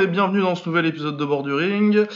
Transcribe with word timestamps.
Et 0.00 0.06
bienvenue 0.06 0.40
dans 0.40 0.54
ce 0.54 0.66
nouvel 0.66 0.86
épisode 0.86 1.18
de 1.18 1.24
Borduring. 1.26 2.06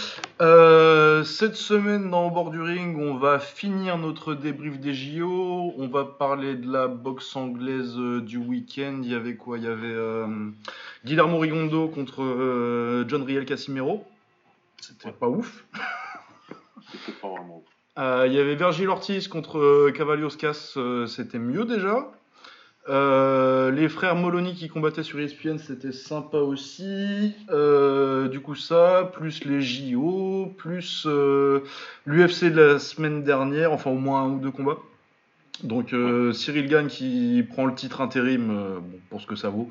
Euh, 0.41 1.23
cette 1.23 1.55
semaine 1.55 2.09
dans 2.09 2.31
Borduring, 2.31 2.97
on 2.99 3.17
va 3.17 3.39
finir 3.39 3.99
notre 3.99 4.33
débrief 4.33 4.81
des 4.81 4.95
JO. 4.95 5.75
On 5.77 5.89
va 5.89 6.07
parler 6.07 6.55
de 6.55 6.73
la 6.73 6.89
boxe 6.89 7.37
anglaise 7.37 7.95
euh, 7.99 8.23
du 8.23 8.39
week-end. 8.39 9.01
Il 9.03 9.11
y 9.11 9.15
avait 9.15 9.37
quoi? 9.37 9.59
Il 9.59 9.65
y 9.65 9.67
avait 9.67 9.93
euh, 9.93 10.27
Guillermo 11.05 11.39
Rigondo 11.39 11.89
contre 11.89 12.23
euh, 12.23 13.05
John 13.07 13.23
Riel 13.23 13.45
Casimero. 13.45 14.03
C'était 14.81 15.13
pas 15.13 15.29
ouf. 15.29 15.67
C'était 16.91 17.19
pas 17.21 17.29
vraiment. 17.29 17.63
Euh, 17.99 18.25
Il 18.27 18.33
y 18.33 18.39
avait 18.39 18.55
Virgil 18.55 18.89
Ortiz 18.89 19.29
contre 19.29 19.91
Cavalioscas. 19.91 20.79
C'était 21.07 21.39
mieux 21.39 21.67
déjà. 21.67 22.11
Euh, 22.89 23.71
les 23.71 23.89
frères 23.89 24.15
Moloney 24.15 24.53
qui 24.55 24.69
combattaient 24.69 25.03
sur 25.03 25.19
ESPN, 25.19 25.57
c'était 25.57 25.93
sympa 25.93 26.37
aussi. 26.39 27.35
Euh, 27.51 28.29
du 28.29 28.41
coup, 28.41 28.55
ça, 28.55 29.11
plus 29.15 29.45
les 29.45 29.63
JO, 29.63 30.53
plus 30.59 31.05
euh, 31.07 31.61
l'UFC 32.05 32.45
de 32.45 32.61
la 32.61 32.79
semaine 32.79 33.23
dernière, 33.23 33.73
enfin 33.73 33.91
au 33.91 33.99
moins 33.99 34.25
un 34.25 34.29
ou 34.29 34.39
deux 34.39 34.51
combats. 34.51 34.79
Donc 35.63 35.95
Cyril 36.33 36.67
Gann 36.67 36.89
qui 36.89 37.47
prend 37.49 37.65
le 37.65 37.75
titre 37.77 38.01
intérim 38.01 38.49
bon, 38.49 38.99
pour 39.09 39.21
ce 39.21 39.27
que 39.27 39.37
ça 39.37 39.51
vaut. 39.51 39.71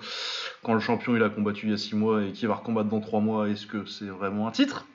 Quand 0.64 0.74
le 0.74 0.80
champion 0.80 1.14
il 1.14 1.22
a 1.22 1.30
combattu 1.30 1.66
il 1.66 1.72
y 1.72 1.74
a 1.74 1.78
six 1.78 1.94
mois 1.94 2.24
et 2.24 2.32
qui 2.32 2.46
va 2.46 2.56
recombattre 2.56 2.88
dans 2.88 3.02
trois 3.02 3.20
mois, 3.20 3.50
est-ce 3.50 3.68
que 3.68 3.86
c'est 3.86 4.06
vraiment 4.06 4.48
un 4.48 4.52
titre? 4.52 4.88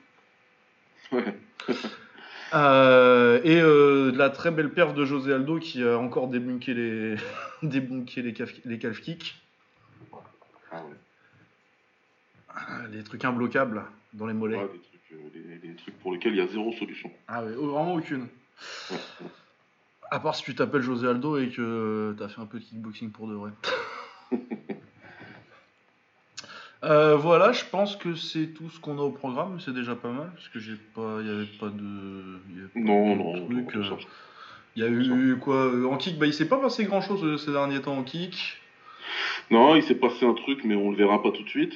Euh, 2.53 3.41
et 3.43 3.61
euh, 3.61 4.11
de 4.11 4.17
la 4.17 4.29
très 4.29 4.51
belle 4.51 4.71
perf 4.71 4.93
de 4.93 5.05
José 5.05 5.33
Aldo 5.33 5.59
qui 5.59 5.83
a 5.83 5.97
encore 5.97 6.27
débunké 6.27 6.73
les, 6.73 7.15
débunké 7.63 8.21
les, 8.21 8.33
calf, 8.33 8.53
les 8.65 8.79
calf 8.79 8.99
kicks. 9.01 9.35
Ah. 10.71 10.83
Ah, 12.49 12.87
Les 12.91 13.03
trucs 13.03 13.23
imbloquables 13.23 13.83
dans 14.13 14.25
les 14.25 14.33
mollets. 14.33 14.57
Ouais, 14.57 14.63
des, 14.63 14.79
trucs, 14.79 15.13
euh, 15.13 15.59
des, 15.61 15.67
des 15.67 15.75
trucs 15.75 15.99
pour 15.99 16.11
lesquels 16.13 16.33
il 16.33 16.39
y 16.39 16.41
a 16.41 16.47
zéro 16.47 16.71
solution. 16.73 17.11
Ah 17.27 17.43
ouais, 17.43 17.53
oh, 17.57 17.67
vraiment 17.67 17.93
aucune. 17.95 18.27
Ouais. 18.91 18.97
À 20.11 20.19
part 20.19 20.33
si 20.33 20.41
tu 20.41 20.55
t'appelles 20.55 20.81
José 20.81 21.07
Aldo 21.07 21.37
et 21.37 21.49
que 21.49 22.15
t'as 22.17 22.29
fait 22.29 22.41
un 22.41 22.47
peu 22.47 22.57
de 22.57 22.63
kickboxing 22.63 23.11
pour 23.11 23.27
de 23.27 23.35
vrai. 23.35 23.51
Euh, 26.83 27.17
voilà, 27.17 27.51
je 27.51 27.65
pense 27.65 27.97
que 27.97 28.15
c'est 28.15 28.47
tout 28.53 28.69
ce 28.69 28.79
qu'on 28.79 28.97
a 28.99 29.01
au 29.01 29.11
programme, 29.11 29.59
c'est 29.59 29.73
déjà 29.73 29.95
pas 29.95 30.11
mal, 30.11 30.31
parce 30.33 30.47
que 30.47 30.59
j'ai 30.59 30.75
pas, 30.95 31.17
il 31.19 31.27
y 31.27 31.29
avait 31.29 31.45
pas 31.59 31.67
de, 31.67 32.39
y 32.55 32.59
avait 32.59 32.67
pas 32.73 32.79
Non, 32.79 33.15
de 33.15 33.17
non, 33.21 33.33
trucs, 33.47 33.75
non, 33.75 33.81
euh, 33.81 33.97
Il 34.77 34.83
y 34.83 34.85
a 34.85 34.89
eu 34.89 35.35
quoi 35.37 35.55
euh, 35.65 35.85
en 35.87 35.97
kick 35.97 36.17
Bah, 36.17 36.25
il 36.25 36.33
s'est 36.33 36.47
pas 36.47 36.57
passé 36.57 36.85
grand 36.85 37.01
chose 37.01 37.43
ces 37.43 37.51
derniers 37.51 37.81
temps 37.81 37.97
en 37.97 38.03
kick. 38.03 38.61
non, 39.51 39.75
il 39.75 39.83
s'est 39.83 39.95
passé 39.95 40.25
un 40.25 40.33
truc, 40.33 40.63
mais 40.63 40.75
on 40.75 40.91
le 40.91 40.95
verra 40.95 41.21
pas 41.21 41.31
tout 41.31 41.43
de 41.43 41.49
suite. 41.49 41.73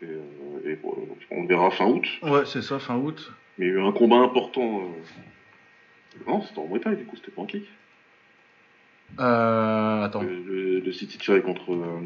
Et, 0.00 0.06
euh, 0.06 0.20
et, 0.64 0.72
euh, 0.72 0.88
on 1.32 1.42
le 1.42 1.48
verra 1.48 1.70
fin 1.72 1.86
août. 1.86 2.06
Ouais, 2.22 2.44
c'est 2.46 2.62
ça, 2.62 2.78
fin 2.78 2.96
août. 2.96 3.32
Mais 3.58 3.66
il 3.66 3.68
y 3.68 3.72
a 3.72 3.74
eu 3.80 3.82
un 3.84 3.92
combat 3.92 4.18
important. 4.18 4.80
euh, 4.82 6.20
Non, 6.28 6.40
c'était 6.42 6.60
en 6.60 6.78
Thai, 6.78 6.94
du 6.94 7.04
coup, 7.04 7.16
c'était 7.16 7.32
pas 7.32 7.42
en 7.42 7.46
kick. 7.46 7.64
Euh, 9.18 10.02
attends. 10.04 10.22
Le, 10.22 10.38
le, 10.40 10.80
le 10.80 10.92
City 10.92 11.18
Chai 11.20 11.40
contre, 11.40 11.72
euh, 11.72 12.00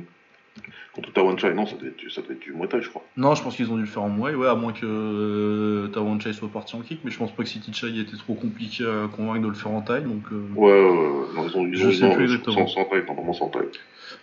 contre 0.93 1.13
Tawan 1.13 1.39
Chai, 1.39 1.55
non, 1.55 1.67
ça 1.67 1.77
devait, 1.77 1.89
être, 1.89 1.97
du- 1.97 2.11
ça 2.11 2.23
devait 2.23 2.35
être 2.35 2.41
du 2.41 2.53
Muay 2.53 2.69
Thai, 2.69 2.81
je 2.83 2.89
crois. 2.89 3.05
Non, 3.17 3.35
je 3.35 3.43
pense 3.43 3.57
qu'ils 3.57 3.71
ont 3.71 3.77
dû 3.77 3.83
le 3.83 3.87
faire 3.87 4.03
en 4.03 4.09
Muay, 4.11 4.35
ouais, 4.35 4.49
à 4.49 4.55
moins 4.55 4.73
que 4.73 4.85
euh, 4.85 5.89
Tawan 5.89 6.21
Chai 6.21 6.33
soit 6.33 6.49
parti 6.49 6.77
en 6.77 6.81
kick, 6.81 7.01
mais 7.05 7.11
je 7.11 7.19
pense 7.19 7.33
pas 7.35 7.43
que 7.43 7.49
City 7.49 7.73
Chai 7.73 7.89
était 7.99 8.17
trop 8.17 8.35
compliqué 8.35 8.85
à 8.85 9.09
convaincre 9.09 9.43
de 9.43 9.49
le 9.49 9.55
faire 9.55 9.71
en 9.73 9.83
taille, 9.83 10.05
donc. 10.05 10.23
euh, 10.33 10.47
Ouais, 10.55 10.71
ouais, 10.73 10.91
ouais. 10.91 11.27
Non, 11.35 11.47
ils 11.47 11.57
ont, 11.57 11.71
plus 11.71 11.93
sans, 11.95 12.21
exactement. 12.21 12.67
sans 12.67 12.85
taille, 12.85 13.05
normalement 13.07 13.33
sans 13.33 13.49
taille. 13.49 13.69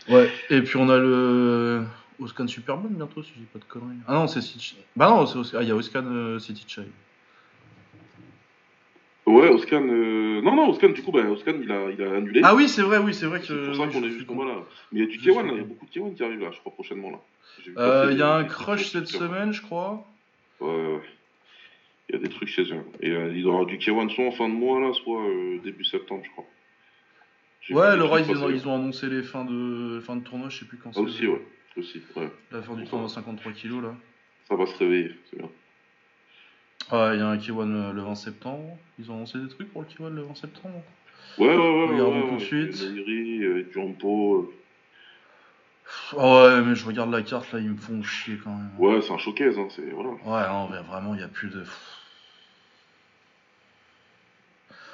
Ouais, 0.09 0.29
et 0.49 0.61
puis 0.61 0.77
on 0.77 0.89
a 0.89 0.97
le 0.97 1.83
Oscan 2.19 2.47
Superman 2.47 2.91
bientôt, 2.91 3.21
si 3.23 3.31
dis 3.37 3.45
pas 3.51 3.59
de 3.59 3.65
conneries. 3.65 3.97
Ah 4.07 4.13
non, 4.13 4.27
c'est 4.27 4.41
City 4.41 4.77
Bah 4.95 5.09
non, 5.09 5.25
ah, 5.53 5.61
il 5.61 5.67
y 5.67 5.71
a 5.71 5.75
Oscan 5.75 6.03
euh, 6.05 6.39
City 6.39 6.63
Chai. 6.67 6.83
Ouais, 9.25 9.49
Oscan. 9.49 9.81
euh, 9.87 10.41
Non, 10.41 10.55
non, 10.55 10.69
Oscan, 10.69 10.89
du 10.89 11.01
coup, 11.01 11.11
bah, 11.11 11.21
Oscan, 11.29 11.53
il 11.61 11.71
a, 11.71 11.89
il 11.89 12.01
a 12.03 12.13
annulé. 12.15 12.41
Ah 12.43 12.53
oui, 12.55 12.69
c'est 12.69 12.83
vrai, 12.83 12.99
oui, 12.99 13.13
c'est 13.13 13.25
vrai 13.25 13.39
que. 13.39 13.45
C'est 13.45 13.55
pour 13.55 13.75
ça 13.75 13.87
qu'on 13.87 14.03
a 14.03 14.07
vu 14.07 14.19
ce 14.19 14.25
combat-là. 14.25 14.63
Mais 14.91 14.99
il 14.99 15.05
y 15.05 15.07
a 15.07 15.07
du 15.09 15.15
Je 15.17 15.21
suis 15.21 15.31
K1, 15.31 15.45
là, 15.47 15.51
il 15.53 15.57
y 15.57 15.61
a 15.61 15.63
beaucoup 15.63 15.85
de 15.85 15.91
K1 15.91 16.13
qui 16.15 16.23
arrivent 16.23 16.41
là, 16.41 16.51
je 16.51 16.59
crois, 16.59 16.71
prochainement. 16.73 17.09
là. 17.11 17.19
Euh, 17.77 18.09
Il 18.11 18.17
y 18.17 18.21
a 18.21 18.35
un 18.35 18.43
crush 18.43 18.91
cette 18.91 19.07
semaine, 19.07 19.51
je 19.51 19.61
crois. 19.63 20.05
Ouais, 20.59 20.67
ouais. 20.69 21.01
Il 22.09 22.15
y 22.15 22.19
a 22.19 22.21
des 22.21 22.29
trucs 22.29 22.49
chez 22.49 22.63
eux. 22.71 22.83
Et 23.01 23.09
euh, 23.09 23.31
il 23.33 23.39
y 23.41 23.45
aura 23.45 23.65
du 23.65 23.77
K1 23.77 24.09
soit 24.13 24.25
en 24.25 24.31
fin 24.31 24.47
de 24.47 24.53
mois, 24.53 24.79
là, 24.79 24.93
soit 24.93 25.23
euh, 25.27 25.57
début 25.63 25.83
septembre, 25.85 26.21
je 26.23 26.29
crois. 26.31 26.45
Ouais, 27.71 27.97
le 27.97 28.03
Rise, 28.03 28.27
ils 28.29 28.37
ont, 28.37 28.41
passer. 28.41 28.53
ils 28.53 28.67
ont 28.67 28.75
annoncé 28.75 29.07
les 29.09 29.23
fins 29.23 29.43
de, 29.43 29.99
fins 30.01 30.17
de 30.17 30.23
tournoi, 30.23 30.49
je 30.49 30.59
sais 30.59 30.65
plus 30.65 30.77
quand 30.77 30.89
Ah, 30.91 30.93
c'est. 30.97 31.01
aussi, 31.01 31.25
ouais. 31.25 31.41
Aussi, 31.77 31.99
ouais. 32.15 32.29
La 32.51 32.61
fin 32.61 32.75
du 32.75 32.83
tournoi 32.85 33.09
53 33.09 33.51
kilos 33.53 33.81
là. 33.81 33.95
Ça 34.47 34.55
va 34.55 34.67
se 34.67 34.77
réveiller, 34.77 35.09
c'est 35.31 35.37
bien. 35.39 35.49
Ouais, 36.91 37.15
il 37.15 37.19
y 37.19 37.23
a 37.23 37.27
un 37.27 37.37
K1 37.37 37.71
euh, 37.71 37.93
le 37.93 38.01
20 38.01 38.15
septembre. 38.15 38.77
Ils 38.99 39.09
ont 39.09 39.15
annoncé 39.15 39.39
des 39.39 39.49
trucs 39.49 39.71
pour 39.71 39.81
le 39.81 39.87
K1 39.87 40.13
le 40.13 40.21
20 40.21 40.35
septembre. 40.35 40.81
Ouais, 41.37 41.47
ouais, 41.47 41.55
ouais. 41.55 41.87
Regardons 41.87 42.21
ouais, 42.21 42.29
tout 42.29 42.35
de 42.35 42.41
suite. 42.41 42.81
Meiri, 42.91 43.43
euh, 43.43 43.69
Jumpo. 43.73 44.53
Oh 46.13 46.47
ouais, 46.47 46.61
mais 46.61 46.75
je 46.75 46.85
regarde 46.85 47.11
la 47.11 47.21
carte 47.21 47.51
là, 47.51 47.59
ils 47.59 47.69
me 47.69 47.77
font 47.77 48.01
chier 48.03 48.39
quand 48.43 48.51
même. 48.51 48.71
Ouais, 48.79 49.01
c'est 49.01 49.11
un 49.11 49.17
showcase, 49.17 49.57
hein, 49.57 49.67
c'est. 49.69 49.89
Voilà. 49.91 50.11
Ouais, 50.11 50.47
non, 50.47 50.69
mais 50.69 50.81
vraiment, 50.81 51.13
il 51.13 51.17
n'y 51.17 51.23
a 51.23 51.27
plus 51.27 51.49
de. 51.49 51.63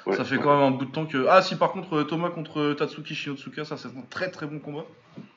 Ouais, 0.04 0.16
ça 0.16 0.24
fait 0.24 0.36
ouais. 0.36 0.42
quand 0.42 0.54
même 0.54 0.74
un 0.74 0.76
bout 0.76 0.86
de 0.86 0.90
temps 0.90 1.06
que. 1.06 1.26
Ah, 1.28 1.42
si 1.42 1.56
par 1.56 1.72
contre, 1.72 2.02
Thomas 2.02 2.30
contre 2.30 2.74
Tatsuki 2.74 3.14
Shinotsuka, 3.14 3.64
ça 3.64 3.76
c'est 3.76 3.88
un 3.88 4.02
très 4.10 4.30
très 4.30 4.46
bon 4.46 4.58
combat. 4.58 4.84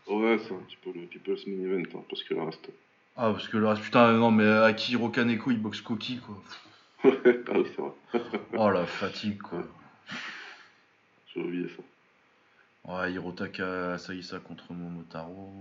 Ouais, 0.07 0.37
c'est 0.39 0.53
un 0.53 0.59
petit 0.59 0.77
peu 0.83 0.91
le 0.93 1.05
People's 1.05 1.45
Main 1.47 1.63
Event, 1.63 1.99
hein, 1.99 2.03
parce 2.09 2.23
que 2.23 2.33
le 2.33 2.41
reste. 2.41 2.69
Ah, 3.17 3.31
parce 3.31 3.47
que 3.47 3.57
le 3.57 3.67
reste, 3.67 3.81
putain, 3.81 4.11
non, 4.13 4.31
mais 4.31 4.45
Akihiro 4.45 5.09
Kaneko 5.09 5.51
il 5.51 5.61
boxe 5.61 5.81
Koki 5.81 6.19
quoi. 6.19 6.41
Ah 7.03 7.09
oui, 7.55 7.65
c'est 7.75 7.81
vrai. 7.81 8.21
Oh 8.57 8.69
la 8.69 8.85
fatigue 8.85 9.41
quoi. 9.41 9.63
J'ai 11.33 11.41
oublié 11.41 11.69
ça. 11.69 11.83
Ouais, 12.91 13.13
Hirotaka 13.13 13.97
Saisa 13.97 14.39
contre 14.39 14.73
Momotaro. 14.73 15.53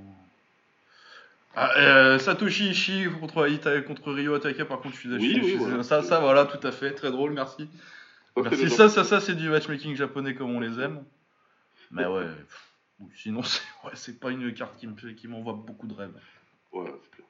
Ah, 1.56 1.70
euh, 1.78 2.18
Satoshi 2.18 2.70
Ishii 2.70 3.08
contre, 3.20 3.48
Ita- 3.48 3.80
contre 3.82 4.12
Ryo 4.12 4.34
Ataka, 4.34 4.64
par 4.64 4.80
contre, 4.80 4.96
je 4.96 5.00
suis 5.00 5.08
Oui, 5.08 5.40
oui, 5.42 5.56
voilà. 5.56 5.84
Ça, 5.84 6.02
ça, 6.02 6.18
voilà, 6.18 6.46
tout 6.46 6.64
à 6.66 6.72
fait, 6.72 6.92
très 6.92 7.12
drôle, 7.12 7.32
merci. 7.32 7.68
Ça, 8.36 8.42
Merci. 8.42 8.70
Ça, 8.70 8.88
ça, 8.88 9.04
ça, 9.04 9.20
c'est 9.20 9.36
du 9.36 9.48
matchmaking 9.48 9.94
japonais 9.94 10.34
comme 10.34 10.50
on 10.50 10.58
les 10.58 10.80
aime. 10.80 11.04
Mais 11.92 12.04
ouais, 12.06 12.24
pff, 12.26 12.72
sinon, 13.14 13.42
c'est 13.94 14.12
ouais, 14.12 14.18
pas 14.18 14.30
une 14.30 14.52
carte 14.52 14.76
qui 15.16 15.28
m'envoie 15.28 15.52
beaucoup 15.52 15.86
de 15.86 15.94
rêves. 15.94 16.18
Ouais, 16.72 16.92
c'est 17.04 17.10
clair. 17.12 17.28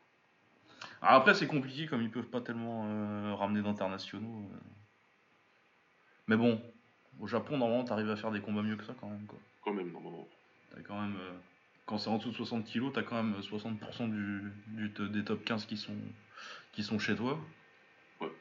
Alors 1.06 1.20
après, 1.20 1.34
c'est 1.34 1.47
compliqué 1.47 1.87
comme 1.87 2.00
ils 2.03 2.10
peuvent 2.10 2.25
pas 2.31 2.41
tellement 2.41 2.87
euh, 2.88 3.34
ramener 3.34 3.60
d'internationaux. 3.62 4.48
euh. 4.53 4.56
Mais 6.28 6.37
bon, 6.37 6.60
au 7.20 7.26
Japon, 7.26 7.59
normalement, 7.59 7.84
t'arrives 7.84 8.10
à 8.10 8.16
faire 8.16 8.31
des 8.31 8.41
combats 8.41 8.62
mieux 8.62 8.76
que 8.76 8.84
ça 8.84 8.94
quand 8.99 9.08
même. 9.08 9.26
Quoi. 9.26 9.38
Quand 9.62 9.75
même, 9.75 9.93
normalement. 9.93 10.26
T'as 10.75 10.81
quand 10.81 10.99
même, 11.00 11.17
euh, 11.20 11.32
quand 11.84 11.99
c'est 11.99 12.08
en 12.08 12.17
dessous 12.17 12.31
de 12.31 12.34
60 12.37 12.64
kilos, 12.64 12.90
t'as 12.94 13.02
quand 13.02 13.23
même 13.23 13.34
60% 13.43 14.08
du, 14.08 14.52
du 14.69 14.90
t- 14.93 15.08
des 15.08 15.23
top 15.25 15.44
15 15.44 15.67
qui 15.67 15.76
sont, 15.76 15.93
qui 16.73 16.82
sont 16.82 16.99
chez 16.99 17.14
toi. 17.14 17.38
Ouais. 18.23 18.32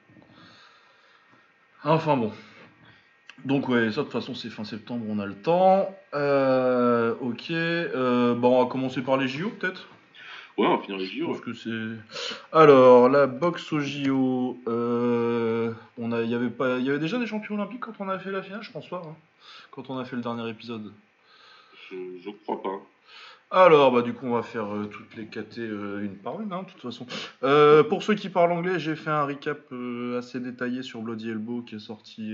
Enfin 1.84 2.16
bon. 2.16 2.32
Donc 3.44 3.68
ouais, 3.68 3.92
ça 3.92 3.98
de 3.98 4.04
toute 4.04 4.14
façon 4.14 4.34
c'est 4.36 4.50
fin 4.50 4.64
septembre, 4.64 5.06
on 5.10 5.20
a 5.20 5.26
le 5.26 5.36
temps. 5.36 5.94
Euh, 6.14 7.14
ok. 7.20 7.52
Euh, 7.52 8.34
bon, 8.36 8.58
on 8.60 8.64
va 8.64 8.70
commencer 8.70 9.02
par 9.02 9.18
les 9.18 9.28
JO 9.28 9.50
peut-être? 9.50 9.90
Ouais, 10.58 10.68
on 10.68 10.78
va 10.78 10.84
finir 10.84 11.00
les 11.00 11.06
JO. 11.08 11.28
pense 11.28 11.42
que 11.42 11.54
c'est. 11.54 11.98
Alors, 12.56 13.10
la 13.10 13.26
boxe 13.28 13.72
au 13.74 13.80
JO, 13.80 14.58
euh, 14.68 15.74
on 15.98 16.12
a, 16.12 16.22
y 16.22 16.36
avait 16.36 16.50
pas, 16.52 16.78
il 16.78 16.86
y 16.86 16.90
avait 16.90 17.00
déjà 17.00 17.18
des 17.18 17.26
champions 17.26 17.56
olympiques 17.56 17.80
quand 17.82 17.94
on 18.00 18.08
a 18.10 18.20
fait 18.20 18.32
la 18.32 18.44
finale, 18.44 18.62
je 18.62 18.72
pense 18.72 18.88
pas. 18.88 19.02
hein, 19.06 19.16
quand 19.72 19.90
on 19.90 19.98
a 19.98 20.06
fait 20.06 20.16
le 20.16 20.22
dernier 20.22 20.48
épisode. 20.50 20.92
Je, 21.90 21.96
je 22.24 22.30
crois 22.44 22.62
pas. 22.62 22.70
Alors, 23.50 23.92
bah 23.92 24.02
du 24.02 24.14
coup, 24.14 24.26
on 24.28 24.34
va 24.36 24.42
faire 24.44 24.74
euh, 24.74 24.86
toutes 24.86 25.16
les 25.16 25.26
KT 25.28 25.60
euh, 25.60 26.04
une 26.04 26.16
par 26.18 26.40
une, 26.42 26.52
hein, 26.54 26.64
de 26.64 26.72
toute 26.72 26.82
façon. 26.82 27.06
Euh, 27.44 27.84
pour 27.84 28.02
ceux 28.04 28.16
qui 28.16 28.30
parlent 28.30 28.52
anglais, 28.52 28.80
j'ai 28.80 28.96
fait 28.96 29.12
un 29.12 29.26
recap 29.26 29.60
assez 30.18 30.40
détaillé 30.40 30.82
sur 30.84 31.02
Bloody 31.02 31.30
Elbow 31.32 31.62
qui 31.62 31.76
est 31.76 31.80
sorti 31.80 32.34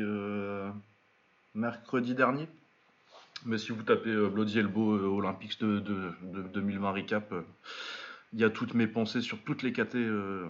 mercredi 1.56 2.16
dernier. 2.16 2.48
Mais 3.46 3.58
si 3.58 3.72
vous 3.72 3.84
tapez 3.84 4.14
Bloody 4.30 4.60
Elbow 4.60 4.92
Olympics 5.18 5.60
de, 5.62 5.80
de- 5.80 6.12
de 6.34 6.42
2020 6.54 6.92
recap, 6.92 7.34
il 8.34 8.40
y 8.40 8.44
a 8.44 8.50
toutes 8.50 8.74
mes 8.74 8.88
pensées 8.88 9.22
sur 9.22 9.40
toutes 9.40 9.64
les 9.64 9.72
KT 9.72 9.96
euh, 9.96 10.46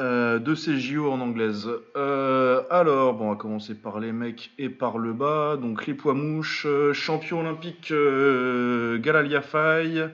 euh, 0.00 0.38
de 0.38 0.54
ces 0.54 0.78
JO 0.78 1.10
en 1.10 1.20
anglaise. 1.20 1.68
Euh, 1.96 2.62
alors, 2.70 3.14
bon, 3.14 3.26
on 3.26 3.30
va 3.30 3.36
commencer 3.36 3.74
par 3.74 3.98
les 4.00 4.12
mecs 4.12 4.52
et 4.58 4.68
par 4.68 4.98
le 4.98 5.12
bas. 5.12 5.56
Donc, 5.56 5.86
les 5.86 5.94
poids 5.94 6.14
mouches, 6.14 6.66
champion 6.92 7.40
olympique 7.40 7.92
Galalia 7.92 9.42
Faye, 9.42 10.08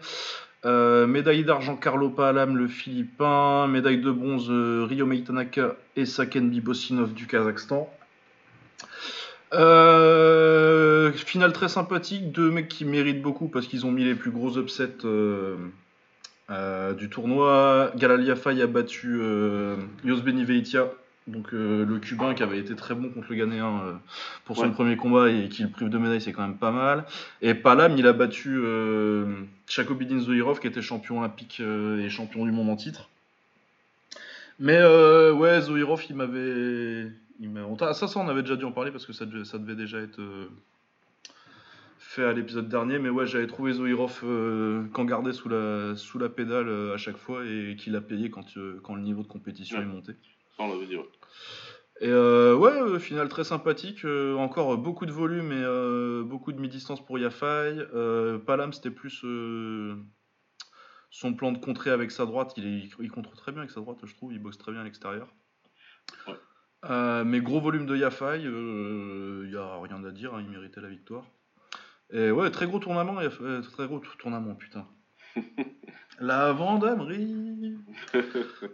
médaille 0.64 1.44
d'argent 1.44 1.76
Carlo 1.76 2.10
Palam, 2.10 2.56
le 2.56 2.68
Philippin, 2.68 3.66
médaille 3.66 4.00
de 4.00 4.10
bronze 4.10 4.50
Ryo 4.50 5.06
Meitanaka 5.06 5.76
et 5.96 6.06
Saken 6.06 6.48
Bibosinov 6.50 7.12
du 7.12 7.26
Kazakhstan. 7.26 7.90
Finale 11.12 11.52
très 11.52 11.68
sympathique, 11.68 12.32
deux 12.32 12.50
mecs 12.50 12.68
qui 12.68 12.84
méritent 12.84 13.22
beaucoup 13.22 13.48
parce 13.48 13.66
qu'ils 13.66 13.84
ont 13.84 13.90
mis 13.92 14.04
les 14.04 14.14
plus 14.14 14.30
gros 14.30 14.56
upsets 14.56 15.04
euh, 16.50 16.92
du 16.94 17.08
tournoi, 17.08 17.92
Galal 17.96 18.24
Yafai 18.24 18.60
a 18.60 18.66
battu 18.66 19.18
euh, 19.20 19.76
Yosbeni 20.04 20.44
Veitia, 20.44 20.88
donc 21.28 21.54
euh, 21.54 21.84
le 21.84 21.98
Cubain 21.98 22.34
qui 22.34 22.42
avait 22.42 22.58
été 22.58 22.74
très 22.74 22.94
bon 22.94 23.08
contre 23.10 23.28
le 23.30 23.36
Ghanéen 23.36 23.80
euh, 23.84 23.92
pour 24.44 24.56
son 24.56 24.64
Ouais. 24.64 24.70
premier 24.72 24.96
combat 24.96 25.30
et 25.30 25.48
qui 25.48 25.62
le 25.62 25.68
prive 25.68 25.88
de 25.90 25.98
médaille, 25.98 26.20
c'est 26.20 26.32
quand 26.32 26.42
même 26.42 26.56
pas 26.56 26.72
mal. 26.72 27.04
Et 27.40 27.54
Palam, 27.54 27.94
il 27.96 28.06
a 28.06 28.12
battu 28.12 28.60
Chakobidin 29.68 30.18
Zoirov 30.18 30.58
qui 30.60 30.66
était 30.66 30.82
champion 30.82 31.18
olympique 31.20 31.60
et 31.60 32.08
champion 32.10 32.44
du 32.44 32.50
monde 32.52 32.68
en 32.70 32.76
titre. 32.76 33.08
Mais 34.58 34.78
ouais, 35.32 35.60
Zoirov, 35.60 36.02
il 36.10 36.16
m'avait. 36.16 37.06
t'a- 37.78 37.94
Ça, 37.94 38.08
ça, 38.08 38.18
on 38.20 38.28
avait 38.28 38.42
déjà 38.42 38.56
dû 38.56 38.64
en 38.64 38.72
parler 38.72 38.90
parce 38.90 39.06
que 39.06 39.12
ça, 39.12 39.24
devait- 39.24 39.44
ça 39.44 39.56
devait 39.58 39.76
déjà 39.76 39.98
être 39.98 40.20
fait 42.10 42.24
à 42.24 42.32
l'épisode 42.32 42.68
dernier. 42.68 42.98
Mais 42.98 43.08
ouais, 43.08 43.26
j'avais 43.26 43.46
trouvé 43.46 43.72
Zoirov 43.72 44.20
euh, 44.24 44.84
qu'en 44.92 45.04
gardait 45.04 45.32
sous 45.32 45.48
la, 45.48 45.94
sous 45.96 46.18
la 46.18 46.28
pédale 46.28 46.68
euh, 46.68 46.94
à 46.94 46.96
chaque 46.96 47.16
fois 47.16 47.44
et 47.46 47.76
qu'il 47.78 47.94
a 47.94 48.00
payé 48.00 48.30
quand, 48.30 48.56
euh, 48.56 48.80
quand 48.82 48.94
le 48.96 49.02
niveau 49.02 49.22
de 49.22 49.28
compétition 49.28 49.78
Ouais. 49.78 49.84
est 49.84 49.86
monté. 49.86 50.12
Ça, 50.56 50.64
on 50.64 50.72
l'avait 50.72 50.86
dit, 50.86 50.96
ouais. 50.96 51.08
Et 52.00 52.08
euh, 52.08 52.56
ouais, 52.56 52.98
final 52.98 53.28
très 53.28 53.44
sympathique. 53.44 54.04
encore 54.04 54.76
beaucoup 54.78 55.06
de 55.06 55.12
volume 55.12 55.52
et 55.52 56.24
beaucoup 56.24 56.50
de 56.52 56.58
mi-distance 56.58 57.04
pour 57.04 57.18
Yafai. 57.18 57.76
Palam, 58.46 58.72
c'était 58.72 58.90
plus 58.90 59.24
son 61.10 61.34
plan 61.34 61.52
de 61.52 61.58
contrer 61.58 61.90
avec 61.90 62.10
sa 62.10 62.24
droite. 62.24 62.54
Il, 62.56 62.66
est, 62.66 62.90
il 63.00 63.10
contre 63.10 63.36
très 63.36 63.52
bien 63.52 63.60
avec 63.60 63.70
sa 63.70 63.80
droite, 63.80 63.98
je 64.04 64.14
trouve. 64.14 64.32
Il 64.32 64.38
boxe 64.38 64.56
très 64.56 64.72
bien 64.72 64.80
à 64.80 64.84
l'extérieur. 64.84 65.28
Ouais. 66.26 67.24
Mais 67.24 67.40
gros 67.42 67.60
volume 67.60 67.84
de 67.84 67.94
Yafai, 67.94 68.40
il 68.42 69.50
n'y 69.50 69.56
a 69.56 69.78
rien 69.78 70.02
à 70.02 70.10
dire, 70.10 70.34
hein, 70.34 70.42
il 70.42 70.48
méritait 70.50 70.80
la 70.80 70.88
victoire. 70.88 71.24
Et 72.12 72.30
ouais, 72.30 72.50
très 72.50 72.66
gros 72.66 72.78
tournament, 72.78 73.20
Yaf- 73.20 73.40
euh, 73.42 73.62
très 73.62 73.86
gros 73.86 74.00
tournament, 74.18 74.54
putain. 74.56 74.86
La 76.20 76.52
Vendamerie 76.52 77.76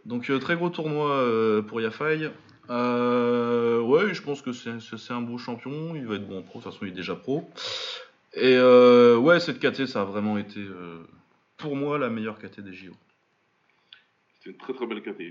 Donc 0.04 0.30
euh, 0.30 0.38
très 0.38 0.56
gros 0.56 0.70
tournoi 0.70 1.12
euh, 1.12 1.62
pour 1.62 1.80
Yafai. 1.80 2.30
Euh, 2.70 3.80
ouais, 3.80 4.14
je 4.14 4.22
pense 4.22 4.42
que 4.42 4.50
c'est 4.52 5.12
un 5.12 5.20
beau 5.20 5.38
champion. 5.38 5.94
Il 5.94 6.06
va 6.06 6.16
être 6.16 6.26
bon 6.26 6.38
en 6.38 6.42
pro. 6.42 6.58
De 6.58 6.64
toute 6.64 6.72
façon, 6.72 6.84
il 6.86 6.88
est 6.92 6.96
déjà 6.96 7.14
pro. 7.14 7.48
Et 8.34 8.58
ouais, 8.58 9.38
cette 9.38 9.60
KT, 9.60 9.86
ça 9.86 10.02
a 10.02 10.04
vraiment 10.04 10.38
été 10.38 10.60
pour 11.56 11.76
moi 11.76 11.98
la 11.98 12.10
meilleure 12.10 12.38
KT 12.38 12.60
des 12.62 12.72
JO. 12.72 12.92
C'était 14.38 14.50
une 14.50 14.56
très 14.56 14.72
très 14.72 14.86
belle 14.86 15.02
KT. 15.02 15.22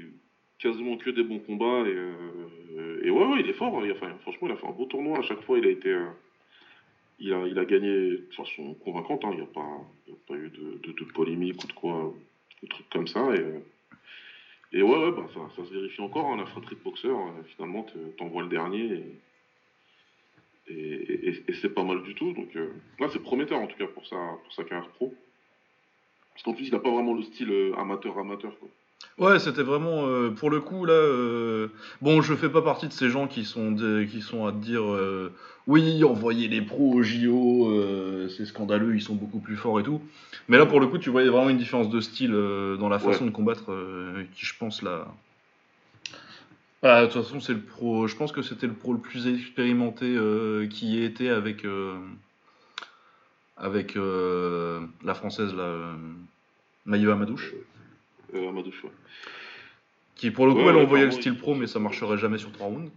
Quasiment 0.59 0.95
que 0.97 1.09
des 1.09 1.23
bons 1.23 1.39
combats. 1.39 1.83
Et, 1.85 3.05
et 3.07 3.09
ouais, 3.09 3.25
ouais, 3.25 3.41
il 3.41 3.49
est 3.49 3.53
fort. 3.53 3.77
A 3.77 3.81
fait, 3.81 3.95
franchement, 4.21 4.47
il 4.47 4.51
a 4.53 4.55
fait 4.55 4.67
un 4.67 4.71
beau 4.71 4.85
tournoi. 4.85 5.19
À 5.19 5.21
chaque 5.23 5.41
fois, 5.41 5.57
il 5.57 5.65
a 5.65 5.69
été. 5.69 5.93
Il, 7.19 7.33
a, 7.33 7.45
il 7.47 7.57
a 7.57 7.65
gagné 7.65 7.89
de 8.17 8.33
façon 8.35 8.73
convaincante. 8.75 9.23
hein. 9.25 9.31
Il 9.33 9.37
n'y 9.37 9.41
a, 9.41 9.45
a 9.45 10.17
pas 10.27 10.35
eu 10.35 10.49
de, 10.49 10.79
de, 10.91 11.03
polémique 11.11 11.63
ou 11.63 11.67
de 11.67 11.73
quoi. 11.73 12.13
De 12.63 12.67
trucs 12.67 12.89
comme 12.89 13.07
ça. 13.07 13.33
Et, 13.35 14.77
et 14.79 14.81
ouais, 14.81 14.97
ouais 14.97 15.11
bah, 15.11 15.27
ça, 15.33 15.41
ça 15.55 15.65
se 15.67 15.73
vérifie 15.73 16.01
encore. 16.01 16.31
hein. 16.31 16.37
La 16.37 16.45
fratrie 16.45 16.75
de 16.75 16.81
boxeur, 16.81 17.17
euh, 17.17 17.43
finalement, 17.55 17.83
te- 17.83 17.97
t'envoies 18.17 18.43
le 18.43 18.49
dernier. 18.49 19.03
Et, 20.67 21.29
et, 21.29 21.53
c'est 21.61 21.73
pas 21.73 21.83
mal 21.83 22.01
du 22.03 22.15
tout. 22.15 22.33
Donc 22.33 22.55
euh, 22.55 22.71
là, 22.99 23.07
c'est 23.11 23.21
prometteur 23.21 23.59
en 23.59 23.67
tout 23.67 23.77
cas 23.77 23.87
pour 23.87 24.05
sa, 24.07 24.15
pour 24.43 24.53
sa 24.53 24.63
carrière 24.63 24.89
pro. 24.89 25.13
Parce 26.33 26.43
qu'en 26.43 26.53
plus, 26.53 26.67
il 26.67 26.71
n'a 26.73 26.79
pas 26.79 26.91
vraiment 26.91 27.13
le 27.13 27.21
style 27.23 27.73
amateur-amateur. 27.77 28.53
Ouais, 29.17 29.39
c'était 29.39 29.63
vraiment 29.63 30.07
euh, 30.07 30.29
pour 30.31 30.49
le 30.49 30.59
coup 30.59 30.85
là. 30.85 30.93
euh, 30.93 31.67
Bon, 32.01 32.21
je 32.21 32.33
fais 32.35 32.49
pas 32.49 32.61
partie 32.61 32.87
de 32.87 32.93
ces 32.93 33.09
gens 33.09 33.27
qui 33.27 33.45
sont 33.45 33.71
des- 33.71 34.07
qui 34.11 34.21
sont 34.21 34.45
à 34.45 34.51
te 34.51 34.57
dire 34.57 34.83
euh, 34.83 35.31
oui, 35.67 36.03
envoyer 36.03 36.47
les 36.47 36.61
pros 36.61 36.93
au 36.93 37.01
JO, 37.03 37.69
euh, 37.71 38.27
c'est 38.29 38.45
scandaleux, 38.45 38.93
ils 38.95 39.01
sont 39.01 39.15
beaucoup 39.15 39.39
plus 39.39 39.55
forts 39.55 39.79
et 39.79 39.83
tout. 39.83 40.01
Mais 40.47 40.57
là, 40.57 40.65
pour 40.65 40.79
le 40.79 40.87
coup, 40.87 40.97
tu 40.97 41.09
voyais 41.09 41.29
vraiment 41.29 41.49
une 41.49 41.57
différence 41.57 41.89
de 41.89 42.01
style 42.01 42.33
euh, 42.33 42.75
dans 42.77 42.89
la 42.89 42.99
façon 42.99 43.25
de 43.25 43.31
combattre, 43.31 43.71
euh, 43.71 44.23
qui 44.35 44.45
je 44.45 44.53
pense 44.59 44.81
là. 44.83 45.07
Bah, 46.83 47.01
de 47.01 47.11
toute 47.11 47.23
façon, 47.23 47.39
c'est 47.39 47.53
le 47.53 47.61
pro. 47.61 48.05
Je 48.07 48.15
pense 48.15 48.31
que 48.31 48.41
c'était 48.43 48.67
le 48.67 48.73
pro 48.73 48.93
le 48.93 48.99
plus 48.99 49.27
expérimenté 49.27 50.05
euh, 50.05 50.67
qui 50.67 50.87
y 50.91 51.01
ait 51.01 51.05
été 51.05 51.29
avec 51.29 51.65
euh, 51.65 51.95
avec 53.57 53.95
euh, 53.95 54.81
la 55.03 55.13
française 55.15 55.53
là, 55.55 55.63
euh, 55.63 55.93
Maïva 56.85 57.15
Madouche. 57.15 57.53
Euh. 58.35 58.51
Qui 60.15 60.31
pour 60.31 60.45
le 60.47 60.53
coup 60.53 60.59
Ouais, 60.59 60.67
elle 60.67 60.75
envoyait 60.77 61.05
le 61.05 61.11
style 61.11 61.37
pro 61.37 61.55
mais 61.55 61.67
ça 61.67 61.79
marcherait 61.79 62.17
jamais 62.17 62.37
sur 62.37 62.51
3 62.51 62.67
rounds. 62.67 62.91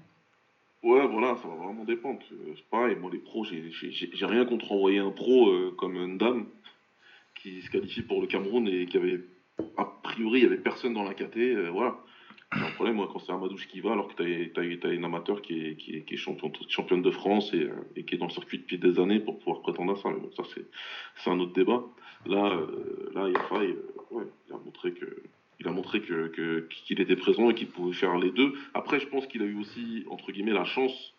Ouais, 0.83 1.07
voilà, 1.09 1.37
ça 1.43 1.49
va 1.49 1.55
vraiment 1.57 1.85
dépendre. 1.85 2.21
Euh, 2.33 2.53
C'est 2.57 2.65
pareil, 2.71 2.97
moi, 2.97 3.11
les 3.13 3.19
pros, 3.19 3.45
j'ai- 3.45 3.71
j'ai 3.73 3.91
j'ai- 3.91 4.11
j'ai 4.13 4.27
rien 4.27 4.45
contre 4.45 4.71
envoyer 4.71 4.99
un 4.99 5.11
pro 5.11 5.49
euh, 5.51 5.75
comme 5.77 5.97
une 5.97 6.19
dame 6.19 6.47
qui 7.35 7.61
se 7.63 7.71
qualifie 7.71 8.03
pour 8.03 8.21
le 8.21 8.29
Cameroun 8.29 8.69
et 8.69 8.87
qui 8.87 8.97
avait, 8.97 9.21
a 9.77 9.85
priori, 9.85 10.41
il 10.41 10.43
y 10.45 10.47
avait 10.47 10.57
personne 10.57 10.95
dans 10.95 11.03
la 11.03 11.15
KT. 11.15 11.37
euh, 11.39 11.71
voilà. 11.71 11.97
J'ai 12.57 12.65
un 12.65 12.71
problème, 12.71 12.97
quand 13.13 13.19
c'est 13.19 13.33
Amadouche 13.33 13.69
qui 13.69 13.81
va, 13.81 13.93
alors 13.93 14.09
que 14.09 14.15
t'as 14.15 14.61
as, 14.89 14.93
une 14.93 15.05
amateur 15.05 15.43
qui 15.43 15.67
est, 15.67 15.77
qui 15.77 16.03
est, 16.09 16.17
champion, 16.17 16.51
championne 16.69 17.03
de 17.03 17.11
France 17.11 17.53
et, 17.53 18.05
qui 18.05 18.15
est 18.15 18.19
dans 18.19 18.27
le 18.27 18.33
circuit 18.33 18.59
depuis 18.59 18.79
des 18.79 18.99
années 18.99 19.21
pour 19.21 19.39
pouvoir 19.39 19.61
prétendre 19.61 19.93
à 19.93 19.97
ça. 19.97 20.09
Mais 20.09 20.19
bon, 20.19 20.31
ça, 20.35 20.45
c'est 21.17 21.31
un 21.31 21.39
autre 21.41 21.53
débat. 21.53 21.85
Là, 22.25 22.47
euh, 22.47 23.11
là 23.15 23.25
euh, 23.25 24.25
il 24.49 24.55
a 24.55 24.59
montré 24.59 24.93
que. 24.93 25.23
Il 25.61 25.67
a 25.67 25.73
montré 25.73 26.01
que 26.01 26.29
que- 26.29 26.69
qu'il 26.71 27.01
était 27.01 27.17
présent 27.17 27.51
et 27.51 27.55
qu'il 27.55 27.69
pouvait 27.69 27.93
faire 27.93 28.17
les 28.17 28.31
deux. 28.31 28.55
Après, 28.75 29.01
je 29.01 29.09
pense 29.09 29.27
qu'il 29.27 29.43
a 29.43 29.45
eu 29.45 29.59
aussi, 29.59 30.05
entre 30.09 30.31
guillemets, 30.33 30.53
la 30.53 30.65
chance 30.65 31.15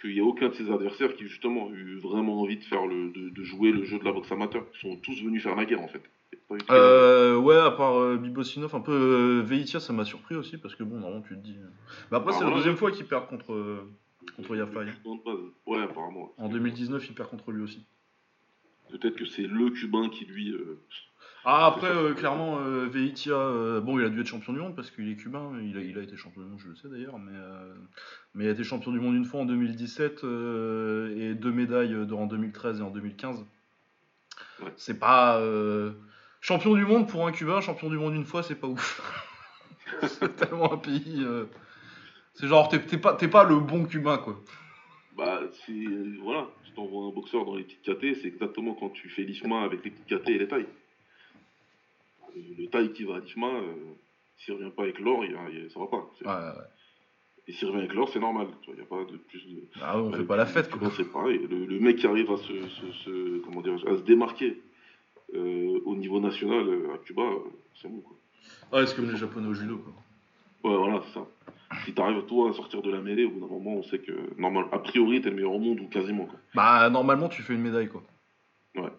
qu'il 0.00 0.10
n'y 0.10 0.18
ait 0.18 0.20
aucun 0.20 0.48
de 0.48 0.54
ses 0.54 0.70
adversaires 0.70 1.14
qui, 1.16 1.24
justement, 1.24 1.68
a 1.68 1.72
eu 1.72 1.96
vraiment 1.98 2.40
envie 2.40 2.56
de, 2.56 2.64
faire 2.64 2.86
le, 2.86 3.10
de, 3.10 3.28
de 3.28 3.42
jouer 3.42 3.72
le 3.72 3.84
jeu 3.84 3.98
de 3.98 4.04
la 4.04 4.12
boxe 4.12 4.30
amateur. 4.32 4.64
Ils 4.74 4.80
sont 4.80 4.96
tous 4.96 5.22
venus 5.22 5.42
faire 5.42 5.56
la 5.56 5.64
guerre, 5.64 5.82
en 5.82 5.88
fait. 5.88 6.02
Euh, 6.70 7.36
ouais, 7.36 7.56
à 7.56 7.70
part 7.70 7.98
euh, 7.98 8.16
Bibosinov, 8.16 8.74
un 8.74 8.80
peu 8.80 8.92
euh, 8.92 9.42
Veitia, 9.42 9.80
ça 9.80 9.92
m'a 9.92 10.04
surpris 10.04 10.34
aussi 10.34 10.58
parce 10.58 10.74
que 10.74 10.82
bon, 10.82 10.98
normalement 10.98 11.22
tu 11.22 11.34
te 11.34 11.40
dis. 11.40 11.56
euh. 11.58 11.66
Mais 12.10 12.18
après, 12.18 12.32
Ah, 12.34 12.38
c'est 12.38 12.44
la 12.44 12.54
deuxième 12.54 12.76
fois 12.76 12.90
qu'il 12.90 13.06
perd 13.06 13.26
contre. 13.26 13.84
contre 14.36 14.56
Yafai. 14.56 14.86
Ouais, 15.66 15.82
apparemment. 15.82 16.32
En 16.38 16.48
2019, 16.48 17.08
il 17.08 17.14
perd 17.14 17.28
contre 17.30 17.50
lui 17.52 17.62
aussi. 17.62 17.84
Peut-être 18.90 19.16
que 19.16 19.24
c'est 19.24 19.46
le 19.46 19.70
Cubain 19.70 20.10
qui, 20.10 20.26
lui... 20.26 20.54
Ah, 21.44 21.66
après, 21.66 21.90
clairement, 22.16 22.58
Veitia, 22.86 23.80
bon, 23.80 23.98
il 23.98 24.04
a 24.04 24.08
dû 24.10 24.20
être 24.20 24.26
champion 24.26 24.52
du 24.52 24.60
monde 24.60 24.76
parce 24.76 24.90
qu'il 24.90 25.10
est 25.10 25.16
cubain, 25.16 25.50
il 25.60 25.76
a, 25.76 25.80
il 25.80 25.98
a 25.98 26.02
été 26.02 26.16
champion 26.16 26.42
du 26.42 26.48
monde, 26.48 26.60
je 26.60 26.68
le 26.68 26.76
sais 26.76 26.88
d'ailleurs, 26.88 27.18
mais, 27.18 27.32
mais 28.34 28.44
il 28.44 28.48
a 28.48 28.52
été 28.52 28.62
champion 28.62 28.92
du 28.92 29.00
monde 29.00 29.16
une 29.16 29.24
fois 29.24 29.40
en 29.40 29.44
2017 29.46 30.22
euh, 30.22 31.16
et 31.16 31.34
deux 31.34 31.50
médailles 31.50 31.96
en 31.96 32.26
2013 32.26 32.78
et 32.80 32.82
en 32.82 32.90
2015. 32.90 33.44
Ouais. 34.62 34.72
C'est 34.76 34.98
pas. 35.00 35.40
Champion 36.42 36.74
du 36.74 36.84
monde 36.84 37.08
pour 37.08 37.26
un 37.26 37.32
cubain, 37.32 37.60
champion 37.62 37.88
du 37.88 37.96
monde 37.96 38.14
une 38.14 38.26
fois, 38.26 38.42
c'est 38.42 38.56
pas 38.60 38.66
ouf. 38.66 39.00
c'est 40.02 40.36
tellement 40.36 40.72
un 40.74 40.76
pays. 40.78 41.22
euh, 41.24 41.46
C'est 42.34 42.46
genre, 42.48 42.68
t'es 42.68 42.80
t'es 42.84 42.98
pas, 42.98 43.14
t'es 43.14 43.28
pas 43.28 43.44
le 43.44 43.58
bon 43.58 43.84
cubain, 43.86 44.18
quoi. 44.18 44.38
Bah, 45.16 45.40
c'est... 45.64 45.72
euh, 45.72 46.18
Voilà. 46.22 46.48
Tu 46.64 46.72
t'envoies 46.72 47.06
un 47.06 47.10
boxeur 47.10 47.44
dans 47.44 47.54
les 47.56 47.64
petites 47.64 47.82
KT, 47.82 48.20
c'est 48.20 48.28
exactement 48.28 48.74
quand 48.74 48.90
tu 48.90 49.08
fais 49.08 49.22
l'IFMA 49.22 49.62
avec 49.62 49.84
les 49.84 49.90
petites 49.90 50.06
KT 50.22 50.28
et 50.30 50.38
les 50.38 50.48
tailles. 50.48 50.66
Euh, 52.36 52.40
Le 52.58 52.66
taille 52.68 52.92
qui 52.92 53.04
va 53.04 53.16
à 53.16 53.18
l'IFMA, 53.20 53.46
euh, 53.46 53.74
s'il 54.38 54.54
revient 54.54 54.70
pas 54.76 54.82
avec 54.84 54.98
l'or, 54.98 55.24
il 55.24 55.36
il 55.52 55.70
ça 55.70 55.80
va 55.80 55.86
pas. 55.86 56.04
C'est- 56.18 56.26
Ouais, 56.26 56.32
ouais. 56.32 56.64
Et 57.48 57.52
s'il 57.52 57.68
revient 57.68 57.80
avec 57.80 57.92
l'or, 57.94 58.08
c'est 58.12 58.20
normal. 58.20 58.46
Il 58.68 58.74
n'y 58.74 58.80
a 58.80 58.84
pas 58.84 59.04
de 59.04 59.16
plus 59.16 59.44
de... 59.46 59.62
Ah 59.82 59.96
ouais, 60.00 60.06
on 60.06 60.10
Bah, 60.10 60.16
fait 60.18 60.24
pas 60.24 60.36
la 60.36 60.46
fête, 60.46 60.70
quoi. 60.70 60.90
C'est 60.96 61.04
pareil. 61.12 61.40
Le, 61.50 61.66
le 61.66 61.80
mec 61.80 61.96
qui 61.98 62.06
arrive 62.06 62.30
à 62.30 62.36
se, 62.36 62.68
se- 62.68 62.92
se- 63.04 63.38
comment 63.44 63.60
dire, 63.60 63.74
à 63.86 63.96
se 63.96 64.02
démarquer 64.02 64.60
euh, 65.34 65.80
au 65.84 65.94
niveau 65.96 66.20
national 66.20 66.68
euh, 66.68 66.94
à 66.94 66.98
Cuba, 66.98 67.22
euh, 67.22 67.38
c'est 67.80 67.88
bon 67.88 68.00
quoi. 68.00 68.16
Ouais, 68.72 68.86
c'est 68.86 68.96
comme 68.96 69.10
les 69.10 69.16
japonais 69.16 69.48
au 69.48 69.54
judo, 69.54 69.78
quoi. 69.78 69.92
Ouais, 70.70 70.76
voilà, 70.76 71.02
c'est 71.06 71.14
ça. 71.14 71.26
Si 71.84 71.92
t'arrives 71.94 72.24
toi 72.26 72.50
à 72.50 72.52
sortir 72.52 72.82
de 72.82 72.90
la 72.90 73.00
mêlée, 73.00 73.24
au 73.24 73.30
bout 73.30 73.40
d'un 73.40 73.46
moment, 73.52 73.72
on 73.76 73.82
sait 73.82 73.98
que 73.98 74.12
normal, 74.38 74.66
a 74.72 74.78
priori, 74.78 75.20
t'es 75.20 75.30
le 75.30 75.36
meilleur 75.36 75.52
au 75.52 75.58
monde 75.58 75.80
ou 75.80 75.88
quasiment 75.88 76.26
quoi. 76.26 76.38
Bah, 76.54 76.88
normalement, 76.90 77.28
tu 77.28 77.42
fais 77.42 77.54
une 77.54 77.62
médaille, 77.62 77.88
quoi. 77.88 78.02
Ouais. 78.76 78.90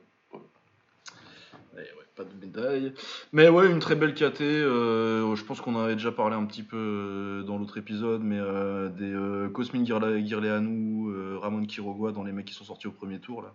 Eh 1.74 1.78
ouais, 1.78 2.08
pas 2.16 2.24
de 2.24 2.34
médaille. 2.40 2.94
Mais 3.32 3.50
ouais, 3.50 3.70
une 3.72 3.80
très 3.80 3.96
belle 3.96 4.14
KT. 4.14 4.42
euh, 4.42 5.36
je 5.36 5.44
pense 5.44 5.62
qu'on 5.62 5.76
en 5.76 5.82
avait 5.82 5.96
déjà 5.96 6.12
parlé 6.12 6.36
un 6.36 6.46
petit 6.46 6.64
peu 6.64 7.44
dans 7.46 7.58
l'autre 7.58 7.78
épisode, 7.78 8.22
mais 8.24 8.40
euh, 8.40 8.90
des 8.90 9.52
Cosmin 9.54 9.86
Girleanu, 9.86 11.38
Ramon 11.38 11.66
Quiroga 11.66 12.12
dans 12.12 12.24
les 12.24 12.32
mecs 12.32 12.46
qui 12.46 12.54
sont 12.54 12.66
sortis 12.66 12.88
au 12.88 12.92
premier 12.92 13.20
tour, 13.20 13.42
là. 13.42 13.54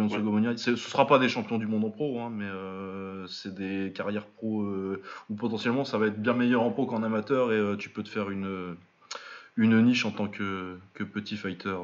Ouais. 0.00 0.56
Ce 0.56 0.76
sera 0.76 1.06
pas 1.06 1.18
des 1.18 1.28
champions 1.28 1.58
du 1.58 1.66
monde 1.66 1.84
en 1.84 1.90
pro, 1.90 2.20
hein, 2.20 2.30
mais 2.32 2.44
euh, 2.46 3.26
c'est 3.26 3.54
des 3.54 3.92
carrières 3.94 4.26
pro 4.26 4.62
euh, 4.62 5.02
où 5.30 5.34
potentiellement 5.34 5.84
ça 5.84 5.98
va 5.98 6.06
être 6.06 6.20
bien 6.20 6.32
meilleur 6.34 6.62
en 6.62 6.70
pro 6.70 6.86
qu'en 6.86 7.02
amateur 7.02 7.52
et 7.52 7.56
euh, 7.56 7.76
tu 7.76 7.88
peux 7.88 8.02
te 8.02 8.08
faire 8.08 8.30
une, 8.30 8.76
une 9.56 9.80
niche 9.82 10.04
en 10.06 10.10
tant 10.10 10.28
que, 10.28 10.78
que 10.94 11.04
petit 11.04 11.36
fighter 11.36 11.76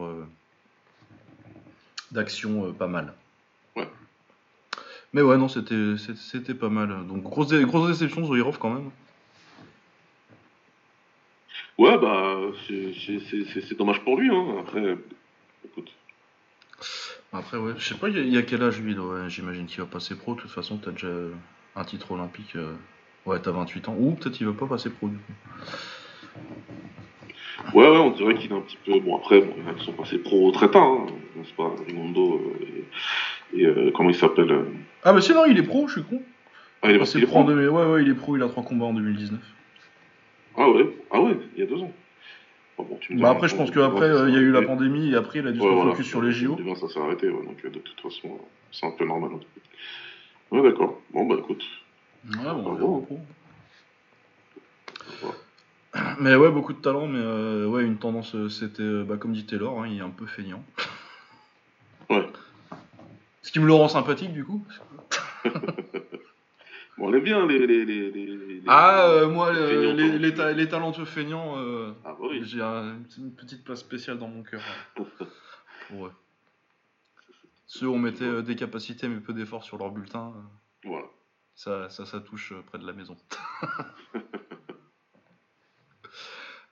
d'action 2.13 2.73
pas 2.73 2.87
mal. 2.89 3.13
Ouais. 3.77 3.89
Mais 5.13 5.23
ouais, 5.23 5.37
non, 5.37 5.49
c'était 5.49 6.55
pas 6.55 6.69
mal. 6.69 7.07
Donc, 7.07 7.23
grosse, 7.23 7.49
dé- 7.49 7.65
grosse 7.65 7.89
déception 7.89 8.25
Zoirov 8.25 8.59
quand 8.59 8.71
même. 8.71 8.91
Ouais, 11.79 11.97
bah, 11.99 12.37
c'est- 12.67 13.75
dommage 13.77 14.01
pour 14.03 14.19
lui, 14.19 14.31
hein. 14.35 14.57
Après, 14.61 14.97
écoute. 15.65 15.93
Après, 17.33 17.59
ouais, 17.59 17.73
je 17.77 17.85
sais 17.87 17.95
pas, 17.95 18.09
il 18.09 18.17
y 18.17 18.19
a- 18.19 18.23
il 18.23 18.33
y, 18.33 18.39
a 18.39 18.43
quel 18.43 18.63
âge 18.63 18.81
lui 18.81 18.97
ouais, 18.99 19.29
J'imagine 19.29 19.67
qu'il 19.67 19.81
va 19.81 19.87
passer 19.87 20.17
pro. 20.17 20.35
De 20.35 20.41
toute 20.41 20.51
façon, 20.51 20.79
t'as 20.79 20.93
déjà 20.93 21.09
un 21.77 21.85
titre 21.85 22.13
olympique. 22.13 22.57
euh, 22.57 22.73
Ouais, 23.27 23.39
t'as 23.41 23.51
28 23.51 23.87
ans. 23.89 23.97
Ou 23.99 24.13
peut-être 24.13 24.41
il 24.41 24.47
veut 24.47 24.55
pas 24.55 24.67
passer 24.67 24.89
pro 24.89 25.09
du 25.09 25.17
coup. 25.19 25.33
Ouais, 27.75 27.87
ouais, 27.87 27.99
on 27.99 28.11
dirait 28.13 28.35
qu'il 28.37 28.51
est 28.51 28.55
un 28.55 28.61
petit 28.63 28.79
peu. 28.83 28.99
Bon, 29.01 29.17
après, 29.17 29.43
bon, 29.43 29.53
ils 29.77 29.83
sont 29.85 29.93
passés 29.93 30.17
pro 30.19 30.51
très 30.53 30.71
tard, 30.71 30.83
hein, 30.83 31.07
n'est-ce 31.37 31.53
pas 31.53 31.71
Rimondo 31.87 32.37
euh, 32.37 32.65
et, 33.53 33.61
et, 33.61 33.67
euh, 33.67 33.91
comment 33.95 34.09
il 34.09 34.15
s'appelle 34.15 34.51
euh, 34.51 34.65
Ah 35.05 35.13
bah 35.13 35.21
si, 35.21 35.33
non, 35.35 35.45
il 35.45 35.59
est 35.59 35.63
pro, 35.63 35.87
je 35.89 35.95
suis 36.01 36.03
con. 36.05 36.23
Ah, 36.81 36.89
il 36.91 36.97
est 36.97 36.99
passé 36.99 37.21
c'est 37.21 37.27
pro 37.27 37.41
en 37.41 37.45
2000. 37.45 37.69
Ouais, 37.69 37.85
ouais, 37.85 38.03
il 38.03 38.09
est 38.09 38.15
pro, 38.15 38.37
il 38.37 38.43
a 38.43 38.49
3 38.49 38.63
combats 38.63 38.87
en 38.87 38.95
2019. 38.95 39.41
Ah 40.57 40.71
ouais, 40.71 40.89
ah 41.11 41.21
ouais, 41.21 41.37
il 41.55 41.61
y 41.61 41.63
a 41.63 41.67
deux 41.67 41.83
ans. 41.83 41.93
Bon, 42.79 42.85
bon, 42.85 42.97
tu 43.01 43.15
me 43.15 43.21
Bah 43.21 43.31
après, 43.31 43.49
je 43.49 43.57
pense 43.57 43.71
qu'après, 43.71 44.07
euh, 44.09 44.29
il 44.29 44.35
y 44.35 44.39
a 44.39 44.41
eu 44.41 44.53
la 44.53 44.63
pandémie 44.63 45.11
et 45.11 45.17
après, 45.17 45.41
il 45.41 45.47
a 45.47 45.53
dû 45.53 45.59
se 45.59 45.65
Ouais, 45.65 45.75
voilà. 45.75 45.91
focus 45.91 46.07
sur 46.07 46.23
les 46.23 46.31
JO. 46.33 46.57
Eh 46.59 46.63
bien, 46.63 46.75
ça 46.77 46.89
s'est 46.89 47.01
arrêté, 47.01 47.29
ouais, 47.29 47.45
donc 47.45 47.57
euh, 47.65 47.71
de 47.71 47.79
toute 47.81 48.01
façon, 48.01 48.39
c'est 48.73 48.87
un 48.87 48.93
peu 48.93 49.05
normal. 49.05 49.33
Ouais, 50.51 50.63
d'accord. 50.63 50.99
Bon, 51.13 51.27
bah 51.27 51.37
écoute. 51.39 51.65
Ouais, 52.31 52.53
bon, 52.55 53.05
bon. 53.09 53.21
Mais 56.21 56.37
ouais, 56.37 56.51
beaucoup 56.51 56.73
de 56.73 56.79
talent, 56.79 57.09
mais 57.09 57.19
euh, 57.21 57.67
ouais, 57.67 57.83
une 57.85 57.97
tendance, 57.97 58.37
c'était, 58.49 59.03
bah, 59.05 59.17
comme 59.19 59.33
dit 59.33 59.45
Taylor, 59.45 59.83
hein, 59.83 59.89
il 59.89 59.99
est 59.99 60.03
un 60.03 60.11
peu 60.11 60.27
feignant. 60.27 60.63
Ouais. 62.11 62.27
Ce 63.43 63.51
qui 63.51 63.59
me 63.61 63.67
le 63.67 63.73
rend 63.73 63.89
sympathique 63.89 64.33
du 64.33 64.45
coup. 64.45 64.65
Bon, 66.99 67.09
on 67.11 67.15
aime 67.15 67.23
bien 67.23 67.47
les. 67.47 67.67
les, 67.67 67.85
les, 67.85 68.11
les, 68.11 68.27
les- 68.27 68.63
Ah, 68.67 69.07
euh, 69.09 69.29
moi, 69.29 69.53
les 69.53 69.67
feignants, 69.67 69.95
les, 69.95 70.19
les, 70.19 70.35
ta- 70.35 70.53
les 70.53 70.69
talentueux 70.69 71.05
feignants, 71.05 71.59
euh, 71.59 71.93
Ah, 72.05 72.13
bah 72.19 72.27
oui. 72.29 72.43
j'ai 72.45 72.61
un- 72.61 72.99
une 73.19 73.35
petite 73.35 73.65
place 73.65 73.81
spéciale 73.81 74.19
dans 74.19 74.29
mon 74.29 74.43
cœur. 74.43 74.61
Ouais. 75.91 76.11
Ceux 77.67 77.87
on 77.89 77.99
mettait 77.99 78.25
euh, 78.25 78.43
des 78.43 78.57
capacités 78.57 79.09
mais 79.09 79.21
peu 79.21 79.33
d'efforts 79.35 79.63
sur 79.63 79.77
leur 79.79 79.91
bulletin, 79.91 80.33
euh, 80.37 80.89
Voilà. 80.89 81.07
ça, 81.55 81.89
ça, 81.91 82.05
ça 82.07 82.19
touche 82.21 82.53
près 82.67 82.79
de 82.79 82.87
la 82.87 82.93
maison. 82.95 83.17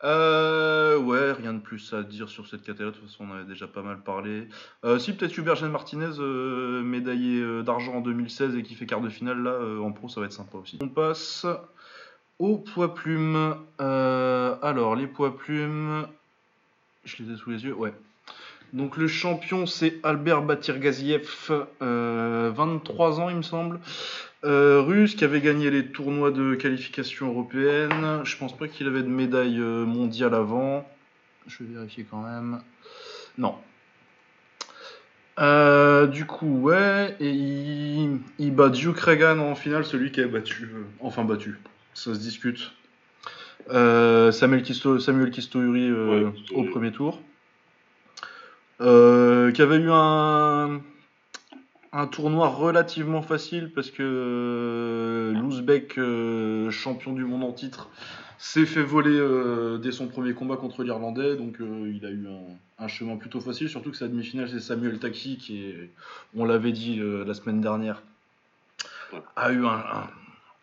Euh, 0.04 0.98
ouais, 0.98 1.32
rien 1.32 1.54
de 1.54 1.58
plus 1.58 1.94
à 1.94 2.02
dire 2.02 2.28
sur 2.28 2.46
cette 2.46 2.62
catégorie, 2.62 2.92
de 2.92 2.98
toute 2.98 3.08
façon 3.08 3.26
on 3.30 3.34
avait 3.34 3.44
déjà 3.44 3.66
pas 3.66 3.82
mal 3.82 4.00
parlé. 4.00 4.46
Euh, 4.84 4.98
si 4.98 5.14
peut-être 5.14 5.36
Hubert 5.38 5.56
Jean 5.56 5.70
Martinez, 5.70 6.18
euh, 6.18 6.82
médaillé 6.82 7.40
euh, 7.40 7.62
d'argent 7.62 7.94
en 7.94 8.00
2016 8.02 8.56
et 8.56 8.62
qui 8.62 8.74
fait 8.74 8.86
quart 8.86 9.00
de 9.00 9.08
finale 9.08 9.42
là, 9.42 9.58
en 9.80 9.92
pro 9.92 10.08
ça 10.08 10.20
va 10.20 10.26
être 10.26 10.32
sympa 10.32 10.58
aussi. 10.58 10.78
On 10.82 10.88
passe 10.88 11.46
au 12.38 12.58
poids 12.58 12.94
plumes. 12.94 13.56
Alors 13.78 14.96
les 14.96 15.06
poids 15.06 15.36
plumes, 15.36 16.06
je 17.04 17.22
les 17.22 17.32
ai 17.32 17.36
sous 17.36 17.50
les 17.50 17.64
yeux, 17.64 17.74
ouais. 17.74 17.94
Donc 18.72 18.96
le 18.96 19.06
champion 19.08 19.64
c'est 19.64 19.94
Albert 20.02 20.42
Batirgaziev, 20.42 21.50
euh, 21.80 22.52
23 22.54 23.20
ans 23.20 23.30
il 23.30 23.36
me 23.36 23.42
semble. 23.42 23.80
Euh, 24.46 24.80
russe 24.80 25.16
qui 25.16 25.24
avait 25.24 25.40
gagné 25.40 25.70
les 25.70 25.86
tournois 25.86 26.30
de 26.30 26.54
qualification 26.54 27.26
européenne. 27.26 28.20
Je 28.22 28.36
pense 28.36 28.56
pas 28.56 28.68
qu'il 28.68 28.86
avait 28.86 29.02
de 29.02 29.08
médaille 29.08 29.58
euh, 29.58 29.84
mondiale 29.84 30.34
avant. 30.34 30.88
Je 31.48 31.64
vais 31.64 31.74
vérifier 31.74 32.06
quand 32.08 32.22
même. 32.22 32.60
Non. 33.38 33.56
Euh, 35.40 36.06
du 36.06 36.26
coup, 36.26 36.60
ouais, 36.60 37.16
et 37.18 37.28
il, 37.28 38.20
il 38.38 38.54
bat 38.54 38.68
Duke 38.68 39.00
Reagan 39.00 39.40
en 39.40 39.56
finale, 39.56 39.84
celui 39.84 40.12
qui 40.12 40.20
a 40.20 40.28
battu, 40.28 40.70
euh, 40.72 40.84
enfin 41.00 41.24
battu, 41.24 41.58
ça 41.92 42.14
se 42.14 42.20
discute. 42.20 42.72
Samuel 43.68 44.62
Kisto, 44.62 45.00
Samuel 45.00 45.32
Kistouri 45.32 45.90
Ouais, 45.90 46.26
au 46.54 46.62
premier 46.64 46.92
tour. 46.92 47.20
Qui 48.78 48.84
avait 49.62 49.76
eu 49.76 49.90
un, 49.90 50.80
un 51.92 52.06
tournoi 52.06 52.48
relativement 52.48 53.22
facile 53.22 53.70
parce 53.74 53.90
que 53.90 54.02
euh, 54.02 55.32
l'Ouzbek, 55.40 55.98
euh, 55.98 56.70
champion 56.70 57.12
du 57.12 57.24
monde 57.24 57.44
en 57.44 57.52
titre, 57.52 57.88
s'est 58.38 58.66
fait 58.66 58.82
voler 58.82 59.16
euh, 59.18 59.78
dès 59.78 59.92
son 59.92 60.08
premier 60.08 60.34
combat 60.34 60.56
contre 60.56 60.82
l'Irlandais. 60.82 61.36
Donc 61.36 61.60
euh, 61.60 61.90
il 61.94 62.04
a 62.04 62.10
eu 62.10 62.26
un, 62.28 62.84
un 62.84 62.88
chemin 62.88 63.16
plutôt 63.16 63.40
facile. 63.40 63.68
Surtout 63.68 63.90
que 63.90 63.96
sa 63.96 64.08
demi-finale, 64.08 64.48
c'est 64.48 64.60
Samuel 64.60 64.98
Taki 64.98 65.38
qui, 65.38 65.64
est, 65.64 65.90
on 66.36 66.44
l'avait 66.44 66.72
dit 66.72 67.00
la 67.00 67.34
semaine 67.34 67.60
dernière, 67.60 68.02
a 69.36 69.52
eu 69.52 69.64
un, 69.64 69.68
un- 69.70 70.10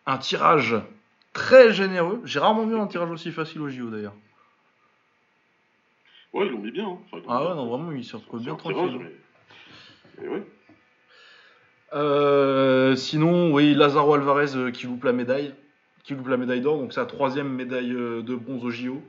un 0.05 0.17
tirage 0.17 0.75
très 1.31 1.73
généreux. 1.73 2.21
J'ai 2.25 2.39
rarement 2.39 2.65
vu 2.65 2.77
un 2.77 2.87
tirage 2.87 3.09
aussi 3.09 3.31
facile 3.31 3.61
au 3.61 3.69
JO 3.69 3.89
d'ailleurs. 3.89 4.13
Ouais, 6.33 6.45
ils 6.47 6.51
l'ont 6.51 6.59
mis 6.59 6.71
bien. 6.71 6.87
hein. 6.87 6.97
Enfin, 7.05 7.17
ils 7.23 7.29
Ah 7.29 7.43
ouais, 7.47 7.55
non, 7.55 7.67
vraiment, 7.67 7.91
il 7.91 8.03
s'y 8.03 8.15
retrouve 8.15 8.39
C'est 8.39 8.45
bien 8.45 8.53
un 8.53 8.57
tirage, 8.57 8.75
tranquille. 8.75 8.99
mais... 8.99 10.23
mais 10.23 10.27
ouais. 10.29 10.43
Euh, 11.93 12.95
sinon, 12.95 13.53
oui, 13.53 13.73
Lazaro 13.73 14.13
Alvarez 14.15 14.55
euh, 14.55 14.71
qui 14.71 14.85
loupe 14.87 15.03
la 15.03 15.13
médaille, 15.13 15.53
qui 16.03 16.13
loupe 16.15 16.27
la 16.27 16.37
médaille 16.37 16.61
d'or, 16.61 16.77
donc 16.77 16.93
sa 16.93 17.05
troisième 17.05 17.49
médaille 17.49 17.91
euh, 17.93 18.21
de 18.21 18.35
bronze 18.35 18.63
au 18.65 18.71
JO. 18.71 19.01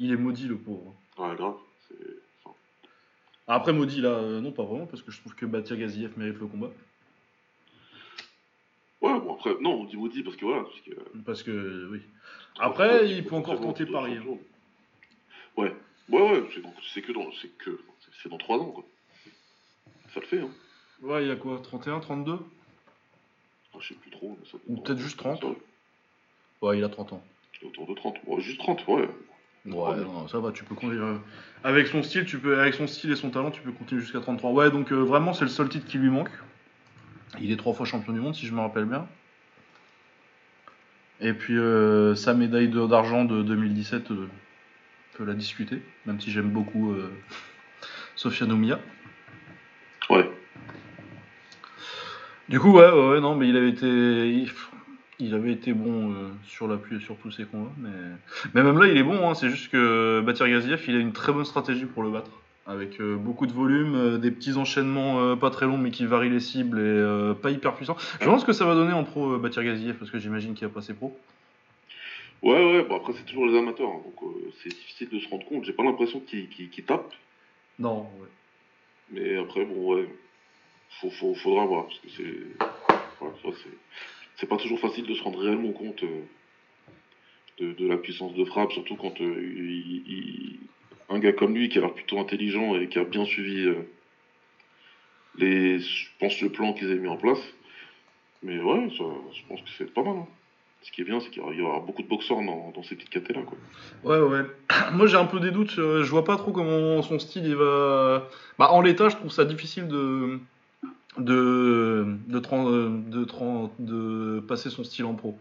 Il 0.00 0.12
est 0.12 0.16
maudit 0.16 0.46
le 0.48 0.56
pauvre. 0.56 0.94
Ouais, 1.16 1.34
grave. 1.36 1.54
Enfin, 2.44 2.54
Après 3.46 3.72
maudit 3.72 4.00
là, 4.00 4.20
non 4.40 4.52
pas 4.52 4.62
vraiment, 4.64 4.86
parce 4.86 5.02
que 5.02 5.10
je 5.10 5.20
trouve 5.20 5.34
que 5.34 5.46
Batia 5.46 5.76
Gaziev 5.76 6.12
mérite 6.16 6.38
le 6.38 6.46
combat. 6.46 6.70
Ouais, 9.00 9.18
bon, 9.20 9.34
après, 9.34 9.54
non, 9.60 9.80
on 9.80 9.84
dit 9.84 9.96
maudit 9.96 10.22
parce 10.22 10.36
que 10.36 10.44
voilà. 10.44 10.62
Parce 10.64 10.80
que, 10.80 11.18
Parce 11.24 11.42
que 11.44 11.88
oui. 11.90 12.00
Après, 12.58 13.08
il 13.10 13.24
peut 13.24 13.36
encore 13.36 13.60
tenter 13.60 13.86
Paris. 13.86 14.16
hein. 14.18 14.38
Ouais, 15.56 15.74
ouais, 16.08 16.22
ouais, 16.32 16.44
c'est, 16.92 17.02
que 17.02 17.12
dans, 17.12 17.26
c'est 17.40 17.48
que, 17.58 17.78
c'est, 18.00 18.10
c'est 18.22 18.28
dans 18.28 18.38
3 18.38 18.58
ans, 18.58 18.70
quoi. 18.70 18.84
Ça 20.14 20.20
le 20.20 20.26
fait, 20.26 20.40
hein. 20.40 20.50
Ouais, 21.02 21.24
il 21.24 21.28
y 21.28 21.30
a 21.30 21.36
quoi 21.36 21.60
31, 21.62 22.00
32 22.00 22.38
Ah, 23.74 23.78
je 23.80 23.88
sais 23.88 23.94
plus 23.94 24.10
trop. 24.10 24.36
Mais 24.40 24.48
ça 24.50 24.58
Ou 24.66 24.80
peut-être 24.80 24.98
juste 24.98 25.18
30. 25.18 25.40
ça, 25.40 25.46
Ouais, 26.62 26.78
il 26.78 26.84
a 26.84 26.88
30 26.88 27.12
ans. 27.12 27.24
Autour 27.64 27.86
de 27.86 27.94
30. 27.94 28.16
Ouais, 28.26 28.40
juste 28.40 28.58
30, 28.58 28.86
ouais. 28.88 29.08
Ouais, 29.66 29.96
non, 29.96 30.26
ça 30.28 30.38
va, 30.38 30.50
tu 30.52 30.64
peux 30.64 30.74
continuer. 30.74 30.98
euh, 31.00 31.18
Avec 31.62 31.88
son 31.88 32.02
style, 32.02 32.24
tu 32.24 32.38
peux, 32.38 32.58
avec 32.60 32.74
son 32.74 32.86
style 32.86 33.10
et 33.12 33.16
son 33.16 33.30
talent, 33.30 33.50
tu 33.50 33.60
peux 33.60 33.72
continuer 33.72 34.00
jusqu'à 34.00 34.20
33. 34.20 34.52
Ouais, 34.52 34.70
donc 34.70 34.92
euh, 34.92 34.96
vraiment, 34.96 35.34
c'est 35.34 35.44
le 35.44 35.50
seul 35.50 35.68
titre 35.68 35.86
qui 35.86 35.98
lui 35.98 36.08
manque. 36.10 36.30
Il 37.40 37.52
est 37.52 37.56
trois 37.56 37.74
fois 37.74 37.84
champion 37.84 38.12
du 38.12 38.20
monde, 38.20 38.34
si 38.34 38.46
je 38.46 38.54
me 38.54 38.60
rappelle 38.60 38.86
bien. 38.86 39.06
Et 41.20 41.32
puis 41.32 41.58
euh, 41.58 42.14
sa 42.14 42.32
médaille 42.32 42.68
d'argent 42.68 43.24
de 43.24 43.42
2017 43.42 44.10
euh, 44.12 44.28
peut 45.14 45.24
la 45.24 45.34
discuter, 45.34 45.82
même 46.06 46.20
si 46.20 46.30
j'aime 46.30 46.50
beaucoup 46.50 46.92
euh, 46.92 47.12
Sofia 48.14 48.46
Noumia. 48.46 48.78
Ouais. 50.08 50.30
Du 52.48 52.58
coup, 52.60 52.72
ouais, 52.72 52.90
ouais, 52.90 53.08
ouais, 53.10 53.20
non, 53.20 53.34
mais 53.34 53.48
il 53.48 53.56
avait 53.56 53.68
été, 53.68 54.46
il, 55.18 55.34
avait 55.34 55.52
été 55.52 55.74
bon 55.74 56.12
euh, 56.12 56.28
sur 56.46 56.66
l'appui 56.66 56.96
et 56.96 57.00
sur 57.00 57.16
tous 57.16 57.30
ses 57.30 57.44
combats, 57.44 57.70
mais, 57.78 57.90
mais 58.54 58.62
même 58.62 58.78
là, 58.78 58.86
il 58.86 58.96
est 58.96 59.02
bon. 59.02 59.28
hein, 59.28 59.34
c'est 59.34 59.50
juste 59.50 59.70
que 59.70 60.20
Batir 60.24 60.48
Gaziev, 60.48 60.82
il 60.88 60.96
a 60.96 60.98
une 60.98 61.12
très 61.12 61.32
bonne 61.32 61.44
stratégie 61.44 61.84
pour 61.84 62.02
le 62.02 62.08
battre, 62.10 62.30
avec 62.66 63.00
euh, 63.02 63.16
beaucoup 63.16 63.46
de 63.46 63.52
volume, 63.52 63.94
euh, 63.94 64.16
des 64.18 64.30
petits 64.30 64.54
enchaînements 64.56 65.20
euh, 65.20 65.36
pas 65.36 65.50
très 65.50 65.66
longs, 65.66 65.76
mais 65.76 65.90
qui 65.90 66.06
varient 66.06 66.30
les 66.30 66.40
cibles 66.40 66.78
et 66.80 67.34
pas 67.42 67.50
hyper 67.50 67.74
puissants. 67.74 67.96
Je 68.18 68.24
pense 68.24 68.44
que 68.44 68.54
ça 68.54 68.64
va 68.64 68.74
donner 68.74 68.94
en 68.94 69.04
pro 69.04 69.36
Batir 69.36 69.62
Gaziev, 69.62 69.96
parce 69.98 70.10
que 70.10 70.18
j'imagine 70.18 70.54
qu'il 70.54 70.66
va 70.66 70.72
passer 70.72 70.94
pro. 70.94 71.14
Ouais, 72.40 72.52
ouais, 72.54 72.82
bon, 72.84 72.96
après, 72.96 73.12
c'est 73.12 73.26
toujours 73.26 73.46
les 73.46 73.58
amateurs, 73.58 73.90
hein, 73.90 74.00
donc 74.04 74.32
c'est 74.62 74.70
difficile 74.70 75.10
de 75.10 75.18
se 75.18 75.28
rendre 75.28 75.44
compte. 75.44 75.64
J'ai 75.64 75.72
pas 75.74 75.82
l'impression 75.82 76.20
qu'ils 76.20 76.84
tapent, 76.86 77.12
Non, 77.78 78.06
ouais. 78.20 78.28
mais 79.10 79.36
après, 79.36 79.66
bon, 79.66 79.94
ouais. 79.94 80.08
Faut, 81.00 81.34
faudra 81.34 81.64
voir, 81.64 81.86
parce 81.86 81.98
que 82.00 82.08
c'est. 82.16 82.34
C'est. 84.36 84.48
Pas 84.48 84.56
toujours 84.56 84.78
facile 84.80 85.06
de 85.06 85.14
se 85.14 85.22
rendre 85.22 85.40
réellement 85.40 85.72
compte 85.72 86.02
euh, 86.02 87.74
de, 87.74 87.86
la 87.86 87.96
puissance 87.98 88.34
de 88.34 88.44
frappe, 88.44 88.72
surtout 88.72 88.96
quand 88.96 89.20
euh, 89.20 90.04
un 91.08 91.18
gars 91.18 91.32
comme 91.32 91.54
lui 91.54 91.68
qui 91.68 91.78
a 91.78 91.80
l'air 91.82 91.92
plutôt 91.92 92.18
intelligent 92.18 92.76
et 92.76 92.88
qui 92.88 92.98
a 92.98 93.04
bien 93.04 93.24
suivi 93.24 93.66
euh, 93.66 93.82
les, 95.36 95.78
pense, 96.18 96.40
le 96.40 96.48
plan 96.50 96.72
qu'ils 96.72 96.90
avaient 96.90 97.00
mis 97.00 97.08
en 97.08 97.16
place. 97.16 97.40
Mais 98.42 98.60
ouais, 98.60 98.88
je 98.90 99.42
pense 99.48 99.60
que 99.60 99.68
c'est 99.76 99.92
pas 99.92 100.02
mal. 100.02 100.16
hein. 100.16 100.26
Ce 100.82 100.92
qui 100.92 101.00
est 101.00 101.04
bien, 101.04 101.18
c'est 101.18 101.30
qu'il 101.30 101.42
y 101.42 101.60
aura- 101.60 101.80
beaucoup 101.80 102.02
de 102.02 102.08
boxeurs 102.08 102.40
dans, 102.40 102.70
dans 102.70 102.82
ces 102.84 102.94
petites. 102.94 103.20
Quoi. 103.44 103.58
Ouais, 104.04 104.20
ouais. 104.20 104.42
Moi, 104.92 105.08
j'ai 105.08 105.16
un 105.16 105.26
peu 105.26 105.40
des 105.40 105.50
doutes. 105.50 105.74
Je 105.74 106.08
vois 106.08 106.24
pas 106.24 106.36
trop 106.36 106.52
comment 106.52 107.02
son 107.02 107.18
style 107.18 107.46
il 107.46 107.56
va. 107.56 108.28
Bah, 108.58 108.70
en 108.70 108.80
l'état, 108.80 109.08
je 109.08 109.16
trouve 109.16 109.32
ça 109.32 109.44
difficile 109.44 109.88
de 109.88 110.38
de 111.18 112.06
de, 113.78 114.40
passer 114.40 114.70
son 114.70 114.84
style 114.84 115.04
en 115.04 115.14
pro. 115.14 115.38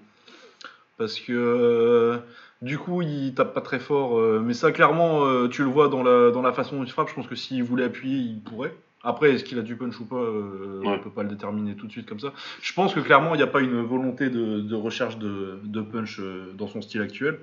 Parce 0.97 1.19
que 1.19 1.31
euh, 1.33 2.17
du 2.61 2.77
coup, 2.77 3.01
il 3.01 3.33
tape 3.35 3.53
pas 3.53 3.61
très 3.61 3.79
fort. 3.79 4.17
euh, 4.17 4.41
mais 4.43 4.53
ça, 4.53 4.71
clairement, 4.71 5.25
euh, 5.25 5.47
tu 5.47 5.63
le 5.63 5.69
vois 5.69 5.89
dans 5.89 6.03
la 6.03 6.31
dans 6.31 6.41
la 6.41 6.53
façon 6.53 6.77
dont 6.77 6.83
il 6.83 6.91
frappe. 6.91 7.09
Je 7.09 7.13
pense 7.15 7.27
que 7.27 7.35
s'il 7.35 7.63
voulait 7.63 7.85
appuyer, 7.85 8.17
il 8.17 8.41
pourrait. 8.41 8.73
Après, 9.03 9.31
est-ce 9.31 9.43
qu'il 9.43 9.59
a 9.59 9.61
du 9.61 9.75
punch 9.75 9.99
ou 9.99 10.05
pas 10.05 10.15
euh, 10.15 10.81
On 10.83 10.91
Ouais. 10.91 10.97
peut 10.99 11.09
pas 11.09 11.23
le 11.23 11.29
déterminer 11.29 11.75
tout 11.75 11.85
de 11.87 11.91
suite 11.91 12.07
comme 12.07 12.19
ça. 12.19 12.33
Je 12.61 12.73
pense 12.73 12.93
que 12.93 12.99
clairement, 12.99 13.35
il 13.35 13.37
n'y 13.37 13.43
a 13.43 13.47
pas 13.47 13.61
une 13.61 13.81
volonté 13.81 14.29
de, 14.29 14.75
recherche 14.75 15.17
de, 15.17 15.81
punch 15.81 16.19
euh, 16.19 16.51
dans 16.57 16.67
son 16.67 16.81
style 16.81 17.01
actuel. 17.01 17.39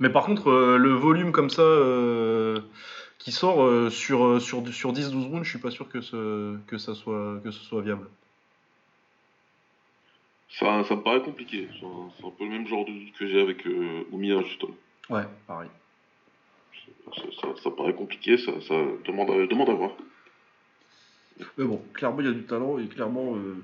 Mais 0.00 0.08
par 0.08 0.24
contre, 0.24 0.50
euh, 0.50 0.78
le 0.78 0.90
volume 0.90 1.32
comme 1.32 1.50
ça 1.50 1.62
euh, 1.62 2.58
qui 3.22 3.30
sort 3.30 3.62
euh, 3.62 3.88
sur, 3.88 4.24
euh, 4.24 4.40
sur, 4.40 4.66
sur 4.72 4.92
10-12 4.92 5.28
rounds, 5.28 5.44
je 5.44 5.50
suis 5.50 5.58
pas 5.60 5.70
sûr 5.70 5.88
que 5.88 6.00
ce, 6.00 6.56
que, 6.66 6.76
ça 6.76 6.94
soit, 6.94 7.38
que 7.44 7.52
ce 7.52 7.60
soit 7.60 7.80
viable. 7.80 8.08
Ça, 10.50 10.82
ça 10.84 10.96
me 10.96 11.02
paraît 11.02 11.22
compliqué. 11.22 11.68
C'est 11.78 11.86
un, 11.86 12.30
peu 12.36 12.44
le 12.44 12.50
même 12.50 12.66
genre 12.66 12.84
de 12.84 12.90
doute 12.90 13.12
que 13.18 13.26
j'ai 13.28 13.40
avec 13.40 13.64
euh, 13.66 14.02
Oumiya, 14.10 14.42
justement. 14.42 14.74
Ouais, 15.08 15.24
pareil. 15.46 15.70
Ça, 17.14 17.22
ça- 17.40 17.62
ça 17.62 17.70
paraît 17.70 17.94
compliqué, 17.94 18.36
ça, 18.38 18.52
ça 18.66 18.74
demande, 19.06 19.30
à, 19.30 19.46
demande 19.46 19.70
à 19.70 19.74
voir. 19.74 19.92
Mais 21.56 21.64
bon, 21.64 21.80
clairement, 21.94 22.20
il 22.20 22.26
y 22.26 22.30
a 22.30 22.32
du 22.32 22.42
talent 22.42 22.78
et 22.78 22.86
clairement. 22.88 23.36
euh, 23.36 23.62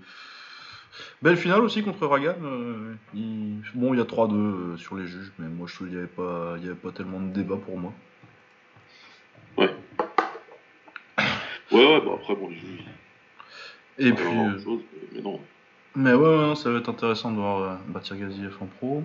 Belle 1.21 1.37
finale 1.37 1.63
aussi 1.63 1.83
contre 1.83 2.07
Ragan. 2.07 2.37
euh, 2.43 2.95
il- 3.15 3.61
Bon, 3.75 3.93
il 3.93 3.99
y 3.99 4.01
a 4.01 4.05
3-2 4.05 4.35
euh, 4.37 4.77
sur 4.77 4.97
les 4.97 5.07
juges, 5.07 5.33
mais 5.39 5.49
moi 5.49 5.67
je 5.69 5.75
trouve 5.75 5.89
qu'il 5.89 5.97
n'y 5.97 6.03
avait, 6.03 6.13
pas... 6.13 6.55
avait 6.55 6.75
pas 6.75 6.93
tellement 6.93 7.21
de 7.21 7.33
débat 7.33 7.57
pour 7.57 7.77
moi. 7.77 7.93
Ouais, 11.79 11.95
ouais, 11.95 12.01
bah 12.05 12.13
après, 12.15 12.35
bon, 12.35 12.51
juges, 12.51 12.85
Et 13.99 14.13
puis. 14.13 14.25
chose, 14.65 14.81
mais 15.13 15.21
non. 15.21 15.41
Mais 15.95 16.13
ouais, 16.13 16.49
ouais, 16.49 16.55
ça 16.57 16.71
va 16.71 16.79
être 16.79 16.89
intéressant 16.89 17.31
de 17.31 17.37
voir 17.37 17.63
euh, 17.63 17.75
Batir 17.89 18.17
Gaziev 18.17 18.57
en 18.61 18.67
pro. 18.67 19.03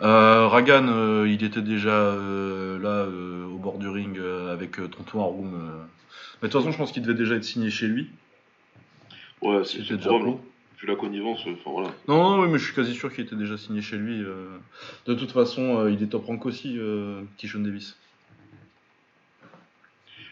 Euh, 0.00 0.48
Ragan, 0.48 0.88
euh, 0.88 1.28
il 1.28 1.44
était 1.44 1.60
déjà 1.60 1.90
euh, 1.90 2.78
là 2.78 3.06
au 3.48 3.58
bord 3.58 3.78
du 3.78 3.88
ring 3.88 4.18
avec 4.50 4.72
Tonton 4.76 5.20
Aroum. 5.20 5.54
euh. 5.54 5.84
Mais 6.42 6.48
de 6.48 6.52
toute 6.52 6.60
façon, 6.62 6.72
je 6.72 6.78
pense 6.78 6.90
qu'il 6.92 7.02
devait 7.02 7.14
déjà 7.14 7.34
être 7.34 7.44
signé 7.44 7.70
chez 7.70 7.86
lui. 7.86 8.08
Ouais, 9.42 9.62
c'est 9.64 9.78
déjà 9.80 10.08
probable. 10.08 10.24
pro. 10.24 10.40
Vu 10.80 10.86
la 10.86 10.96
connivence, 10.96 11.40
enfin 11.40 11.70
voilà. 11.70 11.88
Non, 12.08 12.16
non, 12.38 12.42
oui, 12.42 12.48
mais 12.50 12.58
je 12.58 12.64
suis 12.64 12.74
quasi 12.74 12.94
sûr 12.94 13.12
qu'il 13.12 13.24
était 13.24 13.36
déjà 13.36 13.58
signé 13.58 13.82
chez 13.82 13.98
lui. 13.98 14.24
De 15.06 15.14
toute 15.14 15.32
façon, 15.32 15.86
il 15.88 16.02
est 16.02 16.06
top 16.06 16.24
rank 16.24 16.46
aussi, 16.46 16.78
Kishon 17.36 17.60
Davis. 17.60 17.98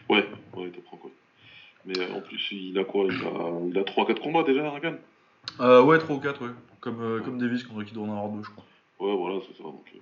Ouais, 0.09 0.27
ouais, 0.55 0.69
t'apprends 0.69 0.97
quoi. 0.97 1.11
Mais 1.85 1.97
euh, 1.99 2.13
en 2.13 2.21
plus, 2.21 2.51
il 2.51 2.77
a 2.77 2.83
quoi? 2.83 3.05
Il 3.05 3.15
a, 3.25 3.51
il 3.69 3.77
a 3.77 3.83
3-4 3.83 4.19
combats 4.21 4.43
déjà, 4.43 4.69
Ragan? 4.69 4.95
Euh, 5.59 5.81
ouais, 5.83 5.97
3 5.97 6.15
ou 6.15 6.19
4, 6.19 6.43
ouais. 6.45 6.51
Comme, 6.81 7.01
euh, 7.01 7.19
comme 7.21 7.37
Davis 7.39 7.63
contre 7.63 7.83
qui 7.83 7.93
doit 7.93 8.03
en 8.05 8.11
avoir 8.11 8.29
2, 8.29 8.43
je 8.43 8.49
crois. 8.49 8.65
Ouais, 8.99 9.15
voilà, 9.15 9.39
c'est 9.47 9.57
ça. 9.57 9.63
Donc, 9.63 9.85
euh, 9.95 9.99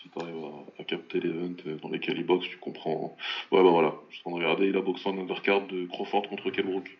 si 0.00 0.08
t'arrives 0.10 0.44
à, 0.44 0.82
à 0.82 0.84
capter 0.84 1.20
les 1.20 1.30
events 1.30 1.78
dans 1.82 1.88
lesquels 1.90 2.18
il 2.18 2.26
boxe, 2.26 2.46
tu 2.48 2.58
comprends. 2.58 3.16
Ouais, 3.50 3.62
bah 3.62 3.70
voilà, 3.70 3.94
je 4.10 4.16
suis 4.16 4.22
en 4.26 4.30
train 4.30 4.40
de 4.40 4.44
regarder, 4.44 4.66
il 4.68 4.76
a 4.76 4.80
boxé 4.82 5.08
en 5.08 5.18
undercard 5.18 5.66
de 5.66 5.86
Crawford 5.86 6.28
contre 6.28 6.50
Kelbrook. 6.50 6.98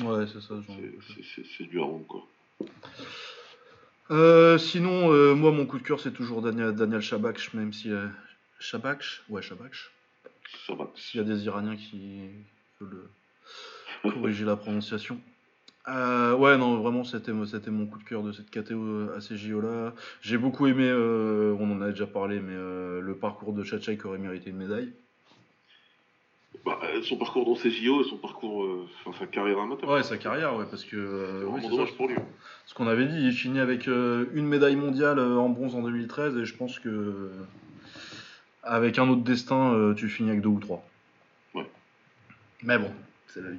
Ouais, 0.00 0.26
c'est 0.26 0.40
ça. 0.40 0.54
C'est- 1.56 1.64
du 1.64 1.80
haron, 1.80 2.00
quoi. 2.00 2.26
Euh, 4.10 4.58
sinon, 4.58 5.12
euh, 5.12 5.34
moi, 5.34 5.50
mon 5.50 5.66
coup 5.66 5.78
de 5.78 5.82
cœur, 5.82 5.98
c'est 6.00 6.12
toujours 6.12 6.42
Daniel, 6.42 6.74
Daniel 6.74 7.00
Shabakh, 7.00 7.54
même 7.54 7.72
si. 7.72 7.90
Euh, 7.90 8.06
Shabakh 8.58 9.02
Ouais, 9.28 9.40
Shabakh. 9.42 9.74
Ça 10.66 10.74
va. 10.74 10.90
S'il 10.94 11.18
y 11.20 11.22
a 11.22 11.26
des 11.26 11.44
Iraniens 11.46 11.76
qui 11.76 12.28
euh, 12.92 14.10
corriger 14.10 14.44
la 14.44 14.56
prononciation. 14.56 15.18
Euh, 15.88 16.34
ouais, 16.34 16.56
non, 16.56 16.78
vraiment, 16.78 17.04
c'était 17.04 17.32
c'était 17.46 17.70
mon 17.70 17.86
coup 17.86 17.98
de 17.98 18.04
cœur 18.04 18.22
de 18.22 18.32
cette 18.32 18.50
KTO 18.50 19.10
à 19.16 19.20
ces 19.20 19.36
JO 19.36 19.60
là. 19.60 19.92
J'ai 20.22 20.38
beaucoup 20.38 20.66
aimé, 20.66 20.84
euh, 20.88 21.54
on 21.60 21.70
en 21.72 21.82
a 21.82 21.90
déjà 21.90 22.06
parlé, 22.06 22.40
mais 22.40 22.54
euh, 22.54 23.00
le 23.00 23.14
parcours 23.16 23.52
de 23.52 23.62
Chachai 23.62 23.98
qui 23.98 24.06
aurait 24.06 24.18
mérité 24.18 24.48
une 24.50 24.56
médaille. 24.56 24.92
Bah, 26.64 26.78
euh, 26.84 27.02
son 27.02 27.18
parcours 27.18 27.44
dans 27.44 27.56
ses 27.56 27.70
JO 27.70 28.00
et 28.00 28.08
son 28.08 28.16
parcours, 28.16 28.64
euh, 28.64 28.86
enfin 29.04 29.18
sa 29.18 29.26
carrière 29.26 29.58
amateur. 29.58 29.90
Ouais, 29.90 30.02
sa 30.02 30.16
carrière, 30.16 30.56
ouais, 30.56 30.64
parce 30.70 30.84
que. 30.84 30.96
euh, 30.96 31.44
oui, 31.48 31.60
dommage 31.68 31.90
ça. 31.90 31.96
pour 31.96 32.08
lui. 32.08 32.14
Ce 32.64 32.72
qu'on 32.72 32.86
avait 32.86 33.04
dit, 33.06 33.20
il 33.20 33.32
finit 33.32 33.60
avec 33.60 33.86
euh, 33.86 34.24
une 34.32 34.46
médaille 34.46 34.76
mondiale 34.76 35.18
euh, 35.18 35.36
en 35.36 35.50
bronze 35.50 35.74
en 35.74 35.82
2013, 35.82 36.38
et 36.38 36.44
je 36.46 36.56
pense 36.56 36.78
que. 36.78 36.88
euh, 36.88 37.30
avec 38.62 38.98
un 38.98 39.06
autre 39.10 39.22
destin, 39.22 39.74
euh, 39.74 39.92
tu 39.92 40.08
finis 40.08 40.30
avec 40.30 40.40
deux 40.40 40.48
ou 40.48 40.60
trois. 40.60 40.82
Mais 42.64 42.78
bon, 42.78 42.90
c'est 43.28 43.42
la 43.42 43.50
vie. 43.50 43.58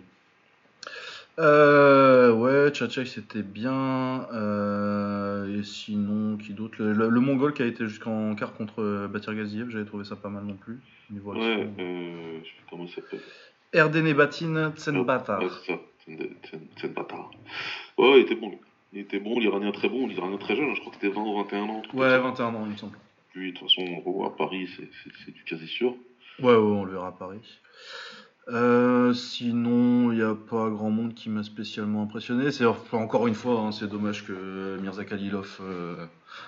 Euh, 1.37 2.31
ouais, 2.31 2.69
Tchatchai 2.71 3.05
c'était 3.05 3.43
bien. 3.43 4.25
euh, 4.33 5.59
et 5.59 5.63
sinon, 5.63 6.37
qui 6.37 6.53
d'autre? 6.53 6.75
Le, 6.79 6.93
le- 6.93 7.09
le 7.09 7.19
Mongol 7.19 7.53
qui 7.53 7.61
a 7.61 7.65
été 7.65 7.85
jusqu'en 7.87 8.35
quart 8.35 8.53
contre 8.53 8.81
euh, 8.81 9.07
Batir 9.07 9.35
Gaziev, 9.35 9.69
j'avais 9.69 9.85
trouvé 9.85 10.05
ça 10.05 10.15
pas 10.15 10.29
mal 10.29 10.43
non 10.45 10.55
plus. 10.55 10.79
Niveau 11.09 11.33
Ouais, 11.33 11.67
euh, 11.79 12.39
je 12.39 12.45
sais 12.45 12.51
plus 12.55 12.65
comment 12.69 12.85
il 12.85 12.89
s'appelle. 12.89 13.19
Erdene 13.73 14.13
Batin 14.13 14.71
Tsenbatar. 14.75 15.41
Ouais, 15.41 15.49
c'est 15.65 16.17
ça, 16.81 16.87
bâtard. 16.87 17.31
Ouais, 17.97 18.11
ouais, 18.11 18.19
il 18.21 18.23
était 18.23 18.35
bon. 18.35 18.51
Il 18.93 18.99
était 18.99 19.19
bon, 19.19 19.37
l'Iranien 19.39 19.71
très 19.73 19.89
bon, 19.89 20.07
l'Iranien 20.07 20.37
très 20.37 20.55
jeune, 20.55 20.73
je 20.73 20.79
crois 20.79 20.93
que 20.93 20.99
c'était 21.01 21.13
20 21.13 21.21
ou 21.21 21.35
21 21.43 21.63
ans. 21.63 21.81
Ouais, 21.93 22.17
comme 22.21 22.35
ça. 22.35 22.43
21 22.45 22.45
ans, 22.55 22.63
il 22.65 22.71
me 22.71 22.77
semble. 22.77 22.97
Lui, 23.33 23.51
de 23.51 23.57
toute 23.57 23.67
façon, 23.69 24.23
à 24.25 24.29
Paris, 24.37 24.69
c'est 25.25 25.31
du 25.33 25.43
quasi 25.43 25.67
sûr. 25.67 25.89
Ouais, 26.39 26.45
ouais, 26.47 26.55
on 26.55 26.85
le 26.85 26.93
verra 26.93 27.07
à 27.09 27.11
Paris. 27.11 27.41
Euh, 28.47 29.12
sinon, 29.13 30.12
il 30.12 30.17
n'y 30.17 30.23
a 30.23 30.36
pas 30.36 30.69
grand 30.69 30.91
monde 30.91 31.15
qui 31.15 31.29
m'a 31.29 31.41
spécialement 31.43 32.03
impressionné. 32.03 32.51
C'est 32.51 32.65
encore 32.65 33.27
une 33.27 33.34
fois, 33.34 33.60
hein, 33.62 33.71
c'est 33.71 33.88
dommage 33.88 34.25
que 34.25 34.77
Mirza 34.81 35.03
Khalilov 35.03 35.58
euh, 35.62 36.05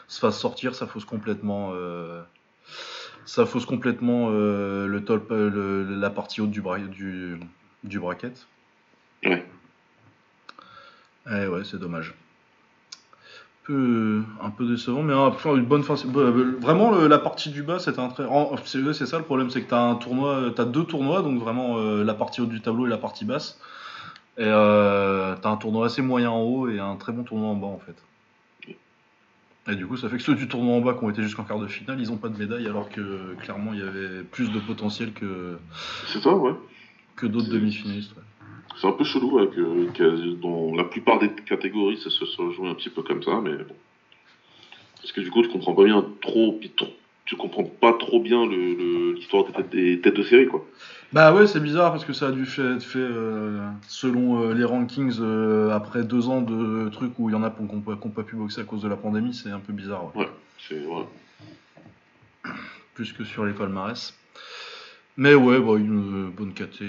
se 0.07 0.19
fasse 0.19 0.39
sortir. 0.39 0.75
Ça 0.75 0.85
fausse 0.85 1.05
complètement, 1.05 1.71
euh, 1.73 2.21
ça 3.25 3.45
fausse 3.47 3.65
complètement 3.65 4.29
le 4.29 4.99
top, 5.05 5.29
le- 5.31 5.83
la 5.83 6.09
partie 6.11 6.39
haute 6.41 6.51
du, 6.51 6.61
bra 6.61 6.77
du, 6.77 7.39
du 7.83 7.99
bracket. 7.99 8.45
Ouais. 9.25 9.43
Eh 11.31 11.47
ouais, 11.47 11.63
c'est 11.63 11.79
dommage. 11.79 12.13
Peu, 13.67 14.23
un 14.41 14.49
peu 14.49 14.65
décevant, 14.65 15.03
mais 15.03 15.13
une 15.13 15.65
bonne 15.65 15.83
fin. 15.83 15.97
c'est- 15.97 16.07
euh, 16.15 16.55
Vraiment, 16.61 16.89
le- 16.91 17.07
la 17.07 17.19
partie 17.19 17.49
du 17.49 17.63
bas, 17.63 17.79
c'était 17.79 17.99
un 17.99 18.07
très. 18.07 18.23
C'est 18.65 19.05
ça 19.05 19.17
le 19.17 19.25
problème, 19.25 19.49
c'est 19.49 19.61
que 19.61 19.69
t'as 19.69 19.81
un 19.81 19.95
tournoi, 19.95 20.53
t'as 20.55 20.63
deux 20.63 20.85
tournois, 20.85 21.21
donc 21.21 21.37
vraiment 21.41 21.77
euh, 21.77 22.05
la 22.05 22.13
partie 22.13 22.39
haute 22.39 22.47
du 22.47 22.61
tableau 22.61 22.85
et 22.87 22.89
la 22.89 22.97
partie 22.97 23.25
basse. 23.25 23.59
Et 24.37 24.43
euh, 24.45 25.35
t'as 25.41 25.49
un 25.49 25.57
tournoi 25.57 25.87
assez 25.87 26.01
moyen 26.01 26.29
en 26.29 26.41
haut 26.43 26.69
et 26.69 26.79
un 26.79 26.95
très 26.95 27.11
bon 27.11 27.23
tournoi 27.23 27.49
en 27.49 27.55
bas 27.55 27.67
en 27.67 27.79
fait. 27.79 27.97
Et 29.69 29.75
du 29.75 29.85
coup, 29.85 29.97
ça 29.97 30.07
fait 30.07 30.15
que 30.15 30.23
ceux 30.23 30.35
du 30.35 30.47
tournoi 30.47 30.73
en 30.77 30.79
bas 30.79 30.93
qui 30.93 31.03
ont 31.03 31.09
été 31.09 31.21
jusqu'en 31.21 31.43
quart 31.43 31.59
de 31.59 31.67
finale, 31.67 31.99
ils 31.99 32.09
ont 32.09 32.15
pas 32.17 32.29
de 32.29 32.37
médaille, 32.37 32.67
alors 32.67 32.87
que 32.87 33.35
clairement 33.41 33.73
il 33.73 33.79
y 33.79 33.83
avait 33.83 34.23
plus 34.23 34.49
de 34.49 34.59
potentiel 34.59 35.11
que, 35.11 35.57
C'est 36.05 36.21
ça, 36.21 36.33
ouais. 36.33 36.53
que 37.17 37.27
d'autres 37.27 37.49
demi-finalistes. 37.49 38.15
ouais. 38.15 38.23
C'est 38.79 38.87
un 38.87 38.91
peu 38.91 39.03
chelou, 39.03 39.31
ouais, 39.39 39.47
que, 39.47 39.89
que 39.91 40.33
dans 40.35 40.75
la 40.75 40.83
plupart 40.83 41.19
des 41.19 41.29
catégories, 41.31 41.97
ça 41.97 42.09
se 42.09 42.25
joue 42.51 42.67
un 42.67 42.75
petit 42.75 42.89
peu 42.89 43.01
comme 43.01 43.23
ça, 43.23 43.39
mais 43.43 43.55
bon. 43.55 43.75
Parce 44.97 45.11
que 45.11 45.21
du 45.21 45.31
coup, 45.31 45.41
tu 45.41 45.49
comprends 45.49 45.73
pas 45.73 45.83
bien 45.85 46.05
trop, 46.21 46.59
tu 47.25 47.35
comprends 47.35 47.63
pas 47.63 47.93
trop 47.93 48.19
bien 48.19 48.45
le- 48.45 48.73
le- 48.75 49.11
l'histoire 49.13 49.45
des, 49.45 49.53
têtes- 49.53 49.69
des 49.69 49.99
têtes 49.99 50.15
de 50.15 50.23
série, 50.23 50.47
quoi. 50.47 50.63
Bah 51.13 51.33
ouais, 51.33 51.47
c'est 51.47 51.61
bizarre 51.61 51.91
parce 51.91 52.03
que 52.03 52.11
ça 52.13 52.27
a 52.27 52.31
dû 52.31 52.45
fait- 52.45 52.73
être 52.75 52.83
fait 52.83 52.99
euh, 52.99 53.65
selon 53.87 54.43
euh, 54.43 54.53
les 54.53 54.65
rankings 54.65 55.17
euh, 55.21 55.71
après 55.71 56.03
deux 56.03 56.27
ans 56.27 56.41
de 56.41 56.89
trucs 56.89 57.17
où 57.17 57.29
il 57.29 57.33
y 57.33 57.35
en 57.35 57.43
a 57.43 57.49
qui 57.49 57.63
n'ont 57.63 57.79
pas, 57.81 58.23
pu 58.23 58.35
boxer 58.35 58.61
à 58.61 58.63
cause 58.65 58.81
de 58.81 58.89
la 58.89 58.97
pandémie, 58.97 59.33
c'est 59.33 59.49
un 59.49 59.59
peu 59.59 59.71
bizarre. 59.73 60.13
ouais. 60.15 60.23
Ouais, 60.23 60.29
c'est, 60.67 60.79
voilà. 60.85 61.05
Plus 62.93 63.13
que 63.13 63.23
sur 63.23 63.45
les 63.45 63.53
palmarès. 63.53 64.13
Mais 65.15 65.33
ouais, 65.33 65.59
bah, 65.59 65.77
une 65.77 66.29
bonne 66.29 66.53
KT. 66.53 66.83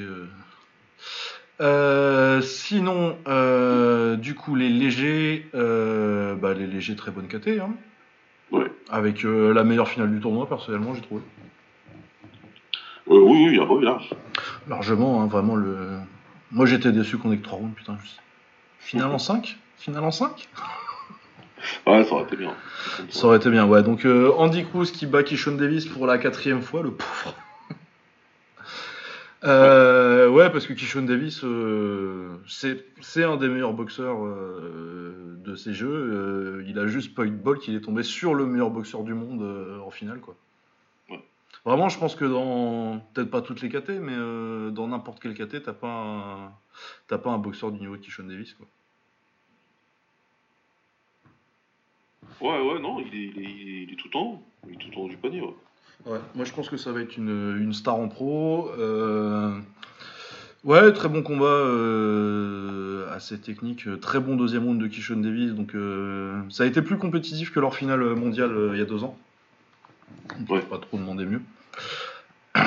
Euh. 1.61 2.41
Sinon, 2.41 3.17
euh, 3.27 4.17
du 4.17 4.35
coup, 4.35 4.55
les 4.55 4.69
légers, 4.69 5.47
euh, 5.55 6.35
bah, 6.35 6.55
les 6.55 6.67
légers, 6.67 6.97
très 6.97 7.11
bonne 7.11 7.27
KT. 7.27 7.61
Hein, 7.61 7.71
Ouais. 8.51 8.71
avec 8.91 9.25
la 9.25 9.63
meilleure 9.65 9.89
finale 9.89 10.11
du 10.11 10.21
tournoi, 10.21 10.49
personnellement, 10.49 10.95
j'ai 10.95 11.03
trouvé. 11.03 11.21
Oui, 13.07 13.49
oui, 13.51 13.59
ah 13.61 13.65
bah 13.67 13.75
oui, 13.75 13.85
large. 13.85 14.11
Largement, 14.69 15.23
hein, 15.23 15.27
vraiment 15.27 15.57
le. 15.57 15.99
Moi 16.51 16.65
j'étais 16.65 16.93
déçu 16.93 17.19
qu'on 17.19 17.31
ait 17.33 17.37
que 17.37 17.45
3 17.45 17.59
rounds, 17.59 17.75
putain. 17.75 17.99
Finale 18.79 19.11
en 19.11 19.19
5 19.19 19.59
Finale 19.77 20.05
en 20.05 20.11
5 20.11 20.49
Ouais, 21.87 22.05
ça 22.05 22.13
aurait 22.13 22.25
été 22.25 22.37
bien. 22.37 22.55
Ça 23.11 23.27
aurait 23.27 23.37
été 23.37 23.51
bien, 23.51 23.67
ouais. 23.67 23.83
Donc 23.83 24.07
Andy 24.07 24.65
Cruz 24.65 24.87
qui 24.93 25.07
bat 25.07 25.23
Kishon 25.23 25.57
Davis 25.57 25.87
pour 25.87 26.07
la 26.07 26.17
quatrième 26.19 26.63
fois, 26.63 26.83
le 26.83 26.93
pauvre. 26.93 27.35
Euh, 29.45 30.29
ouais, 30.29 30.51
parce 30.51 30.67
que 30.67 30.73
Kishon 30.73 31.03
Davis, 31.03 31.43
euh, 31.45 32.39
c'est 32.47 33.25
un 33.25 33.37
des 33.37 33.49
meilleurs 33.49 33.73
boxeurs 33.73 34.25
euh, 34.25 35.37
de 35.45 35.55
ces 35.55 35.75
jeux. 35.75 36.65
Il 36.67 36.79
a 36.79 36.87
juste 36.87 37.15
pas 37.15 37.25
eu 37.25 37.31
de 37.31 37.37
bol 37.37 37.59
qu'il 37.59 37.75
est 37.75 37.81
tombé 37.81 38.03
sur 38.03 38.35
le 38.35 38.47
meilleur 38.47 38.71
boxeur 38.71 39.05
du 39.05 39.15
monde 39.15 39.43
en 39.85 39.91
finale, 39.91 40.21
quoi. 40.21 40.37
Ouais. 41.09 41.23
Vraiment, 41.65 41.89
je 41.89 41.99
pense 41.99 42.17
que 42.17 42.25
dans 42.25 43.01
peut-être 43.15 43.31
pas 43.31 43.43
toutes 43.43 43.63
les 43.63 43.69
KT, 43.69 43.91
mais 44.01 44.17
dans 44.73 44.89
n'importe 44.89 45.21
quelle 45.21 45.35
KT, 45.35 45.63
t'as 45.63 45.73
pas 45.73 45.89
un... 45.89 46.53
t'as 47.07 47.19
pas 47.19 47.31
un 47.31 47.39
boxeur 47.39 47.71
du 47.71 47.79
niveau 47.79 47.97
de 47.97 48.03
Kishon 48.03 48.25
Davis, 48.25 48.55
quoi. 48.55 48.67
Ouais, 52.41 52.61
ouais, 52.61 52.79
non, 52.81 53.01
il 53.01 53.07
est, 53.07 53.33
il 53.37 53.45
est, 53.45 53.83
il 53.85 53.93
est 53.93 53.97
tout 53.97 54.17
en 54.17 54.23
haut. 54.23 54.43
Il 54.69 54.75
est 54.75 54.79
tout 54.79 54.99
en 54.99 55.05
haut 55.05 55.09
du 55.09 55.17
panier, 55.17 55.41
ouais. 55.41 55.55
Ouais, 56.07 56.19
moi 56.35 56.45
je 56.45 56.53
pense 56.53 56.69
que 56.69 56.77
ça 56.77 56.93
va 56.93 57.01
être 57.01 57.17
une, 57.17 57.57
une 57.61 57.73
star 57.73 57.97
en 57.97 58.09
pro. 58.09 58.71
Euh, 58.79 59.53
Ouais, 60.65 60.93
très 60.93 61.09
bon 61.09 61.23
combat, 61.23 61.47
euh, 61.47 63.07
assez 63.15 63.39
technique, 63.39 63.87
euh, 63.87 63.97
très 63.97 64.19
bon 64.19 64.35
deuxième 64.35 64.65
round 64.65 64.81
de 64.83 64.89
Kishon 64.89 65.19
Davis. 65.21 65.53
Donc 65.53 65.75
euh, 65.75 66.41
ça 66.51 66.65
a 66.65 66.67
été 66.67 66.83
plus 66.83 66.99
compétitif 66.99 67.53
que 67.53 67.61
leur 67.61 67.77
finale 67.77 68.01
mondiale 68.17 68.71
il 68.73 68.79
y 68.79 68.83
a 68.83 68.85
deux 68.85 69.05
ans. 69.05 69.17
On 70.39 70.45
peut 70.45 70.55
Ouais. 70.55 70.61
pas 70.61 70.79
trop 70.79 70.99
demander 70.99 71.27
mieux. 71.27 71.41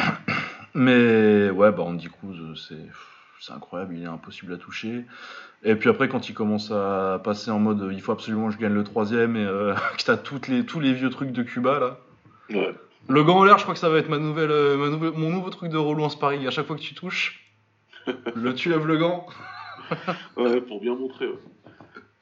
Mais 0.73 1.49
ouais, 1.49 1.71
bah 1.71 1.83
Andy 1.83 2.07
Cruz, 2.07 2.55
c'est 3.39 3.51
incroyable, 3.53 3.95
il 3.97 4.03
est 4.03 4.07
impossible 4.07 4.53
à 4.53 4.57
toucher. 4.57 5.05
Et 5.63 5.75
puis 5.75 5.89
après, 5.89 6.07
quand 6.07 6.29
il 6.29 6.33
commence 6.33 6.71
à 6.71 7.19
passer 7.23 7.51
en 7.51 7.59
mode 7.59 7.89
il 7.91 8.01
faut 8.01 8.13
absolument 8.13 8.47
que 8.47 8.53
je 8.53 8.57
gagne 8.59 8.73
le 8.73 8.85
troisième 8.85 9.35
et 9.35 9.45
euh, 9.45 9.75
que 9.97 10.03
t'as 10.03 10.17
les, 10.47 10.65
tous 10.65 10.79
les 10.79 10.93
vieux 10.93 11.09
trucs 11.09 11.33
de 11.33 11.43
Cuba 11.43 11.79
là. 11.79 11.97
Ouais. 12.51 12.73
Le 13.07 13.23
gant 13.23 13.39
en 13.39 13.43
l'air, 13.43 13.57
je 13.57 13.63
crois 13.63 13.73
que 13.73 13.79
ça 13.79 13.89
va 13.89 13.97
être 13.97 14.09
ma 14.09 14.17
nouvelle, 14.19 14.51
euh, 14.51 14.77
ma 14.77 14.89
nouvelle- 14.89 15.13
mon 15.13 15.29
nouveau 15.29 15.49
truc 15.49 15.69
de 15.71 15.77
relou 15.77 16.03
en 16.03 16.09
sparring. 16.09 16.47
À 16.47 16.51
chaque 16.51 16.65
fois 16.67 16.75
que 16.75 16.81
tu 16.81 16.93
touches, 16.93 17.43
le, 18.35 18.53
tu 18.55 18.69
lèves 18.69 18.85
le 18.87 18.97
gant. 18.97 19.25
Ouais, 20.37 20.61
pour 20.61 20.79
bien 20.79 20.95
montrer. 20.95 21.27
ouais. 21.27 21.37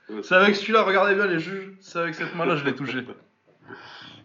Ouais, 0.09 0.23
C'est 0.23 0.33
avec 0.33 0.55
celui-là, 0.55 0.81
regardez 0.81 1.13
bien 1.13 1.27
les 1.27 1.37
juges, 1.39 1.73
c'est 1.81 1.99
avec 1.99 2.15
cette 2.15 2.33
main-là 2.35 2.55
je 2.55 2.65
l'ai 2.65 2.73
touché. 2.73 2.97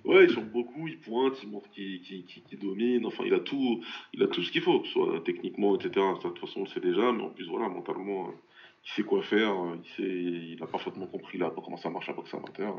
Ouais, 0.06 0.24
il 0.24 0.30
chante 0.30 0.50
beaucoup, 0.50 0.88
il 0.88 0.98
pointe, 0.98 1.34
il 1.42 1.50
montre 1.50 1.68
qu'il 1.70 2.00
qu'il- 2.00 2.24
qu'il- 2.24 2.42
qu'il 2.42 2.58
domine. 2.58 3.04
Enfin, 3.04 3.24
il 3.26 3.34
a 3.34 3.40
tout, 3.40 3.82
il 4.14 4.22
a 4.22 4.28
tout 4.28 4.42
ce 4.42 4.50
qu'il 4.50 4.62
faut, 4.62 4.80
que 4.80 4.86
ce 4.86 4.92
soit 4.94 5.20
techniquement, 5.26 5.74
etc. 5.76 5.90
Ça, 6.22 6.28
de 6.28 6.34
toute 6.34 6.38
façon, 6.40 6.60
on 6.60 6.64
le 6.64 6.68
sait 6.70 6.80
déjà, 6.80 7.12
mais 7.12 7.22
en 7.22 7.28
plus, 7.30 7.46
voilà, 7.48 7.68
mentalement, 7.68 8.28
euh, 8.28 8.32
il 8.86 8.90
sait 8.92 9.02
quoi 9.02 9.22
faire. 9.22 9.50
euh, 9.52 9.76
Il 9.84 9.90
sait, 9.96 10.10
il 10.54 10.62
a 10.62 10.66
parfaitement 10.66 11.06
compris 11.06 11.36
là 11.36 11.50
comment 11.54 11.76
ça 11.76 11.90
marche 11.90 12.06
la 12.06 12.14
boxe 12.14 12.32
amateur. 12.32 12.76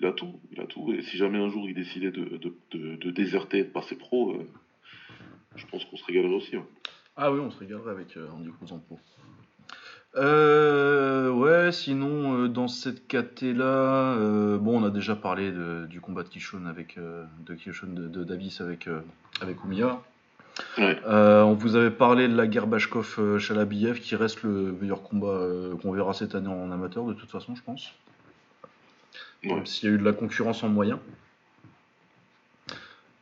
Il 0.00 0.06
a 0.06 0.12
tout, 0.12 0.40
il 0.52 0.60
a 0.60 0.66
tout. 0.66 0.92
Et 0.92 1.02
si 1.02 1.16
jamais 1.16 1.38
un 1.38 1.48
jour 1.48 1.68
il 1.68 1.74
décidait 1.74 2.10
de, 2.10 2.36
de, 2.36 2.54
de, 2.72 2.96
de 2.96 3.10
déserter, 3.10 3.64
de 3.64 3.68
passer 3.68 3.96
pro, 3.96 4.32
euh, 4.32 4.46
je 5.54 5.64
pense 5.66 5.84
qu'on 5.86 5.96
se 5.96 6.04
régalerait 6.04 6.34
aussi. 6.34 6.56
hein. 6.56 6.66
Ah 7.16 7.32
oui, 7.32 7.40
on 7.40 7.50
se 7.50 7.58
régalerait 7.58 7.92
avec 7.92 8.16
euh, 8.16 8.26
Andy 8.36 8.50
Cruz 8.50 8.72
en 8.72 8.78
pro. 8.78 8.98
Euh, 10.16 11.30
ouais, 11.30 11.72
sinon, 11.72 12.46
dans 12.48 12.68
cette 12.68 13.06
KT-là, 13.06 14.14
euh, 14.14 14.58
bon, 14.58 14.80
on 14.82 14.84
a 14.84 14.90
déjà 14.90 15.14
parlé 15.16 15.52
du 15.88 16.00
combat 16.00 16.22
de 16.22 16.28
Kishon 16.28 16.66
avec, 16.66 16.96
de 16.98 17.54
Kishon 17.54 17.88
de, 17.88 18.24
Davis 18.24 18.60
avec, 18.60 18.88
avec 19.40 19.62
Oumiya. 19.64 20.00
Ouais. 20.78 20.98
Euh, 21.06 21.42
on 21.42 21.52
vous 21.52 21.76
avait 21.76 21.90
parlé 21.90 22.28
de 22.28 22.34
la 22.34 22.46
guerre 22.46 22.66
Bashkov-Chalabiev, 22.66 24.00
qui 24.00 24.16
reste 24.16 24.42
le 24.42 24.72
meilleur 24.80 25.02
combat 25.02 25.28
euh, 25.28 25.76
qu'on 25.76 25.92
verra 25.92 26.14
cette 26.14 26.34
année 26.34 26.48
en 26.48 26.70
amateur, 26.70 27.04
de 27.04 27.12
toute 27.12 27.30
façon, 27.30 27.54
je 27.54 27.62
pense. 27.62 27.92
Même 29.54 29.66
s'il 29.66 29.88
y 29.88 29.92
a 29.92 29.94
eu 29.94 29.98
de 29.98 30.04
la 30.04 30.12
concurrence 30.12 30.62
en 30.62 30.68
moyen. 30.68 31.00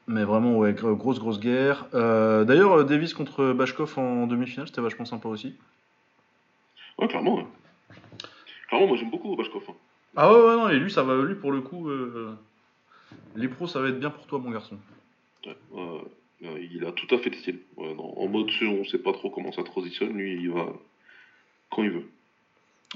Mais 0.06 0.24
vraiment, 0.24 0.58
ouais, 0.58 0.72
gro- 0.74 0.94
grosse, 0.96 1.18
grosse 1.18 1.40
guerre. 1.40 1.86
Euh, 1.94 2.44
D'ailleurs, 2.44 2.72
euh, 2.72 2.84
Davis 2.84 3.14
contre 3.14 3.52
Bashkov 3.52 3.98
en 3.98 4.26
demi-finale, 4.26 4.66
c'était 4.68 4.80
vachement 4.82 5.04
sympa 5.06 5.28
aussi. 5.28 5.54
Ouais, 6.98 7.08
clairement. 7.08 7.36
ouais. 7.36 7.46
Clairement, 8.68 8.86
moi 8.88 8.96
j'aime 8.96 9.10
beaucoup 9.10 9.34
Bashkov. 9.36 9.62
hein. 9.68 9.74
Ah 10.16 10.32
ouais, 10.32 10.38
ouais, 10.40 10.56
non, 10.56 10.68
et 10.68 10.78
lui, 10.78 10.90
ça 10.90 11.02
va, 11.02 11.20
lui, 11.22 11.34
pour 11.34 11.52
le 11.52 11.60
coup, 11.60 11.88
euh, 11.88 12.34
les 13.34 13.48
pros, 13.48 13.66
ça 13.66 13.80
va 13.80 13.88
être 13.88 13.98
bien 13.98 14.10
pour 14.10 14.26
toi, 14.26 14.38
mon 14.38 14.50
garçon. 14.50 14.78
Ouais, 15.72 16.00
il 16.70 16.84
a 16.84 16.92
tout 16.92 17.12
à 17.14 17.18
fait 17.18 17.30
le 17.30 17.36
style. 17.36 17.60
Ouais, 17.76 17.94
non, 17.94 18.16
en 18.18 18.28
mode, 18.28 18.50
on 18.62 18.84
sait 18.84 18.98
pas 18.98 19.12
trop 19.12 19.30
comment 19.30 19.52
ça 19.52 19.62
transitionne. 19.64 20.12
Lui, 20.12 20.34
il 20.34 20.50
va 20.50 20.66
quand 21.70 21.82
il 21.82 21.90
veut. 21.90 22.06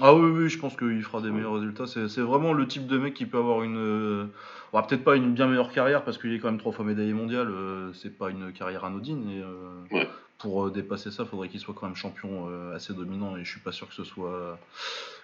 Ah 0.01 0.13
oui, 0.15 0.29
oui, 0.31 0.49
je 0.49 0.57
pense 0.59 0.77
qu'il 0.77 1.01
fera 1.03 1.21
des 1.21 1.29
meilleurs 1.29 1.53
résultats. 1.55 1.85
C'est 1.85 2.07
c'est 2.07 2.21
vraiment 2.21 2.53
le 2.53 2.65
type 2.67 2.87
de 2.87 2.97
mec 2.97 3.13
qui 3.13 3.25
peut 3.25 3.37
avoir 3.37 3.63
une. 3.63 3.77
euh, 3.77 4.25
bon, 4.71 4.81
peut-être 4.83 5.03
pas 5.03 5.15
une 5.17 5.33
bien 5.33 5.47
meilleure 5.47 5.71
carrière 5.71 6.03
parce 6.03 6.17
qu'il 6.17 6.33
est 6.33 6.39
quand 6.39 6.49
même 6.49 6.59
trois 6.59 6.71
fois 6.71 6.85
médaillé 6.85 7.13
mondial. 7.13 7.49
euh, 7.49 7.91
c'est 7.93 8.17
pas 8.17 8.29
une 8.29 8.53
carrière 8.53 8.85
anodine. 8.85 9.29
Et, 9.29 9.41
euh, 9.41 9.47
Ouais. 9.91 10.09
Pour 10.37 10.67
euh, 10.67 10.71
dépasser 10.71 11.11
ça, 11.11 11.25
faudrait 11.25 11.49
qu'il 11.49 11.59
soit 11.59 11.73
quand 11.77 11.85
même 11.87 11.97
champion 11.97 12.47
euh, 12.49 12.73
assez 12.75 12.93
dominant. 12.93 13.35
Et 13.35 13.43
je 13.43 13.51
suis 13.51 13.59
pas 13.59 13.73
sûr 13.73 13.89
que 13.89 13.93
ce 13.93 14.05
soit 14.05 14.57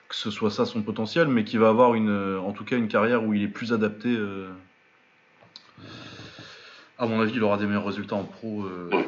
que 0.10 0.16
ce 0.16 0.30
soit 0.30 0.52
ça 0.52 0.66
son 0.66 0.82
potentiel, 0.84 1.28
mais 1.30 1.46
qu'il 1.46 1.60
va 1.60 1.70
avoir 1.70 1.96
une, 1.96 2.38
en 2.38 2.52
tout 2.52 2.66
cas, 2.66 2.78
une 2.78 2.88
carrière 2.90 3.24
où 3.24 3.34
il 3.34 3.42
est 3.44 3.48
plus 3.48 3.72
adapté. 3.74 4.16
À 6.98 7.06
mon 7.08 7.20
avis, 7.22 7.34
il 7.34 7.44
aura 7.44 7.58
des 7.58 7.66
meilleurs 7.66 7.86
résultats 7.86 8.16
en 8.16 8.24
pro. 8.24 8.66
Ouais. 8.92 9.08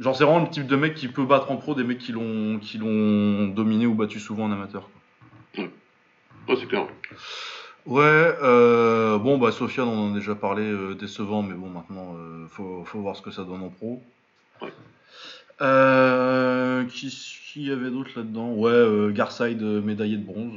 Genre, 0.00 0.14
c'est 0.16 0.24
vraiment 0.24 0.40
le 0.44 0.48
type 0.50 0.66
de 0.66 0.76
mec 0.76 0.94
qui 0.94 1.08
peut 1.08 1.24
battre 1.26 1.50
en 1.50 1.56
pro 1.56 1.74
des 1.74 1.82
mecs 1.84 1.98
qui 1.98 2.12
l'ont 2.12 2.58
qui 2.60 2.78
l'ont 2.78 3.48
dominé 3.48 3.86
ou 3.86 3.94
battu 3.94 4.20
souvent 4.20 4.44
en 4.44 4.52
amateur. 4.52 4.88
Quoi. 5.58 6.54
Ouais, 6.54 6.60
c'est 6.60 6.66
clair. 6.66 6.86
Ouais, 7.86 8.02
euh, 8.42 9.18
bon, 9.18 9.38
bah, 9.38 9.50
Sofiane, 9.50 9.88
on 9.88 10.08
en 10.08 10.12
a 10.12 10.14
déjà 10.14 10.34
parlé, 10.34 10.62
euh, 10.62 10.94
décevant, 10.94 11.42
mais 11.42 11.54
bon, 11.54 11.70
maintenant, 11.70 12.16
euh, 12.18 12.46
faut, 12.48 12.84
faut 12.84 13.00
voir 13.00 13.16
ce 13.16 13.22
que 13.22 13.30
ça 13.30 13.44
donne 13.44 13.62
en 13.62 13.70
pro. 13.70 14.02
Ouais. 14.60 14.72
Qui, 16.90 17.08
qui 17.08 17.62
y 17.64 17.70
avait 17.70 17.90
d'autre 17.90 18.10
là-dedans? 18.16 18.52
Ouais, 18.52 19.12
Garside, 19.12 19.62
médaillé 19.62 20.16
de 20.16 20.24
bronze, 20.24 20.54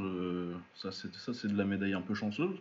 ça, 0.76 0.92
c'est, 0.92 1.14
ça, 1.16 1.34
c'est 1.34 1.48
de 1.48 1.58
la 1.58 1.66
médaille 1.66 1.94
un 1.94 2.02
peu 2.02 2.16
chanceuse. 2.16 2.56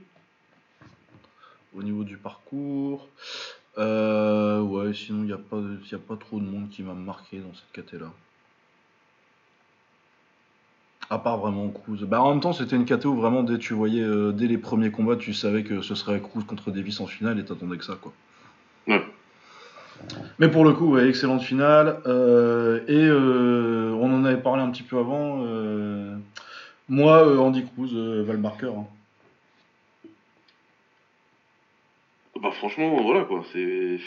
Au 1.75 1.83
niveau 1.83 2.05
du 2.05 2.17
parcours. 2.17 3.09
Ouais, 3.77 4.93
sinon, 4.95 5.23
il 5.23 5.27
n'y 5.27 5.33
a, 5.33 5.39
pas 5.39 5.61
y 5.91 5.95
a 5.95 5.99
pas 5.99 6.17
trop 6.17 6.39
de 6.39 6.45
monde 6.45 6.69
qui 6.71 6.83
m'a 6.83 6.95
marqué 6.95 7.39
dans 7.41 7.53
cette 7.55 7.73
caté-là. 7.73 8.13
À 11.13 11.19
part 11.19 11.39
vraiment 11.39 11.69
Cruz. 11.69 12.05
Bah, 12.07 12.23
en 12.23 12.31
même 12.31 12.41
temps, 12.41 12.53
c'était 12.53 12.77
une 12.77 12.85
KT 12.85 13.05
où 13.07 13.17
vraiment, 13.17 13.43
dès, 13.43 13.59
tu 13.59 13.75
voyais, 13.75 14.03
euh, 14.03 14.31
dès 14.31 14.47
les 14.47 14.59
premiers 14.59 14.93
combats, 14.93 15.17
tu 15.17 15.35
savais 15.35 15.65
que 15.65 15.83
ce 15.83 15.97
serait 15.97 16.21
Cruz 16.21 16.45
contre 16.45 16.71
Davis 16.71 17.01
en 17.01 17.07
finale 17.07 17.41
et 17.41 17.45
t'attendais 17.45 17.77
que 17.79 17.85
ça, 17.85 17.99
quoi. 18.01 18.13
Ouais. 18.87 19.03
Mais 20.39 20.49
pour 20.49 20.65
le 20.65 20.73
coup, 20.73 20.93
ouais, 20.95 21.09
excellente 21.09 21.43
finale. 21.43 22.01
Euh, 22.07 22.81
et 22.87 23.07
euh, 23.09 23.93
on 24.01 24.15
en 24.15 24.25
avait 24.25 24.41
parlé 24.41 24.63
un 24.63 24.71
petit 24.71 24.85
peu 24.85 24.99
avant. 24.99 25.45
moi, 26.89 27.41
Andy 27.41 27.65
Cruz, 27.67 27.93
va 28.25 28.33
le 28.33 28.39
marqueur. 28.39 28.75
hein. 28.79 28.87
Bah, 32.41 32.53
franchement, 32.53 33.03
voilà 33.03 33.25
quoi. 33.25 33.45
C'est. 33.53 33.99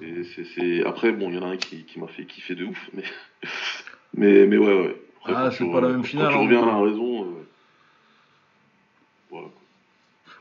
c'est- 0.00 0.24
c'est- 0.34 0.44
c'est- 0.54 0.84
Après, 0.86 1.12
bon, 1.12 1.28
il 1.30 1.34
y 1.36 1.38
en 1.38 1.42
a 1.42 1.48
un 1.50 1.56
qui, 1.58 1.84
qui 1.84 2.00
m'a 2.00 2.06
fait 2.06 2.24
kiffer 2.24 2.54
de 2.54 2.64
ouf, 2.64 2.90
mais. 2.94 3.02
mais, 4.16 4.46
mais 4.46 4.56
ouais, 4.56 4.74
ouais. 4.80 5.01
Après, 5.24 5.34
Ah, 5.36 5.50
c'est 5.50 5.70
pas 5.70 5.80
la 5.80 5.88
même 5.88 5.98
quand 5.98 6.02
finale, 6.04 6.28
tu 6.30 6.34
hein, 6.34 6.40
reviens 6.40 6.58
à 6.58 6.64
donc, 6.64 6.70
la 6.72 6.80
raison. 6.90 7.24
euh, 7.24 7.46
Voilà. 9.30 9.48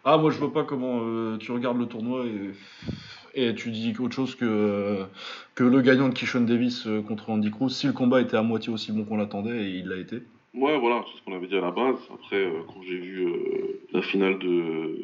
Ah, 0.04 0.18
moi, 0.18 0.32
je 0.32 0.38
vois 0.40 0.52
pas 0.52 0.64
comment 0.64 1.02
euh, 1.04 1.38
tu 1.38 1.52
regardes 1.52 1.78
le 1.78 1.86
tournoi 1.86 2.26
et, 2.26 3.50
et 3.50 3.54
tu 3.56 3.70
dis 3.70 3.96
autre 4.00 4.16
chose 4.16 4.34
que, 4.36 4.46
euh, 4.46 5.06
que 5.54 5.64
le 5.64 5.82
gagnant 5.82 6.10
de 6.10 6.14
Kishon 6.16 6.42
Davis 6.42 6.88
euh, 6.88 7.02
contre 7.04 7.30
Andy 7.30 7.52
Cruz. 7.52 7.70
Si 7.70 7.86
le 7.86 7.94
combat 7.94 8.22
était 8.22 8.38
à 8.38 8.42
moitié 8.42 8.74
aussi 8.74 8.92
bon 8.92 9.06
qu'on 9.06 9.18
l'attendait, 9.18 9.64
et 9.66 9.70
il 9.70 9.88
l'a 9.88 9.98
été. 9.98 10.24
Ouais, 10.56 10.78
voilà, 10.80 11.06
c'est 11.12 11.20
ce 11.20 11.24
qu'on 11.24 11.36
avait 11.36 11.48
dit 11.48 11.56
à 11.58 11.62
la 11.62 11.72
base. 11.72 11.98
Après, 12.14 12.38
euh, 12.38 12.62
quand 12.68 12.82
j'ai 12.84 12.98
vu 12.98 13.26
euh, 13.28 13.80
la 13.94 14.02
finale 14.02 14.40
de, 14.40 14.98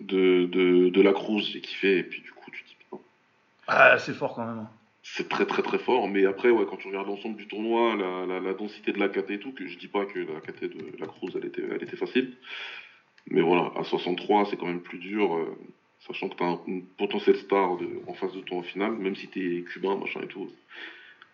de, 0.00 0.46
de, 0.46 0.88
de 0.90 1.02
la 1.02 1.12
Cruz, 1.12 1.42
j'ai 1.52 1.60
kiffé. 1.60 1.98
Et 1.98 2.02
puis, 2.04 2.22
du 2.22 2.30
coup, 2.30 2.50
tu 2.52 2.62
dis, 2.64 2.76
putain, 2.78 3.02
Ah, 3.66 3.98
c'est 3.98 4.14
fort 4.14 4.34
quand 4.34 4.46
même. 4.46 4.66
C'est 5.14 5.28
très, 5.28 5.46
très, 5.46 5.62
très 5.62 5.78
fort. 5.78 6.08
Mais 6.08 6.26
après, 6.26 6.50
ouais, 6.50 6.64
quand 6.68 6.76
tu 6.76 6.88
regardes 6.88 7.06
l'ensemble 7.06 7.36
du 7.36 7.46
tournoi, 7.46 7.96
la, 7.96 8.54
densité 8.54 8.92
de 8.92 8.98
la 8.98 9.08
KT 9.08 9.30
et 9.30 9.38
tout, 9.38 9.52
que 9.52 9.66
je 9.66 9.78
dis 9.78 9.88
pas 9.88 10.04
que 10.04 10.18
la 10.18 10.40
KT 10.40 10.64
de 10.64 10.98
la 10.98 11.06
Cruz, 11.06 11.30
elle 11.34 11.46
était, 11.46 11.96
facile. 11.96 12.36
Mais 13.30 13.40
voilà, 13.40 13.72
à 13.76 13.84
63, 13.84 14.46
c'est 14.46 14.56
quand 14.56 14.66
même 14.66 14.82
plus 14.82 14.98
dur. 14.98 15.34
euh, 15.34 15.56
sachant 16.06 16.28
que 16.28 16.36
tu 16.36 16.42
as 16.42 16.46
un, 16.46 16.60
une 16.66 16.84
star 17.34 17.78
en 18.06 18.14
face 18.14 18.32
de 18.32 18.40
toi 18.40 18.58
en 18.58 18.62
finale, 18.62 18.92
même 18.92 19.16
si 19.16 19.28
tu 19.28 19.64
cubain, 19.72 19.96
machin 19.96 20.20
et 20.22 20.28
tout. 20.28 20.48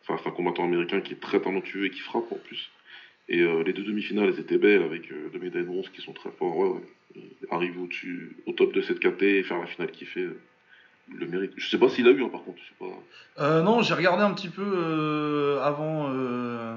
Enfin, 0.02 0.20
c'est 0.22 0.28
un 0.28 0.32
combattant 0.32 0.64
américain 0.64 1.00
qui 1.00 1.12
est 1.12 1.20
très 1.20 1.40
talentueux 1.40 1.86
et 1.86 1.90
qui 1.90 2.00
frappe 2.00 2.30
en 2.32 2.38
plus. 2.38 2.70
Et 3.28 3.40
euh, 3.40 3.62
les 3.62 3.72
deux 3.72 3.84
demi-finales, 3.84 4.30
elles 4.30 4.40
étaient 4.40 4.58
belles 4.58 4.82
avec 4.82 5.10
euh, 5.12 5.30
deux 5.32 5.38
médailles 5.38 5.62
de 5.62 5.68
bronze 5.68 5.88
qui 5.90 6.02
sont 6.02 6.12
très 6.12 6.30
forts. 6.32 6.56
Ouais, 6.56 6.68
ouais. 6.68 6.82
Il 7.14 7.24
arrive 7.50 7.80
au-dessus, 7.80 8.36
au 8.46 8.52
top 8.52 8.72
de 8.72 8.80
cette 8.82 8.98
KT 8.98 9.22
et 9.22 9.42
faire 9.42 9.58
la 9.58 9.66
finale 9.66 9.90
qu'il 9.90 10.06
fait, 10.06 10.26
il 11.08 11.16
le 11.16 11.26
mérite. 11.26 11.52
Je 11.56 11.68
sais 11.68 11.78
pas 11.78 11.88
s'il 11.88 12.06
a 12.06 12.10
eu, 12.10 12.22
hein, 12.24 12.28
par 12.28 12.42
contre. 12.42 12.58
Je 12.58 12.68
sais 12.68 12.78
pas. 12.78 13.42
Euh, 13.42 13.62
non, 13.62 13.82
j'ai 13.82 13.94
regardé 13.94 14.22
un 14.22 14.32
petit 14.32 14.48
peu 14.48 14.62
euh, 14.62 15.62
avant, 15.62 16.10
euh, 16.10 16.76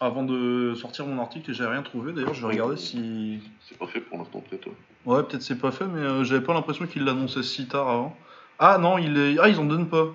avant 0.00 0.22
de 0.22 0.74
sortir 0.74 1.06
mon 1.06 1.20
article 1.20 1.50
et 1.50 1.54
j'ai 1.54 1.64
rien 1.64 1.82
trouvé. 1.82 2.12
D'ailleurs, 2.12 2.34
je 2.34 2.40
vais 2.40 2.52
regarder 2.52 2.76
si. 2.76 3.40
C'est 3.60 3.78
pas 3.78 3.86
fait 3.86 4.00
pour 4.00 4.18
l'instant, 4.18 4.42
peut-être. 4.48 4.68
Ouais, 5.04 5.22
peut-être 5.22 5.42
c'est 5.42 5.58
pas 5.58 5.70
fait, 5.70 5.86
mais 5.86 6.00
euh, 6.00 6.24
j'avais 6.24 6.44
pas 6.44 6.54
l'impression 6.54 6.86
qu'il 6.86 7.04
l'annonçait 7.04 7.42
si 7.42 7.68
tard 7.68 7.88
avant. 7.88 8.16
Ah 8.58 8.78
non, 8.78 8.98
il 8.98 9.18
est... 9.18 9.36
ah, 9.38 9.48
ils 9.48 9.58
en 9.58 9.64
donnent 9.64 9.88
pas. 9.88 10.06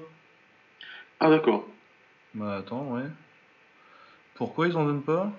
Ah, 1.19 1.29
d'accord. 1.29 1.67
Bah 2.33 2.57
attends, 2.57 2.83
ouais. 2.93 3.03
Pourquoi 4.35 4.67
ils 4.67 4.77
en 4.77 4.85
donnent 4.85 5.03
pas? 5.03 5.31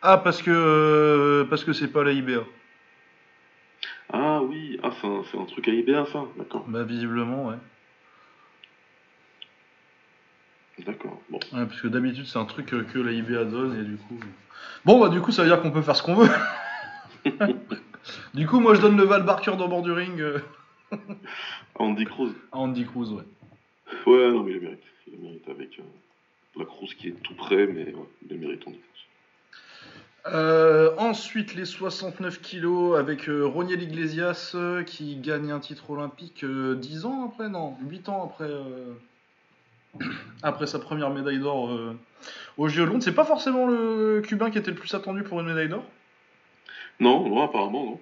Ah, 0.00 0.18
parce 0.18 0.42
que 0.42 1.46
parce 1.48 1.64
que 1.64 1.72
c'est 1.72 1.88
pas 1.88 2.04
la 2.04 2.12
IBA. 2.12 2.44
Ah 4.12 4.42
oui, 4.42 4.78
ah, 4.82 4.90
c'est 5.00 5.06
un, 5.06 5.22
c'est 5.30 5.38
un 5.38 5.44
truc 5.44 5.68
à 5.68 5.72
IBA, 5.72 6.06
ça. 6.06 6.24
D'accord. 6.36 6.64
Bah 6.68 6.84
visiblement, 6.84 7.46
ouais. 7.48 7.56
D'accord. 10.84 11.20
Bon. 11.30 11.38
Ouais, 11.52 11.66
parce 11.66 11.80
que 11.80 11.88
d'habitude 11.88 12.26
c'est 12.26 12.38
un 12.38 12.44
truc 12.44 12.66
que 12.66 12.98
la 12.98 13.12
IBA 13.12 13.44
donne 13.44 13.80
et 13.80 13.84
du 13.84 13.96
coup. 13.96 14.18
Bon 14.84 14.98
bah 14.98 15.08
du 15.08 15.20
coup 15.20 15.30
ça 15.30 15.42
veut 15.42 15.48
dire 15.48 15.62
qu'on 15.62 15.70
peut 15.70 15.82
faire 15.82 15.94
ce 15.94 16.02
qu'on 16.02 16.16
veut. 16.16 16.28
du 18.34 18.46
coup 18.46 18.58
moi 18.58 18.74
je 18.74 18.80
donne 18.80 18.96
le 18.96 19.04
Val 19.04 19.22
Barker 19.22 19.52
dans 19.56 19.68
bord 19.68 19.82
du 19.82 19.92
ring 19.92 20.20
euh, 20.20 20.40
Andy 21.76 22.04
Cruz. 22.04 22.32
à 22.52 22.58
Andy 22.58 22.84
Cruz, 22.84 23.12
ouais. 23.12 23.24
Ouais, 24.06 24.30
non, 24.30 24.42
mais 24.42 24.52
il 24.52 24.54
le 24.54 24.60
mérite. 24.60 24.82
Il 25.06 25.14
le 25.14 25.18
mérite 25.20 25.48
avec 25.48 25.78
euh, 25.78 25.82
la 26.58 26.64
Cruz 26.64 26.94
qui 26.96 27.08
est 27.08 27.22
tout 27.22 27.34
près, 27.34 27.66
mais 27.66 27.86
ouais, 27.86 28.08
il 28.22 28.28
le 28.28 28.38
mérite, 28.38 28.66
Andy 28.66 28.78
Cruz. 28.78 29.06
Euh, 30.32 30.94
ensuite, 30.96 31.54
les 31.54 31.66
69 31.66 32.40
kilos 32.40 32.98
avec 32.98 33.28
euh, 33.28 33.44
Roniel 33.44 33.82
Iglesias 33.82 34.52
euh, 34.54 34.82
qui 34.82 35.16
gagne 35.16 35.50
un 35.52 35.60
titre 35.60 35.90
olympique 35.90 36.44
euh, 36.44 36.74
10 36.76 37.04
ans 37.04 37.26
après, 37.28 37.50
non, 37.50 37.76
8 37.86 38.08
ans 38.08 38.24
après, 38.24 38.50
euh, 38.50 38.94
après 40.42 40.66
sa 40.66 40.78
première 40.78 41.10
médaille 41.10 41.40
d'or 41.40 41.68
euh, 41.68 41.94
au 42.56 42.68
de 42.68 42.82
Londres. 42.82 43.02
C'est 43.02 43.14
pas 43.14 43.26
forcément 43.26 43.66
le 43.66 44.22
Cubain 44.24 44.50
qui 44.50 44.56
était 44.56 44.70
le 44.70 44.76
plus 44.76 44.94
attendu 44.94 45.22
pour 45.24 45.40
une 45.40 45.46
médaille 45.46 45.68
d'or? 45.68 45.84
Non, 47.00 47.28
non, 47.28 47.42
apparemment, 47.42 47.84
non. 47.84 48.00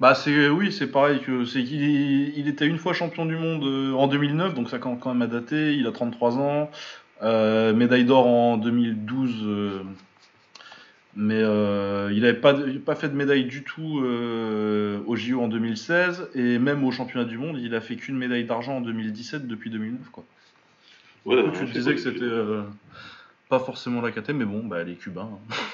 Bah 0.00 0.14
c'est 0.14 0.48
oui, 0.48 0.72
c'est 0.72 0.88
pareil 0.88 1.20
que 1.20 1.44
c'est 1.44 1.62
qu'il 1.62 2.36
il 2.36 2.48
était 2.48 2.66
une 2.66 2.78
fois 2.78 2.92
champion 2.92 3.26
du 3.26 3.36
monde 3.36 3.64
euh, 3.64 3.92
en 3.94 4.08
2009, 4.08 4.52
donc 4.52 4.68
ça 4.68 4.78
quand 4.78 5.06
même 5.06 5.22
à 5.22 5.26
dater. 5.28 5.74
Il 5.74 5.86
a 5.86 5.92
33 5.92 6.36
ans, 6.38 6.70
Euh, 7.22 7.72
médaille 7.72 8.04
d'or 8.04 8.26
en 8.26 8.56
2012, 8.58 9.30
euh, 9.44 9.82
mais 11.16 11.40
euh, 11.40 12.10
il 12.12 12.22
n'avait 12.22 12.34
pas 12.40 12.94
fait 12.96 13.08
de 13.08 13.14
médaille 13.14 13.44
du 13.44 13.62
tout 13.62 14.00
euh, 14.00 14.98
au 15.06 15.14
JO 15.16 15.40
en 15.40 15.48
2016 15.48 16.30
et 16.34 16.58
même 16.58 16.84
au 16.84 16.90
championnat 16.90 17.24
du 17.24 17.38
monde, 17.38 17.58
il 17.60 17.74
a 17.74 17.80
fait 17.80 17.96
qu'une 17.96 18.16
médaille 18.16 18.44
d'argent 18.44 18.78
en 18.78 18.80
2017 18.80 19.46
depuis 19.46 19.70
2009 19.70 20.10
quoi. 20.10 20.24
Ouais, 21.24 21.36
Du 21.36 21.42
coup, 21.42 21.48
non, 21.48 21.52
tu 21.58 21.66
te 21.66 21.72
disais 21.72 21.94
que 21.94 22.00
c'était 22.00 22.22
euh, 22.22 22.62
pas 23.48 23.60
forcément 23.60 24.00
la 24.00 24.10
KT, 24.10 24.30
mais 24.30 24.44
bon, 24.44 24.64
bah 24.64 24.82
les 24.82 24.94
Cubains. 24.94 25.30
hein. 25.50 25.54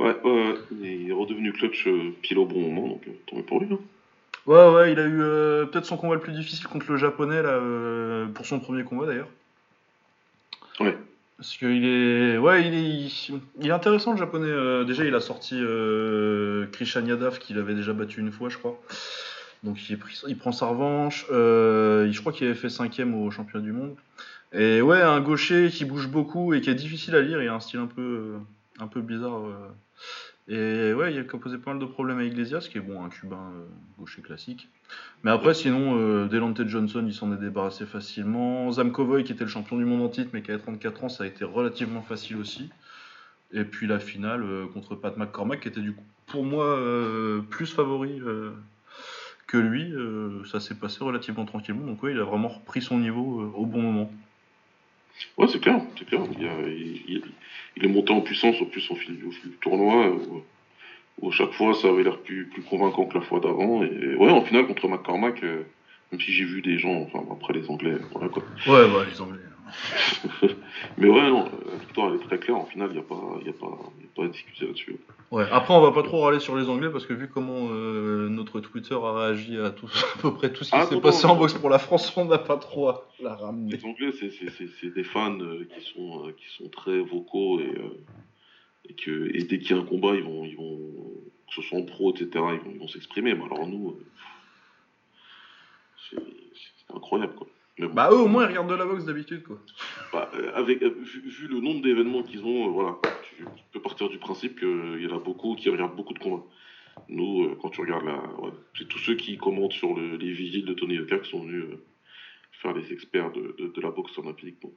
Ouais, 0.00 0.14
il 0.80 1.10
est 1.10 1.12
redevenu 1.12 1.52
clutch 1.52 1.88
pile 2.22 2.38
au 2.38 2.46
bon 2.46 2.60
moment, 2.70 2.86
donc 2.86 3.02
tant 3.26 3.34
mieux 3.34 3.42
pour 3.42 3.58
lui. 3.60 3.66
Hein. 3.72 3.80
Ouais, 4.46 4.72
ouais, 4.72 4.92
il 4.92 4.98
a 5.00 5.06
eu 5.08 5.66
peut-être 5.66 5.86
son 5.86 5.96
combat 5.96 6.14
le 6.14 6.20
plus 6.20 6.32
difficile 6.32 6.68
contre 6.68 6.88
le 6.92 6.96
japonais, 6.98 7.42
là, 7.42 7.60
pour 8.32 8.46
son 8.46 8.60
premier 8.60 8.84
combat 8.84 9.06
d'ailleurs. 9.06 9.26
Ouais. 10.78 10.96
Parce 11.38 11.56
qu'il 11.56 11.84
est. 11.84 12.36
Ouais, 12.36 12.66
il 12.66 12.74
est, 12.74 13.30
il 13.60 13.68
est 13.68 13.70
intéressant 13.70 14.10
le 14.10 14.18
japonais. 14.18 14.48
euh, 14.48 14.84
déjà, 14.84 15.04
il 15.04 15.14
a 15.14 15.20
sorti 15.20 15.54
euh, 15.56 16.66
Krishan 16.72 17.06
Yadav, 17.06 17.38
qu'il 17.38 17.58
avait 17.58 17.76
déjà 17.76 17.92
battu 17.92 18.20
une 18.20 18.32
fois, 18.32 18.48
je 18.48 18.58
crois. 18.58 18.80
Donc, 19.62 19.78
il, 19.88 20.36
prend 20.36 20.50
sa 20.50 20.66
revanche. 20.66 21.26
Euh, 21.30 22.10
je 22.10 22.20
crois 22.20 22.32
qu'il 22.32 22.46
avait 22.46 22.56
fait 22.56 22.68
cinquième 22.68 23.14
au 23.14 23.30
championnat 23.30 23.64
du 23.64 23.72
monde. 23.72 23.94
Et 24.52 24.82
ouais, 24.82 25.00
un 25.00 25.20
gaucher 25.20 25.70
qui 25.70 25.84
bouge 25.84 26.08
beaucoup 26.08 26.54
et 26.54 26.60
qui 26.60 26.70
est 26.70 26.74
difficile 26.74 27.14
à 27.14 27.22
lire. 27.22 27.40
Il 27.40 27.48
a 27.48 27.54
un 27.54 27.60
style 27.60 27.80
un 27.80 27.86
peu, 27.86 28.40
euh, 28.80 29.00
bizarre. 29.00 29.42
Et 30.48 30.92
ouais, 30.92 31.14
il 31.14 31.20
a 31.20 31.24
posé 31.24 31.58
pas 31.58 31.70
mal 31.70 31.80
de 31.80 31.86
problèmes 31.86 32.18
à 32.18 32.24
Iglesias, 32.24 32.66
qui 32.68 32.78
est 32.78 32.80
bon, 32.80 33.04
un 33.04 33.10
cubain 33.10 33.52
gaucher 33.96 34.22
classique. 34.22 34.68
Mais 35.24 35.30
après, 35.30 35.54
sinon, 35.54 35.98
euh, 35.98 36.28
Delante 36.28 36.66
Johnson, 36.66 37.04
il 37.06 37.12
s'en 37.12 37.32
est 37.32 37.38
débarrassé 37.38 37.86
facilement. 37.86 38.70
Zamkovoy, 38.70 39.24
qui 39.24 39.32
était 39.32 39.44
le 39.44 39.50
champion 39.50 39.76
du 39.76 39.84
monde 39.84 40.02
en 40.02 40.08
titre, 40.08 40.30
mais 40.32 40.42
qui 40.42 40.50
avait 40.50 40.60
34 40.60 41.04
ans, 41.04 41.08
ça 41.08 41.24
a 41.24 41.26
été 41.26 41.44
relativement 41.44 42.02
facile 42.02 42.36
aussi. 42.36 42.70
Et 43.52 43.64
puis 43.64 43.86
la 43.86 43.98
finale 43.98 44.42
euh, 44.42 44.66
contre 44.66 44.94
Pat 44.94 45.16
McCormack, 45.16 45.60
qui 45.60 45.68
était 45.68 45.80
du 45.80 45.92
coup, 45.92 46.04
pour 46.26 46.44
moi, 46.44 46.66
euh, 46.66 47.40
plus 47.40 47.72
favori 47.72 48.20
euh, 48.20 48.50
que 49.46 49.56
lui. 49.56 49.92
Ça 50.50 50.60
s'est 50.60 50.74
passé 50.74 51.02
relativement 51.02 51.46
tranquillement. 51.46 51.86
Donc 51.86 52.02
ouais, 52.02 52.12
il 52.12 52.20
a 52.20 52.24
vraiment 52.24 52.48
repris 52.48 52.82
son 52.82 52.98
niveau 52.98 53.50
au 53.54 53.64
bon 53.64 53.80
moment. 53.80 54.12
Ouais, 55.36 55.48
c'est 55.48 55.58
clair, 55.58 55.80
c'est 55.98 56.04
clair. 56.04 56.20
Il, 56.30 57.22
est 57.82 57.88
monté 57.88 58.12
en 58.12 58.20
puissance 58.20 58.60
au 58.60 58.66
plus 58.66 58.88
au 58.90 58.94
fil, 58.94 59.18
au 59.24 59.30
du 59.30 59.56
tournoi, 59.60 60.16
où, 61.20 61.30
chaque 61.32 61.52
fois 61.52 61.74
ça 61.74 61.88
avait 61.88 62.02
l'air 62.02 62.18
plus, 62.18 62.46
plus 62.46 62.62
convaincant 62.62 63.06
que 63.06 63.14
la 63.18 63.20
fois 63.24 63.40
d'avant. 63.40 63.82
Et 63.82 64.14
ouais, 64.16 64.30
en 64.30 64.42
finale 64.42 64.66
contre 64.66 64.88
McCormack, 64.88 65.42
euh, 65.44 65.62
même 66.12 66.20
si 66.20 66.32
j'ai 66.32 66.44
vu 66.44 66.62
des 66.62 66.78
gens, 66.78 66.94
enfin 67.02 67.20
après 67.30 67.52
les 67.54 67.68
Anglais, 67.70 67.96
voilà 68.12 68.28
quoi. 68.28 68.42
Ouais, 68.66 68.84
ouais, 68.84 69.04
les 69.10 69.20
Anglais. 69.20 69.38
Mais 70.96 71.08
ouais, 71.08 71.28
non, 71.30 71.44
la 71.70 71.76
victoire 71.78 72.08
elle 72.08 72.20
est 72.20 72.24
très 72.24 72.38
claire. 72.38 72.56
En 72.56 72.64
finale, 72.64 72.88
il 72.90 72.94
n'y 72.94 73.00
a, 73.00 73.02
pas- 73.02 73.38
il 73.40 73.46
y 73.46 73.50
a, 73.50 73.52
pas- 73.52 73.78
il 73.98 74.04
y 74.04 74.06
a 74.06 74.10
pas 74.16 74.24
à 74.24 74.28
discuter 74.28 74.64
là-dessus. 74.66 74.96
Ouais, 75.30 75.44
après 75.52 75.74
on 75.74 75.82
va 75.82 75.92
pas 75.92 76.02
trop 76.02 76.22
râler 76.22 76.40
sur 76.40 76.56
les 76.56 76.70
Anglais 76.70 76.88
parce 76.90 77.04
que 77.04 77.12
vu 77.12 77.28
comment 77.28 77.68
euh, 77.70 78.30
notre 78.30 78.60
Twitter 78.60 78.94
a 78.94 79.12
réagi 79.12 79.58
à, 79.58 79.68
tout, 79.70 79.86
à 80.18 80.22
peu 80.22 80.32
près 80.32 80.50
tout 80.52 80.64
ce 80.64 80.70
qui 80.70 80.76
Ah, 80.76 80.86
s'est 80.86 80.98
passé 81.00 81.26
non, 81.26 81.34
en 81.34 81.36
boxe 81.36 81.52
pour 81.52 81.68
la 81.68 81.78
France, 81.78 82.10
on 82.16 82.24
n'a 82.24 82.38
pas 82.38 82.56
trop 82.56 82.88
à 82.88 83.06
la 83.20 83.34
ramener. 83.34 83.72
Les 83.76 83.84
Anglais, 83.84 84.10
c'est- 84.18 84.88
des 84.94 85.04
fans 85.04 85.38
euh, 85.38 85.68
qui 85.76 85.84
sont, 85.92 86.26
euh, 86.26 86.32
qui 86.32 86.46
sont 86.56 86.68
très 86.70 86.98
vocaux 87.00 87.60
et, 87.60 87.70
et, 88.88 88.94
que, 88.94 89.30
et 89.34 89.42
dès 89.44 89.58
qu'il 89.58 89.70
y 89.76 89.78
a 89.78 89.82
un 89.82 89.84
combat, 89.84 90.14
ils 90.14 90.22
vont, 90.24 90.44
ils 90.44 90.56
vont, 90.56 90.78
que 91.48 91.54
ce 91.54 91.62
soit 91.62 91.78
en 91.78 91.84
pro, 91.84 92.12
etc., 92.12 92.28
ils 92.72 92.78
vont, 92.78 92.88
s'exprimer. 92.88 93.34
Mais 93.34 93.44
alors 93.44 93.66
nous, 93.66 93.90
euh, 93.90 94.06
c'est 96.10 96.94
incroyable 96.94 97.34
quoi. 97.34 97.46
Bon. 97.78 97.86
Bah 97.94 98.08
eux 98.10 98.16
au 98.18 98.26
moins 98.26 98.44
ils 98.44 98.48
regardent 98.48 98.70
de 98.70 98.74
la 98.74 98.84
boxe 98.86 99.04
d'habitude 99.04 99.42
quoi. 99.44 99.60
Bah, 100.12 100.30
euh, 100.34 100.50
avec, 100.54 100.82
euh, 100.82 100.88
vu, 101.00 101.20
vu 101.28 101.46
le 101.48 101.60
nombre 101.60 101.80
d'événements 101.82 102.22
qu'ils 102.24 102.44
ont, 102.44 102.66
euh, 102.66 102.70
voilà, 102.70 102.98
tu, 103.22 103.44
tu 103.44 103.62
peux 103.72 103.80
partir 103.80 104.08
du 104.08 104.18
principe 104.18 104.58
qu'il 104.58 105.00
y 105.00 105.06
en 105.06 105.16
a 105.16 105.20
beaucoup 105.20 105.54
qui 105.54 105.68
regardent 105.70 105.94
beaucoup 105.94 106.14
de 106.14 106.18
combats. 106.18 106.42
Nous, 107.08 107.44
euh, 107.44 107.56
quand 107.62 107.68
tu 107.70 107.80
regardes 107.80 108.04
la. 108.04 108.16
ouais, 108.40 108.50
c'est 108.76 108.88
tous 108.88 108.98
ceux 108.98 109.14
qui 109.14 109.36
commentent 109.38 109.72
sur 109.74 109.94
le- 109.94 110.16
les 110.16 110.32
vigiles 110.32 110.64
de 110.64 110.72
Tony 110.74 110.94
Yoka 110.94 111.18
qui 111.20 111.30
sont 111.30 111.42
venus 111.44 111.64
euh, 111.64 111.84
faire 112.50 112.72
les 112.74 112.92
experts 112.92 113.30
de, 113.30 113.54
de- 113.56 113.68
de 113.68 113.80
la 113.80 113.90
boxe 113.92 114.18
olympique. 114.18 114.56
Bon. 114.60 114.72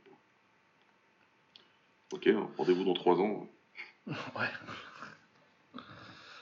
Ok, 2.13 2.27
hein, 2.27 2.47
rendez-vous 2.57 2.83
dans 2.83 2.93
trois 2.93 3.19
ans. 3.19 3.49
Ouais. 4.35 4.49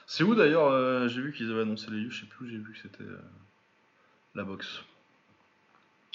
C'est 0.06 0.24
où 0.24 0.34
d'ailleurs 0.34 0.66
euh, 0.66 1.06
J'ai 1.08 1.20
vu 1.20 1.32
qu'ils 1.32 1.50
avaient 1.52 1.62
annoncé 1.62 1.90
les 1.90 1.98
lieux, 1.98 2.10
je 2.10 2.20
sais 2.20 2.26
plus 2.26 2.46
où 2.46 2.48
j'ai 2.48 2.56
vu 2.58 2.72
que 2.72 2.78
c'était 2.78 3.04
euh, 3.04 3.20
la 4.34 4.44
boxe. 4.44 4.82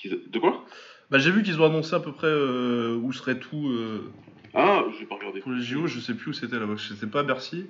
De 0.03 0.38
quoi? 0.39 0.63
Bah 1.10 1.17
j'ai 1.17 1.31
vu 1.31 1.41
qu'ils 1.43 1.60
ont 1.62 1.65
annoncé 1.65 1.93
à 1.95 1.99
peu 1.99 2.12
près 2.12 2.27
euh, 2.27 2.95
où 2.95 3.12
serait 3.13 3.39
tout 3.39 3.71
Ah, 4.53 4.84
j'ai 4.99 5.05
pas 5.05 5.15
regardé. 5.15 5.39
pour 5.39 5.51
les 5.51 5.63
JO, 5.63 5.88
je 5.88 5.99
sais 5.99 6.13
plus 6.13 6.29
où 6.31 6.34
c'était 6.34 6.60
la 6.60 6.65
boxe. 6.65 6.89
C'était 6.89 7.08
pas 7.08 7.21
à 7.21 7.23
Bercy, 7.23 7.65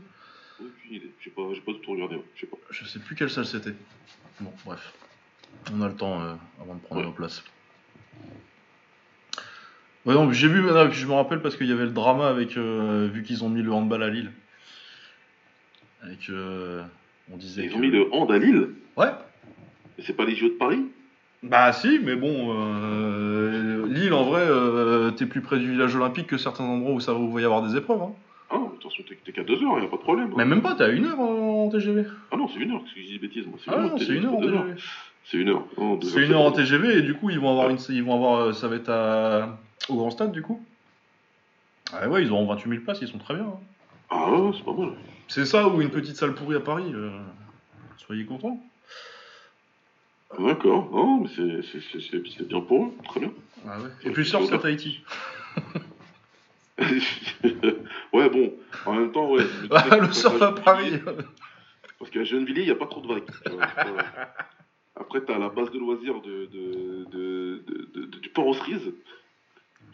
Aucune 0.59 0.93
idée. 0.93 1.11
J'ai 1.21 1.29
pas, 1.31 1.41
tout 1.83 1.91
regardé. 1.91 2.21
Je 2.35 2.41
sais 2.41 2.47
pas. 2.47 2.57
je 2.71 2.85
sais 2.85 2.99
plus 2.99 3.15
quelle 3.15 3.29
salle 3.29 3.45
c'était. 3.45 3.73
Bon 4.41 4.51
bref, 4.65 4.93
on 5.71 5.81
a 5.81 5.87
le 5.87 5.95
temps 5.95 6.19
avant 6.59 6.75
de 6.75 6.79
prendre 6.81 7.01
Ouais. 7.01 7.07
nos 7.07 7.13
places. 7.13 7.43
Ouais, 10.05 10.13
non, 10.13 10.31
j'ai 10.31 10.47
vu, 10.47 10.61
non, 10.61 10.91
je 10.91 11.05
me 11.07 11.13
rappelle 11.13 11.41
parce 11.41 11.55
qu'il 11.57 11.67
y 11.67 11.71
avait 11.71 11.85
le 11.85 11.91
drama 11.91 12.27
avec, 12.27 12.57
euh, 12.57 13.09
vu 13.11 13.23
qu'ils 13.23 13.43
ont 13.43 13.49
mis 13.49 13.61
le 13.63 13.71
handball 13.71 14.03
à 14.03 14.09
Lille. 14.09 14.31
Avec, 16.03 16.29
euh, 16.29 16.83
on 17.33 17.37
disait 17.37 17.63
Ils 17.65 17.69
que- 17.71 17.75
ont 17.75 17.79
mis 17.79 17.89
le 17.89 18.13
hand 18.13 18.31
à 18.31 18.37
Lille. 18.37 18.69
Ouais, 18.97 19.07
Mais 19.97 20.03
c'est 20.05 20.13
pas 20.15 20.25
les 20.25 20.35
JO 20.35 20.49
de 20.49 20.53
Paris 20.53 20.81
Bah 21.41 21.71
si, 21.73 21.99
mais 22.03 22.15
bon, 22.15 22.53
euh, 22.55 23.87
Lille 23.87 24.13
en 24.13 24.23
vrai, 24.25 24.41
euh, 24.43 25.09
t'es 25.11 25.25
plus 25.25 25.41
près 25.41 25.57
du 25.57 25.71
village 25.71 25.95
olympique 25.95 26.27
que 26.27 26.37
certains 26.37 26.63
endroits 26.63 26.93
où 26.93 26.99
ça 26.99 27.13
où 27.15 27.27
il 27.29 27.33
va 27.33 27.41
y 27.41 27.45
avoir 27.45 27.61
des 27.63 27.75
épreuves. 27.77 28.01
Hein. 28.01 28.11
Ah, 28.51 28.57
façon, 28.83 29.01
t'es 29.07 29.17
t'es 29.25 29.31
qu'à 29.31 29.43
deux 29.43 29.55
heures, 29.63 29.79
y 29.79 29.85
a 29.85 29.87
pas 29.87 29.97
de 29.97 30.01
problème. 30.01 30.27
hein. 30.31 30.35
Mais 30.37 30.45
même 30.45 30.61
pas, 30.61 30.75
t'es 30.75 30.83
à 30.83 30.89
une 30.89 31.05
heure 31.05 31.19
en 31.19 31.67
TGV. 31.69 32.03
Ah 32.31 32.37
non, 32.37 32.47
c'est 32.47 32.59
une 32.59 32.71
heure, 32.71 32.81
parce 32.81 32.93
que 32.93 32.99
je 33.01 33.05
dis 33.05 33.13
des 33.13 33.27
bêtises, 33.27 33.45
moi. 33.47 33.57
Ah 33.67 33.77
non, 33.79 33.97
c'est 33.97 34.13
une 34.13 34.25
heure 34.25 34.35
en 34.35 34.41
deux 34.41 34.51
TGV. 34.51 34.73
C'est 35.23 35.37
une 35.37 35.49
heure. 35.49 35.63
Deux 35.99 36.07
C'est 36.07 36.23
une 36.23 36.31
heure 36.33 36.41
en 36.41 36.51
TGV 36.51 36.97
et 36.99 37.01
du 37.01 37.15
coup 37.15 37.31
ils 37.31 37.39
vont 37.39 37.49
avoir 37.49 37.69
une, 37.71 37.77
ils 37.89 38.03
vont 38.03 38.13
avoir, 38.13 38.41
euh, 38.41 38.53
ça 38.53 38.67
va 38.67 38.75
être 38.75 38.89
à, 38.89 39.57
au 39.89 39.95
grand 39.95 40.11
stade 40.11 40.31
du 40.31 40.41
coup. 40.41 40.63
Ah 41.93 42.09
ouais, 42.09 42.23
ils 42.23 42.31
auront 42.31 42.45
28 42.47 42.69
000 42.69 42.81
places, 42.83 42.99
ils 43.01 43.07
sont 43.07 43.17
très 43.19 43.35
bien. 43.35 43.45
hein. 43.45 43.59
Ah 44.09 44.31
ouais, 44.31 44.51
c'est 44.55 44.63
pas 44.65 44.73
mal. 44.73 44.93
C'est 45.27 45.45
ça 45.45 45.67
ou 45.67 45.81
une 45.81 45.89
petite 45.89 46.15
salle 46.15 46.33
pourrie 46.35 46.55
à 46.55 46.59
Paris. 46.59 46.91
euh, 46.93 47.09
soyez 47.97 48.25
contents. 48.25 48.59
D'accord, 50.39 50.89
non, 50.91 51.21
mais 51.21 51.29
c'est- 51.35 51.61
c'est- 51.71 51.79
c'est 51.91 51.99
c'est- 52.01 52.23
c'est 52.37 52.47
bien 52.47 52.59
pour 52.61 52.85
eux, 52.87 52.91
très 53.05 53.19
bien. 53.21 53.31
Ah 53.67 53.79
ouais. 53.79 53.89
Et 54.03 54.09
puis 54.11 54.23
le 54.23 54.25
surf 54.25 54.45
c'est 54.47 54.55
à 54.55 54.57
Tahiti. 54.59 55.01
ouais, 58.13 58.29
bon, 58.29 58.53
en 58.85 58.93
même 58.93 59.11
temps, 59.11 59.29
ouais. 59.31 59.43
je 59.43 59.45
me 59.61 59.67
disais 59.67 59.69
Ah, 59.71 59.97
que 59.97 60.05
le 60.05 60.13
surf 60.13 60.41
à 60.41 60.51
Paris. 60.53 60.99
Parce 61.99 62.11
qu'à 62.11 62.23
Gennevilliers, 62.23 62.61
il 62.63 62.65
n'y 62.65 62.71
a 62.71 62.75
pas 62.75 62.87
trop 62.87 63.01
de 63.01 63.07
vagues. 63.07 63.23
tu 63.45 63.51
vois, 63.51 63.67
c'est 63.67 63.75
pas- 63.83 64.33
Après, 64.97 65.21
t'as 65.21 65.37
la 65.37 65.49
base 65.49 65.71
de 65.71 65.79
loisirs 65.79 66.21
de, 66.21 66.45
de, 66.47 67.05
de, 67.11 67.63
de- 67.67 68.05
de- 68.05 68.19
du 68.19 68.29
port 68.29 68.47
aux 68.47 68.53
cerises. 68.53 68.91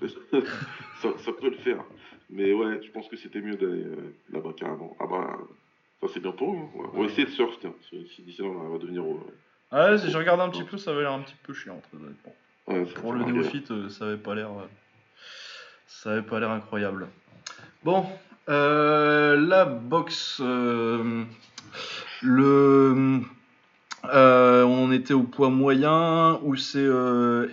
ça, 1.01 1.09
ça 1.17 1.31
peut 1.39 1.49
le 1.49 1.57
faire. 1.57 1.83
Mais 2.29 2.53
ouais, 2.53 2.81
je 2.83 2.91
pense 2.91 3.07
que 3.09 3.17
c'était 3.17 3.41
mieux 3.41 3.55
d'aller 3.55 3.83
euh, 3.83 4.15
là-bas 4.31 4.51
carrément. 4.57 4.95
Ah 4.99 5.05
bah, 5.09 5.37
ça 6.01 6.07
c'est 6.13 6.19
bien 6.21 6.31
pour 6.31 6.53
eux. 6.53 6.57
hein. 6.57 6.69
Ouais. 6.75 6.85
On 6.93 6.99
va 7.01 7.05
essayer 7.05 7.25
le 7.25 7.31
surf, 7.31 7.57
tiens. 7.59 7.73
Si, 7.89 8.07
si 8.15 8.21
d'ici 8.21 8.41
là, 8.41 8.47
on 8.47 8.69
va 8.69 8.77
devenir. 8.77 9.03
euh, 9.03 9.19
Ouais, 9.73 9.97
si 9.97 10.09
je 10.11 10.17
regarde 10.17 10.39
un 10.41 10.49
petit 10.49 10.63
peu, 10.63 10.77
ça 10.77 10.91
avait 10.91 11.01
l'air 11.01 11.13
un 11.13 11.21
petit 11.21 11.35
peu 11.43 11.53
chiant, 11.53 11.79
très 11.89 11.97
honnêtement. 11.97 12.35
ouais, 12.67 12.85
ça- 12.85 12.99
Pour 13.01 13.13
le 13.13 13.23
va 13.23 13.31
néophyte, 13.31 13.71
euh, 13.71 13.89
ça 13.89 14.05
avait 14.05 14.17
pas 14.17 14.35
l'air, 14.35 14.49
euh, 14.49 14.67
ça 15.87 16.11
avait 16.11 16.21
pas 16.23 16.39
l'air 16.39 16.51
incroyable. 16.51 17.07
Bon, 17.83 18.05
euh, 18.49 19.37
la 19.39 19.65
boxe, 19.65 20.39
le, 20.41 21.25
on 24.03 24.91
était 24.91 25.13
au 25.13 25.23
poids 25.23 25.49
moyen 25.49 26.39
où 26.43 26.55
c'est 26.55 26.85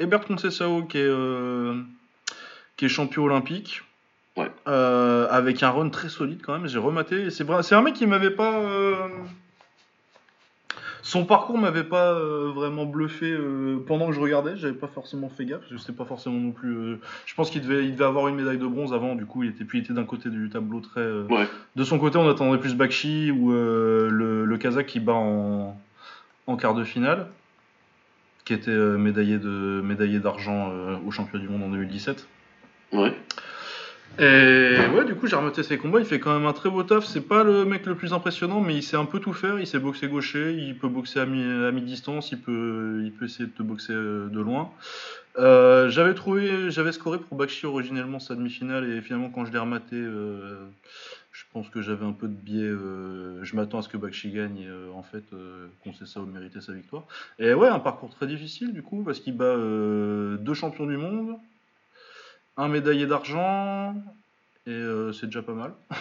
Hebert 0.00 0.24
Conceição 0.26 0.82
qui 0.86 0.98
est, 0.98 1.08
qui 2.78 2.86
est 2.86 2.88
champion 2.88 3.24
olympique. 3.24 3.82
Ouais. 4.38 4.50
Euh, 4.68 5.26
avec 5.30 5.62
un 5.64 5.70
run 5.70 5.90
très 5.90 6.08
solide 6.08 6.40
quand 6.42 6.52
même, 6.56 6.68
j'ai 6.68 6.78
rematé. 6.78 7.28
C'est 7.30 7.44
vrai, 7.44 7.62
c'est 7.62 7.74
un 7.74 7.82
mec 7.82 7.94
qui 7.94 8.06
m'avait 8.06 8.30
pas. 8.30 8.54
euh, 8.60 8.94
son 11.02 11.24
parcours 11.24 11.58
m'avait 11.58 11.84
pas 11.84 12.12
euh, 12.12 12.52
vraiment 12.54 12.84
bluffé 12.86 13.36
pendant 13.86 14.06
que 14.08 14.12
je 14.12 14.20
regardais, 14.20 14.56
j'avais 14.56 14.74
pas 14.74 14.86
forcément 14.86 15.28
fait 15.28 15.44
gaffe, 15.44 15.62
je 15.70 15.76
sais 15.76 15.92
pas 15.92 16.04
forcément 16.04 16.38
non 16.38 16.52
plus. 16.52 16.98
je 17.26 17.34
pense 17.34 17.50
qu'il 17.50 17.62
devait, 17.62 17.84
il 17.84 17.92
devait 17.92 18.04
avoir 18.04 18.28
une 18.28 18.36
médaille 18.36 18.58
de 18.58 18.66
bronze 18.66 18.92
avant, 18.92 19.16
du 19.16 19.26
coup 19.26 19.42
il 19.42 19.50
était, 19.50 19.64
puis 19.64 19.78
il 19.78 19.82
était 19.84 19.94
d'un 19.94 20.04
côté 20.04 20.28
du 20.30 20.48
tableau 20.48 20.80
très. 20.80 21.04
Ouais. 21.30 21.48
De 21.74 21.82
son 21.84 21.98
côté, 21.98 22.18
on 22.18 22.28
attendait 22.28 22.58
plus 22.58 22.76
Bakshi 22.76 23.32
ou 23.32 23.50
le, 23.50 24.44
le 24.44 24.58
Kazakh 24.58 24.86
qui 24.86 25.00
bat 25.00 25.14
en, 25.14 25.80
en 26.46 26.56
quart 26.56 26.74
de 26.74 26.84
finale, 26.84 27.26
qui 28.44 28.52
était 28.52 28.70
médaillé 28.70 29.38
de 29.38 29.80
médaillé 29.82 30.20
d'argent 30.20 30.70
au 31.04 31.10
championnat 31.10 31.44
du 31.44 31.50
monde 31.50 31.64
en 31.64 31.70
2017. 31.70 32.28
Ouais. 32.92 33.12
Et 34.20 34.76
ouais, 34.96 35.04
du 35.04 35.14
coup, 35.14 35.28
j'ai 35.28 35.36
remonté 35.36 35.62
ses 35.62 35.78
combats. 35.78 36.00
Il 36.00 36.04
fait 36.04 36.18
quand 36.18 36.36
même 36.36 36.46
un 36.46 36.52
très 36.52 36.70
beau 36.70 36.82
taf. 36.82 37.04
C'est 37.04 37.20
pas 37.20 37.44
le 37.44 37.64
mec 37.64 37.86
le 37.86 37.94
plus 37.94 38.12
impressionnant, 38.12 38.60
mais 38.60 38.74
il 38.74 38.82
sait 38.82 38.96
un 38.96 39.04
peu 39.04 39.20
tout 39.20 39.32
faire. 39.32 39.60
Il 39.60 39.66
sait 39.66 39.78
boxer 39.78 40.08
gaucher, 40.08 40.54
il 40.54 40.76
peut 40.76 40.88
boxer 40.88 41.20
à 41.20 41.26
mi- 41.26 41.64
à 41.66 41.70
mi-distance, 41.70 42.32
il 42.32 42.40
peut, 42.40 43.02
il 43.04 43.12
peut 43.12 43.26
essayer 43.26 43.46
de 43.46 43.52
te 43.52 43.62
boxer 43.62 43.92
euh, 43.92 44.26
de 44.28 44.40
loin. 44.40 44.70
Euh, 45.38 45.88
j'avais 45.88 46.14
trouvé, 46.14 46.72
j'avais 46.72 46.90
scoré 46.90 47.18
pour 47.18 47.36
Bakshi 47.38 47.66
originellement 47.66 48.18
sa 48.18 48.34
demi-finale, 48.34 48.90
et 48.90 49.00
finalement, 49.02 49.30
quand 49.30 49.44
je 49.44 49.52
l'ai 49.52 49.58
rematé, 49.58 49.94
euh, 49.94 50.66
je 51.30 51.44
pense 51.52 51.68
que 51.68 51.80
j'avais 51.80 52.04
un 52.04 52.12
peu 52.12 52.26
de 52.26 52.32
biais. 52.32 52.72
je 53.42 53.54
m'attends 53.54 53.78
à 53.78 53.82
ce 53.82 53.88
que 53.88 53.96
Bakshi 53.96 54.32
gagne, 54.32 54.66
en 54.96 55.04
fait, 55.04 55.22
qu'on 55.84 55.92
sait 55.92 56.06
ça 56.06 56.18
ou 56.18 56.26
mériter 56.26 56.60
sa 56.60 56.72
victoire. 56.72 57.04
Et 57.38 57.54
ouais, 57.54 57.68
un 57.68 57.78
parcours 57.78 58.10
très 58.10 58.26
difficile, 58.26 58.72
du 58.72 58.82
coup, 58.82 59.04
parce 59.04 59.20
qu'il 59.20 59.36
bat 59.36 59.54
deux 59.56 60.54
champions 60.54 60.86
du 60.86 60.96
monde 60.96 61.36
un 62.58 62.68
médaillé 62.68 63.06
d'argent, 63.06 63.94
et 64.66 64.70
euh, 64.70 65.12
c'est 65.12 65.26
déjà 65.26 65.42
pas 65.42 65.54
mal. 65.54 65.72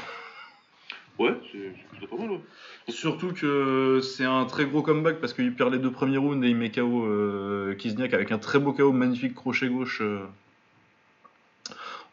Ouais, 1.19 1.33
c'est 1.51 1.73
plutôt 1.89 2.15
pas 2.15 2.21
mal, 2.21 2.29
ouais. 2.29 2.41
Surtout 2.89 3.33
que 3.33 4.01
c'est 4.03 4.23
un 4.23 4.45
très 4.45 4.67
gros 4.67 4.83
comeback 4.83 5.19
parce 5.19 5.33
qu'il 5.33 5.51
perd 5.55 5.73
les 5.73 5.79
deux 5.79 5.89
premiers 5.89 6.17
rounds 6.17 6.45
et 6.45 6.49
il 6.51 6.55
met 6.55 6.69
KO 6.69 7.07
euh, 7.07 7.73
Kizniak 7.73 8.13
avec 8.13 8.31
un 8.31 8.37
très 8.37 8.59
beau 8.59 8.71
KO, 8.71 8.91
magnifique 8.91 9.33
crochet 9.33 9.67
gauche 9.67 10.01
euh, 10.03 10.27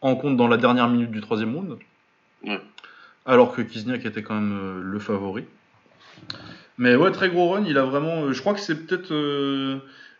en 0.00 0.16
compte 0.16 0.38
dans 0.38 0.48
la 0.48 0.56
dernière 0.56 0.88
minute 0.88 1.10
du 1.10 1.20
troisième 1.20 1.54
round. 1.54 1.76
Ouais. 2.46 2.58
Alors 3.26 3.54
que 3.54 3.60
Kizniak 3.60 4.06
était 4.06 4.22
quand 4.22 4.40
même 4.40 4.80
le 4.80 4.98
favori. 4.98 5.44
Mais 6.78 6.96
ouais, 6.96 7.12
très 7.12 7.28
gros 7.28 7.50
run. 7.50 7.64
Il 7.66 7.76
a 7.76 7.84
vraiment. 7.84 8.32
je 8.32 8.40
crois 8.40 8.54
que 8.54 8.60
c'est 8.60 8.86
peut-être. 8.86 9.12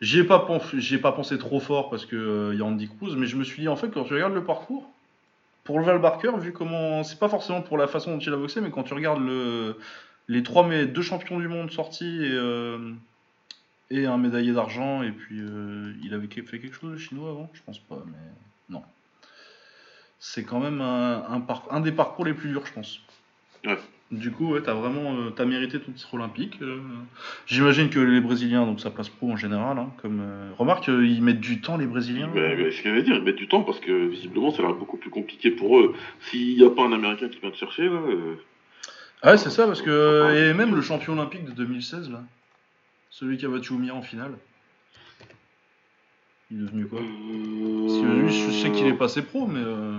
Euh, 0.04 0.78
J'y 0.78 0.94
ai, 0.94 0.98
pas 0.98 1.10
pas 1.10 1.12
pensé 1.12 1.38
trop 1.38 1.60
fort 1.60 1.90
parce 1.90 2.06
qu'il 2.06 2.54
y 2.54 2.60
a 2.60 2.64
Andy 2.64 2.88
Cruz, 2.88 3.16
mais 3.16 3.26
je 3.26 3.36
me 3.36 3.44
suis 3.44 3.62
dit 3.62 3.68
en 3.68 3.76
fait, 3.76 3.88
quand 3.88 4.04
tu 4.04 4.14
regardes 4.14 4.34
le 4.34 4.44
parcours, 4.44 4.90
pour 5.64 5.78
le 5.78 5.84
Val 5.84 5.98
Barker, 5.98 6.32
vu 6.38 6.52
comment. 6.52 7.02
C'est 7.02 7.18
pas 7.18 7.28
forcément 7.28 7.62
pour 7.62 7.78
la 7.78 7.86
façon 7.86 8.12
dont 8.12 8.18
il 8.18 8.32
a 8.32 8.36
boxé, 8.36 8.60
mais 8.60 8.70
quand 8.70 8.82
tu 8.82 8.94
regardes 8.94 9.24
le, 9.24 9.78
les 10.28 10.42
trois, 10.42 10.66
mais 10.66 10.86
deux 10.86 11.02
champions 11.02 11.40
du 11.40 11.48
monde 11.48 11.70
sortis 11.70 12.24
et, 12.24 12.32
euh, 12.32 12.92
un 13.90 14.18
médaillé 14.18 14.52
d'argent, 14.52 15.02
et 15.02 15.12
puis 15.12 15.40
euh, 15.40 15.92
il 16.02 16.12
avait 16.14 16.26
fait 16.26 16.58
quelque 16.58 16.74
chose 16.74 16.92
de 16.92 16.96
chinois 16.98 17.30
avant 17.30 17.50
Je 17.54 17.62
pense 17.64 17.78
pas, 17.78 18.02
mais 18.06 18.12
non. 18.68 18.82
C'est 20.18 20.44
quand 20.44 20.60
même 20.60 20.80
un, 20.80 21.24
un, 21.28 21.46
un 21.70 21.80
des 21.80 21.92
parcours 21.92 22.24
les 22.24 22.34
plus 22.34 22.48
durs, 22.50 22.66
je 22.66 22.72
pense. 22.72 23.00
Ouais. 23.64 23.78
Du 24.18 24.31
coup, 24.31 24.53
ouais, 24.53 24.61
t'as 24.62 24.74
vraiment 24.74 25.16
euh, 25.16 25.31
t'as 25.31 25.44
mérité 25.44 25.81
ton 25.81 25.92
titre 25.92 26.14
olympique. 26.14 26.59
euh. 26.62 26.79
J'imagine 27.46 27.88
que 27.90 27.98
les 27.98 28.20
Brésiliens, 28.20 28.64
donc 28.66 28.81
ça 28.81 28.90
passe 28.90 29.09
pro 29.09 29.31
en 29.33 29.37
général. 29.37 29.79
hein, 29.79 29.90
comme 30.03 30.20
euh, 30.20 30.50
Remarque, 30.59 30.88
euh, 30.88 31.07
ils 31.07 31.22
mettent 31.22 31.40
du 31.40 31.61
temps, 31.61 31.77
les 31.77 31.87
Brésiliens. 31.87 32.31
Mais, 32.35 32.57
mais 32.57 32.70
ce 32.70 32.83
qu'il 32.83 32.92
veut 32.92 33.03
dire, 33.03 33.16
ils 33.16 33.22
mettent 33.22 33.37
du 33.37 33.48
temps 33.48 33.62
parce 33.62 33.81
que 33.81 34.07
visiblement 34.07 34.50
ça 34.50 34.62
a 34.62 34.66
l'air 34.66 34.74
beaucoup 34.77 34.96
plus 34.96 35.11
compliqué 35.11 35.50
pour 35.50 35.79
eux. 35.81 35.94
S'il 36.20 36.57
n'y 36.57 36.64
a 36.64 36.70
pas 36.70 36.83
un 36.85 36.92
Américain 36.92 37.29
qui 37.29 37.38
vient 37.40 37.50
te 37.50 37.57
chercher, 37.57 37.85
là. 37.85 37.90
euh, 37.96 38.35
Ah 39.22 39.33
ouais, 39.33 39.37
c'est 39.38 39.50
ça, 39.50 39.66
parce 39.66 39.83
que. 39.83 40.50
Et 40.50 40.55
même 40.55 40.74
le 40.74 40.83
champion 40.83 41.14
olympique 41.14 41.44
de 41.44 41.53
2016, 41.53 42.11
là. 42.11 42.22
Celui 43.11 43.37
qui 43.37 43.46
a 43.46 43.48
battu 43.48 43.72
Oumia 43.72 43.94
en 43.94 44.03
finale. 44.03 44.33
Il 46.50 46.59
est 46.59 46.64
devenu 46.66 46.87
quoi? 46.87 46.98
Parce 47.00 48.00
que 48.00 48.07
lui, 48.07 48.33
je 48.33 48.50
sais 48.50 48.70
qu'il 48.70 48.87
est 48.87 48.92
passé 48.94 49.22
pro, 49.22 49.46
mais. 49.46 49.61
euh, 49.61 49.98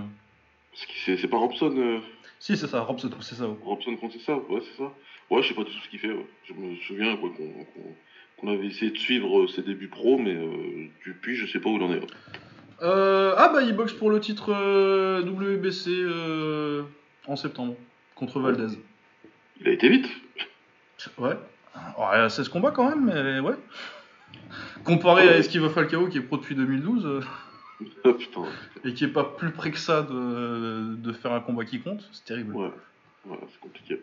c'est 0.74 0.86
qui- 0.86 0.98
C'est 1.04 1.16
c'est 1.16 1.28
pas 1.28 1.38
Robson, 1.38 1.72
euh, 1.76 1.98
Si, 2.38 2.56
c'est 2.56 2.66
ça, 2.66 2.80
Robson, 2.80 3.10
c'est 3.20 3.34
ça. 3.34 3.48
ouais. 3.48 3.56
Robson 3.64 3.96
ça, 4.24 4.36
ouais, 4.36 4.60
c'est 4.62 4.76
ça. 4.82 4.92
Ouais, 5.30 5.42
je 5.42 5.48
sais 5.48 5.54
pas 5.54 5.64
du 5.64 5.70
tout 5.70 5.78
ce 5.84 5.88
qu'il 5.88 5.98
fait. 5.98 6.12
ouais. 6.12 6.26
Je 6.44 6.52
me 6.52 6.76
souviens 6.76 7.16
quoi, 7.16 7.30
qu'on 8.40 8.48
avait 8.48 8.66
essayé 8.66 8.90
de 8.90 8.98
suivre 8.98 9.40
euh, 9.40 9.48
ses 9.48 9.62
débuts 9.62 9.88
pro, 9.88 10.18
mais 10.18 10.34
euh, 10.34 10.88
depuis, 11.06 11.36
je 11.36 11.46
sais 11.46 11.58
pas 11.60 11.70
où 11.70 11.76
il 11.76 11.82
en 11.82 11.92
est. 11.92 11.98
ouais. 12.00 12.06
Euh, 12.82 13.34
ah 13.38 13.48
bah, 13.48 13.62
il 13.62 13.74
boxe 13.74 13.94
pour 13.94 14.10
le 14.10 14.20
titre 14.20 14.52
euh, 14.52 15.22
WBC 15.22 16.84
en 17.26 17.36
septembre, 17.36 17.74
contre 18.14 18.38
Valdez. 18.40 18.76
Il 19.60 19.68
a 19.68 19.72
été 19.72 19.88
vite. 19.88 20.06
Ouais. 21.18 21.36
Ouais, 21.98 22.28
16 22.28 22.48
combats 22.48 22.70
quand 22.70 22.88
même, 22.88 23.04
mais 23.06 23.40
ouais. 23.40 23.54
Comparé 24.84 25.28
à 25.28 25.38
Esquiva 25.38 25.68
Falcao 25.70 26.06
qui 26.08 26.18
est 26.18 26.20
pro 26.20 26.36
depuis 26.36 26.54
2012 26.54 27.06
euh, 27.06 27.20
Ah 28.04 28.12
putain. 28.12 28.44
et 28.84 28.94
qui 28.94 29.04
est 29.04 29.08
pas 29.08 29.24
plus 29.24 29.50
près 29.50 29.70
que 29.70 29.78
ça 29.78 30.02
de, 30.02 30.94
de 30.96 31.12
faire 31.12 31.32
un 31.32 31.40
combat 31.40 31.64
qui 31.64 31.80
compte, 31.80 32.08
c'est 32.12 32.24
terrible. 32.24 32.54
Ouais, 32.54 32.70
ouais 33.26 33.38
c'est 33.50 33.60
compliqué. 33.60 34.02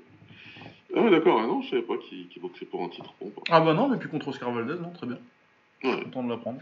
Ah 0.96 1.02
ouais, 1.02 1.10
d'accord, 1.10 1.40
ah 1.42 1.48
non, 1.48 1.62
je 1.62 1.72
savais 1.72 1.82
pas 1.82 1.98
qu'il 1.98 2.28
qu'il 2.28 2.42
boxait 2.42 2.66
pour 2.66 2.84
un 2.84 2.90
titre. 2.90 3.14
Bon, 3.20 3.32
bah. 3.36 3.42
Ah 3.50 3.62
bah 3.62 3.74
non, 3.74 3.88
mais 3.88 3.98
puis 3.98 4.10
contre 4.10 4.28
Oscar 4.28 4.52
Valdez, 4.52 4.76
non, 4.80 4.92
très 4.92 5.08
bien. 5.08 5.18
Ouais. 5.84 6.04
Content 6.04 6.24
de 6.24 6.30
l'apprendre. 6.30 6.62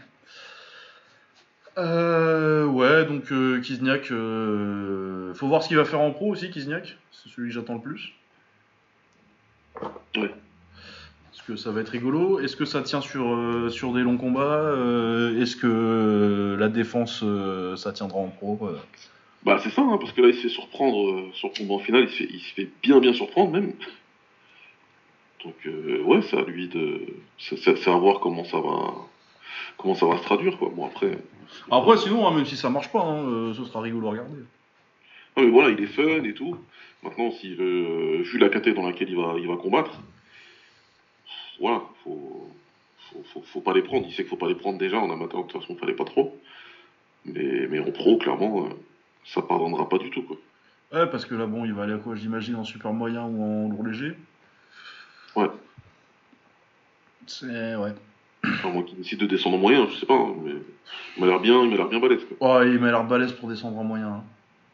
Euh, 1.78 2.66
ouais, 2.66 3.04
donc 3.06 3.32
euh, 3.32 3.60
Kizniak, 3.60 4.10
euh, 4.10 5.32
faut 5.34 5.48
voir 5.48 5.62
ce 5.62 5.68
qu'il 5.68 5.76
va 5.76 5.84
faire 5.84 6.00
en 6.00 6.10
pro 6.10 6.30
aussi, 6.30 6.50
Kizniak. 6.50 6.98
C'est 7.12 7.28
celui 7.30 7.48
que 7.48 7.54
j'attends 7.54 7.74
le 7.74 7.80
plus. 7.80 8.12
Ouais. 10.16 10.34
Parce 11.30 11.31
que 11.46 11.56
ça 11.56 11.70
va 11.70 11.80
être 11.80 11.90
rigolo? 11.90 12.40
Est-ce 12.40 12.56
que 12.56 12.64
ça 12.64 12.82
tient 12.82 13.00
sur, 13.00 13.34
euh, 13.34 13.68
sur 13.68 13.92
des 13.92 14.00
longs 14.02 14.16
combats? 14.16 14.40
Euh, 14.54 15.40
Est-ce 15.40 15.56
que 15.56 15.66
euh, 15.66 16.56
la 16.56 16.68
défense, 16.68 17.24
ça 17.76 17.92
tiendra 17.92 18.18
en 18.18 18.28
pro 18.28 18.58
Bah 19.44 19.58
c'est 19.62 19.70
ça, 19.70 19.82
hein, 19.82 19.98
parce 20.00 20.12
que 20.12 20.20
là 20.22 20.28
il 20.28 20.34
se 20.34 20.42
fait 20.42 20.48
surprendre 20.48 21.32
sur 21.34 21.48
le 21.48 21.58
combat 21.58 21.74
en 21.74 21.78
finale, 21.78 22.04
il 22.04 22.08
se 22.10 22.16
fait, 22.16 22.28
il 22.30 22.40
se 22.40 22.54
fait 22.54 22.68
bien 22.82 23.00
bien 23.00 23.12
surprendre 23.12 23.52
même. 23.52 23.72
Donc 25.44 25.56
ouais, 26.06 26.22
c'est 26.22 26.38
à 26.38 26.42
lui 26.42 26.68
de, 26.68 27.00
c'est 27.38 27.88
à 27.88 27.96
voir 27.96 28.20
comment 28.20 28.44
ça 28.44 28.60
va, 28.60 28.94
comment 29.76 29.96
ça 29.96 30.06
va 30.06 30.18
se 30.18 30.22
traduire 30.22 30.56
quoi. 30.58 30.70
Bon 30.74 30.86
après, 30.86 31.18
Après, 31.70 31.96
sinon, 31.96 32.28
hein, 32.28 32.34
même 32.34 32.44
si 32.44 32.56
ça 32.56 32.70
marche 32.70 32.92
pas, 32.92 33.00
hein, 33.00 33.52
ce 33.54 33.64
sera 33.64 33.80
rigolo 33.80 34.06
à 34.06 34.10
regarder. 34.12 34.36
non 35.36 35.42
mais 35.42 35.50
voilà, 35.50 35.70
il 35.70 35.82
est 35.82 35.86
fun 35.88 36.22
et 36.22 36.34
tout. 36.34 36.56
Maintenant, 37.02 37.32
euh, 37.44 38.22
vu 38.22 38.38
la 38.38 38.48
caté 38.48 38.72
dans 38.72 38.86
laquelle 38.86 39.10
il 39.10 39.16
va, 39.16 39.34
il 39.36 39.48
va 39.48 39.56
combattre, 39.56 40.00
voilà, 41.62 41.82
faut, 42.04 42.50
faut, 43.10 43.22
faut, 43.32 43.42
faut 43.42 43.60
pas 43.62 43.72
les 43.72 43.82
prendre. 43.82 44.04
Il 44.06 44.10
sait 44.12 44.22
qu'il 44.22 44.28
faut 44.28 44.36
pas 44.36 44.48
les 44.48 44.54
prendre 44.54 44.76
déjà 44.78 44.98
en 44.98 45.10
amateur, 45.10 45.40
de 45.44 45.46
toute 45.50 45.60
façon, 45.62 45.74
fallait 45.76 45.94
pas 45.94 46.04
trop. 46.04 46.36
Mais, 47.24 47.66
mais 47.70 47.78
en 47.78 47.90
pro, 47.90 48.18
clairement, 48.18 48.66
euh, 48.66 48.68
ça 49.24 49.40
pardonnera 49.42 49.88
pas 49.88 49.98
du 49.98 50.10
tout 50.10 50.22
quoi. 50.22 50.36
Ouais, 50.92 51.06
parce 51.06 51.24
que 51.24 51.34
là, 51.34 51.46
bon, 51.46 51.64
il 51.64 51.72
va 51.72 51.84
aller 51.84 51.94
à 51.94 51.98
quoi 51.98 52.14
J'imagine 52.16 52.56
en 52.56 52.64
super 52.64 52.92
moyen 52.92 53.22
ou 53.24 53.42
en 53.42 53.68
lourd 53.70 53.84
léger. 53.86 54.14
Ouais. 55.36 55.48
C'est. 57.26 57.76
Ouais. 57.76 57.92
Enfin, 58.44 58.70
moi 58.70 58.82
qui 58.82 58.96
décide 58.96 59.20
de 59.20 59.26
descendre 59.26 59.56
en 59.56 59.60
moyen, 59.60 59.86
je 59.88 59.96
sais 59.98 60.06
pas, 60.06 60.14
hein, 60.16 60.34
mais 60.44 60.50
il 61.16 61.20
m'a 61.20 61.28
l'air 61.28 61.38
bien, 61.38 61.62
il 61.62 61.70
m'a 61.70 61.76
l'air 61.76 61.88
bien 61.88 62.00
balèze 62.00 62.22
quoi. 62.24 62.58
Ouais, 62.58 62.70
il 62.72 62.80
m'a 62.80 62.90
l'air 62.90 63.04
balèze 63.04 63.32
pour 63.32 63.48
descendre 63.48 63.78
en 63.78 63.84
moyen. 63.84 64.08
hein. 64.08 64.24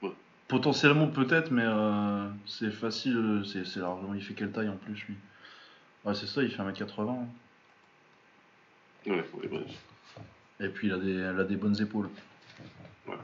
Ouais. 0.02 0.12
Potentiellement, 0.48 1.06
peut-être, 1.08 1.50
mais 1.50 1.64
euh, 1.66 2.26
c'est 2.46 2.70
facile. 2.70 3.16
euh, 3.16 3.44
c'est 3.44 3.76
largement. 3.76 4.14
Il 4.14 4.22
fait 4.22 4.32
quelle 4.32 4.50
taille 4.52 4.70
en 4.70 4.76
plus, 4.76 5.04
lui? 5.06 5.16
Ouais, 6.04 6.14
c'est 6.14 6.26
ça, 6.26 6.42
il 6.42 6.50
fait 6.50 6.62
1m80. 6.62 7.10
hein. 7.10 7.26
Ouais. 9.06 9.24
Et 10.60 10.68
puis, 10.68 10.88
il 10.88 10.92
a 10.92 10.98
des, 10.98 11.10
il 11.12 11.24
a 11.40 11.44
des 11.44 11.56
bonnes 11.56 11.80
épaules. 11.80 12.08
Voilà. 13.06 13.22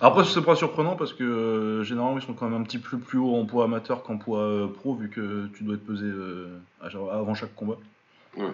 Après, 0.00 0.24
c'est 0.24 0.42
pas 0.42 0.56
surprenant 0.56 0.96
parce 0.96 1.12
que 1.12 1.22
euh, 1.24 1.84
généralement, 1.84 2.18
ils 2.18 2.24
sont 2.24 2.32
quand 2.34 2.48
même 2.48 2.60
un 2.60 2.64
petit 2.64 2.78
peu 2.78 2.98
plus 2.98 3.18
haut 3.18 3.36
en 3.36 3.44
poids 3.46 3.64
amateur 3.64 4.02
qu'en 4.02 4.16
poids 4.16 4.40
euh, 4.40 4.68
pro, 4.68 4.94
vu 4.94 5.08
que 5.10 5.48
tu 5.54 5.64
dois 5.64 5.74
être 5.74 5.84
pesé 5.86 6.06
euh, 6.06 6.58
à- 6.80 6.86
avant 6.86 7.34
chaque 7.34 7.54
combat. 7.54 7.76
Ouais. 8.36 8.46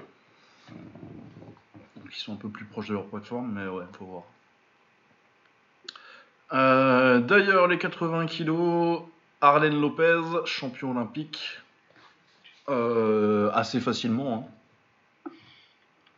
Donc 0.70 2.07
ils 2.11 2.16
sont 2.18 2.32
un 2.34 2.36
peu 2.36 2.49
plus 2.49 2.64
proches 2.64 2.89
de 2.89 2.95
leur 2.95 3.05
poids 3.07 3.20
de 3.20 3.24
forme, 3.26 3.53
mais 3.53 3.66
ouais, 3.68 3.84
faut 3.99 4.05
voir. 4.07 4.22
Euh, 6.53 7.20
D'ailleurs, 7.20 7.66
les 7.68 7.78
80 7.78 8.26
kilos, 8.26 9.03
Arlen 9.41 9.78
Lopez, 9.80 10.20
champion 10.47 10.91
olympique, 10.91 11.59
euh, 12.68 13.50
assez 13.52 13.80
facilement. 13.80 14.48
hein. 15.26 15.30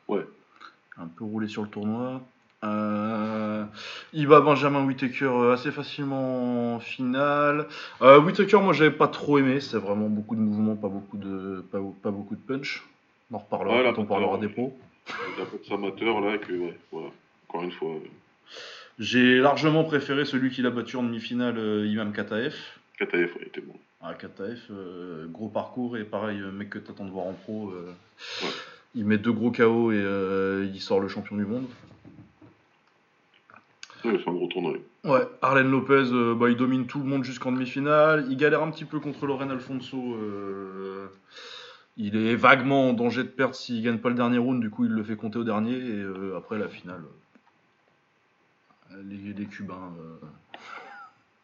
Ouais. 0.09 0.27
Un 0.99 1.07
peu 1.07 1.25
roulé 1.25 1.49
sur 1.49 1.63
le 1.63 1.69
tournoi. 1.69 2.21
Euh, 2.63 3.65
il 4.13 4.27
bat 4.27 4.41
Benjamin 4.41 4.85
Whittaker 4.85 5.25
euh, 5.25 5.55
assez 5.55 5.71
facilement 5.73 6.75
en 6.75 6.81
finale. 6.81 7.67
Euh, 8.03 8.21
Whittaker, 8.21 8.61
moi 8.61 8.75
j'avais 8.75 8.91
pas 8.91 9.09
trop 9.09 9.39
aimé, 9.39 9.61
c'est 9.61 9.79
vraiment 9.79 10.09
beaucoup 10.09 10.37
de 10.37 10.43
mouvements, 10.43 10.77
pas 10.77 10.89
beaucoup 10.89 11.17
de, 11.17 11.65
pas, 11.73 11.79
pas 12.03 12.11
beaucoup 12.11 12.35
de 12.35 12.41
punch. 12.41 12.85
On 13.31 13.37
en 13.37 13.39
reparlera 13.39 13.77
Ouais, 13.77 13.83
là, 13.83 13.93
quand 13.95 14.03
on 14.03 14.07
parlera 14.07 14.37
des 14.37 14.49
pros. 14.49 14.79
A 15.09 15.75
amateur 15.75 16.21
là 16.21 16.37
que, 16.37 16.53
ouais, 16.53 16.79
voilà. 16.93 17.09
Encore 17.49 17.63
une 17.63 17.73
fois, 17.73 17.93
euh, 17.93 18.09
J'ai 18.99 19.39
largement 19.39 19.85
préféré 19.85 20.25
celui 20.27 20.51
qui 20.51 20.61
l'a 20.61 20.71
battu 20.71 20.97
en 20.97 21.03
demi-finale, 21.03 21.87
Imam 21.87 22.13
Kataef. 22.13 22.80
KTF, 23.01 23.35
ouais, 23.35 23.41
il 23.43 23.47
était 23.49 23.61
bon. 23.63 23.75
Ah, 24.03 24.15
Kataef, 24.15 24.61
euh, 24.71 25.27
gros 25.29 25.49
parcours 25.49 25.97
et 25.97 26.05
pareil, 26.05 26.41
euh, 26.41 26.51
mec 26.53 26.71
que 26.71 26.79
t'attends 26.79 27.05
de 27.07 27.11
voir 27.11 27.27
en 27.27 27.33
pro. 27.33 27.71
euh, 27.71 27.93
Ouais. 28.43 28.49
Il 28.95 29.05
met 29.07 29.19
deux 29.19 29.33
gros 29.33 29.51
KO 29.53 29.93
et 29.93 29.97
euh, 30.03 30.67
il 30.73 30.81
sort 30.81 31.01
le 31.01 31.09
champion 31.09 31.37
du 31.37 31.47
monde. 31.47 31.67
Ouais, 34.05 34.19
c'est 34.23 34.29
un 34.29 34.33
gros 34.33 34.49
tournoi. 34.49 34.75
Ouais, 35.05 35.27
Arlen 35.43 35.71
Lopez, 35.71 36.11
bah, 36.37 36.49
il 36.51 36.57
domine 36.57 36.87
tout 36.87 36.99
le 36.99 37.05
monde 37.05 37.23
jusqu'en 37.25 37.53
demi-finale. 37.53 38.27
Il 38.31 38.37
galère 38.37 38.63
un 38.63 38.71
petit 38.71 38.85
peu 38.85 38.99
contre 39.01 39.27
Loren 39.27 39.51
Alfonso. 39.51 40.19
il 41.97 42.17
est 42.17 42.35
vaguement 42.35 42.89
en 42.91 42.93
danger 42.95 43.23
de 43.23 43.29
perdre 43.29 43.55
s'il 43.55 43.83
gagne 43.83 43.99
pas 43.99 44.09
le 44.09 44.15
dernier 44.17 44.39
round, 44.39 44.61
du 44.61 44.71
coup 44.71 44.85
il 44.87 44.91
le 44.91 45.03
fait 45.05 45.17
compter 45.17 45.39
au 45.39 45.45
dernier, 45.45 45.77
et 45.77 46.05
après 46.37 46.59
la 46.59 46.69
finale, 46.69 47.03
les, 49.05 49.33
les 49.35 49.47
Cubains. 49.47 49.93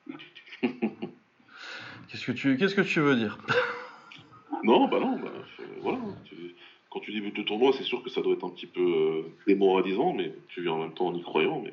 Qu'est-ce 2.08 2.26
que 2.26 2.32
tu 2.32 2.56
qu'est-ce 2.56 2.74
que 2.74 2.80
tu 2.82 3.00
veux 3.00 3.16
dire? 3.16 3.38
Non, 4.62 4.88
bah 4.88 5.00
non, 5.00 5.16
bah, 5.18 5.32
voilà. 5.82 5.98
tu- 6.24 6.54
quand 6.90 7.00
tu 7.00 7.12
débutes 7.12 7.36
le 7.36 7.44
tournoi, 7.44 7.72
c'est 7.76 7.84
sûr 7.84 8.02
que 8.02 8.10
ça 8.10 8.22
doit 8.22 8.34
être 8.34 8.44
un 8.46 8.50
petit 8.50 8.66
peu 8.66 8.80
euh, 8.80 9.22
démoralisant, 9.46 10.12
mais 10.12 10.32
tu 10.48 10.62
viens 10.62 10.72
en 10.72 10.78
même 10.82 10.94
temps 10.94 11.08
en 11.08 11.14
y 11.14 11.22
croyant. 11.22 11.60
Mais 11.62 11.72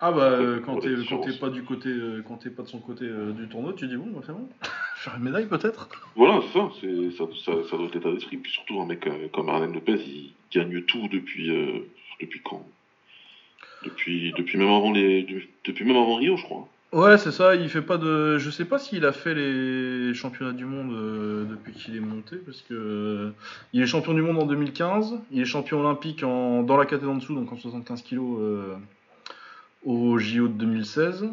Ah 0.00 0.12
bah 0.12 0.22
euh, 0.32 0.60
quand 0.60 0.78
t'es 0.78 0.94
pas 1.40 1.50
du 1.50 1.64
côté 1.64 1.88
euh, 1.88 2.22
quand 2.26 2.36
t'es 2.36 2.50
pas 2.50 2.62
de 2.62 2.68
son 2.68 2.78
côté 2.80 3.04
euh, 3.06 3.32
du 3.32 3.48
tournoi, 3.48 3.72
tu 3.72 3.88
dis 3.88 3.96
bon 3.96 4.06
bah, 4.10 4.20
c'est 4.24 4.32
bon, 4.32 4.48
faire 4.96 5.16
une 5.16 5.22
médaille 5.24 5.46
peut-être? 5.46 5.88
voilà, 6.14 6.40
c'est 6.46 6.58
ça, 6.58 6.70
c'est, 6.80 7.10
ça, 7.12 7.24
ça, 7.44 7.68
ça 7.68 7.76
doit 7.76 7.86
être 7.86 7.94
l'état 7.94 8.12
d'esprit. 8.12 8.36
Puis 8.36 8.52
surtout, 8.52 8.80
un 8.80 8.86
mec 8.86 9.08
comme 9.32 9.48
Arlen 9.48 9.72
Lopez, 9.72 9.98
il 10.06 10.32
gagne 10.52 10.82
tout 10.82 11.08
depuis, 11.08 11.50
depuis 12.20 12.40
quand? 12.44 12.64
Depuis, 13.82 14.32
depuis, 14.36 14.56
même 14.58 14.68
avant 14.68 14.92
les, 14.92 15.26
depuis 15.64 15.84
même 15.84 15.96
avant 15.96 16.16
Rio, 16.16 16.36
je 16.36 16.42
crois. 16.44 16.68
Ouais 16.92 17.18
c'est 17.18 17.32
ça, 17.32 17.54
il 17.56 17.68
fait 17.68 17.82
pas 17.82 17.98
de, 17.98 18.38
je 18.38 18.48
sais 18.48 18.64
pas 18.64 18.78
s'il 18.78 19.04
a 19.04 19.12
fait 19.12 19.34
les 19.34 20.14
championnats 20.14 20.52
du 20.52 20.64
monde 20.64 20.92
euh, 20.92 21.44
depuis 21.44 21.72
qu'il 21.72 21.96
est 21.96 22.00
monté 22.00 22.36
parce 22.36 22.62
que 22.62 22.74
euh, 22.74 23.30
il 23.72 23.82
est 23.82 23.86
champion 23.86 24.14
du 24.14 24.22
monde 24.22 24.38
en 24.38 24.46
2015, 24.46 25.14
il 25.32 25.40
est 25.40 25.44
champion 25.44 25.80
olympique 25.80 26.22
en 26.22 26.62
dans 26.62 26.76
la 26.76 26.86
catégorie 26.86 27.16
en 27.16 27.18
dessous 27.18 27.34
donc 27.34 27.52
en 27.52 27.56
75 27.56 28.02
kilos 28.02 28.38
euh, 28.40 28.74
au 29.84 30.16
JO 30.18 30.48
de 30.48 30.52
2016 30.54 31.24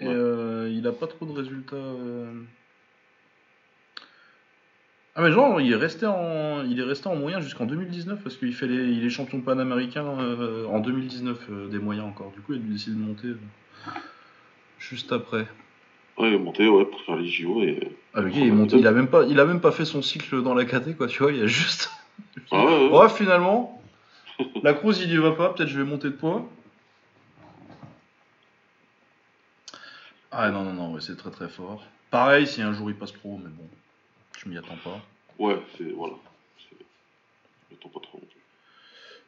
et 0.00 0.06
Ouais. 0.06 0.12
euh, 0.14 0.70
il 0.72 0.86
a 0.86 0.92
pas 0.92 1.06
trop 1.06 1.26
de 1.26 1.32
résultats. 1.32 1.76
Ah 5.16 5.22
mais 5.22 5.30
genre 5.32 5.60
il 5.60 5.70
est 5.72 5.76
resté 5.76 6.06
en 6.06 6.62
il 6.64 6.78
est 6.80 6.84
resté 6.84 7.08
en 7.08 7.16
moyen 7.16 7.40
jusqu'en 7.40 7.66
2019 7.66 8.20
parce 8.22 8.36
qu'il 8.36 8.54
fait 8.54 8.66
les 8.66 8.84
il 8.92 9.04
est 9.04 9.10
champion 9.10 9.40
panaméricain 9.40 10.04
en 10.04 10.80
2019 10.80 11.38
euh, 11.50 11.68
des 11.68 11.78
moyens 11.78 12.06
encore. 12.06 12.32
Du 12.34 12.40
coup 12.40 12.54
il 12.54 12.60
a 12.60 12.62
décidé 12.72 12.96
de 12.96 13.00
monter 13.02 13.28
juste 14.88 15.12
après. 15.12 15.46
Ouais, 16.16 16.28
il 16.28 16.34
est 16.34 16.38
monté 16.38 16.68
ouais, 16.68 16.84
pour 16.84 17.00
faire 17.02 17.16
les 17.16 17.26
JO. 17.28 17.62
Et... 17.62 17.96
Ah 18.14 18.20
le 18.20 18.28
gars 18.28 18.38
il 18.38 18.48
est 18.48 18.50
monté, 18.52 18.76
il 18.76 18.86
a 18.86 18.92
même 18.92 19.08
pas 19.08 19.24
il 19.24 19.40
a 19.40 19.44
même 19.44 19.60
pas 19.60 19.72
fait 19.72 19.84
son 19.84 20.02
cycle 20.02 20.42
dans 20.42 20.54
la 20.54 20.64
KT 20.64 20.96
quoi, 20.96 21.08
tu 21.08 21.22
vois, 21.22 21.32
il 21.32 21.42
a 21.42 21.46
juste 21.46 21.90
Ah 22.52 22.64
ouais, 22.64 22.88
ouais. 22.88 22.98
Ouais, 22.98 23.08
finalement 23.08 23.82
la 24.62 24.74
Cruz 24.74 24.94
il 25.02 25.10
y 25.10 25.16
va 25.16 25.32
pas, 25.32 25.50
peut-être 25.50 25.68
je 25.68 25.78
vais 25.80 25.84
monter 25.88 26.08
de 26.08 26.14
poids. 26.14 26.48
Ah 30.30 30.50
non 30.50 30.62
non 30.64 30.72
non, 30.72 30.92
ouais, 30.94 31.00
c'est 31.00 31.16
très 31.16 31.30
très 31.30 31.48
fort. 31.48 31.82
Pareil 32.10 32.46
si 32.46 32.62
un 32.62 32.72
jour 32.72 32.90
il 32.90 32.96
passe 32.96 33.12
pro 33.12 33.38
mais 33.42 33.50
bon, 33.50 33.68
je 34.38 34.48
m'y 34.48 34.56
attends 34.58 34.78
pas. 34.84 35.00
Ouais, 35.38 35.60
c'est. 35.76 35.90
Voilà. 35.90 36.14
Je 36.70 37.74
m'attends 37.74 37.88
pas 37.88 38.00
trop. 38.00 38.20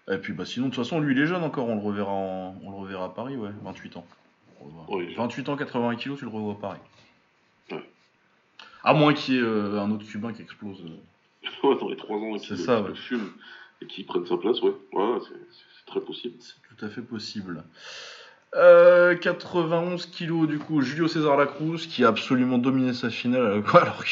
Et 0.09 0.19
puis 0.19 0.33
bah 0.33 0.45
sinon 0.45 0.67
de 0.67 0.75
toute 0.75 0.85
façon 0.85 1.01
lui 1.01 1.15
il 1.17 1.21
est 1.21 1.27
jeune 1.27 1.43
encore, 1.43 1.67
on 1.69 1.75
le 1.75 1.81
reverra 1.83 2.13
en- 2.13 2.57
on 2.63 2.71
le 2.71 2.77
reverra 2.77 3.07
à 3.07 3.09
Paris 3.09 3.37
ouais, 3.37 3.51
28 3.65 3.97
ans. 3.97 4.07
On 4.61 4.67
le 4.67 4.71
revoit. 4.81 4.97
Oui. 4.97 5.15
28 5.15 5.49
ans 5.49 5.57
80 5.57 5.97
kilos 5.97 6.19
tu 6.19 6.25
le 6.25 6.31
revois 6.31 6.53
à 6.55 6.57
Paris. 6.57 6.81
Ouais. 7.73 7.83
À 8.85 8.95
moins 8.95 9.15
qu'il 9.15 9.35
y 9.35 9.39
ait 9.39 9.43
euh, 9.43 9.81
un 9.81 9.91
autre 9.91 10.07
cubain 10.07 10.33
qui 10.33 10.43
explose. 10.43 10.83
euh. 10.85 11.49
Ouais, 11.63 11.77
dans 11.79 11.89
les 11.89 11.97
3 11.97 12.17
ans 12.17 12.35
et 12.35 12.39
C'est 12.39 12.55
qu'il 12.55 12.59
ça, 12.59 12.81
ouais. 12.83 12.95
fume 12.95 13.33
et 13.83 13.87
qu'il 13.87 14.05
prenne 14.07 14.27
sa 14.27 14.37
place, 14.37 14.61
ouais. 14.63 14.73
Ouais, 14.93 15.19
c'est, 15.29 15.87
très 15.87 16.01
possible. 16.01 16.35
C'est 16.41 16.55
tout 16.77 16.85
à 16.85 16.89
fait 16.89 17.03
possible. 17.03 17.63
Euh, 18.55 19.15
91 19.17 20.07
kilos 20.07 20.49
du 20.49 20.59
coup, 20.59 20.81
Julio 20.81 21.09
César 21.09 21.37
Lacruz 21.37 21.87
qui 21.89 22.05
a 22.05 22.09
absolument 22.09 22.59
dominé 22.59 22.95
sa 22.95 23.11
finale. 23.11 23.43
euh, 23.43 23.63
Alors 23.79 24.03
que 24.05 24.11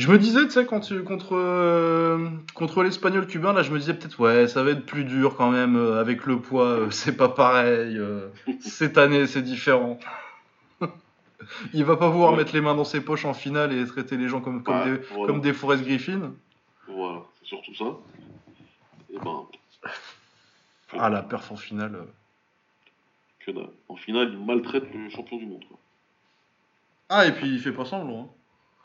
je 0.00 0.10
me 0.10 0.18
disais, 0.18 0.44
tu 0.44 0.50
sais, 0.50 0.64
contre 0.66 1.36
euh, 1.36 2.28
contre 2.54 2.82
l'espagnol 2.82 3.26
cubain, 3.26 3.52
là, 3.52 3.62
je 3.62 3.70
me 3.72 3.78
disais 3.78 3.94
peut-être 3.94 4.18
ouais, 4.20 4.48
ça 4.48 4.62
va 4.62 4.70
être 4.70 4.86
plus 4.86 5.04
dur 5.04 5.36
quand 5.36 5.50
même 5.50 5.76
euh, 5.76 6.00
avec 6.00 6.26
le 6.26 6.40
poids, 6.40 6.66
euh, 6.66 6.90
c'est 6.90 7.16
pas 7.16 7.28
pareil. 7.28 8.00
cette 8.60 8.98
année, 8.98 9.26
c'est 9.26 9.42
différent. 9.42 9.98
Il 11.72 11.84
va 11.84 11.96
pas 11.96 12.10
pouvoir 12.10 12.32
Ouais. 12.32 12.38
mettre 12.38 12.52
les 12.54 12.60
mains 12.60 12.74
dans 12.74 12.84
ses 12.84 13.00
poches 13.00 13.24
en 13.24 13.34
finale 13.34 13.72
et 13.72 13.84
traiter 13.86 14.16
les 14.16 14.28
gens 14.28 14.40
comme 14.40 14.62
comme 14.62 14.76
Ouais, 14.78 14.84
des 14.92 14.96
voilà. 15.10 15.26
comme 15.26 15.40
des 15.40 15.52
Forrest 15.52 15.82
Griffin. 15.84 16.32
Voilà, 16.88 17.22
c'est 17.40 17.46
surtout 17.48 17.74
ça. 17.74 17.96
Et 19.12 19.18
ben, 19.18 19.42
Ah 20.98 21.08
la 21.10 21.22
perf 21.22 21.50
en 21.52 21.56
finale. 21.56 21.98
que 23.40 23.50
dalle. 23.50 23.70
En 23.88 23.96
finale, 23.96 24.30
il 24.32 24.38
maltraite 24.44 24.84
le 24.94 25.08
champion 25.10 25.38
du 25.38 25.46
monde, 25.46 25.64
quoi. 25.68 25.78
Ah 27.08 27.26
et 27.26 27.32
puis 27.32 27.48
il 27.48 27.58
fait 27.58 27.72
pas 27.72 27.84
semblant. 27.84 28.20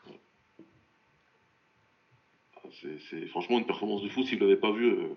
hein. 0.08 0.12
Ah, 2.55 2.55
C'est, 3.10 3.26
franchement 3.28 3.58
une 3.58 3.66
performance 3.66 4.02
de 4.02 4.08
fou. 4.08 4.22
Si 4.22 4.34
vous 4.36 4.40
l'avez 4.42 4.56
pas 4.56 4.70
vu, 4.70 4.86
euh, 4.86 5.08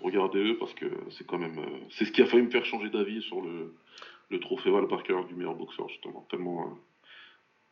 regardez-le 0.00 0.56
parce 0.58 0.74
que 0.74 0.86
c'est 1.10 1.26
quand 1.26 1.38
même. 1.38 1.58
euh, 1.58 1.78
c'est 1.90 2.04
ce 2.04 2.12
qui 2.12 2.22
a 2.22 2.26
failli 2.26 2.42
me 2.42 2.50
faire 2.50 2.64
changer 2.64 2.90
d'avis 2.90 3.22
sur 3.22 3.40
le, 3.40 3.74
le 4.30 4.40
trophée 4.40 4.70
Val 4.70 4.86
Parker 4.88 5.20
du 5.28 5.34
meilleur 5.34 5.54
boxeur, 5.54 5.88
justement. 5.88 6.26
Tellement, 6.30 6.66
euh, 6.66 6.74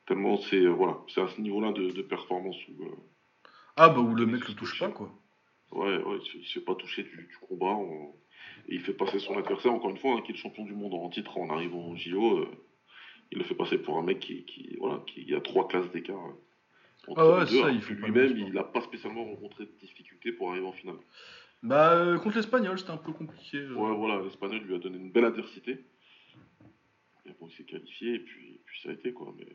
tellement 0.06 0.36
c'est 0.36 0.66
voilà, 0.66 0.98
c'est 1.08 1.20
à 1.20 1.28
ce 1.28 1.40
niveau-là 1.40 1.72
de, 1.72 1.90
de 1.90 2.02
performance 2.02 2.56
où. 2.68 2.84
Ah 3.76 3.88
bah 3.90 4.00
où 4.00 4.14
le 4.14 4.26
mec 4.26 4.48
le 4.48 4.54
touche 4.54 4.78
pas 4.78 4.88
quoi. 4.90 5.10
Ouais, 5.72 5.98
ouais, 6.02 6.16
il 6.20 6.26
se, 6.26 6.36
il 6.38 6.44
se 6.44 6.52
fait 6.54 6.64
pas 6.64 6.74
toucher 6.74 7.02
du, 7.02 7.10
du 7.16 7.36
combat. 7.40 7.74
on- 7.74 8.14
Et 8.68 8.74
il 8.76 8.80
fait 8.80 8.92
passer 8.94 9.18
son 9.18 9.36
adversaire, 9.36 9.72
encore 9.72 9.90
une 9.90 9.96
fois, 9.98 10.14
hein, 10.14 10.20
qui 10.22 10.30
est 10.30 10.34
le 10.34 10.38
champion 10.38 10.64
du 10.64 10.72
monde 10.74 10.94
en 10.94 11.08
titre 11.08 11.36
en 11.38 11.50
arrivant 11.50 11.88
au 11.88 11.96
JO. 11.96 12.38
euh, 12.38 12.48
il 13.32 13.38
le 13.38 13.44
fait 13.44 13.54
passer 13.56 13.76
pour 13.78 13.98
un 13.98 14.02
mec 14.02 14.20
qui, 14.20 14.44
qui 14.44 14.76
voilà, 14.78 15.02
qui 15.06 15.34
a 15.34 15.40
trois 15.40 15.66
classes 15.66 15.90
d'écart. 15.90 16.24
euh, 16.24 16.32
entre 17.09 17.20
Ah 17.20 17.28
ouais, 17.34 17.40
les 17.40 17.46
c'est 17.46 17.52
deux, 17.52 17.62
ça, 17.62 17.70
il 17.70 17.80
que 17.80 17.84
fait 17.86 17.94
Lui-même, 17.94 18.36
il 18.36 18.52
n'a 18.52 18.64
pas 18.64 18.80
spécialement 18.82 19.24
rencontré 19.24 19.64
de 19.64 19.70
difficultés 19.80 20.32
pour 20.32 20.50
arriver 20.50 20.66
en 20.66 20.72
finale. 20.72 20.96
Bah 21.62 21.92
euh, 21.94 22.18
contre 22.18 22.36
l'espagnol 22.36 22.78
c'était 22.78 22.90
un 22.92 22.96
peu 22.98 23.12
compliqué. 23.12 23.59
euh. 23.59 23.72
Ouais, 23.74 23.94
voilà, 23.96 24.22
l'Espagnol 24.22 24.61
lui 24.61 24.74
a 24.74 24.78
donné 24.78 24.98
une 24.98 25.11
belle 25.11 25.24
adversité. 25.24 25.84
Et 27.24 27.30
bon, 27.40 27.48
il 27.48 27.52
s'est 27.57 27.64
qualifié, 27.64 28.14
et 28.14 28.18
puis, 28.20 28.61
puis 28.64 28.80
ça 28.82 28.90
a 28.90 28.92
été, 28.92 29.12
quoi. 29.12 29.34
Mais... 29.38 29.46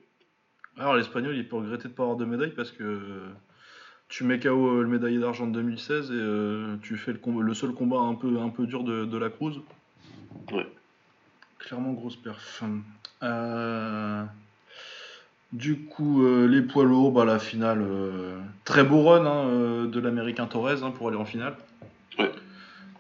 Alors 0.78 0.96
l'espagnol 0.96 1.36
il 1.36 1.48
peut 1.48 1.58
regretter 1.58 1.88
de 1.90 1.94
pas 1.94 2.04
avoir 2.04 2.18
de 2.18 2.26
médaille 2.26 2.54
parce 2.56 2.72
que 2.72 2.84
euh, 2.84 3.30
tu 4.10 4.24
mets 4.24 4.40
KO 4.40 4.82
le 4.82 4.88
médaillé 4.88 5.20
d'argent 5.20 5.48
de 5.48 5.54
2016 5.54 6.12
et 6.12 6.80
tu 6.82 6.98
fais 6.98 7.14
le, 7.14 7.42
le 7.42 7.54
seul 7.54 7.72
combat 7.74 8.00
un 8.00 8.16
peu, 8.16 8.40
un 8.40 8.50
peu 8.50 8.66
dur 8.66 8.84
de, 8.84 9.06
de 9.06 9.18
la 9.18 9.30
Cruz. 9.30 9.62
Ouais. 10.52 10.68
Clairement 11.60 11.94
grosse 11.94 12.16
perf. 12.16 12.64
Euh, 13.24 14.24
Du 15.54 15.80
coup, 15.80 16.24
euh, 16.24 16.48
les 16.48 16.62
poids 16.62 16.86
lourds, 16.86 17.12
bah, 17.12 17.26
la 17.26 17.38
finale, 17.38 17.82
euh, 17.82 18.40
très 18.64 18.86
beau 18.86 19.04
run 19.04 19.26
hein, 19.26 19.48
euh, 19.48 19.88
de 19.88 20.00
l'américain 20.00 20.46
Torres 20.46 20.84
hein, 20.84 20.92
pour 20.92 21.10
aller 21.10 21.18
en 21.18 21.26
finale. 21.26 21.56
Ouais. 22.18 22.32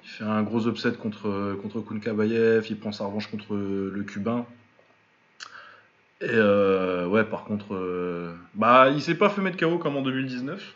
Il 0.03 0.09
fait 0.09 0.23
un 0.25 0.43
gros 0.43 0.67
upset 0.67 0.91
contre, 0.93 1.57
contre 1.61 1.79
Kunkabayev, 1.79 2.65
il 2.69 2.77
prend 2.77 2.91
sa 2.91 3.05
revanche 3.05 3.27
contre 3.27 3.55
le 3.55 4.03
Cubain. 4.03 4.45
Et 6.19 6.27
euh, 6.29 7.07
ouais, 7.07 7.23
par 7.23 7.45
contre, 7.45 8.35
bah, 8.53 8.89
il 8.89 9.01
s'est 9.01 9.15
pas 9.15 9.29
fait 9.29 9.41
mettre 9.41 9.57
KO 9.57 9.77
comme 9.77 9.95
en 9.95 10.01
2019. 10.01 10.75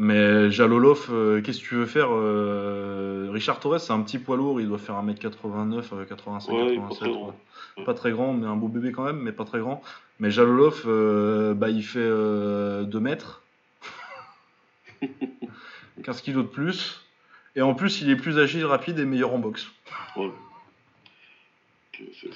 Mais 0.00 0.48
Jalolov, 0.52 1.08
euh, 1.10 1.42
qu'est-ce 1.42 1.58
que 1.60 1.64
tu 1.66 1.74
veux 1.74 1.84
faire 1.86 2.06
euh, 2.12 3.28
Richard 3.32 3.58
Torres, 3.58 3.80
c'est 3.80 3.92
un 3.92 4.00
petit 4.00 4.20
poids 4.20 4.36
lourd, 4.36 4.60
il 4.60 4.68
doit 4.68 4.78
faire 4.78 4.94
1m89, 4.94 5.82
euh, 5.92 6.04
85, 6.04 6.52
Ouais, 6.52 6.66
il 6.66 6.72
est 6.74 6.76
pas 6.76 6.82
87. 6.90 6.98
très 6.98 7.08
ouais. 7.10 7.84
Pas 7.84 7.94
très 7.94 8.10
grand, 8.12 8.32
mais 8.32 8.46
un 8.46 8.54
beau 8.54 8.68
bébé 8.68 8.92
quand 8.92 9.02
même, 9.02 9.18
mais 9.18 9.32
pas 9.32 9.44
très 9.44 9.58
grand. 9.58 9.82
Mais 10.20 10.30
Jalolov, 10.30 10.84
euh, 10.86 11.52
bah, 11.52 11.68
il 11.68 11.82
fait 11.82 11.98
euh, 11.98 12.84
2 12.84 13.00
mètres. 13.00 13.42
15 16.04 16.20
kilos 16.22 16.44
de 16.44 16.48
plus. 16.50 17.04
Et 17.56 17.62
en 17.62 17.74
plus, 17.74 18.00
il 18.00 18.08
est 18.10 18.16
plus 18.16 18.38
agile, 18.38 18.66
rapide 18.66 19.00
et 19.00 19.04
meilleur 19.04 19.34
en 19.34 19.38
boxe. 19.38 19.66
Ouais. 20.14 20.30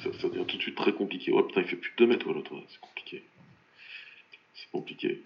Ça, 0.03 0.11
ça 0.21 0.29
devient 0.29 0.45
tout 0.47 0.57
de 0.57 0.63
suite 0.63 0.75
très 0.77 0.93
compliqué. 0.93 1.31
Ouais, 1.33 1.45
putain, 1.45 1.61
il 1.61 1.69
fait 1.69 1.77
plus 1.77 1.93
de 1.93 2.05
2 2.05 2.07
mètres, 2.09 2.27
ouais, 2.27 2.35
l'autre. 2.35 2.53
ouais, 2.53 2.65
C'est 2.69 2.81
compliqué. 2.81 3.23
C'est 4.55 4.69
compliqué. 4.73 5.23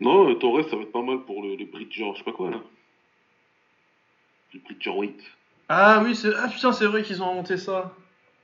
Non, 0.00 0.28
euh, 0.30 0.34
Torres, 0.34 0.68
ça 0.68 0.76
va 0.76 0.82
être 0.82 0.92
pas 0.92 1.02
mal 1.02 1.20
pour 1.20 1.42
le, 1.42 1.56
le 1.56 1.64
Bridger, 1.64 2.10
je 2.12 2.18
sais 2.18 2.24
pas 2.24 2.32
quoi, 2.32 2.50
là. 2.50 2.60
Le 4.54 4.60
Bridger 4.60 4.90
Weight. 4.90 5.20
Ah 5.68 6.00
oui, 6.04 6.14
c'est... 6.16 6.34
Ah 6.36 6.48
putain, 6.48 6.72
c'est 6.72 6.86
vrai 6.86 7.02
qu'ils 7.02 7.22
ont 7.22 7.30
inventé 7.30 7.56
ça. 7.56 7.94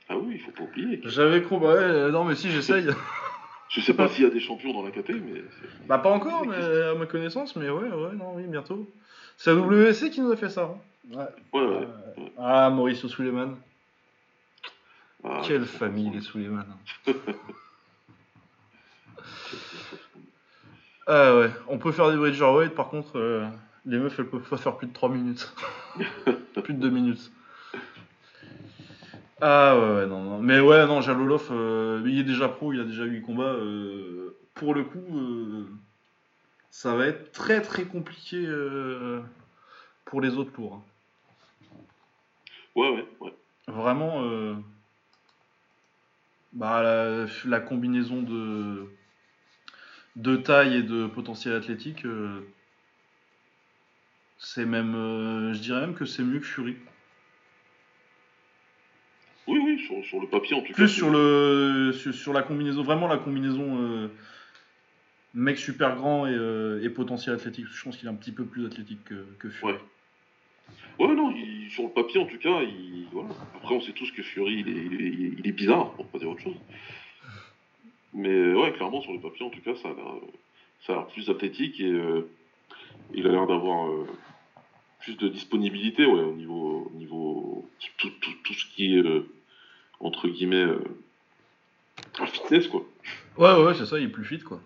Ah 0.08 0.16
oui, 0.16 0.34
il 0.36 0.40
faut 0.40 0.52
pas 0.52 0.62
oublier. 0.62 1.00
J'avais 1.04 1.42
compris. 1.42 1.66
Ouais, 1.68 1.74
euh, 1.74 2.10
non, 2.10 2.24
mais 2.24 2.34
si, 2.34 2.50
j'essaye. 2.50 2.86
Je 3.68 3.80
sais 3.82 3.92
pas 3.92 4.08
s'il 4.08 4.24
y 4.24 4.26
a 4.26 4.30
des 4.30 4.40
champions 4.40 4.72
dans 4.72 4.82
la 4.82 4.90
KT, 4.90 5.10
mais... 5.10 5.42
bah, 5.86 5.98
pas 5.98 6.10
encore, 6.10 6.46
mais 6.46 6.56
à 6.56 6.94
ma 6.94 7.04
connaissance, 7.04 7.54
mais 7.56 7.68
ouais, 7.68 7.88
ouais, 7.90 8.14
non, 8.14 8.34
oui, 8.36 8.44
bientôt. 8.46 8.88
C'est 9.36 9.52
WC 9.54 10.08
qui 10.10 10.22
nous 10.22 10.32
a 10.32 10.36
fait 10.36 10.48
ça. 10.48 10.62
hein. 10.74 10.78
Ouais. 11.52 11.60
Ouais, 11.60 11.66
ouais. 11.66 11.86
Ah, 12.38 12.70
Mauricio 12.70 13.08
Suleiman. 13.08 13.56
Ah, 15.24 15.42
Quelle 15.46 15.66
famille, 15.66 16.10
les 16.10 16.20
Suleiman. 16.22 16.64
Ah 21.10 21.34
ouais, 21.38 21.50
on 21.68 21.78
peut 21.78 21.90
faire 21.90 22.10
des 22.10 22.18
bridger 22.18 22.44
weight, 22.44 22.74
par 22.74 22.90
contre, 22.90 23.18
euh, 23.18 23.48
les 23.86 23.96
meufs, 23.98 24.18
elles 24.18 24.28
peuvent 24.28 24.46
pas 24.46 24.58
faire 24.58 24.76
plus 24.76 24.88
de 24.88 24.92
3 24.92 25.08
minutes. 25.08 25.54
plus 26.62 26.74
de 26.74 26.80
2 26.80 26.90
minutes. 26.90 27.32
Ah 29.40 29.78
ouais, 29.78 29.94
ouais, 29.94 30.06
non, 30.06 30.22
non. 30.22 30.38
Mais 30.38 30.60
ouais, 30.60 30.86
non, 30.86 31.00
Jalolov, 31.00 31.48
euh, 31.50 32.02
il 32.04 32.18
est 32.18 32.24
déjà 32.24 32.50
pro, 32.50 32.74
il 32.74 32.80
a 32.80 32.84
déjà 32.84 33.04
eu 33.04 33.12
8 33.12 33.22
combats. 33.22 33.54
euh, 33.54 34.36
pour 34.52 34.74
le 34.74 34.84
coup, 34.84 34.98
ça 36.70 36.94
va 36.94 37.06
être 37.06 37.32
très 37.32 37.62
très 37.62 37.84
compliqué 37.84 38.46
pour 40.04 40.20
les 40.20 40.36
autres 40.36 40.52
tours. 40.52 40.74
Hein. 40.74 41.78
Ouais, 42.74 42.90
ouais, 42.90 43.08
ouais. 43.20 43.34
Vraiment, 43.68 44.24
bah, 46.52 46.82
la, 47.44 47.60
combinaison 47.60 48.20
de, 48.20 48.88
de 50.16 50.36
taille 50.36 50.76
et 50.76 50.82
de 50.82 51.06
potentiel 51.06 51.54
athlétique, 51.54 52.04
euh, 52.04 52.40
c'est 54.38 54.64
même, 54.64 55.52
je 55.52 55.58
dirais 55.60 55.80
même 55.80 55.94
que 55.94 56.04
c'est 56.04 56.22
mieux 56.22 56.40
que 56.40 56.46
Fury. 56.46 56.76
Oui, 59.46 59.60
oui, 59.64 60.02
sur, 60.04 60.20
le 60.20 60.26
papier 60.26 60.54
en 60.54 60.60
tout 60.60 60.68
cas. 60.68 60.74
Plus 60.74 60.88
sur, 60.88 61.10
le, 61.10 61.92
sur, 61.92 62.32
la 62.32 62.42
combinaison, 62.42 62.82
vraiment 62.82 63.08
la 63.08 63.16
combinaison 63.16 63.80
euh, 63.80 64.08
mec 65.32 65.56
super 65.56 65.96
grand 65.96 66.26
et, 66.26 66.82
et, 66.82 66.90
potentiel 66.90 67.34
athlétique. 67.34 67.66
Je 67.70 67.82
pense 67.82 67.96
qu'il 67.96 68.06
est 68.08 68.10
un 68.10 68.14
petit 68.14 68.32
peu 68.32 68.44
plus 68.44 68.66
athlétique 68.66 69.02
que, 69.04 69.26
que 69.38 69.48
Fury. 69.48 69.72
Ouais. 69.72 69.78
Ouais, 70.98 71.14
non, 71.14 71.32
sur 71.70 71.84
le 71.84 71.90
papier 71.90 72.20
en 72.20 72.26
tout 72.26 72.38
cas, 72.38 72.60
il, 72.62 73.06
voilà. 73.12 73.28
après 73.56 73.74
on 73.74 73.80
sait 73.80 73.92
tous 73.92 74.10
que 74.10 74.22
Fury 74.22 74.64
il 74.66 74.68
est, 74.68 75.36
il 75.38 75.46
est, 75.46 75.52
bizarre, 75.52 75.92
pour 75.92 76.06
pas 76.08 76.18
dire 76.18 76.28
autre 76.28 76.42
chose. 76.42 76.56
Mais 78.14 78.52
ouais, 78.52 78.72
clairement 78.72 79.00
sur 79.00 79.12
le 79.12 79.20
papier 79.20 79.44
en 79.44 79.50
tout 79.50 79.60
cas, 79.60 79.74
ça 79.76 79.88
a 79.88 79.92
l'air, 79.92 80.14
ça 80.86 80.92
a 80.92 80.96
l'air 80.96 81.06
plus 81.06 81.28
athlétique 81.30 81.80
et 81.80 81.90
euh, 81.90 82.28
il 83.14 83.26
a 83.26 83.30
l'air 83.30 83.46
d'avoir 83.46 83.88
euh, 83.88 84.06
plus 85.00 85.16
de 85.16 85.28
disponibilité 85.28 86.06
ouais, 86.06 86.20
au 86.20 86.32
niveau, 86.32 86.90
au 86.92 86.96
niveau 86.96 87.68
tout, 87.98 88.10
tout, 88.20 88.32
tout 88.44 88.54
ce 88.54 88.66
qui 88.74 88.96
est 88.98 89.02
entre 90.00 90.28
guillemets, 90.28 90.56
euh, 90.56 90.80
fitness, 92.26 92.68
quoi. 92.68 92.82
Ouais, 93.36 93.64
ouais, 93.64 93.74
c'est 93.74 93.86
ça, 93.86 93.98
il 93.98 94.04
est 94.04 94.08
plus 94.08 94.24
fit, 94.24 94.40
quoi. 94.40 94.60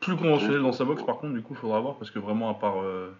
Plus 0.00 0.16
conventionnel 0.16 0.62
dans 0.62 0.72
sa 0.72 0.84
boxe, 0.84 1.02
par 1.02 1.18
contre, 1.18 1.34
du 1.34 1.42
coup, 1.42 1.54
il 1.54 1.60
faudra 1.60 1.80
voir, 1.80 1.96
parce 1.96 2.10
que 2.10 2.18
vraiment, 2.18 2.50
à 2.50 2.54
part. 2.54 2.82
Euh, 2.82 3.12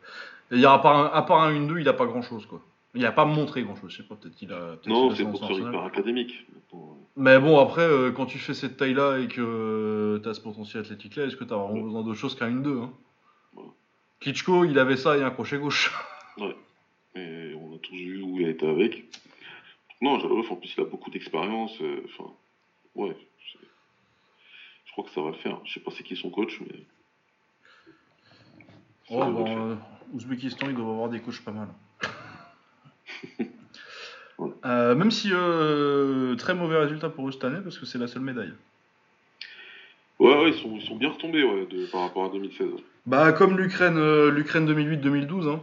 a, 0.50 0.72
à 0.72 0.78
part 0.78 0.96
un, 0.96 1.06
à 1.06 1.22
part 1.22 1.42
un 1.42 1.52
1-2, 1.52 1.80
il 1.80 1.88
a 1.88 1.92
pas 1.92 2.06
grand 2.06 2.22
chose, 2.22 2.46
quoi. 2.46 2.60
Il 2.94 3.06
a 3.06 3.12
pas 3.12 3.24
montré 3.24 3.62
grand 3.62 3.74
chose, 3.74 3.90
je 3.90 3.98
sais 3.98 4.02
pas, 4.02 4.16
peut-être 4.16 4.34
qu'il 4.34 4.52
a. 4.52 4.76
non, 4.86 5.14
c'est 5.14 5.24
pour 5.24 5.50
hyper 5.50 5.82
académique. 5.82 6.46
Mais 7.16 7.38
bon, 7.38 7.58
après, 7.58 7.82
euh, 7.82 8.10
quand 8.10 8.26
tu 8.26 8.38
fais 8.38 8.54
cette 8.54 8.76
taille-là 8.76 9.18
et 9.18 9.28
que 9.28 10.20
tu 10.22 10.28
as 10.28 10.34
ce 10.34 10.40
potentiel 10.40 10.82
athlétique-là, 10.82 11.24
est-ce 11.24 11.36
que 11.36 11.44
tu 11.44 11.52
as 11.52 11.56
vraiment 11.56 11.82
besoin 11.82 12.02
d'autre 12.02 12.18
chose 12.18 12.34
qu'un 12.34 12.50
1-2 12.50 12.82
hein? 12.82 12.92
Klitschko, 14.20 14.64
il 14.64 14.78
avait 14.78 14.96
ça 14.96 15.16
et 15.18 15.22
un 15.22 15.30
crochet 15.30 15.58
gauche. 15.58 15.92
Ouais. 16.38 16.56
Et 17.14 17.54
on 17.60 17.74
a 17.74 17.78
tous 17.78 17.94
vu 17.94 18.22
où 18.22 18.40
il 18.40 18.46
a 18.46 18.48
été 18.48 18.66
avec. 18.66 19.04
Non, 20.00 20.18
Jalolov, 20.18 20.50
en 20.50 20.56
plus, 20.56 20.72
il 20.74 20.80
a 20.80 20.86
beaucoup 20.86 21.10
d'expérience. 21.10 21.78
Euh, 21.82 22.06
enfin, 22.06 22.32
ouais. 22.94 23.14
Je 24.86 24.92
crois 24.92 25.04
que 25.04 25.10
ça 25.10 25.20
va 25.20 25.28
le 25.28 25.36
faire. 25.36 25.60
Je 25.64 25.74
sais 25.74 25.80
pas 25.80 25.90
c'est 25.90 26.04
qui 26.04 26.16
son 26.16 26.30
coach, 26.30 26.58
mais. 26.62 26.86
Oh, 29.10 29.26
bon, 29.26 29.72
euh, 29.72 29.74
Ouzbékistan, 30.14 30.70
ils 30.70 30.74
doivent 30.74 30.88
avoir 30.88 31.10
des 31.10 31.20
coachs 31.20 31.44
pas 31.44 31.52
mal. 31.52 31.68
Euh, 34.64 34.96
même 34.96 35.12
si 35.12 35.28
très 36.38 36.54
mauvais 36.54 36.76
résultat 36.76 37.10
pour 37.10 37.28
eux 37.28 37.30
cette 37.30 37.44
année, 37.44 37.60
parce 37.62 37.78
que 37.78 37.86
c'est 37.86 37.98
la 37.98 38.08
seule 38.08 38.22
médaille. 38.22 38.52
Ouais, 40.18 40.34
ouais, 40.34 40.48
ils 40.48 40.54
sont, 40.54 40.74
ils 40.74 40.84
sont 40.84 40.96
bien 40.96 41.10
retombés 41.10 41.44
ouais, 41.44 41.68
par 41.92 42.00
rapport 42.00 42.24
à 42.24 42.28
2016. 42.30 42.66
Bah, 43.06 43.30
comme 43.30 43.56
l'Ukraine 43.56 44.28
l'Ukraine 44.30 44.66
2008-2012. 44.66 45.48
Hein. 45.48 45.60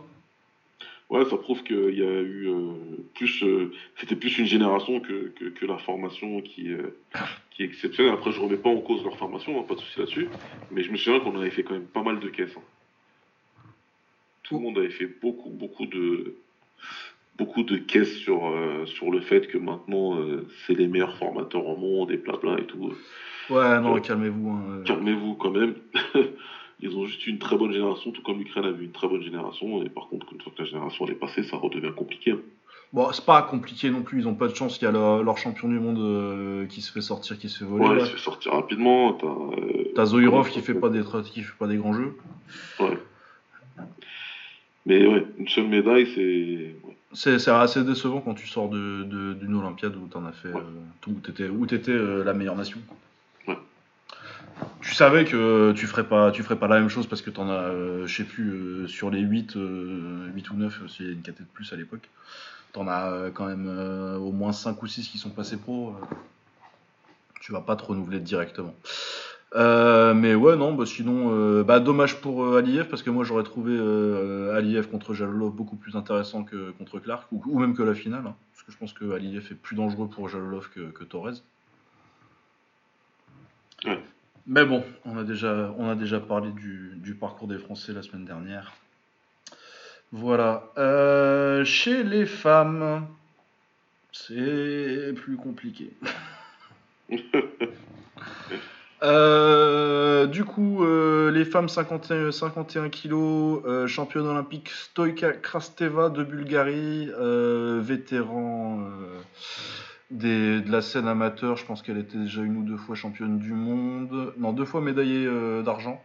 Ouais, 1.09 1.25
ça 1.25 1.37
prouve 1.37 1.63
qu'il 1.63 1.97
y 1.97 2.03
a 2.03 2.21
eu 2.21 2.47
euh, 2.49 2.73
plus. 3.15 3.43
Euh, 3.43 3.71
c'était 3.97 4.15
plus 4.15 4.37
une 4.37 4.45
génération 4.45 4.99
que, 4.99 5.29
que, 5.49 5.65
la 5.65 5.79
formation 5.79 6.39
qui, 6.41 6.71
euh, 6.71 6.95
qui 7.49 7.63
est 7.63 7.65
exceptionnelle. 7.65 8.13
Après, 8.13 8.31
je 8.31 8.39
remets 8.39 8.57
pas 8.57 8.69
en 8.69 8.79
cause 8.79 9.03
leur 9.03 9.17
formation, 9.17 9.59
hein, 9.59 9.65
pas 9.67 9.73
de 9.73 9.79
souci 9.79 9.99
là-dessus. 9.99 10.29
Mais 10.69 10.83
je 10.83 10.91
me 10.91 10.97
souviens 10.97 11.19
qu'on 11.19 11.35
avait 11.39 11.49
fait 11.49 11.63
quand 11.63 11.73
même 11.73 11.87
pas 11.87 12.03
mal 12.03 12.19
de 12.19 12.29
caisses. 12.29 12.55
Hein. 12.55 12.61
Tout 14.43 14.57
le 14.57 14.61
monde 14.61 14.77
avait 14.77 14.91
fait 14.91 15.07
beaucoup, 15.07 15.49
beaucoup 15.49 15.87
de 15.87 16.35
beaucoup 17.39 17.63
de 17.63 17.77
caisses 17.77 18.17
sur, 18.17 18.53
sur 18.85 19.11
le 19.11 19.21
fait 19.21 19.47
que 19.47 19.57
maintenant 19.57 20.19
c'est 20.67 20.73
les 20.73 20.87
meilleurs 20.87 21.17
formateurs 21.17 21.65
au 21.65 21.75
monde 21.75 22.11
et 22.11 22.17
blabla 22.17 22.59
et 22.59 22.65
tout. 22.65 22.93
Ouais, 23.49 23.79
non, 23.79 23.99
calmez-vous. 23.99 24.49
Hein, 24.49 24.83
calmez-vous 24.85 25.35
quand 25.35 25.51
même. 25.51 25.75
Ils 26.81 26.95
ont 26.95 27.05
juste 27.05 27.27
une 27.27 27.39
très 27.39 27.57
bonne 27.57 27.73
génération, 27.73 28.11
tout 28.11 28.21
comme 28.21 28.37
l'Ukraine 28.37 28.63
a 28.63 28.69
eu 28.69 28.83
une 28.83 28.91
très 28.91 29.07
bonne 29.07 29.21
génération. 29.21 29.83
Et 29.83 29.89
par 29.89 30.07
contre, 30.07 30.27
une 30.31 30.39
fois 30.41 30.53
que 30.55 30.61
la 30.61 30.67
génération 30.67 31.07
est 31.07 31.13
passée, 31.13 31.43
ça 31.43 31.57
redevient 31.57 31.91
compliqué. 31.95 32.31
Hein. 32.31 32.39
Bon, 32.93 33.11
c'est 33.11 33.25
pas 33.25 33.41
compliqué 33.41 33.89
non 33.89 34.01
plus, 34.01 34.19
ils 34.19 34.27
ont 34.27 34.33
pas 34.33 34.47
de 34.47 34.55
chance. 34.55 34.79
Il 34.81 34.85
y 34.85 34.87
a 34.87 34.91
leur 34.91 35.37
champion 35.37 35.67
du 35.67 35.79
monde 35.79 35.99
euh, 35.99 36.65
qui 36.67 36.81
se 36.81 36.91
fait 36.91 37.01
sortir, 37.01 37.37
qui 37.37 37.49
se 37.49 37.59
fait 37.59 37.65
voler. 37.65 37.85
Ouais, 37.85 37.97
il 37.99 38.05
se 38.05 38.11
fait 38.13 38.17
sortir 38.17 38.53
rapidement. 38.53 39.13
T'as 39.13 40.01
euh, 40.01 40.05
Zoirov 40.05 40.49
qui 40.49 40.61
fait, 40.61 40.73
pas 40.73 40.89
des, 40.89 41.01
qui 41.31 41.41
fait 41.41 41.57
pas 41.59 41.67
des 41.67 41.75
grands 41.75 41.93
jeux. 41.93 42.15
Ouais. 42.79 42.97
Mais 44.85 45.05
ouais, 45.05 45.25
une 45.37 45.47
seule 45.49 45.67
médaille, 45.67 46.07
c'est. 46.15 46.75
C'est 47.13 47.47
assez 47.49 47.83
décevant 47.83 48.21
quand 48.21 48.35
tu 48.35 48.47
sors 48.47 48.69
d'une 48.69 49.07
de, 49.07 49.55
Olympiade 49.55 49.95
où 49.95 50.07
t'en 50.07 50.25
as 50.25 50.31
fait. 50.31 50.49
Euh, 50.49 51.07
où 51.07 51.19
t'étais 51.19 51.45
étais, 51.75 52.23
la 52.23 52.33
meilleure 52.33 52.55
nation 52.55 52.79
tu 54.81 54.93
savais 54.93 55.25
que 55.25 55.71
tu 55.73 55.87
ferais 55.87 56.07
pas, 56.07 56.31
tu 56.31 56.43
ferais 56.43 56.57
pas 56.57 56.67
la 56.67 56.79
même 56.79 56.89
chose 56.89 57.07
parce 57.07 57.21
que 57.21 57.29
tu 57.29 57.39
en 57.39 57.49
as, 57.49 57.53
euh, 57.53 58.07
je 58.07 58.17
sais 58.17 58.23
plus, 58.23 58.49
euh, 58.51 58.87
sur 58.87 59.09
les 59.09 59.19
8, 59.19 59.53
8 59.53 59.57
euh, 59.57 60.31
ou 60.51 60.53
9, 60.55 60.81
c'est 60.87 61.03
une 61.03 61.21
caté 61.21 61.43
de 61.43 61.49
plus 61.53 61.71
à 61.73 61.75
l'époque. 61.75 62.09
Tu 62.73 62.79
en 62.79 62.87
as 62.87 63.31
quand 63.33 63.45
même 63.45 63.67
au 64.17 64.31
moins 64.31 64.51
5 64.51 64.81
ou 64.81 64.87
6 64.87 65.07
qui 65.09 65.17
sont 65.17 65.31
passés 65.31 65.57
pro. 65.57 65.95
tu 67.41 67.51
vas 67.51 67.61
pas 67.61 67.75
te 67.75 67.83
renouveler 67.83 68.19
directement. 68.19 68.75
Mais 69.55 70.35
ouais, 70.35 70.55
non, 70.55 70.73
bah, 70.73 70.85
sinon, 70.85 71.63
bah, 71.63 71.79
dommage 71.79 72.21
pour 72.21 72.55
Aliyev 72.55 72.87
parce 72.87 73.03
que 73.03 73.09
moi 73.09 73.23
j'aurais 73.23 73.43
trouvé 73.43 73.73
Aliyev 74.55 74.89
contre 74.89 75.13
Jalolov 75.13 75.53
beaucoup 75.53 75.75
plus 75.75 75.95
intéressant 75.95 76.43
que 76.43 76.71
contre 76.71 76.99
Clark 76.99 77.27
ou, 77.31 77.59
même 77.59 77.75
que 77.75 77.83
la 77.83 77.93
finale. 77.93 78.23
Hein, 78.27 78.35
parce 78.53 78.63
que 78.63 78.71
je 78.71 78.77
pense 78.77 78.93
que 78.93 79.11
Aliyev 79.11 79.47
est 79.51 79.55
plus 79.55 79.75
dangereux 79.75 80.07
pour 80.07 80.29
Jalolov 80.29 80.69
que, 80.69 80.91
que 80.91 81.03
Torres. 81.03 81.41
Ouais. 83.85 83.99
Mais 84.51 84.65
bon, 84.65 84.83
on 85.05 85.15
a 85.15 85.23
déjà, 85.23 85.71
on 85.77 85.87
a 85.89 85.95
déjà 85.95 86.19
parlé 86.19 86.51
du, 86.51 87.15
parcours 87.19 87.47
des 87.47 87.59
Français 87.59 87.93
la 87.93 88.01
semaine 88.01 88.25
dernière. 88.25 88.73
Voilà. 90.11 90.71
Euh, 90.79 91.63
chez 91.63 92.01
les 92.03 92.25
femmes, 92.25 93.05
c'est 94.11 95.13
plus 95.15 95.37
compliqué. 95.37 95.93
Euh, 99.01 100.25
du 100.25 100.43
coup, 100.43 100.83
euh, 100.83 101.31
les 101.31 101.45
femmes 101.45 101.69
51, 101.69 102.31
51 102.31 102.89
kg, 102.89 103.87
championne 103.87 104.27
olympique 104.27 104.69
Stoika 104.69 105.31
Krasteva 105.33 106.09
de 106.09 106.23
Bulgarie, 106.23 107.09
vétéran 107.81 108.87
de 110.11 110.71
la 110.71 110.81
scène 110.81 111.07
amateur, 111.07 111.55
je 111.57 111.65
pense 111.65 111.81
qu'elle 111.81 111.97
était 111.97 112.17
déjà 112.17 112.41
une 112.41 112.57
ou 112.57 112.63
deux 112.63 112.77
fois 112.77 112.95
championne 112.95 113.39
du 113.39 113.53
monde. 113.53 114.33
Non, 114.37 114.53
deux 114.53 114.65
fois 114.65 114.81
médaillée 114.81 115.25
euh, 115.25 115.61
d'argent. 115.61 116.03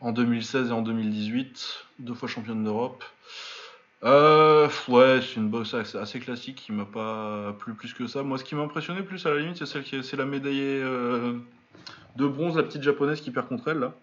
En 0.00 0.12
2016 0.12 0.68
et 0.68 0.72
en 0.72 0.82
2018. 0.82 1.86
Deux 1.98 2.14
fois 2.14 2.28
championne 2.28 2.62
d'Europe. 2.62 3.04
Euh, 4.04 4.68
ouais, 4.86 5.20
c'est 5.20 5.36
une 5.36 5.48
boxe 5.48 5.74
assez, 5.74 6.20
classique 6.20 6.56
qui 6.56 6.72
m'a 6.72 6.84
pas 6.84 7.52
plu 7.58 7.74
plus 7.74 7.92
que 7.94 8.06
ça. 8.06 8.22
Moi, 8.22 8.38
ce 8.38 8.44
qui 8.44 8.54
m'a 8.54 8.62
impressionné 8.62 9.02
plus 9.02 9.26
à 9.26 9.30
la 9.30 9.40
limite, 9.40 9.56
c'est 9.56 9.66
celle 9.66 9.82
qui 9.82 10.02
c'est 10.04 10.16
la 10.16 10.24
médaillée 10.24 10.80
euh, 10.82 11.34
de 12.16 12.26
bronze, 12.26 12.56
la 12.56 12.62
petite 12.62 12.82
japonaise 12.82 13.20
qui 13.20 13.30
perd 13.30 13.48
contre 13.48 13.68
elle 13.68 13.78
là. 13.78 13.94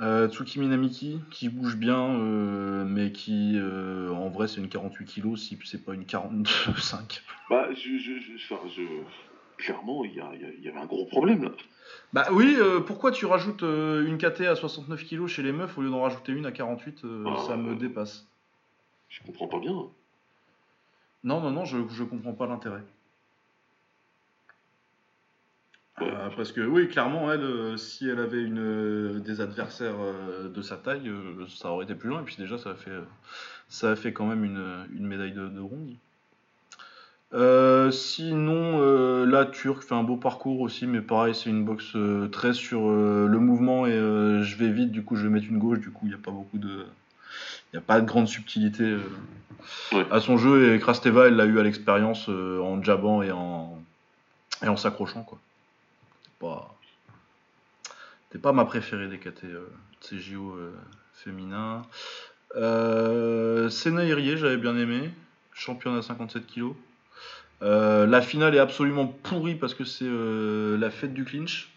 Euh, 0.00 0.28
Tsuki 0.28 0.60
Minamiki, 0.60 1.20
qui 1.30 1.48
bouge 1.48 1.76
bien, 1.76 2.20
euh, 2.20 2.84
mais 2.86 3.12
qui, 3.12 3.54
euh, 3.56 4.10
en 4.10 4.28
vrai, 4.28 4.46
c'est 4.46 4.60
une 4.60 4.68
48 4.68 5.06
kg, 5.06 5.36
si 5.36 5.58
c'est 5.64 5.84
pas 5.84 5.94
une 5.94 6.04
45. 6.04 7.22
Bah, 7.48 7.68
je, 7.72 7.96
je, 7.96 8.18
je, 8.18 8.82
clairement, 9.56 10.04
il 10.04 10.10
y, 10.10 10.16
y, 10.16 10.68
avait 10.68 10.78
un 10.78 10.86
gros 10.86 11.06
problème 11.06 11.44
là. 11.44 11.50
Bah 12.12 12.26
oui, 12.32 12.56
pourquoi 12.86 13.12
tu 13.12 13.24
rajoutes 13.24 13.62
une 13.62 14.18
KT 14.18 14.42
à 14.42 14.56
69 14.56 15.04
kg 15.04 15.28
chez 15.28 15.42
les 15.42 15.52
meufs 15.52 15.78
au 15.78 15.82
lieu 15.82 15.90
d'en 15.90 16.02
rajouter 16.02 16.32
une 16.32 16.44
à 16.44 16.50
48 16.50 17.04
ah, 17.24 17.36
Ça 17.46 17.56
me 17.56 17.76
dépasse. 17.76 18.26
Je 19.16 19.22
comprends 19.26 19.48
pas 19.48 19.58
bien. 19.58 19.72
Non, 21.24 21.40
non, 21.40 21.50
non, 21.50 21.64
je, 21.64 21.78
je 21.88 22.04
comprends 22.04 22.34
pas 22.34 22.46
l'intérêt. 22.46 22.82
Euh, 26.02 26.28
parce 26.36 26.52
que 26.52 26.60
oui, 26.60 26.88
clairement, 26.88 27.32
elle, 27.32 27.40
euh, 27.40 27.76
si 27.78 28.06
elle 28.06 28.20
avait 28.20 28.42
une, 28.42 28.58
euh, 28.58 29.18
des 29.20 29.40
adversaires 29.40 29.96
de 30.44 30.62
sa 30.62 30.76
taille, 30.76 31.10
ça 31.48 31.70
aurait 31.70 31.84
été 31.84 31.94
plus 31.94 32.10
loin. 32.10 32.20
Et 32.20 32.24
puis 32.24 32.36
déjà, 32.36 32.58
ça 32.58 32.70
a 32.70 32.74
fait, 32.74 32.92
ça 33.68 33.92
a 33.92 33.96
fait 33.96 34.12
quand 34.12 34.26
même 34.26 34.44
une, 34.44 34.86
une 34.94 35.06
médaille 35.06 35.32
de, 35.32 35.48
bronze. 35.48 35.96
sinon, 37.94 39.24
la 39.24 39.46
Turque 39.46 39.82
fait 39.82 39.94
un 39.94 40.02
beau 40.02 40.16
parcours 40.16 40.60
aussi, 40.60 40.86
mais 40.86 41.00
pareil, 41.00 41.34
c'est 41.34 41.48
une 41.48 41.64
boxe 41.64 41.96
très 42.32 42.52
sur 42.52 42.90
le 42.90 43.38
mouvement 43.38 43.86
et 43.86 43.92
je 43.92 44.56
vais 44.56 44.70
vite. 44.70 44.92
Du 44.92 45.02
coup, 45.02 45.16
je 45.16 45.22
vais 45.26 45.30
mettre 45.30 45.48
une 45.48 45.58
gauche. 45.58 45.80
Du 45.80 45.90
coup, 45.90 46.06
il 46.06 46.10
n'y 46.10 46.14
a 46.14 46.18
pas 46.18 46.30
beaucoup 46.30 46.58
de, 46.58 46.84
il 47.76 47.78
a 47.78 47.82
pas 47.82 48.00
de 48.00 48.06
grande 48.06 48.26
subtilité 48.26 48.96
à 50.10 50.20
son 50.20 50.38
jeu. 50.38 50.74
Et 50.74 50.80
Krasteva, 50.80 51.26
elle 51.26 51.36
l'a 51.36 51.44
eu 51.44 51.58
à 51.58 51.62
l'expérience 51.62 52.28
en 52.28 52.82
jabant 52.82 53.22
et 53.22 53.30
en 53.30 53.78
et 54.62 54.68
en 54.68 54.76
s'accrochant 54.76 55.22
quoi 55.22 55.38
pas. 56.38 56.74
c'était 58.26 58.40
pas 58.40 58.52
ma 58.52 58.64
préférée 58.64 59.08
des 59.08 59.18
KT 59.18 59.44
euh, 59.44 59.66
CJO 60.00 60.52
euh, 60.52 60.72
féminins. 61.14 61.82
Euh, 62.56 63.68
Irié, 63.86 64.36
j'avais 64.36 64.56
bien 64.56 64.76
aimé, 64.76 65.10
championne 65.52 65.96
à 65.96 66.02
57 66.02 66.46
kg. 66.46 66.72
la 67.60 68.22
finale 68.22 68.54
est 68.54 68.58
absolument 68.58 69.06
pourrie 69.06 69.54
parce 69.54 69.74
que 69.74 69.84
c'est 69.84 70.08
la 70.08 70.90
fête 70.90 71.14
du 71.14 71.24
clinch. 71.24 71.72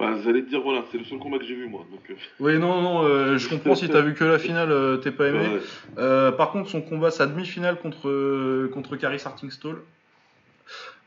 Bah, 0.00 0.16
j'allais 0.24 0.42
te 0.42 0.48
dire, 0.48 0.62
voilà, 0.62 0.82
c'est 0.90 0.98
le 0.98 1.04
seul 1.04 1.18
combat 1.18 1.38
que 1.38 1.44
j'ai 1.44 1.54
vu, 1.54 1.68
moi. 1.68 1.86
Donc, 1.90 2.16
Oui, 2.40 2.58
non, 2.58 2.82
non, 2.82 3.36
je 3.36 3.48
comprends 3.48 3.74
si 3.74 3.88
t'as 3.88 4.00
vu 4.00 4.14
que 4.14 4.24
la 4.24 4.38
finale, 4.38 5.00
t'es 5.02 5.12
pas 5.12 5.28
aimé. 5.28 5.60
par 5.96 6.50
contre, 6.50 6.68
son 6.68 6.80
combat, 6.80 7.10
sa 7.10 7.26
demi-finale 7.26 7.78
contre, 7.78 8.68
contre 8.72 8.96
Caris 8.96 9.22
Artingstall, 9.24 9.76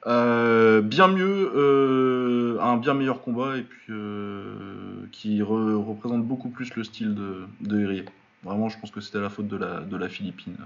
euh, 0.06 0.82
bien 0.82 1.08
mieux, 1.08 1.52
euh, 1.56 2.60
un 2.60 2.76
bien 2.76 2.94
meilleur 2.94 3.22
combat 3.22 3.58
et 3.58 3.62
puis 3.62 3.86
euh, 3.90 5.08
qui 5.12 5.42
représente 5.42 6.26
beaucoup 6.26 6.50
plus 6.50 6.76
le 6.76 6.84
style 6.84 7.16
de, 7.16 7.46
de 7.62 8.04
Vraiment, 8.44 8.68
je 8.68 8.78
pense 8.78 8.92
que 8.92 9.00
c'était 9.00 9.22
la 9.22 9.30
faute 9.30 9.48
de 9.48 9.56
la, 9.56 9.80
de 9.80 9.96
la 9.96 10.10
Philippine. 10.10 10.58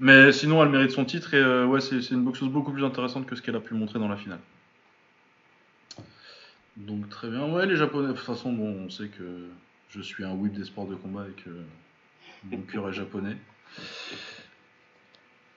Mais 0.00 0.32
sinon, 0.32 0.62
elle 0.62 0.68
mérite 0.68 0.90
son 0.90 1.06
titre 1.06 1.32
et 1.32 1.64
ouais, 1.64 1.80
c'est 1.80 2.10
une 2.10 2.22
boxeuse 2.22 2.50
beaucoup 2.50 2.72
plus 2.72 2.84
intéressante 2.84 3.24
que 3.24 3.34
ce 3.34 3.40
qu'elle 3.40 3.56
a 3.56 3.60
pu 3.60 3.72
montrer 3.72 3.98
dans 3.98 4.08
la 4.08 4.16
finale. 4.16 4.40
Donc 6.76 7.08
très 7.08 7.28
bien. 7.28 7.44
Ouais, 7.50 7.66
les 7.66 7.76
Japonais, 7.76 8.08
de 8.08 8.12
toute 8.12 8.24
façon, 8.24 8.52
bon, 8.52 8.84
on 8.86 8.90
sait 8.90 9.08
que 9.08 9.48
je 9.90 10.00
suis 10.00 10.24
un 10.24 10.32
whip 10.32 10.52
des 10.52 10.64
sports 10.64 10.86
de 10.86 10.96
combat 10.96 11.24
et 11.28 11.42
que 11.42 11.50
mon 12.44 12.62
cœur 12.72 12.88
est 12.88 12.92
japonais. 12.92 13.36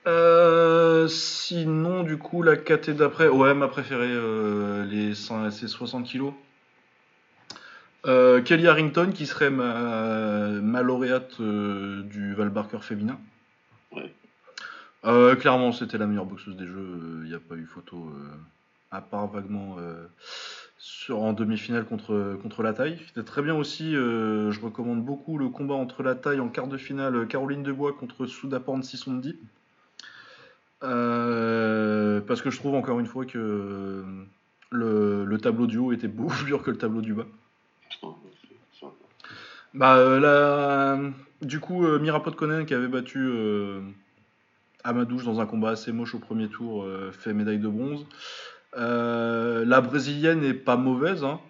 Euh, 0.06 1.08
sinon, 1.08 2.02
du 2.02 2.18
coup, 2.18 2.42
la 2.42 2.56
KT 2.56 2.90
d'après, 2.90 3.28
ouais, 3.28 3.52
ma 3.54 3.68
préférée, 3.68 4.06
euh, 4.08 4.84
les 4.86 5.14
c'est 5.14 5.68
60 5.68 6.06
kilos. 6.06 6.32
Euh, 8.06 8.40
Kelly 8.40 8.68
Harrington, 8.68 9.10
qui 9.12 9.26
serait 9.26 9.50
ma, 9.50 10.82
lauréate 10.82 11.42
du 11.42 12.34
Val 12.34 12.48
Barker 12.50 12.78
féminin. 12.80 13.18
clairement, 15.02 15.72
c'était 15.72 15.98
la 15.98 16.06
meilleure 16.06 16.26
boxeuse 16.26 16.56
des 16.56 16.66
jeux. 16.66 17.20
Il 17.24 17.28
n'y 17.28 17.34
a 17.34 17.40
pas 17.40 17.56
eu 17.56 17.66
photo, 17.66 18.10
à 18.92 19.00
part 19.02 19.26
vaguement 19.26 19.76
en 21.10 21.32
demi-finale 21.32 21.84
contre, 21.84 22.62
la 22.62 22.72
taille. 22.72 22.98
C'était 23.08 23.24
très 23.24 23.42
bien 23.42 23.54
aussi. 23.54 23.92
je 23.92 24.60
recommande 24.60 25.04
beaucoup 25.04 25.38
le 25.38 25.48
combat 25.48 25.74
entre 25.74 26.02
la 26.02 26.14
taille 26.14 26.40
en 26.40 26.48
quart 26.48 26.68
de 26.68 26.76
finale 26.76 27.26
Caroline 27.26 27.62
Debois 27.62 27.92
contre 27.92 28.26
Soudaporn 28.26 28.82
610. 28.82 29.34
Euh, 30.84 32.20
parce 32.20 32.40
que 32.40 32.50
je 32.50 32.58
trouve 32.58 32.74
encore 32.74 33.00
une 33.00 33.06
fois 33.06 33.26
que 33.26 34.04
le, 34.70 35.38
tableau 35.38 35.66
du 35.66 35.78
haut 35.78 35.92
était 35.92 36.08
beaucoup 36.08 36.34
plus 36.36 36.46
dur 36.46 36.62
que 36.62 36.70
le 36.70 36.78
tableau 36.78 37.00
du 37.00 37.14
bas. 37.14 37.26
Bah, 39.74 39.96
euh, 39.96 41.10
du 41.42 41.60
coup, 41.60 41.84
euh, 41.84 41.98
Mirapod 41.98 42.34
Konen 42.34 42.64
qui 42.64 42.74
avait 42.74 42.88
battu 42.88 43.18
euh, 43.18 43.80
Amadouche 44.82 45.24
dans 45.24 45.40
un 45.40 45.46
combat 45.46 45.70
assez 45.70 45.92
moche 45.92 46.14
au 46.14 46.18
premier 46.18 46.48
tour, 46.48 46.86
fait 47.12 47.34
médaille 47.34 47.58
de 47.58 47.68
bronze. 47.68 48.06
La 48.78 49.80
brésilienne 49.80 50.40
n'est 50.40 50.54
pas 50.54 50.76
mauvaise, 50.76 51.24
hein, 51.24 51.40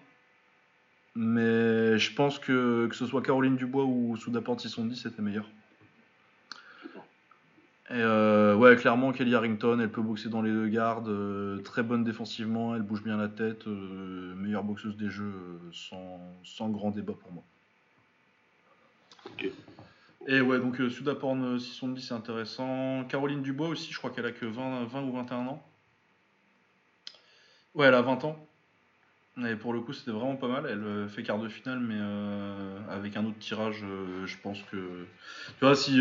mais 1.15 1.97
je 1.97 2.13
pense 2.13 2.39
que 2.39 2.87
que 2.87 2.95
ce 2.95 3.05
soit 3.05 3.21
Caroline 3.21 3.55
Dubois 3.55 3.85
ou 3.85 4.15
Souda 4.17 4.41
dit 4.41 4.95
c'était 4.95 5.21
meilleur. 5.21 5.45
Et 7.91 7.93
euh, 7.93 8.55
ouais, 8.55 8.75
clairement, 8.75 9.11
Kelly 9.11 9.33
Harrington, 9.33 9.79
elle 9.79 9.89
peut 9.89 10.03
boxer 10.03 10.29
dans 10.29 10.43
les 10.43 10.51
deux 10.51 10.67
gardes, 10.67 11.07
euh, 11.07 11.57
très 11.63 11.81
bonne 11.81 12.03
défensivement, 12.03 12.75
elle 12.75 12.83
bouge 12.83 13.01
bien 13.01 13.17
la 13.17 13.29
tête, 13.29 13.65
euh, 13.65 14.35
meilleure 14.35 14.63
boxeuse 14.63 14.95
des 14.95 15.09
jeux, 15.09 15.59
sans, 15.73 16.69
grand 16.69 16.91
débat 16.91 17.13
pour 17.19 17.31
moi. 17.31 17.43
Ok. 19.25 19.49
Et 20.27 20.39
ouais, 20.39 20.59
donc 20.59 20.79
Sudaporn 20.91 21.57
610, 21.57 22.07
c'est 22.07 22.13
intéressant. 22.13 23.05
Caroline 23.05 23.41
Dubois 23.41 23.69
aussi, 23.69 23.91
je 23.91 23.97
crois 23.97 24.11
qu'elle 24.11 24.27
a 24.27 24.31
que 24.31 24.45
20, 24.45 24.83
20 24.83 25.01
ou 25.01 25.11
21 25.13 25.47
ans. 25.47 25.68
Ouais, 27.79 27.87
elle 27.87 27.95
a 27.95 28.03
20 28.03 28.23
ans. 28.25 28.37
Et 29.43 29.55
pour 29.55 29.73
le 29.73 29.79
coup, 29.79 29.93
c'était 29.93 30.11
vraiment 30.11 30.35
pas 30.35 30.47
mal. 30.47 30.67
Elle 30.69 31.09
fait 31.09 31.23
quart 31.23 31.39
de 31.39 31.47
finale, 31.47 31.79
mais 31.79 31.97
avec 32.93 33.17
un 33.17 33.25
autre 33.25 33.39
tirage, 33.39 33.83
je 34.25 34.35
pense 34.43 34.61
que. 34.63 34.77
Tu 35.57 35.65
vois, 35.65 35.75
si 35.75 35.99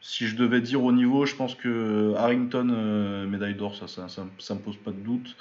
si 0.00 0.26
je 0.26 0.36
devais 0.36 0.60
dire 0.60 0.82
au 0.82 0.92
niveau, 0.92 1.26
je 1.26 1.34
pense 1.34 1.54
que 1.54 2.14
Harrington, 2.16 2.68
euh, 2.72 3.26
médaille 3.26 3.54
d'or, 3.54 3.76
ça, 3.76 3.86
ça, 3.86 4.06
ça, 4.08 4.54
me 4.54 4.60
pose 4.60 4.76
pas 4.76 4.90
de 4.90 4.96
doute. 4.96 5.36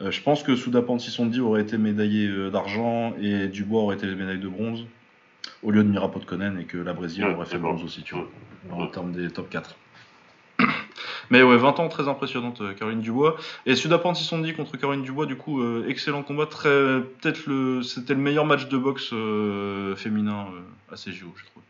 Euh, 0.00 0.10
je 0.10 0.20
pense 0.22 0.42
que 0.42 0.56
Souda 0.56 0.82
Pantissondi 0.82 1.40
aurait 1.40 1.62
été 1.62 1.78
médaillé 1.78 2.26
euh, 2.26 2.50
d'argent 2.50 3.14
et 3.20 3.46
Dubois 3.48 3.82
aurait 3.82 3.96
été 3.96 4.06
médaille 4.06 4.40
de 4.40 4.48
bronze 4.48 4.84
au 5.62 5.70
lieu 5.70 5.84
de 5.84 5.88
Mirapot 5.88 6.20
Konen 6.20 6.58
et 6.58 6.64
que 6.64 6.78
la 6.78 6.92
Brésilienne 6.92 7.34
aurait 7.34 7.46
fait 7.46 7.58
bronze 7.58 7.84
aussi, 7.84 8.02
tu 8.02 8.14
vois, 8.14 8.28
en 8.70 8.86
termes 8.88 9.12
des 9.12 9.30
top 9.30 9.48
4. 9.48 9.76
Mais 11.32 11.42
ouais, 11.42 11.56
20 11.56 11.80
ans, 11.80 11.88
très 11.88 12.08
impressionnante, 12.08 12.62
Caroline 12.76 13.00
Dubois. 13.00 13.36
Et 13.66 13.74
Souda 13.74 13.98
Pantissondi 13.98 14.52
contre 14.54 14.76
Caroline 14.76 15.02
Dubois, 15.02 15.26
du 15.26 15.36
coup, 15.36 15.62
excellent 15.88 16.22
combat. 16.22 16.46
Très, 16.46 16.68
peut-être 16.68 17.46
le, 17.46 17.82
c'était 17.82 18.14
le 18.14 18.20
meilleur 18.20 18.44
match 18.44 18.68
de 18.68 18.76
boxe 18.76 19.14
féminin 19.96 20.46
à 20.90 20.94
CJO, 20.94 21.32
je 21.36 21.44
trouve. 21.46 21.62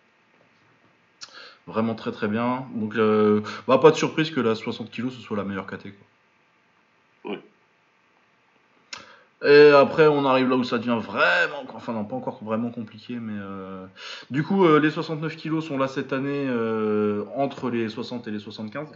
Vraiment 1.66 1.94
très 1.94 2.10
très 2.10 2.28
bien. 2.28 2.66
Donc, 2.74 2.96
euh, 2.96 3.40
bah, 3.68 3.78
pas 3.78 3.90
de 3.90 3.96
surprise 3.96 4.30
que 4.30 4.40
la 4.40 4.54
60 4.54 4.90
kg 4.90 5.10
ce 5.10 5.20
soit 5.20 5.36
la 5.36 5.44
meilleure 5.44 5.66
KT. 5.66 5.92
Quoi. 7.24 7.36
Et 9.44 9.70
après, 9.70 10.06
on 10.06 10.24
arrive 10.24 10.48
là 10.48 10.56
où 10.56 10.62
ça 10.62 10.78
devient 10.78 11.00
vraiment, 11.00 11.64
enfin 11.74 11.92
non, 11.92 12.04
pas 12.04 12.14
encore 12.14 12.38
vraiment 12.44 12.70
compliqué, 12.70 13.16
mais 13.16 13.32
euh, 13.36 13.86
du 14.30 14.44
coup, 14.44 14.64
euh, 14.64 14.78
les 14.78 14.90
69 14.90 15.36
kg 15.36 15.60
sont 15.60 15.78
là 15.78 15.88
cette 15.88 16.12
année 16.12 16.48
entre 17.36 17.70
les 17.70 17.88
60 17.88 18.28
et 18.28 18.30
les 18.30 18.38
75. 18.38 18.88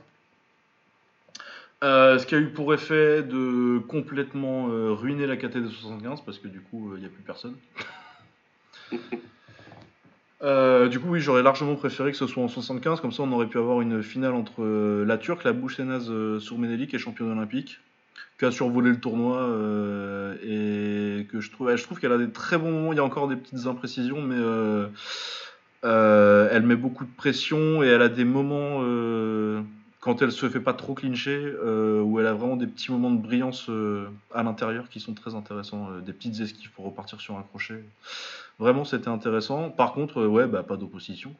Ce 1.86 2.26
qui 2.26 2.34
a 2.34 2.38
eu 2.38 2.48
pour 2.48 2.74
effet 2.74 3.22
de 3.22 3.78
complètement 3.78 4.66
ruiner 4.94 5.26
la 5.26 5.36
KT 5.36 5.58
des 5.58 5.68
75 5.68 6.22
parce 6.22 6.38
que 6.38 6.48
du 6.48 6.60
coup, 6.60 6.92
il 6.96 7.00
n'y 7.00 7.06
a 7.06 7.10
plus 7.10 7.22
personne. 7.22 7.56
Euh, 10.42 10.88
du 10.88 11.00
coup, 11.00 11.08
oui, 11.08 11.20
j'aurais 11.20 11.42
largement 11.42 11.76
préféré 11.76 12.10
que 12.10 12.16
ce 12.16 12.26
soit 12.26 12.42
en 12.42 12.48
75, 12.48 13.00
comme 13.00 13.12
ça 13.12 13.22
on 13.22 13.32
aurait 13.32 13.46
pu 13.46 13.58
avoir 13.58 13.80
une 13.80 14.02
finale 14.02 14.34
entre 14.34 14.62
euh, 14.62 15.04
la 15.04 15.16
Turque, 15.16 15.44
la 15.44 15.52
Bouchenaz 15.52 16.10
euh, 16.10 16.38
Sourmeneli, 16.40 16.86
qui 16.86 16.96
est 16.96 16.98
championne 16.98 17.30
olympique, 17.30 17.80
qui 18.38 18.44
a 18.44 18.50
survolé 18.50 18.90
le 18.90 19.00
tournoi, 19.00 19.48
et 20.42 21.26
que 21.30 21.40
je 21.40 21.50
trouve, 21.50 21.74
je 21.74 21.82
trouve 21.82 21.98
qu'elle 21.98 22.12
a 22.12 22.18
des 22.18 22.30
très 22.30 22.58
bons 22.58 22.70
moments, 22.70 22.92
il 22.92 22.96
y 22.96 23.00
a 23.00 23.04
encore 23.04 23.28
des 23.28 23.36
petites 23.36 23.66
imprécisions, 23.66 24.20
mais 24.20 24.36
elle 25.82 26.62
met 26.62 26.76
beaucoup 26.76 27.04
de 27.04 27.16
pression, 27.16 27.82
et 27.82 27.86
elle 27.86 28.02
a 28.02 28.10
des 28.10 28.24
moments, 28.24 28.82
quand 30.06 30.22
elle 30.22 30.32
se 30.32 30.48
fait 30.48 30.60
pas 30.60 30.72
trop 30.72 30.94
clincher, 30.94 31.52
où 31.60 32.18
elle 32.18 32.26
a 32.26 32.32
vraiment 32.32 32.56
des 32.56 32.66
petits 32.66 32.90
moments 32.90 33.10
de 33.10 33.20
brillance 33.20 33.68
à 34.32 34.42
l'intérieur 34.42 34.88
qui 34.88 35.00
sont 35.00 35.12
très 35.12 35.34
intéressants, 35.34 35.98
des 35.98 36.14
petites 36.14 36.40
esquives 36.40 36.70
pour 36.70 36.86
repartir 36.86 37.20
sur 37.20 37.36
un 37.36 37.42
crochet. 37.42 37.84
Vraiment, 38.58 38.84
c'était 38.84 39.08
intéressant. 39.08 39.70
Par 39.70 39.92
contre, 39.92 40.22
euh, 40.22 40.26
ouais, 40.26 40.46
bah, 40.46 40.62
pas 40.62 40.76
d'opposition. 40.76 41.34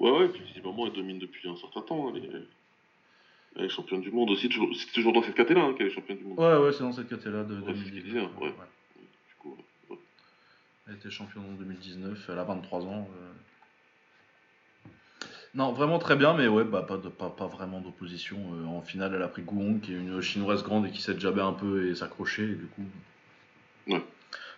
Ouais, 0.00 0.10
ouais, 0.10 0.28
puis 0.28 0.42
visiblement, 0.42 0.86
elle 0.86 0.92
domine 0.92 1.18
depuis 1.18 1.48
un 1.48 1.56
certain 1.56 1.82
temps. 1.82 2.08
Hein, 2.08 2.20
elle, 3.56 3.64
est 3.64 3.68
championne 3.68 4.00
du 4.00 4.10
monde 4.10 4.30
aussi. 4.30 4.48
C'est 4.74 4.92
toujours 4.92 5.12
dans 5.12 5.22
cette 5.22 5.34
catégorie 5.34 5.66
là 5.66 5.72
hein, 5.72 5.74
qu'elle 5.76 5.88
est 5.88 5.94
championne 5.94 6.16
du 6.16 6.24
monde. 6.24 6.38
Ouais, 6.38 6.56
ouais, 6.56 6.72
c'est 6.72 6.82
dans 6.82 6.92
cette 6.92 7.08
catégorie 7.08 7.36
là 7.36 7.44
de 7.44 7.60
ouais, 7.60 7.72
2019. 7.72 8.24
Hein, 8.24 8.42
ouais. 8.42 8.52
Elle 10.88 10.96
était 10.96 11.10
championne 11.10 11.44
en 11.44 11.54
2019, 11.54 12.30
elle 12.30 12.38
a 12.38 12.44
23 12.44 12.84
ans. 12.86 13.08
Euh. 13.14 13.30
Non, 15.54 15.72
vraiment 15.72 15.98
très 15.98 16.16
bien, 16.16 16.34
mais 16.34 16.46
ouais, 16.46 16.64
bah, 16.64 16.82
pas, 16.82 16.96
de, 16.96 17.08
pas, 17.08 17.30
pas 17.30 17.46
vraiment 17.46 17.80
d'opposition. 17.80 18.36
Euh, 18.54 18.66
en 18.66 18.82
finale, 18.82 19.14
elle 19.14 19.22
a 19.22 19.28
pris 19.28 19.42
Guong, 19.42 19.80
qui 19.80 19.92
est 19.92 19.96
une 19.96 20.20
chinoise 20.20 20.62
grande 20.62 20.86
et 20.86 20.90
qui 20.90 21.02
sait 21.02 21.18
jabber 21.18 21.42
un 21.42 21.52
peu 21.52 21.88
et 21.88 21.94
s'accrocher, 21.94 22.44
et 22.44 22.54
du 22.54 22.66
coup. 22.66 22.84
Ouais 23.88 24.02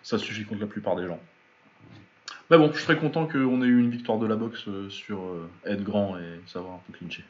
ça 0.03 0.19
suffit 0.19 0.45
contre 0.45 0.61
la 0.61 0.67
plupart 0.67 0.97
des 0.97 1.07
gens. 1.07 1.21
Mais 2.51 2.59
bon, 2.59 2.71
je 2.73 2.77
suis 2.77 2.85
très 2.85 2.97
content 2.97 3.27
qu'on 3.27 3.63
ait 3.63 3.67
eu 3.67 3.79
une 3.79 3.91
victoire 3.91 4.19
de 4.19 4.27
la 4.27 4.37
boxe 4.37 4.65
euh, 4.69 4.91
sur 4.91 5.21
euh, 5.21 5.49
être 5.65 5.83
grand 5.83 6.19
et 6.19 6.41
savoir 6.47 6.75
un 6.75 6.81
peu 6.87 6.93
clincher. 6.93 7.25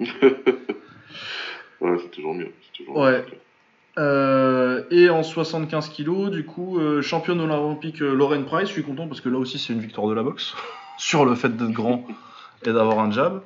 ouais, 1.80 1.96
c'est 2.02 2.10
toujours 2.10 2.34
mieux. 2.34 2.52
ouais. 2.88 3.24
Euh, 3.98 4.84
et 4.90 5.10
en 5.10 5.22
75 5.22 5.90
kg, 5.90 6.30
du 6.30 6.44
coup, 6.44 6.80
championne 7.02 7.40
olympique 7.40 7.98
Lauren 8.00 8.44
Price, 8.44 8.68
je 8.68 8.72
suis 8.72 8.82
content 8.82 9.08
parce 9.08 9.20
que 9.20 9.28
là 9.28 9.36
aussi 9.36 9.58
c'est 9.58 9.72
une 9.72 9.80
victoire 9.80 10.06
de 10.06 10.14
la 10.14 10.22
boxe 10.22 10.54
sur 10.98 11.24
le 11.24 11.34
fait 11.34 11.54
d'être 11.56 11.72
grand 11.72 12.06
et 12.64 12.72
d'avoir 12.72 12.98
un 12.98 13.10
jab. 13.10 13.42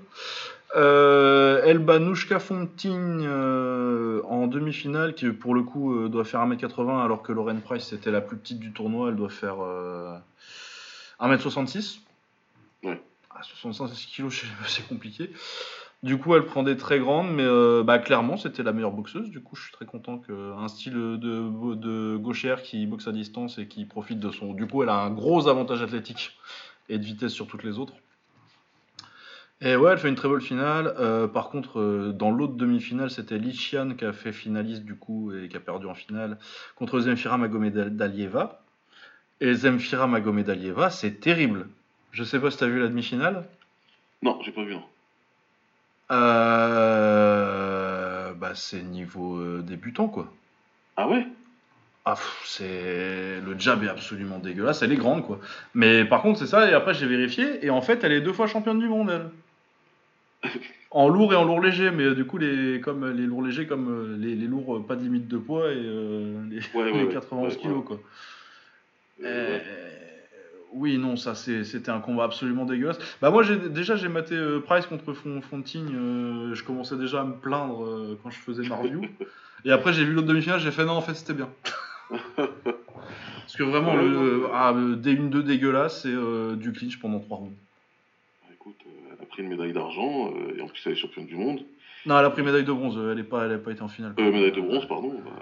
Euh, 0.77 1.62
elle 1.65 1.79
bat 1.79 2.01
Nouchka 2.01 2.41
Fontine 2.41 3.23
euh, 3.25 4.23
en 4.25 4.49
demi-finale, 4.49 5.15
qui 5.15 5.29
pour 5.31 5.55
le 5.55 5.62
coup 5.62 5.95
euh, 5.95 6.09
doit 6.09 6.25
faire 6.25 6.41
1m80, 6.41 7.05
alors 7.05 7.23
que 7.23 7.33
Lauren 7.33 7.61
Price 7.61 7.85
c'était 7.85 8.11
la 8.11 8.21
plus 8.21 8.37
petite 8.37 8.59
du 8.59 8.73
tournoi, 8.73 9.11
elle 9.11 9.17
doit 9.17 9.29
faire 9.29 9.57
1m66. 11.21 12.01
Ouais. 12.83 13.01
À 13.31 13.43
65 13.43 13.89
kg, 14.17 14.31
c'est 14.67 14.87
compliqué. 14.89 15.31
Du 16.05 16.19
coup, 16.19 16.35
elle 16.35 16.45
prend 16.45 16.62
des 16.62 16.77
très 16.77 16.99
grandes, 16.99 17.33
mais 17.33 17.45
euh, 17.45 17.83
bah, 17.83 17.99
clairement, 17.99 18.37
c'était 18.37 18.62
la 18.62 18.75
meilleure 18.75 18.93
boxeuse. 18.93 19.31
Du 19.31 19.41
coup, 19.41 19.57
je 19.57 19.62
suis 19.62 19.73
très 19.73 19.87
content 19.87 20.19
qu'un 20.19 20.69
style 20.69 20.93
de, 20.93 21.75
de 21.75 22.19
gauchère 22.19 22.62
qui 22.62 22.85
boxe 22.85 23.09
à 23.09 23.12
distance 23.12 23.57
et 23.57 23.67
qui 23.69 23.87
profite 23.87 24.21
de 24.21 24.31
son. 24.31 24.53
Du 24.53 24.67
coup, 24.67 24.83
elle 24.83 24.91
a 24.91 24.97
un 24.97 25.11
gros 25.11 25.49
avantage 25.49 25.81
athlétique 25.81 26.37
et 26.91 26.99
de 26.99 27.05
vitesse 27.05 27.33
sur 27.33 27.47
toutes 27.47 27.65
les 27.65 27.79
autres. 27.79 27.95
Et 29.65 29.75
ouais, 29.77 29.93
elle 29.93 29.99
fait 29.99 30.11
une 30.11 30.15
très 30.15 30.29
bonne 30.29 30.43
finale. 30.43 30.95
Euh, 30.99 31.27
par 31.27 31.49
contre, 31.49 31.81
euh, 31.81 32.12
dans 32.12 32.31
l'autre 32.31 32.53
demi-finale, 32.53 33.11
c'était 33.11 33.39
Lichian 33.39 33.95
qui 33.95 34.05
a 34.05 34.12
fait 34.12 34.35
finaliste 34.35 34.85
du 34.85 34.95
coup 34.95 35.33
et 35.33 35.49
qui 35.49 35.57
a 35.57 35.61
perdu 35.61 35.87
en 35.87 35.95
finale 35.95 36.37
contre 36.77 37.01
Zemfira 37.01 37.39
Magomedalieva. 37.39 38.61
Et 39.41 39.55
Zemfira 39.55 40.07
Magomedalieva, 40.07 40.91
c'est 40.91 41.12
terrible. 41.12 41.67
Je 42.12 42.25
sais 42.25 42.39
pas 42.39 42.51
si 42.51 42.59
tu 42.59 42.65
as 42.65 42.67
vu 42.67 42.79
la 42.79 42.89
demi-finale. 42.89 43.47
Non, 44.23 44.39
j'ai 44.43 44.53
pas 44.53 44.65
vu. 44.65 44.77
Euh, 46.11 47.15
bah, 48.35 48.53
c'est 48.55 48.83
niveau 48.83 49.62
débutant 49.62 50.09
quoi. 50.09 50.31
Ah 50.99 51.09
ouais? 51.09 51.27
Ah, 52.05 52.17
c'est 52.45 53.41
le 53.41 53.59
jab 53.59 53.83
est 53.83 53.89
absolument 53.89 54.41
dégueulasse. 54.41 54.83
Elle 54.83 54.93
est 54.93 54.97
grande 54.97 55.25
quoi. 55.25 55.41
Mais 55.73 56.05
par 56.05 56.21
contre 56.21 56.39
c'est 56.39 56.47
ça. 56.47 56.71
Et 56.71 56.75
après 56.75 56.93
j'ai 56.93 57.07
vérifié 57.07 57.65
et 57.65 57.71
en 57.71 57.81
fait 57.81 58.05
elle 58.05 58.12
est 58.12 58.21
deux 58.21 58.35
fois 58.35 58.47
championne 58.47 58.79
du 58.79 58.89
monde 58.89 59.11
elle 59.11 59.31
en 60.95 61.09
lourd 61.09 61.32
et 61.32 61.36
en 61.36 61.45
lourd 61.45 61.61
léger, 61.61 61.90
mais 61.90 62.05
euh, 62.05 62.14
du 62.14 62.24
coup, 62.24 62.38
les, 62.38 62.80
comme 62.80 63.07
les 63.11 63.26
lourds 63.26 63.42
légers, 63.42 63.66
comme 63.66 63.88
euh, 63.88 64.16
les, 64.16 64.36
lourds, 64.47 64.76
euh, 64.76 64.86
pas 64.86 64.95
de 64.95 65.03
limite 65.03 65.26
de 65.26 65.36
poids 65.38 65.70
et 65.70 65.82
les, 66.51 67.09
91 67.09 67.57
kilos, 67.57 67.84
quoi. 67.84 67.99
oui, 70.72 70.97
non, 70.97 71.16
ça 71.16 71.34
c'était 71.34 71.90
un 71.90 72.01
combat 72.01 72.24
absolument 72.24 72.64
dégueulasse. 72.64 72.99
Bah 73.20 73.30
moi 73.30 73.45
déjà 73.45 73.97
j'ai 73.97 74.09
maté 74.09 74.36
Price 74.64 74.86
contre 74.86 75.12
Fontigne, 75.12 76.53
je 76.53 76.62
commençais 76.62 76.97
déjà 76.97 77.20
à 77.20 77.24
me 77.24 77.34
plaindre 77.34 78.16
quand 78.22 78.30
je 78.30 78.38
faisais 78.38 78.66
ma 78.68 78.76
review. 78.76 79.03
et 79.64 79.72
après 79.72 79.92
j'ai 79.92 80.05
vu 80.05 80.12
l'autre 80.12 80.28
demi-finale, 80.28 80.61
j'ai 80.61 80.70
fait 80.70 80.84
non 80.84 80.92
en 80.92 81.01
fait 81.01 81.14
c'était 81.14 81.34
bien. 81.34 81.49
Parce 82.36 83.57
que 83.57 83.62
vraiment 83.62 83.95
le 83.95 84.47
ah, 84.53 84.72
D1-2 84.72 85.42
dégueulasse 85.42 86.07
et 86.07 86.16
du 86.57 86.72
clinch 86.72 87.01
pendant 87.01 87.20
3 87.20 87.36
rounds 87.36 87.57
pris 89.35 89.43
une 89.43 89.49
médaille 89.49 89.72
d'argent 89.72 90.30
euh, 90.32 90.57
et 90.57 90.61
en 90.62 90.68
plus 90.68 90.80
elle 90.87 90.93
est 90.93 90.97
championne 90.97 91.26
du 91.26 91.37
monde. 91.37 91.61
Non, 92.07 92.18
elle 92.18 92.24
a 92.26 92.30
pris 92.30 92.43
médaille 92.43 92.64
de 92.64 92.72
bronze, 92.72 92.97
elle 92.99 93.16
n'a 93.16 93.24
pas, 93.24 93.49
pas 93.59 93.72
été 93.72 93.82
en 93.82 93.89
finale. 93.89 94.14
Euh, 94.18 94.30
médaille 94.30 94.53
de 94.53 94.61
bronze, 94.61 94.87
pardon. 94.87 95.12
Bah, 95.24 95.32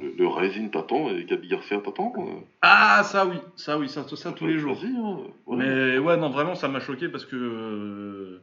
le, 0.00 0.14
le 0.18 0.26
Rising 0.26 0.70
t'attend 0.70 1.08
et 1.10 1.24
Gabi 1.24 1.48
Garcia 1.48 1.78
t'attend. 1.80 2.12
Ah, 2.62 3.02
ça 3.04 3.26
oui, 3.26 3.36
ça 3.56 3.78
oui, 3.78 3.88
ça, 3.88 4.04
ça, 4.08 4.32
tous 4.32 4.46
les 4.46 4.58
jours. 4.58 4.76
Hein, 4.84 5.18
Mais 5.48 5.98
ouais, 5.98 6.16
non, 6.16 6.30
vraiment, 6.30 6.54
ça 6.54 6.68
m'a 6.68 6.80
choqué 6.80 7.08
parce 7.08 7.24
que. 7.24 8.40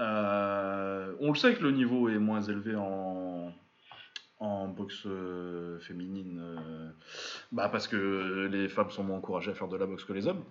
Euh, 0.00 1.12
on 1.20 1.32
le 1.32 1.34
sait 1.36 1.54
que 1.54 1.62
le 1.64 1.72
niveau 1.72 2.08
est 2.08 2.18
moins 2.18 2.42
élevé 2.42 2.76
en, 2.76 3.52
en 4.38 4.68
boxe 4.68 5.08
féminine, 5.80 6.40
bah 7.50 7.68
parce 7.68 7.88
que 7.88 8.48
les 8.52 8.68
femmes 8.68 8.90
sont 8.90 9.02
moins 9.02 9.16
encouragées 9.16 9.50
à 9.50 9.54
faire 9.54 9.66
de 9.68 9.76
la 9.76 9.86
boxe 9.86 10.04
que 10.04 10.12
les 10.12 10.28
hommes. 10.28 10.44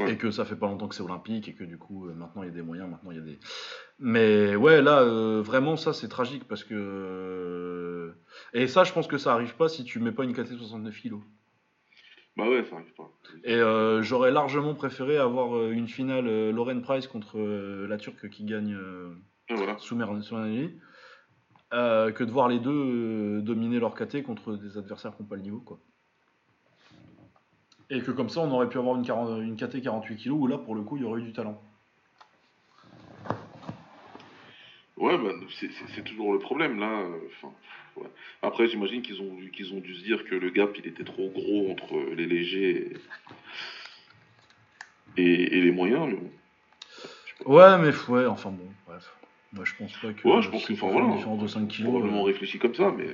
Et 0.00 0.16
que 0.16 0.32
ça 0.32 0.44
fait 0.44 0.56
pas 0.56 0.66
longtemps 0.66 0.88
que 0.88 0.94
c'est 0.94 1.02
olympique 1.02 1.48
et 1.48 1.54
que 1.54 1.62
du 1.62 1.78
coup 1.78 2.08
euh, 2.08 2.14
maintenant 2.14 2.42
il 2.42 2.46
y 2.46 2.50
a 2.50 2.54
des 2.54 2.62
moyens, 2.62 2.90
maintenant 2.90 3.12
il 3.12 3.16
y 3.16 3.20
a 3.20 3.22
des. 3.22 3.38
Mais 4.00 4.56
ouais, 4.56 4.82
là 4.82 5.02
euh, 5.02 5.40
vraiment 5.40 5.76
ça 5.76 5.92
c'est 5.92 6.08
tragique 6.08 6.48
parce 6.48 6.64
que. 6.64 6.74
Euh, 6.74 8.12
et 8.54 8.66
ça 8.66 8.82
je 8.82 8.92
pense 8.92 9.06
que 9.06 9.18
ça 9.18 9.32
arrive 9.32 9.54
pas 9.54 9.68
si 9.68 9.84
tu 9.84 10.00
mets 10.00 10.10
pas 10.10 10.24
une 10.24 10.32
KT 10.32 10.56
69 10.56 11.00
kg. 11.00 11.14
Bah 12.36 12.48
ouais, 12.48 12.64
ça 12.64 12.74
arrive 12.74 12.92
pas. 12.94 13.08
Et 13.44 13.60
j'aurais 14.02 14.32
largement 14.32 14.74
préféré 14.74 15.16
avoir 15.16 15.70
une 15.70 15.86
finale 15.86 16.50
Lauren 16.50 16.80
Price 16.80 17.06
contre 17.06 17.38
la 17.38 17.96
Turque 17.96 18.28
qui 18.28 18.44
gagne 18.44 18.76
voilà. 19.48 19.78
sous 19.78 19.96
que 19.96 20.02
de 22.24 22.32
voir 22.32 22.48
les 22.48 22.58
deux 22.58 23.40
dominer 23.42 23.78
leur 23.78 23.94
KT 23.94 24.24
contre 24.24 24.56
des 24.56 24.76
adversaires 24.76 25.14
qui 25.14 25.22
n'ont 25.22 25.28
pas 25.28 25.36
le 25.36 25.42
niveau 25.42 25.60
quoi. 25.60 25.78
Et 27.90 28.00
que 28.00 28.10
comme 28.10 28.28
ça, 28.28 28.40
on 28.40 28.50
aurait 28.50 28.68
pu 28.68 28.78
avoir 28.78 28.96
une, 28.96 29.42
une 29.42 29.56
KT 29.56 29.82
48 29.82 30.16
kg 30.16 30.30
où 30.30 30.46
là, 30.46 30.58
pour 30.58 30.74
le 30.74 30.82
coup, 30.82 30.96
il 30.96 31.02
y 31.02 31.06
aurait 31.06 31.20
eu 31.20 31.24
du 31.24 31.32
talent. 31.32 31.60
Ouais, 34.96 35.18
bah, 35.18 35.32
c'est 35.58 36.04
toujours 36.04 36.32
le 36.32 36.38
problème 36.38 36.78
là. 36.78 37.04
Après, 38.42 38.68
j'imagine 38.68 39.02
qu'ils 39.02 39.20
ont, 39.20 39.36
qu'ils 39.52 39.74
ont 39.74 39.80
dû 39.80 39.94
se 39.94 40.02
dire 40.02 40.24
que 40.24 40.34
le 40.34 40.50
gap 40.50 40.70
il 40.78 40.86
était 40.86 41.04
trop 41.04 41.28
gros 41.28 41.70
entre 41.70 41.98
les 42.14 42.26
légers 42.26 42.92
et, 45.16 45.60
les 45.60 45.72
moyens. 45.72 46.06
Mais 46.08 46.16
bon. 46.16 47.52
Ouais, 47.52 47.78
mais 47.78 47.92
ouais, 48.08 48.26
enfin 48.26 48.50
bon, 48.50 48.68
bref. 48.86 49.14
Moi 49.52 49.64
je 49.64 49.74
pense 49.76 49.92
pas 49.98 50.12
que. 50.12 50.26
Ouais, 50.26 50.42
je 50.42 50.50
pense 50.50 50.64
que 50.64 50.72
voilà, 50.74 51.14
différence 51.16 51.42
de 51.42 51.48
5 51.48 51.68
kg. 51.68 51.82
Probablement 51.84 52.22
euh... 52.22 52.26
réfléchi 52.26 52.58
comme 52.58 52.74
ça, 52.74 52.92
mais. 52.96 53.08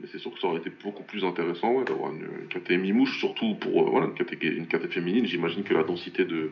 Mais 0.00 0.08
c'est 0.12 0.18
sûr 0.18 0.32
que 0.32 0.38
ça 0.38 0.48
aurait 0.48 0.58
été 0.58 0.70
beaucoup 0.82 1.02
plus 1.02 1.24
intéressant 1.24 1.82
d'avoir 1.82 2.12
une, 2.12 2.26
une 2.68 2.80
mimouche, 2.80 3.18
surtout 3.18 3.54
pour 3.54 3.82
euh, 3.82 3.90
voilà, 3.90 4.06
une, 4.06 4.66
KT, 4.66 4.88
féminine. 4.90 5.26
J'imagine 5.26 5.62
que 5.62 5.72
la 5.72 5.84
densité 5.84 6.24
de, 6.24 6.50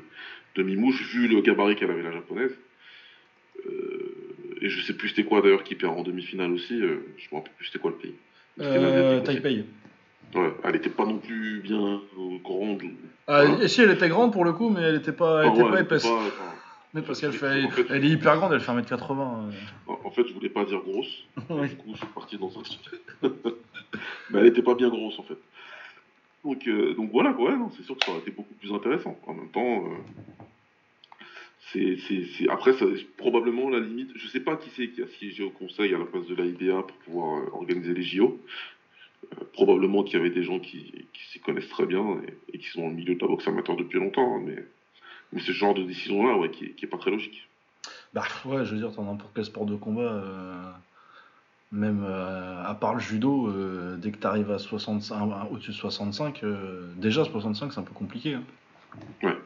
de 0.55 0.63
mimouche, 0.63 1.03
vu 1.13 1.29
le 1.29 1.41
gabarit 1.43 1.77
qu'elle 1.77 1.91
avait 1.91 2.03
la 2.03 2.13
japonaise, 2.13 2.53
euh, 3.67 4.15
et 4.61 4.69
je 4.69 4.81
sais 4.83 4.95
plus 4.95 5.11
c'était 5.11 5.25
quoi 5.25 5.43
d'ailleurs 5.43 5.63
qui 5.63 5.75
perd 5.75 5.99
en 5.99 6.03
demi-finale 6.03 6.53
aussi, 6.53 6.81
euh, 6.81 7.05
je 7.19 7.29
me 7.31 7.37
rappelle 7.37 7.53
plus 7.57 7.67
c'était 7.67 7.79
quoi 7.79 7.91
le 7.91 7.97
pays. 7.97 8.15
Euh, 8.61 9.21
Taipei. 9.21 9.65
Ouais, 10.35 10.53
elle 10.65 10.77
était 10.77 10.91
pas 10.91 11.05
non 11.05 11.19
plus 11.19 11.61
bien 11.61 12.01
grande. 12.43 12.83
Ah, 13.27 13.45
et 13.63 13.69
si 13.69 13.83
elle 13.83 13.91
était 13.91 14.09
grande 14.09 14.33
pour 14.33 14.45
le 14.45 14.53
coup, 14.53 14.71
mais 14.71 14.81
elle 14.81 14.97
était 14.97 15.13
pas, 15.13 15.43
elle 15.45 15.51
ah 15.51 15.61
était 15.61 15.71
pas 15.71 15.81
épaisse. 15.81 16.09
Mais 16.95 17.03
parce 17.03 17.21
qu'elle 17.21 17.33
fait, 17.33 17.65
elle 17.91 18.05
est 18.05 18.09
hyper 18.09 18.37
grande, 18.37 18.53
elle 18.53 18.61
fait 18.61 18.71
1m80. 18.71 19.51
Euh. 19.89 19.93
En 20.05 20.11
fait, 20.13 20.27
je 20.29 20.33
voulais 20.33 20.49
pas 20.49 20.65
dire 20.65 20.81
grosse. 20.81 21.25
Du 21.37 21.77
coup, 21.77 21.91
je 21.93 21.99
suis 21.99 22.07
parti 22.15 22.39
dans 22.39 22.53
un 22.57 23.29
Mais 24.31 24.39
elle 24.39 24.47
était 24.47 24.63
pas 24.63 24.75
bien 24.75 24.89
grosse 24.89 25.19
en 25.19 25.25
fait. 25.25 25.39
Donc, 26.45 26.67
euh, 26.69 26.95
donc 26.95 27.11
voilà, 27.11 27.33
quoi, 27.33 27.57
c'est 27.77 27.83
sûr 27.83 27.97
que 27.97 28.05
ça 28.05 28.13
aurait 28.13 28.21
été 28.21 28.31
beaucoup 28.31 28.55
plus 28.55 28.73
intéressant. 28.73 29.19
En 29.27 29.35
même 29.35 29.49
temps, 29.49 29.87
euh, 29.87 31.27
c'est, 31.73 31.97
c'est, 32.07 32.49
après, 32.49 32.75
ça, 32.75 32.85
probablement 33.17 33.71
la 33.71 33.81
limite. 33.81 34.11
Je 34.15 34.29
sais 34.29 34.41
pas 34.41 34.57
qui 34.57 34.71
c'est 34.71 34.89
qui 34.89 35.03
a 35.03 35.09
siégé 35.09 35.43
au 35.43 35.51
conseil 35.51 35.95
à 35.95 35.99
la 35.99 36.05
place 36.05 36.27
de 36.27 36.35
la 36.37 36.45
IBA 36.45 36.83
pour 36.83 36.97
pouvoir 36.99 37.55
organiser 37.55 37.93
les 37.93 38.03
JO. 38.03 38.39
probablement 39.55 40.05
qu'il 40.05 40.19
y 40.19 40.21
avait 40.21 40.31
des 40.31 40.45
gens 40.45 40.61
qui, 40.61 41.07
qui 41.13 41.27
s'y 41.31 41.41
connaissent 41.41 41.71
très 41.71 41.87
bien 41.87 42.21
et, 42.53 42.59
qui 42.59 42.69
sont 42.69 42.83
dans 42.83 42.89
le 42.89 42.95
milieu 42.95 43.15
de 43.17 43.21
la 43.21 43.27
boxe 43.27 43.49
amateur 43.49 43.77
depuis 43.77 43.99
longtemps, 43.99 44.37
hein, 44.37 44.43
mais 44.45 44.65
mais 45.33 45.41
ce 45.41 45.53
genre 45.53 45.75
de 45.75 45.83
décision-là, 45.83 46.37
ouais, 46.37 46.51
qui, 46.51 46.73
qui 46.75 46.85
est 46.85 46.89
pas 46.89 46.99
très 46.99 47.11
logique. 47.11 47.49
Bah 48.15 48.23
ouais, 48.45 48.65
je 48.65 48.73
veux 48.75 48.79
dire, 48.79 48.91
dans 48.93 49.05
n'importe 49.05 49.33
quel 49.35 49.45
sport 49.45 49.67
de 49.67 49.77
combat, 49.77 50.03
euh, 50.03 50.63
même 51.73 52.05
euh, 52.09 52.65
à 52.65 52.75
part 52.75 52.95
le 52.95 53.01
judo, 53.01 53.49
euh, 53.49 53.97
dès 53.97 54.13
que 54.13 54.19
tu 54.19 54.27
arrives 54.27 54.51
à 54.51 54.59
65, 54.59 55.51
au-dessus 55.51 55.73
de 55.73 55.77
65, 55.77 56.43
déjà 56.97 57.25
65 57.25 57.73
c'est 57.73 57.81
un 57.81 57.83
peu 57.83 57.93
compliqué. 57.93 58.35
Hein. 58.35 58.43
Ouais. 59.23 59.37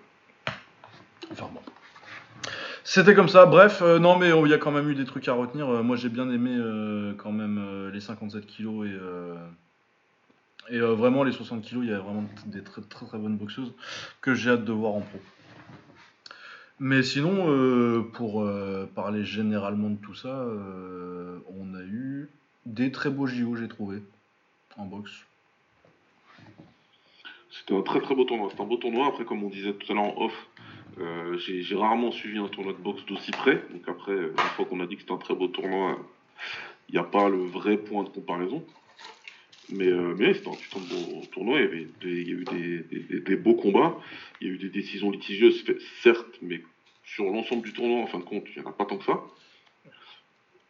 Enfin 1.33 1.49
bon. 1.53 1.61
C'était 2.85 3.15
comme 3.15 3.29
ça, 3.29 3.45
bref, 3.45 3.83
non 3.83 4.19
mais 4.19 4.31
il 4.31 4.51
y 4.51 4.55
a 4.55 4.59
quand 4.59 4.71
même 4.71 4.89
eu 4.89 4.95
des 4.95 5.05
trucs 5.05 5.29
à 5.29 5.35
retenir. 5.35 5.67
moi 5.85 5.97
j'ai 5.97 6.09
bien 6.09 6.31
aimé 6.31 6.57
quand 7.19 7.33
même 7.33 7.91
les 7.93 8.01
57 8.01 8.47
kilos 8.47 8.87
et, 8.87 10.75
et 10.75 10.81
vraiment 10.81 11.23
les 11.23 11.33
60 11.33 11.61
kilos, 11.63 11.85
il 11.85 11.91
y 11.91 11.95
a 11.95 11.99
vraiment 11.99 12.25
des 12.47 12.63
très 12.63 12.81
très, 12.81 13.05
très 13.05 13.19
bonnes 13.19 13.37
boxeuses 13.37 13.75
que 14.23 14.35
j'ai 14.35 14.51
hâte 14.51 14.65
de 14.65 14.73
voir 14.73 14.95
en 14.95 15.03
pro. 15.03 15.19
Mais 16.81 17.03
sinon, 17.03 17.51
euh, 17.51 18.03
pour 18.13 18.43
euh, 18.43 18.89
parler 18.95 19.25
généralement 19.25 19.91
de 19.91 19.97
tout 19.97 20.15
ça, 20.15 20.29
euh, 20.29 21.41
on 21.49 21.75
a 21.75 21.83
eu 21.83 22.29
des 22.67 22.93
très 22.93 23.11
beaux 23.11 23.27
JO, 23.27 23.57
j'ai 23.57 23.67
trouvé, 23.67 24.01
en 24.77 24.85
boxe. 24.85 25.27
C'était 27.51 27.75
un 27.75 27.83
très 27.83 28.01
très 28.01 28.15
beau 28.15 28.25
tournoi. 28.25 28.49
C'était 28.51 28.63
un 28.63 28.67
beau 28.67 28.77
tournoi. 28.77 29.09
Après, 29.09 29.25
comme 29.25 29.43
on 29.43 29.49
disait 29.49 29.73
tout 29.73 29.91
à 29.91 29.95
l'heure 29.97 30.05
en 30.05 30.23
off, 30.23 30.49
j'ai 31.39 31.75
rarement 31.75 32.13
suivi 32.13 32.39
un 32.39 32.47
tournoi 32.47 32.73
de 32.73 32.79
boxe 32.79 33.05
d'aussi 33.07 33.33
près. 33.33 33.65
Donc 33.73 33.89
après, 33.89 34.13
une 34.13 34.37
fois 34.37 34.65
qu'on 34.65 34.81
a 34.81 34.87
dit 34.87 34.95
que 34.95 35.01
c'était 35.01 35.15
un 35.15 35.19
très 35.19 35.35
beau 35.35 35.49
tournoi, 35.49 35.99
il 36.89 36.93
n'y 36.93 36.99
a 36.99 37.05
pas 37.05 37.29
le 37.29 37.39
vrai 37.39 37.77
point 37.77 38.05
de 38.05 38.09
comparaison. 38.09 38.63
Mais, 39.71 39.91
mais 40.17 40.35
c'était 40.35 40.49
un 40.49 40.55
putain 40.55 40.81
de 40.81 40.87
beau 40.87 41.23
tournoi. 41.31 41.61
Il 41.61 41.63
y, 41.63 41.67
avait 41.67 41.87
il 42.03 42.29
y 42.29 42.33
a 42.33 42.35
eu 42.35 42.45
des, 42.45 43.21
des, 43.21 43.37
beaux 43.37 43.55
combats. 43.55 43.97
Il 44.41 44.47
y 44.47 44.51
a 44.51 44.55
eu 44.55 44.59
des 44.59 44.71
décisions 44.71 45.11
litigieuses, 45.11 45.65
certes, 46.03 46.39
mais 46.41 46.63
sur 47.05 47.25
l'ensemble 47.25 47.63
du 47.63 47.73
tournoi, 47.73 48.01
en 48.01 48.07
fin 48.07 48.19
de 48.19 48.25
compte, 48.25 48.45
il 48.55 48.61
n'y 48.61 48.67
en 48.67 48.71
a 48.71 48.73
pas 48.73 48.85
tant 48.85 48.99
que 48.99 49.05
ça. 49.05 49.21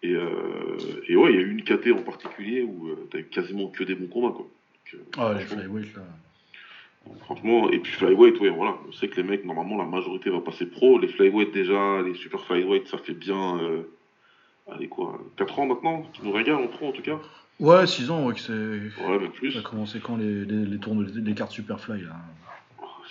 Et, 0.02 0.14
euh, 0.14 1.02
et 1.08 1.16
ouais, 1.16 1.32
il 1.32 1.36
y 1.36 1.38
a 1.38 1.42
eu 1.42 1.50
une 1.50 1.64
KT 1.64 1.92
en 1.92 2.02
particulier 2.02 2.62
où 2.62 2.88
euh, 2.88 3.08
eu 3.18 3.24
quasiment 3.24 3.68
que 3.68 3.82
des 3.82 3.94
bons 3.94 4.06
combats. 4.06 4.34
Quoi. 4.34 4.46
Euh, 4.94 4.98
ah, 5.16 5.34
les 5.36 5.44
flyweight 5.44 5.94
là. 5.96 6.02
Franchement, 7.20 7.70
et 7.70 7.78
puis 7.78 7.92
flyweight, 7.92 8.38
ouais, 8.40 8.50
voilà. 8.50 8.76
On 8.86 8.92
sait 8.92 9.08
que 9.08 9.16
les 9.16 9.22
mecs, 9.22 9.44
normalement, 9.44 9.78
la 9.78 9.86
majorité 9.88 10.30
va 10.30 10.40
passer 10.40 10.66
pro. 10.66 10.98
Les 10.98 11.08
flyweight, 11.08 11.52
déjà, 11.52 12.02
les 12.02 12.14
super 12.14 12.44
flyweight, 12.44 12.86
ça 12.86 12.98
fait 12.98 13.14
bien. 13.14 13.58
allez, 14.70 14.88
quoi, 14.88 15.18
4 15.36 15.58
ans 15.58 15.66
maintenant 15.66 16.06
Tu 16.12 16.22
nous 16.22 16.32
régales 16.32 16.56
en 16.56 16.68
pro 16.68 16.88
en 16.88 16.92
tout 16.92 17.02
cas 17.02 17.18
Ouais, 17.60 17.86
6 17.86 18.10
ans, 18.10 18.26
ouais, 18.26 18.34
que 18.34 18.40
c'est. 18.40 18.52
Ouais, 18.52 19.18
même 19.18 19.30
plus. 19.32 19.52
Ça 19.52 19.58
a 19.58 19.62
commencé 19.62 19.98
quand 20.00 20.16
les, 20.16 20.44
les, 20.44 20.64
les, 20.64 21.34
cartes 21.34 21.52
Superfly 21.52 22.02
là 22.02 22.16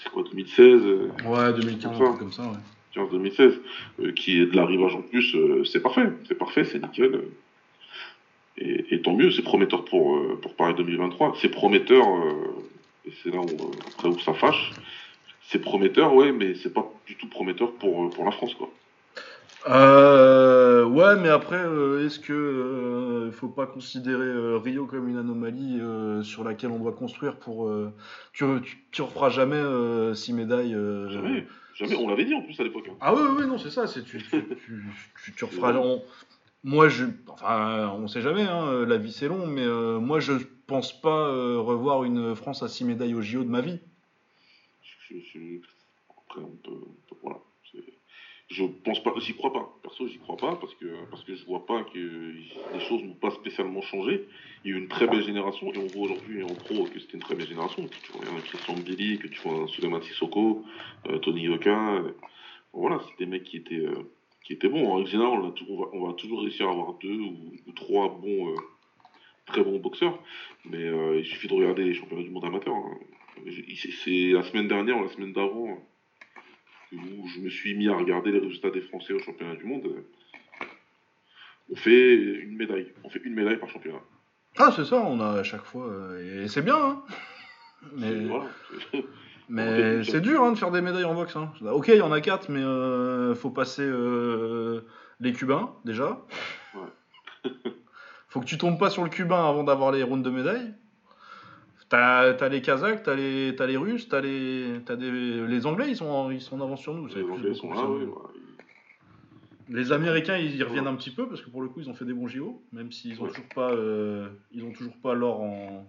C'est 0.02 0.10
quoi, 0.10 0.24
2016 0.24 0.82
Ouais, 1.26 1.54
2015, 1.54 1.98
comme 2.18 2.32
ça, 2.32 2.44
ouais. 2.44 2.58
2015-2016, 2.96 3.54
euh, 4.00 4.12
qui 4.14 4.40
est 4.40 4.46
de 4.46 4.56
l'arrivage 4.56 4.96
en 4.96 5.02
plus, 5.02 5.36
euh, 5.36 5.64
c'est 5.66 5.82
parfait, 5.82 6.10
c'est 6.28 6.36
parfait, 6.38 6.64
c'est 6.64 6.82
nickel. 6.82 7.22
Et, 8.58 8.96
et 8.96 9.02
tant 9.02 9.14
mieux, 9.14 9.32
c'est 9.32 9.44
prometteur 9.44 9.86
pour, 9.86 10.18
euh, 10.18 10.40
pour 10.42 10.56
Paris 10.56 10.74
2023. 10.76 11.36
C'est 11.40 11.50
prometteur, 11.50 12.06
et 13.06 13.12
c'est 13.22 13.32
là 13.32 13.42
où, 13.42 13.72
après 13.88 14.10
où 14.10 14.20
ça 14.20 14.34
fâche, 14.34 14.72
c'est 15.44 15.60
prometteur, 15.60 16.16
ouais, 16.16 16.32
mais 16.32 16.56
c'est 16.56 16.74
pas 16.74 16.92
du 17.06 17.16
tout 17.16 17.28
prometteur 17.28 17.72
pour, 17.74 18.10
pour 18.10 18.26
la 18.26 18.32
France, 18.32 18.56
quoi. 18.56 18.70
Euh, 19.70 20.84
ouais, 20.86 21.16
mais 21.18 21.30
après, 21.30 21.58
euh, 21.60 22.06
est-ce 22.06 22.20
que 22.20 22.32
euh, 22.34 23.32
faut 23.32 23.50
pas 23.50 23.68
considérer 23.68 24.24
euh, 24.26 24.58
Rio 24.58 24.86
comme 24.86 25.08
une 25.08 25.18
anomalie 25.18 25.80
sur 26.24 26.44
laquelle 26.44 26.72
on 26.72 26.80
doit 26.80 26.94
construire 26.94 27.36
pour 27.38 27.70
tu, 28.34 28.46
tu, 28.64 28.78
tu 28.92 29.02
referas 29.02 29.30
jamais 29.30 29.62
six 30.16 30.34
médailles. 30.34 30.76
Jamais, 31.10 31.46
jamais, 31.76 31.96
on 31.96 32.08
l'avait 32.08 32.26
dit 32.26 32.34
en 32.34 32.42
plus 32.42 32.60
à 32.60 32.64
l'époque. 32.64 32.88
hein. 32.90 32.96
Ah 33.02 33.14
oui, 33.14 33.22
oui, 33.40 33.48
non, 33.48 33.58
c'est 33.58 33.70
ça. 33.70 33.88
C'est 33.88 34.04
tu, 34.04 34.24
tu, 35.36 35.46
referas. 35.46 35.74
on- 35.74 36.02
moi, 36.64 36.90
je, 36.90 37.06
enfin, 37.28 37.90
on 37.98 38.08
sait 38.08 38.22
jamais. 38.22 38.44
Hein, 38.44 38.86
la 38.86 38.98
vie 38.98 39.12
c'est 39.12 39.28
long, 39.28 39.46
mais 39.48 39.66
moi, 40.00 40.20
je 40.20 40.34
pense 40.66 41.00
pas 41.00 41.28
revoir 41.60 42.04
une 42.04 42.36
France 42.36 42.64
à 42.64 42.68
six 42.68 42.86
médailles 42.86 43.16
au 43.16 43.22
JO 43.22 43.44
de 43.44 43.50
ma 43.50 43.62
vie. 43.62 43.80
Je- 45.10 45.16
je- 45.34 45.60
Après, 46.30 46.42
on 46.42 46.56
peut, 46.64 46.72
on 46.72 46.96
peut- 47.10 47.16
voilà. 47.22 47.38
Je 48.50 48.64
pense 48.64 49.04
pas, 49.04 49.14
j'y 49.20 49.34
crois 49.34 49.52
pas. 49.52 49.78
Perso, 49.84 50.08
j'y 50.08 50.20
crois 50.20 50.38
pas 50.38 50.56
parce 50.56 50.74
que 50.76 50.86
parce 51.12 51.24
que 51.26 51.36
je 51.36 51.46
vois 51.46 51.66
pas 51.66 51.84
que 51.84 52.00
les 52.00 52.80
choses 52.80 53.04
n'ont 53.04 53.14
pas 53.14 53.32
spécialement 53.32 53.82
changé. 53.82 54.26
Il 54.64 54.72
y 54.72 54.74
a 54.74 54.78
eu 54.78 54.80
une 54.80 54.88
très 54.88 55.06
belle 55.06 55.24
génération 55.24 55.74
et 55.74 55.78
on 55.78 55.88
voit 55.88 56.04
aujourd'hui 56.06 56.44
en 56.44 56.56
pro 56.56 56.86
que 56.86 56.98
c'était 56.98 57.16
une 57.16 57.20
très 57.20 57.36
belle 57.36 57.48
génération. 57.48 57.86
Que 57.86 57.96
tu 58.02 58.12
vois 58.14 58.22
un 58.26 58.40
Christian 58.40 58.76
Billy, 58.76 59.20
que 59.20 59.28
tu 59.28 59.42
vois 59.42 59.64
un 59.64 59.68
Suleiman 59.68 60.02
Sissoko, 60.02 60.64
euh, 61.10 61.18
Tony 61.20 61.42
Yoka. 61.42 62.02
voilà, 62.72 63.02
c'est 63.10 63.18
des 63.20 63.30
mecs 63.30 63.44
qui 63.44 63.58
étaient 63.58 63.86
euh, 63.86 64.10
qui 64.46 64.54
étaient 64.54 64.70
bons. 64.70 64.92
En 64.92 64.96
règle 64.96 65.18
on, 65.18 65.82
va, 65.82 65.88
on 65.92 66.08
va 66.08 66.14
toujours 66.14 66.42
réussir 66.42 66.70
à 66.70 66.72
avoir 66.72 66.94
deux 67.02 67.20
ou, 67.20 67.52
trois 67.76 68.08
bons, 68.08 68.52
euh, 68.52 68.56
très 69.46 69.62
bons 69.62 69.80
boxeurs. 69.80 70.18
Mais 70.64 70.86
il 71.20 71.26
suffit 71.26 71.50
de 71.50 71.54
regarder 71.54 71.84
les 71.84 71.94
championnats 71.94 72.24
du 72.24 72.30
monde 72.30 72.46
amateur. 72.46 72.74
hein. 72.74 72.98
C'est 74.04 74.32
la 74.32 74.44
semaine 74.44 74.70
dernière 74.70 74.98
ou 74.98 75.04
la 75.04 75.10
semaine 75.10 75.34
d'avant 75.34 75.78
où 76.94 77.28
je 77.28 77.40
me 77.40 77.50
suis 77.50 77.76
mis 77.76 77.88
à 77.90 77.96
regarder 77.96 78.32
les 78.32 78.40
résultats 78.40 78.70
des 78.70 78.82
Français 78.82 79.14
au 79.14 79.20
championnat 79.20 79.56
du 79.56 79.66
monde. 79.66 79.88
On 81.72 81.76
fait 81.76 82.16
une 82.16 82.56
médaille. 82.56 82.94
On 83.04 83.10
fait 83.10 83.22
une 83.24 83.34
médaille 83.34 83.58
par 83.58 83.70
championnat. 83.70 84.02
Ah, 84.58 84.72
c'est 84.76 84.86
ça. 84.86 84.98
On 84.98 85.20
a 85.20 85.40
à 85.40 85.44
chaque 85.44 85.66
fois, 85.66 85.88
euh, 85.88 86.44
et 86.44 86.48
c'est 86.48 86.62
bien. 86.62 86.78
Hein. 86.78 87.04
Mais, 87.96 88.26
Voilà. 88.26 88.46
mais 89.50 90.04
c'est 90.04 90.22
dur 90.22 90.44
hein, 90.44 90.54
de 90.54 90.58
faire 90.58 90.72
des 90.72 90.82
médailles 90.82 91.04
en 91.04 91.14
boxe. 91.14 91.36
Hein. 91.36 91.52
Ok, 91.62 91.90
il 91.90 91.98
y 91.98 92.02
en 92.02 92.12
a 92.12 92.22
quatre, 92.22 92.50
mais 92.50 92.62
euh, 92.62 93.36
faut 93.36 93.52
passer 93.52 93.84
euh, 93.86 94.82
les 95.20 95.34
Cubains 95.34 95.74
déjà. 95.86 96.22
Ouais. 96.74 97.52
faut 98.30 98.40
que 98.40 98.46
tu 98.46 98.58
tombes 98.58 98.80
pas 98.80 98.90
sur 98.90 99.04
le 99.04 99.10
Cubain 99.10 99.48
avant 99.48 99.64
d'avoir 99.64 99.92
les 99.92 100.04
rounds 100.04 100.24
de 100.24 100.32
médailles. 100.36 100.74
T'as 101.90 102.34
as 102.34 102.50
les 102.50 102.62
Kazakhs, 102.62 103.04
t'as 103.04 103.16
les, 103.16 103.52
les 103.54 103.78
Russes, 103.78 104.10
t'as 104.10 104.20
les, 104.22 104.80
des, 104.80 105.48
les 105.48 105.66
Anglais, 105.66 105.86
ils 105.90 105.96
sont, 105.96 106.08
en, 106.10 106.32
ils 106.32 106.42
sont 106.42 106.60
en 106.60 106.64
avance 106.66 106.82
sur 106.82 106.94
nous. 106.94 107.08
Les 107.08 107.24
Anglais 107.24 107.54
sont 107.54 107.74
là, 107.74 107.86
oui. 107.90 108.06
bah, 108.06 108.30
Les 109.70 109.92
Américains, 109.94 110.38
ils 110.38 110.56
y 110.56 110.64
reviennent 110.64 110.88
un 110.88 110.96
petit 110.96 111.12
peu 111.12 111.28
parce 111.30 111.42
que 111.42 111.50
pour 111.50 111.62
le 111.62 111.70
coup, 111.70 111.80
ils 111.80 111.90
ont 111.90 111.94
fait 111.94 112.04
des 112.06 112.14
bons 112.14 112.28
JO, 112.28 112.62
même 112.74 112.92
s'ils 112.92 113.20
ont 113.22 113.24
Ouais. 113.24 113.30
toujours 113.30 113.48
pas, 113.56 113.72
euh, 113.72 114.28
ils 114.52 114.64
ont 114.66 114.72
toujours 114.72 114.98
pas 115.02 115.14
l'or 115.14 115.42
en 115.42 115.88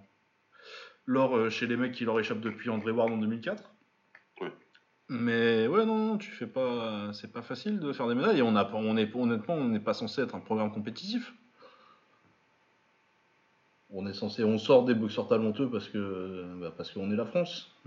l'or 1.06 1.36
euh, 1.36 1.48
chez 1.50 1.66
les 1.66 1.76
mecs 1.76 1.92
qui 1.92 2.04
leur 2.04 2.20
échappent 2.20 2.40
depuis 2.42 2.68
André 2.70 2.92
Ward 2.92 3.10
en 3.10 3.16
2004. 3.16 3.72
Ouais. 4.40 4.52
Mais 5.08 5.66
ouais, 5.66 5.84
non, 5.86 5.96
non, 5.98 6.18
tu 6.18 6.30
fais 6.30 6.46
pas, 6.46 7.12
c'est 7.14 7.32
pas 7.32 7.40
facile 7.42 7.80
de 7.80 7.92
faire 7.92 8.06
des 8.08 8.14
médailles. 8.14 8.38
Et 8.38 8.42
on 8.42 8.54
a, 8.56 8.64
pas- 8.64 8.76
on 8.76 8.96
est 8.96 9.10
honnêtement, 9.16 9.54
on 9.54 9.64
n'est 9.68 9.80
pas 9.80 9.94
censé 9.94 10.20
être 10.20 10.34
un 10.36 10.40
programme 10.40 10.70
compétitif. 10.70 11.32
On 13.90 14.06
est 14.06 14.12
censé, 14.12 14.44
on 14.44 14.58
sort 14.58 14.84
des 14.84 14.94
boxeurs 14.94 15.28
talentueux 15.28 15.70
parce 15.70 15.88
que, 15.88 16.44
bah, 16.60 16.72
parce 16.76 16.90
qu'on 16.92 17.10
est 17.10 17.16
la 17.16 17.24
France. 17.24 17.74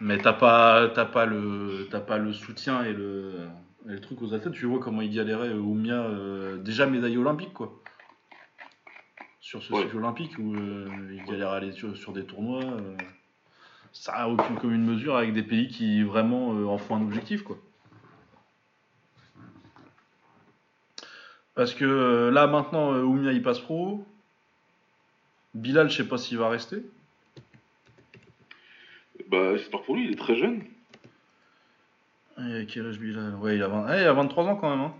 Mais, 0.00 0.18
t'as 0.18 0.32
pas, 0.32 0.88
t'as 0.88 1.04
pas 1.04 1.24
le, 1.24 1.86
t'as 1.90 2.00
pas 2.00 2.18
le 2.18 2.32
soutien 2.32 2.82
et 2.84 2.92
le, 2.92 3.46
et 3.86 3.92
le 3.92 4.00
truc 4.00 4.20
aux 4.22 4.34
athlètes. 4.34 4.52
Tu 4.52 4.66
vois 4.66 4.80
comment 4.80 5.00
il 5.02 5.10
galérait 5.14 5.50
euh, 5.50 5.58
Oumia, 5.60 6.02
euh, 6.02 6.56
déjà 6.58 6.86
médaille 6.86 7.16
olympique 7.16 7.52
quoi. 7.54 7.72
Sur 9.40 9.62
ce 9.62 9.72
Ouais. 9.72 9.82
cycle 9.82 9.98
olympique 9.98 10.36
où 10.38 10.54
euh, 10.54 10.88
il 11.12 11.24
galérait 11.24 11.50
à 11.52 11.54
aller 11.54 11.72
sur, 11.72 11.96
sur 11.96 12.12
des 12.12 12.24
tournois. 12.24 12.62
euh, 12.64 12.96
ça 13.92 14.12
a 14.14 14.26
aucune 14.28 14.56
commune 14.56 14.84
mesure 14.84 15.14
avec 15.16 15.32
des 15.32 15.44
pays 15.44 15.68
qui 15.68 16.02
vraiment 16.02 16.52
euh, 16.54 16.66
en 16.66 16.78
font 16.78 16.96
un 16.96 17.02
objectif 17.02 17.44
quoi. 17.44 17.56
Parce 21.54 21.74
que 21.74 21.84
euh, 21.84 22.30
là 22.30 22.46
maintenant 22.46 22.92
euh, 22.94 23.02
Oumia 23.02 23.32
il 23.32 23.42
passe 23.42 23.60
pro. 23.60 24.04
Bilal 25.54 25.88
je 25.90 25.96
sais 25.98 26.08
pas 26.08 26.18
s'il 26.18 26.38
va 26.38 26.48
rester. 26.48 26.78
Bah, 29.28 29.56
j'espère 29.56 29.82
pour 29.82 29.94
lui, 29.96 30.06
il 30.06 30.12
est 30.12 30.16
très 30.16 30.36
jeune. 30.36 30.64
Et 32.38 32.66
quel 32.66 32.86
âge 32.86 32.98
Bilal? 32.98 33.36
Ouais 33.36 33.54
il 33.56 33.62
a, 33.62 33.68
20 33.68 33.94
eh, 33.94 34.00
il 34.02 34.06
a 34.06 34.12
23 34.12 34.44
ans 34.46 34.56
quand 34.56 34.70
même. 34.70 34.80
Hein. 34.86 34.94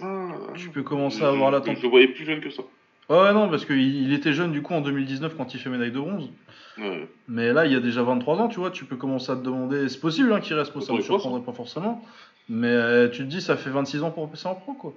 Ah, 0.00 0.52
Tu 0.54 0.70
peux 0.70 0.82
commencer 0.82 1.18
je- 1.20 1.24
à 1.24 1.28
avoir 1.28 1.50
l'attente. 1.50 1.76
Je 1.76 1.82
le 1.82 1.88
voyais 1.88 2.08
plus 2.08 2.24
jeune 2.24 2.40
que 2.40 2.50
ça. 2.50 2.62
Ouais, 3.08 3.32
non, 3.32 3.48
parce 3.48 3.64
qu'il 3.64 3.78
il 4.02 4.12
était 4.12 4.32
jeune 4.34 4.52
du 4.52 4.60
coup 4.62 4.74
en 4.74 4.80
2019 4.82 5.34
quand 5.36 5.54
il 5.54 5.60
fait 5.60 5.70
médaille 5.70 5.92
de 5.92 5.98
bronze. 5.98 6.30
Ouais. 6.78 7.08
Mais 7.26 7.52
là, 7.52 7.64
il 7.66 7.72
y 7.72 7.76
a 7.76 7.80
déjà 7.80 8.02
23 8.02 8.36
ans, 8.38 8.48
tu 8.48 8.60
vois, 8.60 8.70
tu 8.70 8.84
peux 8.84 8.96
commencer 8.96 9.32
à 9.32 9.36
te 9.36 9.40
demander. 9.42 9.88
C'est 9.88 10.00
possible 10.00 10.32
hein, 10.32 10.40
qu'il 10.40 10.54
reste 10.54 10.70
pro, 10.72 10.80
ça 10.80 10.92
pense, 10.92 11.04
surprendrait 11.04 11.42
pas 11.42 11.52
forcément. 11.52 12.04
Mais 12.50 12.68
euh, 12.68 13.08
tu 13.08 13.18
te 13.18 13.28
dis, 13.28 13.40
ça 13.40 13.56
fait 13.56 13.70
26 13.70 14.02
ans 14.02 14.10
pour 14.10 14.30
passer 14.30 14.46
en 14.46 14.54
pro, 14.54 14.74
quoi. 14.74 14.94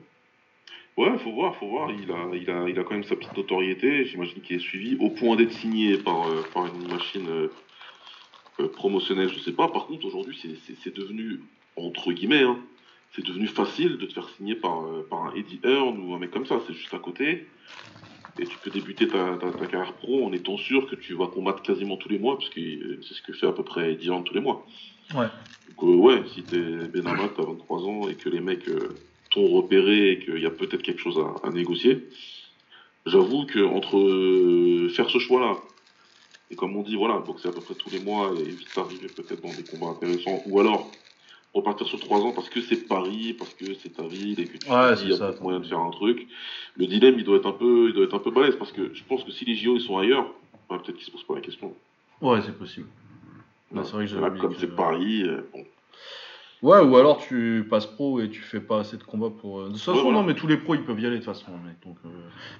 Ouais, 0.97 1.17
faut 1.19 1.31
voir, 1.31 1.55
faut 1.55 1.67
voir. 1.69 1.89
Il 1.89 2.11
a, 2.11 2.35
il 2.35 2.49
a, 2.49 2.67
il 2.69 2.77
a 2.79 2.83
quand 2.83 2.91
même 2.91 3.03
sa 3.05 3.15
petite 3.15 3.35
notoriété. 3.35 4.05
J'imagine 4.05 4.41
qu'il 4.41 4.57
est 4.57 4.59
suivi 4.59 4.97
au 4.99 5.09
point 5.09 5.37
d'être 5.37 5.53
signé 5.53 5.97
par, 5.97 6.27
euh, 6.27 6.43
par 6.53 6.65
une 6.67 6.87
machine 6.91 7.27
euh, 7.29 8.67
promotionnelle, 8.73 9.29
je 9.29 9.39
sais 9.39 9.53
pas. 9.53 9.69
Par 9.69 9.87
contre, 9.87 10.05
aujourd'hui, 10.05 10.37
c'est- 10.41 10.57
c'est 10.67 10.75
c'est 10.83 10.95
devenu, 10.95 11.39
entre 11.77 12.11
guillemets, 12.11 12.43
hein, 12.43 12.57
c'est 13.15 13.25
devenu 13.25 13.47
facile 13.47 13.97
de 13.97 14.05
te 14.05 14.13
faire 14.13 14.29
signer 14.37 14.55
par, 14.55 14.83
euh, 14.83 15.05
par 15.09 15.25
un 15.25 15.35
Eddie 15.35 15.59
Hearn 15.63 15.99
ou 15.99 16.13
un 16.13 16.19
mec 16.19 16.31
comme 16.31 16.45
ça. 16.45 16.59
C'est 16.67 16.73
juste 16.73 16.93
à 16.93 16.99
côté. 16.99 17.47
Et 18.39 18.45
tu 18.45 18.57
peux 18.63 18.69
débuter 18.69 19.07
ta, 19.07 19.37
ta, 19.37 19.51
ta 19.51 19.65
carrière 19.67 19.93
pro 19.93 20.25
en 20.25 20.31
étant 20.31 20.57
sûr 20.57 20.87
que 20.89 20.95
tu 20.95 21.13
vas 21.13 21.27
combattre 21.27 21.61
quasiment 21.61 21.97
tous 21.97 22.09
les 22.09 22.17
mois, 22.17 22.37
parce 22.37 22.49
que 22.49 23.01
c'est 23.01 23.13
ce 23.13 23.21
que 23.21 23.33
fait 23.33 23.47
à 23.47 23.51
peu 23.51 23.63
près 23.63 23.91
Eddie 23.91 24.07
Hearn 24.07 24.23
tous 24.23 24.33
les 24.33 24.39
mois. 24.39 24.65
Ouais. 25.13 25.27
Donc, 25.69 25.83
euh, 25.83 25.95
ouais, 25.95 26.23
si 26.33 26.43
t'es 26.43 26.57
Benamat, 26.57 27.29
t'as 27.35 27.43
23 27.43 27.83
ans 27.83 28.07
et 28.07 28.15
que 28.15 28.29
les 28.29 28.39
mecs 28.39 28.67
euh, 28.69 28.95
t'ont 29.29 29.47
repéré 29.47 30.11
et 30.11 30.19
qu'il 30.19 30.39
y 30.39 30.45
a 30.45 30.49
peut-être 30.49 30.81
quelque 30.81 31.01
chose 31.01 31.19
à, 31.19 31.47
à 31.47 31.51
négocier, 31.51 32.07
j'avoue 33.05 33.45
que 33.45 33.59
entre 33.59 33.97
euh, 33.97 34.89
faire 34.89 35.09
ce 35.09 35.19
choix-là 35.19 35.57
et 36.51 36.55
comme 36.55 36.75
on 36.75 36.83
dit, 36.83 36.95
voilà, 36.95 37.17
boxer 37.19 37.47
à 37.47 37.51
peu 37.51 37.61
près 37.61 37.75
tous 37.75 37.89
les 37.89 38.01
mois 38.01 38.33
et 38.37 38.43
vite 38.43 38.77
arriver 38.77 39.07
peut-être 39.07 39.41
dans 39.41 39.53
des 39.53 39.63
combats 39.63 39.91
intéressants, 39.91 40.43
ou 40.45 40.59
alors 40.59 40.91
repartir 41.53 41.85
sur 41.87 41.99
3 41.99 42.19
ans 42.21 42.31
parce 42.33 42.49
que 42.49 42.61
c'est 42.61 42.87
Paris, 42.87 43.33
parce 43.37 43.53
que 43.53 43.73
c'est 43.75 43.89
ta 43.95 44.03
ville 44.07 44.39
et 44.39 44.45
que 44.45 44.57
tu 44.57 44.69
Ouais, 44.71 44.95
dis, 44.95 45.03
il 45.03 45.09
y 45.09 45.13
a 45.13 45.17
ça, 45.17 45.33
moyen 45.41 45.59
de 45.59 45.65
faire 45.65 45.79
un 45.79 45.89
truc. 45.91 46.27
Le 46.77 46.87
dilemme, 46.87 47.15
il 47.17 47.23
doit 47.25 47.37
être 47.37 47.47
un 47.47 47.51
peu, 47.53 47.89
il 47.89 47.93
doit 47.93 48.05
être 48.05 48.15
un 48.15 48.19
peu 48.19 48.31
balèze 48.31 48.55
parce 48.57 48.71
que 48.71 48.93
je 48.93 49.03
pense 49.03 49.23
que 49.23 49.31
si 49.31 49.43
les 49.45 49.55
JO 49.55 49.75
ils 49.75 49.81
sont 49.81 49.97
ailleurs, 49.97 50.27
bah, 50.69 50.79
peut-être 50.83 50.95
qu'ils 50.97 51.05
se 51.05 51.11
posent 51.11 51.23
pas 51.25 51.35
la 51.35 51.41
question. 51.41 51.73
Ouais, 52.21 52.39
c'est 52.45 52.57
possible. 52.57 52.87
Ouais, 53.71 53.81
c'est 53.83 53.91
vrai 53.93 54.05
que 54.05 54.09
j'avais 54.11 54.21
Là, 54.21 54.27
oublié 54.29 54.41
comme 54.41 54.55
c'est 54.57 54.75
Paris, 54.75 55.23
euh, 55.23 55.41
bon. 55.53 55.63
Ouais, 56.61 56.79
ou 56.79 56.95
alors 56.95 57.17
tu 57.17 57.65
passes 57.69 57.87
pro 57.87 58.19
et 58.19 58.29
tu 58.29 58.41
fais 58.41 58.59
pas 58.59 58.81
assez 58.81 58.95
de 58.97 59.03
combats 59.03 59.31
pour. 59.31 59.61
euh, 59.61 59.67
De 59.67 59.71
toute 59.71 59.79
façon, 59.79 59.93
Ouais, 59.97 60.03
voilà. 60.03 60.19
non, 60.19 60.23
mais 60.23 60.35
tous 60.35 60.45
les 60.45 60.57
pros 60.57 60.75
ils 60.75 60.83
peuvent 60.83 60.99
y 60.99 61.05
aller 61.07 61.17
de 61.17 61.23
toute 61.23 61.33
façon. 61.33 61.51
mec, 61.65 61.75
donc, 61.83 61.97
euh, 62.05 62.09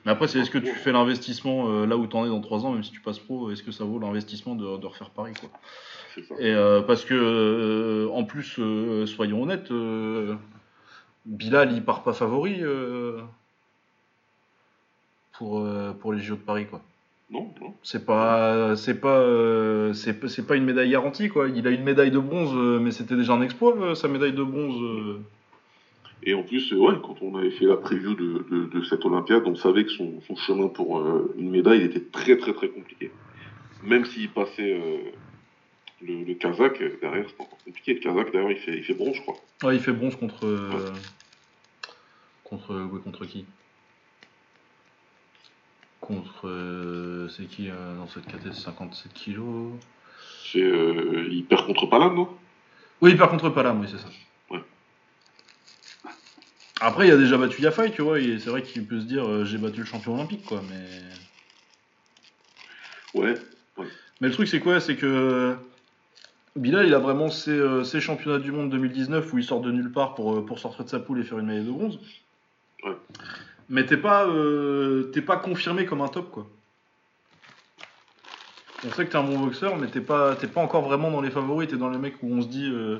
Mais 0.05 0.11
après, 0.11 0.27
c'est 0.27 0.39
est-ce 0.39 0.49
que 0.49 0.57
tu 0.57 0.73
fais 0.73 0.91
l'investissement 0.91 1.69
euh, 1.69 1.85
là 1.85 1.97
où 1.97 2.07
t'en 2.07 2.25
es 2.25 2.29
dans 2.29 2.41
3 2.41 2.65
ans, 2.65 2.71
même 2.71 2.83
si 2.83 2.91
tu 2.91 2.99
passes 3.01 3.19
pro, 3.19 3.51
est-ce 3.51 3.61
que 3.61 3.71
ça 3.71 3.83
vaut 3.83 3.99
l'investissement 3.99 4.55
de, 4.55 4.77
de 4.77 4.85
refaire 4.87 5.11
Paris, 5.11 5.33
quoi? 5.39 5.49
ça. 6.27 6.35
Et 6.39 6.51
euh, 6.51 6.81
parce 6.81 7.05
que, 7.05 7.13
euh, 7.13 8.09
en 8.11 8.23
plus, 8.23 8.55
euh, 8.57 9.05
soyons 9.05 9.43
honnêtes, 9.43 9.69
euh, 9.71 10.35
Bilal 11.25 11.71
il 11.71 11.83
part 11.85 12.01
pas 12.01 12.13
favori 12.13 12.57
euh, 12.61 13.21
pour, 15.33 15.59
euh, 15.59 15.93
pour 15.93 16.11
les 16.13 16.21
JO 16.21 16.35
de 16.35 16.41
Paris, 16.41 16.65
quoi. 16.67 16.81
Non, 17.32 17.53
non. 17.61 17.73
C'est 17.82 18.05
pas, 18.05 18.75
c'est 18.75 18.99
pas, 18.99 19.19
euh, 19.19 19.93
c'est 19.93 20.19
pas- 20.19 20.27
c'est 20.27 20.49
une 20.51 20.65
médaille 20.65 20.89
garantie, 20.89 21.29
quoi. 21.29 21.47
Il 21.47 21.65
a 21.65 21.71
une 21.71 21.84
médaille 21.84 22.11
de 22.11 22.19
bronze, 22.19 22.51
euh, 22.53 22.79
mais 22.79 22.91
c'était 22.91 23.15
déjà 23.15 23.34
un 23.34 23.41
exploit, 23.41 23.75
euh, 23.77 23.95
sa 23.95 24.07
médaille 24.09 24.34
de 24.34 24.43
bronze. 24.43 24.75
euh. 24.82 25.19
Et 26.23 26.34
en 26.34 26.43
plus, 26.43 26.71
ouais, 26.73 26.95
quand 27.01 27.15
on 27.21 27.36
avait 27.38 27.51
fait 27.51 27.65
la 27.65 27.77
preview 27.77 28.13
de, 28.13 28.45
de, 28.51 28.65
de 28.65 28.84
cette 28.84 29.03
Olympiade, 29.05 29.43
on 29.45 29.55
savait 29.55 29.86
que 29.86 29.91
son, 29.91 30.21
son 30.27 30.36
chemin 30.36 30.67
pour 30.67 31.01
une 31.38 31.49
médaille 31.49 31.82
était 31.84 32.03
très 32.11 32.38
très 32.38 32.53
très 32.53 32.67
compliqué. 32.69 33.09
Même 33.84 34.05
s'il 34.05 34.29
passait 34.29 34.79
le, 36.01 36.23
le 36.23 36.34
Kazakh, 36.36 36.79
derrière 37.01 37.27
c'était 37.27 37.41
encore 37.41 37.57
compliqué. 37.65 37.93
Le 37.95 37.99
Kazakh, 38.01 38.32
d'ailleurs, 38.34 38.51
il 38.51 38.57
fait, 38.57 38.77
il 38.77 38.84
fait 38.84 38.93
bronze, 38.93 39.15
je 39.15 39.21
crois. 39.21 39.38
Ouais, 39.63 39.75
il 39.75 39.82
fait 39.82 39.93
bronze 39.93 40.15
contre, 40.15 40.45
contre, 42.43 42.75
ouais, 42.75 42.99
contre 43.03 43.25
qui? 43.25 43.45
Contre, 46.01 46.47
euh, 46.47 47.29
c'est 47.29 47.45
qui 47.45 47.69
euh, 47.69 47.95
dans 47.95 48.07
cette 48.07 48.25
catégorie 48.25 48.55
57 48.55 49.13
kilos 49.13 49.71
C'est, 50.51 50.59
euh, 50.59 51.27
il 51.31 51.45
perd 51.45 51.67
contre 51.67 51.85
Palam, 51.85 52.15
non? 52.15 52.27
Oui, 53.01 53.11
il 53.11 53.17
perd 53.17 53.29
contre 53.29 53.49
Palam, 53.51 53.79
oui, 53.79 53.87
c'est 53.89 53.99
ça. 53.99 54.09
Ouais. 54.49 54.63
Après, 56.81 57.07
il 57.07 57.11
a 57.11 57.17
déjà 57.17 57.37
battu 57.37 57.61
Yafai, 57.61 57.91
tu 57.91 58.01
vois, 58.01 58.19
et 58.19 58.39
c'est 58.39 58.49
vrai 58.49 58.63
qu'il 58.63 58.87
peut 58.87 58.99
se 58.99 59.05
dire 59.05 59.27
euh, 59.27 59.45
j'ai 59.45 59.59
battu 59.59 59.81
le 59.81 59.85
champion 59.85 60.15
olympique, 60.15 60.43
quoi, 60.43 60.61
mais. 60.67 60.89
Ouais. 63.13 63.35
Mais 64.21 64.27
le 64.27 64.33
truc, 64.33 64.47
c'est 64.47 64.59
quoi? 64.59 64.79
C'est 64.79 64.95
que. 64.95 65.55
Bilal, 66.55 66.87
il 66.87 66.93
a 66.93 66.99
vraiment 66.99 67.29
ses, 67.29 67.85
ses 67.85 68.01
championnats 68.01 68.39
du 68.39 68.51
monde 68.51 68.69
2019 68.71 69.31
où 69.31 69.37
il 69.37 69.43
sort 69.43 69.61
de 69.61 69.71
nulle 69.71 69.91
part 69.91 70.15
pour, 70.15 70.45
pour 70.45 70.59
sortir 70.59 70.83
de 70.83 70.89
sa 70.89 70.99
poule 70.99 71.21
et 71.21 71.23
faire 71.23 71.39
une 71.39 71.45
médaille 71.45 71.65
de 71.65 71.71
bronze. 71.71 71.97
Ouais. 72.83 72.97
Mais 73.72 73.86
t'es 73.86 73.97
pas, 73.97 74.28
euh, 74.28 75.03
t'es 75.13 75.22
pas 75.22 75.38
confirmé 75.38 75.86
comme 75.86 76.01
un 76.01 76.09
top, 76.09 76.30
quoi. 76.30 76.47
On 78.86 78.91
sait 78.91 79.05
que 79.05 79.11
t'es 79.11 79.17
un 79.17 79.24
bon 79.24 79.39
boxeur, 79.39 79.78
mais 79.78 79.88
t'es 79.88 80.01
pas, 80.01 80.36
t'es 80.36 80.47
pas 80.47 80.59
encore 80.61 80.82
vraiment 80.84 81.09
dans 81.09 81.22
les 81.22 81.32
favoris. 81.32 81.69
T'es 81.69 81.78
dans 81.78 81.89
les 81.89 81.97
mecs 81.97 82.22
où 82.22 82.28
on 82.34 82.41
se 82.41 82.47
dit 82.47 82.69
euh, 82.69 82.99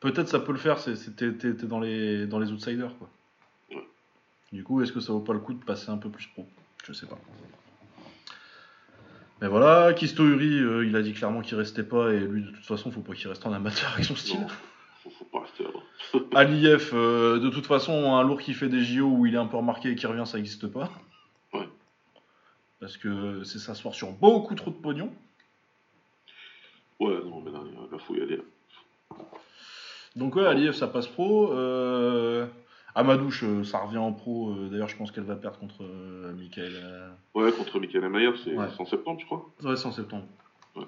peut-être 0.00 0.28
ça 0.28 0.40
peut 0.40 0.52
le 0.52 0.58
faire. 0.58 0.78
C'est, 0.78 0.96
c'est- 0.96 1.12
t'es, 1.14 1.32
t'es- 1.32 1.54
t'es 1.54 1.66
dans 1.66 1.78
les, 1.80 2.26
dans 2.26 2.38
les 2.40 2.50
outsiders, 2.50 2.92
quoi. 2.98 3.08
Du 4.52 4.64
coup, 4.64 4.82
est-ce 4.82 4.92
que 4.92 5.00
ça 5.00 5.12
vaut 5.12 5.20
pas 5.20 5.32
le 5.34 5.38
coup 5.38 5.54
de 5.54 5.64
passer 5.64 5.90
un 5.90 5.98
peu 5.98 6.10
plus 6.10 6.26
pro? 6.26 6.46
Je 6.84 6.92
sais 6.92 7.06
pas. 7.06 7.18
Mais 9.40 9.48
voilà, 9.48 9.92
Kisto 9.94 10.24
Uri, 10.24 10.58
euh, 10.58 10.84
il 10.86 10.94
a 10.96 11.02
dit 11.02 11.12
clairement 11.14 11.40
qu'il 11.42 11.56
restait 11.56 11.82
pas 11.84 12.12
et 12.12 12.20
lui, 12.20 12.42
de 12.42 12.50
toute 12.50 12.64
façon, 12.66 12.90
faut 12.90 13.00
pas 13.00 13.14
qu'il 13.14 13.28
reste 13.28 13.44
en 13.46 13.52
amateur 13.52 13.92
avec 13.92 14.04
son 14.04 14.14
style. 14.16 14.40
Non, 14.40 14.46
faut, 15.02 15.10
faut 15.10 15.24
pas 15.26 15.40
rester 15.40 15.64
là-bas. 15.64 15.80
Aliyev, 16.34 16.90
euh, 16.94 17.38
de 17.38 17.48
toute 17.50 17.66
façon, 17.66 18.14
un 18.14 18.22
lourd 18.22 18.40
qui 18.40 18.54
fait 18.54 18.68
des 18.68 18.82
JO 18.82 19.06
où 19.06 19.26
il 19.26 19.34
est 19.34 19.38
un 19.38 19.46
peu 19.46 19.56
remarqué 19.56 19.90
et 19.90 19.94
qui 19.94 20.06
revient, 20.06 20.26
ça 20.26 20.36
n'existe 20.38 20.66
pas. 20.66 20.90
Ouais. 21.52 21.68
Parce 22.80 22.96
que 22.96 23.42
c'est 23.44 23.58
s'asseoir 23.58 23.94
sur 23.94 24.10
beaucoup 24.12 24.54
trop 24.54 24.70
de 24.70 24.76
pognon. 24.76 25.10
Ouais, 27.00 27.18
non, 27.24 27.40
mais 27.40 27.50
là, 27.50 27.58
là, 27.90 27.98
faut 27.98 28.14
y 28.14 28.20
aller. 28.22 28.36
là. 28.36 28.42
Donc 30.16 30.36
ouais, 30.36 30.46
Aliyev, 30.46 30.72
ça 30.74 30.86
passe 30.88 31.06
pro. 31.06 31.52
Euh... 31.52 32.46
Amadouche, 32.94 33.42
euh, 33.44 33.64
ça 33.64 33.78
revient 33.78 33.96
en 33.96 34.12
pro. 34.12 34.52
D'ailleurs, 34.70 34.88
je 34.88 34.96
pense 34.96 35.10
qu'elle 35.10 35.24
va 35.24 35.34
perdre 35.36 35.58
contre 35.58 35.82
Michael. 36.36 36.72
Ouais, 37.34 37.50
contre 37.52 37.80
Michael 37.80 38.06
Mayer, 38.10 38.32
c'est 38.44 38.54
Ouais. 38.54 38.66
septembre, 38.86 39.18
je 39.20 39.24
crois. 39.24 39.48
Ouais, 39.62 39.76
c'est 39.76 39.86
en 39.86 39.92
septembre. 39.92 40.24
Ouais. 40.76 40.84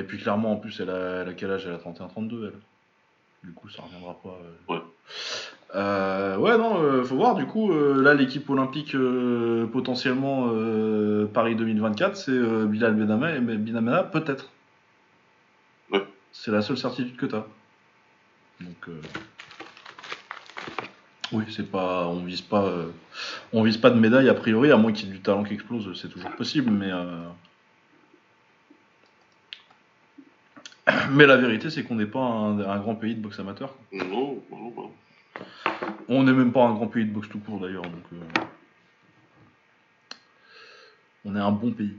Et 0.00 0.02
puis 0.02 0.18
clairement, 0.18 0.52
en 0.52 0.56
plus, 0.56 0.80
elle 0.80 0.90
a, 0.90 1.22
elle 1.22 1.28
a 1.28 1.34
quel 1.34 1.52
âge? 1.52 1.66
Elle 1.66 1.74
a 1.74 1.78
31-32, 1.78 2.46
elle. 2.46 2.52
Du 3.46 3.52
coup, 3.52 3.68
ça 3.68 3.82
reviendra 3.82 4.14
pas. 4.20 4.36
euh. 4.42 4.74
Ouais. 4.74 4.82
Euh, 5.76 6.36
ouais, 6.36 6.58
non, 6.58 6.82
euh, 6.82 7.04
faut 7.04 7.14
voir. 7.14 7.36
Du 7.36 7.46
coup, 7.46 7.70
euh, 7.70 8.02
là, 8.02 8.12
l'équipe 8.12 8.50
olympique 8.50 8.96
potentiellement 9.72 10.48
Paris 11.32 11.54
2024, 11.54 12.16
c'est 12.16 12.66
Bilal 12.66 12.94
Benama 12.94 13.36
et 13.36 13.40
Benamena, 13.40 14.02
peut-être. 14.02 14.50
Ouais. 15.92 16.04
C'est 16.32 16.50
la 16.50 16.60
seule 16.60 16.76
certitude 16.76 17.16
que 17.16 17.26
t'as. 17.26 17.44
Donc, 18.60 18.88
euh, 18.88 19.00
oui, 21.30 21.44
c'est 21.50 21.70
pas, 21.70 22.08
on 22.08 22.24
vise 22.24 22.40
pas, 22.40 22.72
on 23.52 23.62
vise 23.62 23.76
pas 23.76 23.90
de 23.90 24.00
médaille 24.00 24.28
a 24.28 24.34
priori, 24.34 24.72
à 24.72 24.76
moins 24.76 24.92
qu'il 24.92 25.06
y 25.06 25.10
ait 25.10 25.14
du 25.14 25.20
talent 25.20 25.44
qui 25.44 25.54
explose, 25.54 25.96
c'est 26.00 26.08
toujours 26.08 26.34
possible, 26.34 26.72
mais. 26.72 26.90
Mais 31.10 31.26
la 31.26 31.36
vérité, 31.36 31.70
c'est 31.70 31.84
qu'on 31.84 31.94
n'est 31.96 32.06
pas 32.06 32.20
un, 32.20 32.58
un 32.60 32.78
grand 32.78 32.94
pays 32.94 33.14
de 33.14 33.20
boxe 33.20 33.38
amateur. 33.40 33.74
Non, 33.92 34.42
non, 34.50 34.72
non. 34.76 34.92
On 36.08 36.22
n'est 36.22 36.32
même 36.32 36.52
pas 36.52 36.64
un 36.66 36.74
grand 36.74 36.86
pays 36.88 37.04
de 37.04 37.10
boxe 37.12 37.28
tout 37.28 37.38
court 37.40 37.60
d'ailleurs, 37.60 37.82
donc. 37.82 38.04
euh, 38.12 38.42
On 41.24 41.34
est 41.36 41.40
un 41.40 41.52
bon 41.52 41.72
pays. 41.72 41.94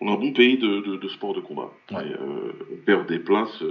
On 0.00 0.08
a 0.08 0.12
un 0.12 0.16
bon 0.16 0.32
pays 0.32 0.56
de, 0.58 0.80
de, 0.80 0.96
de 0.96 1.08
sport 1.08 1.34
de 1.34 1.40
combat. 1.40 1.70
Ouais. 1.90 2.06
Et, 2.08 2.12
euh, 2.14 2.52
on 2.72 2.76
perd 2.84 3.06
des 3.06 3.18
places. 3.18 3.62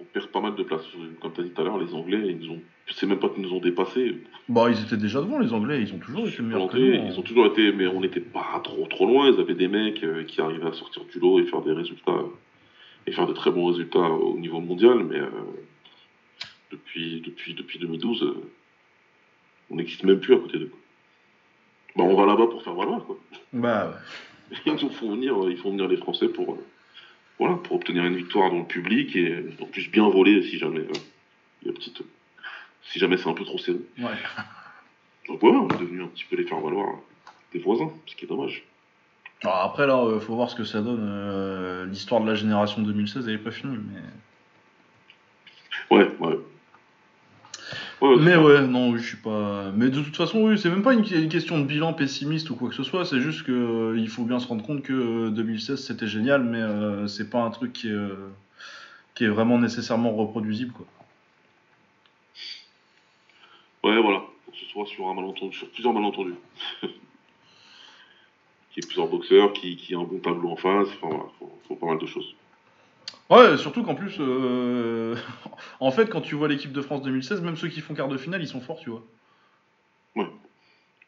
On 0.00 0.04
perd 0.04 0.26
pas 0.28 0.40
mal 0.40 0.54
de 0.54 0.62
places. 0.62 0.82
Comme 1.20 1.32
tu 1.32 1.40
as 1.40 1.44
dit 1.44 1.50
tout 1.50 1.60
à 1.60 1.64
l'heure, 1.64 1.78
les 1.78 1.92
Anglais, 1.94 2.20
ils 2.28 2.38
nous 2.38 2.54
ont. 2.54 2.60
Sais 2.92 3.06
même 3.06 3.18
pas 3.20 3.28
qu'ils 3.28 3.42
nous 3.42 3.52
ont 3.52 3.60
dépassés. 3.60 4.16
Bah, 4.48 4.66
ils 4.68 4.80
étaient 4.82 4.96
déjà 4.96 5.20
devant, 5.20 5.38
les 5.38 5.52
Anglais, 5.52 5.80
ils 5.80 5.94
ont 5.94 5.98
toujours 5.98 6.26
été 6.26 6.42
meilleurs 6.42 6.68
que 6.68 6.76
nous. 6.76 6.94
hein. 6.98 7.08
ils 7.12 7.18
ont 7.18 7.22
toujours 7.22 7.46
été, 7.46 7.70
mais 7.72 7.86
on 7.86 8.00
n'était 8.00 8.20
pas 8.20 8.60
trop 8.64 8.84
trop 8.88 9.06
loin. 9.06 9.30
Ils 9.30 9.38
avaient 9.38 9.54
des 9.54 9.68
mecs 9.68 10.02
euh, 10.02 10.24
qui 10.24 10.40
arrivaient 10.40 10.66
à 10.66 10.72
sortir 10.72 11.04
du 11.04 11.18
lot 11.20 11.38
et 11.38 11.44
faire 11.44 11.60
des 11.62 11.72
résultats 11.72 12.10
euh, 12.12 12.24
et 13.06 13.12
faire 13.12 13.26
de 13.28 13.32
très 13.32 13.50
bons 13.52 13.66
résultats 13.66 14.00
au 14.00 14.36
niveau 14.38 14.60
mondial. 14.60 15.04
Mais 15.04 15.20
euh, 15.20 15.28
depuis 16.72 17.20
depuis 17.20 17.54
depuis 17.54 17.78
2012, 17.78 18.22
euh, 18.22 18.34
on 19.70 19.76
n'existe 19.76 20.04
même 20.04 20.20
plus 20.20 20.34
à 20.34 20.38
côté 20.38 20.58
d'eux. 20.58 20.66
quoi. 20.66 20.78
Bah, 21.96 22.04
on 22.04 22.14
va 22.16 22.26
là-bas 22.26 22.46
pour 22.48 22.62
faire 22.62 22.74
valoir 22.74 23.04
quoi. 23.04 23.18
Bah, 23.52 23.92
ouais. 24.50 24.56
Ils 24.66 24.72
nous 24.72 24.90
font 24.90 25.12
venir, 25.12 25.34
ils 25.48 25.56
font 25.56 25.70
venir 25.70 25.86
les 25.86 25.96
Français 25.96 26.28
pour 26.28 26.58
voilà 27.40 27.56
pour 27.56 27.76
obtenir 27.76 28.04
une 28.04 28.14
victoire 28.16 28.50
dans 28.50 28.58
le 28.58 28.64
public 28.64 29.16
et 29.16 29.44
en 29.60 29.64
plus 29.66 29.90
bien 29.90 30.08
voler 30.08 30.42
si 30.42 30.58
jamais 30.58 30.80
euh, 30.80 30.92
il 31.62 31.68
y 31.68 31.70
a 31.70 31.74
petite 31.74 32.02
si 32.82 32.98
jamais 33.00 33.16
c'est 33.16 33.28
un 33.28 33.34
peu 33.34 33.44
trop 33.44 33.58
serré. 33.58 33.78
ouais. 33.98 34.06
Donc 35.28 35.42
ouais, 35.42 35.50
on 35.50 35.68
est 35.68 35.78
devenu 35.78 36.02
un 36.02 36.06
petit 36.08 36.24
peu 36.24 36.36
les 36.36 36.44
faire 36.44 36.60
valoir 36.60 36.96
des 37.52 37.58
voisins, 37.58 37.90
ce 38.06 38.14
qui 38.16 38.24
est 38.24 38.28
dommage. 38.28 38.64
Alors 39.42 39.56
après, 39.62 39.86
là, 39.86 39.96
euh, 40.04 40.18
faut 40.20 40.34
voir 40.34 40.50
ce 40.50 40.54
que 40.56 40.64
ça 40.64 40.80
donne. 40.82 41.00
euh, 41.02 41.86
L'histoire 41.86 42.20
de 42.20 42.26
la 42.26 42.34
génération 42.34 42.82
2016, 42.82 43.26
elle 43.28 43.34
est 43.34 43.38
pas 43.38 43.50
finie, 43.50 43.78
mais. 43.78 44.00
Ouais, 45.96 46.08
ouais. 46.20 46.38
Ouais, 48.00 48.16
Mais 48.16 48.36
ouais, 48.36 48.66
non, 48.66 48.96
je 48.96 49.02
suis 49.06 49.16
pas. 49.16 49.70
Mais 49.72 49.88
de 49.90 50.02
toute 50.02 50.16
façon, 50.16 50.40
oui, 50.42 50.58
c'est 50.58 50.70
même 50.70 50.82
pas 50.82 50.94
une, 50.94 51.04
une 51.04 51.28
question 51.28 51.58
de 51.58 51.64
bilan 51.64 51.92
pessimiste 51.94 52.50
ou 52.50 52.56
quoi 52.56 52.68
que 52.68 52.74
ce 52.74 52.82
soit. 52.82 53.04
C'est 53.04 53.20
juste 53.20 53.44
que 53.44 53.52
euh, 53.52 53.98
il 53.98 54.08
faut 54.08 54.24
bien 54.24 54.38
se 54.40 54.48
rendre 54.48 54.64
compte 54.64 54.82
que 54.82 54.92
euh, 54.92 55.30
2016 55.30 55.84
c'était 55.86 56.06
génial, 56.08 56.42
mais 56.44 56.58
euh, 56.60 57.06
c'est 57.06 57.30
pas 57.30 57.42
un 57.42 57.50
truc 57.50 57.72
qui 57.72 57.88
est, 57.88 57.92
euh, 57.92 58.30
qui 59.14 59.24
est 59.24 59.28
vraiment 59.28 59.58
nécessairement 59.58 60.12
reproduisible, 60.14 60.72
quoi. 60.72 60.86
ouais, 63.84 64.00
voilà. 64.00 64.24
Faut 64.44 64.52
que 64.52 64.56
ce 64.58 64.66
soit 64.66 64.86
sur 64.86 65.08
un 65.08 65.14
malentendu, 65.14 65.56
sur 65.56 65.70
plusieurs 65.70 65.92
malentendus. 65.94 66.34
Qu'il 68.70 68.82
y 68.82 68.84
ait 68.84 68.86
plusieurs 68.86 69.08
boxeurs, 69.08 69.52
qui, 69.52 69.76
qui 69.76 69.92
ait 69.92 69.96
un 69.96 70.04
bon 70.04 70.18
tableau 70.20 70.50
en 70.50 70.56
face, 70.56 70.88
enfin 70.94 71.08
voilà, 71.08 71.24
faut, 71.38 71.60
faut 71.68 71.76
pas 71.76 71.86
mal 71.86 71.98
de 71.98 72.06
choses. 72.06 72.34
Ouais, 73.30 73.56
surtout 73.56 73.82
qu'en 73.84 73.94
plus, 73.94 74.16
euh, 74.20 75.14
en 75.80 75.90
fait, 75.92 76.06
quand 76.06 76.20
tu 76.20 76.34
vois 76.34 76.48
l'équipe 76.48 76.72
de 76.72 76.82
France 76.82 77.02
2016, 77.02 77.40
même 77.42 77.56
ceux 77.56 77.68
qui 77.68 77.80
font 77.80 77.94
quart 77.94 78.08
de 78.08 78.16
finale, 78.16 78.42
ils 78.42 78.48
sont 78.48 78.60
forts, 78.60 78.80
tu 78.80 78.90
vois. 78.90 79.04
Ouais. 80.16 80.26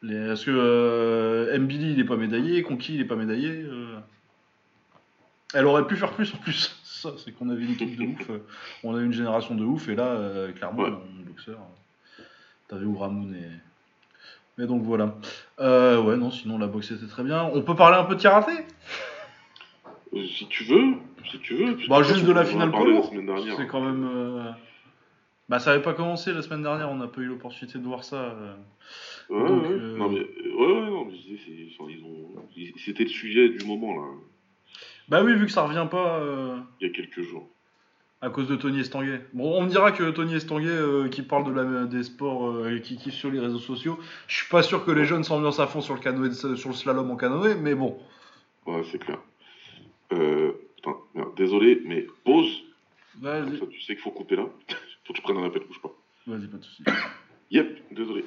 Les, 0.01 0.27
parce 0.27 0.43
que 0.45 0.51
euh, 0.51 1.57
Mbili, 1.59 1.91
il 1.93 1.99
est 1.99 2.03
pas 2.05 2.15
médaillé, 2.17 2.63
Conquis, 2.63 2.95
il 2.95 3.01
est 3.01 3.05
pas 3.05 3.15
médaillé. 3.17 3.49
euh. 3.51 3.97
Elle 5.53 5.65
aurait 5.67 5.85
pu 5.85 5.95
faire 5.97 6.11
plus 6.13 6.33
en 6.33 6.37
plus. 6.37 6.79
Ça, 6.83 7.11
c'est 7.23 7.31
qu'on 7.33 7.49
avait 7.49 7.63
une 7.63 7.71
équipe 7.73 7.97
de 7.97 8.05
ouf. 8.05 8.29
euh, 8.29 8.39
On 8.83 8.95
a 8.95 9.01
une 9.01 9.11
génération 9.13 9.55
de 9.55 9.63
ouf, 9.65 9.89
et 9.89 9.95
là, 9.95 10.05
euh, 10.05 10.51
clairement, 10.53 10.83
Ouais. 10.83 10.91
boxeur, 11.25 11.59
euh, 11.59 12.23
t'avais 12.69 12.85
Ouramoun 12.85 13.35
et. 13.35 13.49
Mais 14.57 14.67
donc 14.67 14.83
voilà. 14.83 15.15
Euh, 15.59 15.99
ouais, 16.01 16.15
non, 16.15 16.29
sinon 16.31 16.57
la 16.59 16.67
boxe 16.67 16.91
était 16.91 17.07
très 17.07 17.23
bien. 17.23 17.43
On 17.53 17.61
peut 17.63 17.75
parler 17.75 17.97
un 17.97 18.03
peu 18.03 18.15
de 18.15 18.21
karaté? 18.21 18.51
Si 20.15 20.47
tu 20.47 20.63
veux, 20.63 20.93
si 21.29 21.39
tu 21.39 21.53
veux. 21.55 21.75
Bah, 21.87 22.03
juste 22.03 22.25
de 22.25 22.31
la 22.31 22.45
finale 22.45 22.71
la 22.71 22.83
lourd. 22.83 23.09
semaine 23.09 23.25
dernière. 23.25 23.55
C'est 23.57 23.67
quand 23.67 23.81
même. 23.81 24.05
euh, 24.05 24.51
Bah, 25.49 25.59
ça 25.59 25.71
avait 25.71 25.81
pas 25.81 25.93
commencé 25.93 26.31
la 26.33 26.41
semaine 26.41 26.61
dernière, 26.63 26.89
on 26.89 26.95
n'a 26.95 27.07
pas 27.07 27.21
eu 27.21 27.25
l'opportunité 27.25 27.77
de 27.77 27.83
voir 27.83 28.03
ça. 28.03 28.15
euh. 28.15 28.55
Ouais, 29.29 29.47
Donc, 29.47 29.63
ouais. 29.63 29.69
euh, 29.71 29.97
Non, 29.97 30.09
mais, 30.09 30.19
euh, 30.19 30.55
ouais, 30.55 30.81
ouais, 30.81 30.89
non, 30.89 31.05
mais 31.05 31.13
c'est- 31.45 32.73
c'était 32.77 33.03
le 33.03 33.09
sujet 33.09 33.49
du 33.49 33.65
moment, 33.65 33.93
là, 33.93 34.07
Bah 35.09 35.21
oui, 35.23 35.35
vu 35.35 35.45
que 35.45 35.51
ça 35.51 35.63
revient 35.63 35.87
pas 35.91 36.17
euh, 36.19 36.57
il 36.79 36.87
y 36.87 36.89
a 36.89 36.93
quelques 36.93 37.21
jours. 37.21 37.47
à 38.21 38.29
cause 38.29 38.47
de 38.47 38.55
Tony 38.55 38.79
Estanguet. 38.79 39.21
Bon, 39.33 39.57
on 39.57 39.63
me 39.63 39.69
dira 39.69 39.91
que 39.91 40.09
Tony 40.11 40.35
Estanguet, 40.35 40.69
euh, 40.69 41.09
qui 41.09 41.23
parle 41.23 41.43
de 41.43 41.51
la, 41.51 41.85
des 41.85 42.03
sports 42.03 42.47
euh, 42.47 42.73
et 42.75 42.81
qui 42.81 42.95
kiffe 42.95 43.13
sur 43.15 43.29
les 43.29 43.39
réseaux 43.39 43.59
sociaux, 43.59 43.99
je 44.27 44.37
suis 44.37 44.47
pas 44.49 44.63
sûr 44.63 44.85
que 44.85 44.91
les 44.91 45.03
jeunes 45.03 45.25
s'ambiancent 45.25 45.59
à 45.59 45.67
fond 45.67 45.81
sur 45.81 45.93
le, 45.93 45.99
canoë, 45.99 46.31
sur 46.55 46.69
le 46.69 46.75
slalom 46.75 47.11
en 47.11 47.17
canoë, 47.17 47.55
mais 47.55 47.75
bon. 47.75 47.97
Ouais, 48.65 48.81
c'est 48.89 48.97
clair. 48.97 49.19
Euh, 50.13 50.51
putain, 50.75 50.95
merde, 51.15 51.33
désolé, 51.35 51.81
mais 51.85 52.05
pause. 52.23 52.63
Comme 53.13 53.23
Vas-y, 53.23 53.59
ça, 53.59 53.65
tu 53.69 53.81
sais 53.81 53.93
qu'il 53.93 54.03
faut 54.03 54.11
couper 54.11 54.35
là. 54.35 54.43
faut 55.05 55.13
que 55.13 55.17
tu 55.17 55.21
prennes 55.21 55.37
un 55.37 55.45
appel, 55.45 55.63
bouge 55.67 55.81
pas. 55.81 55.91
vas-y, 56.27 56.47
pas 56.47 56.57
de 56.57 56.63
soucis. 56.63 56.83
Yep, 57.51 57.79
désolé. 57.91 58.25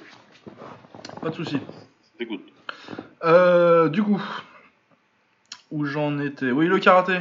Pas 1.21 1.31
de 1.31 1.35
soucis. 1.35 1.59
Écoute. 2.21 2.43
Euh, 3.25 3.89
du 3.89 4.03
coup, 4.03 4.23
où 5.71 5.85
j'en 5.85 6.19
étais? 6.21 6.51
Oui, 6.51 6.67
le 6.67 6.79
karaté. 6.79 7.19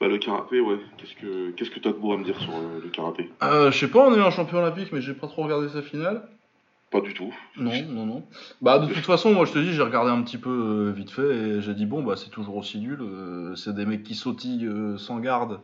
Bah, 0.00 0.08
le 0.08 0.18
karaté, 0.18 0.60
ouais. 0.60 0.78
Qu'est-ce 0.98 1.14
que 1.14 1.50
qu'est-ce 1.52 1.70
que 1.70 1.80
t'as 1.80 1.90
de 1.90 1.96
beau 1.96 2.12
à 2.12 2.18
me 2.18 2.24
dire 2.24 2.38
sur 2.40 2.54
euh, 2.54 2.80
le 2.82 2.88
karaté? 2.90 3.30
Euh, 3.42 3.70
je 3.70 3.78
sais 3.78 3.88
pas, 3.88 4.06
on 4.06 4.12
a 4.12 4.16
eu 4.16 4.20
un 4.20 4.30
champion 4.30 4.58
olympique, 4.58 4.92
mais 4.92 5.00
j'ai 5.00 5.14
pas 5.14 5.26
trop 5.26 5.42
regardé 5.42 5.68
sa 5.68 5.82
finale. 5.82 6.28
Pas 6.90 7.00
du 7.00 7.12
tout. 7.14 7.34
Non, 7.56 7.72
non, 7.88 8.06
non. 8.06 8.22
Bah, 8.62 8.78
de 8.78 8.86
toute 8.86 9.04
façon, 9.04 9.32
moi, 9.34 9.44
je 9.44 9.52
te 9.52 9.58
dis, 9.58 9.72
j'ai 9.72 9.82
regardé 9.82 10.10
un 10.10 10.22
petit 10.22 10.38
peu 10.38 10.50
euh, 10.50 10.92
vite 10.92 11.10
fait 11.10 11.22
et 11.34 11.60
j'ai 11.60 11.74
dit, 11.74 11.84
bon, 11.84 12.02
bah, 12.02 12.14
c'est 12.16 12.30
toujours 12.30 12.56
aussi 12.56 12.78
nul. 12.78 12.98
euh, 13.00 13.54
c'est 13.56 13.74
des 13.74 13.84
mecs 13.86 14.04
qui 14.04 14.14
sautillent 14.14 14.66
euh, 14.66 14.96
sans 14.96 15.18
garde 15.18 15.60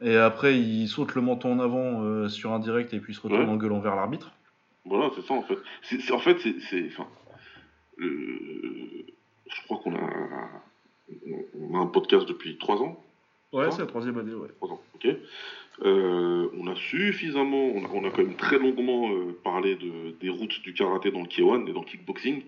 et 0.00 0.16
après, 0.16 0.58
ils 0.58 0.86
sautent 0.88 1.14
le 1.14 1.22
menton 1.22 1.52
en 1.54 1.60
avant 1.60 2.28
sur 2.28 2.52
un 2.52 2.58
direct 2.60 2.92
et 2.94 3.00
puis 3.00 3.12
ils 3.12 3.16
se 3.16 3.20
retournent 3.20 3.42
Ouais. 3.46 3.48
en 3.50 3.56
gueulant 3.56 3.80
vers 3.80 3.96
l'arbitre. 3.96 4.30
Voilà, 4.84 5.10
c'est 5.14 5.22
ça 5.26 5.34
en 5.34 5.42
fait. 5.42 5.58
C'est, 5.82 6.00
c'est- 6.00 6.12
en 6.12 6.18
fait, 6.20 6.38
c'est, 6.40 6.54
c'est- 6.70 6.86
enfin, 6.88 7.06
le- 7.96 9.06
je 9.50 9.62
crois 9.64 9.78
qu'on 9.78 9.94
a, 9.96 10.10
on 11.60 11.74
a 11.74 11.78
un 11.82 11.86
podcast 11.86 12.28
depuis 12.28 12.56
trois 12.58 12.76
ans. 12.82 12.96
Ouais, 13.52 13.70
c'est 13.70 13.80
la 13.80 13.86
troisième 13.86 14.18
année, 14.18 14.34
ouais. 14.34 14.48
Trois 14.56 14.70
ans, 14.70 14.80
ok. 14.94 15.08
Euh, 15.84 16.48
on 16.58 16.66
a 16.66 16.74
suffisamment, 16.74 17.66
on 17.74 17.84
a, 17.84 17.88
on 17.94 18.04
a 18.04 18.10
quand 18.10 18.22
même 18.24 18.34
très 18.34 18.58
longuement 18.58 19.10
euh, 19.10 19.36
parlé 19.44 19.76
de, 19.76 20.12
des 20.20 20.28
routes 20.28 20.60
du 20.62 20.74
karaté 20.74 21.10
dans 21.10 21.20
le 21.20 21.26
K1 21.26 21.68
et 21.68 21.72
dans 21.72 21.80
le 21.80 21.86
kickboxing. 21.86 22.42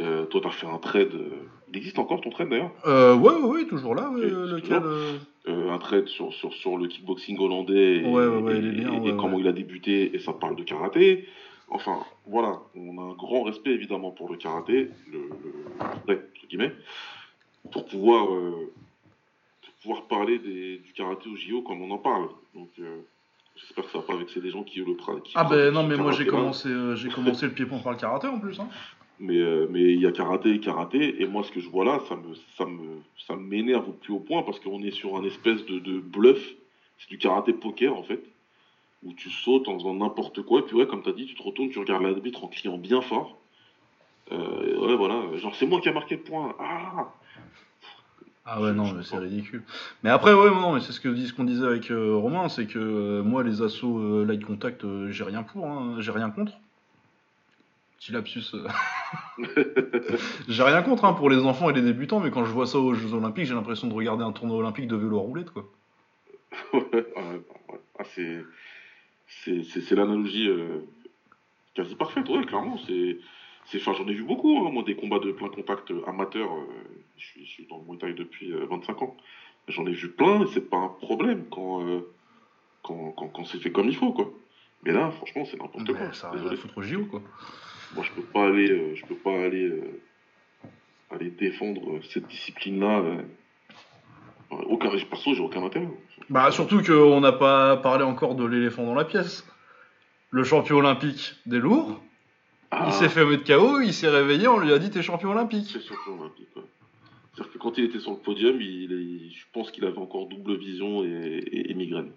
Euh, 0.00 0.24
toi, 0.26 0.40
tu 0.40 0.46
as 0.46 0.50
fait 0.50 0.66
un 0.66 0.78
trade. 0.78 1.14
euh, 1.14 1.30
Il 1.70 1.76
existe 1.78 1.98
encore 1.98 2.20
ton 2.20 2.30
trade 2.30 2.48
d'ailleurs? 2.50 2.70
Ouais, 2.84 3.32
ouais, 3.34 3.42
ouais, 3.48 3.64
toujours 3.66 3.94
là, 3.94 4.10
ouais, 4.10 4.20
lequel. 4.20 4.80
toujours. 4.80 4.82
Un 5.48 5.78
trade 5.78 6.08
sur, 6.08 6.32
sur, 6.32 6.52
sur 6.54 6.76
le 6.76 6.86
kickboxing 6.88 7.38
hollandais 7.38 7.98
et, 7.98 8.04
Ouais, 8.04 9.14
comment 9.16 9.38
il 9.38 9.46
a 9.46 9.52
débuté 9.52 10.14
et 10.14 10.18
ça 10.18 10.32
parle 10.32 10.56
de 10.56 10.62
karaté. 10.64 11.24
Enfin, 11.68 11.98
voilà, 12.26 12.60
on 12.76 12.98
a 12.98 13.02
un 13.02 13.14
grand 13.14 13.42
respect 13.42 13.70
évidemment 13.70 14.10
pour 14.12 14.28
le 14.30 14.36
karaté, 14.36 14.88
le, 15.10 15.18
le 15.18 15.52
entre 15.80 16.46
guillemets, 16.48 16.72
pour 17.72 17.84
pouvoir, 17.86 18.28
pouvoir 19.86 20.02
parler 20.08 20.38
des- 20.40 20.78
du 20.78 20.92
karaté 20.92 21.28
au 21.28 21.36
JO 21.36 21.62
comme 21.62 21.80
on 21.80 21.90
en 21.92 21.98
parle. 21.98 22.28
Donc, 22.54 22.70
euh, 22.80 22.98
j'espère 23.54 23.84
que 23.84 23.90
ça 23.92 23.98
va 23.98 24.04
pas 24.04 24.16
vexer 24.16 24.40
les 24.40 24.50
gens 24.50 24.64
qui 24.64 24.80
le 24.80 24.94
pra- 24.94 25.22
qui 25.22 25.32
Ah, 25.36 25.44
ben 25.44 25.48
pratiquent 25.50 25.74
non, 25.74 25.82
mais 25.84 25.96
moi 25.96 26.10
j'ai 26.10 26.26
commencé, 26.26 26.68
euh, 26.68 26.96
j'ai 26.96 27.08
commencé 27.08 27.46
le 27.46 27.52
pied-point 27.52 27.78
par 27.78 27.92
le 27.92 27.98
karaté 27.98 28.26
en 28.26 28.40
plus. 28.40 28.58
Hein. 28.58 28.68
Mais 29.20 29.38
euh, 29.38 29.66
mais 29.70 29.82
il 29.94 30.00
y 30.00 30.06
a 30.06 30.10
karaté 30.12 30.50
et 30.50 30.58
karaté, 30.60 31.22
et 31.22 31.26
moi 31.26 31.44
ce 31.44 31.52
que 31.52 31.60
je 31.60 31.68
vois 31.70 31.84
là, 31.84 32.00
ça 32.08 32.16
me 32.16 32.34
ça 32.58 32.66
me 32.66 33.00
ça 33.28 33.36
m'énerve 33.36 33.88
au 33.88 33.92
plus 33.92 34.12
haut 34.12 34.18
point 34.18 34.42
parce 34.42 34.58
qu'on 34.58 34.82
est 34.82 34.90
sur 34.90 35.16
un 35.16 35.22
espèce 35.24 35.64
de, 35.66 35.78
de 35.78 36.00
bluff, 36.00 36.54
c'est 36.98 37.08
du 37.08 37.16
karaté 37.16 37.52
poker 37.52 37.94
en 37.96 38.02
fait, 38.02 38.22
où 39.04 39.12
tu 39.14 39.30
sautes 39.30 39.68
en 39.68 39.74
faisant 39.78 39.94
n'importe 39.94 40.42
quoi, 40.42 40.58
et 40.58 40.62
puis 40.62 40.74
ouais 40.74 40.86
comme 40.88 41.02
t'as 41.02 41.12
dit, 41.12 41.26
tu 41.26 41.34
te 41.36 41.42
retournes, 41.44 41.70
tu 41.70 41.78
regardes 41.78 42.02
l'arbitre 42.02 42.42
en 42.44 42.48
criant 42.48 42.76
bien 42.76 43.00
fort. 43.02 43.38
Ouais 44.32 44.96
voilà, 44.96 45.22
genre 45.36 45.54
c'est 45.54 45.66
moi 45.66 45.80
qui 45.80 45.88
a 45.88 45.92
marqué 45.92 46.16
le 46.16 46.22
point. 46.22 46.54
Ah 46.58 47.12
Ah 48.48 48.60
ouais, 48.60 48.72
non, 48.72 48.92
mais 48.92 49.02
c'est 49.02 49.18
ridicule. 49.18 49.64
Mais 50.04 50.10
après, 50.10 50.32
ouais, 50.32 50.50
non, 50.50 50.78
c'est 50.78 50.92
ce 50.92 51.00
que 51.00 51.14
ce 51.16 51.32
qu'on 51.32 51.42
disait 51.42 51.66
avec 51.66 51.90
euh, 51.90 52.14
Romain, 52.14 52.48
c'est 52.48 52.66
que 52.66 52.78
euh, 52.78 53.22
moi, 53.24 53.42
les 53.42 53.60
assauts 53.60 53.98
euh, 53.98 54.24
light 54.24 54.44
contact, 54.44 54.86
j'ai 55.10 55.24
rien 55.24 55.42
pour, 55.42 55.66
hein, 55.66 55.96
j'ai 55.98 56.12
rien 56.12 56.30
contre. 56.30 56.52
Petit 57.98 58.12
lapsus. 58.12 58.54
j'ai 60.48 60.62
rien 60.62 60.82
contre 60.82 61.06
hein, 61.06 61.14
pour 61.14 61.28
les 61.28 61.38
enfants 61.38 61.70
et 61.70 61.72
les 61.72 61.82
débutants, 61.82 62.20
mais 62.20 62.30
quand 62.30 62.44
je 62.44 62.52
vois 62.52 62.66
ça 62.66 62.78
aux 62.78 62.94
Jeux 62.94 63.14
Olympiques, 63.14 63.46
j'ai 63.46 63.54
l'impression 63.54 63.88
de 63.88 63.94
regarder 63.94 64.22
un 64.22 64.30
tournoi 64.30 64.58
olympique 64.58 64.86
de 64.86 64.94
vélo 64.94 65.18
à 65.18 65.22
roulette, 65.22 65.50
quoi. 65.50 65.64
Ah, 67.98 68.04
c'est 68.14 68.44
c'est 69.26 69.62
c'est 69.64 69.94
l'analogie 69.94 70.50
quasi 71.74 71.94
parfaite, 71.94 72.28
ouais 72.28 72.44
clairement 72.44 72.76
c'est 72.86 73.16
enfin 73.74 73.92
j'en 73.94 74.06
ai 74.06 74.14
vu 74.14 74.22
beaucoup 74.22 74.64
hein, 74.66 74.70
moi 74.70 74.82
des 74.84 74.94
combats 74.94 75.18
de 75.18 75.32
plein 75.32 75.48
contact 75.48 75.90
euh, 75.90 76.02
amateurs 76.08 76.52
euh, 76.52 76.66
je 77.16 77.24
suis 77.26 77.44
je 77.44 77.50
suis 77.50 77.66
dans 77.66 77.78
le 77.78 77.84
Muay 77.84 77.98
Thai 77.98 78.12
depuis 78.14 78.52
euh, 78.52 78.66
25 78.70 79.02
ans. 79.02 79.16
J'en 79.68 79.84
ai 79.86 79.92
vu 79.92 80.10
plein 80.10 80.42
et 80.42 80.46
c'est 80.54 80.68
pas 80.70 80.76
un 80.76 80.88
problème 80.88 81.44
quand 81.50 81.82
euh, 81.86 82.00
quand 82.82 83.12
quand, 83.16 83.28
quand 83.28 83.44
c'est 83.44 83.58
fait 83.58 83.72
comme 83.72 83.88
il 83.88 83.96
faut 83.96 84.12
quoi. 84.12 84.30
Mais 84.84 84.92
là 84.92 85.10
franchement 85.10 85.44
c'est 85.44 85.58
n'importe 85.60 85.86
quoi. 85.86 85.96
Mais 85.98 86.12
ça 86.14 86.30
rien 86.30 86.46
à 86.46 86.56
foutre 86.56 86.78
au 86.78 86.82
JO, 86.82 87.04
quoi. 87.06 87.20
moi 87.94 88.04
je 88.04 88.12
peux 88.12 88.22
pas 88.26 88.46
aller 88.46 88.70
euh, 88.70 88.94
je 88.94 89.04
peux 89.06 89.16
pas 89.16 89.32
aller 89.32 89.66
euh, 89.66 90.00
aller 91.10 91.30
défendre 91.30 91.80
euh, 91.90 92.00
cette 92.08 92.26
discipline 92.28 92.78
là 92.80 93.02
aucun 94.68 94.90
perso 94.90 95.34
j'ai 95.34 95.42
aucun 95.42 95.64
intérêt 95.64 95.88
Bah, 96.30 96.50
surtout 96.52 96.80
qu'on 96.82 97.20
n'a 97.20 97.32
pas 97.32 97.76
parlé 97.78 98.04
encore 98.04 98.36
de 98.36 98.44
l'éléphant 98.44 98.84
dans 98.84 98.94
la 98.94 99.04
pièce. 99.04 99.44
Le 100.30 100.44
champion 100.44 100.76
olympique 100.76 101.34
des 101.46 101.58
lourds, 101.58 102.00
Ah. 102.70 102.84
il 102.88 102.92
s'est 102.92 103.08
fait 103.08 103.24
mettre 103.24 103.44
KO, 103.44 103.80
il 103.80 103.92
s'est 103.92 104.08
réveillé, 104.08 104.48
on 104.48 104.58
lui 104.58 104.72
a 104.72 104.78
dit 104.78 104.90
t'es 104.90 105.02
champion 105.02 105.30
olympique. 105.30 105.66
C'est 105.72 105.80
champion 105.82 106.20
olympique. 106.20 106.48
ouais. 106.56 106.62
C'est-à-dire 107.34 107.52
que 107.52 107.58
quand 107.58 107.76
il 107.78 107.84
était 107.84 108.00
sur 108.00 108.12
le 108.12 108.16
podium, 108.18 108.60
il, 108.60 108.90
il- 108.92 109.30
je 109.32 109.44
pense 109.52 109.70
qu'il 109.70 109.84
avait 109.84 109.98
encore 109.98 110.26
double 110.26 110.56
vision 110.56 111.04
et, 111.04 111.08
et- 111.08 111.70
et 111.70 111.74
migraine. 111.74 112.10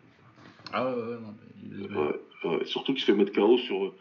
Ah 0.74 0.86
ouais, 0.90 1.02
ouais, 1.02 1.18
non, 1.20 2.00
Ouais, 2.02 2.20
ouais. 2.58 2.66
Surtout 2.66 2.94
qu'il 2.94 3.02
se 3.02 3.06
fait 3.12 3.18
mettre 3.18 3.34
KO 3.34 3.58
sur. 3.58 3.84
euh, 3.86 3.94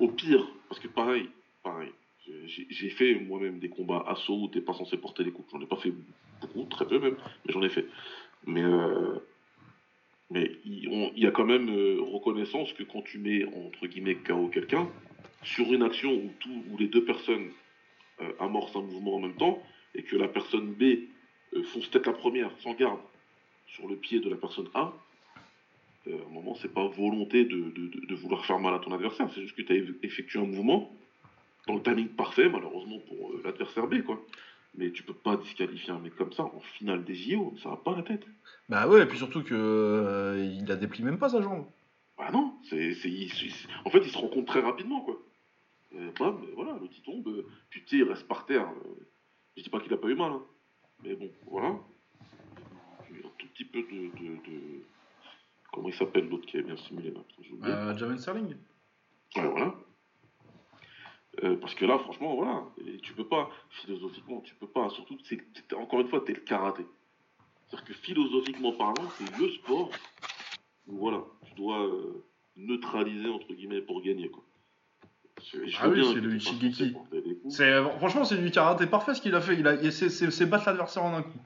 au 0.00 0.08
pire, 0.08 0.46
parce 0.68 0.80
que 0.80 0.88
pareil, 0.88 1.28
pareil. 1.62 1.90
j'ai- 2.46 2.90
fait 2.90 3.14
moi-même 3.16 3.58
des 3.58 3.68
combats 3.68 4.04
assaut 4.06 4.42
où 4.44 4.48
t'es 4.48 4.60
pas 4.60 4.72
censé 4.72 4.96
porter 4.96 5.24
les 5.24 5.30
coups. 5.32 5.48
J'en 5.52 5.60
ai 5.60 5.66
pas 5.66 5.76
fait 5.76 5.92
beaucoup, 6.40 6.64
très 6.70 6.86
peu 6.86 6.98
même, 6.98 7.16
mais 7.46 7.52
j'en 7.52 7.62
ai 7.62 7.68
fait. 7.68 7.86
Mais, 8.46 8.62
euh, 8.62 9.14
mais 10.30 10.50
il 10.64 11.12
y 11.16 11.26
a 11.26 11.30
quand 11.30 11.44
même 11.44 11.68
euh, 11.68 11.98
reconnaissance 12.00 12.72
que 12.72 12.82
quand 12.82 13.02
tu 13.02 13.18
mets 13.18 13.44
entre 13.44 13.86
guillemets 13.86 14.14
KO 14.16 14.48
quelqu'un, 14.48 14.88
sur 15.44 15.72
une 15.72 15.82
action 15.82 16.12
où, 16.12 16.30
tout, 16.40 16.62
où 16.70 16.76
les 16.76 16.88
deux 16.88 17.04
personnes 17.04 17.50
euh, 18.20 18.32
amorcent 18.40 18.76
un 18.76 18.82
mouvement 18.82 19.16
en 19.16 19.20
même 19.20 19.36
temps, 19.36 19.62
et 19.94 20.02
que 20.02 20.16
la 20.16 20.28
personne 20.28 20.72
B 20.72 20.82
euh, 21.54 21.62
fonce 21.64 21.90
tête 21.90 22.06
la 22.06 22.12
première, 22.12 22.50
sans 22.60 22.74
garde, 22.74 23.00
sur 23.66 23.86
le 23.88 23.96
pied 23.96 24.20
de 24.20 24.28
la 24.28 24.36
personne 24.36 24.68
A, 24.74 24.92
euh, 26.06 26.18
à 26.18 26.26
un 26.28 26.32
moment, 26.32 26.54
c'est 26.54 26.72
pas 26.72 26.86
volonté 26.86 27.44
de, 27.44 27.56
de- 27.56 27.88
de- 27.88 28.06
de 28.06 28.14
vouloir 28.14 28.44
faire 28.46 28.58
mal 28.58 28.74
à 28.74 28.78
ton 28.78 28.92
adversaire, 28.92 29.28
c'est 29.34 29.40
juste 29.42 29.56
que 29.56 29.62
tu 29.62 29.72
as 29.72 30.06
effectué 30.06 30.38
un 30.38 30.44
mouvement 30.46 30.90
dans 31.66 31.74
le 31.74 31.82
timing 31.82 32.08
parfait, 32.08 32.48
malheureusement 32.48 32.98
pour 33.08 33.32
l'adversaire 33.42 33.86
B, 33.86 34.02
quoi. 34.02 34.20
Mais 34.76 34.90
tu 34.90 35.02
peux 35.02 35.14
pas 35.14 35.36
disqualifier 35.36 35.92
un 35.92 35.98
mec 36.00 36.14
comme 36.16 36.32
ça 36.32 36.42
en 36.44 36.60
finale 36.78 37.04
des 37.04 37.14
JO, 37.14 37.54
ça 37.62 37.70
va 37.70 37.76
pas 37.76 37.94
la 37.96 38.02
tête. 38.02 38.24
Bah 38.68 38.88
ouais, 38.88 39.02
et 39.02 39.06
puis 39.06 39.18
surtout 39.18 39.42
que 39.44 39.54
euh, 39.54 40.44
il 40.60 40.70
a 40.70 40.76
déplie 40.76 41.04
même 41.04 41.18
pas 41.18 41.28
sa 41.30 41.40
jambe. 41.40 41.64
Bah 42.18 42.30
non, 42.32 42.54
c'est, 42.68 42.92
en 43.84 43.90
fait, 43.90 43.98
il 44.04 44.10
se 44.10 44.18
rend 44.18 44.28
compte 44.28 44.46
très 44.46 44.60
rapidement, 44.60 45.00
quoi. 45.00 45.16
Et 45.96 46.10
bam, 46.18 46.44
voilà, 46.54 46.72
l'autre 46.78 46.94
il 46.96 47.02
tombe, 47.02 47.26
euh, 47.28 47.46
sais, 47.86 47.96
il 47.98 48.02
reste 48.04 48.26
par 48.26 48.46
terre. 48.46 48.68
euh, 48.68 49.06
je 49.56 49.62
dis 49.62 49.70
pas 49.70 49.80
qu'il 49.80 49.92
a 49.92 49.96
pas 49.96 50.08
eu 50.08 50.14
mal, 50.16 50.32
hein. 50.32 50.42
mais 51.02 51.14
bon, 51.14 51.30
voilà. 51.46 51.78
Il 53.10 53.20
y 53.20 53.22
a 53.22 53.26
un 53.26 53.30
tout 53.38 53.46
petit 53.48 53.64
peu 53.64 53.82
de. 53.82 54.08
de- 54.18 54.36
de- 54.50 54.82
Comment 55.72 55.88
il 55.88 55.94
s'appelle 55.94 56.28
l'autre 56.28 56.46
qui 56.46 56.56
est 56.56 56.62
bien 56.62 56.76
simulé 56.76 57.10
là 57.10 57.20
Putain. 57.28 57.48
Euh, 57.70 57.96
Javen 57.96 58.18
Sterling 58.18 58.54
Ouais, 59.36 59.48
voilà. 59.48 59.74
Euh, 61.42 61.56
parce 61.56 61.74
que 61.74 61.84
là, 61.84 61.98
franchement, 61.98 62.36
voilà, 62.36 62.64
et 62.86 62.98
tu 62.98 63.12
peux 63.12 63.26
pas, 63.26 63.50
philosophiquement, 63.70 64.40
tu 64.42 64.54
peux 64.54 64.68
pas, 64.68 64.88
surtout, 64.90 65.18
c'est- 65.24 65.72
encore 65.74 66.00
une 66.00 66.08
fois, 66.08 66.20
t'es 66.20 66.32
le 66.32 66.40
karaté. 66.42 66.84
C'est-à-dire 67.66 67.86
que 67.88 67.94
philosophiquement 67.94 68.70
parlant, 68.72 69.10
c'est 69.18 69.36
le 69.36 69.48
sport 69.50 69.90
où, 70.86 70.96
voilà, 70.96 71.24
tu 71.46 71.54
dois 71.54 71.84
euh, 71.88 72.24
neutraliser, 72.56 73.28
entre 73.28 73.52
guillemets, 73.52 73.80
pour 73.82 74.00
gagner, 74.00 74.28
quoi. 74.30 74.44
Je- 75.52 75.76
Ah 75.80 75.88
oui, 75.88 76.04
c'est 76.12 76.20
le 76.20 76.30
coups. 76.32 77.50
C'est 77.50 77.82
franchement 77.98 78.24
c'est 78.24 78.36
du 78.36 78.50
karaté 78.50 78.86
parfait 78.86 79.14
ce 79.14 79.20
qu'il 79.20 79.34
a 79.34 79.40
fait. 79.40 79.54
Il 79.54 79.66
a 79.66 79.90
c'est 79.90 80.46
battre 80.46 80.66
l'adversaire 80.66 81.04
en 81.04 81.14
un 81.16 81.22
coup. 81.22 81.38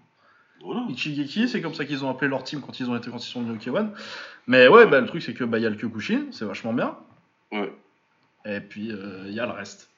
Voilà. 0.60 0.84
Ichigeki, 0.88 1.48
c'est 1.48 1.60
comme 1.62 1.74
ça 1.74 1.84
qu'ils 1.84 2.04
ont 2.04 2.10
appelé 2.10 2.28
leur 2.28 2.42
team 2.42 2.60
quand 2.60 2.78
ils 2.80 2.90
ont 2.90 2.96
été 2.96 3.10
quand 3.10 3.18
ils 3.24 3.30
sont 3.30 3.42
venus 3.42 3.56
au 3.68 3.70
K1. 3.70 3.90
Mais 4.46 4.66
ouais, 4.68 4.86
bah 4.86 5.00
le 5.00 5.06
truc 5.06 5.22
c'est 5.22 5.34
que 5.34 5.44
bah 5.44 5.58
y 5.58 5.66
a 5.66 5.70
le 5.70 5.76
Kyokushin, 5.76 6.26
c'est 6.32 6.44
vachement 6.44 6.72
bien. 6.72 6.96
Ouais. 7.52 7.72
Et 8.44 8.60
puis 8.60 8.90
euh, 8.90 9.24
il 9.26 9.34
y 9.34 9.40
a 9.40 9.46
le 9.46 9.52
reste. 9.52 9.90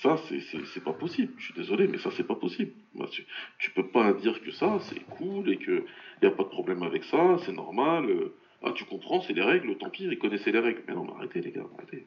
Ça, 0.00 0.16
c'est, 0.28 0.84
pas 0.84 0.92
possible. 0.92 1.32
Je 1.38 1.46
suis 1.46 1.54
désolé, 1.54 1.88
mais 1.88 1.98
ça, 1.98 2.10
c'est 2.16 2.22
pas 2.22 2.36
possible. 2.36 2.70
Tu, 3.10 3.26
tu 3.58 3.72
peux 3.72 3.88
pas 3.88 4.12
dire 4.12 4.40
que 4.42 4.52
ça, 4.52 4.78
c'est 4.82 5.00
cool 5.16 5.50
et 5.50 5.56
que 5.56 5.84
y 6.22 6.26
a 6.26 6.30
pas 6.30 6.44
de 6.44 6.48
problème 6.48 6.84
avec 6.84 7.02
ça, 7.02 7.36
c'est 7.44 7.52
normal. 7.52 8.04
euh, 8.08 8.32
ah, 8.62 8.70
tu 8.76 8.84
comprends, 8.84 9.20
c'est 9.20 9.32
les 9.32 9.42
règles, 9.42 9.76
tant 9.76 9.90
pis, 9.90 10.04
ils 10.04 10.18
connaissaient 10.18 10.52
les 10.52 10.60
règles. 10.60 10.82
Mais 10.86 10.94
non, 10.94 11.04
mais 11.04 11.14
arrêtez, 11.16 11.40
les 11.40 11.50
gars, 11.50 11.64
arrêtez. 11.76 12.06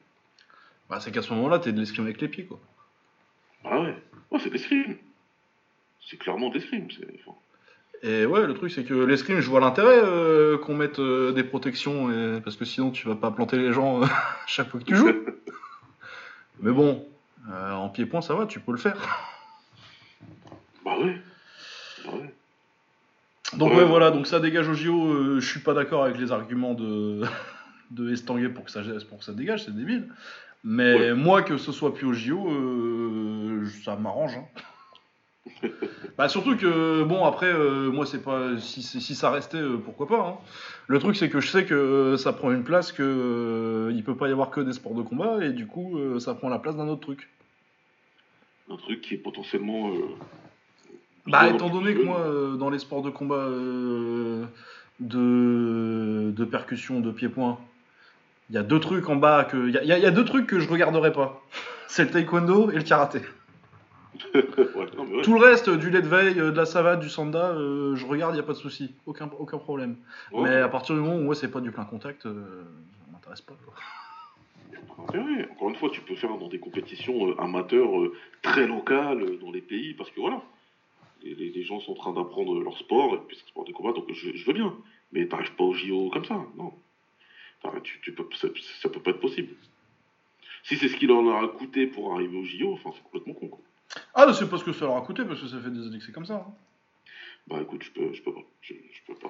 Bah 0.92 1.00
c'est 1.00 1.12
qu'à 1.12 1.22
ce 1.24 1.34
moment-là 1.34 1.58
t'es 1.60 1.72
de 1.72 1.80
l'escrime 1.80 2.04
avec 2.06 2.20
les 2.22 2.28
pieds 2.28 2.46
quoi. 2.46 2.60
Ah 3.64 3.80
ouais, 3.82 3.96
ouais 4.30 4.40
c'est 4.40 4.50
des 4.52 4.58
scrims. 4.60 4.98
C'est 6.08 6.18
clairement 6.18 6.50
des 6.50 6.60
scrims. 6.60 6.88
C'est... 6.92 7.08
enfin, 7.26 7.38
Et 8.04 8.26
ouais, 8.26 8.46
le 8.46 8.54
truc 8.54 8.70
c'est 8.72 8.84
que 8.84 8.94
l'escrime, 8.94 9.40
je 9.40 9.50
vois 9.50 9.62
l'intérêt 9.62 10.00
euh, 10.04 10.58
qu'on 10.58 10.76
mette 10.76 11.00
euh, 11.00 11.32
des 11.32 11.44
protections 11.46 12.12
et- 12.12 12.42
parce 12.42 12.58
que 12.58 12.66
sinon 12.66 12.92
tu 12.92 13.08
vas 13.08 13.16
pas 13.16 13.32
planter 13.32 13.58
les 13.58 13.72
gens 13.72 14.04
euh, 14.04 14.06
chaque 14.48 14.68
fois 14.70 14.80
que 14.82 14.86
tu 14.86 14.96
joues. 14.96 15.12
Mais 16.60 16.72
bon, 16.72 17.08
en 17.50 17.90
pied-point 17.90 18.22
ça 18.22 18.36
va, 18.36 18.46
tu 18.46 18.60
peux 18.60 18.72
le 18.74 18.78
faire. 18.78 18.98
Bah 20.86 20.98
ouais. 21.00 21.18
Bah 22.06 22.12
ouais. 22.16 22.34
Donc 23.58 23.72
Ouais. 23.72 23.78
ouais, 23.80 23.86
voilà, 23.86 24.12
donc 24.12 24.28
ça 24.28 24.40
dégage 24.40 24.68
au 24.70 24.74
JO. 24.74 25.40
je 25.40 25.46
suis 25.48 25.60
pas 25.62 25.74
d'accord 25.74 26.04
avec 26.04 26.18
les 26.18 26.32
arguments 26.32 26.74
de 26.74 27.22
de 27.92 28.12
Estanguet 28.12 28.50
pour 28.50 28.66
que 28.66 28.72
ça 28.72 28.82
pour 29.10 29.20
que 29.20 29.26
ça 29.26 29.34
dégage, 29.34 29.64
c'est 29.66 29.76
débile. 29.76 30.08
Mais 30.64 30.94
Ouais. 30.96 31.14
moi 31.14 31.42
que 31.42 31.58
ce 31.58 31.72
soit 31.72 31.94
plus 31.94 32.06
au 32.06 32.14
JO, 32.14 32.48
euh, 32.52 33.66
ça 33.84 33.96
m'arrange. 33.96 34.38
hein. 34.38 34.46
bah 36.18 36.30
surtout 36.30 36.56
que 36.56 37.02
bon 37.04 37.26
après 37.26 37.52
euh, 37.52 37.90
moi 37.90 38.06
c'est 38.06 38.22
pas 38.24 38.58
si, 38.60 38.84
ça 39.16 39.32
restait 39.32 39.58
euh, 39.58 39.78
pourquoi 39.84 40.08
pas. 40.08 40.28
hein. 40.28 40.36
Le 40.88 41.00
truc 41.00 41.16
c'est 41.16 41.30
que 41.30 41.40
je 41.40 41.48
sais 41.48 41.66
que 41.66 42.16
ça 42.18 42.32
prend 42.32 42.52
une 42.52 42.64
place 42.64 42.92
que 42.92 43.90
il 43.92 44.04
peut 44.04 44.16
pas 44.16 44.28
y 44.30 44.32
avoir 44.32 44.52
que 44.52 44.62
des 44.62 44.74
sports 44.74 44.94
de 44.94 45.02
combat 45.02 45.44
et 45.44 45.52
du 45.52 45.66
coup 45.66 45.98
ça 46.20 46.36
prend 46.36 46.48
la 46.50 46.60
place 46.60 46.76
d'un 46.76 46.88
autre 46.88 47.02
truc. 47.02 47.30
Un 48.70 48.78
truc 48.78 49.02
qui 49.02 49.16
est 49.16 49.18
potentiellement. 49.18 49.92
Bah, 51.28 51.50
étant 51.50 51.70
donné 51.70 51.94
que 51.96 52.04
moi, 52.04 52.56
dans 52.58 52.70
les 52.70 52.80
sports 52.80 53.02
de 53.02 53.10
combat 53.10 53.48
de, 55.00 56.32
de 56.32 56.46
percussion, 56.46 57.00
de 57.00 57.12
pied-point, 57.12 57.60
il 58.52 58.56
y 58.56 58.58
a 58.58 58.64
deux 58.64 58.80
trucs 58.82 59.08
en 59.10 59.16
bas 59.16 59.46
que. 59.46 59.68
Il 59.70 59.74
y 59.74 59.92
a, 59.94 59.98
y 59.98 60.12
deux 60.12 60.26
trucs 60.26 60.46
que 60.46 60.60
je 60.60 60.68
regarderai 60.70 61.14
pas. 61.14 61.42
C'est 61.88 62.04
le 62.04 62.12
taekwondo 62.12 62.70
et 62.72 62.76
le 62.76 62.84
karaté. 62.84 63.22
Ouais, 64.36 64.86
non, 64.98 65.06
mais 65.06 65.16
ouais. 65.16 65.22
Tout 65.24 65.34
le 65.34 65.40
reste, 65.40 65.70
du 65.70 65.90
lait 65.90 66.02
de 66.02 66.08
veille, 66.08 66.40
euh, 66.40 66.52
de 66.52 66.58
la 66.58 66.66
savate, 66.66 67.00
du 67.00 67.10
sanda, 67.10 67.52
euh, 67.52 67.96
je 67.96 68.06
regarde, 68.06 68.36
il 68.36 68.40
a 68.40 68.44
pas 68.44 68.54
de 68.54 68.58
souci, 68.58 68.94
aucun, 69.06 69.30
aucun 69.40 69.58
problème. 69.58 69.96
Ouais, 70.32 70.44
Mais 70.50 70.56
à 70.58 70.68
partir 70.70 70.96
du 70.96 71.02
moment 71.02 71.16
où 71.18 71.34
c'est 71.34 71.50
pas 71.50 71.60
du 71.62 71.72
plein 71.72 71.86
contact, 71.86 72.26
euh, 72.26 72.64
ça 73.06 73.12
m'intéresse 73.14 73.42
pas. 73.42 73.54
Quoi. 73.66 73.74
y 74.72 74.76
a 74.76 74.80
pas 74.80 75.02
d'intérêt. 75.20 75.50
Encore 75.52 75.70
une 75.70 75.76
fois, 75.76 75.90
tu 75.92 76.02
peux 76.02 76.16
faire 76.16 76.38
dans 76.38 76.48
des 76.50 76.60
compétitions 76.60 77.30
euh, 77.30 77.42
amateurs 77.42 78.00
euh, 78.00 78.14
très 78.42 78.68
locales 78.68 79.22
euh, 79.24 79.38
dans 79.42 79.52
les 79.52 79.62
pays, 79.62 79.94
parce 79.96 80.12
que 80.12 80.20
voilà, 80.22 80.42
les, 81.24 81.34
les- 81.34 81.50
les 81.50 81.64
gens 81.64 81.80
sont 81.80 81.94
en 81.94 81.96
train 81.96 82.14
d'apprendre 82.14 82.60
leur 82.62 82.78
sport, 82.78 83.16
et 83.16 83.20
puis 83.28 83.38
c'est 83.40 83.48
sport 83.48 83.66
de 83.66 83.72
combat, 83.72 83.92
donc 83.94 84.06
je, 84.14 84.36
je 84.36 84.46
veux 84.46 84.54
bien. 84.54 84.74
Mais 85.14 85.26
t'arrives 85.28 85.56
pas 85.56 85.64
au 85.64 85.74
JO 85.74 86.10
comme 86.12 86.26
ça, 86.26 86.40
non. 86.58 86.72
Enfin, 87.64 87.80
tu, 87.82 88.00
tu 88.02 88.12
peux, 88.14 88.26
ça, 88.36 88.48
ça 88.82 88.90
peut 88.90 89.00
pas 89.02 89.12
être 89.12 89.20
possible. 89.20 89.54
Si 90.64 90.78
c'est 90.78 90.88
ce 90.88 90.96
qu'il 90.96 91.12
en 91.12 91.26
aura 91.26 91.48
coûté 91.48 91.88
pour 91.88 92.14
arriver 92.14 92.38
au 92.38 92.44
JO, 92.44 92.74
enfin, 92.74 92.92
c'est 92.96 93.04
complètement 93.04 93.34
con, 93.34 93.48
quoi. 93.48 93.60
Ah, 94.14 94.32
c'est 94.34 94.50
pas 94.50 94.58
ce 94.58 94.64
que 94.64 94.72
ça 94.74 94.86
leur 94.86 94.98
a 94.98 95.02
coûté, 95.02 95.24
parce 95.26 95.42
que 95.42 95.48
ça 95.48 95.60
fait 95.60 95.70
des 95.72 95.86
années 95.86 95.98
que 96.00 96.06
c'est 96.06 96.12
comme 96.12 96.26
ça. 96.26 96.46
hein. 96.48 96.54
Bah 97.48 97.58
écoute, 97.62 97.84
je 97.84 97.92
peux, 97.92 98.14
je 98.14 98.22
peux 98.22 98.34
pas. 98.34 98.42
Je, 98.62 98.74
je 98.74 99.02
peux 99.08 99.16
pas. 99.16 99.30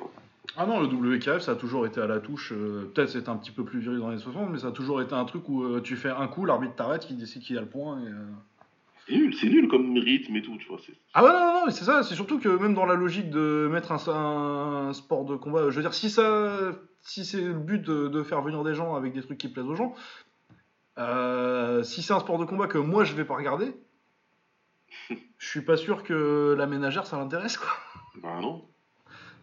Ah 0.58 0.66
non, 0.66 0.82
le 0.82 0.88
WKF, 0.88 1.40
ça 1.40 1.54
a 1.54 1.56
toujours 1.56 1.86
été 1.86 2.02
à 2.02 2.08
la 2.08 2.20
touche. 2.20 2.52
euh, 2.52 2.92
Peut-être 2.94 3.10
c'était 3.10 3.30
un 3.30 3.38
petit 3.38 3.52
peu 3.52 3.64
plus 3.64 3.80
viril 3.80 4.00
dans 4.00 4.10
les 4.10 4.16
années 4.16 4.24
60, 4.24 4.50
mais 4.52 4.60
ça 4.60 4.68
a 4.68 4.72
toujours 4.72 5.02
été 5.02 5.14
un 5.14 5.24
truc 5.24 5.48
où 5.48 5.64
euh, 5.64 5.80
tu 5.82 5.96
fais 5.96 6.10
un 6.10 6.28
coup, 6.28 6.46
l'arbitre 6.46 6.76
t'arrête, 6.76 7.06
qui 7.06 7.14
décide 7.16 7.42
qui 7.42 7.58
a 7.58 7.62
le 7.62 7.68
point. 7.68 8.02
Et, 8.04 8.08
euh, 8.08 8.26
C'est 9.12 9.18
nul, 9.18 9.36
c'est 9.36 9.50
nul 9.50 9.68
comme 9.68 9.98
rythme 9.98 10.36
et 10.38 10.42
tout, 10.42 10.56
tu 10.58 10.68
vois. 10.70 10.78
c'est- 10.86 10.94
Ah 11.14 11.22
ouais, 11.24 11.30
non, 11.32 11.40
non, 11.40 11.54
non, 11.54 11.66
mais 11.66 11.72
c'est 11.74 11.84
ça, 11.84 12.02
c'est 12.04 12.16
surtout 12.16 12.40
que 12.40 12.48
même 12.48 12.74
dans 12.74 12.86
la 12.86 12.94
logique 12.96 13.30
de 13.30 13.68
mettre 13.70 13.92
un, 13.92 14.88
un 14.88 14.94
sport 14.94 15.26
de 15.26 15.36
combat, 15.36 15.70
je 15.70 15.76
veux 15.76 15.82
dire, 15.82 15.94
si 15.94 16.10
ça, 16.10 16.72
si 17.02 17.26
c'est 17.26 17.42
le 17.42 17.54
but 17.54 17.82
de, 17.82 18.08
de 18.08 18.24
faire 18.24 18.42
venir 18.42 18.64
des 18.64 18.74
gens 18.74 18.96
avec 18.96 19.12
des 19.14 19.22
trucs 19.22 19.38
qui 19.38 19.50
plaisent 19.50 19.66
aux 19.66 19.76
gens, 19.76 19.94
euh, 20.98 21.84
si 21.84 22.02
c'est 22.02 22.14
un 22.14 22.20
sport 22.22 22.38
de 22.38 22.46
combat 22.46 22.68
que 22.68 22.78
moi 22.78 23.04
je 23.04 23.14
vais 23.14 23.26
pas 23.26 23.36
regarder, 23.36 23.74
je 25.38 25.48
suis 25.48 25.62
pas 25.62 25.76
sûr 25.78 26.04
que 26.04 26.56
la 26.58 26.66
ménagère 26.68 27.06
ça 27.06 27.18
l'intéresse 27.18 27.58
quoi. 27.58 27.70
Bah 28.22 28.40
non. 28.42 28.66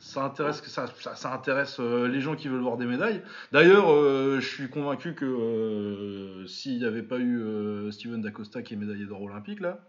Ça 0.00 0.24
intéresse, 0.24 0.62
ça, 0.62 0.86
ça, 0.86 1.16
ça 1.16 1.32
intéresse 1.34 1.80
euh, 1.80 2.06
les 2.06 2.20
gens 2.20 2.36
qui 2.36 2.48
veulent 2.48 2.60
voir 2.60 2.76
des 2.76 2.86
médailles. 2.86 3.20
D'ailleurs, 3.50 3.90
euh, 3.92 4.38
je 4.40 4.48
suis 4.48 4.68
convaincu 4.68 5.14
que 5.14 5.24
euh, 5.24 6.46
s'il 6.46 6.78
n'y 6.78 6.84
avait 6.84 7.02
pas 7.02 7.18
eu 7.18 7.40
euh, 7.40 7.90
Steven 7.90 8.20
Dacosta 8.20 8.62
qui 8.62 8.74
est 8.74 8.76
médaillé 8.76 9.06
d'or 9.06 9.22
olympique 9.22 9.60
là, 9.60 9.80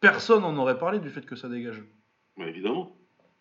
personne 0.00 0.42
n'en 0.42 0.56
aurait 0.56 0.78
parlé 0.78 1.00
du 1.00 1.10
fait 1.10 1.26
que 1.26 1.36
ça 1.36 1.48
dégage. 1.48 1.82
Bah 2.38 2.46
évidemment. 2.48 2.96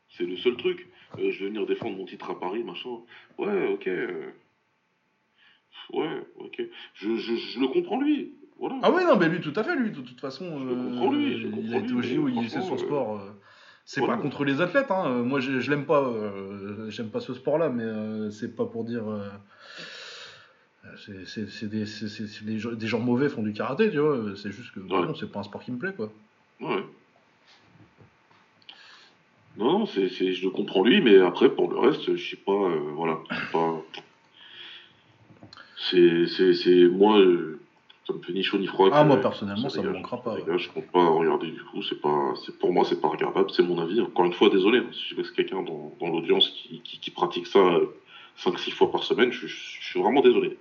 C'est 0.10 0.26
le 0.26 0.36
seul 0.36 0.58
truc. 0.58 0.90
Je 1.18 1.24
vais 1.24 1.46
venir 1.48 1.66
défendre 1.66 1.96
mon 1.98 2.06
titre 2.06 2.30
à 2.32 2.40
Paris, 2.40 2.64
machin. 2.64 2.90
Ouais, 3.38 3.70
ok. 3.74 3.90
Ouais, 5.94 6.28
ok. 6.40 6.62
Je, 6.96 7.16
je, 7.16 7.36
je 7.36 7.60
le 7.60 7.68
comprends 7.68 8.02
lui. 8.02 8.34
Voilà. 8.60 8.78
Ah 8.84 8.92
oui, 8.92 9.04
non, 9.06 9.18
mais 9.18 9.28
lui, 9.30 9.42
tout 9.42 9.54
à 9.56 9.64
fait, 9.64 9.76
lui, 9.76 9.92
de 9.92 10.02
toute 10.02 10.20
façon, 10.20 10.60
Je 10.60 10.74
comprends 10.74 11.12
lui, 11.12 11.40
je 11.40 11.48
il 11.48 11.52
comprends 11.52 11.74
a 11.74 11.78
été 11.78 11.94
au 11.94 12.02
JO, 12.02 12.28
il 12.28 12.50
sait 12.50 12.60
son 12.60 12.68
franchement, 12.68 12.88
sport. 12.88 13.26
Euh, 13.92 13.94
c'est 13.94 14.00
voilà. 14.00 14.16
pas 14.16 14.22
contre 14.22 14.46
les 14.46 14.62
athlètes, 14.62 14.90
hein. 14.90 15.04
euh, 15.08 15.24
moi 15.24 15.40
je, 15.42 15.60
je 15.60 15.70
l'aime 15.70 15.86
pas, 15.86 16.02
euh, 16.02 16.90
j'aime 16.90 17.10
pas 17.10 17.20
ce 17.20 17.34
sport-là, 17.34 17.70
mais 17.70 17.84
euh, 17.84 18.32
c'est 18.32 18.56
pas 18.56 18.66
pour 18.66 18.84
dire. 18.86 19.04
euh, 19.10 19.30
c'est- 21.26 21.48
c'est 21.48 21.68
des, 21.70 21.86
des 22.44 22.60
gens, 22.60 22.72
des 22.72 22.88
gens 22.88 23.00
mauvais 23.00 23.30
font 23.30 23.44
du 23.44 23.54
karaté, 23.54 23.92
tu 23.92 24.00
vois, 24.00 24.18
c'est 24.36 24.52
juste 24.52 24.74
que 24.74 24.80
Ouais. 24.80 25.14
c'est 25.20 25.32
pas 25.32 25.40
un 25.40 25.44
sport 25.44 25.62
qui 25.64 25.72
me 25.72 25.78
plaît, 25.78 25.94
quoi. 25.94 26.12
Ouais. 26.60 26.84
Non, 29.58 29.80
non, 29.80 29.86
c'est, 29.86 30.08
je 30.10 30.44
le 30.44 30.50
comprends 30.50 30.84
lui, 30.84 31.02
mais 31.02 31.20
après, 31.20 31.50
pour 31.50 31.70
le 31.70 31.78
reste, 31.78 32.16
je 32.16 32.30
sais 32.32 32.38
pas, 32.38 32.52
euh, 32.52 32.92
voilà, 32.96 33.20
c'est 33.30 33.52
pas... 33.52 33.82
C'est, 35.90 36.28
c'est, 36.28 36.54
c'est, 36.54 36.88
moi, 36.88 37.20
euh, 37.20 37.60
ça 38.08 38.14
me 38.14 38.20
fait 38.22 38.34
ni 38.34 38.44
chaud 38.44 38.58
ni 38.58 38.68
froid. 38.68 38.90
Ah, 38.92 39.04
moi, 39.04 39.18
personnellement, 39.18 39.70
ça 39.70 39.78
me 39.78 39.88
dégage, 39.88 40.02
manquera 40.02 40.18
pas, 40.18 40.36
ouais. 40.36 40.58
Je 40.58 40.70
compte 40.70 40.88
pas 40.92 41.06
regarder 41.08 41.52
du 41.52 41.64
coup, 41.64 41.82
c'est 41.84 42.00
pas, 42.00 42.34
c'est, 42.44 42.58
pour 42.58 42.74
moi, 42.74 42.84
c'est 42.86 43.00
pas 43.00 43.08
regardable, 43.10 43.50
c'est 43.52 43.64
mon 43.64 43.80
avis. 43.80 44.02
Encore 44.02 44.26
une 44.26 44.34
fois, 44.34 44.50
désolé, 44.50 44.80
hein, 44.80 44.90
si 44.92 45.16
je 45.16 45.22
c'est 45.24 45.36
quelqu'un 45.36 45.62
dans, 45.62 45.96
dans 46.00 46.08
l'audience 46.10 46.50
qui, 46.50 46.82
qui, 46.82 47.00
qui 47.00 47.12
pratique 47.12 47.48
ça 47.48 47.60
5-6 48.38 48.72
fois 48.72 48.90
par 48.92 49.04
semaine, 49.04 49.32
je, 49.32 49.46
je- 49.48 49.78
je 49.80 49.86
suis 49.86 50.00
vraiment 50.02 50.22
désolé. 50.22 50.58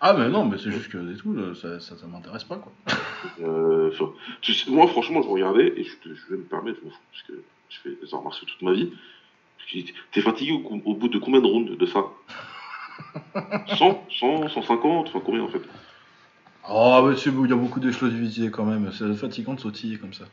Ah, 0.00 0.12
mais 0.12 0.28
non, 0.28 0.44
mais 0.44 0.58
c'est 0.58 0.70
juste 0.70 0.88
que 0.88 0.98
c'est 1.12 1.20
tout, 1.20 1.34
euh, 1.34 1.54
ça, 1.54 1.80
ça, 1.80 1.96
ça 1.96 2.06
m'intéresse 2.06 2.44
pas, 2.44 2.56
quoi. 2.58 2.72
Euh, 3.40 3.88
enfin, 3.88 4.12
tu 4.42 4.52
sais, 4.52 4.70
moi, 4.70 4.86
franchement, 4.86 5.22
je 5.22 5.28
regardais, 5.28 5.72
et 5.76 5.82
je, 5.82 6.14
je 6.14 6.30
vais 6.30 6.36
me 6.36 6.42
permettre, 6.44 6.78
parce 6.82 7.22
que 7.26 7.32
je 7.70 7.78
fais 7.80 7.88
des 8.00 8.14
arts 8.14 8.22
martiaux 8.22 8.46
toute 8.46 8.60
ma 8.62 8.72
vie. 8.72 8.90
T'es 10.12 10.20
fatigué 10.20 10.52
au, 10.52 10.80
au 10.84 10.94
bout 10.94 11.08
de 11.08 11.18
combien 11.18 11.40
de 11.40 11.46
rounds 11.46 11.76
de 11.76 11.86
ça? 11.86 12.04
100 13.66 13.98
100 14.10 14.48
150 14.48 15.08
Enfin, 15.08 15.20
combien 15.24 15.42
en 15.42 15.48
fait? 15.48 15.62
Ah, 16.66 17.02
mais 17.06 17.16
c'est 17.16 17.30
il 17.30 17.50
y 17.50 17.52
a 17.52 17.56
beaucoup 17.56 17.80
d'explosivité 17.80 18.50
quand 18.50 18.64
même, 18.64 18.90
c'est 18.92 19.12
fatigant 19.14 19.54
de 19.54 19.60
sautiller 19.60 19.98
comme 19.98 20.14
ça. 20.14 20.24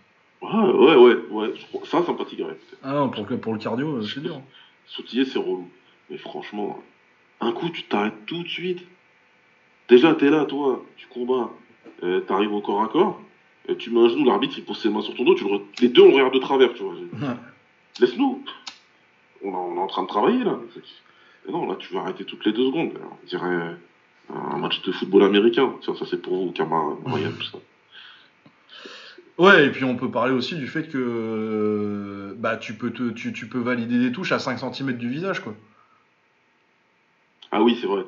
Ouais, 0.42 0.50
ouais, 0.72 0.96
ouais, 0.96 1.16
ouais. 1.30 1.54
Ça, 1.86 2.04
ça 2.04 2.12
me 2.14 2.18
fatiguerait. 2.18 2.58
Ah 2.84 2.94
non, 2.94 3.10
pour, 3.10 3.26
le- 3.28 3.38
pour 3.38 3.54
le 3.54 3.60
cardio, 3.60 3.98
euh, 3.98 4.02
c'est 4.04 4.22
dur. 4.22 4.42
Sautiller, 4.88 5.26
c'est 5.26 5.38
relou. 5.40 5.70
Mais 6.10 6.18
franchement, 6.18 6.82
un 7.42 7.52
coup, 7.52 7.70
tu 7.70 7.84
t'arrêtes 7.84 8.26
tout 8.26 8.42
de 8.44 8.48
suite. 8.48 8.80
Déjà, 9.90 10.14
t'es 10.16 10.30
là, 10.30 10.46
toi, 10.46 10.84
tu 10.98 11.08
combats. 11.08 11.50
Euh, 12.04 12.22
T'arrives 12.22 12.54
au 12.54 12.62
corps 12.62 12.82
à 12.82 12.88
corps. 12.88 13.22
euh, 13.70 13.76
tu 13.76 13.92
mets 13.92 14.00
un 14.00 14.08
genou, 14.08 14.26
l'arbitre, 14.26 14.56
il 14.58 14.64
pose 14.64 14.80
ses 14.82 14.90
mains 14.90 15.02
sur 15.02 15.14
ton 15.16 15.24
dos. 15.24 15.36
Tu 15.36 15.44
le 15.44 15.50
re- 15.52 15.62
Les 15.82 15.90
deux, 15.90 16.02
on 16.02 16.12
regarde 16.12 16.34
de 16.34 16.40
travers, 16.40 16.74
tu 16.74 16.82
vois. 16.84 16.96
Laisse-nous. 18.00 18.44
On, 19.44 19.50
est- 19.50 19.56
on 19.56 19.76
est 19.76 19.80
en 19.80 19.88
train 19.88 20.04
de 20.04 20.08
travailler, 20.08 20.44
là. 20.44 20.58
Mais 21.46 21.52
non, 21.52 21.68
là, 21.68 21.76
tu 21.78 21.94
vas 21.94 22.02
arrêter 22.02 22.24
toutes 22.24 22.46
les 22.46 22.54
deux 22.54 22.66
secondes. 22.66 22.92
Alors, 22.96 23.18
on 23.22 23.28
dirait 23.28 23.46
euh, 23.48 23.74
un 24.34 24.58
match 24.58 24.82
de 24.84 24.92
football 24.92 25.24
américain. 25.24 25.74
Ça, 25.86 25.94
c'est 26.10 26.22
pour 26.22 26.38
vous, 26.46 26.52
Kama, 26.52 26.98
Ryan, 27.06 27.32
tout 27.38 27.46
ça. 27.46 27.58
Ouais, 29.38 29.66
et 29.66 29.70
puis 29.72 29.84
on 29.84 29.96
peut 29.96 30.12
parler 30.12 30.34
aussi 30.34 30.56
du 30.56 30.68
fait 30.68 30.88
que 30.88 30.98
euh, 30.98 32.36
bah, 32.38 32.58
tu, 32.58 32.74
peux 32.74 32.92
te, 32.92 33.10
tu, 33.10 33.34
tu 33.34 33.48
peux 33.48 33.60
valider 33.60 33.98
des 33.98 34.12
touches 34.12 34.32
à 34.34 34.40
5 34.40 34.60
cm 34.60 34.94
du 34.98 35.10
visage. 35.10 35.40
Quoi. 35.40 35.56
Ah 37.52 37.62
oui, 37.62 37.78
c'est 37.82 37.88
vrai. 37.88 38.04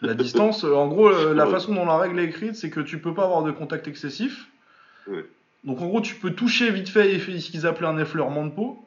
La 0.00 0.14
distance, 0.14 0.64
en 0.64 0.88
gros, 0.88 1.08
euh, 1.12 1.34
la 1.34 1.46
façon 1.46 1.74
dont 1.74 1.84
la 1.84 1.98
règle 1.98 2.18
est 2.20 2.24
écrite, 2.24 2.54
c'est 2.54 2.70
que 2.70 2.80
tu 2.80 2.98
peux 2.98 3.12
pas 3.12 3.24
avoir 3.24 3.42
de 3.42 3.50
contact 3.50 3.86
excessif. 3.86 4.48
Ouais. 5.06 5.26
Donc 5.64 5.80
en 5.82 5.86
gros, 5.86 6.00
tu 6.00 6.14
peux 6.14 6.30
toucher 6.30 6.70
vite 6.70 6.88
fait 6.88 7.14
et 7.14 7.18
faire 7.18 7.38
ce 7.38 7.50
qu'ils 7.50 7.66
appelaient 7.66 7.88
un 7.88 7.98
effleurement 7.98 8.46
de 8.46 8.50
peau. 8.50 8.84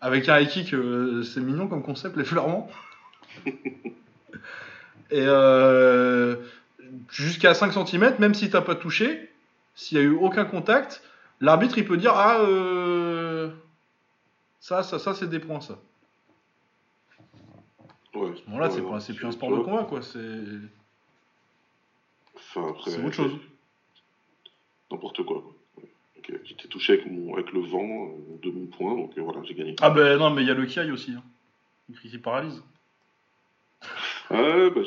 Avec 0.00 0.28
un 0.28 0.40
high 0.40 0.48
kick, 0.48 0.72
euh, 0.72 1.22
c'est 1.22 1.40
mignon 1.40 1.68
comme 1.68 1.82
concept, 1.82 2.16
l'effleurement. 2.16 2.70
et 5.10 5.24
euh, 5.26 6.36
jusqu'à 7.10 7.54
5 7.54 7.72
cm, 7.72 8.16
même 8.18 8.34
si 8.34 8.50
t'as 8.50 8.60
pas 8.60 8.74
touché, 8.74 9.30
s'il 9.74 9.98
y 9.98 10.00
a 10.00 10.04
eu 10.04 10.14
aucun 10.14 10.44
contact, 10.44 11.02
l'arbitre 11.40 11.78
il 11.78 11.86
peut 11.86 11.96
dire 11.96 12.12
Ah, 12.14 12.40
euh, 12.40 13.50
ça, 14.60 14.82
ça, 14.82 14.98
ça 14.98 15.14
c'est 15.14 15.28
des 15.28 15.38
points, 15.38 15.60
ça. 15.60 15.78
Ouais. 18.14 18.30
À 18.30 18.36
ce 18.36 18.42
moment-là, 18.46 18.68
Ouais, 18.68 19.00
c'est 19.00 19.06
c'est 19.06 19.14
plus 19.14 19.26
un 19.26 19.32
sport 19.32 19.50
de 19.56 19.62
combat, 19.62 19.84
quoi. 19.84 20.02
C'est. 20.02 20.18
autre 22.58 23.12
chose. 23.12 23.38
N'importe 24.90 25.22
quoi. 25.24 25.44
Ouais. 25.76 25.88
J'étais 26.44 26.68
touché 26.68 26.94
avec, 26.94 27.10
mon, 27.10 27.34
avec 27.34 27.52
le 27.52 27.60
vent 27.60 28.08
euh, 28.08 28.38
de 28.42 28.50
mon 28.50 28.66
point, 28.66 28.94
donc 28.94 29.16
euh, 29.16 29.22
voilà, 29.22 29.42
j'ai 29.44 29.54
gagné. 29.54 29.76
Ah 29.80 29.90
ben 29.90 30.18
non, 30.18 30.30
mais 30.30 30.42
il 30.42 30.48
y 30.48 30.50
a 30.50 30.54
le 30.54 30.66
kiai 30.66 30.90
aussi. 30.90 31.12
Hein. 31.12 31.22
Qui 32.02 32.18
paralyse. 32.18 32.62
Ah, 34.30 34.42
ouais, 34.42 34.70
bah, 34.70 34.82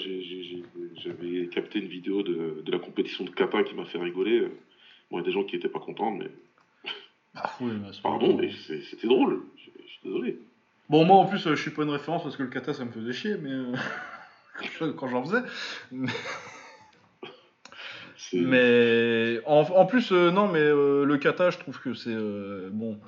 j'avais 0.95 1.47
capté 1.47 1.79
une 1.79 1.87
vidéo 1.87 2.23
de, 2.23 2.61
de 2.63 2.71
la 2.71 2.79
compétition 2.79 3.25
de 3.25 3.29
kata 3.29 3.63
qui 3.63 3.75
m'a 3.75 3.85
fait 3.85 3.97
rigoler. 3.97 4.47
Bon, 5.11 5.17
il 5.17 5.21
y 5.21 5.21
a 5.21 5.23
des 5.23 5.31
gens 5.31 5.43
qui 5.43 5.55
étaient 5.57 5.67
pas 5.67 5.79
contents, 5.79 6.11
mais 6.11 6.27
Ah, 7.35 7.51
oui, 7.59 7.73
mais 7.81 7.89
pardon, 8.01 8.37
mais 8.37 8.49
c'était 8.89 9.07
drôle. 9.07 9.41
Je 9.57 9.69
je 9.83 9.87
suis 9.91 9.99
désolé. 10.05 10.39
Bon, 10.89 11.03
moi 11.05 11.17
en 11.17 11.25
plus, 11.25 11.45
euh, 11.47 11.55
je 11.55 11.61
suis 11.61 11.71
pas 11.71 11.83
une 11.83 11.89
référence 11.89 12.23
parce 12.23 12.37
que 12.37 12.43
le 12.43 12.49
kata 12.49 12.73
ça 12.73 12.85
me 12.85 12.91
faisait 12.91 13.13
chier, 13.13 13.35
mais. 13.37 13.51
euh, 13.51 13.73
quand 14.97 15.07
j'en 15.07 15.23
faisais. 15.23 15.43
Mais. 18.33 19.39
En, 19.45 19.61
en 19.61 19.85
plus, 19.85 20.11
euh, 20.11 20.31
non, 20.31 20.47
mais 20.47 20.59
euh, 20.59 21.03
le 21.05 21.17
kata, 21.17 21.49
je 21.51 21.57
trouve 21.59 21.79
que 21.79 21.93
c'est. 21.93 22.09
euh, 22.13 22.69
bon. 22.71 22.99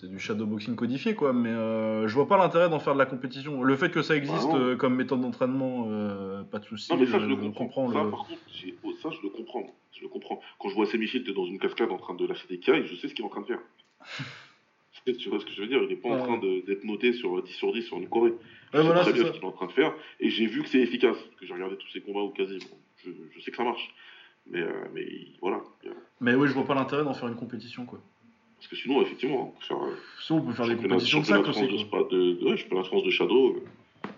C'est 0.00 0.08
du 0.10 0.18
shadowboxing 0.18 0.74
codifié, 0.74 1.14
quoi, 1.14 1.32
mais 1.32 1.50
euh, 1.50 2.08
je 2.08 2.14
vois 2.14 2.26
pas 2.26 2.36
l'intérêt 2.36 2.68
d'en 2.68 2.80
faire 2.80 2.94
de 2.94 2.98
la 2.98 3.06
compétition. 3.06 3.62
Le 3.62 3.76
fait 3.76 3.90
que 3.90 4.02
ça 4.02 4.16
existe 4.16 4.48
Ah 4.50 4.54
non. 4.54 4.58
euh, 4.58 4.76
comme 4.76 4.96
méthode 4.96 5.20
d'entraînement, 5.20 5.86
euh, 5.88 6.42
pas 6.42 6.58
de 6.58 6.64
souci. 6.64 6.92
Non, 6.92 6.98
mais 6.98 7.06
ça, 7.06 7.18
je, 7.20 7.24
je 7.24 7.30
le 7.30 7.36
je 7.40 7.48
comprends. 7.50 7.88
Ça, 7.92 8.02
le- 8.02 8.10
par 8.10 8.26
contre, 8.26 8.40
oh, 8.82 8.92
ça, 9.00 9.10
je 9.10 9.22
le 9.22 9.28
comprends. 9.28 9.66
Je 9.92 10.02
le 10.02 10.08
comprends. 10.08 10.40
Quand 10.58 10.68
je 10.68 10.74
vois 10.74 10.86
Semichild 10.86 11.28
dans 11.32 11.46
une 11.46 11.60
cascade 11.60 11.90
en 11.92 11.96
train 11.98 12.14
de 12.14 12.26
lâcher 12.26 12.46
des 12.48 12.58
cailles, 12.58 12.86
je 12.86 12.96
sais 12.96 13.06
ce 13.08 13.14
qu'il 13.14 13.24
est 13.24 13.28
en 13.28 13.30
train 13.30 13.42
de 13.42 13.46
faire. 13.46 13.60
tu 15.18 15.28
vois 15.28 15.38
ce 15.38 15.44
que 15.44 15.52
je 15.52 15.60
veux 15.60 15.68
dire? 15.68 15.80
Il 15.84 15.92
est 15.92 15.96
pas 15.96 16.08
en 16.08 16.16
train 16.18 16.38
d'être 16.38 16.84
noté 16.84 17.12
sur 17.12 17.40
10 17.42 17.52
sur 17.52 17.72
10 17.72 17.82
sur 17.82 17.98
une 17.98 18.08
Corée. 18.08 18.32
Je 18.72 18.78
Ouais, 18.78 18.82
sais 18.82 18.86
voilà, 18.88 19.02
très 19.02 19.12
bien 19.12 19.22
ça. 19.22 19.28
ce 19.28 19.34
qu'il 19.34 19.42
est 19.42 19.46
en 19.46 19.52
train 19.52 19.66
de 19.66 19.72
faire. 19.72 19.94
Et 20.18 20.28
j'ai 20.30 20.46
vu 20.46 20.62
que 20.62 20.68
c'est 20.68 20.80
efficace. 20.80 21.16
Parce 21.16 21.36
que 21.40 21.46
j'ai 21.46 21.54
regardé 21.54 21.76
tous 21.76 21.88
ses 21.92 22.00
combats 22.00 22.22
ou 22.22 22.30
quasi. 22.30 22.58
Bon, 22.58 22.76
je, 23.04 23.10
je 23.32 23.40
sais 23.40 23.50
que 23.52 23.56
ça 23.56 23.62
marche. 23.64 23.94
Mais, 24.46 24.60
euh, 24.60 24.72
mais 24.92 25.06
voilà. 25.40 25.62
Mais 26.20 26.34
oui, 26.34 26.48
je 26.48 26.52
vois 26.54 26.64
pas 26.66 26.74
l'intérêt 26.74 27.04
d'en 27.04 27.14
faire 27.14 27.28
une 27.28 27.36
compétition, 27.36 27.86
quoi. 27.86 28.00
Parce 28.64 28.70
que 28.70 28.76
sinon, 28.76 29.02
effectivement, 29.02 29.54
faire, 29.60 29.76
euh, 29.76 29.94
Sinon, 30.22 30.38
on 30.38 30.42
peut 30.46 30.52
faire 30.54 30.66
des 30.66 30.76
compétitions 30.76 31.20
de 31.20 31.26
de, 31.26 31.42
quoi. 31.42 31.52
spa- 31.52 32.08
de, 32.10 32.32
de- 32.32 32.44
ouais, 32.46 32.56
championnat 32.56 32.80
de 32.82 32.86
France 32.86 33.04
de 33.04 33.10
Shadow. 33.10 33.56
euh. 33.56 34.10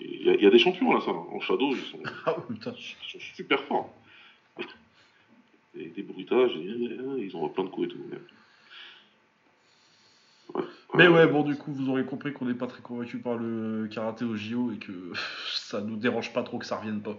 Il 0.00 0.22
y, 0.22 0.30
a- 0.30 0.34
il 0.34 0.42
y 0.42 0.46
a 0.46 0.50
des 0.50 0.60
champions 0.60 0.92
là, 0.94 1.00
ça. 1.00 1.10
En 1.10 1.40
Shadow, 1.40 1.74
ils 1.74 1.82
sont, 1.82 1.98
Ah, 2.26 2.36
putain. 2.48 2.72
ils 2.76 3.10
sont 3.10 3.18
super 3.34 3.64
forts. 3.64 3.92
et 5.76 5.86
des 5.88 6.02
bruitages, 6.02 6.52
et, 6.54 6.60
ils 7.18 7.32
envoient 7.34 7.52
plein 7.52 7.64
de 7.64 7.68
coups 7.70 7.88
et 7.88 7.90
tout. 7.90 7.98
Mais 10.94 11.08
ouais, 11.08 11.26
bon, 11.26 11.42
du 11.42 11.56
coup, 11.56 11.72
vous 11.72 11.88
aurez 11.88 12.04
compris 12.04 12.32
qu'on 12.32 12.44
n'est 12.44 12.54
pas 12.54 12.68
très 12.68 12.82
convaincu 12.82 13.18
par 13.18 13.36
le 13.38 13.88
karaté 13.90 14.24
au 14.24 14.36
JO 14.36 14.70
et 14.70 14.76
que 14.78 14.92
ça 15.52 15.80
nous 15.80 15.96
dérange 15.96 16.32
pas 16.32 16.44
trop 16.44 16.58
que 16.58 16.66
ça 16.66 16.76
revienne 16.76 17.02
pas. 17.02 17.18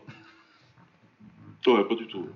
Ouais, 1.67 1.83
pas 1.83 1.95
du 1.95 2.07
tout. 2.07 2.27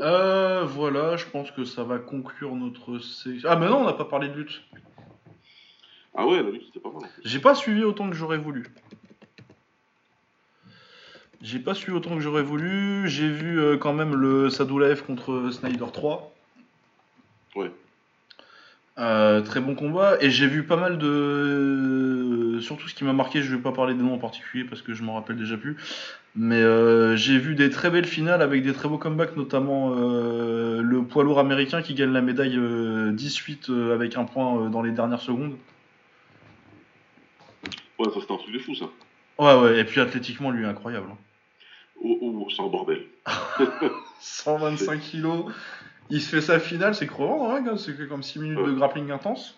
Euh, 0.00 0.64
voilà, 0.64 1.16
je 1.16 1.26
pense 1.26 1.50
que 1.50 1.64
ça 1.64 1.84
va 1.84 1.98
conclure 1.98 2.54
notre 2.54 2.98
Ah, 3.44 3.56
mais 3.56 3.68
non, 3.68 3.78
on 3.78 3.84
n'a 3.84 3.92
pas 3.92 4.04
parlé 4.04 4.28
de 4.28 4.34
lutte. 4.34 4.62
Ah 6.14 6.26
ouais, 6.26 6.42
la 6.42 6.50
lutte, 6.50 6.64
c'était 6.66 6.80
pas 6.80 6.90
mal. 6.90 7.08
J'ai 7.24 7.38
pas 7.38 7.54
suivi 7.54 7.84
autant 7.84 8.10
que 8.10 8.16
j'aurais 8.16 8.38
voulu. 8.38 8.66
J'ai 11.40 11.58
pas 11.58 11.74
suivi 11.74 11.96
autant 11.96 12.14
que 12.14 12.20
j'aurais 12.20 12.42
voulu. 12.42 13.08
J'ai 13.08 13.28
vu 13.28 13.60
euh, 13.60 13.76
quand 13.76 13.92
même 13.92 14.14
le 14.14 14.48
Sadoulaev 14.48 15.02
contre 15.02 15.50
Snyder 15.50 15.86
3. 15.92 16.32
Ouais. 17.56 17.72
Euh, 18.98 19.40
très 19.40 19.60
bon 19.60 19.74
combat. 19.74 20.16
Et 20.20 20.30
j'ai 20.30 20.46
vu 20.46 20.64
pas 20.64 20.76
mal 20.76 20.98
de. 20.98 22.41
Surtout 22.62 22.88
ce 22.88 22.94
qui 22.94 23.04
m'a 23.04 23.12
marqué, 23.12 23.42
je 23.42 23.54
vais 23.54 23.62
pas 23.62 23.72
parler 23.72 23.94
des 23.94 24.02
noms 24.02 24.14
en 24.14 24.18
particulier 24.18 24.64
parce 24.64 24.80
que 24.82 24.94
je 24.94 25.02
m'en 25.02 25.14
rappelle 25.14 25.36
déjà 25.36 25.56
plus. 25.56 25.76
Mais 26.34 26.62
euh, 26.62 27.16
j'ai 27.16 27.38
vu 27.38 27.54
des 27.54 27.68
très 27.68 27.90
belles 27.90 28.06
finales 28.06 28.40
avec 28.40 28.62
des 28.62 28.72
très 28.72 28.88
beaux 28.88 28.98
comebacks, 28.98 29.36
notamment 29.36 29.94
euh, 29.94 30.80
le 30.80 31.02
poids 31.02 31.24
lourd 31.24 31.38
américain 31.38 31.82
qui 31.82 31.94
gagne 31.94 32.12
la 32.12 32.22
médaille 32.22 32.58
18 33.12 33.70
avec 33.92 34.16
un 34.16 34.24
point 34.24 34.70
dans 34.70 34.82
les 34.82 34.92
dernières 34.92 35.20
secondes. 35.20 35.56
Ouais, 37.98 38.08
ça 38.12 38.20
c'est 38.26 38.32
un 38.32 38.36
truc 38.36 38.54
de 38.54 38.58
fou 38.58 38.74
ça. 38.74 38.86
Ouais, 39.38 39.60
ouais, 39.60 39.80
et 39.80 39.84
puis 39.84 40.00
athlétiquement, 40.00 40.50
lui, 40.50 40.64
incroyable. 40.66 41.06
Hein. 41.10 41.18
Oh, 42.02 42.18
oh, 42.20 42.48
c'est 42.54 42.62
un 42.62 42.66
bordel. 42.66 43.04
125 44.20 45.00
kilos. 45.00 45.52
Il 46.10 46.20
se 46.20 46.28
fait 46.28 46.40
sa 46.40 46.58
finale, 46.58 46.94
c'est 46.94 47.06
crevant, 47.06 47.54
hein, 47.54 47.76
c'est 47.76 48.08
comme 48.08 48.22
6 48.22 48.40
minutes 48.40 48.66
de 48.66 48.72
grappling 48.72 49.10
intense. 49.10 49.56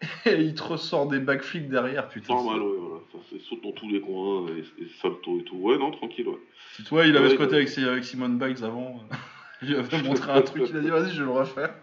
Et 0.26 0.40
il 0.40 0.54
te 0.54 0.62
ressort 0.62 1.06
des 1.06 1.18
backflips 1.18 1.68
derrière, 1.68 2.08
putain. 2.08 2.34
Normal, 2.34 2.60
ouais, 2.60 2.76
voilà. 2.78 3.00
Ça, 3.12 3.36
saute 3.48 3.62
dans 3.62 3.72
tous 3.72 3.88
les 3.88 4.00
coins, 4.00 4.46
et, 4.48 4.82
et, 4.82 4.88
salto 5.00 5.40
et 5.40 5.44
tout. 5.44 5.56
Ouais, 5.56 5.78
non, 5.78 5.90
tranquille, 5.90 6.28
ouais. 6.28 6.38
Si 6.76 6.84
toi, 6.84 7.06
il 7.06 7.16
avait 7.16 7.36
côté 7.36 7.56
avec, 7.56 7.76
avec 7.78 8.04
Simone 8.04 8.38
Biles 8.38 8.64
avant. 8.64 9.00
il 9.62 9.68
lui 9.68 9.76
avait 9.76 10.02
montré 10.02 10.32
un 10.32 10.42
truc, 10.42 10.64
il 10.70 10.76
a 10.76 10.80
dit, 10.80 10.88
vas-y, 10.88 11.10
je 11.12 11.22
vais 11.22 11.26
le 11.26 11.38
refaire. 11.38 11.74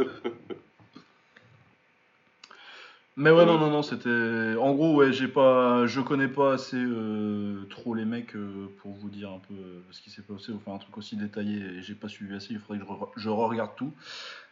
Mais 3.20 3.30
ouais, 3.30 3.44
non, 3.44 3.58
non, 3.58 3.70
non, 3.70 3.82
c'était. 3.82 4.56
En 4.58 4.72
gros, 4.72 4.94
ouais, 4.94 5.12
j'ai 5.12 5.28
pas. 5.28 5.84
Je 5.86 6.00
connais 6.00 6.26
pas 6.26 6.54
assez 6.54 6.78
euh, 6.78 7.66
trop 7.68 7.94
les 7.94 8.06
mecs 8.06 8.34
euh, 8.34 8.68
pour 8.78 8.92
vous 8.92 9.10
dire 9.10 9.30
un 9.30 9.40
peu 9.40 9.52
euh, 9.52 9.82
ce 9.90 10.00
qui 10.00 10.08
s'est 10.08 10.22
passé, 10.22 10.52
enfin 10.54 10.76
un 10.76 10.78
truc 10.78 10.96
aussi 10.96 11.16
détaillé, 11.16 11.58
et 11.58 11.82
j'ai 11.82 11.94
pas 11.94 12.08
suivi 12.08 12.34
assez, 12.34 12.54
il 12.54 12.60
faudrait 12.60 12.78
que 12.78 13.20
je, 13.20 13.28
re 13.28 13.48
regarde 13.48 13.72
tout. 13.76 13.92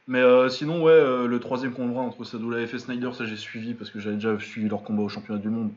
Mais 0.08 0.22
sinon, 0.48 0.82
ouais, 0.82 1.26
le 1.26 1.38
troisième 1.38 1.72
combat 1.72 2.00
entre 2.00 2.24
Sadoula 2.24 2.60
et 2.60 2.66
Snyder, 2.66 3.10
ça 3.12 3.26
j'ai 3.26 3.36
suivi 3.36 3.74
parce 3.74 3.90
que 3.90 4.00
j'avais 4.00 4.16
déjà 4.16 4.38
suivi 4.38 4.68
leur 4.68 4.82
combat 4.82 5.02
au 5.02 5.08
championnat 5.08 5.40
du 5.40 5.50
monde. 5.50 5.70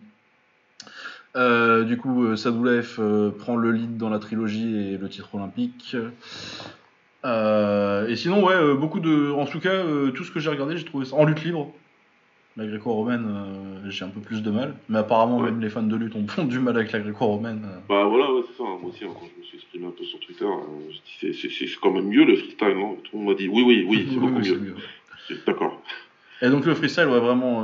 du 1.86 1.98
coup, 1.98 2.36
Sadoulaev 2.36 3.32
prend 3.38 3.58
le 3.58 3.72
lead 3.72 3.98
dans 3.98 4.10
la 4.10 4.20
trilogie 4.20 4.94
et 4.94 4.98
le 4.98 5.10
titre 5.10 5.36
olympique. 5.36 5.98
et 7.26 8.16
sinon, 8.16 8.46
ouais, 8.46 8.74
beaucoup 8.76 9.02
de. 9.02 9.32
En 9.32 9.46
tout 9.46 9.60
cas, 9.60 9.84
tout 10.16 10.24
ce 10.24 10.32
que 10.32 10.40
j'ai 10.40 10.50
regardé, 10.50 10.78
j'ai 10.78 10.86
trouvé 10.86 11.06
ça 11.06 11.18
en 11.18 11.26
lutte 11.26 11.44
libre. 11.44 11.74
La 12.58 12.66
gréco-romaine, 12.66 13.26
euh, 13.30 13.90
j'ai 13.90 14.04
un 14.04 14.10
peu 14.10 14.20
plus 14.20 14.44
de 14.44 14.52
mal. 14.52 14.76
Mais 14.90 14.98
apparemment, 15.00 15.40
même 15.40 15.62
les 15.62 15.70
fans 15.70 15.84
de 15.84 15.96
lutte 15.96 16.16
ont 16.16 16.44
du 16.44 16.60
mal 16.60 16.76
avec 16.76 16.92
la 16.92 17.00
gréco-romaine. 17.00 17.66
Euh. 17.66 17.80
Bah 17.88 18.04
voilà, 18.06 18.34
ouais, 18.34 18.42
c'est 18.48 18.58
ça. 18.58 18.64
Moi 18.64 18.90
aussi, 18.90 19.06
hein, 19.06 19.14
quand 19.14 19.26
je 19.34 19.40
me 19.40 19.46
suis 19.46 19.58
exprimé 19.58 19.88
un 19.88 19.92
peu 19.92 20.04
sur 20.04 20.20
Twitter, 20.20 20.44
euh, 20.44 20.92
c'est 21.22 21.66
quand 21.82 21.92
même 21.92 22.08
mieux 22.08 22.26
le 22.26 22.36
freestyle. 22.36 22.76
Non? 22.76 22.96
Tout 22.96 23.12
le 23.14 23.20
monde 23.20 23.30
m'a 23.30 23.36
dit 23.36 23.48
oui, 23.48 23.64
oui, 23.66 23.86
oui, 23.88 24.08
c'est 24.10 24.20
beaucoup 24.20 24.40
mieux. 24.40 24.76
D'accord. 25.48 25.82
Et 26.42 26.50
donc 26.50 26.66
le 26.66 26.76
freestyle, 26.76 27.06
ouais, 27.06 27.20
vraiment. 27.20 27.64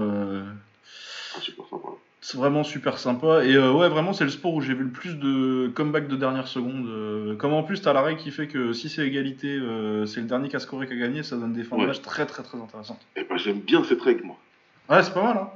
Ah, 1.35 1.41
super 1.41 1.65
sympa. 1.65 1.89
C'est 2.21 2.37
vraiment 2.37 2.63
super 2.63 2.97
sympa. 2.97 3.43
Et 3.43 3.57
ouais, 3.57 3.89
vraiment, 3.89 4.13
c'est 4.13 4.23
le 4.23 4.29
sport 4.29 4.53
où 4.53 4.61
j'ai 4.61 4.73
vu 4.73 4.85
le 4.85 4.89
plus 4.89 5.15
de 5.15 5.69
comeback 5.75 6.07
de 6.07 6.15
dernière 6.15 6.47
seconde. 6.47 7.35
comme 7.37 7.51
en 7.51 7.63
plus, 7.63 7.81
t'as 7.81 7.91
la 7.91 8.01
règle 8.01 8.21
qui 8.21 8.31
fait 8.31 8.47
que 8.47 8.71
si 8.71 8.87
c'est 8.87 9.05
égalité, 9.05 9.59
c'est 10.05 10.21
le 10.21 10.27
dernier 10.27 10.47
qui 10.47 10.55
a 10.55 10.59
scoré 10.59 10.87
qui 10.87 10.93
a 10.93 10.95
gagné, 10.97 11.23
ça 11.23 11.35
donne 11.35 11.51
des 11.51 11.63
fins 11.63 11.77
de 11.77 11.85
match 11.85 12.01
très 12.01 12.25
très 12.25 12.43
très 12.43 12.57
intéressantes. 12.57 13.01
Et 13.17 13.21
eh 13.21 13.23
bah, 13.25 13.35
j'aime 13.35 13.59
bien 13.59 13.83
cette 13.83 14.01
règle, 14.01 14.23
moi. 14.23 14.37
Ouais, 14.89 15.03
c'est 15.03 15.13
pas 15.13 15.23
mal, 15.23 15.37
hein. 15.37 15.49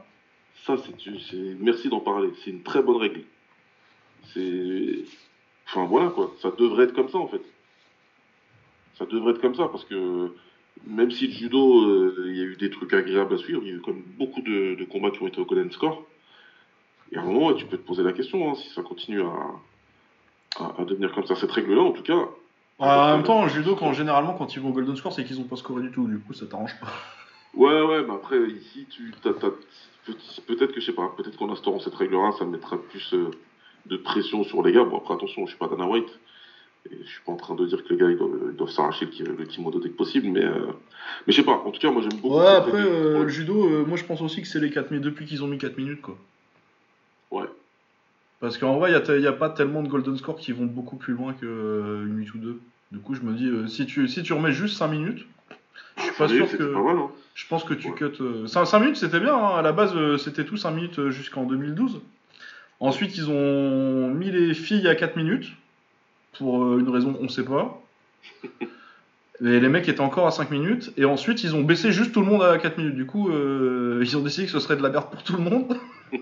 Ça, 0.65 0.75
c'est, 0.77 1.37
merci 1.59 1.89
d'en 1.89 2.01
parler. 2.01 2.29
C'est 2.43 2.51
une 2.51 2.63
très 2.63 2.81
bonne 2.81 2.97
règle. 2.97 3.21
C'est. 4.33 5.05
Enfin, 5.67 5.85
voilà, 5.85 6.09
quoi. 6.09 6.33
Ça 6.41 6.51
devrait 6.51 6.83
être 6.85 6.93
comme 6.93 7.09
ça, 7.09 7.17
en 7.17 7.27
fait. 7.27 7.41
Ça 8.97 9.05
devrait 9.05 9.31
être 9.31 9.41
comme 9.41 9.55
ça, 9.55 9.67
parce 9.69 9.85
que 9.85 10.31
même 10.85 11.11
si 11.11 11.27
le 11.27 11.33
judo, 11.33 11.81
euh, 11.85 12.25
il 12.27 12.37
y 12.37 12.41
a 12.41 12.43
eu 12.43 12.55
des 12.55 12.69
trucs 12.69 12.93
agréables 12.93 13.33
à 13.33 13.37
suivre, 13.37 13.61
il 13.63 13.69
y 13.69 13.71
a 13.71 13.75
eu 13.75 13.81
comme 13.81 14.03
beaucoup 14.17 14.41
de, 14.41 14.85
combats 14.91 15.11
qui 15.11 15.23
ont 15.23 15.27
été 15.27 15.39
au 15.39 15.45
golden 15.45 15.71
score. 15.71 16.03
Et 17.11 17.17
à 17.17 17.21
un 17.21 17.25
moment, 17.25 17.53
tu 17.53 17.65
peux 17.65 17.77
te 17.77 17.85
poser 17.85 18.03
la 18.03 18.13
question, 18.13 18.51
hein, 18.51 18.55
si 18.55 18.69
ça 18.69 18.81
continue 18.81 19.21
à, 19.21 20.71
à, 20.77 20.85
devenir 20.85 21.11
comme 21.13 21.25
ça. 21.25 21.35
Cette 21.35 21.51
règle-là, 21.51 21.81
en 21.81 21.91
tout 21.91 22.03
cas. 22.03 22.27
en 22.79 23.15
même 23.15 23.23
temps, 23.23 23.39
en 23.39 23.47
judo, 23.47 23.75
quand, 23.75 23.93
généralement, 23.93 24.33
quand 24.33 24.55
ils 24.55 24.61
vont 24.61 24.69
au 24.69 24.73
golden 24.73 24.95
score, 24.95 25.13
c'est 25.13 25.23
qu'ils 25.23 25.37
n'ont 25.37 25.45
pas 25.45 25.55
scoré 25.55 25.81
du 25.81 25.91
tout. 25.91 26.07
Du 26.07 26.19
coup, 26.19 26.33
ça 26.33 26.45
t'arrange 26.45 26.79
pas. 26.79 26.87
Ouais, 27.53 27.81
ouais, 27.81 28.03
mais 28.03 28.13
après, 28.13 28.39
ici, 28.49 28.85
tu 28.89 29.11
peut-être 29.21 30.71
que, 30.73 30.79
je 30.79 30.85
sais 30.85 30.93
pas, 30.93 31.13
peut-être 31.17 31.37
qu'en 31.37 31.51
instaurant 31.51 31.79
cette 31.79 31.95
règle-là, 31.95 32.31
ça 32.37 32.45
mettra 32.45 32.77
plus 32.77 33.13
euh, 33.13 33.31
de 33.85 33.97
pression 33.97 34.43
sur 34.43 34.63
les 34.63 34.71
gars. 34.71 34.83
Bon, 34.83 34.97
après, 34.97 35.15
attention, 35.15 35.45
je 35.45 35.51
suis 35.51 35.59
pas 35.59 35.67
Dana 35.67 35.85
White. 35.85 36.09
Et 36.89 36.97
je 37.03 37.07
suis 37.07 37.21
pas 37.23 37.31
en 37.31 37.35
train 37.35 37.53
de 37.53 37.65
dire 37.67 37.83
que 37.83 37.93
les 37.93 37.99
gars, 37.99 38.09
ils 38.09 38.17
doivent, 38.55 38.71
s'arracher 38.71 39.07
le, 39.19 39.35
le 39.35 39.45
kimono 39.45 39.79
dès 39.79 39.89
que 39.89 39.95
possible, 39.95 40.29
mais, 40.29 40.43
euh, 40.43 40.71
mais 41.27 41.33
je 41.33 41.37
sais 41.37 41.43
pas. 41.43 41.51
En 41.63 41.69
tout 41.69 41.79
cas, 41.79 41.91
moi, 41.91 42.01
j'aime 42.01 42.19
beaucoup. 42.19 42.39
Ouais, 42.39 42.47
après, 42.47 42.81
euh, 42.81 43.21
le 43.21 43.27
judo, 43.27 43.85
moi, 43.85 43.97
je 43.97 44.05
pense 44.05 44.21
aussi 44.21 44.41
que 44.41 44.47
c'est 44.47 44.59
les 44.59 44.71
4 44.71 44.89
minutes, 44.89 45.05
depuis 45.05 45.25
qu'ils 45.25 45.43
ont 45.43 45.47
mis 45.47 45.59
4 45.59 45.77
minutes, 45.77 46.01
quoi. 46.01 46.17
Ouais. 47.29 47.45
Parce 48.39 48.57
qu'en 48.57 48.79
vrai, 48.79 48.91
il 48.91 49.19
n'y 49.19 49.27
a, 49.27 49.33
pas 49.33 49.49
tellement 49.49 49.83
de 49.83 49.89
golden 49.89 50.17
score 50.17 50.37
qui 50.37 50.53
vont 50.53 50.65
beaucoup 50.65 50.95
plus 50.95 51.13
loin 51.13 51.33
qu'une 51.33 52.05
minute 52.05 52.33
ou 52.33 52.39
deux. 52.39 52.59
Du 52.91 52.97
coup, 52.97 53.13
je 53.13 53.21
me 53.21 53.33
dis, 53.33 53.71
si, 53.71 53.85
tu, 53.85 54.07
si 54.07 54.23
tu 54.23 54.33
remets 54.33 54.51
juste 54.51 54.77
5 54.77 54.87
minutes, 54.87 55.27
suis 56.13 56.23
pas 56.23 56.27
sûr 56.27 56.49
que. 56.57 56.75
Hein. 56.75 57.09
Je 57.33 57.47
pense 57.47 57.63
que 57.63 57.73
tu 57.73 57.91
cut. 57.93 58.17
5, 58.47 58.73
euh, 58.73 58.79
minutes, 58.79 58.97
c'était 58.97 59.19
bien. 59.19 59.35
Hein. 59.35 59.57
À 59.57 59.61
la 59.61 59.71
base, 59.71 59.95
euh, 59.95 60.17
c'était 60.17 60.43
tout 60.45 60.57
5 60.57 60.71
minutes 60.71 60.99
euh, 60.99 61.11
jusqu'en 61.11 61.43
2012. 61.43 62.01
Ensuite, 62.79 63.15
ils 63.17 63.29
ont 63.29 64.09
mis 64.09 64.31
les 64.31 64.53
filles 64.53 64.87
à 64.87 64.95
4 64.95 65.15
minutes. 65.15 65.47
Pour 66.37 66.77
une 66.77 66.89
raison 66.89 67.13
qu'on 67.13 67.23
ne 67.23 67.29
sait 67.29 67.43
pas. 67.43 67.81
Et 69.43 69.59
les 69.59 69.69
mecs 69.69 69.89
étaient 69.89 70.01
encore 70.01 70.27
à 70.27 70.31
5 70.31 70.51
minutes. 70.51 70.93
Et 70.97 71.05
ensuite, 71.05 71.43
ils 71.43 71.55
ont 71.55 71.61
baissé 71.61 71.91
juste 71.91 72.13
tout 72.13 72.21
le 72.21 72.27
monde 72.27 72.43
à 72.43 72.57
4 72.57 72.77
minutes. 72.77 72.95
Du 72.95 73.05
coup, 73.05 73.29
ils 74.01 74.17
ont 74.17 74.21
décidé 74.21 74.45
que 74.45 74.51
ce 74.51 74.59
serait 74.59 74.77
de 74.77 74.83
la 74.83 74.89
merde 74.89 75.09
pour 75.11 75.23
tout 75.23 75.35
le 75.35 75.43
monde. 75.43 75.77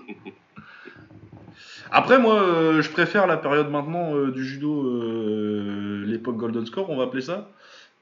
Après, 1.92 2.18
moi, 2.18 2.80
je 2.80 2.88
préfère 2.90 3.26
la 3.26 3.36
période 3.36 3.70
maintenant 3.70 4.14
du 4.28 4.44
judo, 4.44 6.04
l'époque 6.04 6.36
Golden 6.36 6.64
Score, 6.66 6.88
on 6.88 6.96
va 6.96 7.04
appeler 7.04 7.22
ça 7.22 7.50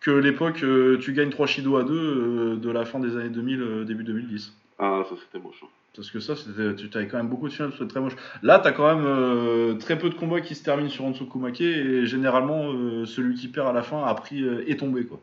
que 0.01 0.11
l'époque 0.11 0.63
euh, 0.63 0.99
tu 0.99 1.13
gagnes 1.13 1.31
3 1.31 1.47
Shido 1.47 1.77
à 1.77 1.85
2 1.85 1.95
euh, 1.95 2.57
de 2.57 2.71
la 2.71 2.85
fin 2.85 3.01
des 3.01 3.17
années 3.17 3.31
2000, 3.31 3.61
euh, 3.61 3.85
début 3.85 4.05
2010. 4.05 4.53
Ah, 4.79 5.05
ça 5.09 5.17
c'était 5.21 5.43
moche. 5.43 5.61
Hein. 5.63 5.69
Parce 5.97 6.11
que 6.11 6.21
ça, 6.21 6.35
tu 6.37 6.97
avais 6.97 7.09
quand 7.09 7.17
même 7.17 7.29
beaucoup 7.29 7.49
de 7.49 7.53
finales, 7.53 7.73
c'était 7.73 7.89
très 7.89 8.01
moche. 8.01 8.15
Là, 8.43 8.61
tu 8.61 8.69
as 8.69 8.73
quand 8.73 8.95
même 8.95 9.79
très 9.79 9.99
peu 9.99 10.09
de 10.11 10.15
combats 10.15 10.41
qui 10.41 10.55
se 10.55 10.63
terminent 10.63 10.89
sur 10.89 11.29
Kumake 11.29 11.61
et 11.61 12.07
généralement, 12.07 12.73
celui 13.05 13.35
qui 13.35 13.49
perd 13.49 13.67
à 13.67 13.73
la 13.73 13.83
fin 13.83 14.05
a 14.05 14.15
pris 14.15 14.45
est 14.69 14.79
tombé. 14.79 15.07
quoi. 15.07 15.19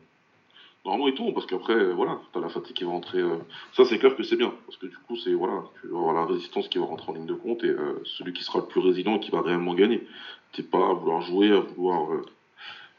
Normalement, 0.84 1.08
il 1.08 1.14
tombe 1.14 1.32
parce 1.32 1.46
qu'après, 1.46 1.92
voilà, 1.92 2.20
tu 2.30 2.38
as 2.38 2.42
la 2.42 2.50
fatigue 2.50 2.76
qui 2.76 2.84
va 2.84 2.90
rentrer. 2.90 3.22
Ça, 3.72 3.86
c'est 3.86 3.98
clair 3.98 4.14
que 4.16 4.22
c'est 4.22 4.36
bien 4.36 4.52
parce 4.66 4.76
que 4.76 4.84
du 4.84 4.96
coup, 4.98 5.16
c'est 5.16 5.32
voilà, 5.32 5.62
tu 5.80 5.88
vas 5.88 5.98
avoir 5.98 6.14
la 6.14 6.26
résistance 6.26 6.68
qui 6.68 6.76
va 6.76 6.84
rentrer 6.84 7.10
en 7.10 7.14
ligne 7.14 7.26
de 7.26 7.32
compte 7.32 7.64
et 7.64 7.74
celui 8.04 8.34
qui 8.34 8.44
sera 8.44 8.58
le 8.58 8.66
plus 8.66 8.80
résilient 8.80 9.18
qui 9.18 9.30
va 9.30 9.40
réellement 9.40 9.72
gagner. 9.72 10.06
Tu 10.52 10.62
pas 10.62 10.90
à 10.90 10.92
vouloir 10.92 11.22
jouer, 11.22 11.52
à 11.52 11.60
vouloir. 11.60 12.10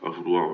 à 0.04 0.10
vouloir 0.10 0.49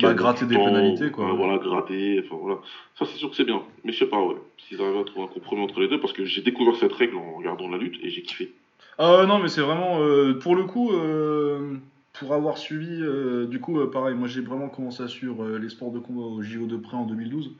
bah, 0.00 0.14
gratter 0.14 0.46
des 0.46 0.56
pénalités, 0.56 1.10
quoi. 1.10 1.32
voilà, 1.32 1.58
gratter, 1.58 2.22
enfin 2.24 2.36
voilà. 2.40 2.58
Ça, 2.98 3.04
c'est 3.04 3.16
sûr 3.16 3.30
que 3.30 3.36
c'est 3.36 3.44
bien. 3.44 3.62
Mais 3.84 3.92
je 3.92 3.98
sais 3.98 4.06
pas, 4.06 4.22
ouais. 4.22 4.36
S'ils 4.58 4.80
arrivent 4.80 5.00
à 5.00 5.04
trouver 5.04 5.24
un 5.24 5.28
compromis 5.28 5.62
entre 5.62 5.80
les 5.80 5.88
deux, 5.88 6.00
parce 6.00 6.12
que 6.12 6.24
j'ai 6.24 6.42
découvert 6.42 6.76
cette 6.76 6.92
règle 6.92 7.16
en 7.16 7.36
regardant 7.36 7.68
la 7.68 7.78
lutte 7.78 7.98
et 8.02 8.10
j'ai 8.10 8.22
kiffé. 8.22 8.52
Ah 8.98 9.24
non, 9.26 9.38
mais 9.38 9.48
c'est 9.48 9.60
vraiment. 9.60 10.00
Euh, 10.00 10.34
pour 10.34 10.56
le 10.56 10.64
coup, 10.64 10.92
euh, 10.92 11.76
pour 12.14 12.32
avoir 12.34 12.58
suivi, 12.58 13.02
du 13.48 13.60
coup, 13.60 13.78
pareil, 13.86 14.14
moi 14.14 14.28
j'ai 14.28 14.40
vraiment 14.40 14.68
commencé 14.68 15.02
à 15.02 15.08
suivre 15.08 15.58
les 15.58 15.68
sports 15.68 15.92
de 15.92 15.98
combat 15.98 16.22
au 16.22 16.42
JO 16.42 16.66
de 16.66 16.76
près 16.76 16.96
en 16.96 17.06
2012. 17.06 17.52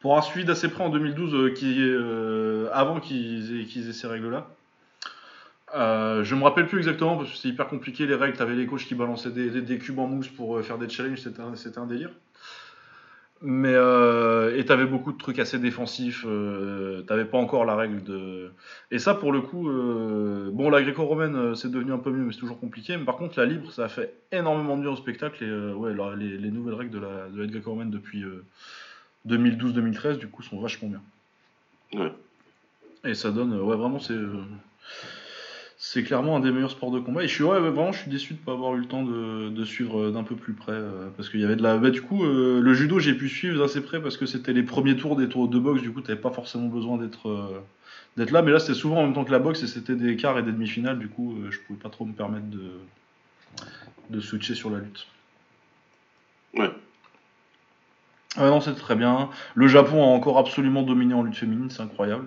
Pour 0.00 0.12
avoir 0.12 0.24
suivi 0.24 0.44
d'assez 0.44 0.68
près 0.68 0.84
en 0.84 0.90
2012, 0.90 1.54
qui, 1.54 1.80
avant 2.72 3.00
qu'ils 3.00 3.60
aient, 3.60 3.64
qu'ils 3.64 3.88
aient 3.88 3.92
ces 3.92 4.06
règles-là. 4.06 4.48
Euh, 5.74 6.22
je 6.22 6.34
me 6.34 6.44
rappelle 6.44 6.66
plus 6.66 6.78
exactement 6.78 7.16
parce 7.16 7.30
que 7.30 7.36
c'est 7.36 7.48
hyper 7.48 7.66
compliqué 7.66 8.06
les 8.06 8.14
règles. 8.14 8.36
T'avais 8.36 8.54
les 8.54 8.66
coachs 8.66 8.84
qui 8.84 8.94
balançaient 8.94 9.30
des, 9.30 9.50
des, 9.62 9.78
cubes 9.78 9.98
en 9.98 10.06
mousse 10.06 10.28
pour 10.28 10.56
euh, 10.56 10.62
faire 10.62 10.78
des 10.78 10.88
challenges, 10.88 11.18
c'était 11.18 11.40
un, 11.40 11.52
un, 11.76 11.86
délire. 11.86 12.10
Mais 13.42 13.74
euh, 13.74 14.56
et 14.56 14.64
t'avais 14.64 14.86
beaucoup 14.86 15.12
de 15.12 15.18
trucs 15.18 15.38
assez 15.38 15.58
défensifs. 15.58 16.24
T'avais 17.06 17.26
pas 17.26 17.36
encore 17.36 17.64
la 17.64 17.76
règle 17.76 18.02
de. 18.02 18.50
Et 18.90 18.98
ça, 18.98 19.14
pour 19.14 19.30
le 19.30 19.42
coup, 19.42 19.64
bon, 20.52 20.70
la 20.70 20.82
gréco-romaine, 20.82 21.54
c'est 21.54 21.70
devenu 21.70 21.92
un 21.92 21.98
peu 21.98 22.10
mieux, 22.10 22.24
mais 22.24 22.32
c'est 22.32 22.38
toujours 22.38 22.58
compliqué. 22.58 22.96
Mais 22.96 23.04
par 23.04 23.16
contre, 23.16 23.38
la 23.38 23.44
libre, 23.44 23.70
ça 23.72 23.84
a 23.84 23.88
fait 23.88 24.14
énormément 24.32 24.76
de 24.76 24.82
bien 24.82 24.90
au 24.90 24.96
spectacle. 24.96 25.44
Et 25.44 25.72
ouais, 25.74 25.90
alors, 25.90 26.12
les, 26.12 26.38
les 26.38 26.50
nouvelles 26.50 26.76
règles 26.76 26.92
de 26.92 26.98
la, 26.98 27.28
de 27.28 27.42
la 27.42 27.46
gréco-romaine 27.46 27.90
depuis 27.90 28.22
euh, 28.22 28.42
2012-2013, 29.28 30.16
du 30.16 30.28
coup, 30.28 30.42
sont 30.42 30.58
vachement 30.58 30.88
bien. 30.88 31.02
Ouais. 32.00 32.12
Et 33.04 33.14
ça 33.14 33.30
donne, 33.30 33.52
ouais, 33.60 33.76
vraiment, 33.76 34.00
c'est. 34.00 34.16
C'est 35.88 36.02
clairement 36.02 36.36
un 36.36 36.40
des 36.40 36.50
meilleurs 36.50 36.72
sports 36.72 36.90
de 36.90 36.98
combat. 36.98 37.22
Et 37.22 37.28
je 37.28 37.34
suis, 37.34 37.44
ouais, 37.44 37.60
vraiment, 37.60 37.92
je 37.92 38.00
suis 38.00 38.10
déçu 38.10 38.34
de 38.34 38.38
pas 38.40 38.52
avoir 38.52 38.74
eu 38.74 38.80
le 38.80 38.86
temps 38.86 39.04
de, 39.04 39.50
de 39.50 39.64
suivre 39.64 40.00
euh, 40.00 40.10
d'un 40.10 40.24
peu 40.24 40.34
plus 40.34 40.52
près. 40.52 40.72
euh, 40.72 41.08
parce 41.16 41.28
qu'il 41.28 41.38
y 41.40 41.44
avait 41.44 41.54
de 41.54 41.62
la. 41.62 41.78
Bah, 41.78 41.90
du 41.90 42.02
coup, 42.02 42.24
euh, 42.24 42.60
le 42.60 42.74
judo, 42.74 42.98
j'ai 42.98 43.14
pu 43.14 43.28
suivre 43.28 43.60
d'assez 43.60 43.80
près 43.80 44.02
parce 44.02 44.16
que 44.16 44.26
c'était 44.26 44.52
les 44.52 44.64
premiers 44.64 44.96
tours 44.96 45.14
des 45.14 45.28
tours 45.28 45.46
de 45.46 45.60
boxe. 45.60 45.82
Du 45.82 45.92
coup, 45.92 46.00
t'avais 46.00 46.20
pas 46.20 46.32
forcément 46.32 46.66
besoin 46.66 46.98
d'être 46.98 47.28
euh, 47.28 47.60
d'être 48.16 48.32
là. 48.32 48.42
Mais 48.42 48.50
là, 48.50 48.58
c'était 48.58 48.74
souvent 48.74 48.96
en 48.98 49.04
même 49.04 49.14
temps 49.14 49.24
que 49.24 49.30
la 49.30 49.38
boxe 49.38 49.62
et 49.62 49.68
c'était 49.68 49.94
des 49.94 50.16
quarts 50.16 50.36
et 50.40 50.42
des 50.42 50.50
demi-finales. 50.50 50.98
Du 50.98 51.08
coup, 51.08 51.36
je 51.50 51.58
pouvais 51.60 51.78
pas 51.78 51.88
trop 51.88 52.04
me 52.04 52.14
permettre 52.14 52.50
de, 52.50 52.72
de 54.10 54.20
switcher 54.20 54.56
sur 54.56 54.70
la 54.70 54.78
lutte. 54.78 55.06
Ouais. 56.54 56.70
Ah 58.36 58.48
non, 58.50 58.60
c'était 58.60 58.80
très 58.80 58.96
bien. 58.96 59.30
Le 59.54 59.68
Japon 59.68 60.02
a 60.02 60.06
encore 60.06 60.38
absolument 60.38 60.82
dominé 60.82 61.14
en 61.14 61.22
lutte 61.22 61.36
féminine, 61.36 61.70
c'est 61.70 61.82
incroyable. 61.82 62.26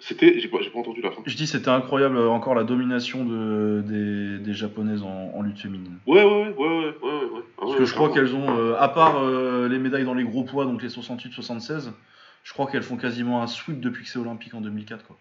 C'était. 0.00 0.38
J'ai 0.38 0.48
pas, 0.48 0.58
entendu 0.74 1.00
la 1.00 1.10
fin. 1.10 1.22
Je 1.26 1.36
dis 1.36 1.46
c'était 1.46 1.70
incroyable 1.70 2.16
euh, 2.16 2.28
encore 2.28 2.54
la 2.54 2.64
domination 2.64 3.24
de, 3.24 3.82
des, 3.84 4.38
des 4.38 4.54
japonaises 4.54 5.02
en, 5.02 5.32
en 5.34 5.42
lutte 5.42 5.58
féminine. 5.58 5.98
Ouais, 6.06 6.22
ouais, 6.24 6.48
ouais, 6.48 6.54
ouais, 6.56 6.94
ouais, 7.02 7.24
ouais. 7.24 7.42
Ah 7.56 7.60
Parce 7.60 7.72
ouais, 7.72 7.78
que 7.78 7.84
je 7.84 7.94
crois 7.94 8.12
qu'elles 8.12 8.34
ont, 8.34 8.56
euh, 8.56 8.76
à 8.78 8.88
part 8.88 9.18
euh, 9.18 9.68
les 9.68 9.78
médailles 9.78 10.04
dans 10.04 10.14
les 10.14 10.24
gros 10.24 10.44
poids, 10.44 10.64
donc 10.64 10.82
les 10.82 10.88
68-76, 10.88 11.90
je 12.44 12.52
crois 12.52 12.70
qu'elles 12.70 12.84
font 12.84 12.96
quasiment 12.96 13.42
un 13.42 13.48
sweep 13.48 13.80
depuis 13.80 14.04
que 14.04 14.10
c'est 14.10 14.20
olympique 14.20 14.54
en 14.54 14.60
2004. 14.60 15.04
Quoi. 15.04 15.18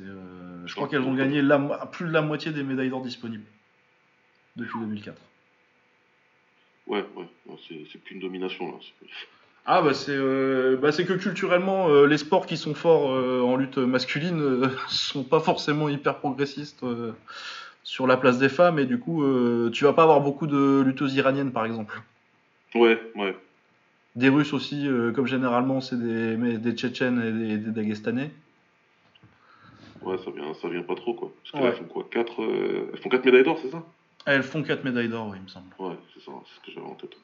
Euh, 0.00 0.62
je 0.66 0.74
crois 0.74 0.88
qu'elles 0.88 1.02
ont 1.02 1.14
gagné 1.14 1.40
la, 1.40 1.58
plus 1.90 2.06
de 2.06 2.12
la 2.12 2.22
moitié 2.22 2.52
des 2.52 2.62
médailles 2.62 2.90
d'or 2.90 3.02
disponibles 3.02 3.46
depuis 4.56 4.78
2004. 4.80 5.16
Ouais, 6.88 7.04
ouais. 7.16 7.56
C'est 7.92 7.98
plus 8.02 8.16
une 8.16 8.20
domination 8.20 8.66
là. 8.66 8.78
Ah 9.64 9.80
bah 9.80 9.94
c'est 9.94 10.10
euh, 10.10 10.76
bah 10.76 10.90
c'est 10.90 11.04
que 11.04 11.12
culturellement 11.12 11.88
euh, 11.88 12.06
les 12.06 12.18
sports 12.18 12.46
qui 12.46 12.56
sont 12.56 12.74
forts 12.74 13.12
euh, 13.12 13.40
en 13.42 13.54
lutte 13.56 13.78
masculine 13.78 14.40
euh, 14.40 14.68
sont 14.88 15.22
pas 15.22 15.38
forcément 15.38 15.88
hyper 15.88 16.18
progressistes 16.18 16.84
sur 17.84 18.06
la 18.08 18.16
place 18.16 18.38
des 18.38 18.48
femmes 18.48 18.78
et 18.80 18.86
du 18.86 18.98
coup 18.98 19.24
tu 19.70 19.84
vas 19.84 19.92
pas 19.92 20.02
avoir 20.02 20.20
beaucoup 20.20 20.46
de 20.48 20.80
lutteuses 20.80 21.14
iraniennes 21.14 21.52
par 21.52 21.64
exemple. 21.64 22.00
Ouais, 22.74 23.00
ouais. 23.14 23.36
Des 24.16 24.28
Russes 24.28 24.52
aussi 24.52 24.88
comme 25.14 25.26
généralement 25.26 25.80
c'est 25.80 25.98
des 25.98 26.36
mais 26.36 26.58
des 26.58 26.72
Tchétchènes 26.72 27.22
et 27.22 27.32
des, 27.32 27.58
des 27.58 27.70
Dagestanais. 27.70 28.30
Ouais, 30.00 30.18
ça 30.18 30.32
vient, 30.32 30.52
ça 30.54 30.68
vient 30.68 30.82
pas 30.82 30.96
trop 30.96 31.14
quoi. 31.14 31.30
Parce 31.42 31.52
qu'elles 31.52 31.62
Ouais. 31.70 31.76
font 31.76 31.84
quoi 31.84 32.06
4 32.10 32.42
Elles 32.92 32.98
font 33.00 33.08
4 33.08 33.24
médailles 33.24 33.44
d'or, 33.44 33.58
c'est 33.62 33.70
ça? 33.70 33.84
Elles 34.26 34.42
font 34.42 34.62
4 34.64 34.82
médailles 34.82 35.08
d'or 35.08 35.28
oui, 35.28 35.36
il 35.38 35.44
me 35.44 35.48
semble. 35.48 35.66
Ouais, 35.78 35.96
c'est 36.14 36.20
ça, 36.24 36.32
c'est 36.46 36.60
ce 36.60 36.66
que 36.66 36.72
j'avais 36.72 36.90
en 36.90 36.94
tête. 36.96 37.14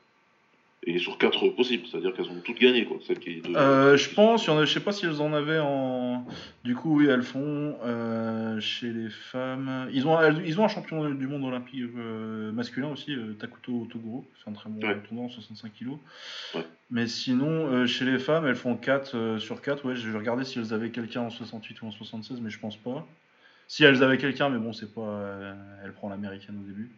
Et 0.86 0.98
sur 1.00 1.18
4 1.18 1.48
possibles, 1.50 1.86
c'est-à-dire 1.90 2.14
qu'elles 2.14 2.28
ont 2.30 2.40
toutes 2.42 2.58
gagné 2.60 2.84
quoi. 2.86 2.98
Celles 3.06 3.18
qui. 3.18 3.40
de- 3.42 3.54
Euh, 3.56 3.96
je 3.96 4.08
pense, 4.14 4.44
il 4.44 4.46
y 4.46 4.50
en 4.50 4.58
a, 4.58 4.64
je 4.64 4.72
sais 4.72 4.80
pas 4.80 4.92
si 4.92 5.04
elles 5.06 5.20
en 5.20 5.32
avaient 5.34 5.58
en. 5.58 6.24
Du 6.64 6.74
coup, 6.76 6.98
oui, 7.00 7.06
elles 7.06 7.24
font 7.24 7.76
euh, 7.84 8.58
chez 8.60 8.90
les 8.92 9.10
femmes. 9.10 9.88
Ils 9.92 10.06
ont, 10.06 10.18
elles- 10.20 10.42
ils 10.46 10.58
ont 10.60 10.64
un 10.64 10.68
champion 10.68 11.10
du 11.10 11.26
monde 11.26 11.44
olympique 11.44 11.82
euh, 11.98 12.52
masculin 12.52 12.88
aussi, 12.88 13.14
Takuto 13.40 13.86
Toguro, 13.90 14.24
c'est 14.42 14.48
un 14.50 14.54
très 14.54 14.70
bon 14.70 14.80
Ouais. 14.86 14.96
tournoi, 15.08 15.28
65 15.28 15.72
kg. 15.78 15.88
Ouais. 16.54 16.64
Mais 16.90 17.06
sinon, 17.08 17.84
chez 17.86 18.04
les 18.04 18.18
femmes, 18.18 18.46
elles 18.46 18.54
font 18.56 18.76
4 18.76 19.38
sur 19.40 19.60
4. 19.60 19.84
Ouais, 19.84 19.96
je 19.96 20.08
vais 20.08 20.16
regarder 20.18 20.44
si 20.44 20.58
elles 20.60 20.72
avaient 20.72 20.90
quelqu'un 20.90 21.22
en 21.22 21.30
68 21.30 21.82
ou 21.82 21.86
en 21.86 21.90
76, 21.90 22.40
mais 22.40 22.50
je 22.50 22.58
pense 22.60 22.76
pas. 22.76 23.04
Si 23.66 23.84
elles 23.84 24.02
avaient 24.02 24.16
quelqu'un, 24.16 24.48
mais 24.48 24.58
bon, 24.58 24.72
c'est 24.72 24.94
pas. 24.94 25.54
elle 25.84 25.92
prend 25.92 26.08
l'américaine 26.08 26.56
au 26.62 26.66
début. 26.66 26.90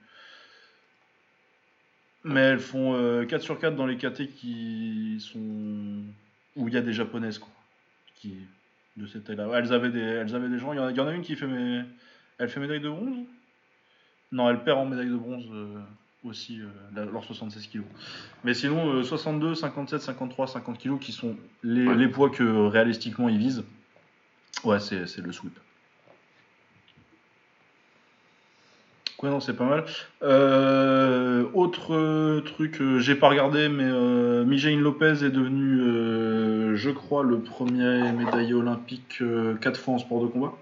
Mais 2.24 2.40
elles 2.40 2.60
font 2.60 2.94
euh, 2.94 3.24
4 3.24 3.42
sur 3.42 3.58
4 3.58 3.74
dans 3.76 3.86
les 3.86 3.96
KT 3.96 4.26
qui 4.36 5.16
sont. 5.20 6.02
où 6.56 6.68
il 6.68 6.74
y 6.74 6.76
a 6.76 6.82
des 6.82 6.92
japonaises, 6.92 7.38
quoi. 7.38 7.50
Qui... 8.16 8.34
De 8.96 9.06
cette 9.06 9.24
taille-là. 9.24 9.48
Elles, 9.54 9.72
avaient 9.72 9.90
des... 9.90 10.00
elles 10.00 10.34
avaient 10.34 10.48
des 10.48 10.58
gens. 10.58 10.72
Il 10.72 10.76
y 10.76 10.80
en 10.80 10.86
a, 10.86 10.90
il 10.90 10.96
y 10.96 11.00
en 11.00 11.06
a 11.06 11.12
une 11.14 11.22
qui 11.22 11.36
fait. 11.36 11.46
Elle 12.38 12.48
fait 12.48 12.60
médaille 12.60 12.80
de 12.80 12.88
bronze? 12.90 13.16
Non, 14.32 14.50
elle 14.50 14.62
perd 14.62 14.78
en 14.78 14.84
médaille 14.84 15.08
de 15.08 15.16
bronze 15.16 15.44
euh, 15.52 15.78
aussi, 16.24 16.60
euh, 16.60 17.04
leurs 17.06 17.24
76 17.24 17.66
kilos. 17.68 17.86
Mais 18.44 18.52
sinon, 18.52 18.92
euh, 18.94 19.02
62, 19.02 19.54
57, 19.54 20.00
53, 20.02 20.46
50 20.48 20.78
kilos 20.78 20.98
qui 21.00 21.12
sont 21.12 21.36
les, 21.62 21.86
Ouais. 21.86 21.94
les 21.94 22.08
poids 22.08 22.30
que 22.30 22.42
euh, 22.42 22.68
réalistiquement 22.68 23.28
ils 23.28 23.38
visent. 23.38 23.64
Ouais, 24.64 24.80
c'est 24.80 25.18
le 25.18 25.32
sweep. 25.32 25.58
Ouais, 29.22 29.28
non, 29.28 29.40
c'est 29.40 29.54
pas 29.54 29.66
mal. 29.66 29.84
Euh, 30.22 31.44
autre 31.52 31.94
euh, 31.94 32.40
truc, 32.40 32.80
euh, 32.80 32.98
j'ai 33.00 33.14
pas 33.14 33.28
regardé, 33.28 33.68
mais 33.68 33.84
euh, 33.84 34.44
Lopez 34.78 35.24
est 35.24 35.30
devenu, 35.30 35.80
euh, 35.80 36.74
je 36.74 36.90
crois, 36.90 37.22
le 37.22 37.40
premier 37.40 38.12
médaillé 38.12 38.54
olympique 38.54 39.22
4 39.60 39.78
fois 39.78 39.94
en 39.94 39.98
sport 39.98 40.22
de 40.22 40.28
combat. 40.28 40.54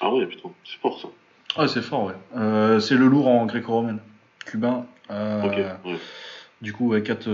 Ah 0.00 0.12
ouais, 0.12 0.26
putain, 0.26 0.50
c'est 0.64 0.78
fort 0.80 1.00
ça. 1.00 1.08
Ah, 1.56 1.68
c'est 1.68 1.82
fort, 1.82 2.04
ouais. 2.04 2.80
C'est 2.80 2.96
le 2.96 3.06
lourd 3.06 3.28
en 3.28 3.46
gréco-romaine. 3.46 4.00
Cubain. 4.44 4.86
Ouais. 5.08 5.76
Du 6.60 6.72
coup, 6.72 6.88
ouais, 6.88 7.02
4, 7.02 7.28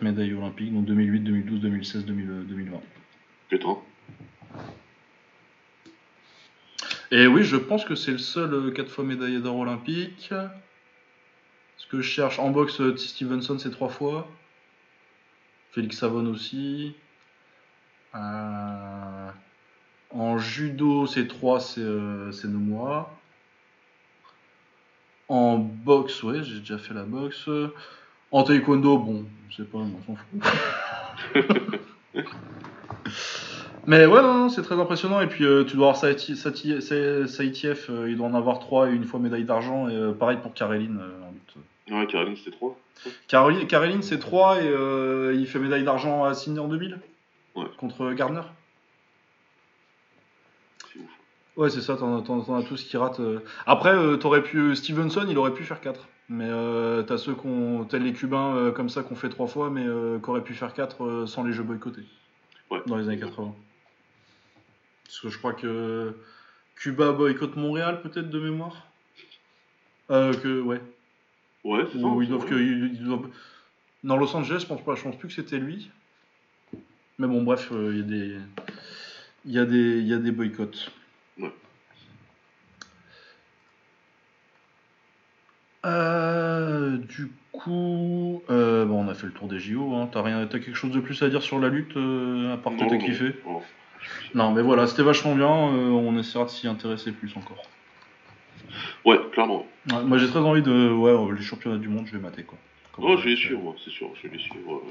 médailles 0.00 0.32
olympiques, 0.32 0.72
donc 0.72 0.86
2008, 0.86 1.20
2012, 1.20 1.60
2016, 1.60 2.04
2000, 2.06 2.46
2020. 2.48 2.78
Putain. 3.50 3.76
Et 7.12 7.26
oui, 7.26 7.42
je 7.42 7.56
pense 7.56 7.84
que 7.84 7.96
c'est 7.96 8.12
le 8.12 8.18
seul 8.18 8.72
4 8.72 8.88
fois 8.88 9.04
médaillé 9.04 9.40
d'or 9.40 9.56
olympique. 9.56 10.32
Ce 11.76 11.86
que 11.86 12.00
je 12.00 12.08
cherche 12.08 12.38
en 12.38 12.50
boxe, 12.50 12.80
euh, 12.80 12.96
Stevenson 12.96 13.58
c'est 13.58 13.70
3 13.70 13.88
fois. 13.88 14.28
Félix 15.72 15.98
Savon 15.98 16.26
aussi. 16.26 16.94
Euh, 18.14 19.30
En 20.10 20.38
judo, 20.38 21.06
c'est 21.06 21.26
3, 21.26 21.60
c'est 21.60 21.80
euh, 21.80 22.30
Nomura. 22.44 23.10
En 25.28 25.58
boxe, 25.58 26.22
ouais, 26.22 26.42
j'ai 26.42 26.60
déjà 26.60 26.78
fait 26.78 26.94
la 26.94 27.04
boxe. 27.04 27.48
En 28.32 28.42
taekwondo, 28.44 28.98
bon, 28.98 29.26
c'est 29.56 29.68
pas, 29.68 29.78
on 29.78 30.00
s'en 30.06 30.16
fout. 30.16 30.42
Mais 33.86 34.06
ouais, 34.06 34.22
non, 34.22 34.34
non, 34.34 34.48
c'est 34.48 34.62
très 34.62 34.78
impressionnant. 34.78 35.20
Et 35.20 35.26
puis, 35.26 35.44
euh, 35.44 35.64
tu 35.64 35.76
dois 35.76 35.88
avoir 35.88 35.96
Saïtiev, 35.96 37.86
euh, 37.90 38.10
il 38.10 38.16
doit 38.16 38.26
en 38.26 38.34
avoir 38.34 38.58
3 38.60 38.90
et 38.90 38.92
une 38.94 39.04
fois 39.04 39.18
médaille 39.20 39.44
d'argent. 39.44 39.88
Et 39.88 39.94
euh, 39.94 40.12
pareil 40.12 40.38
pour 40.42 40.52
Kareline 40.54 40.98
euh, 41.00 41.26
en 41.26 41.32
lutte. 41.32 41.54
Ouais, 41.98 42.06
Caroline, 42.06 42.36
c'était 42.36 42.52
3. 42.56 42.78
Caroline, 43.28 43.66
Kareline, 43.66 44.02
c'est 44.02 44.18
3 44.18 44.60
et 44.62 45.34
il 45.34 45.46
fait 45.46 45.58
médaille 45.58 45.84
d'argent 45.84 46.24
à 46.24 46.34
Sydney 46.34 46.60
en 46.60 46.68
2000 46.68 46.98
Ouais. 47.56 47.64
contre 47.78 48.12
Gardner. 48.12 48.42
C'est 50.92 51.00
ouf. 51.00 51.04
Ouais, 51.56 51.68
c'est 51.70 51.80
ça, 51.80 51.96
t'en 51.96 52.18
as- 52.18 52.62
tous 52.62 52.84
qui 52.84 52.96
ratent. 52.96 53.20
Après, 53.66 53.92
t'aurais 54.18 54.42
pu. 54.42 54.76
Stevenson, 54.76 55.26
il 55.28 55.36
aurait 55.38 55.52
pu 55.54 55.64
faire 55.64 55.80
4. 55.80 56.06
Mais 56.28 56.48
t'as 57.08 57.18
ceux 57.18 57.34
qui 57.34 57.46
ont. 57.46 57.84
Tels 57.84 58.04
les 58.04 58.12
Cubains 58.12 58.70
comme 58.76 58.88
ça, 58.88 59.02
qu'on 59.02 59.16
fait 59.16 59.30
3 59.30 59.48
fois, 59.48 59.68
mais 59.70 59.82
qui 60.22 60.30
auraient 60.30 60.44
pu 60.44 60.54
faire 60.54 60.72
4 60.74 61.24
sans 61.26 61.42
les 61.42 61.52
jeux 61.52 61.64
boycottés. 61.64 62.04
Ouais. 62.70 62.80
Dans 62.86 62.96
les 62.96 63.08
années 63.08 63.18
80. 63.18 63.52
Parce 65.10 65.20
que 65.22 65.28
je 65.28 65.38
crois 65.38 65.54
que. 65.54 66.14
Cuba 66.76 67.10
boycotte 67.12 67.56
Montréal, 67.56 68.00
peut-être 68.00 68.30
de 68.30 68.38
mémoire 68.38 68.86
euh, 70.10 70.32
que, 70.32 70.60
Ouais. 70.62 70.80
Ouais, 71.64 71.82
c'est 71.92 71.98
ça. 72.00 72.06
Ou 72.06 72.22
ils 72.22 72.28
doivent 72.28 72.46
que. 72.46 72.54
ils- 72.54 73.02
doivent- 73.04 73.28
Non, 74.04 74.16
Los 74.16 74.34
Angeles, 74.36 74.60
je 74.60 74.66
pense 74.66 74.82
pas. 74.84 74.94
Je 74.94 75.02
pense 75.02 75.18
plus 75.18 75.26
que 75.28 75.34
c'était 75.34 75.58
lui. 75.58 75.90
Mais 77.18 77.26
bon, 77.26 77.42
bref, 77.42 77.68
euh, 77.72 77.90
il 77.92 77.98
y 77.98 78.00
a 78.00 78.04
des. 78.04 78.36
Il 79.46 79.52
y, 79.52 79.58
a 79.58 79.64
des- 79.66 80.00
y 80.02 80.14
a 80.14 80.18
des 80.18 80.30
boycotts. 80.30 80.90
Ouais. 81.38 81.52
Euh, 85.86 86.98
du 86.98 87.30
coup, 87.52 88.42
euh, 88.50 88.84
bon, 88.84 89.04
on 89.04 89.08
a 89.08 89.14
fait 89.14 89.26
le 89.26 89.32
tour 89.32 89.48
des 89.48 89.58
JO. 89.58 89.94
Hein. 89.94 90.08
T'as 90.12 90.22
rien, 90.22 90.46
quelque 90.46 90.74
chose 90.74 90.92
de 90.92 91.00
plus 91.00 91.20
à 91.22 91.28
dire 91.28 91.42
sur 91.42 91.58
la 91.58 91.68
lutte 91.68 91.96
euh, 91.96 92.54
à 92.54 92.56
part 92.58 92.74
que 92.74 92.78
t'as 92.88 92.96
kiffé? 92.98 93.34
non. 93.46 93.60
Non, 94.34 94.52
mais 94.52 94.62
voilà, 94.62 94.86
c'était 94.86 95.02
vachement 95.02 95.34
bien. 95.34 95.48
euh, 95.48 95.88
on 95.90 96.18
essaiera 96.18 96.44
de 96.44 96.50
s'y 96.50 96.66
intéresser 96.68 97.12
plus 97.12 97.34
encore. 97.36 97.62
Ouais, 99.04 99.18
clairement. 99.32 99.66
Ouais, 99.90 100.02
moi, 100.04 100.18
j'ai 100.18 100.28
très 100.28 100.38
envie 100.40 100.62
de, 100.62 100.90
ouais, 100.90 101.10
euh, 101.10 101.34
les 101.34 101.42
championnats 101.42 101.78
du 101.78 101.88
monde, 101.88 102.06
je 102.06 102.12
vais 102.12 102.22
mater 102.22 102.42
quoi. 102.42 102.58
Comme 102.92 103.04
Oh, 103.06 103.16
je 103.16 103.24
vais 103.24 103.30
les 103.30 103.36
suivre, 103.36 103.60
moi, 103.60 103.74
c'est 103.84 103.90
sûr. 103.90 104.08
Je 104.22 104.28
vais 104.28 104.36
les 104.36 104.42
suivre. 104.42 104.82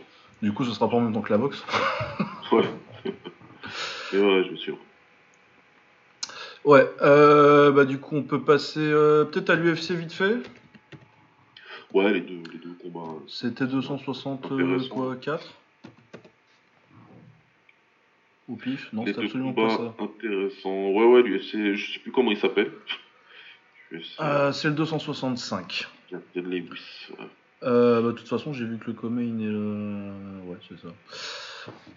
Du 0.42 0.52
coup, 0.54 0.64
ce 0.66 0.72
sera 0.72 0.90
pas 0.90 0.98
en 0.98 1.02
même 1.02 1.14
temps 1.14 1.22
que 1.22 1.32
la 1.32 1.38
boxe. 1.38 1.64
Ouais. 2.52 2.64
Mais 4.12 4.20
ouais, 4.20 4.44
je 4.46 4.50
vais 4.52 4.58
suivre. 4.58 4.80
Ouais, 6.66 6.86
euh, 7.02 7.72
bah 7.72 7.86
du 7.86 8.00
coup 8.00 8.16
on 8.18 8.24
peut 8.24 8.42
passer 8.42 8.80
euh, 8.82 9.24
peut-être 9.26 9.50
à 9.52 9.56
l'UFC 9.56 9.92
vite 9.92 10.12
fait. 10.12 10.38
Ouais, 11.94 12.12
les 12.12 12.22
deux, 12.22 12.42
les 12.52 12.58
deux 12.60 12.76
combats. 12.82 13.14
C'était 13.28 13.66
260 13.68 14.52
euh, 14.52 14.56
Intéressant. 14.56 14.90
quoi 14.96 15.16
4 15.16 15.46
Au 18.50 18.56
pif 18.56 18.92
Non, 18.94 19.06
c'est 19.06 19.18
absolument 19.20 19.54
pas 19.54 19.70
ça. 19.70 19.94
intéressants. 20.00 20.90
Ouais, 20.90 21.06
ouais, 21.06 21.22
l'UFC, 21.22 21.76
je 21.76 21.94
sais 21.94 22.00
plus 22.00 22.12
comment 22.12 22.32
il 22.32 22.38
s'appelle. 22.38 22.72
Euh, 24.20 24.52
c'est 24.52 24.68
le 24.70 24.74
265. 24.76 25.88
Gavin 26.12 26.50
Lewis. 26.50 27.08
ouais. 27.12 27.26
Euh, 27.64 28.02
bah, 28.02 28.08
de 28.08 28.14
toute 28.14 28.28
façon, 28.28 28.54
j'ai 28.54 28.66
vu 28.66 28.78
que 28.78 28.88
le 28.88 28.94
Comain 28.94 29.22
est 29.22 29.52
le. 29.52 30.12
Ouais, 30.46 30.58
c'est 30.68 30.80
ça. 30.80 30.88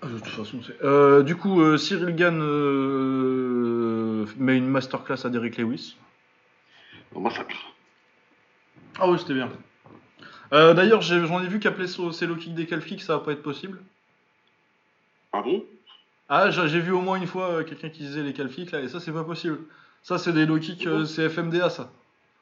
Euh, 0.02 0.08
De 0.08 0.18
toute 0.18 0.26
façon, 0.28 0.60
c'est. 0.66 0.82
Euh, 0.84 1.22
du 1.22 1.36
coup, 1.36 1.60
euh, 1.62 1.76
Cyril 1.76 2.14
Gann 2.16 2.40
euh, 2.42 4.26
met 4.38 4.56
une 4.56 4.66
masterclass 4.68 5.24
à 5.24 5.30
Derek 5.30 5.56
Lewis. 5.58 5.96
Un 7.16 7.20
massacre. 7.20 7.72
Ah 8.98 9.08
oui, 9.10 9.18
c'était 9.18 9.34
bien. 9.34 9.50
Euh, 10.52 10.74
D'ailleurs, 10.74 11.00
j'ai- 11.00 11.24
j'en 11.26 11.42
ai, 11.42 11.46
vu 11.46 11.60
qu'appeler 11.60 11.86
c'est 11.86 12.26
low 12.26 12.36
kick 12.36 12.54
des 12.54 12.66
calfiques, 12.66 13.02
ça 13.02 13.16
va 13.16 13.24
pas 13.24 13.32
être 13.32 13.42
possible. 13.42 13.80
Ah 15.32 15.40
bon? 15.42 15.64
Ah, 16.34 16.50
j'ai 16.50 16.80
vu 16.80 16.92
au 16.92 17.02
moins 17.02 17.16
une 17.16 17.26
fois 17.26 17.50
euh, 17.50 17.62
quelqu'un 17.62 17.90
qui 17.90 18.04
disait 18.04 18.22
les 18.22 18.32
calfiques 18.32 18.70
là, 18.70 18.80
et 18.80 18.88
ça, 18.88 19.00
c'est 19.00 19.12
pas 19.12 19.22
possible. 19.22 19.58
Ça, 20.02 20.16
c'est 20.16 20.32
des 20.32 20.46
low 20.46 20.58
kicks, 20.58 20.86
euh, 20.86 21.04
c'est 21.04 21.28
FMDA, 21.28 21.68
ça. 21.68 21.92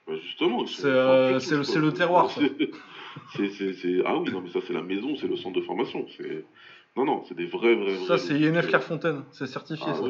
Bah, 0.07 0.15
Justement. 0.23 0.65
C'est, 0.65 0.87
euh, 0.87 1.41
c'est 1.41 1.57
le- 1.57 1.81
le 1.81 1.93
terroir, 1.93 2.31
ça. 2.31 2.41
Ah 4.05 4.17
oui, 4.17 4.31
non, 4.33 4.41
mais 4.43 4.51
ça, 4.51 4.61
c'est 4.65 4.73
la 4.73 4.83
maison, 4.83 5.17
c'est 5.17 5.27
le 5.27 5.35
centre 5.37 5.57
de 5.57 5.65
formation. 5.65 6.07
C'est... 6.17 6.45
Non, 6.97 7.05
non, 7.05 7.25
c'est 7.29 7.35
des 7.35 7.47
vrais, 7.47 7.75
vrais. 7.75 7.97
Ça, 8.07 8.17
c'est 8.17 8.35
INF 8.39 8.65
euh, 8.65 8.69
Clairefontaine, 8.69 9.25
c'est 9.33 9.49
certifié, 9.49 9.87
Ah, 9.89 9.95
ça. 9.95 10.05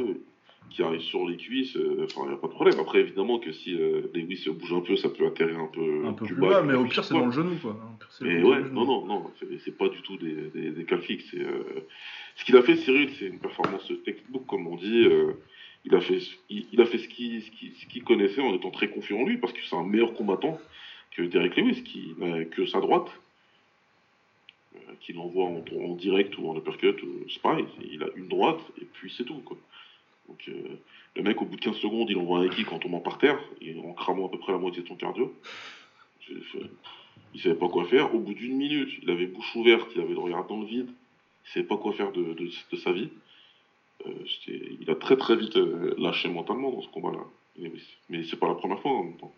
Qui 0.68 0.84
arrive 0.84 1.00
sur 1.00 1.28
les 1.28 1.36
cuisses, 1.36 1.76
euh, 1.76 2.04
enfin, 2.04 2.20
il 2.26 2.28
n'y 2.28 2.34
a 2.34 2.36
pas 2.36 2.46
de 2.46 2.52
problème. 2.52 2.78
Après, 2.78 3.00
évidemment 3.00 3.40
que 3.40 3.50
si 3.50 3.74
euh, 3.74 4.02
Lewis 4.14 4.36
se 4.36 4.50
bouge 4.50 4.72
un 4.72 4.80
peu, 4.80 4.94
ça 4.96 5.08
peut 5.08 5.26
atterrir 5.26 5.58
un 5.58 5.66
peu, 5.66 6.06
Un 6.06 6.12
peu 6.12 6.26
plus 6.26 6.34
plus 6.34 6.48
bas, 6.48 6.62
mais 6.62 6.74
au 6.74 6.84
pire, 6.84 7.02
c'est 7.02 7.14
dans 7.14 7.26
le 7.26 7.32
genou, 7.32 7.56
quoi. 7.60 7.76
Pire, 7.98 8.08
Mais 8.20 8.40
ouais, 8.42 8.60
non, 8.70 8.84
non, 8.84 9.04
non, 9.04 9.30
c'est, 9.40 9.76
pas 9.76 9.88
du 9.88 10.00
tout 10.02 10.16
des, 10.16 10.32
des, 10.70 10.96
fixes, 10.98 11.34
euh, 11.34 11.80
Ce 12.36 12.44
qu'il 12.44 12.56
a 12.56 12.62
fait, 12.62 12.76
Cyril, 12.76 13.10
c'est 13.18 13.26
une 13.26 13.40
performance 13.40 13.90
textbook, 14.04 14.46
comme 14.46 14.68
on 14.68 14.76
dit. 14.76 15.08
il, 15.84 15.94
a 15.94 16.00
fait, 16.00 16.20
il, 16.48 16.66
il 16.72 16.80
a 16.80 16.86
fait 16.86 16.98
ce 16.98 17.08
qu'il, 17.08 18.04
connaissait 18.04 18.40
en 18.40 18.54
étant 18.54 18.70
très 18.70 18.90
confiant 18.90 19.18
en 19.18 19.24
lui, 19.24 19.38
parce 19.38 19.52
que 19.52 19.60
c'est 19.68 19.74
un 19.74 19.84
meilleur 19.84 20.14
combattant 20.14 20.56
que 21.10 21.22
Derek 21.22 21.56
Lewis, 21.56 21.82
qui 21.82 22.14
n'a 22.18 22.44
que 22.44 22.66
sa 22.66 22.80
droite, 22.80 23.10
euh, 24.76 24.78
qu'il 25.00 25.18
envoie 25.18 25.46
en, 25.46 25.64
en 25.82 25.94
direct 25.96 26.38
ou 26.38 26.48
en 26.48 26.56
uppercut, 26.56 27.02
ou 27.02 27.28
c'est 27.28 27.42
pareil, 27.42 27.66
il 27.90 28.02
a 28.02 28.06
une 28.14 28.28
droite, 28.28 28.60
et 28.80 28.84
puis 28.84 29.12
c'est 29.16 29.24
tout, 29.24 29.40
quoi. 29.44 29.56
Donc, 30.30 30.48
euh, 30.48 30.78
le 31.16 31.22
mec, 31.22 31.42
au 31.42 31.44
bout 31.44 31.56
de 31.56 31.60
15 31.60 31.74
secondes, 31.76 32.08
il 32.08 32.16
envoie 32.16 32.38
un 32.40 32.48
kick 32.48 32.70
en 32.72 32.78
tombant 32.78 33.00
par 33.00 33.18
terre, 33.18 33.38
et 33.60 33.76
en 33.80 33.92
cramant 33.92 34.28
à 34.28 34.30
peu 34.30 34.38
près 34.38 34.52
la 34.52 34.58
moitié 34.58 34.82
de 34.82 34.88
son 34.88 34.94
cardio. 34.96 35.34
Il 37.34 37.40
savait 37.40 37.54
pas 37.56 37.68
quoi 37.68 37.84
faire. 37.84 38.14
Au 38.14 38.20
bout 38.20 38.34
d'une 38.34 38.56
minute, 38.56 38.90
il 39.02 39.10
avait 39.10 39.26
bouche 39.26 39.54
ouverte, 39.56 39.88
il 39.94 40.00
avait 40.00 40.12
le 40.14 40.18
regard 40.20 40.46
dans 40.46 40.60
le 40.60 40.66
vide. 40.66 40.88
Il 41.46 41.50
savait 41.52 41.66
pas 41.66 41.76
quoi 41.76 41.92
faire 41.92 42.12
de, 42.12 42.22
de- 42.34 42.50
de 42.72 42.76
sa 42.76 42.92
vie. 42.92 43.08
Euh, 44.06 44.12
il 44.80 44.88
a 44.90 44.94
très 44.94 45.16
très 45.16 45.36
vite 45.36 45.56
euh, 45.56 45.94
lâché 45.98 46.28
mentalement 46.28 46.70
dans 46.70 46.80
ce 46.82 46.88
combat-là. 46.88 47.20
Mais, 48.08 48.22
c'est 48.24 48.38
pas 48.38 48.48
la 48.48 48.54
première 48.54 48.80
fois 48.80 48.92
en 48.92 49.04
même 49.04 49.16
temps. 49.16 49.34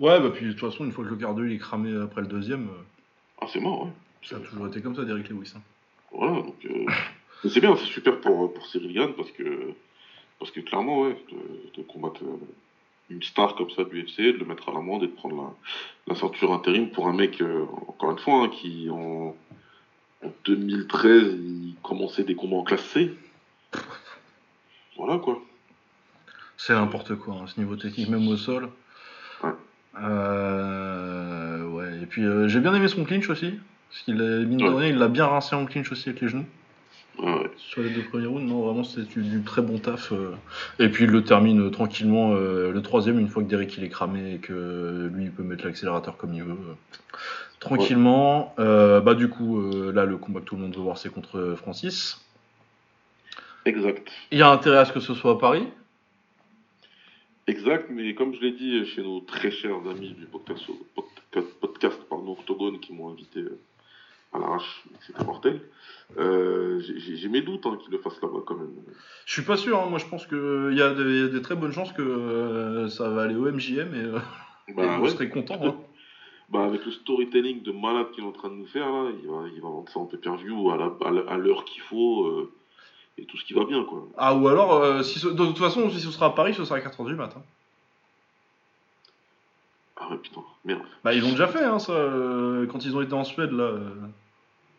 Ouais, 0.00 0.18
bah 0.20 0.30
puis 0.30 0.46
de 0.46 0.52
toute 0.52 0.60
façon, 0.60 0.84
une 0.84 0.92
fois 0.92 1.04
que 1.04 1.10
le 1.10 1.16
cardio 1.16 1.44
il 1.44 1.52
est 1.52 1.58
cramé 1.58 1.94
après 2.02 2.20
le 2.22 2.26
deuxième, 2.26 2.68
euh, 2.68 2.82
Ah, 3.40 3.46
c'est 3.52 3.60
mort, 3.60 3.84
ouais. 3.84 3.90
ça 4.22 4.36
a 4.36 4.40
toujours 4.40 4.66
été 4.66 4.82
comme 4.82 4.94
ça, 4.96 5.04
Derek 5.04 5.28
Lewis. 5.28 5.52
hein. 5.56 5.60
Voilà, 6.12 6.42
donc. 6.42 6.56
euh, 6.66 6.86
c'est 7.48 7.60
bien, 7.60 7.74
c'est 7.76 7.86
super 7.86 8.20
pour, 8.20 8.52
pour 8.52 8.66
Cyril 8.66 8.92
Gann 8.92 9.12
parce 9.14 9.30
que, 9.32 9.72
parce 10.38 10.50
que 10.50 10.60
clairement, 10.60 11.02
ouais, 11.02 11.16
de, 11.30 11.80
de 11.80 11.86
combattre 11.86 12.22
euh, 12.22 12.36
une 13.10 13.22
star 13.22 13.54
comme 13.54 13.70
ça 13.70 13.84
de 13.84 13.90
l'UFC, 13.90 14.18
de 14.18 14.38
le 14.38 14.44
mettre 14.44 14.68
à 14.68 14.72
l'amende 14.72 15.04
et 15.04 15.06
de 15.06 15.12
prendre 15.12 15.36
la, 15.36 16.12
la 16.12 16.18
ceinture 16.18 16.52
intérim 16.52 16.90
pour 16.90 17.08
un 17.08 17.12
mec, 17.12 17.40
euh, 17.40 17.64
encore 17.88 18.12
une 18.12 18.18
fois, 18.18 18.44
hein, 18.44 18.48
qui 18.48 18.88
en, 18.90 19.34
en 20.24 20.32
2013, 20.44 21.36
il 21.38 21.74
commençait 21.82 22.24
des 22.24 22.34
combats 22.34 22.56
en 22.56 22.62
classe 22.62 22.84
C. 22.86 23.12
Voilà 24.96 25.18
quoi. 25.18 25.42
C'est 26.56 26.74
n'importe 26.74 27.16
quoi, 27.16 27.34
hein, 27.34 27.46
ce 27.46 27.58
niveau 27.58 27.76
technique, 27.76 28.08
même 28.08 28.28
au 28.28 28.36
sol. 28.36 28.68
Ouais. 29.42 29.50
Euh, 30.00 31.66
ouais, 31.68 32.02
et 32.02 32.06
puis 32.06 32.24
euh, 32.24 32.46
j'ai 32.48 32.60
bien 32.60 32.74
aimé 32.74 32.88
son 32.88 33.04
clinch 33.04 33.28
aussi. 33.28 33.58
Parce 33.90 34.02
qu'il 34.04 34.22
a, 34.22 34.38
mine 34.38 34.58
de 34.58 34.64
rien, 34.64 34.88
il 34.88 34.96
l'a 34.96 35.08
bien 35.08 35.26
rincé 35.26 35.54
en 35.56 35.66
clinch 35.66 35.90
aussi 35.92 36.08
avec 36.08 36.20
les 36.22 36.28
genoux. 36.28 36.46
Ouais. 37.18 37.50
Sur 37.56 37.82
les 37.82 37.90
deux 37.90 38.02
premiers 38.02 38.26
rounds, 38.26 38.48
non, 38.48 38.62
vraiment, 38.62 38.84
c'était 38.84 39.06
du, 39.06 39.22
du 39.22 39.42
très 39.42 39.62
bon 39.62 39.78
taf. 39.78 40.12
euh. 40.12 40.32
Et 40.78 40.88
puis 40.88 41.04
il 41.04 41.10
le 41.10 41.22
termine 41.22 41.66
euh, 41.66 41.70
tranquillement 41.70 42.32
euh, 42.34 42.72
le 42.72 42.82
troisième, 42.82 43.18
une 43.18 43.28
fois 43.28 43.42
que 43.42 43.48
Derek 43.48 43.76
il 43.76 43.84
est 43.84 43.88
cramé 43.88 44.34
et 44.34 44.38
que 44.38 45.10
lui 45.12 45.24
il 45.24 45.30
peut 45.30 45.42
mettre 45.42 45.64
l'accélérateur 45.64 46.16
comme 46.16 46.34
il 46.34 46.42
veut. 46.42 46.52
euh. 46.52 46.74
Tranquillement. 47.60 48.54
Bah, 48.56 49.14
du 49.14 49.28
coup, 49.28 49.60
là, 49.92 50.04
le 50.04 50.16
combat 50.16 50.40
que 50.40 50.46
tout 50.46 50.56
le 50.56 50.62
monde 50.62 50.74
veut 50.74 50.82
voir, 50.82 50.98
c'est 50.98 51.10
contre 51.10 51.54
Francis. 51.56 52.20
Exact. 53.64 54.10
Il 54.32 54.38
y 54.38 54.42
a 54.42 54.50
intérêt 54.50 54.78
à 54.78 54.84
ce 54.84 54.92
que 54.92 54.98
ce 54.98 55.14
soit 55.14 55.32
à 55.32 55.38
Paris? 55.38 55.64
Exact, 57.46 57.86
mais 57.90 58.14
comme 58.14 58.34
je 58.34 58.40
l'ai 58.40 58.52
dit 58.52 58.84
chez 58.86 59.02
nos 59.02 59.20
très 59.20 59.50
chers 59.52 59.76
amis 59.88 60.14
du 60.14 60.26
podcast, 60.26 60.62
podcast, 60.94 61.46
podcast 61.60 62.00
pardon, 62.08 62.32
Octogone 62.32 62.80
qui 62.80 62.92
m'ont 62.92 63.10
invité 63.10 63.44
à 64.32 64.38
l'arrache, 64.38 64.84
c'était 65.06 65.24
mortel, 65.24 65.60
euh, 66.18 66.80
j'ai- 66.80 67.28
mes 67.28 67.42
doutes 67.42 67.66
hein, 67.66 67.76
qu'ils 67.80 67.92
le 67.92 67.98
fassent 67.98 68.20
là-bas 68.22 68.40
quand 68.46 68.54
même. 68.54 68.72
Je 69.26 69.32
suis 69.32 69.42
pas 69.42 69.56
sûr, 69.56 69.78
hein. 69.78 69.86
moi 69.86 69.98
je 69.98 70.06
pense 70.06 70.26
qu'il 70.26 70.72
y, 70.74 70.80
a 70.82 70.90
des- 70.92 71.20
y 71.20 71.24
a 71.24 71.28
des 71.28 71.42
très 71.42 71.54
bonnes 71.54 71.72
chances 71.72 71.92
que 71.92 72.02
euh, 72.02 72.88
ça 72.88 73.08
va 73.10 73.22
aller 73.22 73.34
au 73.36 73.46
MJM 73.46 73.94
et, 73.94 73.98
euh, 73.98 74.18
et 74.68 74.72
Bah, 74.74 74.98
ouais. 75.00 75.10
serez 75.10 75.28
content. 75.28 75.58
hein. 75.62 75.74
bah, 76.48 76.64
avec 76.64 76.84
le 76.86 76.92
storytelling 76.92 77.62
de 77.62 77.72
malade 77.72 78.06
qu'il 78.12 78.24
est 78.24 78.26
en 78.26 78.32
train 78.32 78.48
de 78.48 78.54
nous 78.54 78.66
faire, 78.66 78.90
là, 78.90 79.10
il 79.10 79.28
va, 79.28 79.44
il 79.54 79.60
va 79.60 79.68
vendre 79.68 79.88
ça 79.90 80.00
en 80.00 80.06
pay-per-view 80.06 80.70
à 80.70 81.36
l'heure 81.36 81.64
qu'il 81.64 81.82
faut 81.82 82.26
euh, 82.26 82.50
et 83.18 83.26
tout 83.26 83.36
ce 83.36 83.44
qui 83.44 83.52
va 83.52 83.64
bien. 83.64 83.84
quoi. 83.84 84.06
Ah, 84.16 84.34
ou 84.34 84.48
alors, 84.48 84.72
euh, 84.74 85.02
si 85.02 85.18
ce- 85.18 85.28
de 85.28 85.44
toute 85.46 85.58
façon, 85.58 85.90
si 85.90 86.00
ce 86.00 86.10
sera 86.10 86.26
à 86.26 86.30
Paris, 86.30 86.54
ce 86.54 86.64
sera 86.64 86.76
à 86.76 86.80
4h 86.80 87.04
du 87.04 87.14
matin. 87.16 87.42
Ah 89.96 90.08
ouais, 90.10 90.16
putain, 90.18 90.40
merde. 90.64 90.82
Bah, 91.04 91.14
ils 91.14 91.20
l'ont 91.20 91.30
déjà 91.30 91.46
fait, 91.46 91.64
hein, 91.64 91.78
ça, 91.78 91.92
euh, 91.92 92.66
quand 92.66 92.84
ils 92.84 92.96
ont 92.96 93.02
été 93.02 93.12
en 93.14 93.24
Suède, 93.24 93.52
là. 93.52 93.78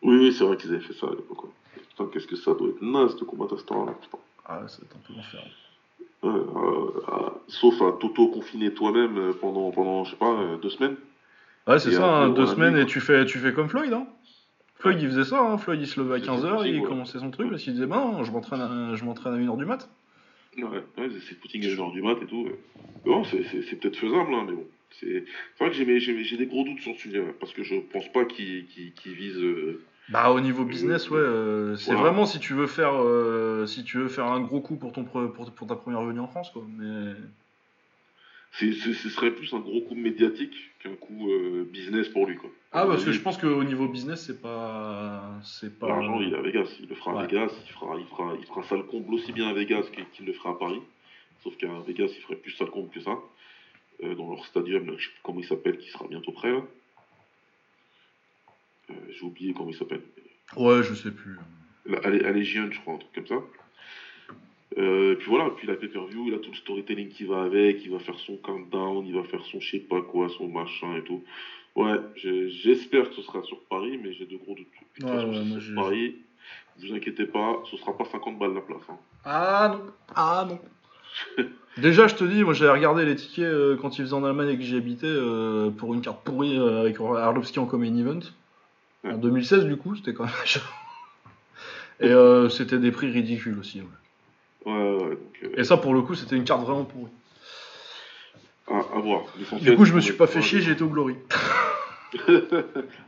Oui, 0.04 0.18
oui, 0.18 0.34
c'est 0.34 0.44
vrai 0.44 0.58
qu'ils 0.58 0.72
avaient 0.74 0.84
fait 0.84 0.94
ça 0.94 1.08
à 1.08 1.12
l'époque. 1.12 1.46
Putain, 1.90 2.06
qu'est-ce 2.12 2.28
que 2.28 2.36
ça 2.36 2.54
doit 2.54 2.70
être 2.70 2.82
naze 2.82 3.16
de 3.16 3.24
combattre 3.24 3.56
à 3.56 3.58
ce 3.58 3.64
temps-là, 3.64 3.94
putain. 4.02 4.18
Ah, 4.46 4.60
ouais, 4.60 4.66
c'est 4.68 4.82
un 4.84 5.00
peu 5.08 5.14
l'enfer. 5.16 5.42
Ouais, 6.24 6.30
euh, 6.32 7.30
sauf 7.48 7.82
à 7.82 7.92
t'auto-confiner 8.00 8.74
toi-même 8.74 9.18
euh, 9.18 9.34
pendant, 9.34 9.72
pendant, 9.72 10.04
je 10.06 10.12
sais 10.12 10.16
pas, 10.18 10.32
euh, 10.32 10.58
deux 10.58 10.70
semaines. 10.70 10.96
Ouais, 11.68 11.80
c'est 11.80 11.92
ça, 11.92 12.06
hein, 12.06 12.30
deux 12.30 12.46
semaines 12.48 12.78
et 12.78 12.86
tu 12.86 13.00
fais, 13.00 13.26
tu 13.26 13.40
fais 13.40 13.54
comme 13.54 13.70
Floyd, 13.70 13.94
hein. 13.94 14.06
Floyd, 14.76 15.00
il 15.02 15.08
faisait 15.08 15.24
ça, 15.24 15.40
hein. 15.40 15.58
Floyd, 15.58 15.80
il 15.82 15.88
se 15.88 16.00
levait 16.00 16.16
à 16.16 16.20
C'est 16.20 16.26
15h, 16.26 16.56
possible, 16.58 16.76
il 16.76 16.82
ouais. 16.82 16.88
commençait 16.88 17.20
son 17.20 17.32
truc, 17.32 17.50
parce 17.50 17.62
qu'il 17.64 17.74
disait, 17.74 17.86
bah 17.86 17.98
non, 17.98 18.24
je 18.24 18.32
m'entraîne 18.32 18.62
à, 18.62 18.96
je 18.96 19.06
m'entraîne 19.06 19.34
à 19.34 19.38
1h 19.38 19.58
du 19.58 19.66
mat. 19.66 19.90
Ouais, 20.58 20.64
ouais 20.66 21.10
c'est 21.28 21.36
footing 21.40 21.64
à 21.66 21.70
1h 21.70 21.92
du 21.94 22.02
mat 22.02 22.18
et 22.22 22.26
tout. 22.26 22.48
Bon, 23.06 23.24
c'est- 23.24 23.44
c'est 23.52 23.62
c'est 23.64 23.76
peut-être 23.78 23.96
faisable, 23.98 24.34
hein, 24.34 24.44
mais 24.48 24.54
bon. 24.54 24.66
C'est 24.92 25.26
c'est 25.58 25.64
vrai 25.66 25.72
que 25.76 26.00
j'ai 26.00 26.38
des 26.38 26.46
gros 26.46 26.64
doutes 26.64 26.80
sur 26.82 26.92
le 26.92 26.98
sujet, 26.98 27.24
parce 27.40 27.54
que 27.54 27.64
je 27.64 27.76
pense 27.76 28.08
pas 28.12 28.26
qu'il 28.26 28.66
qu'il- 28.68 28.94
qu'il 28.94 29.14
vise. 29.14 29.38
euh, 29.38 29.82
Bah 30.10 30.32
au 30.32 30.40
niveau 30.42 30.66
business, 30.66 31.10
ouais, 31.10 31.18
euh, 31.18 31.76
c'est 31.78 31.94
Voilà. 31.94 32.02
vraiment 32.10 32.26
si 32.26 32.40
tu 32.40 32.54
veux 32.54 32.68
faire 32.68 32.94
euh, 32.94 33.66
si 33.66 33.84
tu 33.84 33.98
veux 33.98 34.10
faire 34.10 34.26
un 34.26 34.42
gros 34.42 34.60
coup 34.62 34.76
pour 34.76 34.92
ton 34.92 35.04
pre- 35.04 35.32
pour, 35.32 35.50
pour 35.52 35.68
ta 35.68 35.76
première 35.76 36.02
venue 36.04 36.20
en 36.20 36.28
France 36.28 36.50
quoi. 36.52 36.64
Mais 36.78 37.14
ce 38.52 39.10
serait 39.10 39.32
plus 39.32 39.52
un 39.54 39.60
gros 39.60 39.82
coup 39.82 39.96
médiatique 39.96 40.54
qu'un 40.80 40.96
coup 40.96 41.32
euh, 41.32 41.68
business 41.72 42.08
pour 42.10 42.28
lui, 42.28 42.36
quoi. 42.36 42.50
ah 42.72 42.86
parce 42.86 43.04
que 43.04 43.12
je 43.12 43.20
pense 43.22 43.38
qu'au 43.38 43.64
niveau 43.64 43.88
business 43.88 44.26
c'est 44.28 44.42
pas 44.42 45.24
c'est 45.44 45.80
pas 45.80 45.88
L'argent, 45.88 46.20
il 46.22 46.34
est 46.34 46.38
à 46.38 46.42
Vegas. 46.42 46.68
Il 46.80 46.88
le 46.90 46.96
fera 46.96 47.20
à. 47.20 47.26
Vegas. 47.26 47.52
Il 47.68 47.72
fera, 47.74 47.96
il, 47.98 48.06
fera, 48.06 48.34
il 48.40 48.46
fera 48.46 48.64
ça 48.64 48.76
le 48.76 48.84
comble 48.84 49.14
aussi 49.14 49.32
bien 49.32 49.48
à 49.48 49.54
Vegas 49.54 49.84
qu'il 49.94 50.06
qu'il 50.14 50.26
le 50.26 50.34
fera 50.34 50.52
à 50.52 50.54
Paris. 50.56 50.82
Sauf 51.44 51.56
qu'à 51.58 51.68
Vegas, 51.88 52.10
il 52.16 52.22
ferait 52.22 52.36
plus 52.36 52.52
ça 52.52 52.64
le 52.66 52.72
comble 52.72 52.90
que 52.90 53.00
ça. 53.02 53.18
Euh, 54.04 54.16
dans 54.16 54.30
leur 54.30 54.46
stadium, 54.46 54.86
là, 54.86 54.94
je 54.98 55.06
sais 55.06 55.12
plus 55.12 55.22
comment 55.24 55.40
il 55.40 55.46
s'appelle, 55.46 55.78
qui 55.78 55.90
sera 55.90 56.06
bientôt 56.08 56.32
prêt. 56.32 56.52
là. 56.52 56.62
Euh, 58.90 58.94
J'ai 59.12 59.26
oublié 59.26 59.54
comment 59.54 59.70
il 59.70 59.76
s'appelle. 59.76 60.02
ouais 60.58 60.84
je 60.84 60.94
sais 60.94 61.12
plus. 61.12 61.38
La- 61.86 61.98
Allé- 62.00 62.24
Allégienne, 62.24 62.72
je 62.72 62.80
crois, 62.80 62.94
un 62.96 62.98
truc 62.98 63.14
comme 63.14 63.28
ça. 63.28 63.44
Euh, 64.78 65.16
puis 65.16 65.28
voilà, 65.30 65.52
puis 65.52 65.68
la 65.68 65.76
pay-per-view, 65.76 66.28
il 66.30 66.34
a 66.34 66.40
tout 66.40 66.50
le 66.50 66.58
storytelling 66.58 67.10
qui 67.10 67.26
va 67.26 67.44
avec, 67.44 67.84
il 67.86 67.92
va 67.92 68.00
faire 68.00 68.18
son 68.18 68.38
countdown, 68.38 69.06
il 69.06 69.14
va 69.14 69.24
faire 69.24 69.44
son 69.46 69.60
je 69.60 69.70
sais 69.70 69.80
pas 69.80 70.02
quoi, 70.02 70.30
son 70.30 70.48
machin 70.48 70.96
et 70.98 71.04
tout. 71.04 71.22
Ouais, 71.76 71.96
j'espère 72.16 73.10
que 73.10 73.16
ce 73.16 73.22
sera 73.22 73.42
sur 73.44 73.60
Paris, 73.70 74.00
mais 74.02 74.14
j'ai 74.14 74.26
de 74.26 74.36
gros 74.38 74.56
doutes. 74.56 74.66
De 74.98 75.02
toute 75.02 75.10
Ouais, 75.10 75.16
façon, 75.16 75.30
ouais, 75.32 75.44
moi, 75.44 75.60
sur 75.60 75.76
Paris, 75.76 76.16
vous 76.80 76.94
inquiétez 76.94 77.26
pas, 77.26 77.62
ce 77.70 77.78
sera 77.78 77.96
pas 77.96 78.06
50 78.06 78.40
balles 78.40 78.54
la 78.54 78.62
place. 78.62 78.82
hein. 78.90 78.98
Ah 79.26 79.70
non 79.72 79.86
ah 80.16 80.48
non. 80.50 80.60
Déjà 81.78 82.08
je 82.08 82.16
te 82.16 82.24
dis 82.24 82.44
moi 82.44 82.54
j'avais 82.54 82.72
regardé 82.72 83.04
les 83.06 83.16
tickets 83.16 83.46
euh, 83.46 83.76
quand 83.78 83.98
ils 83.98 84.04
faisaient 84.04 84.14
en 84.14 84.24
Allemagne 84.24 84.50
et 84.50 84.58
que 84.58 84.64
j'y 84.64 84.76
habitais 84.76 85.08
euh, 85.08 85.72
pour 85.72 85.94
une 85.96 86.02
carte 86.02 86.24
pourrie 86.24 86.58
avec 86.58 87.00
Arlovski 87.00 87.58
en 87.60 87.66
comme 87.66 87.84
event. 87.84 88.20
En 89.04 89.10
Ouais. 89.10 89.18
2016 89.18 89.66
du 89.66 89.78
coup 89.78 89.96
c'était 89.96 90.14
quand 90.14 90.24
même 90.26 90.34
cher. 90.46 90.64
Et 92.00 92.08
euh, 92.10 92.50
c'était 92.50 92.80
des 92.80 92.92
prix 92.92 93.12
ridicules 93.12 93.58
aussi. 93.60 93.82
ouais. 93.82 93.88
Ouais, 94.66 94.96
ouais, 94.98 95.10
donc. 95.10 95.40
euh, 95.44 95.54
Et 95.58 95.64
ça, 95.66 95.76
pour 95.78 95.94
le 95.94 96.02
coup, 96.02 96.16
c'était 96.16 96.36
une 96.38 96.46
carte 96.46 96.62
vraiment 96.64 96.86
pourrie. 96.86 97.12
à, 98.68 98.78
à 98.96 99.00
voir. 99.00 99.24
Du 99.62 99.76
coup, 99.76 99.84
je 99.86 99.94
me 99.94 100.00
suis 100.02 100.14
pas 100.14 100.26
fait 100.28 100.42
chier, 100.42 100.62
j'ai 100.62 100.72
été 100.72 100.84
au 100.84 100.88
Glory. 100.90 101.16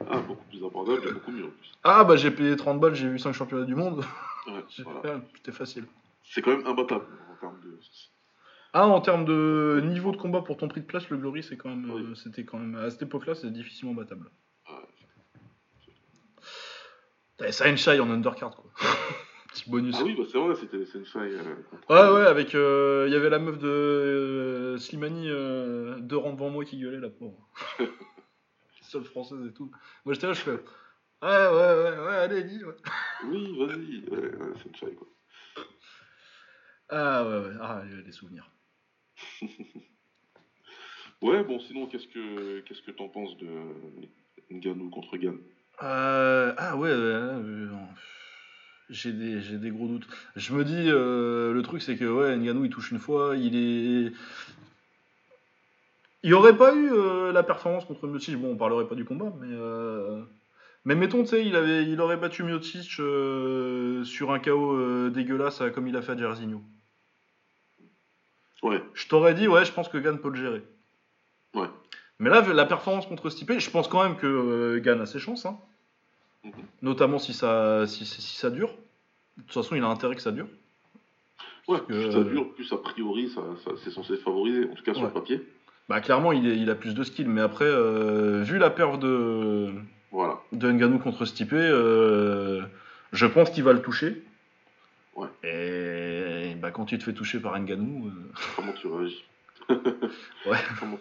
ah, 0.09 0.19
beaucoup 0.19 0.43
plus 0.49 0.63
abordable, 0.65 1.13
beaucoup 1.13 1.31
mieux 1.31 1.45
en 1.45 1.49
plus. 1.49 1.71
Ah, 1.83 2.03
bah 2.03 2.15
j'ai 2.15 2.31
payé 2.31 2.55
30 2.55 2.79
balles, 2.79 2.95
j'ai 2.95 3.07
vu 3.07 3.19
5 3.19 3.33
championnats 3.33 3.65
du 3.65 3.75
monde. 3.75 4.03
Ouais, 4.47 4.63
voilà. 4.83 5.21
C'était 5.35 5.51
facile. 5.51 5.85
C'est 6.23 6.41
quand 6.41 6.51
même 6.57 6.65
imbattable 6.67 7.05
en 7.31 7.35
termes 7.39 7.59
de. 7.63 7.79
Ah, 8.73 8.87
en 8.87 8.99
termes 8.99 9.23
de 9.25 9.81
niveau 9.85 10.11
de 10.11 10.17
combat 10.17 10.41
pour 10.41 10.57
ton 10.57 10.67
prix 10.67 10.81
de 10.81 10.85
place, 10.85 11.09
le 11.09 11.17
Glory, 11.17 11.41
c'est 11.43 11.55
quand 11.55 11.69
même, 11.69 11.89
Oui. 11.89 12.01
euh, 12.03 12.15
c'était 12.15 12.43
quand 12.43 12.57
même, 12.59 12.75
à 12.75 12.89
cette 12.89 13.03
époque-là, 13.03 13.33
c'est 13.35 13.51
difficilement 13.51 13.93
battable. 13.93 14.29
T'avais 17.37 17.51
Sainshy 17.51 17.99
en 17.99 18.09
undercard, 18.09 18.55
quoi. 18.55 18.71
Petit 19.53 19.69
bonus. 19.69 19.95
Ah 19.99 20.03
oui, 20.03 20.15
bah 20.17 20.23
c'est 20.29 20.37
vrai, 20.37 20.55
c'était 20.55 20.85
Sensei. 20.85 21.19
Euh, 21.19 21.55
Ouais, 21.89 22.13
ouais, 22.19 22.25
avec. 22.27 22.55
euh, 22.55 23.05
Il 23.07 23.13
y 23.13 23.15
avait 23.15 23.29
la 23.29 23.39
meuf 23.39 23.57
de 23.57 23.67
euh, 23.67 24.77
Slimani, 24.77 25.29
euh, 25.29 25.97
deux 25.99 26.17
rangs 26.17 26.33
devant 26.33 26.49
moi 26.49 26.65
qui 26.65 26.77
gueulait, 26.79 26.99
la 26.99 27.09
pauvre. 27.09 27.47
Seule 28.81 29.05
française 29.05 29.45
et 29.47 29.53
tout. 29.53 29.71
Moi 30.05 30.13
j'étais 30.13 30.27
là, 30.27 30.33
je 30.33 30.41
fais. 30.41 30.51
Ouais, 30.51 30.59
ouais, 31.47 31.49
ouais, 31.51 31.97
ouais, 32.05 32.15
allez, 32.15 32.43
dis, 32.43 32.63
ouais. 32.63 32.75
Oui, 33.25 33.57
vas-y, 33.57 34.09
ouais, 34.09 34.35
ouais, 34.35 34.95
quoi. 34.95 35.07
Ah, 36.89 37.23
ouais, 37.27 37.37
ouais, 37.47 37.53
ah, 37.61 37.81
les 38.05 38.11
souvenirs. 38.11 38.49
Ouais, 41.21 41.43
bon, 41.43 41.59
sinon, 41.59 41.87
qu'est-ce 41.87 42.07
que 42.07 42.59
qu'est-ce 42.61 42.81
que 42.81 42.91
t'en 42.91 43.09
penses 43.09 43.35
de 43.37 43.47
Ngannou 44.51 44.89
contre 44.89 45.17
Gann 45.17 45.39
Euh, 45.83 46.53
ah, 46.57 46.75
ouais, 46.77 46.89
euh, 46.89 47.69
j'ai 48.89 49.11
des, 49.11 49.41
j'ai 49.41 49.57
des 49.57 49.71
gros 49.71 49.87
doutes. 49.87 50.07
Je 50.35 50.53
me 50.53 50.63
dis, 50.63 50.89
euh, 50.89 51.53
le 51.53 51.61
truc 51.63 51.81
c'est 51.81 51.97
que, 51.97 52.05
ouais, 52.05 52.37
Ngannou 52.37 52.65
il 52.65 52.69
touche 52.69 52.91
une 52.91 52.99
fois, 52.99 53.35
il 53.35 53.55
est. 53.55 54.11
Il 56.23 56.29
n'y 56.29 56.33
aurait 56.33 56.57
pas 56.57 56.73
eu 56.73 56.91
euh, 56.91 57.31
la 57.31 57.43
performance 57.43 57.85
contre 57.85 58.07
Miocic, 58.07 58.35
bon, 58.37 58.53
on 58.53 58.57
parlerait 58.57 58.87
pas 58.87 58.95
du 58.95 59.05
combat, 59.05 59.33
mais. 59.39 59.55
Mais 60.87 60.93
mettons, 60.93 61.23
tu 61.23 61.29
sais, 61.29 61.43
il, 61.43 61.55
avait, 61.55 61.83
il 61.85 61.99
aurait 61.99 62.15
battu 62.17 62.43
Miocic 62.43 62.99
euh, 62.99 64.03
sur 64.03 64.31
un 64.31 64.39
KO 64.39 65.09
dégueulasse 65.09 65.63
comme 65.73 65.87
il 65.87 65.97
a 65.97 66.03
fait 66.03 66.11
à 66.11 66.17
Jairzinho. 66.17 66.61
Ouais, 68.61 68.83
Je 68.93 69.07
t'aurais 69.07 69.33
dit, 69.33 69.47
ouais, 69.47 69.65
je 69.65 69.71
pense 69.71 69.89
que 69.89 69.97
Gann 69.97 70.19
peut 70.19 70.29
le 70.29 70.35
gérer. 70.35 70.63
ouais. 71.55 71.67
Mais 72.19 72.29
là, 72.29 72.41
la 72.41 72.65
performance 72.65 73.05
contre 73.07 73.29
Stipe, 73.29 73.59
je 73.59 73.69
pense 73.69 73.87
quand 73.87 74.03
même 74.03 74.15
que 74.15 74.25
euh, 74.27 74.79
Gann 74.79 75.01
a 75.01 75.05
ses 75.05 75.19
chances, 75.19 75.45
hein. 75.45 75.57
Mhm. 76.43 76.51
notamment 76.83 77.17
si 77.19 77.33
ça, 77.33 77.87
si, 77.87 78.05
si- 78.05 78.21
si 78.21 78.37
ça 78.37 78.49
dure. 78.49 78.69
De 79.37 79.43
toute 79.43 79.53
façon, 79.53 79.75
il 79.75 79.83
a 79.83 79.87
intérêt 79.87 80.15
que 80.15 80.21
ça 80.21 80.31
dure. 80.31 80.47
Ouais, 81.67 81.79
que- 81.79 81.85
plus 81.85 82.11
ça 82.11 82.23
dure, 82.23 82.53
plus 82.53 82.71
a 82.71 82.77
priori, 82.77 83.29
ça, 83.29 83.41
ça- 83.63 83.71
c'est 83.83 83.89
censé 83.89 84.15
favoriser, 84.17 84.69
en 84.71 84.75
tout 84.75 84.83
cas 84.83 84.93
sur 84.93 85.01
Ouais. 85.03 85.07
le 85.09 85.13
papier. 85.13 85.41
Bah, 85.89 85.99
clairement, 86.01 86.31
il, 86.31 86.47
est- 86.47 86.57
il 86.57 86.69
a 86.69 86.75
plus 86.75 86.93
de 86.93 87.03
skill, 87.03 87.27
mais 87.27 87.41
après, 87.41 87.65
euh, 87.65 88.43
vu 88.43 88.57
la 88.59 88.69
perf 88.69 88.97
de, 88.99 89.71
Voilà. 90.11 90.39
de 90.51 90.71
Ngannou 90.71 90.99
contre 90.99 91.25
Stipe, 91.25 91.53
euh, 91.53 92.61
je 93.11 93.25
pense 93.25 93.49
qu'il 93.49 93.63
va 93.63 93.73
le 93.73 93.81
toucher. 93.81 94.23
Ouais. 95.15 95.27
Et 95.43 96.55
bah, 96.55 96.71
quand 96.71 96.85
tu 96.85 96.97
te 96.97 97.03
fais 97.03 97.13
toucher 97.13 97.39
par 97.39 97.59
Ngannou, 97.59 98.07
euh, 98.07 98.11
Comment 98.55 98.73
tu 98.73 98.87
réagis? 98.87 99.23
Ouais. 99.69 100.57
Comment 100.79 100.97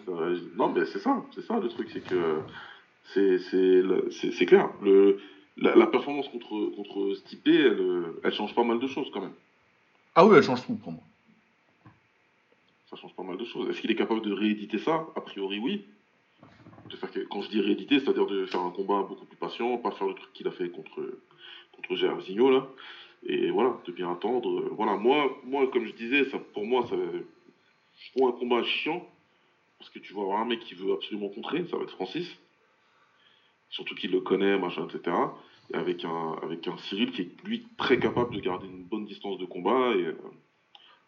Non, 0.55 0.69
mais 0.69 0.85
c'est 0.85 0.99
ça, 0.99 1.23
c'est 1.33 1.41
ça 1.41 1.59
le 1.59 1.69
truc, 1.69 1.89
c'est 1.91 2.01
que 2.01 2.41
c'est 4.09 4.45
clair. 4.45 4.69
Le, 4.81 5.19
la, 5.57 5.75
la 5.75 5.87
performance 5.87 6.27
contre, 6.29 6.75
contre 6.75 7.13
Stipe, 7.15 7.47
elle, 7.47 8.03
elle 8.23 8.33
change 8.33 8.53
pas 8.55 8.63
mal 8.63 8.79
de 8.79 8.87
choses 8.87 9.09
quand 9.13 9.21
même. 9.21 9.33
ah 10.15 10.25
oui, 10.25 10.35
elle 10.37 10.43
change 10.43 10.65
tout 10.65 10.75
pour 10.75 10.91
moi. 10.91 11.03
Ça 12.89 12.95
change 12.97 13.15
pas 13.15 13.23
mal 13.23 13.37
de 13.37 13.45
choses. 13.45 13.69
Est-ce 13.69 13.81
qu'il 13.81 13.91
est 13.91 13.95
capable 13.95 14.21
de 14.21 14.31
rééditer 14.33 14.77
ça? 14.79 15.07
A 15.15 15.21
priori, 15.21 15.59
oui. 15.59 15.85
Que 16.89 17.19
quand 17.21 17.41
je 17.41 17.49
dis 17.49 17.61
rééditer, 17.61 17.99
c'est-à-dire 17.99 18.25
de 18.27 18.45
faire 18.45 18.61
un 18.61 18.69
combat 18.69 19.01
beaucoup 19.07 19.25
plus 19.25 19.37
patient, 19.37 19.77
pas 19.77 19.91
faire 19.91 20.07
le 20.07 20.13
truc 20.13 20.31
qu'il 20.33 20.47
a 20.47 20.51
fait 20.51 20.69
contre, 20.69 21.01
contre 21.75 21.95
Jairzinho, 21.95 22.51
là. 22.51 22.67
Et 23.23 23.49
voilà, 23.49 23.77
de 23.85 23.91
bien 23.91 24.11
attendre. 24.11 24.69
Voilà, 24.71 24.95
moi, 24.97 25.35
moi 25.45 25.67
comme 25.71 25.85
je 25.85 25.93
disais, 25.93 26.25
ça, 26.25 26.37
pour 26.53 26.65
moi, 26.65 26.85
ça, 26.87 26.95
je 28.05 28.11
trouve 28.11 28.29
un 28.29 28.39
combat 28.39 28.63
chiant. 28.63 29.07
Parce 29.79 29.89
que 29.89 29.99
tu 29.99 30.13
vas 30.13 30.21
avoir 30.21 30.39
un 30.39 30.45
mec 30.45 30.61
qui 30.61 30.73
veut 30.73 30.93
absolument 30.93 31.29
contrer, 31.29 31.65
ça 31.65 31.77
va 31.77 31.83
être 31.83 31.91
Francis. 31.91 32.27
Surtout 33.69 33.93
qu'il 33.95 34.11
le 34.11 34.21
connaît, 34.21 34.57
machin, 34.57 34.87
etc. 34.87 35.15
Et 35.73 35.75
avec 35.75 36.05
un, 36.05 36.33
avec 36.41 36.67
un 36.67 36.77
Cyril 36.77 37.11
qui 37.11 37.23
est, 37.23 37.43
lui, 37.43 37.67
très 37.77 37.99
capable 37.99 38.33
de 38.35 38.39
garder 38.39 38.67
une 38.67 38.83
bonne 38.83 39.05
distance 39.05 39.37
de 39.37 39.45
combat 39.45 39.95
et, 39.95 40.03
euh, 40.03 40.17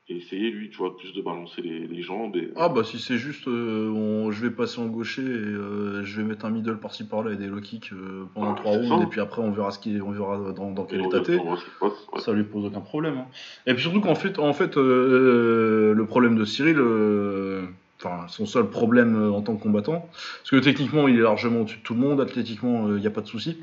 et 0.09 0.15
essayer, 0.17 0.51
lui, 0.51 0.69
tu 0.69 0.77
vois, 0.77 0.95
plus 0.97 1.11
de 1.13 1.21
balancer 1.21 1.61
les, 1.61 1.85
les 1.85 2.01
jambes. 2.01 2.35
Et, 2.37 2.49
Ah 2.55 2.69
bah 2.69 2.83
si 2.85 2.97
c'est 2.97 3.17
juste, 3.17 3.47
euh, 3.49 3.89
on- 3.89 4.31
je 4.31 4.41
vais 4.41 4.51
passer 4.51 4.79
en 4.79 4.85
gaucher 4.85 5.21
et 5.21 5.25
euh, 5.25 6.03
je 6.05 6.21
vais 6.21 6.27
mettre 6.27 6.45
un 6.45 6.49
middle 6.49 6.77
par-ci 6.77 7.05
par-là 7.05 7.31
et 7.33 7.35
des 7.35 7.47
low 7.47 7.59
kicks 7.59 7.91
euh, 7.91 8.23
pendant 8.33 8.53
Ah, 8.53 8.55
trois 8.55 8.71
rounds 8.77 9.03
et 9.03 9.07
puis 9.07 9.19
après 9.19 9.41
on 9.41 9.51
verra 9.51 9.71
ce 9.71 9.79
qui, 9.79 9.99
on 10.01 10.11
verra 10.11 10.53
dans, 10.53 10.71
dans 10.71 10.85
quel 10.85 11.01
état 11.05 11.19
t'es. 11.19 11.37
ouais. 11.37 11.89
Ça 12.19 12.31
lui 12.31 12.43
pose 12.43 12.65
aucun 12.65 12.79
problème. 12.79 13.17
hein. 13.17 13.25
Et 13.65 13.73
puis 13.73 13.83
surtout 13.83 13.99
qu'en 13.99 14.15
fait, 14.15 14.39
en 14.39 14.53
fait 14.53 14.77
euh, 14.77 15.93
le 15.93 16.05
problème 16.05 16.37
de 16.37 16.45
Cyril, 16.45 16.77
euh, 16.79 17.65
enfin 18.01 18.27
son 18.29 18.45
seul 18.45 18.69
problème 18.69 19.31
en 19.33 19.41
tant 19.41 19.57
que 19.57 19.63
combattant, 19.63 20.07
parce 20.39 20.51
que 20.51 20.55
techniquement 20.57 21.09
il 21.09 21.17
est 21.17 21.21
largement 21.21 21.61
au-dessus 21.61 21.79
de 21.79 21.83
tout 21.83 21.95
le 21.95 21.99
monde, 21.99 22.21
athlétiquement 22.21 22.87
il 22.95 23.01
n'y 23.01 23.07
a 23.07 23.11
pas 23.11 23.21
de 23.21 23.27
souci, 23.27 23.57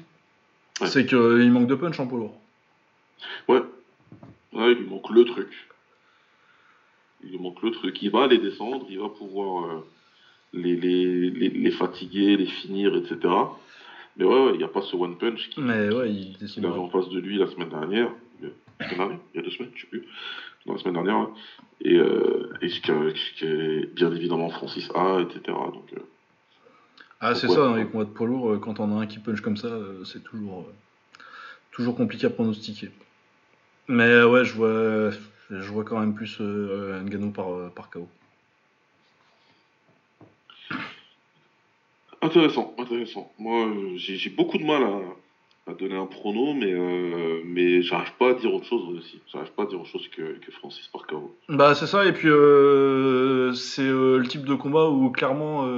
Ouais. 0.81 0.89
c'est 0.89 1.07
qu'il 1.07 1.51
manque 1.53 1.69
de 1.69 1.75
punch 1.77 1.99
en 2.01 2.07
poids 2.09 2.19
lourd. 2.19 2.35
Ouais. 3.49 3.63
Ouais, 4.53 4.73
il 4.73 4.79
lui 4.79 4.87
manque 4.91 5.09
le 5.11 5.25
truc. 5.25 5.49
Il 7.33 7.41
manque 7.41 7.63
le 7.63 7.71
truc. 7.71 8.01
Il 8.03 8.11
va 8.11 8.27
les 8.27 8.39
descendre, 8.39 8.87
il 8.91 8.99
va 8.99 9.09
pouvoir 9.09 9.65
euh, 9.67 9.87
les, 10.53 10.77
les, 10.77 11.31
les, 11.31 11.49
les 11.51 11.71
fatiguer, 11.71 12.37
les 12.37 12.47
finir, 12.47 12.95
etc. 12.97 13.19
Mais 14.17 14.25
ouais, 14.25 14.45
ouais, 14.47 14.51
il 14.55 14.59
n'y 14.59 14.65
a 14.65 14.69
pas 14.69 14.83
ce 14.83 14.95
one 14.97 15.17
punch 15.19 15.49
qui, 15.51 15.61
Mais 15.61 15.93
ouais, 15.93 16.11
il 16.13 16.67
avait 16.67 16.79
en 16.79 16.89
face 16.89 17.09
de 17.09 17.19
lui 17.19 17.37
la 17.39 17.47
semaine 17.49 17.69
dernière. 17.71 18.11
La 18.81 18.87
semaine 18.89 18.99
dernière 18.99 19.19
Il 19.35 19.37
y 19.39 19.41
a 19.41 19.43
deux 19.45 19.51
semaines, 19.51 19.71
je 19.75 19.81
sais 19.83 19.87
plus. 19.89 20.05
Non, 20.67 20.75
la 20.75 20.79
semaine 20.79 20.95
dernière. 20.95 21.19
ouais. 21.21 21.27
Et, 21.81 21.97
euh, 21.97 22.53
et 22.63 22.69
ce 22.69 23.85
bien 23.95 24.13
évidemment 24.15 24.49
Francis 24.51 24.89
A, 24.95 25.21
etc. 25.21 25.41
Donc, 25.47 25.93
euh, 25.95 26.01
Ah, 27.21 27.35
c'est 27.35 27.49
ça, 27.49 27.57
dans 27.57 27.77
les 27.77 27.87
combats 27.87 28.05
de 28.05 28.11
poids 28.11 28.27
lourd, 28.27 28.53
euh, 28.53 28.59
quand 28.59 28.81
on 28.81 28.97
a 28.97 29.01
un 29.03 29.07
qui 29.07 29.19
punch 29.19 29.41
comme 29.41 29.57
ça, 29.57 29.69
c'est 30.05 30.23
toujours, 30.23 30.67
toujours 31.73 31.97
compliqué 31.97 32.27
à 32.27 32.31
pronostiquer. 32.31 32.91
Mais 33.89 34.23
ouais, 34.23 34.45
je 34.45 34.55
vois, 34.55 35.11
je 35.51 35.71
vois 35.71 35.85
quand 35.85 35.99
même 35.99 36.15
plus 36.15 36.39
euh, 36.41 37.01
Ngannou 37.03 37.31
par, 37.31 37.53
euh, 37.53 37.71
par 37.75 37.91
KO. 37.91 38.09
Intéressant, 42.23 42.75
intéressant. 42.79 43.31
Moi, 43.39 43.71
j'ai 43.97 44.31
beaucoup 44.31 44.57
de 44.57 44.65
mal 44.65 44.83
à, 44.83 45.71
à 45.71 45.75
donner 45.75 45.97
un 45.97 46.07
prono, 46.07 46.55
mais, 46.55 46.73
euh, 46.73 47.43
mais 47.45 47.83
j'arrive 47.83 48.15
pas 48.19 48.31
à 48.31 48.35
dire 48.35 48.55
autre 48.55 48.65
chose 48.65 48.97
aussi. 48.97 49.21
J'arrive 49.31 49.53
pas 49.53 49.65
à 49.65 49.67
dire 49.67 49.79
autre 49.79 49.91
chose 49.91 50.09
que, 50.09 50.39
que 50.39 50.51
Francis 50.53 50.89
par 50.89 51.07
KO. 51.07 51.37
Bah, 51.51 51.75
c'est 51.75 51.87
ça, 51.87 52.07
et 52.07 52.13
puis 52.15 52.29
euh, 52.29 53.53
c'est 53.53 53.83
le 53.83 54.25
type 54.27 54.47
de 54.47 54.55
combat 54.55 54.89
où 54.89 55.11
clairement, 55.11 55.69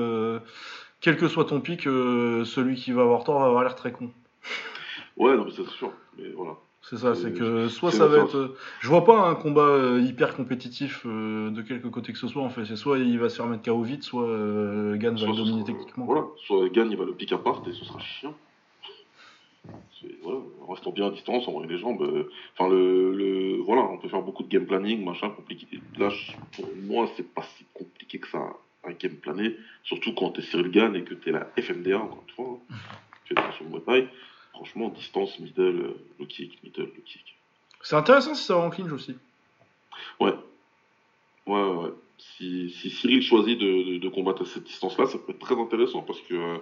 quel 1.01 1.17
que 1.17 1.27
soit 1.27 1.47
ton 1.47 1.61
pic, 1.61 1.83
celui 1.83 2.77
qui 2.77 2.93
va 2.93 3.03
avoir 3.03 3.25
tort 3.25 3.41
va 3.41 3.47
avoir 3.47 3.65
l'air 3.65 3.75
très 3.75 3.91
con. 3.91 4.13
Ouais, 5.17 5.37
non, 5.37 5.47
mais 5.47 5.51
c'est 5.51 5.67
sûr. 5.67 5.93
Mais 6.17 6.29
voilà. 6.29 6.57
C'est 6.89 6.99
ça, 6.99 7.15
C'est- 7.17 7.33
que 7.33 7.67
soit 7.69 7.91
ça 7.91 8.07
va 8.07 8.19
être. 8.19 8.37
euh, 8.37 8.57
Je 8.81 8.89
vois 8.89 9.05
pas 9.05 9.27
un 9.29 9.35
combat 9.35 9.63
euh, 9.63 10.01
hyper 10.01 10.37
compétitif 10.37 11.03
euh, 11.05 11.51
de 11.51 11.61
quelque 11.63 11.89
côté 11.89 12.13
que 12.13 12.19
ce 12.19 12.29
soit 12.29 12.43
en 12.43 12.49
fait. 12.51 12.65
C'est 12.65 12.77
soit 12.77 12.99
il 12.99 13.19
va 13.19 13.29
se 13.29 13.37
faire 13.37 13.47
mettre 13.47 13.65
KO 13.65 13.83
vite, 13.83 14.05
soit 14.05 14.23
Gann 14.97 15.17
va 15.17 15.27
le 15.27 15.33
dominer 15.37 15.65
techniquement. 15.65 16.05
Voilà. 16.07 16.27
Soit 16.47 16.69
Gagne, 16.69 16.93
il 16.93 16.97
va 16.97 17.05
le 17.05 17.13
pick 17.13 17.33
apart 17.33 17.63
et 17.69 17.73
ce 17.73 17.85
sera 17.85 17.99
chiant. 17.99 18.35
Voilà. 20.23 20.39
En 20.67 20.73
restant 20.73 20.91
bien 20.93 21.07
à 21.09 21.11
distance, 21.11 21.49
envoyer 21.49 21.69
les 21.69 21.79
jambes. 21.79 22.27
Enfin, 22.57 22.69
le, 22.71 23.13
le, 23.13 23.57
voilà, 23.63 23.83
on 23.83 23.99
peut 23.99 24.09
faire 24.09 24.23
beaucoup 24.23 24.43
de 24.45 24.49
game 24.49 24.67
planning, 24.67 25.05
machin, 25.05 25.31
compliqué. 25.31 25.67
Là, 25.99 26.11
pour 26.55 26.67
moi, 26.85 27.09
c'est 27.17 27.27
pas 27.35 27.43
si 27.57 27.65
compliqué 27.75 28.19
que 28.21 28.29
ça, 28.29 28.39
un 28.85 28.93
game 28.93 29.15
plané. 29.17 29.57
Surtout 29.83 30.13
quand 30.15 30.31
t'es 30.31 30.43
Cyril 30.43 30.71
Gann 30.71 30.95
et 30.95 31.03
que 31.03 31.15
t'es 31.15 31.33
la 31.33 31.49
FMDA, 31.57 31.99
encore 31.99 32.23
une 32.29 32.35
fois. 32.35 32.59
hein. 32.71 32.75
Tu 33.25 33.35
es 33.35 33.53
sur 33.57 33.65
le 33.65 33.71
Muay. 33.93 34.09
Franchement, 34.57 34.89
distance, 34.89 35.39
middle, 35.39 35.61
euh, 35.81 35.95
low 36.19 36.25
kick, 36.27 36.59
middle, 36.65 36.85
low 36.85 37.03
kick. 37.05 37.37
C'est 37.83 37.95
intéressant 37.97 38.35
si 38.35 38.43
ça 38.45 38.57
en 38.57 38.71
clinch 38.71 38.91
aussi. 38.91 39.15
Ouais. 40.19 40.33
Ouais, 41.47 41.63
ouais. 41.63 41.91
Si, 42.19 42.71
si 42.71 42.89
Cyril 42.91 43.21
choisit 43.21 43.59
de, 43.61 43.67
de- 43.93 43.99
de 43.99 44.09
combattre 44.09 44.43
à 44.43 44.45
cette 44.47 44.65
distance-là, 44.65 45.05
ça 45.07 45.19
peut 45.19 45.33
être 45.33 45.39
très 45.39 45.61
intéressant 45.61 46.01
parce 46.01 46.21
que 46.23 46.33
euh, 46.35 46.59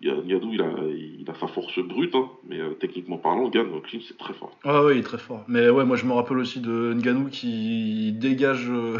il 0.00 0.10
a, 0.10 0.14
il 0.24 1.24
a 1.28 1.34
sa 1.34 1.46
force 1.48 1.78
brute, 1.80 2.14
hein, 2.14 2.26
mais 2.44 2.58
euh, 2.58 2.72
techniquement 2.74 3.18
parlant, 3.18 3.48
Gann 3.50 3.70
au 3.74 3.80
clinch, 3.80 4.04
c'est 4.08 4.16
très 4.16 4.32
fort. 4.32 4.52
Ah 4.64 4.82
ouais, 4.84 4.94
il 4.96 5.00
est 5.00 5.02
très 5.02 5.18
fort. 5.18 5.44
Mais 5.48 5.68
ouais, 5.68 5.84
moi 5.84 5.96
je 5.96 6.06
me 6.06 6.12
rappelle 6.14 6.38
aussi 6.38 6.60
de 6.60 6.94
Ngannou 6.94 7.28
qui 7.28 8.12
dégage 8.12 8.70
euh, 8.70 8.98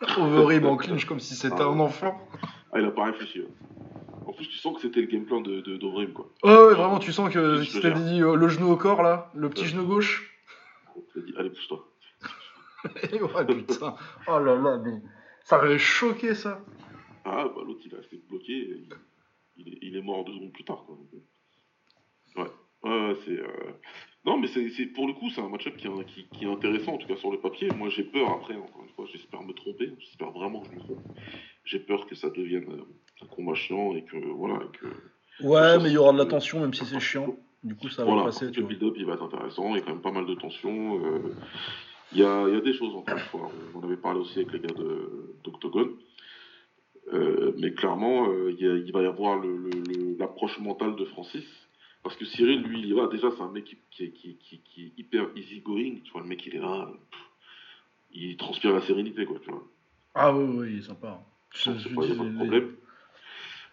Overeem 0.16 0.64
en 0.66 0.76
clinch 0.78 1.04
comme 1.04 1.20
si 1.20 1.34
c'était 1.34 1.56
Ah 1.60 1.64
un 1.66 1.80
enfant. 1.80 2.18
Ah, 2.72 2.78
il 2.80 2.86
a 2.86 2.90
pas 2.90 3.04
réfléchi. 3.04 3.40
ouais. 3.40 3.46
En 4.26 4.32
plus, 4.32 4.46
tu 4.48 4.56
sens 4.58 4.74
que 4.76 4.82
c'était 4.82 5.00
le 5.00 5.06
game 5.06 5.24
plan 5.24 5.40
de, 5.40 5.60
de, 5.60 5.76
d'Ovrim, 5.76 6.12
quoi. 6.12 6.30
Ouais, 6.44 6.50
ouais, 6.50 6.74
vraiment, 6.74 6.98
tu 6.98 7.12
sens 7.12 7.32
que 7.32 7.62
tu 7.64 7.80
jure. 7.80 7.94
dit 7.94 8.22
euh, 8.22 8.36
le 8.36 8.48
genou 8.48 8.70
au 8.70 8.76
corps 8.76 9.02
là, 9.02 9.30
le 9.34 9.48
petit 9.50 9.62
Ouais. 9.62 9.68
genou 9.68 9.84
gauche. 9.86 10.30
A 11.16 11.20
dit, 11.20 11.34
allez, 11.36 11.50
pousse-toi. 11.50 11.88
ouais, 12.84 13.46
putain. 13.46 13.94
Oh 14.28 14.38
là 14.38 14.56
là, 14.56 14.78
mais 14.78 15.00
ça 15.44 15.58
m'avait 15.58 15.78
choqué 15.78 16.34
ça. 16.34 16.60
Ah, 17.24 17.44
bah 17.54 17.62
l'autre 17.64 17.80
il 17.84 17.92
est 17.92 17.96
resté 17.96 18.20
bloqué, 18.28 18.52
il, 18.52 18.88
il 19.56 19.68
est, 19.74 19.78
il 19.82 19.96
est 19.96 20.02
mort 20.02 20.24
deux 20.24 20.32
secondes 20.32 20.52
plus 20.52 20.64
tard. 20.64 20.84
Quoi. 20.86 20.96
Euh, 21.14 22.42
ouais, 22.42 22.50
ouais, 22.82 23.08
ouais, 23.08 23.16
c'est. 23.24 23.38
euh, 23.38 23.72
Non, 24.24 24.38
mais 24.38 24.48
c'est 24.48 24.68
c'est- 24.70 24.86
pour 24.86 25.06
le 25.06 25.12
coup, 25.14 25.30
c'est 25.30 25.40
un 25.40 25.48
match-up 25.48 25.76
qui, 25.76 25.86
est- 25.86 26.04
qui, 26.06 26.26
qui 26.32 26.44
est 26.44 26.48
intéressant, 26.52 26.94
en 26.94 26.98
tout 26.98 27.06
cas 27.06 27.16
sur 27.16 27.30
le 27.30 27.38
papier. 27.38 27.68
Moi 27.76 27.88
j'ai 27.90 28.02
peur 28.04 28.28
après, 28.30 28.56
encore 28.56 28.82
une 28.82 28.90
fois, 28.90 29.06
j'espère 29.12 29.42
me 29.42 29.52
tromper, 29.52 29.92
j'espère 30.00 30.30
vraiment 30.32 30.60
que 30.62 30.68
je 30.70 30.74
me 30.74 30.80
trompe. 30.80 31.00
J'ai 31.64 31.78
peur 31.78 32.06
que 32.06 32.16
ça 32.16 32.28
devienne 32.30 32.68
euh, 32.70 32.84
un 33.22 33.26
combat 33.34 33.54
chiant 33.54 33.94
et 33.94 34.02
que 34.04 34.16
voilà. 34.16 34.56
et 34.64 34.76
que, 34.78 34.86
Ouais, 35.46 35.78
mais 35.82 35.90
il 35.90 35.92
y 35.94 35.96
aura 35.96 36.12
de 36.12 36.18
la 36.18 36.26
tension, 36.26 36.60
même 36.60 36.74
si 36.74 36.84
c'est 36.84 37.00
chiant. 37.00 37.36
Du 37.64 37.74
coup, 37.76 37.88
ça 37.88 38.04
va 38.04 38.10
voilà, 38.10 38.24
passer, 38.26 38.50
le 38.50 38.62
build-up 38.62 38.94
il 38.96 39.06
va 39.06 39.14
être 39.14 39.22
intéressant, 39.22 39.70
il 39.70 39.76
y 39.76 39.78
a 39.78 39.82
quand 39.82 39.92
même 39.92 40.00
pas 40.02 40.10
mal 40.12 40.26
de 40.26 40.34
tension. 40.34 40.98
euh, 41.04 41.34
Il 42.12 42.18
y, 42.18 42.24
a, 42.24 42.46
il 42.48 42.54
y 42.54 42.56
a 42.56 42.60
des 42.60 42.74
choses 42.74 42.94
encore 42.94 43.14
une 43.16 43.20
fois. 43.24 43.50
On 43.74 43.78
en 43.78 43.84
avait 43.84 43.96
parlé 43.96 44.20
aussi 44.20 44.38
avec 44.40 44.52
les 44.52 44.58
gars 44.60 44.74
de- 44.74 45.34
d'Octogone. 45.44 45.92
Euh, 47.12 47.52
mais 47.58 47.72
clairement, 47.72 48.28
euh, 48.28 48.52
il, 48.52 48.64
y 48.64 48.68
a- 48.68 48.74
il 48.76 48.92
va 48.92 49.02
y 49.02 49.06
avoir 49.06 49.40
l'approche 50.18 50.58
mentale 50.60 50.96
de 50.96 51.04
Francis. 51.06 51.44
Parce 52.02 52.16
que 52.16 52.24
Cyril, 52.24 52.62
lui, 52.62 52.80
il 52.80 52.86
y 52.86 52.92
va. 52.92 53.06
Déjà, 53.06 53.30
c'est 53.30 53.42
un 53.42 53.50
mec 53.50 53.64
qui, 53.64 53.78
qui, 53.90 54.04
est- 54.04 54.10
qui, 54.10 54.36
qui, 54.64 54.82
est 54.86 54.92
hyper 54.98 55.28
easygoing. 55.36 56.00
Tu 56.04 56.12
vois, 56.12 56.20
le 56.22 56.26
mec, 56.28 56.44
il 56.46 56.56
est 56.56 56.60
là. 56.60 56.90
pff, 57.10 57.20
il 58.12 58.36
transpire 58.36 58.72
la 58.72 58.80
sérénité, 58.82 59.24
quoi. 59.24 59.38
Tu 59.42 59.50
vois. 59.50 59.64
Ah 60.14 60.36
oui, 60.36 60.44
oui, 60.58 60.68
il 60.72 60.78
est 60.80 60.82
sympa. 60.82 61.22
Je- 61.54 61.70
Donc, 61.70 61.78
je 61.78 61.88
c'est 61.88 61.94
pas, 61.94 62.02
il 62.04 62.08
y 62.08 62.12
a 62.12 62.16
pas 62.16 62.24
de 62.24 62.34
problème. 62.34 62.74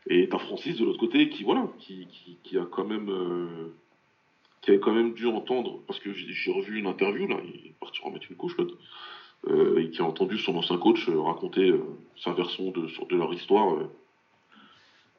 Et 0.08 0.28
t'as 0.30 0.38
Francis 0.40 0.78
de 0.78 0.86
l'autre 0.86 1.00
côté 1.00 1.30
qui, 1.30 1.44
voilà, 1.44 1.68
qui, 1.80 2.08
qui, 2.08 2.38
qui 2.44 2.58
a 2.58 2.66
quand 2.66 2.86
même. 2.86 3.10
euh, 3.10 3.68
qui 4.62 4.72
a 4.72 4.78
quand 4.78 4.92
même 4.94 5.14
dû 5.14 5.26
entendre, 5.26 5.80
parce 5.88 6.00
que 6.00 6.12
j'ai 6.12 6.52
revu 6.52 6.80
une 6.80 6.88
interview, 6.88 7.28
là, 7.28 7.38
il 7.46 7.68
est 7.68 7.74
parti 7.80 8.02
remettre 8.04 8.26
une 8.30 8.36
couche, 8.36 8.58
l'autre, 8.58 8.76
euh, 9.48 9.78
et 9.80 9.90
qui 9.90 10.02
a 10.02 10.06
entendu 10.06 10.38
son 10.38 10.54
ancien 10.58 10.78
coach 10.78 11.08
euh, 11.08 11.18
raconter 11.22 11.70
euh, 11.70 11.80
sa 12.18 12.34
version 12.34 12.70
de, 12.72 12.88
de 13.10 13.16
leur 13.16 13.34
histoire 13.34 13.88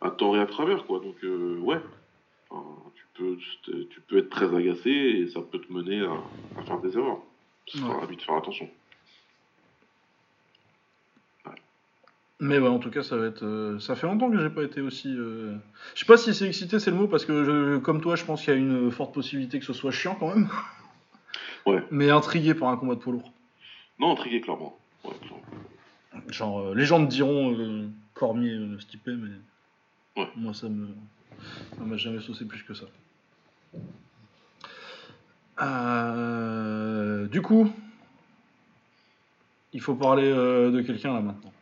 à 0.03 0.11
tort 0.11 0.37
et 0.37 0.41
à 0.41 0.47
travers, 0.47 0.85
quoi. 0.85 1.01
Donc, 1.01 1.17
ouais, 1.23 1.79
Enfin, 2.51 2.83
tu, 2.97 3.05
peux, 3.15 3.37
tu 3.89 4.01
peux 4.03 4.19
être 4.19 4.29
très 4.29 4.55
agacé 4.55 4.91
et 4.91 5.27
ça 5.29 5.41
peut 5.41 5.59
te 5.61 5.73
mener 5.73 6.01
à, 6.01 6.23
à 6.59 6.63
faire 6.63 6.81
des 6.81 6.97
erreurs. 6.99 7.23
Ce 7.67 7.79
sera 7.79 8.01
Ouais. 8.07 8.15
de 8.17 8.21
faire 8.21 8.35
attention. 8.35 8.69
Mais 12.43 12.59
ouais, 12.59 12.69
en 12.69 12.79
tout 12.79 12.91
cas, 12.91 13.03
ça 13.03 13.17
va 13.17 13.27
être. 13.27 13.45
euh, 13.45 13.79
ça 13.81 13.95
fait 13.97 14.07
longtemps 14.07 14.31
que 14.31 14.41
j'ai 14.41 14.49
pas 14.51 14.63
été 14.63 14.81
aussi. 14.81 15.15
euh, 15.15 15.55
Je 15.95 16.01
sais 16.01 16.07
pas 16.07 16.17
si 16.17 16.33
c'est 16.35 16.47
excité, 16.47 16.79
c'est 16.79 16.91
le 16.91 16.97
mot, 16.97 17.07
parce 17.07 17.27
que 17.27 17.45
je- 17.45 17.77
comme 17.79 18.01
toi, 18.01 18.17
je 18.17 18.25
pense 18.25 18.41
qu'il 18.43 18.55
y 18.55 18.57
a 18.57 18.59
une 18.59 18.91
forte 18.91 19.13
possibilité 19.13 19.59
que 19.59 19.65
ce 19.67 19.73
soit 19.75 19.91
chiant 19.91 20.17
quand 20.19 20.35
même. 20.35 20.49
Ouais. 21.67 21.85
Mais 21.91 22.09
intrigué 22.11 22.55
par 22.55 22.71
un 22.71 22.79
combat 22.79 22.95
de 22.95 23.01
poids 23.01 23.13
lourd. 23.13 23.33
Non, 23.99 24.13
intrigué, 24.13 24.41
clairement. 24.41 24.79
Ouais, 25.05 25.11
clairement. 25.21 25.43
Genre, 26.29 26.61
euh, 26.61 26.75
les 26.75 26.87
gens 26.87 26.99
me 27.01 27.07
diront 27.07 27.91
Cormier, 28.15 28.59
Stipe, 28.81 29.07
mais. 29.09 29.29
Ouais. 30.23 30.29
Moi, 30.37 30.55
ça 30.55 30.71
me. 30.71 30.89
Ça 31.77 31.85
m'a 31.85 31.99
jamais 31.99 32.21
saucé 32.21 32.47
plus 32.47 32.63
que 32.63 32.73
ça. 32.73 32.87
Du 37.31 37.43
coup. 37.43 37.71
Il 39.73 39.81
faut 39.83 39.95
parler 39.95 40.31
de 40.33 40.81
quelqu'un 40.81 41.13
là 41.13 41.21
maintenant. 41.21 41.53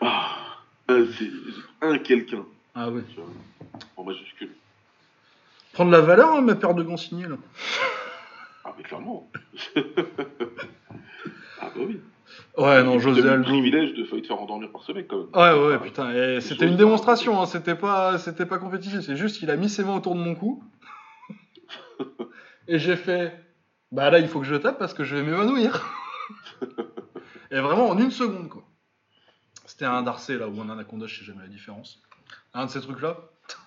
Ah, 0.00 0.58
un, 0.88 1.04
c'est- 1.16 1.30
un 1.80 1.98
quelqu'un, 1.98 2.44
Ah 2.74 2.88
vois, 2.90 3.02
en 3.96 4.04
majuscule. 4.04 4.50
Prendre 5.72 5.90
la 5.90 6.00
valeur, 6.00 6.34
hein, 6.34 6.40
ma 6.40 6.54
paire 6.54 6.74
de 6.74 6.82
gants 6.82 6.96
signés 6.96 7.26
là. 7.26 7.36
Ah, 8.64 8.74
mais 8.76 8.82
clairement. 8.82 9.30
ah, 9.76 9.82
bah 11.60 11.70
oui. 11.76 12.00
Ouais, 12.56 12.82
non, 12.82 12.98
José 12.98 13.22
le 13.22 13.30
Aldo. 13.30 13.44
privilège 13.44 13.94
de 13.94 14.02
te 14.04 14.26
faire 14.26 14.40
endormir 14.40 14.70
par 14.70 14.82
ce 14.82 14.92
mec, 14.92 15.06
quand 15.08 15.18
même. 15.18 15.28
Ouais, 15.32 15.66
ouais, 15.68 15.74
Ah, 15.76 15.78
putain, 15.78 16.40
c'était 16.40 16.66
une 16.66 16.76
démonstration, 16.76 17.40
hein, 17.40 17.46
c'était 17.46 17.74
pas, 17.74 18.18
c'était 18.18 18.46
pas 18.46 18.58
compétitif, 18.58 19.00
c'est 19.00 19.16
juste 19.16 19.38
qu'il 19.38 19.50
a 19.50 19.56
mis 19.56 19.68
ses 19.68 19.84
mains 19.84 19.96
autour 19.96 20.14
de 20.14 20.20
mon 20.20 20.34
cou. 20.34 20.62
et 22.68 22.78
j'ai 22.78 22.96
fait, 22.96 23.32
bah 23.92 24.10
là, 24.10 24.18
il 24.18 24.28
faut 24.28 24.40
que 24.40 24.46
je 24.46 24.56
tape 24.56 24.78
parce 24.78 24.94
que 24.94 25.04
je 25.04 25.16
vais 25.16 25.22
m'évanouir. 25.22 25.86
et 27.50 27.60
vraiment 27.60 27.88
en 27.88 27.98
une 27.98 28.10
seconde, 28.10 28.48
quoi. 28.48 28.67
C'était 29.78 29.92
un 29.92 30.02
Darcé, 30.02 30.36
là, 30.36 30.48
ou 30.48 30.60
un 30.60 30.68
Anaconda, 30.70 31.06
je 31.06 31.20
sais 31.20 31.24
jamais 31.24 31.42
la 31.42 31.48
différence. 31.48 32.02
Un 32.52 32.66
de 32.66 32.70
ces 32.72 32.80
trucs-là, 32.80 33.16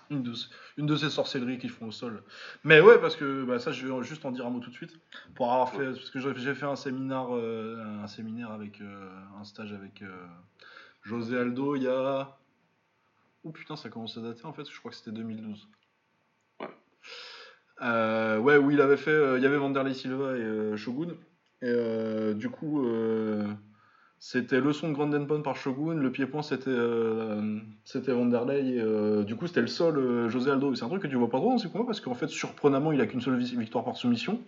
une 0.09 0.23
de, 0.23 0.33
une 0.75 0.85
de 0.85 0.97
ces 0.97 1.09
sorcelleries 1.09 1.57
qu'ils 1.57 1.69
font 1.69 1.87
au 1.87 1.91
sol. 1.91 2.21
Mais 2.65 2.81
ouais, 2.81 2.99
parce 2.99 3.15
que 3.15 3.45
bah, 3.45 3.59
ça, 3.59 3.71
je 3.71 3.87
vais 3.87 4.03
juste 4.03 4.25
en 4.25 4.31
dire 4.31 4.45
un 4.45 4.49
mot 4.49 4.59
tout 4.59 4.71
de 4.71 4.75
suite. 4.75 4.93
Pour 5.35 5.53
avoir 5.53 5.71
fait, 5.71 5.85
parce 5.85 6.09
que 6.09 6.19
j'ai 6.19 6.53
fait 6.53 6.65
un 6.65 6.75
séminaire, 6.75 7.33
euh, 7.33 7.81
un 8.03 8.07
séminaire 8.07 8.51
avec 8.51 8.81
euh, 8.81 9.09
un 9.39 9.45
stage 9.45 9.71
avec 9.71 10.01
euh, 10.01 10.27
José 11.03 11.37
Aldo 11.37 11.77
il 11.77 11.83
y 11.83 11.87
a. 11.87 12.37
Oh 13.45 13.51
putain, 13.51 13.77
ça 13.77 13.87
commence 13.87 14.17
à 14.17 14.21
dater 14.21 14.43
en 14.43 14.51
fait, 14.51 14.69
je 14.69 14.77
crois 14.79 14.91
que 14.91 14.97
c'était 14.97 15.11
2012. 15.11 15.69
Ouais. 16.59 16.67
Ouais, 18.37 18.57
où 18.57 18.69
il 18.69 18.81
avait 18.81 18.97
fait. 18.97 19.37
Il 19.37 19.43
y 19.43 19.45
avait 19.45 19.55
Vanderlei 19.55 19.93
Silva 19.93 20.35
et 20.35 20.75
Shogun. 20.75 21.13
Et 21.61 22.33
du 22.33 22.49
coup, 22.49 22.85
c'était 24.23 24.61
leçon 24.61 24.87
de 24.87 24.93
Grand 24.93 25.09
Pond 25.25 25.41
par 25.41 25.55
Shogun. 25.55 25.95
Le 25.95 26.11
pied-point, 26.11 26.43
c'était 26.43 26.69
euh, 26.69 27.57
c'était 27.83 28.11
Vanderlei. 28.11 28.75
Et 28.75 28.79
euh, 28.79 29.23
du 29.23 29.35
coup, 29.35 29.47
c'était 29.47 29.61
le 29.61 29.67
sol 29.67 29.97
euh, 29.97 30.29
José 30.29 30.51
Aldo. 30.51 30.75
C'est 30.75 30.85
un 30.85 30.89
truc 30.89 31.01
que 31.01 31.07
tu 31.07 31.15
vois 31.15 31.27
pas 31.27 31.39
trop 31.39 31.49
dans 31.49 31.57
ces 31.57 31.69
combats 31.69 31.85
parce 31.85 32.01
qu'en 32.01 32.13
fait, 32.13 32.27
surprenamment, 32.27 32.91
il 32.91 33.01
a 33.01 33.07
qu'une 33.07 33.19
seule 33.19 33.39
vi- 33.39 33.57
victoire 33.57 33.83
par 33.83 33.97
soumission. 33.97 34.39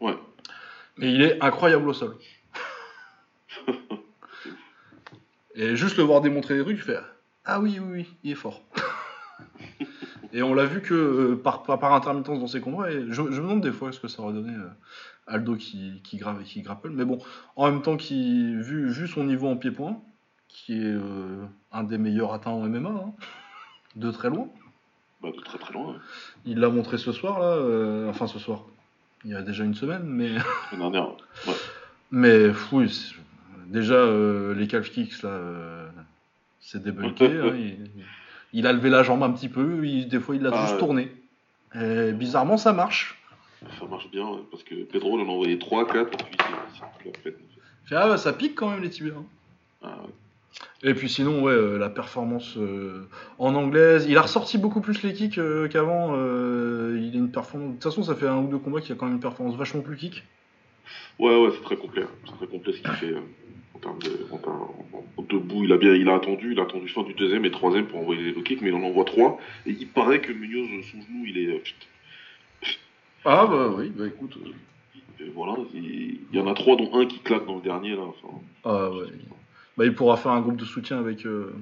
Ouais. 0.00 0.16
Mais 0.96 1.12
il 1.12 1.22
est 1.22 1.42
incroyable 1.42 1.88
au 1.88 1.92
sol. 1.92 2.14
Et 5.56 5.74
juste 5.74 5.96
le 5.96 6.04
voir 6.04 6.20
démontrer 6.20 6.56
des 6.56 6.62
trucs, 6.62 6.76
tu 6.76 6.84
fais 6.84 7.00
Ah 7.44 7.58
oui, 7.58 7.80
oui, 7.80 7.88
oui, 7.92 8.06
il 8.22 8.30
est 8.30 8.36
fort. 8.36 8.62
et 10.32 10.44
on 10.44 10.54
l'a 10.54 10.66
vu 10.66 10.82
que 10.82 10.94
euh, 10.94 11.34
par, 11.34 11.64
par, 11.64 11.94
intermittence 11.94 12.38
dans 12.38 12.46
ses 12.46 12.60
combats, 12.60 12.92
et 12.92 13.06
je, 13.08 13.14
je 13.14 13.22
me 13.22 13.48
demande 13.48 13.60
des 13.60 13.72
fois 13.72 13.90
ce 13.90 13.98
que 13.98 14.06
ça 14.06 14.22
aurait 14.22 14.34
donné 14.34 14.52
Aldo 15.26 15.56
qui, 15.56 16.00
qui, 16.04 16.16
grave, 16.18 16.42
qui 16.44 16.62
grappelle. 16.62 16.92
Mais 16.92 17.04
bon, 17.04 17.18
en 17.56 17.70
même 17.70 17.82
temps, 17.82 17.96
qui, 17.96 18.54
vu, 18.56 18.88
vu 18.88 19.08
son 19.08 19.24
niveau 19.24 19.48
en 19.48 19.56
pied-point, 19.56 20.00
qui 20.48 20.74
est 20.74 20.84
euh, 20.94 21.44
un 21.72 21.82
des 21.84 21.98
meilleurs 21.98 22.32
atteints 22.32 22.50
en 22.52 22.60
MMA, 22.68 22.88
hein, 22.88 23.12
de 23.96 24.10
très 24.10 24.28
loin, 24.30 24.48
Bah, 25.22 25.30
de 25.36 25.40
très 25.42 25.58
très 25.58 25.72
loin. 25.74 25.92
ouais. 25.92 25.98
il 26.44 26.58
l'a 26.60 26.68
montré 26.68 26.98
ce 26.98 27.12
soir, 27.12 27.40
là, 27.40 27.46
euh, 27.56 28.08
enfin 28.08 28.26
ce 28.26 28.38
soir, 28.38 28.62
il 29.24 29.30
y 29.32 29.34
a 29.34 29.42
déjà 29.42 29.64
une 29.64 29.74
semaine, 29.74 30.04
mais. 30.04 30.28
L'année 30.72 30.82
dernière. 30.90 31.08
Ouais. 31.46 31.54
Mais 32.12 32.52
c'est- 32.88 33.14
déjà 33.66 33.94
euh, 33.94 34.54
les 34.54 34.68
calf 34.68 34.88
kicks 34.90 35.22
là, 35.22 35.30
euh, 35.30 35.88
c'est 36.60 36.80
débunké. 36.82 37.26
hein, 37.26 37.52
il, 37.56 37.90
il 38.52 38.66
a 38.68 38.72
levé 38.72 38.90
la 38.90 39.02
jambe 39.02 39.24
un 39.24 39.32
petit 39.32 39.48
peu, 39.48 39.84
il- 39.84 40.06
des 40.08 40.20
fois 40.20 40.36
il 40.36 40.42
l'a 40.42 40.50
Ah, 40.52 40.66
juste 40.66 40.78
tourné. 40.78 41.10
Et 41.74 42.12
bizarrement 42.12 42.56
ça 42.58 42.72
marche. 42.72 43.20
Ça 43.78 43.86
marche 43.86 44.10
bien, 44.10 44.26
parce 44.50 44.62
que 44.62 44.74
Pedro, 44.84 45.18
il 45.18 45.22
en 45.24 45.28
a 45.28 45.32
envoyé 45.32 45.58
3, 45.58 45.86
4, 45.86 45.98
et 45.98 46.16
puis 46.16 46.36
c'est 46.38 46.98
plus 46.98 47.14
la 47.90 47.98
ah 47.98 48.10
ouais, 48.10 48.18
ça 48.18 48.32
pique 48.32 48.54
quand 48.54 48.70
même 48.70 48.82
les 48.82 48.90
tibias. 48.90 49.14
hein. 49.16 49.24
Ah, 49.82 49.98
ouais. 50.02 50.90
Et 50.90 50.94
puis 50.94 51.08
sinon, 51.08 51.42
ouais, 51.42 51.52
euh, 51.52 51.78
la 51.78 51.88
performance 51.90 52.56
euh, 52.56 53.08
en 53.38 53.54
anglaise, 53.54 54.06
il 54.08 54.16
a 54.16 54.22
ressorti 54.22 54.58
beaucoup 54.58 54.80
plus 54.80 55.02
les 55.02 55.12
kicks 55.12 55.38
euh, 55.38 55.68
qu'avant. 55.68 56.12
euh, 56.16 56.98
il 57.00 57.14
a 57.14 57.18
une 57.18 57.30
performance. 57.30 57.68
De 57.68 57.74
toute 57.74 57.82
façon, 57.84 58.02
ça 58.02 58.14
fait 58.14 58.26
un 58.26 58.38
ou 58.38 58.48
deux 58.48 58.58
combats 58.58 58.80
qu'il 58.80 58.92
a 58.92 58.96
quand 58.96 59.06
même 59.06 59.14
une 59.16 59.20
performance 59.20 59.54
vachement 59.56 59.82
plus 59.82 59.96
kick. 59.96 60.22
Ouais, 61.18 61.36
ouais, 61.40 61.50
c'est 61.54 61.62
très 61.62 61.76
complet. 61.76 62.04
C'est 62.26 62.36
très 62.36 62.46
complet 62.46 62.72
ce 62.72 62.78
qu'il 62.80 62.90
fait 62.92 63.14
en 63.74 63.78
termes 63.78 63.98
de. 64.02 64.26
En, 64.32 64.38
termes- 64.38 64.68
en- 64.92 65.04
en 65.18 65.22
debout, 65.22 65.64
il 65.64 65.72
a 65.72 65.76
bien, 65.76 65.94
il 65.94 66.08
a 66.08 66.14
attendu, 66.16 66.52
il 66.52 66.60
a 66.60 66.62
attendu 66.62 66.88
fin 66.88 67.02
du 67.02 67.14
deuxième 67.14 67.44
et 67.44 67.50
troisième 67.50 67.86
pour 67.86 68.00
envoyer 68.00 68.22
les 68.22 68.32
low 68.32 68.42
kicks, 68.42 68.60
mais 68.62 68.68
il 68.68 68.74
en 68.74 68.82
envoie 68.82 69.04
trois. 69.04 69.38
Et 69.66 69.70
il 69.70 69.88
paraît 69.88 70.20
que 70.20 70.32
Munoz, 70.32 70.68
son 70.90 71.00
genou, 71.02 71.24
il 71.26 71.38
est. 71.38 71.62
euh, 73.26 73.30
Ah 73.30 73.46
bah 73.46 73.74
oui, 73.76 73.90
bah 73.90 74.06
écoute. 74.06 74.36
euh, 75.20 75.30
voilà, 75.34 75.54
il, 75.74 76.18
y 76.32 76.38
en 76.40 76.46
a 76.46 76.54
trois, 76.54 76.76
dont 76.76 76.94
un 76.94 77.06
qui 77.06 77.18
claque 77.20 77.46
dans 77.46 77.56
le 77.56 77.62
dernier 77.62 77.96
là. 77.96 78.02
Enfin, 78.02 78.34
Ah 78.64 78.90
ouais. 78.90 79.06
Bah 79.76 79.84
il 79.84 79.94
pourra 79.94 80.16
faire 80.16 80.32
un 80.32 80.40
groupe 80.40 80.56
de 80.56 80.64
soutien 80.64 80.98
avec 80.98 81.26
euh, 81.26 81.52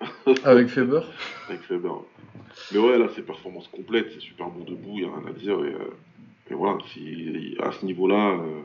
avec 0.44 0.68
Faber. 0.68 1.00
avec 1.48 1.62
Faber. 1.62 1.88
Mais 2.72 2.78
ouais, 2.78 2.98
là, 2.98 3.06
c'est 3.14 3.22
performance 3.22 3.68
complète, 3.68 4.10
c'est 4.12 4.20
super 4.20 4.48
bon 4.48 4.64
debout, 4.64 4.94
il 4.98 5.02
y 5.02 5.04
a 5.06 5.08
rien 5.08 5.26
à 5.26 5.32
dire. 5.32 5.58
Et, 5.64 5.72
euh, 5.72 5.96
et 6.50 6.54
voilà, 6.54 6.78
si, 6.92 7.56
à 7.62 7.72
ce 7.72 7.84
niveau-là, 7.86 8.32
euh, 8.32 8.60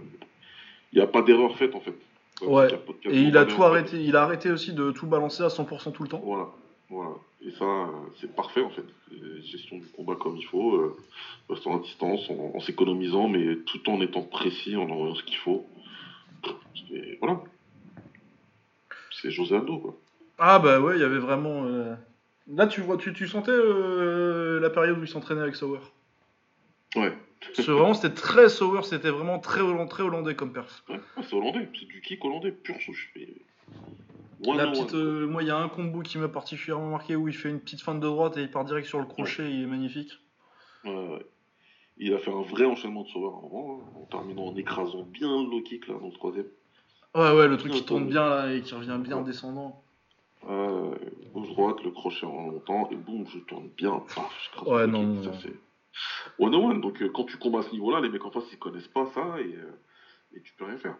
il 0.92 0.98
n'y 0.98 1.02
a 1.04 1.08
pas 1.08 1.22
d'erreur 1.22 1.56
faite 1.58 1.74
en 1.76 1.80
fait. 1.80 1.96
Ouais. 2.42 2.68
Il 3.06 3.12
Et 3.12 3.22
il 3.22 3.38
a 3.38 3.46
tout 3.46 3.64
arrêté, 3.64 3.98
il 4.04 4.16
a 4.16 4.24
arrêté 4.24 4.52
aussi 4.52 4.74
de 4.74 4.92
tout 4.92 5.08
balancer 5.08 5.44
à 5.44 5.48
100% 5.48 5.92
tout 5.94 6.04
le 6.04 6.10
temps. 6.10 6.22
Voilà, 6.24 6.48
voilà. 6.90 7.12
Et 7.46 7.52
ça, 7.52 7.90
c'est 8.20 8.36
parfait 8.36 8.62
en 8.62 8.70
fait. 8.72 8.84
Euh, 9.14 9.42
Gestion 9.44 9.78
du 9.78 9.86
combat 9.88 10.16
comme 10.16 10.38
il 10.38 10.46
faut, 10.46 10.76
euh, 10.76 10.98
restant 11.50 11.78
à 11.78 11.80
distance, 11.82 12.30
en, 12.30 12.52
en 12.56 12.60
s'économisant, 12.60 13.28
mais 13.28 13.58
tout 13.66 13.90
en 13.90 14.02
étant 14.02 14.24
précis, 14.24 14.76
en 14.76 14.90
envoyant 14.90 15.16
ce 15.16 15.24
qu'il 15.24 15.38
faut. 15.38 15.66
Et 16.92 17.18
voilà. 17.20 17.42
C'est 19.22 19.32
José 19.32 19.56
Aldo, 19.56 19.78
quoi. 19.80 19.98
Ah 20.40 20.60
bah 20.60 20.80
ouais, 20.80 20.96
il 20.98 21.02
y 21.02 21.04
avait 21.04 21.18
vraiment. 21.20 21.66
euh, 21.66 21.96
Là 22.48 22.68
tu 22.68 22.82
vois, 22.82 22.98
tu, 22.98 23.14
tu 23.14 23.28
sentais 23.28 23.52
euh, 23.52 24.60
la 24.60 24.70
période 24.70 24.98
où 25.00 25.04
il 25.04 25.08
s'entraînait 25.08 25.42
avec 25.42 25.56
Sauer? 25.56 25.80
Ouais, 26.96 27.14
C'est 27.54 27.68
vraiment, 27.68 27.94
c'était 27.94 28.14
très 28.16 28.50
sour, 28.50 28.86
c'était 28.86 29.10
vraiment 29.10 29.40
très, 29.40 29.62
hollandais, 29.62 29.90
très 29.90 30.04
hollandais 30.04 30.36
comme 30.36 30.54
perf. 30.54 30.84
Ouais, 30.90 31.00
c'est 31.22 31.34
hollandais, 31.34 31.68
c'est 31.78 31.86
du 31.88 32.02
kick 32.02 32.24
hollandais, 32.24 32.52
pur 32.52 32.76
souche. 32.82 33.14
La 34.44 34.68
petite, 34.68 34.94
euh, 34.94 35.28
moi, 35.28 35.42
il 35.42 35.48
y 35.48 35.52
a 35.52 35.58
un 35.58 35.70
combo 35.70 36.02
qui 36.02 36.18
m'a 36.18 36.28
particulièrement 36.28 36.92
marqué 36.92 37.16
où 37.16 37.28
il 37.28 37.34
fait 37.34 37.50
une 37.50 37.60
petite 37.60 37.82
feinte 37.82 38.00
de 38.00 38.08
droite 38.08 38.38
et 38.38 38.42
il 38.42 38.52
part 38.52 38.66
direct 38.66 38.88
sur 38.88 39.00
le 39.00 39.06
crochet, 39.06 39.52
il 39.52 39.64
est 39.64 39.68
magnifique. 39.68 40.12
Ouais, 40.84 40.92
ouais. 40.92 41.26
Il 41.98 42.14
a 42.14 42.20
fait 42.20 42.32
un 42.32 42.44
vrai 42.44 42.66
enchaînement 42.66 43.04
de 43.04 43.08
sauveur 43.10 43.34
avant, 43.44 43.80
hein, 43.82 44.00
en 44.02 44.06
terminant 44.06 44.46
en 44.46 44.56
écrasant 44.56 45.02
bien 45.02 45.44
le 45.44 45.50
low 45.50 45.62
kick 45.62 45.88
là 45.88 45.96
dans 46.00 46.06
le 46.06 46.14
troisième. 46.14 46.46
Ouais, 47.16 47.32
ouais, 47.32 47.48
le 47.48 47.58
truc 47.58 47.72
qui 47.72 47.84
tourne 47.84 48.08
bien 48.08 48.30
là 48.30 48.54
et 48.54 48.62
qui 48.62 48.76
revient 48.76 49.00
bien 49.00 49.18
en 49.18 49.22
descendant. 49.22 49.82
Euh, 50.48 50.94
gauche 51.34 51.48
droite, 51.48 51.84
le 51.84 51.90
crochet 51.90 52.26
en 52.26 52.50
longtemps, 52.50 52.88
et 52.92 52.96
boum, 52.96 53.26
je 53.28 53.40
tourne 53.40 53.70
bien, 53.76 54.04
paf, 54.16 54.52
je 54.56 54.70
Ouais, 54.70 54.86
non, 54.86 55.04
non, 55.04 55.24
ça 55.24 55.32
c'est. 55.42 55.56
One 56.38 56.54
on 56.54 56.70
one, 56.70 56.82
donc 56.82 57.02
euh, 57.02 57.10
quand 57.10 57.24
tu 57.24 57.38
combats 57.38 57.60
à 57.60 57.64
ce 57.64 57.72
niveau-là, 57.72 58.02
les 58.02 58.10
mecs 58.10 58.24
en 58.24 58.30
face 58.30 58.44
ils 58.52 58.60
connaissent 58.60 58.88
pas 58.88 59.08
ça 59.08 59.40
et, 59.40 59.56
euh, 59.56 59.82
et 60.36 60.42
tu 60.42 60.54
peux 60.54 60.66
rien 60.66 60.78
faire. 60.78 60.96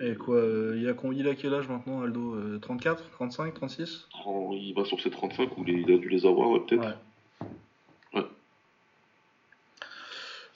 Et, 0.00 0.10
Et 0.10 0.14
quoi, 0.14 0.36
euh, 0.36 0.76
il, 0.78 0.88
a, 0.88 0.94
il 1.12 1.28
a 1.28 1.34
quel 1.34 1.52
âge 1.54 1.68
maintenant, 1.68 2.02
Aldo 2.02 2.34
Euh, 2.36 2.58
34 2.60 3.10
35 3.12 3.52
36 3.54 4.06
Tran- 4.10 4.52
Il 4.52 4.72
va 4.74 4.84
sur 4.84 5.00
ses 5.00 5.10
35 5.10 5.56
où 5.58 5.64
les- 5.64 5.72
il 5.86 5.92
a 5.92 5.98
dû 5.98 6.08
les 6.08 6.24
avoir, 6.26 6.50
ouais, 6.50 6.60
peut-être. 6.66 6.82
Ouais. 6.82 8.24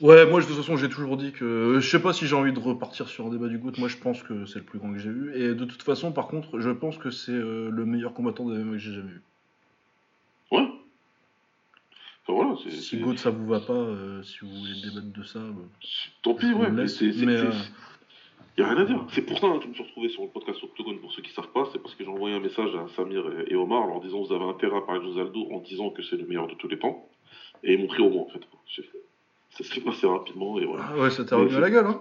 Ouais. 0.00 0.24
Moi 0.30 0.40
de 0.40 0.46
toute 0.46 0.56
façon 0.56 0.76
j'ai 0.78 0.88
toujours 0.88 1.18
dit 1.18 1.30
que 1.32 1.44
euh, 1.44 1.80
je 1.80 1.90
sais 1.90 2.00
pas 2.00 2.14
si 2.14 2.26
j'ai 2.26 2.34
envie 2.34 2.54
de 2.54 2.58
repartir 2.58 3.06
sur 3.06 3.26
un 3.26 3.28
débat 3.30 3.48
du 3.48 3.58
GOAT. 3.58 3.72
Moi 3.76 3.88
je 3.88 3.98
pense 3.98 4.22
que 4.22 4.46
c'est 4.46 4.60
le 4.60 4.64
plus 4.64 4.78
grand 4.78 4.92
que 4.94 4.98
j'ai 4.98 5.10
vu. 5.10 5.34
Et 5.36 5.54
de 5.54 5.64
toute 5.66 5.82
façon, 5.82 6.10
par 6.10 6.26
contre, 6.28 6.58
je 6.58 6.70
pense 6.70 6.96
que 6.96 7.10
c'est 7.10 7.32
euh, 7.32 7.68
le 7.70 7.84
meilleur 7.84 8.14
combattant 8.14 8.46
de 8.46 8.56
MMA 8.56 8.72
que 8.72 8.78
j'ai 8.78 8.94
jamais 8.94 9.10
vu. 9.10 9.22
Ouais. 10.52 10.66
Enfin 12.26 12.32
voilà. 12.32 12.54
Si 12.70 12.96
GOAT 12.98 13.18
ça 13.18 13.28
vous 13.28 13.46
va 13.46 13.60
pas, 13.60 13.74
euh, 13.74 14.22
si 14.22 14.38
vous 14.40 14.48
voulez 14.48 14.80
débattre 14.82 15.12
de 15.12 15.22
ça, 15.22 15.40
bah, 15.40 15.62
Tant 16.22 16.32
pis, 16.34 16.50
ouais, 16.54 16.70
mais 16.70 16.88
c'est- 16.88 17.12
Mais, 18.58 18.62
c'est- 18.62 18.62
euh, 18.62 18.64
Y 18.64 18.66
a 18.66 18.68
rien 18.74 18.82
à 18.82 18.84
dire. 18.84 19.04
C'est 19.10 19.22
pour 19.22 19.38
ça 19.38 19.46
hein, 19.46 19.58
que 19.58 19.64
je 19.64 19.68
me 19.68 19.74
suis 19.74 19.82
retrouvé 19.84 20.08
sur 20.08 20.22
le 20.22 20.28
podcast 20.28 20.62
Octogone. 20.62 20.98
Pour 20.98 21.12
ceux 21.12 21.22
qui 21.22 21.32
savent 21.32 21.52
pas, 21.52 21.68
c'est 21.72 21.80
parce 21.80 21.94
que 21.94 22.04
j'ai 22.04 22.10
envoyé 22.10 22.34
un 22.36 22.40
message 22.40 22.74
à 22.74 22.86
Samir 22.96 23.24
et, 23.46 23.52
et 23.52 23.56
Omar 23.56 23.82
en 23.82 23.86
leur 23.88 24.00
disant 24.00 24.22
vous 24.22 24.32
avez 24.32 24.44
intérêt 24.44 24.76
à 24.78 24.80
parler 24.82 25.00
de 25.00 25.06
José 25.06 25.20
Aldo 25.20 25.48
en 25.52 25.60
disant 25.60 25.90
que 25.90 26.02
c'est 26.02 26.16
le 26.16 26.26
meilleur 26.26 26.46
de 26.46 26.54
tous 26.54 26.68
les 26.68 26.78
temps. 26.78 27.08
Et 27.62 27.74
ils 27.74 27.78
m'ont 27.80 27.86
pris 27.88 28.02
au 28.02 28.10
mot 28.10 28.26
en 28.26 28.28
fait. 28.32 28.40
Ça 29.50 29.64
s'est 29.64 29.80
passé 29.80 30.06
rapidement 30.06 30.58
et 30.60 30.64
voilà. 30.64 30.84
ah 30.90 30.96
ouais, 30.98 31.10
ça 31.10 31.24
Mais 31.30 31.36
revenu 31.36 31.56
à 31.56 31.60
la 31.60 31.70
gueule. 31.70 31.86
Hein 31.86 32.00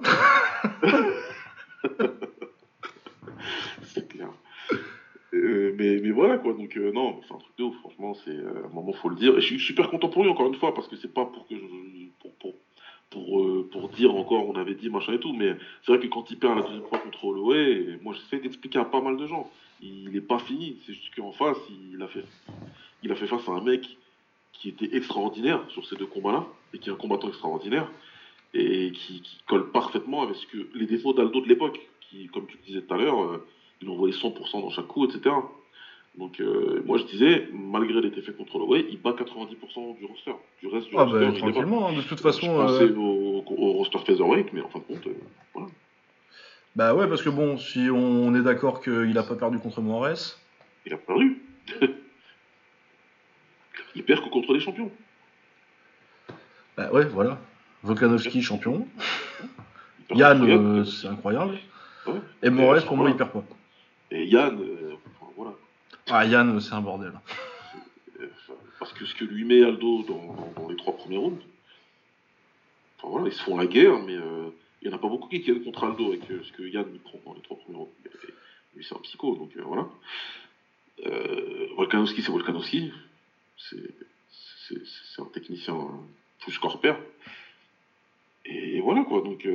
C'est 3.83 4.07
clair. 4.07 4.29
Euh, 5.33 5.73
mais, 5.77 5.99
mais 6.01 6.11
voilà 6.11 6.37
quoi, 6.37 6.53
donc 6.53 6.75
euh, 6.77 6.91
non, 6.91 7.21
c'est 7.27 7.33
un 7.33 7.37
truc 7.37 7.55
de 7.57 7.63
ouf, 7.63 7.75
franchement, 7.79 8.13
c'est 8.25 8.31
euh, 8.31 8.63
à 8.63 8.67
un 8.67 8.73
moment 8.73 8.93
faut 8.93 9.09
le 9.09 9.15
dire. 9.15 9.37
Et 9.37 9.41
je 9.41 9.45
suis 9.45 9.59
super 9.59 9.89
content 9.89 10.09
pour 10.09 10.23
lui 10.23 10.29
encore 10.29 10.47
une 10.47 10.55
fois, 10.55 10.73
parce 10.73 10.87
que 10.87 10.95
c'est 10.95 11.13
pas 11.13 11.25
pour 11.25 11.47
que 11.47 11.55
je, 11.55 11.61
pour, 13.09 13.41
euh, 13.41 13.67
pour 13.71 13.89
dire 13.89 14.13
encore 14.15 14.47
on 14.47 14.55
avait 14.55 14.75
dit 14.75 14.89
machin 14.89 15.13
et 15.13 15.19
tout, 15.19 15.33
mais 15.33 15.55
c'est 15.83 15.91
vrai 15.91 16.01
que 16.01 16.11
quand 16.11 16.29
il 16.29 16.37
perd 16.37 16.57
la 16.57 16.63
deuxième 16.63 16.87
fois 16.87 16.99
contre 16.99 17.25
Holloway, 17.25 17.99
moi 18.01 18.13
j'essaie 18.13 18.41
d'expliquer 18.41 18.79
à 18.79 18.85
pas 18.85 19.01
mal 19.01 19.17
de 19.17 19.27
gens, 19.27 19.49
il 19.81 20.15
est 20.15 20.21
pas 20.21 20.39
fini, 20.39 20.77
c'est 20.85 20.93
juste 20.93 21.15
qu'en 21.15 21.31
face, 21.31 21.57
il 21.93 22.01
a 22.01 22.07
fait 22.07 22.25
il 23.03 23.11
a 23.11 23.15
fait 23.15 23.27
face 23.27 23.47
à 23.47 23.51
un 23.51 23.61
mec 23.61 23.97
qui 24.53 24.69
était 24.69 24.95
extraordinaire 24.95 25.63
sur 25.69 25.85
ces 25.85 25.95
deux 25.95 26.05
combats-là, 26.05 26.45
et 26.73 26.79
qui 26.79 26.89
est 26.89 26.91
un 26.91 26.97
combattant 26.97 27.29
extraordinaire, 27.29 27.89
et 28.53 28.91
qui, 28.91 29.21
qui 29.21 29.37
colle 29.47 29.71
parfaitement 29.71 30.21
avec 30.21 30.35
ce 30.35 30.47
que 30.47 30.67
les 30.73 30.85
défauts 30.85 31.13
d'Aldo 31.13 31.41
de 31.41 31.47
l'époque, 31.47 31.79
qui, 32.01 32.27
comme 32.27 32.45
tu 32.47 32.57
le 32.57 32.63
disais 32.63 32.81
tout 32.81 32.93
à 32.93 32.97
l'heure, 32.97 33.21
euh, 33.21 33.47
il 33.81 33.89
envoyait 33.89 34.15
100% 34.15 34.61
dans 34.61 34.69
chaque 34.69 34.87
coup, 34.87 35.05
etc. 35.05 35.35
Donc 36.17 36.39
euh, 36.41 36.81
moi 36.85 36.97
je 36.97 37.03
disais, 37.05 37.47
malgré 37.53 38.01
les 38.01 38.09
défaites 38.09 38.35
contre 38.35 38.55
Holloway, 38.55 38.85
il 38.89 38.99
bat 39.01 39.11
90% 39.11 39.97
du 39.97 40.05
roster. 40.05 40.33
Du 40.61 40.67
reste 40.67 40.89
du 40.89 40.95
Ah 40.97 41.03
roster, 41.03 41.25
bah 41.27 41.37
tranquillement, 41.37 41.87
hein. 41.89 41.93
de 41.93 42.01
toute 42.01 42.17
Je 42.17 42.23
façon. 42.23 42.47
pensais 42.47 42.83
euh, 42.83 42.95
au, 42.97 43.43
au 43.47 43.71
roster 43.73 43.99
featherweight, 43.99 44.51
mais 44.51 44.61
en 44.61 44.69
fin 44.69 44.79
de 44.79 44.83
compte, 44.83 45.07
euh, 45.07 45.13
voilà. 45.53 45.69
Bah 46.75 46.93
ouais, 46.93 47.07
parce 47.07 47.21
que 47.21 47.29
bon, 47.29 47.57
si 47.57 47.89
on 47.91 48.33
est 48.35 48.41
d'accord 48.41 48.81
qu'il 48.81 49.17
a 49.17 49.23
pas 49.23 49.35
perdu 49.35 49.59
contre 49.59 49.81
Moraes, 49.81 50.37
il 50.85 50.93
a 50.93 50.97
perdu. 50.97 51.41
il 53.95 54.03
perd 54.03 54.23
que 54.23 54.29
contre 54.29 54.53
les 54.53 54.59
champions. 54.59 54.91
bah 56.77 56.91
ouais, 56.91 57.05
voilà. 57.05 57.39
Volkanovski 57.83 58.41
champion. 58.41 58.87
Yann, 60.11 60.43
euh, 60.43 60.83
c'est 60.85 61.07
incroyable. 61.07 61.57
Ouais. 62.07 62.19
Et 62.43 62.49
Moraes, 62.49 62.81
pour 62.81 62.97
moi, 62.97 63.09
il 63.09 63.15
perd 63.15 63.31
pas. 63.31 63.43
Et 64.11 64.25
Yann, 64.25 64.59
euh. 64.59 64.68
Ah, 66.09 66.25
Yann, 66.25 66.59
c'est 66.59 66.73
un 66.73 66.81
bordel. 66.81 67.13
Parce 68.79 68.93
que 68.93 69.05
ce 69.05 69.13
que 69.13 69.25
lui 69.25 69.43
met 69.43 69.63
Aldo 69.63 70.03
dans, 70.03 70.67
les 70.69 70.75
trois 70.75 70.95
premiers 70.95 71.17
rounds, 71.17 71.41
enfin 72.97 73.09
voilà, 73.09 73.27
ils 73.27 73.33
se 73.33 73.43
font 73.43 73.57
la 73.57 73.67
guerre, 73.67 73.99
mais 73.99 74.15
euh, 74.15 74.49
il 74.81 74.87
n'y 74.87 74.93
en 74.93 74.97
a 74.97 74.99
pas 75.01 75.07
beaucoup 75.09 75.27
qui 75.29 75.41
tiennent 75.41 75.63
contre 75.63 75.83
Aldo 75.83 76.07
avec 76.07 76.29
euh, 76.31 76.41
ce 76.43 76.51
que 76.53 76.63
Yann 76.63 76.87
il 76.93 76.99
prend 76.99 77.19
dans 77.25 77.33
les 77.33 77.41
trois 77.41 77.57
premiers 77.57 77.77
rounds. 77.77 77.91
Et- 78.05 78.09
Lui, 78.75 78.83
c'est 78.83 78.95
un 78.95 78.99
psycho, 78.99 79.35
donc 79.35 79.55
euh, 79.57 79.63
voilà. 79.63 79.87
Volkanovski, 81.75 82.21
c'est 82.21 82.31
Volkanovski. 82.31 82.91
C'est 83.57 85.21
un 85.21 85.25
technicien 85.25 85.75
plus 86.39 86.57
corpère. 86.57 86.97
Et 88.45 88.79
voilà 88.81 89.03
quoi, 89.03 89.21
donc 89.21 89.47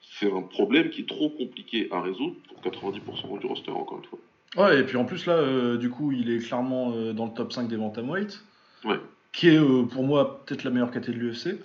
c'est 0.00 0.32
un 0.32 0.42
problème 0.42 0.90
qui 0.90 1.02
est 1.02 1.08
trop 1.08 1.28
compliqué 1.30 1.88
à 1.90 2.00
résoudre 2.00 2.36
pour 2.48 2.60
90% 2.62 3.38
du 3.38 3.46
roster, 3.46 3.70
encore 3.70 3.98
une 3.98 4.04
fois. 4.04 4.18
Ouais, 4.56 4.80
et 4.80 4.84
puis 4.84 4.96
en 4.96 5.04
plus, 5.04 5.26
là, 5.26 5.34
euh, 5.34 5.76
du 5.76 5.90
coup, 5.90 6.12
il 6.12 6.30
est 6.30 6.38
clairement 6.38 6.92
euh, 6.94 7.12
dans 7.12 7.26
le 7.26 7.32
top 7.32 7.52
5 7.52 7.68
des 7.68 7.76
bantamweight. 7.76 8.42
Ouais. 8.84 8.98
Qui 9.32 9.48
est, 9.50 9.58
euh, 9.58 9.82
pour 9.84 10.02
moi, 10.04 10.42
peut-être 10.46 10.64
la 10.64 10.70
meilleure 10.70 10.90
caté 10.90 11.12
de 11.12 11.18
l'UFC. 11.18 11.58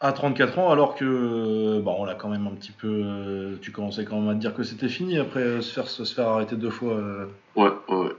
À 0.00 0.12
34 0.12 0.58
ans, 0.58 0.70
alors 0.72 0.94
que, 0.96 1.04
euh, 1.04 1.80
bah, 1.80 1.92
on 1.96 2.04
l'a 2.04 2.14
quand 2.14 2.28
même 2.28 2.46
un 2.46 2.52
petit 2.56 2.72
peu. 2.72 2.88
euh, 3.04 3.56
tu 3.60 3.70
commençais 3.72 4.04
quand 4.04 4.18
même 4.20 4.30
à 4.30 4.34
te 4.34 4.40
dire 4.40 4.54
que 4.54 4.62
c'était 4.64 4.88
fini 4.88 5.18
après 5.18 5.40
euh, 5.40 5.60
se, 5.60 5.72
faire, 5.72 5.86
se 5.88 6.02
faire 6.04 6.28
arrêter 6.28 6.56
deux 6.56 6.70
fois. 6.70 6.94
euh. 6.94 7.26
Ouais, 7.56 7.70
ouais, 7.88 7.96
ouais. 7.96 8.12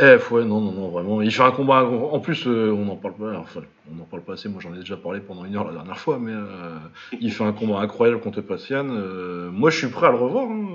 Eh, 0.00 0.16
ouais, 0.32 0.44
non, 0.44 0.60
non, 0.60 0.70
non, 0.70 0.88
vraiment. 0.90 1.20
Il 1.22 1.32
fait 1.32 1.42
un 1.42 1.50
combat. 1.50 1.82
En 1.84 2.20
plus, 2.20 2.46
euh, 2.46 2.70
on 2.70 2.84
n'en 2.84 2.94
parle 2.94 3.14
pas. 3.14 3.36
Enfin, 3.36 3.62
on 3.90 3.96
n'en 3.96 4.04
parle 4.04 4.22
pas 4.22 4.34
assez. 4.34 4.48
Moi, 4.48 4.60
j'en 4.62 4.72
ai 4.72 4.78
déjà 4.78 4.96
parlé 4.96 5.18
pendant 5.18 5.44
une 5.44 5.56
heure 5.56 5.64
la 5.66 5.72
dernière 5.72 5.98
fois, 5.98 6.20
mais 6.20 6.30
euh, 6.32 6.76
il 7.20 7.32
fait 7.32 7.42
un 7.42 7.50
combat 7.52 7.80
incroyable 7.80 8.20
contre 8.20 8.40
Passian. 8.40 8.86
Euh, 8.90 9.50
moi, 9.50 9.70
je 9.70 9.78
suis 9.78 9.88
prêt 9.88 10.06
à 10.06 10.10
le 10.12 10.18
revoir. 10.18 10.44
hein, 10.48 10.68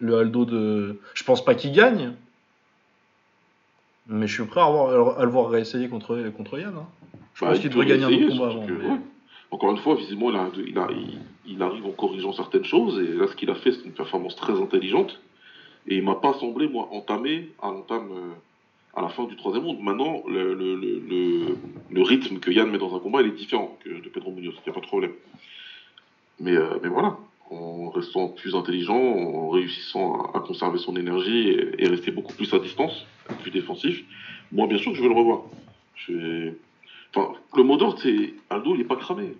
le 0.00 0.18
Aldo 0.18 0.44
de. 0.44 1.00
Je 1.14 1.24
pense 1.24 1.44
pas 1.44 1.54
qu'il 1.54 1.72
gagne. 1.72 2.12
Mais 4.08 4.26
je 4.28 4.34
suis 4.34 4.44
prêt 4.44 4.60
à, 4.60 4.64
revoir- 4.66 5.18
à 5.18 5.24
le 5.24 5.30
voir 5.30 5.50
réessayer 5.50 5.88
contre, 5.88 6.16
contre 6.36 6.58
Yann. 6.58 6.74
hein. 6.76 6.86
Je 7.34 7.40
Bah, 7.40 7.48
pense 7.48 7.58
il 7.58 7.60
qu'il 7.62 7.70
devrait 7.70 7.86
gagner 7.86 8.04
un 8.04 8.08
autre 8.26 8.28
combat 8.38 8.46
avant. 8.50 8.66
que, 8.66 8.72
mais- 8.72 8.86
ouais. 8.88 9.00
Encore 9.50 9.70
une 9.72 9.78
fois, 9.78 9.94
visiblement, 9.96 10.30
il, 10.30 10.36
a- 10.36 10.50
il 10.66 10.78
a- 10.78 10.88
il- 10.90 11.18
il 11.54 11.62
arrive 11.62 11.86
en 11.86 11.90
corrigeant 11.90 12.32
certaines 12.32 12.64
choses, 12.64 12.98
et 13.00 13.14
là, 13.14 13.26
ce 13.28 13.34
qu'il 13.36 13.50
a 13.50 13.54
fait, 13.54 13.72
c'est 13.72 13.84
une 13.84 13.92
performance 13.92 14.34
très 14.36 14.52
intelligente, 14.60 15.20
et 15.88 15.96
il 15.96 16.02
m'a 16.04 16.16
pas 16.16 16.34
semblé, 16.34 16.68
moi, 16.68 16.88
entamé 16.92 17.50
à 17.62 17.68
l'entame, 17.68 18.08
euh, 18.12 18.32
à 18.94 19.02
la 19.02 19.08
fin 19.08 19.24
du 19.24 19.36
troisième 19.36 19.64
round. 19.64 19.80
Maintenant, 19.80 20.22
le, 20.28 20.54
le, 20.54 20.76
le, 20.76 20.98
le- 21.08 21.56
le 21.90 22.02
rythme 22.02 22.38
que 22.38 22.50
Yann 22.50 22.70
met 22.70 22.78
dans 22.78 22.94
un 22.96 22.98
combat, 23.00 23.22
il 23.22 23.28
est 23.28 23.36
différent 23.36 23.76
que 23.84 23.88
de 23.90 24.08
Pedro 24.08 24.30
Munoz, 24.32 24.54
il 24.56 24.62
n'y 24.66 24.70
a 24.70 24.72
pas 24.74 24.80
de 24.80 24.86
problème. 24.86 25.12
Mais, 26.40 26.56
euh, 26.56 26.78
mais 26.82 26.88
voilà, 26.88 27.16
en 27.50 27.90
restant 27.90 28.28
plus 28.28 28.54
intelligent, 28.54 28.96
en 28.96 29.48
réussissant 29.50 30.14
à, 30.34 30.40
conserver 30.40 30.78
son 30.78 30.96
énergie 30.96 31.48
et, 31.50 31.84
et 31.84 31.88
rester 31.88 32.10
beaucoup 32.10 32.32
plus 32.34 32.52
à 32.52 32.58
distance, 32.58 33.06
plus 33.42 33.50
défensif, 33.50 34.02
moi, 34.52 34.66
bien 34.66 34.78
sûr 34.78 34.92
que 34.92 34.98
je 34.98 35.02
vais 35.02 35.08
le 35.08 35.14
revoir. 35.14 35.40
Je 35.94 36.12
vais- 36.12 36.54
Enfin, 37.14 37.32
le 37.56 37.62
mot 37.62 37.76
d'ordre, 37.76 37.98
c'est 38.02 38.34
Aldo, 38.50 38.74
il 38.74 38.82
est 38.82 38.84
pas 38.84 38.96
cramé. 38.96 39.34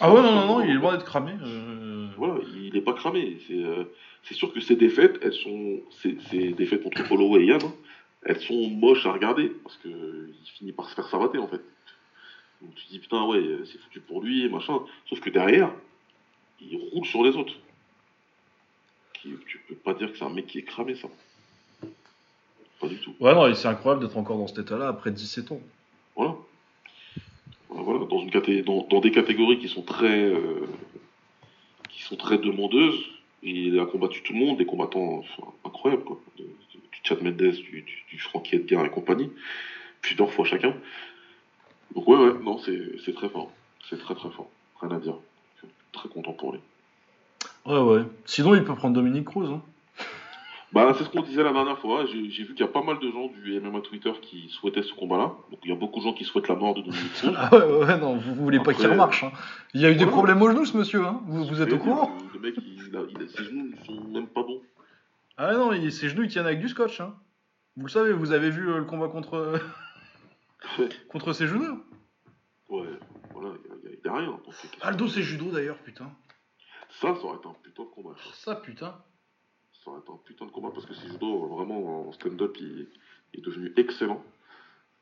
Ah 0.00 0.12
ouais, 0.12 0.20
non, 0.20 0.34
non, 0.34 0.46
non, 0.46 0.60
il 0.60 0.70
est 0.70 0.74
loin 0.74 0.92
d'être 0.92 1.06
cramé. 1.06 1.32
euh. 1.42 2.08
Voilà, 2.16 2.34
il 2.54 2.72
n'est 2.74 2.80
pas 2.82 2.92
cramé. 2.92 3.38
C'est 3.46 3.54
euh, 3.54 3.84
sûr 4.30 4.52
que 4.52 4.60
ces 4.60 4.76
défaites, 4.76 5.18
elles 5.22 5.32
sont. 5.32 5.80
Ces, 6.02 6.16
ces 6.28 6.52
défaites 6.52 6.82
contre 6.82 7.10
Holloway 7.10 7.44
et 7.44 7.46
Yann, 7.46 7.60
hein, 7.64 7.72
elles 8.24 8.40
sont 8.40 8.68
moches 8.68 9.06
à 9.06 9.12
regarder. 9.12 9.52
Parce 9.62 9.76
qu'il 9.78 10.34
finit 10.58 10.72
par 10.72 10.88
se 10.90 10.94
faire 10.94 11.08
savater, 11.08 11.38
en 11.38 11.46
fait. 11.46 11.62
Donc 12.60 12.74
tu 12.74 12.84
te 12.84 12.90
dis, 12.90 12.98
putain, 12.98 13.24
ouais, 13.24 13.42
c'est 13.64 13.78
foutu 13.78 14.00
pour 14.00 14.20
lui, 14.22 14.48
machin. 14.50 14.80
Sauf 15.08 15.20
que 15.20 15.30
derrière, 15.30 15.70
il 16.60 16.76
roule 16.92 17.06
sur 17.06 17.22
les 17.24 17.36
autres. 17.36 17.54
Qui- 19.14 19.34
Tu 19.46 19.58
peux 19.68 19.74
pas 19.74 19.94
dire 19.94 20.10
que 20.12 20.18
c'est 20.18 20.24
un 20.24 20.30
mec 20.30 20.46
qui 20.46 20.58
est 20.58 20.62
cramé, 20.62 20.94
ça. 20.96 21.08
Pas 22.80 22.88
du 22.88 22.98
tout. 22.98 23.14
Ouais, 23.20 23.34
non, 23.34 23.52
c'est 23.54 23.68
incroyable 23.68 24.04
d'être 24.06 24.16
encore 24.18 24.36
dans 24.38 24.46
cet 24.46 24.58
état-là 24.58 24.88
après 24.88 25.10
17 25.10 25.52
ans. 25.52 25.60
Voilà. 26.14 26.34
Voilà, 27.68 28.04
dans, 28.06 28.20
une 28.20 28.30
caté- 28.30 28.62
dans, 28.62 28.82
dans 28.88 29.00
des 29.00 29.10
catégories 29.10 29.58
qui 29.58 29.68
sont 29.68 29.82
très 29.82 30.22
euh, 30.24 30.66
qui 31.90 32.02
sont 32.02 32.16
très 32.16 32.38
demandeuses. 32.38 32.98
Il 33.42 33.78
a 33.78 33.86
combattu 33.86 34.22
tout 34.22 34.32
le 34.32 34.38
monde, 34.38 34.56
des 34.58 34.66
combattants 34.66 35.18
enfin, 35.18 35.52
incroyables, 35.64 36.04
quoi. 36.04 36.20
De- 36.38 36.44
de- 36.44 36.48
du 36.92 37.00
Chad 37.02 37.22
Mendes, 37.22 37.36
du, 37.36 37.82
du, 37.82 38.04
du 38.08 38.18
Frankie 38.18 38.56
Edgar 38.56 38.84
et 38.84 38.90
compagnie. 38.90 39.30
Plusieurs 40.00 40.30
fois 40.32 40.44
chacun. 40.44 40.74
Donc 41.94 42.06
ouais, 42.08 42.16
ouais, 42.16 42.38
non, 42.42 42.58
c'est 42.58 43.14
très 43.14 43.28
fort. 43.28 43.50
C'est 43.88 43.98
très 43.98 44.14
très 44.14 44.30
fort. 44.30 44.48
Rien 44.80 44.90
à 44.96 44.98
dire. 45.00 45.16
Très 45.96 46.08
content 46.08 46.32
pour 46.32 46.52
lui. 46.52 46.60
Ouais, 47.66 47.78
ouais. 47.80 48.02
Sinon, 48.26 48.54
il 48.54 48.62
peut 48.64 48.74
prendre 48.74 48.94
Dominique 48.94 49.24
Cruz. 49.24 49.48
Hein. 49.50 49.60
Bah, 50.72 50.92
c'est 50.98 51.04
ce 51.04 51.08
qu'on 51.08 51.22
disait 51.22 51.42
la 51.42 51.52
dernière 51.52 51.78
fois. 51.78 52.04
J'ai 52.06 52.28
j'ai 52.28 52.42
vu 52.44 52.54
qu'il 52.54 52.64
y 52.66 52.68
a 52.68 52.72
pas 52.72 52.82
mal 52.82 52.98
de 52.98 53.10
gens 53.10 53.28
du 53.28 53.58
MMA 53.60 53.80
Twitter 53.80 54.12
qui 54.20 54.48
souhaitaient 54.50 54.82
ce 54.82 54.92
combat-là. 54.94 55.32
Donc 55.50 55.60
il 55.64 55.70
y 55.70 55.72
a 55.72 55.76
beaucoup 55.76 56.00
de 56.00 56.04
gens 56.04 56.12
qui 56.12 56.24
souhaitent 56.24 56.48
la 56.48 56.54
mort 56.56 56.74
de 56.74 56.82
Dominique 56.82 57.12
Cruz. 57.14 57.32
Ah 57.36 57.48
ouais, 57.56 57.64
ouais, 57.64 57.84
ouais, 57.86 57.98
non, 57.98 58.16
vous, 58.16 58.34
vous 58.34 58.42
voulez 58.42 58.60
pas 58.60 58.74
qu'il 58.74 58.86
remarche. 58.86 59.24
hein. 59.24 59.32
Il 59.74 59.80
y 59.80 59.86
a 59.86 59.90
eu 59.90 59.96
des 59.96 60.06
problèmes 60.06 60.42
au 60.42 60.50
genou, 60.50 60.64
ce 60.66 60.76
monsieur, 60.76 61.04
hein. 61.06 61.20
vous, 61.26 61.44
vous 61.46 61.62
êtes 61.62 61.72
au 61.72 61.78
courant 61.78 62.12
Le 62.34 62.40
mec, 62.40 62.54
il 62.58 62.94
a, 62.96 63.00
il 63.08 63.22
a- 63.22 63.28
ses 63.28 63.44
genoux 63.44 63.70
ils 63.80 63.86
sont 63.86 64.00
même 64.08 64.26
pas 64.26 64.42
bons. 64.42 64.60
Ah 65.38 65.54
non, 65.54 65.72
il- 65.72 65.92
ses 65.92 66.08
genoux 66.10 66.24
ils 66.24 66.28
tiennent 66.30 66.46
avec 66.46 66.60
du 66.60 66.68
scotch. 66.68 67.00
Hein. 67.00 67.14
Vous 67.76 67.86
le 67.86 67.90
savez, 67.90 68.12
vous 68.12 68.32
avez 68.32 68.50
vu 68.50 68.68
euh, 68.68 68.78
le 68.78 68.84
combat 68.84 69.08
contre, 69.08 69.58
Ouais, 70.78 70.88
contre 71.08 71.32
ses 71.32 71.46
genoux 71.46 71.80
ouais, 72.68 72.86
voilà, 73.32 73.50
rien. 74.08 74.38
Que- 74.46 74.86
Aldo 74.86 75.08
c'est 75.08 75.22
judo 75.22 75.50
d'ailleurs, 75.50 75.78
putain. 75.78 76.10
Ça, 77.00 77.14
ça 77.14 77.24
aurait 77.24 77.36
été 77.38 77.48
un 77.48 77.56
putain 77.62 77.82
de 77.84 77.88
combat. 77.88 78.14
ça. 78.16 78.30
Ça, 78.34 78.54
putain. 78.56 78.94
Ça 79.84 79.90
aurait 79.90 80.00
été 80.00 80.10
un 80.12 80.16
putain 80.24 80.46
de 80.46 80.50
combat 80.50 80.70
parce 80.72 80.86
que 80.86 80.94
c'est 80.94 81.08
judo, 81.08 81.46
vraiment, 81.48 82.08
en 82.08 82.12
stand-up, 82.12 82.56
il, 82.60 82.88
il 83.34 83.40
est 83.40 83.42
devenu 83.42 83.72
excellent. 83.76 84.22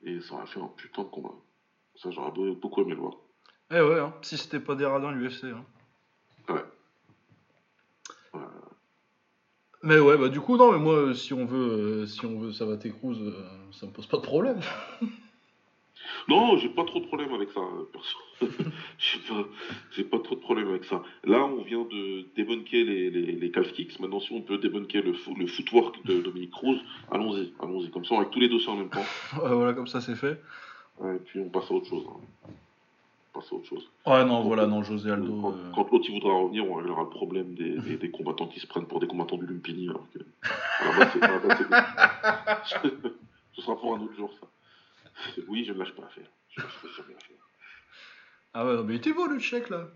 Et 0.02 0.20
ça 0.20 0.34
aurait 0.34 0.46
fait 0.46 0.60
un 0.60 0.68
putain 0.76 1.02
de 1.02 1.08
combat. 1.08 1.34
Ça, 1.96 2.10
j'aurais 2.10 2.30
be- 2.32 2.58
beaucoup 2.58 2.82
aimé 2.82 2.90
le 2.94 3.00
voir. 3.00 3.14
Eh 3.70 3.80
ouais, 3.80 3.98
hein. 4.00 4.12
si 4.22 4.36
c'était 4.36 4.60
pas 4.60 4.74
des 4.74 4.84
radins 4.84 5.12
l'UFC. 5.12 5.44
Hein. 5.44 5.64
Ouais. 6.48 6.64
Ouais. 8.34 8.40
Mais 9.82 9.98
ouais, 9.98 10.16
bah 10.16 10.28
du 10.28 10.40
coup, 10.40 10.56
non, 10.56 10.72
mais 10.72 10.78
moi, 10.78 11.14
si 11.14 11.32
on 11.34 11.44
veut, 11.46 12.02
euh, 12.02 12.06
si 12.06 12.24
on 12.26 12.38
veut 12.38 12.52
Savaté 12.52 12.90
Cruz, 12.90 13.18
euh, 13.20 13.44
ça 13.72 13.86
me 13.86 13.92
pose 13.92 14.06
pas 14.06 14.16
de 14.16 14.22
problème. 14.22 14.60
Non, 16.28 16.56
j'ai 16.56 16.68
pas 16.70 16.84
trop 16.84 17.00
de 17.00 17.06
problème 17.06 17.32
avec 17.34 17.50
ça, 17.50 17.60
euh, 17.60 17.84
perso. 17.92 18.16
j'ai 18.98 19.18
pas, 19.28 19.44
j'ai 19.92 20.04
pas 20.04 20.18
trop 20.20 20.34
de 20.36 20.40
problème 20.40 20.68
avec 20.68 20.84
ça. 20.84 21.02
Là, 21.24 21.44
on 21.44 21.62
vient 21.62 21.82
de 21.84 22.24
débunker 22.34 22.82
les, 22.84 23.10
les, 23.10 23.32
les 23.32 23.50
calf 23.50 23.72
kicks. 23.72 23.98
Maintenant, 24.00 24.20
si 24.20 24.32
on 24.32 24.40
peut 24.40 24.56
débunker 24.58 25.02
le, 25.02 25.12
fo- 25.12 25.36
le 25.36 25.46
footwork 25.46 26.04
de 26.06 26.22
Dominique 26.22 26.52
Cruz, 26.52 26.78
allons-y, 27.10 27.52
allons-y. 27.60 27.90
Comme 27.90 28.04
ça, 28.06 28.16
avec 28.16 28.30
tous 28.30 28.40
les 28.40 28.48
dossiers 28.48 28.70
en 28.72 28.76
même 28.76 28.88
temps. 28.90 29.04
Ouais, 29.42 29.54
voilà, 29.54 29.72
comme 29.74 29.86
ça 29.86 30.00
c'est 30.00 30.14
fait. 30.16 30.40
Ouais, 30.98 31.16
et 31.16 31.18
puis, 31.18 31.40
on 31.40 31.48
passe 31.50 31.70
à 31.70 31.74
autre 31.74 31.88
chose. 31.88 32.04
hein. 32.08 32.20
On 33.34 33.40
passe 33.40 33.52
à 33.52 33.56
autre 33.56 33.66
chose. 33.68 33.90
Ouais, 34.06 34.24
non, 34.24 34.42
voilà, 34.42 34.66
non, 34.66 34.82
José 34.82 35.08
Quand, 35.10 35.14
Aldo. 35.16 35.48
euh, 35.48 35.70
quand 35.74 35.90
l'autre 35.92 36.06
il 36.08 36.14
voudra 36.14 36.34
revenir, 36.38 36.64
on 36.70 36.74
réglera 36.76 37.02
le 37.02 37.08
problème 37.10 37.54
des, 37.54 37.78
des, 37.80 37.96
des 37.96 38.10
combattants 38.10 38.46
qui 38.46 38.60
se 38.60 38.66
prennent 38.66 38.86
pour 38.86 39.00
des 39.00 39.06
combattants 39.08 39.36
du 39.36 39.46
Lumpini. 39.46 39.88
Alors 39.88 40.06
que, 40.14 40.20
à 41.20 41.28
la 41.30 41.38
base, 41.38 41.58
c'est- 41.58 42.90
Ce 43.56 43.62
sera 43.62 43.76
pour 43.76 43.94
un 43.94 44.00
autre 44.00 44.14
jour, 44.16 44.30
ça. 44.40 44.46
Oui, 45.48 45.64
je 45.64 45.72
ne 45.72 45.78
lâche 45.78 45.94
pas 45.94 46.02
l'affaire. 46.02 46.28
Je 46.50 46.60
lâche 46.60 46.98
l'affaire. 46.98 47.16
Ah 48.52 48.66
ouais, 48.66 48.76
non, 48.76 48.84
mais 48.84 48.94
il 48.94 48.96
était 48.98 49.12
beau 49.12 49.26
le 49.26 49.40
tchèque 49.40 49.70
là. 49.70 49.88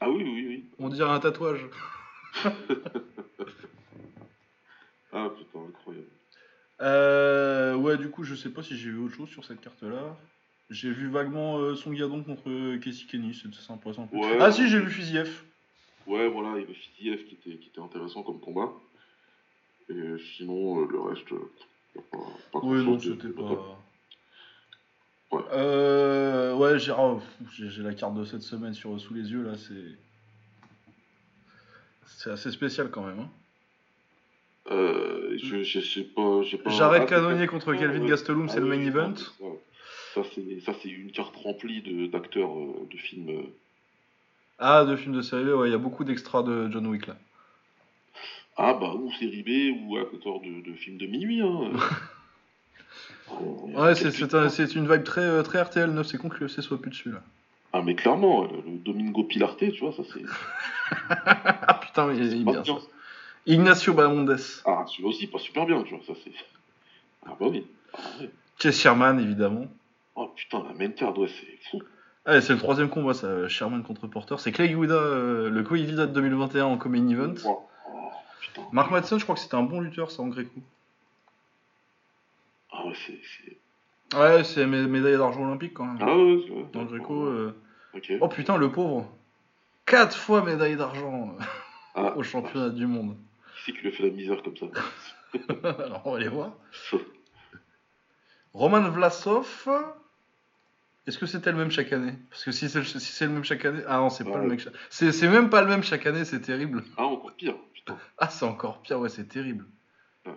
Ah 0.00 0.10
oui, 0.10 0.22
oui, 0.24 0.46
oui. 0.48 0.64
On 0.78 0.88
dirait 0.88 1.10
un 1.10 1.20
tatouage. 1.20 1.66
Ah 5.12 5.28
putain, 5.36 5.58
incroyable. 5.68 6.06
Euh, 6.80 7.74
ouais, 7.74 7.96
du 7.96 8.10
coup, 8.10 8.24
je 8.24 8.34
sais 8.34 8.50
pas 8.50 8.62
si 8.62 8.76
j'ai 8.76 8.90
vu 8.90 8.98
autre 8.98 9.16
chose 9.16 9.28
sur 9.28 9.44
cette 9.44 9.60
carte-là. 9.60 10.16
J'ai 10.70 10.92
vu 10.92 11.08
vaguement 11.08 11.58
euh, 11.58 11.74
son 11.74 11.90
Gadon 11.90 12.22
contre 12.22 12.48
euh, 12.48 12.78
Casey 12.78 13.06
Kenny, 13.10 13.34
c'est. 13.34 13.48
Ouais. 14.12 14.38
Ah 14.38 14.52
si, 14.52 14.68
j'ai 14.68 14.78
vu 14.78 14.88
Fiziev. 14.88 15.42
Ouais, 16.06 16.28
voilà, 16.28 16.56
il 16.56 16.60
y 16.60 16.64
avait 16.64 16.74
Fiziev 16.74 17.24
qui 17.24 17.34
était, 17.34 17.58
qui 17.58 17.68
était 17.68 17.80
intéressant 17.80 18.22
comme 18.22 18.40
combat. 18.40 18.72
Et 19.88 19.94
sinon, 20.36 20.82
euh, 20.82 20.86
le 20.88 21.00
reste, 21.00 21.30
pas, 21.94 22.18
pas 22.52 22.60
Oui, 22.62 22.84
non, 22.84 22.98
c'était 22.98 23.28
pas. 23.28 23.42
Ouais. 25.32 25.42
Euh, 25.52 26.54
ouais, 26.54 26.78
j'ai 26.78 26.92
oh, 26.96 27.20
j'ai 27.52 27.82
la 27.82 27.94
carte 27.94 28.14
de 28.14 28.24
cette 28.24 28.42
semaine 28.42 28.74
sur, 28.74 29.00
sous 29.00 29.14
les 29.14 29.30
yeux 29.30 29.42
là, 29.42 29.56
c'est. 29.56 29.98
C'est 32.06 32.30
assez 32.30 32.50
spécial 32.50 32.90
quand 32.90 33.02
même. 33.04 33.20
Hein. 33.20 33.28
Euh, 34.70 35.38
je 35.38 35.62
je 35.62 35.80
sais 35.80 36.02
pas. 36.04 36.42
j'ai 36.42 36.58
pas... 36.58 36.70
Jared 36.70 37.02
Ah, 37.02 37.06
c'est 37.08 37.14
Cannonier 37.14 37.40
ça. 37.40 37.46
contre 37.46 37.72
Ah, 37.72 37.80
ouais. 37.80 38.08
Gastelum, 38.08 38.46
Ah 38.48 38.52
c'est 38.52 38.60
le 38.60 38.68
oui, 38.68 38.78
main 38.78 38.86
event. 38.86 39.14
Ça, 40.14 40.22
ça, 40.24 40.72
c'est 40.82 40.88
une 40.88 41.12
carte 41.12 41.34
remplie 41.36 42.08
d'acteurs 42.08 42.52
euh, 42.58 42.88
de 42.90 42.96
films. 42.98 43.46
Ah, 44.58 44.84
de 44.84 44.96
films 44.96 45.14
de 45.14 45.22
série, 45.22 45.52
ouais, 45.52 45.68
il 45.68 45.72
y 45.72 45.74
a 45.74 45.78
beaucoup 45.78 46.04
d'extras 46.04 46.42
de 46.42 46.68
John 46.70 46.86
Wick 46.88 47.06
là. 47.06 47.16
Ah 48.62 48.74
bah 48.74 48.92
ou 48.94 49.10
série 49.12 49.42
B 49.42 49.74
ou 49.88 49.96
acteurs 49.96 50.40
de, 50.40 50.60
de 50.70 50.76
films 50.76 50.98
de 50.98 51.06
minuit. 51.06 51.40
Hein. 51.40 51.70
Ouais, 53.76 53.94
c'est 53.94 54.34
un- 54.34 54.48
une 54.48 54.92
vibe 54.92 55.04
très, 55.04 55.20
euh, 55.20 55.42
très 55.42 55.62
RTL 55.62 55.90
9, 55.90 56.04
c'est 56.06 56.18
con 56.18 56.28
que 56.28 56.38
l'UFC 56.44 56.60
soit 56.62 56.80
plus 56.80 56.90
dessus 56.90 57.12
là. 57.12 57.22
Ah 57.72 57.80
mais 57.80 57.94
clairement, 57.94 58.42
le, 58.42 58.56
le 58.66 58.78
Domingo 58.78 59.22
Pilarte, 59.22 59.58
tu 59.72 59.78
vois, 59.80 59.92
ça 59.92 60.02
c'est. 60.12 60.22
ah 61.08 61.74
putain, 61.80 62.12
il, 62.12 62.24
il 62.24 62.40
est 62.40 62.44
bien 62.44 62.64
ça. 62.64 62.72
Ignacio 63.46 63.94
Bamondes. 63.94 64.36
Ah 64.64 64.84
celui-là 64.88 65.08
aussi 65.08 65.28
pas 65.28 65.38
super 65.38 65.64
bien, 65.66 65.80
tu 65.84 65.94
vois, 65.94 66.04
ça 66.04 66.12
c'est. 66.24 66.32
Ah 67.26 67.36
bah 67.38 67.46
oui. 67.48 67.64
Ah, 67.94 67.98
ouais. 68.20 68.30
Chase 68.60 68.76
Sherman 68.78 69.20
évidemment. 69.20 69.66
Oh 70.16 70.26
putain, 70.34 70.64
la 70.66 70.74
main 70.74 70.90
card, 70.90 71.16
ouais, 71.16 71.28
c'est 71.28 71.70
fou. 71.70 71.80
Ah, 72.26 72.40
c'est 72.40 72.52
le 72.54 72.58
troisième 72.58 72.88
combat 72.90 73.14
ça, 73.14 73.46
Sherman 73.48 73.82
contre 73.84 74.08
Porter. 74.08 74.34
C'est 74.38 74.50
Clay 74.52 74.68
Guida, 74.68 74.94
euh, 74.94 75.48
le 75.50 75.62
co-Guida 75.62 76.06
de 76.06 76.12
2021 76.12 76.64
en 76.64 76.76
co-main 76.78 77.08
event. 77.08 77.34
Mark 78.72 78.90
Madsen, 78.90 79.18
je 79.18 79.24
crois 79.24 79.34
que 79.34 79.40
c'était 79.40 79.54
un 79.56 79.62
bon 79.62 79.80
lutteur 79.80 80.10
ça 80.10 80.22
en 80.22 80.28
gréco. 80.28 80.60
Ah 82.72 82.86
ouais, 82.86 82.94
c'est. 83.06 84.16
Ouais, 84.18 84.44
c'est 84.44 84.66
mé- 84.66 84.86
médaille 84.86 85.16
d'argent 85.18 85.42
olympique 85.44 85.74
quand 85.74 85.84
même. 85.86 85.98
Ah 86.00 86.16
ouais, 86.16 86.40
c'est 86.46 86.52
vrai. 86.52 86.64
Dans 86.72 86.80
le 86.82 86.86
gréco. 86.86 87.24
euh. 87.24 87.54
Oh 88.20 88.28
putain, 88.28 88.56
le 88.56 88.70
pauvre. 88.70 89.08
4 89.86 90.16
fois 90.16 90.42
médaille 90.42 90.76
d'argent 90.76 91.34
euh, 91.40 91.42
Ah, 91.94 92.12
au 92.16 92.22
championnat 92.22 92.70
du 92.70 92.86
monde. 92.86 93.16
Qui 93.56 93.62
c'est 93.66 93.72
qui 93.72 93.78
lui 93.84 93.92
fait 93.92 94.04
la 94.04 94.10
misère 94.10 94.42
comme 94.42 94.56
ça 94.56 94.66
Alors 95.84 96.02
on 96.06 96.12
va 96.12 96.18
les 96.18 96.28
voir. 96.28 96.52
Roman 98.54 98.88
Vlasov. 98.90 99.68
Est-ce 101.06 101.18
que 101.18 101.26
c'était 101.26 101.50
le 101.50 101.56
même 101.58 101.70
chaque 101.70 101.92
année? 101.92 102.12
Parce 102.28 102.44
que 102.44 102.52
si 102.52 102.68
c'est 102.68 102.84
si 102.84 103.00
c'est 103.00 103.26
le 103.26 103.32
même 103.32 103.44
chaque 103.44 103.64
année. 103.64 103.82
Ah 103.88 103.96
non, 103.98 104.10
c'est 104.10 104.24
pas 104.24 104.38
le 104.38 104.46
même 104.48 104.58
chaque 104.58 104.74
C'est 104.90 105.12
c'est 105.12 105.28
même 105.28 105.48
pas 105.50 105.62
le 105.62 105.68
même 105.68 105.82
chaque 105.82 106.06
année, 106.06 106.24
c'est 106.24 106.40
terrible. 106.40 106.84
Ah, 106.96 107.04
encore 107.06 107.32
pire, 107.34 107.56
putain. 107.74 107.98
Ah, 108.18 108.28
c'est 108.28 108.44
encore 108.44 108.80
pire, 108.82 109.00
ouais, 109.00 109.08
c'est 109.08 109.24
terrible. 109.28 109.64
Ouais. 110.26 110.32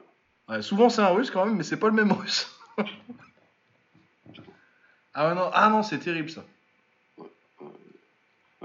Ouais, 0.49 0.61
souvent 0.61 0.89
c'est 0.89 1.01
un 1.01 1.09
russe 1.09 1.29
quand 1.31 1.45
même, 1.45 1.57
mais 1.57 1.63
c'est 1.63 1.77
pas 1.77 1.87
le 1.87 1.93
même 1.93 2.11
russe. 2.11 2.49
ah 5.13 5.33
non, 5.35 5.49
ah 5.53 5.69
non, 5.69 5.83
c'est 5.83 5.99
terrible 5.99 6.29
ça. 6.29 6.43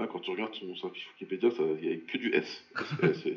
Ah, 0.01 0.07
quand 0.11 0.19
tu 0.19 0.31
regardes 0.31 0.53
son, 0.55 0.89
fiche 0.91 1.07
Wikipédia, 1.13 1.49
il 1.81 1.87
n'y 1.89 1.93
a 1.93 1.97
que 1.97 2.17
du 2.17 2.33
S. 2.33 2.63
S, 3.03 3.09
S, 3.25 3.25
et- 3.25 3.35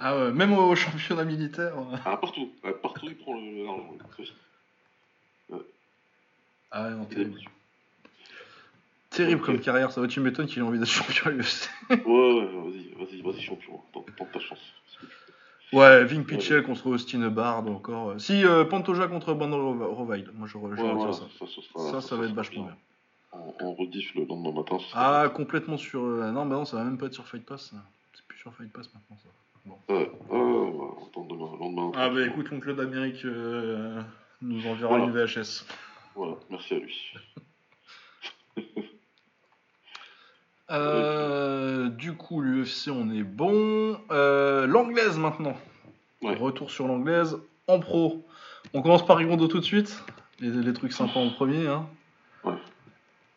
Ah 0.00 0.16
ouais, 0.18 0.32
même 0.32 0.52
au 0.54 0.74
championnat 0.74 1.24
militaire. 1.24 1.78
euh. 1.78 1.96
Ah, 2.06 2.16
partout. 2.16 2.50
Partout, 2.82 3.06
il 3.08 3.16
prend 3.16 3.34
le- 3.34 3.64
l'argent. 3.64 3.94
Ah 6.70 6.84
ouais, 6.84 6.90
non, 6.94 7.04
terrible. 7.04 7.38
Terrible 9.10 9.40
comme 9.40 9.58
carrière, 9.58 9.90
ça 9.90 10.00
va, 10.00 10.06
tu 10.06 10.20
m'étonnes 10.20 10.46
qu'il 10.46 10.58
ait 10.58 10.62
envie 10.66 10.78
d'être 10.78 10.88
champion 10.90 11.26
à 11.28 11.30
l'UFC. 11.30 11.68
Ouais, 11.90 11.96
ouais, 11.96 12.44
vas-y, 12.46 12.92
vas-y, 12.94 13.22
vas-y, 13.22 13.40
champion. 13.40 13.80
Tente, 13.92 14.06
tente 14.16 14.32
ta 14.32 14.38
chance. 14.40 14.60
Ouais, 15.72 16.04
Ving 16.04 16.24
Pitchell 16.24 16.62
contre 16.62 16.86
Austin 16.88 17.28
Bard 17.28 17.66
encore. 17.68 18.20
Si, 18.20 18.44
euh, 18.44 18.64
Pantoja 18.64 19.06
contre 19.06 19.34
Brandon 19.34 19.58
Rov- 19.74 19.94
Roweil. 19.94 20.26
Moi, 20.34 20.46
je, 20.46 20.52
je 20.52 20.56
Ouais, 20.58 20.94
voilà, 20.94 21.12
ça. 21.12 21.26
ça, 21.38 21.46
sera- 21.46 21.90
Ça, 21.90 22.00
ça 22.00 22.16
va 22.16 22.24
être 22.26 22.34
vachement 22.34 22.64
bien. 22.64 22.76
En, 23.32 23.54
en 23.60 23.74
rediff 23.74 24.14
le 24.14 24.24
lendemain 24.24 24.52
matin. 24.52 24.78
Ah, 24.94 25.28
complètement 25.34 25.76
sur. 25.76 26.02
euh, 26.02 26.30
Non, 26.30 26.46
bah 26.46 26.56
non, 26.56 26.64
ça 26.64 26.76
va 26.78 26.84
même 26.84 26.96
pas 26.96 27.06
être 27.06 27.14
sur 27.14 27.26
Fight 27.26 27.44
Pass. 27.44 27.74
C'est 28.14 28.24
plus 28.26 28.38
sur 28.38 28.54
Fight 28.54 28.72
Pass 28.72 28.88
maintenant, 28.94 29.18
ça. 29.22 29.28
bien. 29.64 29.74
Ouais, 29.94 30.10
ah, 30.30 30.34
on 30.34 31.24
demain. 31.26 31.56
lendemain 31.60 31.92
Ah, 31.94 32.08
bah 32.08 32.24
écoute, 32.26 32.50
mon 32.50 32.60
club 32.60 32.76
d'Amérique 32.78 33.24
euh, 33.26 34.00
nous 34.40 34.66
enverra 34.66 34.96
Voilà. 34.98 35.04
une 35.04 35.10
VHS. 35.12 35.66
Voilà, 36.14 36.34
merci 36.50 36.74
à 36.74 36.78
lui. 36.78 37.12
Euh, 40.70 41.88
du 41.88 42.12
coup, 42.14 42.40
l'UFC, 42.42 42.88
on 42.90 43.10
est 43.10 43.22
bon. 43.22 43.98
Euh, 44.10 44.66
l'anglaise 44.66 45.16
maintenant. 45.18 45.56
Ouais. 46.22 46.34
Retour 46.34 46.70
sur 46.70 46.86
l'anglaise 46.86 47.38
en 47.68 47.80
pro. 47.80 48.26
On 48.74 48.82
commence 48.82 49.06
par 49.06 49.16
Rigondo 49.16 49.46
tout 49.48 49.60
de 49.60 49.64
suite. 49.64 50.02
Les, 50.40 50.50
les 50.50 50.72
trucs 50.74 50.92
sympas 50.92 51.20
en 51.20 51.30
premier. 51.30 51.66
Hein. 51.66 51.86
Ouais. 52.44 52.52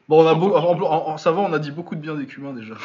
Bon, 0.09 0.23
on 0.23 0.27
a 0.27 0.33
beau- 0.33 0.53
en- 0.55 0.77
en- 0.77 1.07
en- 1.11 1.17
ça 1.17 1.31
va, 1.31 1.39
on 1.41 1.53
a 1.53 1.59
dit 1.59 1.71
beaucoup 1.71 1.95
de 1.95 2.01
bien 2.01 2.15
des 2.15 2.25
cumains 2.25 2.53
déjà. 2.53 2.75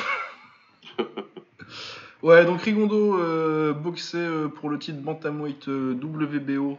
ouais, 2.22 2.44
donc 2.44 2.62
Rigondo 2.62 3.18
euh, 3.18 3.72
boxait 3.72 4.16
euh, 4.18 4.46
pour 4.48 4.70
le 4.70 4.78
titre 4.78 5.00
Bantamweight 5.00 5.66
WBO 5.66 6.78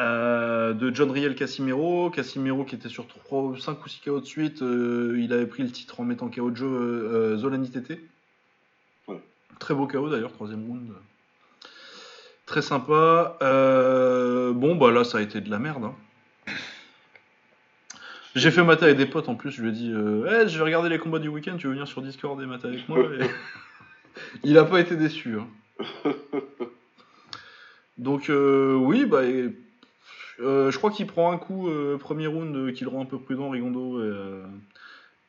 euh, 0.00 0.72
de 0.72 0.92
John 0.94 1.10
Riel 1.10 1.34
Casimiro. 1.34 2.10
Casimiro 2.10 2.64
qui 2.64 2.74
était 2.74 2.88
sur 2.88 3.06
3, 3.06 3.54
5 3.58 3.84
ou 3.84 3.88
6 3.88 4.00
KO 4.04 4.20
de 4.20 4.24
suite. 4.26 4.62
euh, 4.62 5.16
il 5.20 5.32
avait 5.32 5.46
pris 5.46 5.62
le 5.62 5.70
titre 5.70 6.00
en 6.00 6.04
mettant 6.04 6.28
KO 6.30 6.50
de 6.50 6.56
jeu 6.56 6.66
euh, 6.66 7.36
Zolani. 7.36 7.70
Ouais. 9.08 9.20
Très 9.58 9.74
beau 9.74 9.86
KO 9.86 10.08
d'ailleurs, 10.08 10.32
troisième 10.32 10.64
round. 10.66 10.90
Très 12.46 12.62
sympa. 12.62 13.36
Bon, 13.40 14.74
bah 14.76 14.90
là, 14.90 15.04
ça 15.04 15.18
a 15.18 15.20
été 15.20 15.40
de 15.40 15.50
la 15.50 15.58
merde. 15.58 15.84
hein. 15.84 15.94
J'ai 18.36 18.50
fait 18.52 18.62
mater 18.62 18.84
avec 18.86 18.96
des 18.96 19.06
potes 19.06 19.28
en 19.28 19.34
plus. 19.34 19.50
Je 19.50 19.60
lui 19.62 19.70
ai 19.70 19.72
dit 19.72 19.90
euh, 19.92 20.44
Eh, 20.44 20.48
Je 20.48 20.56
vais 20.58 20.64
regarder 20.64 20.88
les 20.88 20.98
combats 20.98 21.18
du 21.18 21.28
week-end. 21.28 21.56
Tu 21.58 21.66
veux 21.66 21.72
venir 21.72 21.86
sur 21.88 22.00
Discord 22.00 22.40
et 22.40 22.46
mater 22.46 22.68
avec 22.68 22.88
moi 22.88 22.98
Et 23.00 23.26
Il 24.44 24.56
a 24.58 24.64
pas 24.64 24.80
été 24.80 24.96
déçu. 24.96 25.36
hein. 25.38 25.48
Donc, 27.98 28.30
oui, 28.30 29.04
bah. 29.04 29.24
et- 29.24 29.54
je 30.40 30.76
crois 30.78 30.90
qu'il 30.90 31.06
prend 31.06 31.30
un 31.32 31.38
coup, 31.38 31.68
euh, 31.68 31.98
premier 31.98 32.26
round, 32.26 32.54
euh, 32.56 32.72
qui 32.72 32.84
le 32.84 32.90
rend 32.90 33.02
un 33.02 33.06
peu 33.06 33.18
prudent, 33.18 33.50
Rigondo. 33.50 34.00
Et, 34.00 34.06
euh, 34.06 34.44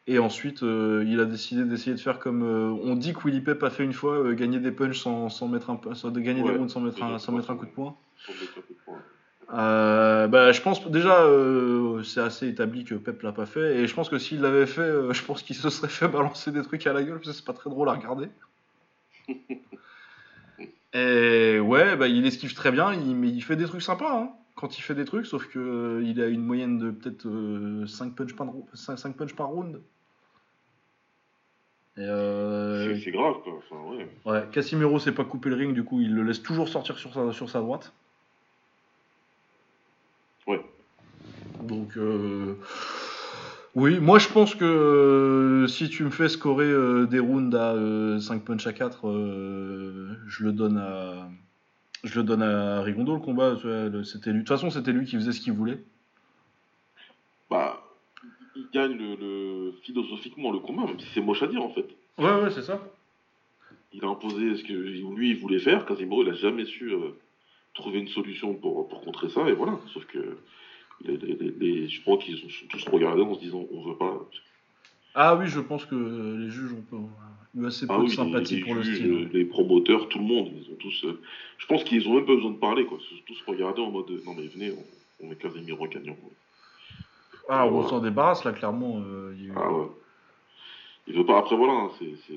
et 0.08 0.20
ensuite, 0.20 0.64
euh, 0.64 1.04
il 1.08 1.20
a 1.20 1.26
décidé 1.26 1.64
d'essayer 1.64 1.96
de 1.96 2.00
faire 2.02 2.18
comme 2.20 2.44
euh, 2.44 2.70
on 2.84 2.96
dit 2.96 3.14
que 3.14 3.20
Willy 3.26 3.42
Pep 3.42 3.62
a 3.64 3.70
fait 3.70 3.84
une 3.84 3.94
fois, 3.94 4.14
euh, 4.18 4.34
gagner 4.34 4.60
des 4.60 4.72
punches 4.72 5.00
sans, 5.00 5.30
sans 5.30 5.48
mettre 5.48 5.70
un, 5.70 5.80
sans- 5.94 6.10
de 6.10 6.20
gagner 6.20 6.42
des 6.42 6.50
rounds 6.58 6.72
sans 6.74 6.80
mettre, 6.82 7.02
un, 7.04 7.20
sans 7.20 7.32
mettre 7.34 7.52
un 7.52 7.56
coup 7.56 7.66
de 7.66 7.72
poing. 7.72 7.96
Sans 8.26 8.34
mettre 8.34 8.58
un 8.58 8.62
coup 8.62 8.74
de 8.74 8.80
poing. 8.86 9.00
Euh, 9.54 10.28
bah, 10.28 10.52
je 10.54 10.62
pense 10.62 10.86
déjà, 10.90 11.24
euh, 11.24 12.04
c'est 12.04 12.22
assez 12.22 12.48
établi 12.48 12.84
que 12.86 12.96
Pep 12.96 13.22
l'a 13.22 13.32
pas 13.34 13.46
fait. 13.46 13.78
Et 13.82 13.88
je 13.88 13.94
pense 13.94 14.10
que 14.10 14.18
s'il 14.18 14.40
l'avait 14.42 14.66
fait, 14.66 14.82
euh, 14.82 15.14
je 15.14 15.24
pense 15.24 15.44
qu'il 15.44 15.56
se 15.58 15.70
serait 15.70 15.90
fait 15.90 16.08
balancer 16.08 16.52
des 16.52 16.62
trucs 16.62 16.88
à 16.88 16.94
la 16.94 17.04
gueule, 17.04 17.16
parce 17.18 17.28
que 17.28 17.34
c'est 17.34 17.46
pas 17.46 17.54
très 17.54 17.70
drôle 17.70 17.90
à 17.90 17.94
regarder. 17.94 18.28
Et 20.94 21.60
ouais, 21.60 21.96
bah, 21.96 22.08
il 22.08 22.26
esquive 22.26 22.54
très 22.54 22.72
bien, 22.72 22.94
il, 22.94 23.16
mais 23.16 23.30
il 23.30 23.42
fait 23.42 23.56
des 23.56 23.66
trucs 23.66 23.82
sympas 23.82 24.14
hein, 24.24 24.30
quand 24.62 24.78
il 24.78 24.82
fait 24.82 24.94
des 24.96 25.06
trucs, 25.06 25.26
sauf 25.26 25.48
que 25.48 25.58
euh, 25.60 26.04
il 26.06 26.22
a 26.22 26.28
une 26.28 26.44
moyenne 26.46 26.78
de 26.78 26.92
peut-être 26.92 27.28
5 27.88 28.16
punches 28.16 28.36
par, 28.36 28.48
rou- 28.48 28.68
cinq- 28.76 28.98
cinq 28.98 29.18
punches 29.18 29.36
par 29.36 29.48
round. 29.48 29.82
Euh, 31.98 32.96
C'est- 33.04 33.12
grave, 33.12 33.36
quoi. 33.44 33.54
Enfin, 33.58 33.76
ouais. 33.96 34.08
ouais, 34.26 34.48
Casimiro 34.52 34.98
s'est 35.00 35.12
pas 35.12 35.26
coupé 35.26 35.50
le 35.50 35.56
ring, 35.56 35.74
du 35.74 35.84
coup 35.84 36.00
il 36.00 36.14
le 36.16 36.24
laisse 36.24 36.42
toujours 36.42 36.70
sortir 36.70 36.98
sur 36.98 37.14
sa, 37.14 37.34
sur 37.34 37.50
sa 37.50 37.60
droite. 37.60 37.92
Ouais. 40.48 40.62
Donc, 41.64 41.98
euh, 41.98 42.56
oui, 43.76 44.00
moi 44.00 44.20
je 44.20 44.30
pense 44.30 44.56
que 44.56 44.64
euh, 44.64 45.68
si 45.68 45.90
tu 45.90 46.04
me 46.06 46.12
fais 46.12 46.30
scorer 46.30 46.66
euh, 46.72 47.06
des 47.08 47.20
rounds 47.20 47.56
à 47.56 47.76
5 48.22 48.46
punch 48.46 48.66
à 48.68 48.74
4, 48.74 49.08
euh, 49.10 50.16
je 50.28 50.44
le 50.46 50.54
donne 50.54 50.78
à. 50.78 51.28
Je 52.04 52.20
le 52.20 52.24
donne 52.26 52.42
à 52.42 52.82
Rigondo 52.82 53.14
le 53.14 53.20
combat. 53.20 53.56
C'était 54.04 54.30
lui. 54.32 54.40
De 54.40 54.44
toute 54.44 54.48
façon, 54.50 54.70
c'était 54.70 54.92
lui 54.92 55.06
qui 55.06 55.16
faisait 55.16 55.32
ce 55.32 55.40
qu'il 55.42 55.54
voulait. 55.54 55.80
Bah, 57.50 57.84
il 58.56 58.68
gagne 58.74 58.98
le, 58.98 59.16
le- 59.16 59.72
philosophiquement 59.84 60.52
le 60.52 60.60
combat, 60.60 60.86
même 60.86 61.00
si 61.00 61.08
c'est 61.14 61.22
moche 61.22 61.44
à 61.44 61.48
dire, 61.48 61.62
en 61.64 61.70
fait. 61.70 61.86
Ouais, 62.18 62.42
ouais, 62.42 62.52
c'est 62.52 62.62
ça. 62.64 62.82
Il 63.94 64.04
a 64.06 64.08
imposé 64.08 64.56
ce 64.56 64.64
que 64.64 64.74
lui, 64.74 65.32
il 65.32 65.38
voulait 65.40 65.60
faire. 65.60 65.86
Casimiro, 65.86 66.24
il 66.24 66.30
a 66.30 66.34
jamais 66.34 66.66
su 66.66 66.92
euh, 66.92 67.10
trouver 67.74 68.00
une 68.00 68.08
solution 68.08 68.54
pour, 68.56 68.88
pour 68.88 69.02
contrer 69.02 69.30
ça, 69.30 69.48
et 69.50 69.52
voilà. 69.54 69.78
Sauf 69.94 70.06
que 70.06 70.38
les, 71.04 71.18
les- 71.18 71.36
les- 71.36 71.52
les- 71.52 71.90
je 71.90 72.02
crois 72.02 72.18
qu'ils 72.18 72.38
ont 72.46 72.68
tous 72.70 72.84
regardé 72.88 73.22
en 73.22 73.36
se 73.36 73.40
disant 73.42 73.66
on 73.72 73.84
veut 73.90 73.98
pas. 73.98 74.18
Ah 75.14 75.36
oui, 75.36 75.48
je 75.48 75.60
pense 75.60 75.86
que 75.86 76.38
les 76.40 76.50
juges 76.50 76.72
ont, 76.72 76.84
peu- 76.90 76.96
eu 77.56 77.66
assez 77.66 77.88
peu 77.88 77.94
Ah 77.94 77.98
de 77.98 78.04
oui, 78.04 78.10
sympathie 78.12 78.56
les, 78.56 78.60
les 78.60 78.66
pour 78.66 78.76
le 78.76 78.82
juges, 78.84 78.98
style. 78.98 79.12
euh, 79.12 79.30
les 79.34 79.46
promoteurs, 79.46 80.08
tout 80.10 80.20
le 80.20 80.26
monde, 80.26 80.52
ils 80.56 80.72
ont 80.72 80.78
tous. 80.78 81.06
euh, 81.06 81.20
je 81.58 81.66
pense 81.68 81.84
qu'ils 81.84 82.08
ont 82.08 82.16
même 82.16 82.26
pas 82.26 82.36
besoin 82.36 82.52
de 82.52 82.58
parler, 82.58 82.86
quoi. 82.86 82.98
Ils 83.12 83.18
ont 83.18 83.22
tous 83.28 83.44
regardé 83.48 83.82
en 83.82 83.92
mode 83.92 84.10
euh, 84.10 84.22
non 84.26 84.34
mais 84.34 84.48
venez, 84.48 84.72
on, 84.72 85.26
on 85.26 85.30
met 85.30 85.36
Casimiro 85.36 85.88
gagnant. 85.88 86.18
Ah, 87.50 87.66
on 87.68 87.72
Voilà. 87.72 87.90
s'en 87.90 88.00
débarrasse 88.00 88.44
là, 88.46 88.52
clairement. 88.54 89.02
euh, 89.06 89.36
il 89.38 89.52
Ah 89.56 89.72
ouais. 89.72 89.88
Il 91.08 91.16
veut 91.16 91.26
pas. 91.26 91.40
Après 91.40 91.56
voilà, 91.58 91.74
hein, 91.74 91.90
c'est, 92.00 92.14
c'est... 92.28 92.34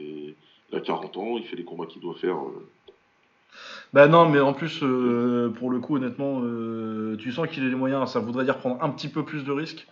il 0.72 0.76
a 0.76 0.80
40 0.80 1.16
ans, 1.16 1.36
il 1.38 1.44
fait 1.44 1.56
les 1.56 1.64
combats 1.64 1.86
qu'il 1.86 2.00
doit 2.02 2.14
faire. 2.14 2.36
euh. 2.36 2.68
Bah 3.92 4.08
non, 4.08 4.28
mais 4.28 4.40
en 4.40 4.52
plus, 4.52 4.78
pour 4.80 5.70
le 5.70 5.78
coup, 5.78 5.96
honnêtement, 5.96 6.40
tu 7.16 7.30
sens 7.30 7.46
qu'il 7.48 7.62
a 7.64 7.68
les 7.68 7.74
moyens. 7.76 8.10
Ça 8.10 8.18
voudrait 8.18 8.44
dire 8.44 8.58
prendre 8.58 8.82
un 8.82 8.90
petit 8.90 9.08
peu 9.08 9.24
plus 9.24 9.44
de 9.44 9.52
risques. 9.52 9.86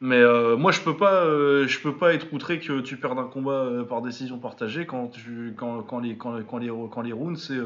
Mais 0.00 0.20
euh, 0.20 0.56
moi, 0.56 0.72
je 0.72 0.82
peux 0.82 0.96
pas, 0.96 1.24
euh, 1.24 1.66
je 1.66 1.80
peux 1.80 1.96
pas 1.96 2.12
être 2.12 2.30
outré 2.32 2.58
que 2.60 2.80
tu 2.80 2.98
perdes 2.98 3.18
un 3.18 3.24
combat 3.24 3.64
euh, 3.64 3.82
par 3.84 4.02
décision 4.02 4.38
partagée 4.38 4.84
quand 4.84 5.08
tu, 5.08 5.54
quand, 5.56 5.82
quand 5.82 6.00
les, 6.00 6.16
quand, 6.16 6.42
quand 6.44 6.58
les, 6.58 6.70
quand 6.90 7.00
les 7.00 7.12
rounds, 7.12 7.38
c'est 7.40 7.58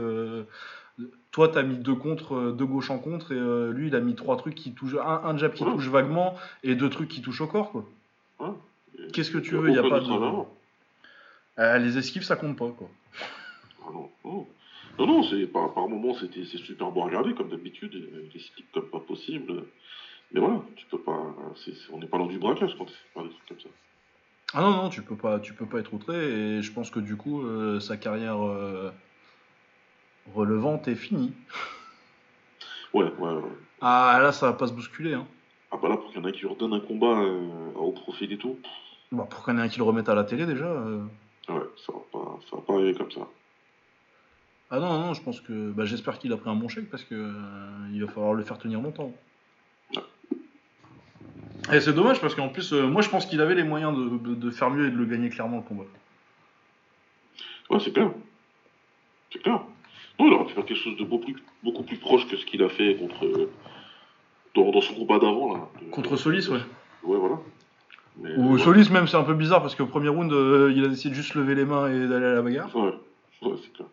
toi, 1.32 1.48
t'as 1.48 1.62
mis 1.62 1.76
deux 1.76 1.94
contre, 1.94 2.52
deux 2.52 2.66
gauches 2.66 2.90
en 2.90 2.98
contre, 2.98 3.32
et 3.32 3.72
lui, 3.72 3.86
il 3.86 3.94
a 3.96 4.00
mis 4.00 4.14
trois 4.14 4.36
trucs 4.36 4.54
qui 4.54 4.72
touchent, 4.72 4.96
un, 4.96 5.22
un 5.24 5.36
jab 5.36 5.54
qui 5.54 5.64
Ouais. 5.64 5.72
touche 5.72 5.88
vaguement 5.88 6.34
et 6.62 6.74
deux 6.74 6.90
trucs 6.90 7.08
qui 7.08 7.22
touchent 7.22 7.40
au 7.40 7.46
corps, 7.46 7.70
quoi. 7.70 7.84
Qu'est-ce 9.12 9.30
que 9.30 9.38
tu 9.38 9.54
il 9.54 9.60
veux, 9.60 9.70
y 9.70 9.78
a 9.78 9.82
pas 9.82 10.00
de 10.00 11.78
les 11.78 11.98
esquives, 11.98 12.22
ça 12.22 12.36
compte 12.36 12.56
pas, 12.56 12.68
quoi. 12.68 12.88
Ah 13.82 13.90
non, 13.92 14.10
non. 14.24 14.46
Non, 14.98 15.06
non, 15.06 15.22
c'est, 15.22 15.46
par, 15.46 15.72
par 15.72 15.88
moments, 15.88 16.14
c'était, 16.14 16.44
super 16.44 16.90
beau 16.90 17.02
à 17.02 17.04
regarder, 17.06 17.32
comme 17.34 17.48
d'habitude, 17.48 17.94
les 18.34 18.40
sticks 18.40 18.70
comme 18.72 18.90
pas 18.90 19.00
possible. 19.00 19.64
Mais 20.32 20.40
voilà, 20.40 20.60
tu 20.76 20.86
peux 20.86 21.00
pas. 21.00 21.34
c'est- 21.56 21.72
c'est- 21.74 21.92
on 21.92 21.98
n'est 21.98 22.06
pas 22.06 22.18
dans 22.18 22.26
du 22.26 22.38
braquage 22.38 22.74
quand 22.78 22.84
tu 22.84 22.94
fais 23.14 23.22
des 23.22 23.28
trucs 23.30 23.46
comme 23.48 23.60
ça. 23.60 23.68
Ah 24.54 24.60
non, 24.62 24.70
non, 24.72 24.88
tu 24.88 25.02
peux 25.02 25.16
pas, 25.16 25.38
tu 25.40 25.52
peux 25.54 25.66
pas 25.66 25.78
être 25.78 25.92
outré, 25.94 26.16
et 26.16 26.62
je 26.62 26.72
pense 26.72 26.90
que 26.90 27.00
du 27.00 27.16
coup, 27.16 27.42
euh, 27.42 27.78
sa 27.80 27.96
carrière 27.96 28.44
euh, 28.44 28.90
relevante 30.34 30.88
est 30.88 30.94
finie. 30.94 31.32
Ouais, 32.92 33.04
ouais, 33.04 33.32
ouais. 33.34 33.50
Ah 33.80 34.18
là, 34.20 34.32
ça 34.32 34.46
va 34.46 34.52
pas 34.52 34.66
se 34.66 34.72
bousculer, 34.72 35.14
hein. 35.14 35.24
Ah 35.70 35.76
bah 35.80 35.88
là, 35.88 35.96
pour 35.96 36.10
qu'il 36.10 36.20
y 36.20 36.24
en 36.24 36.26
ait 36.26 36.32
qui 36.32 36.40
lui 36.40 36.48
redonnent 36.48 36.72
un 36.74 36.80
combat 36.80 37.20
euh, 37.20 37.72
au 37.76 37.92
profil 37.92 38.32
et 38.32 38.36
tout, 38.36 38.58
Bon, 39.12 39.24
pour 39.26 39.44
qu'on 39.44 39.56
ait 39.58 39.60
un 39.60 39.68
qui 39.68 39.78
le 39.78 39.84
remette 39.84 40.08
à 40.08 40.14
la 40.16 40.24
télé 40.24 40.44
déjà. 40.44 40.72
ouais, 40.74 41.64
ça 41.86 41.92
va 41.92 42.00
pas, 42.12 42.38
ça 42.50 42.56
va 42.56 42.62
pas 42.62 42.72
arriver 42.74 42.94
comme 42.94 43.10
ça. 43.12 43.28
Ah 44.70 44.80
non, 44.80 44.98
non, 44.98 45.14
je 45.14 45.22
pense 45.22 45.40
que. 45.40 45.70
Bah, 45.70 45.84
j'espère 45.84 46.18
qu'il 46.18 46.32
a 46.32 46.36
pris 46.36 46.50
un 46.50 46.56
bon 46.56 46.68
chèque 46.68 46.90
parce 46.90 47.04
que 47.04 47.32
il 47.92 48.04
va 48.04 48.10
falloir 48.10 48.34
le 48.34 48.42
faire 48.42 48.58
tenir 48.58 48.80
longtemps. 48.80 49.12
Et 51.72 51.80
c'est 51.80 51.92
dommage 51.92 52.20
parce 52.20 52.34
qu'en 52.34 52.48
plus, 52.48 52.72
euh, 52.72 52.86
moi 52.86 53.02
je 53.02 53.08
pense 53.08 53.26
qu'il 53.26 53.40
avait 53.40 53.54
les 53.54 53.62
moyens 53.64 53.96
de, 53.96 54.18
de- 54.18 54.34
de 54.34 54.50
faire 54.50 54.70
mieux 54.70 54.86
et 54.88 54.90
de 54.90 54.96
le 54.96 55.04
gagner 55.04 55.28
clairement 55.28 55.58
le 55.58 55.62
combat. 55.62 55.84
Ouais, 57.70 57.78
c'est 57.80 57.92
clair. 57.92 58.10
C'est 59.32 59.40
clair. 59.42 59.60
Non, 60.18 60.26
il 60.26 60.32
aurait 60.32 60.46
pu 60.46 60.54
faire 60.54 60.64
quelque 60.64 60.76
chose 60.82 60.96
de 60.96 61.04
beaucoup 61.04 61.32
plus, 61.32 61.42
beaucoup 61.62 61.82
plus 61.82 61.96
proche 61.96 62.26
que 62.28 62.36
ce 62.36 62.44
qu'il 62.44 62.62
a 62.62 62.68
fait 62.68 62.96
contre. 62.96 63.24
euh, 63.24 63.50
dans, 64.54 64.70
dans 64.72 64.80
son 64.80 64.94
combat 64.94 65.18
d'avant, 65.20 65.54
là. 65.54 65.68
de- 65.80 65.90
Contre 65.90 66.16
Solis, 66.16 66.48
ouais. 66.48 66.58
Ouais, 67.04 67.16
voilà. 67.18 67.36
Mais, 68.18 68.34
Ou 68.36 68.54
ouais. 68.54 68.58
Solis, 68.58 68.90
même, 68.90 69.06
c'est 69.06 69.16
un 69.16 69.22
peu 69.22 69.34
bizarre 69.34 69.62
parce 69.62 69.76
qu'au 69.76 69.86
premier 69.86 70.08
round, 70.08 70.32
euh, 70.32 70.72
il 70.74 70.84
a 70.84 70.88
décidé 70.88 71.10
de 71.10 71.14
juste 71.14 71.34
lever 71.34 71.54
les 71.54 71.64
mains 71.64 71.88
et 71.88 72.08
d'aller 72.08 72.26
à 72.26 72.34
la 72.34 72.42
bagarre. 72.42 72.74
Ouais, 72.74 72.92
ouais, 73.42 73.54
c'est 73.62 73.72
clair. 73.72 73.86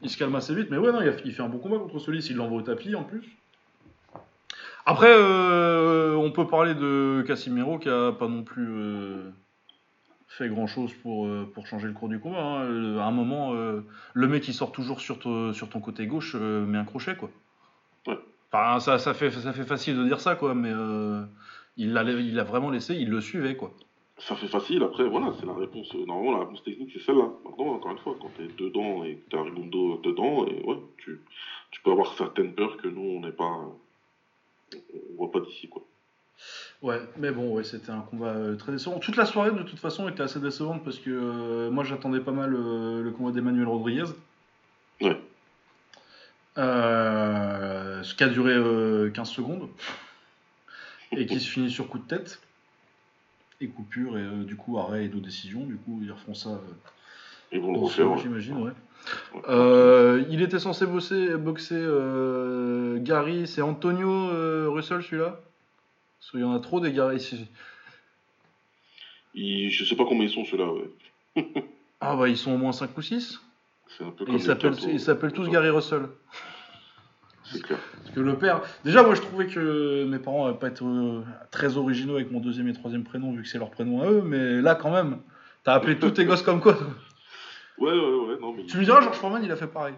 Il 0.00 0.08
se 0.08 0.16
calme 0.16 0.34
assez 0.34 0.54
vite, 0.54 0.68
mais 0.70 0.78
ouais, 0.78 0.90
non, 0.90 1.02
il, 1.02 1.08
a- 1.10 1.16
il 1.26 1.32
fait 1.32 1.42
un 1.42 1.48
bon 1.48 1.58
combat 1.58 1.76
contre 1.78 1.98
Solis, 1.98 2.26
il 2.30 2.36
l'envoie 2.36 2.58
au 2.58 2.62
tapis 2.62 2.94
en 2.94 3.04
plus. 3.04 3.22
Après, 4.84 5.10
euh, 5.10 6.14
on 6.16 6.30
peut 6.32 6.46
parler 6.46 6.74
de 6.74 7.22
Casimiro 7.26 7.78
qui 7.78 7.88
a 7.88 8.12
pas 8.12 8.26
non 8.28 8.42
plus 8.42 8.66
euh, 8.68 9.30
fait 10.26 10.48
grand 10.48 10.66
chose 10.66 10.92
pour, 11.02 11.26
euh, 11.26 11.48
pour 11.54 11.66
changer 11.66 11.86
le 11.86 11.92
cours 11.92 12.08
du 12.08 12.18
combat. 12.18 12.42
hein. 12.42 12.98
À 12.98 13.04
un 13.04 13.10
moment, 13.12 13.52
le 13.52 14.28
mec 14.28 14.42
qui 14.42 14.52
sort 14.52 14.72
toujours 14.72 15.00
sur, 15.00 15.18
to- 15.18 15.52
sur 15.52 15.68
ton 15.68 15.80
côté 15.80 16.06
gauche 16.06 16.34
met 16.34 16.78
un 16.78 16.84
crochet, 16.84 17.14
quoi. 17.16 17.30
Ouais. 18.08 18.18
Enfin, 18.52 18.80
ça, 18.80 18.98
ça, 18.98 19.14
fait, 19.14 19.30
ça 19.30 19.52
fait 19.52 19.64
facile 19.64 19.96
de 19.96 20.04
dire 20.04 20.20
ça, 20.20 20.34
quoi, 20.34 20.54
mais 20.54 20.72
il 21.76 21.92
l'a 21.92 22.02
il 22.02 22.38
vraiment 22.40 22.70
laissé, 22.70 22.94
il 22.96 23.08
le 23.08 23.20
suivait, 23.20 23.56
quoi. 23.56 23.72
Ça 24.18 24.36
fait 24.36 24.46
facile, 24.48 24.82
après, 24.82 25.04
voilà, 25.08 25.32
c'est 25.40 25.46
la 25.46 25.54
réponse. 25.54 25.92
Normalement, 25.94 26.32
la 26.32 26.44
réponse 26.44 26.62
technique, 26.62 26.90
c'est 26.92 27.00
celle-là. 27.00 27.28
Maintenant, 27.44 27.74
encore 27.74 27.92
une 27.92 27.98
fois, 27.98 28.14
quand 28.20 28.30
t'es 28.36 28.46
dedans 28.62 29.04
et 29.04 29.16
que 29.16 29.30
t'as 29.30 29.42
Rigundo 29.42 30.00
dedans, 30.04 30.46
et 30.46 30.62
ouais, 30.64 30.76
tu, 30.98 31.20
tu 31.70 31.80
peux 31.82 31.90
avoir 31.92 32.12
certaines 32.14 32.52
peurs 32.52 32.76
que 32.76 32.88
nous, 32.88 33.00
on 33.00 33.20
n'est 33.20 33.32
pas. 33.32 33.52
On, 34.94 35.16
voit 35.16 35.30
pas 35.30 35.40
d'ici, 35.40 35.68
quoi. 35.68 35.82
Ouais, 36.82 37.00
mais 37.16 37.30
bon, 37.30 37.54
ouais, 37.54 37.64
c'était 37.64 37.90
un 37.90 38.00
combat 38.00 38.34
euh, 38.34 38.56
très 38.56 38.72
décevant. 38.72 38.98
Toute 38.98 39.16
la 39.16 39.24
soirée, 39.24 39.52
de 39.52 39.62
toute 39.62 39.78
façon, 39.78 40.08
était 40.08 40.22
assez 40.22 40.40
décevante 40.40 40.82
parce 40.82 40.98
que 40.98 41.10
euh, 41.10 41.70
moi, 41.70 41.84
j'attendais 41.84 42.20
pas 42.20 42.32
mal 42.32 42.54
euh, 42.54 43.02
le 43.02 43.10
combat 43.12 43.30
d'Emmanuel 43.30 43.68
Rodriguez. 43.68 44.06
Ouais. 45.00 45.20
Ce 46.56 48.14
qui 48.14 48.24
a 48.24 48.28
duré 48.28 48.52
euh, 48.52 49.10
15 49.10 49.28
secondes 49.30 49.68
et 51.12 51.26
qui 51.26 51.38
se 51.38 51.48
finit 51.48 51.70
sur 51.70 51.88
coup 51.88 51.98
de 51.98 52.06
tête 52.06 52.40
et 53.60 53.68
coupure 53.68 54.18
et 54.18 54.44
du 54.44 54.56
coup 54.56 54.78
arrêt 54.78 55.04
et 55.04 55.08
deux 55.08 55.20
décisions. 55.20 55.64
Du 55.64 55.76
coup, 55.76 56.00
ils 56.02 56.10
refont 56.10 56.34
ça 56.34 56.60
Ils 57.52 57.60
vont 57.60 57.72
le 57.72 57.78
refaire. 57.78 58.16
j'imagine, 58.18 58.56
ouais. 58.62 58.72
Euh, 59.48 60.24
il 60.30 60.42
était 60.42 60.58
censé 60.60 60.86
bosser, 60.86 61.36
boxer 61.36 61.74
euh, 61.76 62.98
Gary, 63.00 63.46
c'est 63.48 63.60
Antonio 63.62 64.08
euh, 64.30 64.68
Russell 64.70 65.02
celui-là? 65.02 65.40
Parce 66.20 66.30
qu'il 66.30 66.40
y 66.40 66.44
en 66.44 66.54
a 66.54 66.60
trop 66.60 66.78
des 66.80 66.92
Gary 66.92 67.16
ici. 67.16 67.46
Ils- 69.34 69.70
je 69.70 69.84
sais 69.84 69.96
pas 69.96 70.04
combien 70.04 70.24
ils 70.24 70.30
sont, 70.30 70.44
ceux-là, 70.44 70.66
ouais. 70.72 70.90
Ah 72.00 72.16
bah 72.16 72.28
ils 72.28 72.36
sont 72.36 72.52
au 72.52 72.56
moins 72.58 72.72
5 72.72 72.96
ou 72.98 73.02
6. 73.02 73.40
C'est 73.96 74.04
un 74.04 74.10
peu 74.10 74.24
Et 74.24 74.26
comme. 74.26 74.34
ils 74.36 75.00
s'appellent 75.00 75.32
tous. 75.32 75.48
Gary 75.48 75.70
Russell. 75.70 76.02
C'est 77.44 77.62
clair. 77.62 77.78
Parce 78.02 78.14
que 78.14 78.20
le 78.20 78.36
père. 78.38 78.60
Déjà, 78.84 79.02
moi 79.02 79.14
je 79.14 79.20
trouvais 79.20 79.46
que 79.46 80.04
mes 80.04 80.18
parents 80.18 80.46
n'allaient 80.46 80.58
pas 80.58 80.68
être 80.68 80.84
très 81.50 81.76
originaux 81.76 82.14
avec 82.16 82.30
mon 82.32 82.40
deuxième 82.40 82.66
et 82.68 82.72
troisième 82.72 83.04
prénom, 83.04 83.32
vu 83.32 83.42
que 83.42 83.48
c'est 83.48 83.58
leur 83.58 83.70
prénom 83.70 84.00
à 84.02 84.06
eux, 84.06 84.22
mais 84.24 84.60
là 84.62 84.74
quand 84.74 84.90
même, 84.90 85.18
t'as 85.64 85.74
appelé 85.74 85.98
tous 85.98 86.10
tes 86.10 86.24
gosses 86.24 86.42
comme 86.42 86.60
quoi 86.60 86.76
Ouais, 87.78 87.90
ouais, 87.90 88.14
ouais, 88.26 88.38
non, 88.40 88.52
mais. 88.52 88.64
Tu 88.66 88.76
me 88.78 88.84
diras, 88.84 89.00
George 89.00 89.16
Foreman 89.16 89.42
il 89.42 89.50
a 89.50 89.56
fait 89.56 89.66
pareil. 89.66 89.94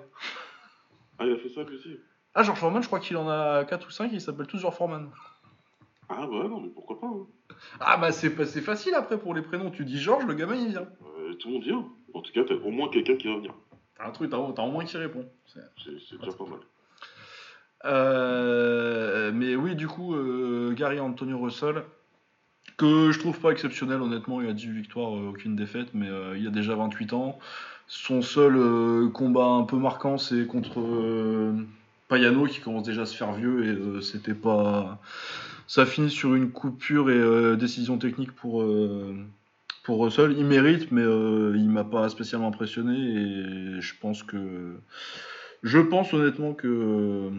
Ah, 1.18 1.26
il 1.26 1.32
a 1.32 1.36
fait 1.36 1.48
ça 1.48 1.62
lui 1.62 1.76
aussi. 1.76 1.96
Ah, 2.34 2.42
George 2.42 2.58
Foreman, 2.58 2.82
je 2.82 2.86
crois 2.88 3.00
qu'il 3.00 3.16
en 3.16 3.28
a 3.28 3.64
4 3.64 3.86
ou 3.86 3.90
5, 3.90 4.10
ils 4.12 4.20
s'appellent 4.20 4.46
tous 4.46 4.58
George 4.58 4.74
Foreman. 4.76 5.10
Ah, 6.08 6.26
ouais, 6.28 6.48
non, 6.48 6.60
mais 6.60 6.68
pourquoi 6.68 7.00
pas, 7.00 7.06
hein. 7.06 7.26
Ah 7.80 7.96
bah 7.96 8.12
c'est 8.12 8.30
pas- 8.30 8.44
c'est 8.46 8.60
facile 8.60 8.94
après 8.94 9.18
pour 9.18 9.32
les 9.34 9.42
prénoms, 9.42 9.70
tu 9.70 9.84
dis 9.84 9.98
George, 9.98 10.26
le 10.26 10.34
gamin 10.34 10.54
il 10.56 10.68
vient. 10.68 10.86
Euh, 11.18 11.34
Tout 11.34 11.48
le 11.48 11.54
monde 11.54 11.62
vient. 11.64 11.86
En 12.12 12.20
tout 12.20 12.32
cas, 12.32 12.44
t'as 12.44 12.54
au 12.54 12.70
moins 12.70 12.88
quelqu'un 12.90 13.16
qui 13.16 13.28
va 13.28 13.36
venir. 13.36 13.54
Un 14.00 14.10
truc, 14.10 14.30
t'as 14.30 14.36
au 14.38 14.70
moins 14.70 14.84
qui 14.84 14.96
répond. 14.96 15.24
C'est 15.46 16.18
déjà 16.18 16.32
pas 16.32 16.44
mal. 16.44 16.58
Euh, 17.84 19.30
mais 19.34 19.56
oui, 19.56 19.74
du 19.76 19.86
coup, 19.88 20.14
euh, 20.14 20.72
Gary 20.72 21.00
Antonio 21.00 21.38
Russell, 21.38 21.84
que 22.76 23.12
je 23.12 23.18
trouve 23.18 23.38
pas 23.38 23.50
exceptionnel, 23.50 24.00
honnêtement, 24.00 24.40
il 24.40 24.48
a 24.48 24.52
18 24.52 24.72
victoires, 24.72 25.16
euh, 25.16 25.30
aucune 25.30 25.56
défaite, 25.56 25.88
mais 25.94 26.08
il 26.36 26.46
a 26.46 26.50
déjà 26.50 26.74
28 26.74 27.12
ans. 27.12 27.38
Son 27.86 28.22
seul 28.22 29.10
combat 29.12 29.46
un 29.46 29.64
peu 29.64 29.76
marquant, 29.76 30.16
c'est 30.16 30.46
contre 30.46 31.52
Payano, 32.08 32.46
qui 32.46 32.60
commence 32.60 32.84
déjà 32.84 33.02
à 33.02 33.06
se 33.06 33.14
faire 33.16 33.32
vieux, 33.32 33.98
et 33.98 34.02
c'était 34.02 34.34
pas. 34.34 34.98
Ça 35.66 35.84
finit 35.84 36.10
sur 36.10 36.34
une 36.34 36.50
coupure 36.50 37.10
et 37.10 37.56
décision 37.58 37.98
technique 37.98 38.32
pour 38.32 38.64
pour 39.82 40.02
Russell. 40.02 40.34
Il 40.38 40.46
mérite, 40.46 40.92
mais 40.92 41.02
il 41.02 41.68
m'a 41.68 41.84
pas 41.84 42.08
spécialement 42.08 42.48
impressionné. 42.48 42.96
Et 42.96 43.80
je 43.82 43.92
pense 44.00 44.22
que. 44.22 44.78
Je 45.62 45.78
pense 45.78 46.14
honnêtement 46.14 46.54
que 46.54 47.30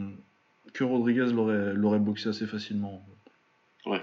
que 0.75 0.83
Rodriguez 0.83 1.31
l'aurait 1.31 1.99
boxé 1.99 2.29
assez 2.29 2.45
facilement. 2.45 3.03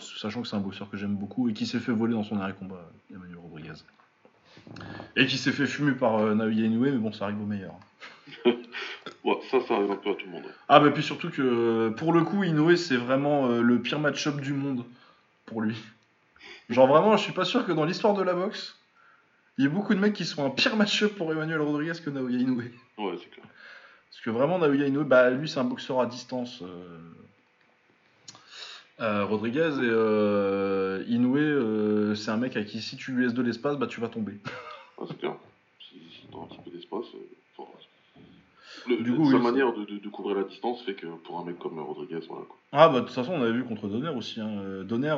Sachant 0.01 0.43
que 0.43 0.49
c'est 0.49 0.57
un 0.57 0.61
boxeur 0.61 0.89
que 0.91 0.97
j'aime 0.97 1.17
beaucoup 1.17 1.49
et 1.49 1.53
qui 1.53 1.67
s'est 1.67 1.81
fait 1.81 1.93
voler 1.93 2.15
dans 2.15 2.25
son 2.25 2.39
arrêt 2.39 2.55
combat, 2.55 2.89
Emmanuel 3.11 3.39
Rodriguez. 3.39 3.75
Et 5.17 5.27
qui 5.27 5.39
s'est 5.39 5.53
fait 5.53 5.67
fumer 5.67 5.93
par 5.93 6.19
euh, 6.19 6.35
Naoya 6.35 6.67
Inoue, 6.67 6.83
mais 6.83 6.91
bon, 6.93 7.13
ça 7.13 7.25
arrive 7.25 7.41
au 7.41 7.47
meilleur. 7.47 7.75
ça, 9.51 9.61
ça 9.67 9.75
arrive 9.75 9.91
un 9.91 9.97
peu 9.97 10.11
à 10.11 10.15
tout 10.15 10.27
le 10.27 10.33
monde. 10.33 10.45
Ah, 10.69 10.79
bah 10.79 10.91
puis 10.91 11.03
surtout 11.03 11.31
que 11.31 11.89
pour 11.97 12.13
le 12.13 12.23
coup, 12.23 12.45
Inoue, 12.45 12.77
c'est 12.77 12.97
vraiment 12.97 13.49
euh, 13.49 13.61
le 13.61 13.81
pire 13.81 13.99
match-up 13.99 14.41
du 14.41 14.53
monde 14.53 14.85
pour 15.47 15.63
lui. 15.63 15.77
Genre 16.69 16.87
vraiment, 16.87 17.17
je 17.17 17.23
suis 17.23 17.33
pas 17.33 17.45
sûr 17.45 17.67
que 17.67 17.73
dans 17.73 17.85
l'histoire 17.85 18.15
de 18.15 18.23
la 18.23 18.35
boxe, 18.35 18.79
il 19.59 19.65
y 19.65 19.67
ait 19.67 19.71
beaucoup 19.71 19.95
de 19.95 20.01
mecs 20.01 20.15
qui 20.15 20.25
sont 20.25 20.45
un 20.45 20.51
pire 20.51 20.77
match-up 20.77 21.15
pour 21.17 21.33
Emmanuel 21.33 21.61
Rodriguez 21.61 22.01
que 22.03 22.11
Naoya 22.11 22.39
Inoue. 22.39 22.63
Ouais, 22.99 23.19
c'est 23.19 23.31
clair. 23.31 23.47
Parce 24.11 24.23
que 24.25 24.31
vraiment, 24.31 24.59
Naoya 24.59 24.87
Inoue, 24.87 25.05
bah, 25.05 25.31
lui, 25.31 25.49
c'est 25.49 25.59
un 25.59 25.65
boxeur 25.65 26.01
à 26.01 26.07
distance. 26.07 26.63
Euh, 26.63 26.99
euh, 29.03 29.25
Rodriguez 29.25 29.61
et 29.61 29.89
euh, 29.89 31.05
Inoue, 31.09 32.15
c'est 32.15 32.31
un 32.31 32.37
mec 32.37 32.57
à 32.57 32.63
qui, 32.63 32.81
si 32.81 32.97
tu 32.97 33.13
lui 33.13 33.25
laisses 33.25 33.35
de 33.35 33.43
l'espace, 33.43 33.77
bah, 33.77 33.87
tu 33.87 34.01
vas 34.01 34.09
tomber. 34.09 34.35
Ah, 35.01 35.05
c'est 35.09 35.19
clair. 35.19 35.35
Si, 35.81 35.97
si 36.15 36.27
tu 36.31 36.37
as 36.37 36.41
un 36.41 36.47
petit 36.47 36.61
peu 36.65 36.71
d'espace. 36.71 37.07
du 38.87 39.17
coup, 39.17 39.33
sa 39.33 39.39
manière 39.39 39.73
de, 39.73 40.09
couvrir 40.11 40.37
la 40.37 40.45
distance 40.45 40.83
fait 40.83 40.95
que 40.95 41.07
pour 41.25 41.41
un 41.41 41.45
mec 41.45 41.59
comme 41.59 41.81
Rodriguez, 41.81 42.21
voilà 42.29 42.45
quoi. 42.45 42.57
Ah 42.71 42.89
bah 42.89 43.01
de 43.01 43.07
toute 43.07 43.15
façon 43.15 43.33
on 43.33 43.43
avait 43.43 43.53
vu 43.53 43.65
contre 43.65 43.89
Donner 43.89 44.11
aussi. 44.11 44.41
Hein. 44.41 44.85
Donner, 44.85 45.17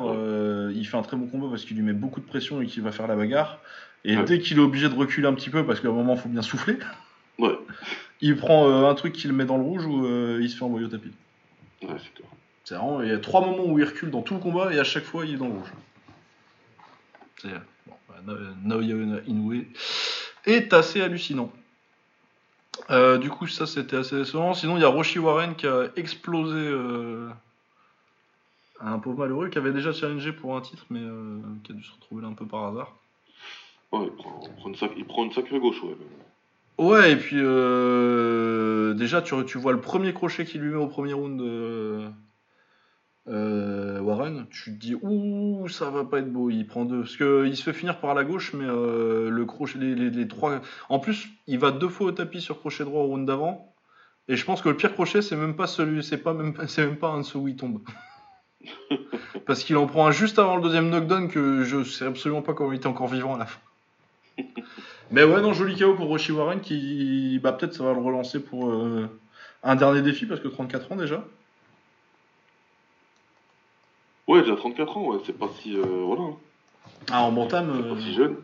il 0.74 0.86
fait 0.86 0.96
un 0.96 1.02
très 1.02 1.18
bon 1.18 1.26
combat 1.26 1.48
parce 1.50 1.66
qu'il 1.66 1.76
lui 1.76 1.82
met 1.82 1.92
beaucoup 1.92 2.20
de 2.20 2.24
pression 2.24 2.62
et 2.62 2.66
qu'il 2.66 2.82
va 2.82 2.92
faire 2.92 3.08
la 3.08 3.16
bagarre. 3.16 3.58
Et 4.04 4.16
dès 4.16 4.38
qu'il 4.38 4.56
est 4.56 4.62
obligé 4.62 4.88
de 4.88 4.94
reculer 4.94 5.26
un 5.26 5.34
petit 5.34 5.50
peu 5.50 5.66
parce 5.66 5.80
qu'à 5.80 5.88
un 5.88 5.92
moment 5.92 6.14
il 6.14 6.20
faut 6.20 6.30
bien 6.30 6.42
souffler. 6.42 6.78
Ouais 7.38 7.58
il 8.24 8.36
prend 8.36 8.68
euh, 8.68 8.88
un 8.88 8.94
truc 8.94 9.12
qu'il 9.12 9.32
met 9.32 9.44
dans 9.44 9.58
le 9.58 9.62
rouge 9.62 9.84
ou 9.84 10.06
euh, 10.06 10.40
il 10.40 10.48
se 10.48 10.56
fait 10.56 10.64
envoyer 10.64 10.86
au 10.86 10.88
tapis. 10.88 11.12
Ouais, 11.82 11.96
c'est 11.98 12.14
clair. 12.14 12.28
C'est 12.64 12.74
vraiment, 12.74 13.02
il 13.02 13.10
y 13.10 13.12
a 13.12 13.18
trois 13.18 13.42
moments 13.42 13.66
où 13.66 13.78
il 13.78 13.84
recule 13.84 14.10
dans 14.10 14.22
tout 14.22 14.34
le 14.34 14.40
combat 14.40 14.72
et 14.72 14.78
à 14.78 14.84
chaque 14.84 15.04
fois 15.04 15.26
il 15.26 15.34
est 15.34 15.36
dans 15.36 15.48
le 15.48 15.54
rouge. 15.54 15.72
C'est 17.42 17.48
bon, 17.86 17.94
bah, 18.08 18.34
Naoya 18.64 18.96
Inoue 19.26 19.64
est 20.46 20.72
assez 20.72 21.02
hallucinant. 21.02 21.52
Euh, 22.90 23.18
du 23.18 23.30
coup, 23.30 23.46
ça 23.46 23.66
c'était 23.66 23.96
assez 23.96 24.16
décevant. 24.16 24.54
Sinon, 24.54 24.76
il 24.76 24.80
y 24.80 24.84
a 24.84 24.88
Roshi 24.88 25.18
Warren 25.18 25.54
qui 25.54 25.66
a 25.66 25.88
explosé 25.96 26.72
un 28.80 28.98
pauvre 28.98 29.18
malheureux 29.18 29.48
qui 29.48 29.58
avait 29.58 29.72
déjà 29.72 29.92
challengé 29.92 30.32
pour 30.32 30.56
un 30.56 30.60
titre, 30.60 30.86
mais 30.90 31.00
qui 31.64 31.72
a 31.72 31.74
dû 31.74 31.82
se 31.82 31.92
retrouver 31.92 32.22
là 32.22 32.28
un 32.28 32.32
peu 32.32 32.46
par 32.46 32.64
hasard. 32.64 32.94
Ouais, 33.92 34.06
il 34.06 34.12
prend, 34.12 34.40
il 34.96 35.04
prend 35.04 35.24
une, 35.24 35.32
sacrée 35.32 35.60
gauche, 35.60 35.82
ouais. 35.82 35.96
Ouais, 36.78 37.12
et 37.12 37.16
puis 37.16 37.36
euh, 37.38 38.94
déjà, 38.94 39.22
tu, 39.22 39.34
tu 39.44 39.58
vois 39.58 39.72
le 39.72 39.80
premier 39.80 40.12
crochet 40.12 40.44
qu'il 40.44 40.62
lui 40.62 40.70
met 40.70 40.76
au 40.76 40.88
premier 40.88 41.12
round 41.12 41.40
euh, 43.26 44.00
Warren, 44.00 44.46
tu 44.50 44.74
te 44.74 44.78
dis, 44.78 44.94
ouh, 45.00 45.66
ça 45.68 45.88
va 45.90 46.04
pas 46.04 46.18
être 46.18 46.30
beau, 46.30 46.50
il 46.50 46.66
prend 46.66 46.84
deux. 46.84 47.00
Parce 47.00 47.16
qu'il 47.16 47.56
se 47.56 47.62
fait 47.62 47.72
finir 47.72 47.98
par 47.98 48.14
la 48.14 48.24
gauche, 48.24 48.52
mais 48.52 48.66
euh, 48.66 49.30
le 49.30 49.44
crochet, 49.46 49.78
les, 49.78 50.28
trois. 50.28 50.60
En 50.88 50.98
plus, 50.98 51.28
il 51.46 51.58
va 51.58 51.70
deux 51.70 51.88
fois 51.88 52.08
au 52.08 52.12
tapis 52.12 52.40
sur 52.40 52.60
crochet 52.60 52.84
droit 52.84 53.02
au 53.02 53.06
round 53.06 53.26
d'avant. 53.26 53.74
Et 54.28 54.36
je 54.36 54.44
pense 54.44 54.62
que 54.62 54.68
le 54.68 54.76
pire 54.76 54.92
crochet, 54.94 55.22
c'est 55.22 55.36
même 55.36 55.56
pas 55.56 55.66
celui, 55.66 56.02
c'est 56.02 56.18
pas 56.18 56.34
même, 56.34 56.54
c'est 56.66 56.84
même 56.84 56.96
pas 56.96 57.08
un 57.08 57.18
de 57.18 57.22
ceux 57.22 57.38
où 57.38 57.48
il 57.48 57.56
tombe. 57.56 57.80
Parce 59.46 59.64
qu'il 59.64 59.76
en 59.76 59.86
prend 59.86 60.06
un 60.06 60.10
juste 60.10 60.38
avant 60.38 60.56
le 60.56 60.62
deuxième 60.62 60.88
knockdown 60.88 61.28
que 61.28 61.64
je 61.64 61.84
sais 61.84 62.06
absolument 62.06 62.42
pas 62.42 62.54
comment 62.54 62.72
il 62.72 62.76
était 62.76 62.86
encore 62.86 63.08
vivant 63.08 63.34
à 63.34 63.38
la 63.38 63.46
fin. 63.46 63.60
Mais 65.10 65.24
ouais, 65.24 65.40
non, 65.40 65.52
joli 65.52 65.78
KO 65.78 65.94
pour 65.94 66.06
Roshi 66.06 66.32
Warren 66.32 66.60
qui, 66.60 67.38
bah, 67.42 67.52
peut-être 67.52 67.74
ça 67.74 67.84
va 67.84 67.92
le 67.92 68.00
relancer 68.00 68.40
pour 68.40 68.70
euh, 68.70 69.08
un 69.62 69.76
dernier 69.76 70.02
défi 70.02 70.26
parce 70.26 70.40
que 70.40 70.48
34 70.48 70.92
ans 70.92 70.96
déjà. 70.96 71.24
Ouais, 74.26 74.40
déjà 74.40 74.56
34 74.56 74.96
ans, 74.96 75.06
ouais, 75.06 75.18
c'est 75.24 75.38
pas 75.38 75.48
si. 75.60 75.76
Euh, 75.76 75.82
voilà. 75.82 76.22
Ah, 77.10 77.24
en 77.24 77.32
bantam. 77.32 77.70
C'est 77.74 77.88
pas 77.88 78.00
si 78.00 78.10
euh, 78.10 78.14
jeune. 78.14 78.36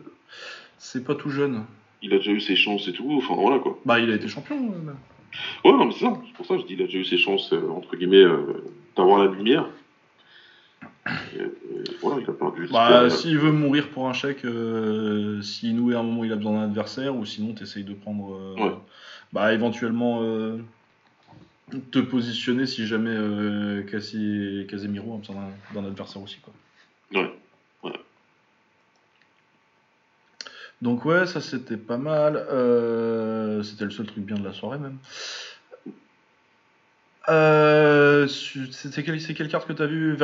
C'est 0.77 1.03
pas 1.05 1.15
tout 1.15 1.29
jeune. 1.29 1.65
Il 2.01 2.13
a 2.13 2.17
déjà 2.17 2.31
eu 2.31 2.41
ses 2.41 2.55
chances 2.55 2.87
et 2.87 2.93
tout, 2.93 3.11
enfin 3.17 3.35
voilà 3.35 3.59
quoi. 3.59 3.77
Bah, 3.85 3.99
il 3.99 4.11
a 4.11 4.15
été 4.15 4.27
champion. 4.27 4.57
Ouais, 5.63 5.71
non, 5.71 5.85
mais 5.85 5.93
c'est 5.93 6.05
ça, 6.05 6.13
c'est 6.25 6.33
pour 6.33 6.45
ça 6.45 6.55
que 6.55 6.61
je 6.61 6.65
dis, 6.65 6.73
il 6.73 6.81
a 6.81 6.85
déjà 6.85 6.97
eu 6.97 7.05
ses 7.05 7.17
chances, 7.17 7.53
entre 7.53 7.95
guillemets, 7.95 8.25
d'avoir 8.97 9.23
la 9.23 9.31
lumière. 9.31 9.69
voilà, 12.01 12.21
il 12.21 12.29
a 12.29 12.33
perdu. 12.33 12.67
Bah, 12.71 13.09
s'il 13.09 13.37
veut 13.37 13.51
mourir 13.51 13.89
pour 13.89 14.07
un 14.07 14.13
chèque, 14.13 14.45
euh, 14.45 15.41
si 15.41 15.73
nous, 15.73 15.91
à 15.95 15.99
un 15.99 16.03
moment, 16.03 16.23
il 16.23 16.31
a 16.31 16.35
besoin 16.35 16.53
d'un 16.53 16.63
adversaire, 16.63 17.15
ou 17.15 17.25
sinon, 17.25 17.53
tu 17.53 17.63
essayes 17.63 17.83
de 17.83 17.93
prendre. 17.93 18.35
Euh, 18.35 18.71
bah, 19.33 19.53
éventuellement, 19.53 20.19
euh, 20.21 20.57
te 21.79 21.99
positionner 21.99 22.65
si 22.65 22.85
jamais 22.85 23.15
euh, 23.15 23.83
Casemiro 23.83 25.15
a 25.15 25.17
besoin 25.17 25.35
d'un 25.73 25.85
adversaire 25.85 26.21
aussi. 26.21 26.37
Quoi. 26.39 26.53
Ouais, 27.13 27.33
ouais. 27.83 27.93
Donc, 30.81 31.05
ouais, 31.05 31.25
ça 31.25 31.41
c'était 31.41 31.77
pas 31.77 31.97
mal. 31.97 32.33
c'était 33.63 33.85
le 33.85 33.91
seul 33.91 34.05
truc 34.05 34.23
bien 34.25 34.37
de 34.37 34.43
la 34.43 34.53
soirée, 34.53 34.79
même. 34.79 34.97
c'est 38.27 39.03
quelle, 39.03 39.19
quelle 39.19 39.49
carte 39.49 39.67
que 39.67 39.73
tu 39.73 39.81
as 39.81 39.87
vu 39.87 40.15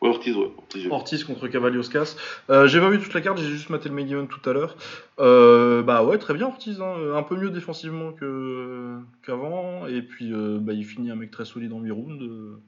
Ortiz 0.00 0.34
Ouais, 0.34 0.50
Ortiz, 0.56 0.86
ouais. 0.86 0.92
Ortiz, 0.92 1.24
contre 1.24 1.48
Cavalioscas. 1.48 2.16
Euh, 2.48 2.66
j'ai 2.66 2.80
pas 2.80 2.88
vu 2.88 2.98
toute 2.98 3.12
la 3.12 3.20
carte, 3.20 3.38
j'ai 3.38 3.48
juste 3.48 3.68
maté 3.68 3.90
le 3.90 3.94
main 3.94 4.26
tout 4.26 4.48
à 4.48 4.52
l'heure. 4.54 4.76
Euh, 5.18 5.82
bah 5.82 6.02
ouais, 6.04 6.16
très 6.16 6.32
bien 6.32 6.46
Ortiz, 6.46 6.80
hein. 6.80 7.14
un 7.14 7.22
peu 7.22 7.36
mieux 7.36 7.50
défensivement 7.50 8.12
que, 8.12 8.98
qu'avant. 9.22 9.86
Et 9.86 10.00
puis 10.00 10.32
euh, 10.32 10.58
bah, 10.58 10.72
il 10.72 10.84
finit 10.84 11.10
un 11.10 11.16
mec 11.16 11.30
très 11.30 11.44
solide 11.44 11.72
en 11.74 11.80
8 11.80 11.90
rounds. 11.90 12.60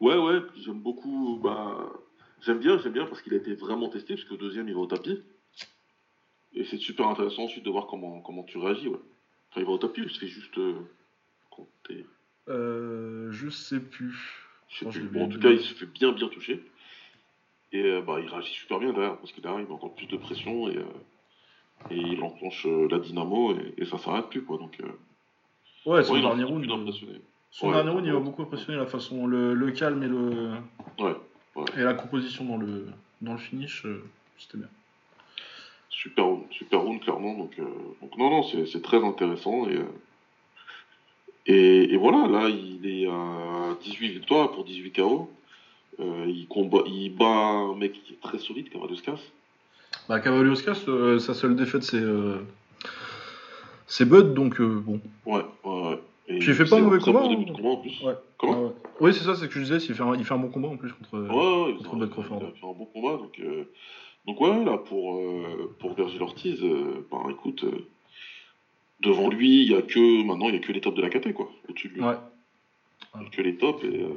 Ouais, 0.00 0.16
ouais, 0.16 0.40
j'aime 0.56 0.80
beaucoup. 0.80 1.38
Bah, 1.42 1.78
j'aime 2.40 2.58
bien, 2.58 2.78
j'aime 2.78 2.92
bien 2.92 3.06
parce 3.06 3.22
qu'il 3.22 3.34
a 3.34 3.36
été 3.36 3.54
vraiment 3.54 3.88
testé, 3.88 4.14
parce 4.14 4.26
que 4.26 4.34
le 4.34 4.40
deuxième 4.40 4.68
il 4.68 4.74
va 4.74 4.80
au 4.80 4.86
tapis. 4.86 5.22
Et 6.54 6.64
c'est 6.64 6.78
super 6.78 7.06
intéressant 7.06 7.44
ensuite 7.44 7.64
de 7.64 7.70
voir 7.70 7.86
comment, 7.86 8.20
comment 8.20 8.42
tu 8.42 8.58
réagis. 8.58 8.88
Ouais. 8.88 8.98
Enfin, 9.50 9.60
il 9.60 9.66
va 9.66 9.72
au 9.72 9.78
tapis 9.78 10.02
il 10.02 10.10
se 10.10 10.18
fait 10.18 10.26
juste 10.26 10.58
compter 11.48 12.04
Je 12.48 13.48
sais 13.50 13.78
plus 13.78 14.41
en 14.84 15.28
tout 15.28 15.38
cas, 15.38 15.50
il 15.50 15.60
se 15.60 15.74
fait 15.74 15.86
bien 15.86 16.12
bien 16.12 16.28
toucher. 16.28 16.62
Et 17.72 17.82
euh, 17.82 18.02
bah, 18.02 18.20
il 18.22 18.28
réagit 18.28 18.52
super 18.52 18.78
bien 18.78 18.92
derrière, 18.92 19.16
parce 19.16 19.32
que 19.32 19.40
derrière, 19.40 19.60
il 19.60 19.66
met 19.66 19.72
encore 19.72 19.94
plus 19.94 20.06
de 20.06 20.16
pression 20.16 20.68
et, 20.68 20.76
euh, 20.76 21.90
et 21.90 21.96
il 21.96 22.22
enclenche 22.22 22.66
euh, 22.66 22.86
la 22.90 22.98
dynamo 22.98 23.54
et, 23.78 23.84
ça 23.86 23.98
s'arrête 23.98 24.28
plus. 24.28 24.44
Quoi, 24.44 24.58
donc, 24.58 24.78
ouais, 25.86 26.02
son 26.04 26.20
dernier 26.20 26.44
round. 26.44 26.66
Son 27.50 27.70
dernier 27.70 27.90
round, 27.90 28.06
il 28.06 28.12
m'a 28.12 28.20
beaucoup 28.20 28.42
impressionné 28.42 28.78
la 28.78 28.86
façon, 28.86 29.26
le, 29.26 29.54
le 29.54 29.70
calme 29.72 30.02
et, 30.02 30.08
le, 30.08 30.52
et 31.76 31.82
la 31.82 31.94
composition 31.94 32.44
dans 32.44 32.56
le, 32.56 32.88
dans 33.20 33.32
le 33.32 33.38
finish, 33.38 33.86
c'était 34.38 34.58
bien. 34.58 34.68
Super 35.88 36.24
round, 36.24 36.44
super 36.50 36.80
round 36.80 37.00
clairement. 37.00 37.34
Donc, 37.34 37.56
donc 37.56 38.18
non, 38.18 38.30
non, 38.30 38.42
c'est 38.42 38.82
très 38.82 39.02
intéressant. 39.02 39.66
Et, 39.68 39.78
et, 41.46 41.96
voilà, 41.96 42.28
là, 42.28 42.48
il 42.48 42.86
est 42.86 43.06
à 43.06 43.76
18 43.82 44.08
victoires 44.08 44.52
pour 44.52 44.64
18 44.64 44.92
KO. 44.92 45.30
Euh, 46.00 46.24
il, 46.26 46.46
combat, 46.48 46.82
il 46.86 47.14
bat 47.14 47.26
un 47.26 47.74
mec 47.74 47.92
qui 47.92 48.14
est 48.14 48.20
très 48.20 48.38
solide, 48.38 48.70
Cavalioscas. 48.70 49.18
Bah, 50.08 50.20
Cavalioscas, 50.20 50.84
euh, 50.88 51.18
sa 51.18 51.34
seule 51.34 51.54
défaite, 51.54 51.82
c'est 51.82 52.00
euh, 52.00 52.38
c'est 53.86 54.08
Bud, 54.08 54.32
donc 54.32 54.60
bon. 54.62 55.00
Ouais, 55.26 55.42
ouais, 55.64 55.88
ouais. 55.88 55.98
Et 56.28 56.38
Puis 56.38 56.48
il 56.48 56.54
fait 56.54 56.64
pas 56.64 56.78
un 56.78 56.82
mauvais 56.82 56.98
combat. 56.98 57.24
Hein. 57.24 57.44
combat 57.54 57.68
en 57.68 57.76
plus. 57.76 58.02
Ouais. 58.02 58.14
Comment 58.38 58.62
ouais. 58.62 58.72
Oui, 59.00 59.12
c'est 59.12 59.24
ça, 59.24 59.34
c'est 59.34 59.42
ce 59.42 59.46
que 59.48 59.60
je 59.60 59.64
disais, 59.64 59.76
il 59.76 59.94
fait, 59.94 60.02
un, 60.02 60.14
il 60.14 60.24
fait 60.24 60.34
un 60.34 60.38
bon 60.38 60.48
combat 60.48 60.68
en 60.68 60.76
plus 60.76 60.92
contre, 60.92 61.18
ouais, 61.18 61.74
contre 61.74 61.96
Bud 61.96 62.10
Crawford. 62.10 62.42
Il 62.54 62.60
fait 62.60 62.66
un 62.66 62.72
bon 62.72 62.86
combat, 62.86 63.16
donc, 63.18 63.40
donc 64.26 64.40
ouais, 64.40 64.64
là, 64.64 64.78
pour, 64.78 65.20
pour 65.78 65.94
Virgil 65.94 66.22
Ortiz, 66.22 66.60
bah 67.10 67.18
écoute 67.30 67.64
devant 69.02 69.28
lui, 69.28 69.62
il 69.64 69.70
y 69.70 69.74
a 69.74 69.82
que 69.82 70.22
maintenant 70.24 70.48
il 70.48 70.54
y 70.54 70.58
a 70.58 70.60
que 70.60 70.72
les 70.72 70.80
tops 70.80 70.96
de 70.96 71.02
la 71.02 71.10
KT 71.10 71.32
quoi, 71.32 71.50
au-dessus 71.68 71.88
de 71.88 71.94
lui. 71.94 72.02
Ouais. 72.02 72.16
Il 73.16 73.22
y 73.22 73.26
a 73.26 73.28
que 73.28 73.42
les 73.42 73.56
tops 73.56 73.82
et 73.84 73.88
euh, 74.02 74.08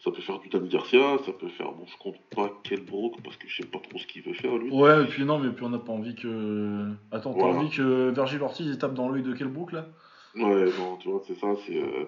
Ça 0.00 0.10
peut 0.10 0.20
faire 0.22 0.38
du 0.40 0.48
Danny 0.48 0.68
Garcia, 0.68 1.18
ça 1.24 1.32
peut 1.32 1.48
faire. 1.48 1.72
Bon, 1.72 1.86
je 1.86 1.96
compte 1.98 2.16
pas 2.34 2.50
Kell 2.64 2.80
Brook 2.80 3.14
parce 3.22 3.36
que 3.36 3.48
je 3.48 3.56
sais 3.62 3.68
pas 3.68 3.78
trop 3.78 3.98
ce 3.98 4.06
qu'il 4.06 4.22
veut 4.22 4.34
faire 4.34 4.56
lui. 4.58 4.70
Ouais, 4.70 5.02
et 5.04 5.06
puis 5.06 5.24
non, 5.24 5.38
mais 5.38 5.50
puis 5.52 5.64
on 5.64 5.70
n'a 5.70 5.78
pas 5.78 5.92
envie 5.92 6.14
que. 6.14 6.88
Attends, 7.12 7.32
t'as 7.32 7.40
Voilà. 7.40 7.58
envie 7.58 7.70
que 7.70 8.10
Virgil 8.10 8.42
Ortiz 8.42 8.66
il 8.66 8.76
tape 8.78 8.94
dans 8.94 9.08
l'œil 9.08 9.22
de 9.22 9.32
quel 9.34 9.48
Brook 9.48 9.72
là? 9.72 9.86
Ouais, 10.34 10.64
non, 10.78 10.96
tu 10.96 11.08
vois, 11.08 11.22
c'est 11.26 11.38
ça. 11.38 11.54
c'est 11.64 11.76
euh, 11.76 12.06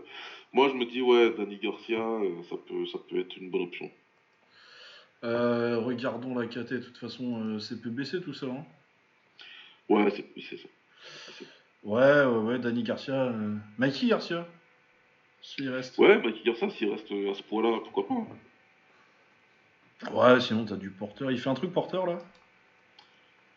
Moi, 0.52 0.68
je 0.68 0.74
me 0.74 0.84
dis, 0.84 1.00
ouais, 1.00 1.32
Danny 1.38 1.58
Garcia, 1.58 2.00
euh, 2.00 2.42
ça, 2.50 2.56
peut, 2.66 2.84
ça 2.86 2.98
peut 3.08 3.20
être 3.20 3.36
une 3.36 3.50
bonne 3.50 3.62
option. 3.62 3.88
euh, 5.24 5.78
Regardons 5.78 6.36
la 6.36 6.46
KT, 6.46 6.72
de 6.72 6.78
toute 6.78 6.98
façon, 6.98 7.58
c'est 7.60 7.80
PBC 7.80 8.20
tout 8.22 8.34
ça. 8.34 8.46
Hein 8.46 8.64
Ouais, 9.88 10.10
c'est 10.10 10.56
ça. 10.56 10.68
Ouais, 11.86 12.24
ouais, 12.24 12.38
ouais, 12.42 12.58
Danny 12.58 12.82
Garcia. 12.82 13.14
euh, 13.14 13.56
Mikey 13.78 14.08
Garcia? 14.08 14.46
S'il 15.42 15.70
reste. 15.70 15.96
Ouais, 15.98 16.18
Mikey 16.18 16.42
Garcia, 16.44 16.68
s'il 16.70 16.90
reste 16.90 17.10
à 17.10 17.34
ce 17.34 17.42
point-là, 17.42 17.78
pourquoi 17.84 18.06
pas 18.08 18.14
hein. 18.14 18.26
Ouais, 20.12 20.40
sinon 20.40 20.64
t'as 20.66 20.76
du 20.76 20.90
porteur. 20.90 21.30
Il 21.30 21.38
fait 21.38 21.48
un 21.48 21.54
truc 21.54 21.72
porteur 21.72 22.06
là? 22.06 22.18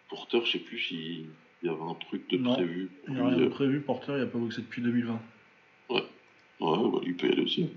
Porter, 0.10 0.40
je 0.46 0.52
sais 0.54 0.60
plus 0.60 0.80
s'il 0.80 1.26
il 1.62 1.66
y 1.66 1.70
avait 1.70 1.82
un 1.82 1.94
truc 1.96 2.30
de 2.30 2.38
Non, 2.38 2.54
prévu. 2.54 2.90
Il 3.08 3.14
n'y 3.16 3.20
a 3.20 3.28
rien 3.28 3.38
de 3.38 3.46
euh, 3.46 3.50
prévu, 3.50 3.82
porteur, 3.82 4.16
il 4.16 4.20
n'y 4.22 4.28
a 4.28 4.32
pas 4.32 4.38
boxé 4.38 4.62
depuis 4.62 4.82
2020. 4.82 5.20
Ouais, 5.90 6.02
bah, 6.62 7.00
lui 7.04 7.14
peut 7.14 7.28
y 7.28 7.32
aller 7.34 7.44
aussi. 7.44 7.70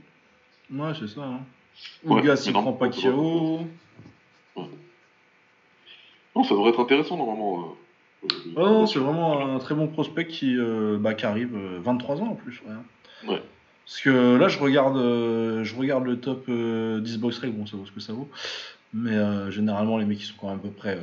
Ouais, 0.73 0.93
c'est 0.99 1.09
ça. 1.09 1.23
Hein. 1.25 1.41
Ouais, 2.05 2.21
Ougas, 2.21 2.45
il 2.47 2.53
mais 2.53 2.53
non, 2.53 2.63
prend 2.63 2.73
pas. 2.75 2.89
KO. 2.89 3.67
Non, 6.35 6.45
ça 6.45 6.55
devrait 6.55 6.71
être 6.71 6.81
intéressant 6.81 7.17
normalement. 7.17 7.77
Euh, 8.25 8.27
euh, 8.29 8.53
Oh 8.57 8.67
non, 8.67 8.87
c'est 8.87 8.99
vraiment 8.99 9.55
un 9.55 9.59
très 9.59 9.75
bon 9.75 9.89
prospect 9.89 10.27
qui, 10.27 10.57
euh, 10.57 10.99
bah, 10.99 11.15
qui 11.15 11.27
arrive, 11.27 11.55
euh, 11.57 11.79
23 11.83 12.21
ans 12.21 12.29
en 12.29 12.35
plus. 12.35 12.63
Ouais. 12.67 13.31
Ouais. 13.35 13.43
Parce 13.85 14.01
que 14.01 14.37
là, 14.37 14.49
je 14.49 14.59
regarde, 14.59 14.97
euh, 14.97 15.65
je 15.65 15.75
regarde 15.77 16.05
le 16.05 16.19
top 16.21 16.45
euh, 16.49 17.01
10 17.01 17.19
box 17.19 17.39
rec, 17.39 17.53
bon, 17.57 17.67
ça 17.67 17.77
vaut 17.77 17.85
ce 17.87 17.93
que 17.93 18.01
ça 18.01 18.13
vaut. 18.13 18.29
Mais 18.95 19.15
euh, 19.17 19.51
généralement, 19.51 19.99
les 19.99 20.05
mecs, 20.05 20.21
ils 20.21 20.25
sont 20.25 20.35
quand 20.41 20.49
même 20.49 20.59
à 20.59 20.63
peu 20.63 20.71
près 20.71 20.97
euh, 20.97 21.01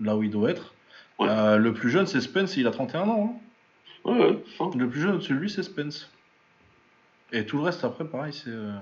là 0.00 0.16
où 0.16 0.22
ils 0.22 0.30
doivent 0.30 0.50
être. 0.50 0.74
Ouais. 1.18 1.28
Euh, 1.30 1.56
le 1.56 1.72
plus 1.72 1.90
jeune, 1.90 2.06
c'est 2.06 2.20
Spence, 2.20 2.56
il 2.56 2.66
a 2.66 2.70
31 2.72 3.02
ans. 3.08 3.40
hein. 4.06 4.10
Ouais. 4.10 4.38
Le 4.76 4.88
plus 4.88 5.00
jeune 5.00 5.14
au-dessus 5.14 5.32
de 5.32 5.38
lui, 5.38 5.48
c'est 5.50 5.62
Spence. 5.62 6.10
Et 7.32 7.46
tout 7.46 7.56
le 7.56 7.62
reste, 7.62 7.84
après, 7.84 8.04
pareil, 8.04 8.32
c'est 8.32 8.50
euh, 8.50 8.72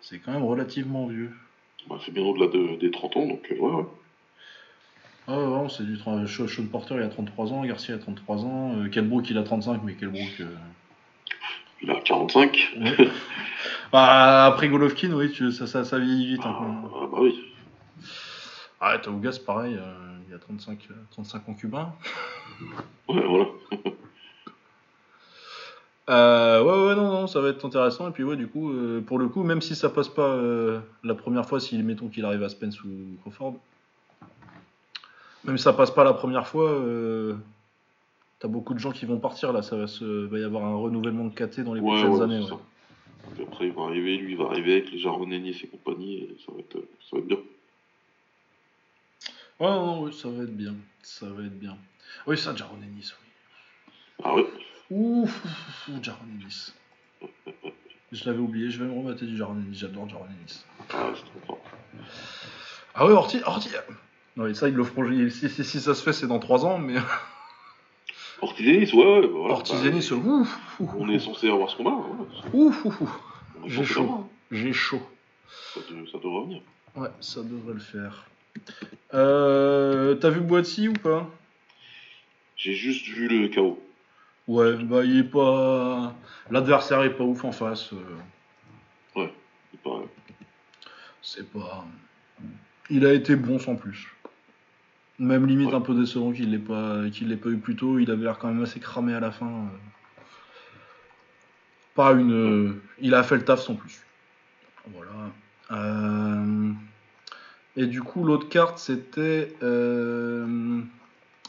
c'est 0.00 0.18
quand 0.18 0.32
même 0.32 0.44
relativement 0.44 1.06
vieux. 1.06 1.32
Bah, 1.88 1.96
c'est 2.04 2.12
bien 2.12 2.22
au-delà 2.24 2.46
de- 2.46 2.76
des 2.78 2.90
30 2.90 3.16
ans, 3.16 3.26
donc 3.26 3.40
euh, 3.50 3.56
ouais, 3.58 3.72
ouais. 3.74 3.84
Ah 5.30 5.32
ouais, 5.36 5.44
vraiment, 5.44 5.68
c'est 5.68 5.84
du 5.84 5.96
tra- 5.96 6.26
Sean 6.26 6.48
Sean 6.48 6.66
Porter, 6.66 6.94
il 6.96 7.02
a 7.02 7.08
33 7.08 7.52
ans, 7.52 7.62
Garcia, 7.64 7.94
il 7.94 7.98
a 7.98 8.02
33 8.02 8.44
ans, 8.44 8.72
euh, 8.78 8.88
Kelbrook, 8.88 9.28
il 9.28 9.36
a 9.38 9.42
35, 9.42 9.82
mais 9.84 9.92
Kelbrook... 9.94 10.40
euh, 10.40 10.46
Il 11.82 11.90
a 11.90 12.00
45. 12.00 12.76
Ouais. 12.80 13.08
Bah, 13.92 14.44
après 14.46 14.68
Golovkin, 14.68 15.12
oui, 15.12 15.30
tu- 15.32 15.50
ça, 15.50 15.66
ça, 15.66 15.82
ça 15.84 15.98
vieillit 15.98 16.26
vite. 16.34 16.40
Ah, 16.44 16.58
hein. 16.62 16.82
ah, 16.84 17.06
bah 17.10 17.18
oui. 17.20 17.42
Ah, 18.80 18.98
Taugas, 18.98 19.40
pareil, 19.44 19.76
euh, 19.76 20.18
il 20.28 20.34
a 20.34 20.38
35, 20.38 20.78
euh, 20.90 20.94
35 21.10 21.48
ans 21.48 21.54
cubain. 21.54 21.92
Ouais, 23.08 23.22
voilà. 23.26 23.46
Euh, 26.10 26.62
ouais, 26.62 26.88
ouais, 26.88 26.94
non, 26.96 27.10
non, 27.12 27.26
ça 27.26 27.38
va 27.42 27.50
être 27.50 27.62
intéressant. 27.66 28.08
Et 28.08 28.12
puis, 28.12 28.24
ouais, 28.24 28.36
du 28.36 28.48
coup, 28.48 28.70
euh, 28.72 29.02
pour 29.02 29.18
le 29.18 29.28
coup, 29.28 29.42
même 29.42 29.60
si 29.60 29.74
ça 29.76 29.90
passe 29.90 30.08
pas 30.08 30.22
euh, 30.28 30.80
la 31.04 31.14
première 31.14 31.44
fois, 31.44 31.60
si 31.60 31.76
mettons 31.82 32.08
qu'il 32.08 32.24
arrive 32.24 32.42
à 32.42 32.48
Spence 32.48 32.82
ou 32.82 32.88
Crawford, 33.20 33.56
même 35.48 35.56
si 35.58 35.64
ça 35.64 35.72
passe 35.72 35.90
pas 35.90 36.04
la 36.04 36.12
première 36.14 36.46
fois, 36.46 36.70
euh, 36.70 37.34
t'as 38.38 38.48
beaucoup 38.48 38.74
de 38.74 38.78
gens 38.78 38.92
qui 38.92 39.04
vont 39.06 39.18
partir 39.18 39.52
là. 39.52 39.62
Ça 39.62 39.76
va, 39.76 39.86
se, 39.86 40.04
va 40.04 40.38
y 40.38 40.44
avoir 40.44 40.64
un 40.64 40.76
renouvellement 40.76 41.24
de 41.24 41.34
KT 41.34 41.60
dans 41.60 41.74
les 41.74 41.80
Ouais, 41.80 41.88
prochaines 42.00 42.14
ouais, 42.14 42.22
années. 42.22 42.40
ouais. 42.50 43.46
après, 43.46 43.66
il 43.66 43.72
va 43.72 43.82
arriver, 43.84 44.16
lui, 44.18 44.32
il 44.32 44.38
va 44.38 44.46
arriver 44.46 44.72
avec 44.74 44.92
les 44.92 44.98
Jaron 44.98 45.30
Ennis 45.30 45.58
et 45.62 45.66
compagnie, 45.68 46.16
et 46.18 46.36
ça 46.46 46.52
va 46.52 46.60
être, 46.60 46.76
euh, 46.76 46.88
ça 47.02 47.16
va 47.16 47.18
être 47.18 47.26
bien. 47.26 47.38
Ouais, 49.60 49.66
non, 49.70 50.02
oui, 50.04 50.12
ça 50.12 50.28
va 50.28 50.42
être 50.44 50.56
bien. 50.56 50.74
Ça 51.02 51.26
va 51.26 51.42
être 51.44 51.58
bien. 51.58 51.76
Oui, 52.26 52.38
ça, 52.38 52.54
Jaron 52.54 52.76
Ennis, 52.82 53.12
oui. 53.20 53.92
Ah 54.24 54.34
ouais? 54.34 54.46
Ouf, 54.90 55.44
ouf, 55.44 55.88
ouf, 55.88 56.02
Jaron 56.04 56.24
Ennis. 56.40 56.72
Je 58.12 58.24
l'avais 58.24 58.38
oublié, 58.38 58.70
je 58.70 58.82
vais 58.82 58.88
me 58.90 58.96
remater 58.98 59.26
du 59.26 59.36
Jaron 59.36 59.54
Ennis, 59.56 59.78
j'adore 59.78 60.08
Jaron 60.08 60.24
Ennis. 60.26 60.64
Ah, 60.92 61.10
c'est 61.14 61.24
trop 61.24 61.40
fort. 61.46 61.60
Ah 62.94 63.06
ouais, 63.06 63.12
Ortiz, 63.12 63.42
Ortiz 63.44 63.72
Non, 64.38 64.46
et 64.46 64.54
ça, 64.54 64.68
ils 64.68 64.74
le 64.74 64.84
feront, 64.84 65.04
si, 65.30 65.50
si, 65.50 65.64
si 65.64 65.80
ça 65.80 65.94
se 65.94 66.02
fait, 66.02 66.12
c'est 66.12 66.28
dans 66.28 66.38
3 66.38 66.64
ans, 66.64 66.78
mais 66.78 66.94
Ortiz 68.40 68.68
Ennis, 68.68 68.92
ouais, 68.94 69.04
ouais, 69.04 69.20
bah 69.22 69.28
voilà. 69.34 69.54
Ortiz 69.54 69.74
bah, 69.82 70.16
ouf, 70.16 70.58
ouf, 70.78 70.90
On 70.96 71.08
est 71.08 71.18
censé 71.18 71.50
avoir 71.50 71.68
ce 71.68 71.76
combat, 71.76 71.90
ouais. 71.90 72.26
ouf, 72.52 72.84
ouf, 72.84 73.00
J'ai 73.66 73.84
chaud. 73.84 74.08
hein. 74.10 74.28
j'ai 74.52 74.72
chaud. 74.72 75.02
Ça, 75.74 75.80
de- 75.90 76.06
ça 76.06 76.18
devrait 76.18 76.44
venir. 76.44 76.62
Ouais, 76.94 77.08
ça 77.20 77.42
devrait 77.42 77.74
le 77.74 77.80
faire. 77.80 78.26
Euh, 79.12 80.14
T'as 80.14 80.30
vu 80.30 80.40
Boatsy 80.40 80.86
ou 80.88 80.92
pas? 80.92 81.28
J'ai 82.56 82.74
juste 82.74 83.06
vu 83.06 83.26
le 83.28 83.48
chaos. 83.48 83.82
Ouais, 84.46 84.74
bah 84.76 85.04
il 85.04 85.18
est 85.18 85.22
pas... 85.24 86.14
L'adversaire 86.50 87.02
est 87.02 87.14
pas 87.14 87.24
ouf 87.24 87.44
en 87.44 87.52
face. 87.52 87.92
euh, 87.92 89.26
Il 89.72 89.78
paraît. 89.80 90.06
C'est 91.22 91.50
pas... 91.52 91.84
Il 92.90 93.04
a 93.04 93.12
été 93.12 93.36
bon 93.36 93.58
sans 93.58 93.74
plus. 93.76 94.14
Même 95.18 95.46
limite 95.46 95.68
Ouais. 95.70 95.74
un 95.74 95.80
peu 95.80 95.94
décevant 95.94 96.30
qu'il 96.32 96.50
l'ait 96.52 96.58
pas, 96.58 97.08
qu'il 97.10 97.28
l'ait 97.28 97.36
pas 97.36 97.48
eu 97.48 97.56
plus 97.58 97.74
tôt. 97.74 97.98
Il 97.98 98.10
avait 98.10 98.22
l'air 98.24 98.38
quand 98.38 98.48
même 98.48 98.62
assez 98.62 98.78
cramé 98.78 99.14
à 99.14 99.20
la 99.20 99.32
fin. 99.32 99.64
Pas 101.94 102.12
une. 102.12 102.32
euh, 102.32 102.82
Il 103.00 103.14
a 103.14 103.22
fait 103.24 103.36
le 103.36 103.44
taf 103.44 103.60
sans 103.60 103.74
plus. 103.74 104.00
Voilà. 104.94 105.10
Euh, 105.72 106.70
Et 107.76 107.86
du 107.86 108.00
coup, 108.02 108.22
l'autre 108.24 108.48
carte, 108.48 108.78
c'était 108.78 109.54
euh, 109.62 110.80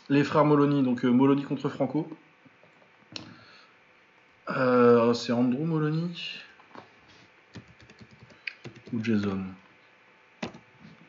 les 0.10 0.24
frères 0.24 0.46
Molony. 0.46 0.82
Donc 0.82 1.06
euh, 1.06 1.10
Molony 1.12 1.44
contre 1.44 1.70
Franco. 1.70 2.10
C'est 5.14 5.32
Andrew 5.32 5.64
Molony 5.66 6.40
ou 8.92 9.04
Jason? 9.04 9.44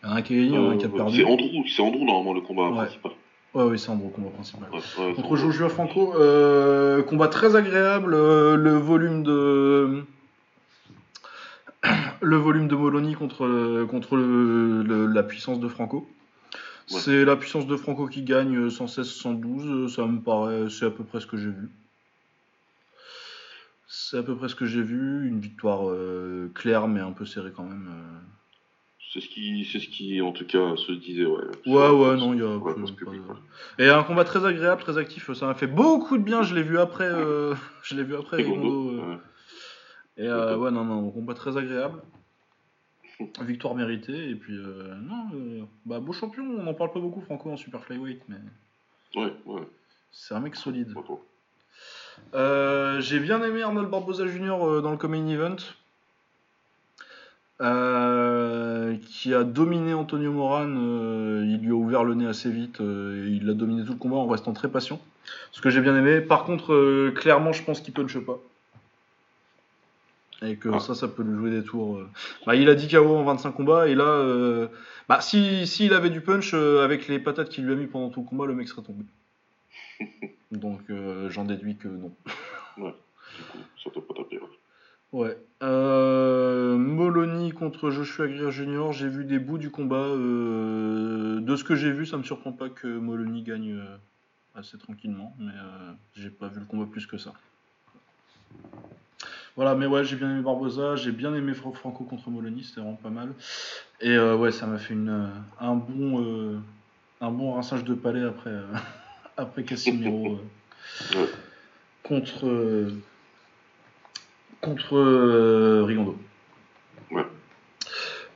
Un 0.02 0.22
qui 0.22 0.34
a 0.34 0.36
gagné, 0.36 0.48
il 0.48 0.54
y 0.54 0.58
en 0.58 0.70
a 0.70 0.72
un 0.72 0.76
qui 0.76 0.84
a 0.84 0.88
Euh, 0.88 0.92
perdu. 0.92 1.16
c'est 1.16 1.24
Andrew, 1.24 1.64
c'est 1.68 1.82
Andrew 1.82 2.04
normalement 2.04 2.32
le 2.34 2.40
combat 2.40 2.68
Ouais. 2.70 2.76
principal. 2.86 3.12
Ouais, 3.54 3.64
oui, 3.64 3.78
c'est 3.78 3.90
Andrew, 3.90 4.10
combat 4.10 4.30
principal. 4.30 4.68
Ouais, 4.70 4.76
ouais, 4.78 4.82
c'est 5.16 5.22
Contre. 5.22 5.36
Joshua 5.36 5.68
Franco, 5.68 6.14
euh, 6.16 7.02
combat 7.02 7.28
très 7.28 7.56
agréable. 7.56 8.14
euh, 8.14 8.56
le 8.56 8.72
volume 8.76 9.22
de 9.22 10.04
le 12.22 12.36
volume 12.36 12.68
de 12.68 12.76
Molony 12.76 13.14
contre 13.14 13.46
le- 13.46 13.86
contre 13.86 14.16
le- 14.16 14.82
le- 14.82 15.06
la 15.06 15.22
puissance 15.22 15.60
de 15.60 15.68
Franco. 15.68 16.08
Ouais. 16.92 16.98
C'est 17.00 17.24
la 17.24 17.36
puissance 17.36 17.66
de 17.66 17.76
Franco 17.76 18.06
qui 18.08 18.22
gagne 18.22 18.56
euh, 18.56 18.68
116-112. 18.70 19.66
euh, 19.66 19.88
Ça 19.88 20.06
me 20.06 20.20
paraît, 20.20 20.68
c'est 20.70 20.86
à 20.86 20.90
peu 20.90 21.04
près 21.04 21.20
ce 21.20 21.26
que 21.26 21.36
j'ai 21.36 21.50
vu. 21.50 21.68
C'est 23.86 24.18
à 24.18 24.22
peu 24.22 24.36
près 24.36 24.48
ce 24.48 24.54
que 24.54 24.66
j'ai 24.66 24.82
vu. 24.82 25.26
Une 25.26 25.40
victoire 25.40 25.88
euh, 25.88 26.50
claire 26.54 26.86
mais 26.88 27.00
un 27.00 27.12
peu 27.12 27.24
serrée 27.26 27.52
quand 27.54 27.64
même. 27.64 27.88
euh. 27.90 28.18
C'est 29.12 29.20
ce 29.20 29.28
qui, 29.28 29.68
c'est 29.70 29.80
ce 29.80 29.88
qui, 29.88 30.22
en 30.22 30.30
tout 30.30 30.46
cas, 30.46 30.76
se 30.76 30.92
disait, 30.92 31.26
ouais. 31.26 31.42
Ouais, 31.66 31.88
ouais, 31.90 32.16
non, 32.16 32.32
il 32.32 32.38
y 32.38 32.44
a 32.44 32.60
pas 32.60 32.74
Et 33.76 33.88
un 33.88 34.04
combat 34.04 34.22
très 34.22 34.44
agréable, 34.46 34.80
très 34.82 34.98
actif. 34.98 35.32
Ça 35.32 35.46
m'a 35.46 35.54
fait 35.54 35.66
beaucoup 35.66 36.16
de 36.16 36.22
bien. 36.22 36.44
Je 36.44 36.54
l'ai 36.54 36.62
vu 36.62 36.78
après. 36.78 37.08
euh, 37.08 37.54
Je 37.82 37.96
l'ai 37.96 38.04
vu 38.04 38.14
après 38.14 38.36
Rigondo, 38.36 38.90
euh. 38.90 39.10
ouais. 39.10 39.18
Et 40.16 40.28
euh, 40.28 40.56
ouais, 40.56 40.70
non, 40.70 40.84
non, 40.84 41.08
un 41.08 41.10
combat 41.10 41.34
très 41.34 41.56
agréable. 41.56 42.00
Victoire 43.40 43.74
méritée. 43.74 44.30
Et 44.30 44.36
puis, 44.36 44.54
euh, 44.56 44.94
non, 45.02 45.26
euh, 45.34 45.62
bah, 45.86 45.98
beau 45.98 46.12
champion. 46.12 46.44
On 46.44 46.62
n'en 46.62 46.74
parle 46.74 46.92
pas 46.92 47.00
beaucoup, 47.00 47.20
Franco, 47.20 47.50
en 47.50 47.56
super 47.56 47.82
flyweight, 47.82 48.22
mais 48.28 48.36
Ouais, 49.16 49.34
ouais, 49.44 49.66
c'est 50.12 50.34
un 50.34 50.40
mec 50.40 50.54
solide. 50.54 50.94
J'ai 52.32 53.18
bien 53.18 53.42
aimé 53.42 53.62
Arnold 53.62 53.90
Barbosa 53.90 54.28
Jr. 54.28 54.80
dans 54.82 54.92
le 54.92 54.96
Coming 54.96 55.26
Event. 55.30 55.56
Euh, 57.60 58.96
qui 59.06 59.34
a 59.34 59.44
dominé 59.44 59.92
Antonio 59.92 60.32
Moran, 60.32 60.66
euh, 60.66 61.44
il 61.46 61.58
lui 61.60 61.72
a 61.72 61.74
ouvert 61.74 62.04
le 62.04 62.14
nez 62.14 62.26
assez 62.26 62.50
vite, 62.50 62.80
euh, 62.80 63.26
et 63.26 63.32
il 63.32 63.50
a 63.50 63.52
dominé 63.52 63.84
tout 63.84 63.92
le 63.92 63.98
combat 63.98 64.16
en 64.16 64.26
restant 64.26 64.54
très 64.54 64.68
patient. 64.70 64.98
Ce 65.52 65.60
que 65.60 65.68
j'ai 65.68 65.82
bien 65.82 65.94
aimé. 65.94 66.22
Par 66.22 66.44
contre, 66.44 67.10
clairement, 67.10 67.52
je 67.52 67.62
pense 67.62 67.80
qu'il 67.82 67.92
punche 67.92 68.18
pas. 68.18 68.38
Et 70.42 70.56
que 70.56 70.70
Ah. 70.72 70.80
ça, 70.80 70.94
ça 70.94 71.06
peut 71.06 71.22
lui 71.22 71.36
jouer 71.36 71.50
des 71.50 71.62
tours. 71.62 72.00
Bah, 72.46 72.54
il 72.56 72.70
a 72.70 72.74
10 72.74 72.88
KO 72.88 73.14
en 73.16 73.24
25 73.24 73.52
combats, 73.52 73.88
et 73.88 73.94
là, 73.94 74.04
euh, 74.06 74.68
bah, 75.06 75.20
si, 75.20 75.66
s'il 75.66 75.92
avait 75.92 76.08
du 76.08 76.22
punch, 76.22 76.54
avec 76.54 77.08
les 77.08 77.18
patates 77.18 77.50
qu'il 77.50 77.66
lui 77.66 77.74
a 77.74 77.76
mis 77.76 77.86
pendant 77.86 78.08
tout 78.08 78.20
le 78.20 78.26
combat, 78.26 78.46
le 78.46 78.54
mec 78.54 78.68
serait 78.68 78.82
tombé. 78.82 79.04
Donc, 80.50 80.80
j'en 81.28 81.44
déduis 81.44 81.76
que 81.76 81.88
non. 81.88 82.12
Du 82.78 82.82
coup, 83.44 83.58
ça 83.84 83.90
pas 83.90 84.14
tapé, 84.14 84.40
ouais. 85.12 85.36
Euh, 85.62 86.76
Molony 86.76 87.52
contre 87.52 87.90
Joshua 87.90 88.26
Greer 88.28 88.50
Jr. 88.50 88.92
J'ai 88.92 89.08
vu 89.08 89.24
des 89.24 89.38
bouts 89.38 89.58
du 89.58 89.70
combat. 89.70 89.96
euh, 89.96 91.40
de 91.40 91.56
ce 91.56 91.64
que 91.64 91.74
j'ai 91.74 91.92
vu, 91.92 92.06
ça 92.06 92.16
me 92.16 92.22
surprend 92.22 92.52
pas 92.52 92.68
que 92.68 92.86
Molony 92.86 93.42
gagne 93.42 93.72
euh, 93.72 93.96
assez 94.54 94.78
tranquillement, 94.78 95.34
mais 95.38 95.52
euh, 95.52 95.92
j'ai 96.14 96.30
pas 96.30 96.48
vu 96.48 96.60
le 96.60 96.66
combat 96.66 96.86
plus 96.90 97.06
que 97.06 97.18
ça. 97.18 97.32
Voilà, 99.56 99.74
mais 99.74 99.86
ouais, 99.86 100.04
j'ai 100.04 100.16
bien 100.16 100.30
aimé 100.30 100.40
Barbosa, 100.42 100.96
j'ai 100.96 101.12
bien 101.12 101.34
aimé 101.34 101.52
Fra- 101.52 101.72
Franco 101.72 102.04
contre 102.04 102.30
Molony, 102.30 102.62
c'était 102.64 102.80
vraiment 102.80 102.94
pas 102.96 103.10
mal. 103.10 103.34
Et 104.00 104.18
ouais, 104.18 104.52
ça 104.52 104.66
m'a 104.66 104.78
fait 104.78 104.94
une, 104.94 105.28
un 105.60 105.74
bon 105.74 106.62
un 107.20 107.30
bon 107.30 107.52
rinçage 107.52 107.84
de 107.84 107.92
palais 107.92 108.22
après, 108.24 108.54
après 109.36 109.64
Casimiro 109.64 110.38
contre, 112.02 112.90
contre 114.60 114.96
euh, 114.96 115.84
Rigondo. 115.84 116.16
Ouais. 117.10 117.24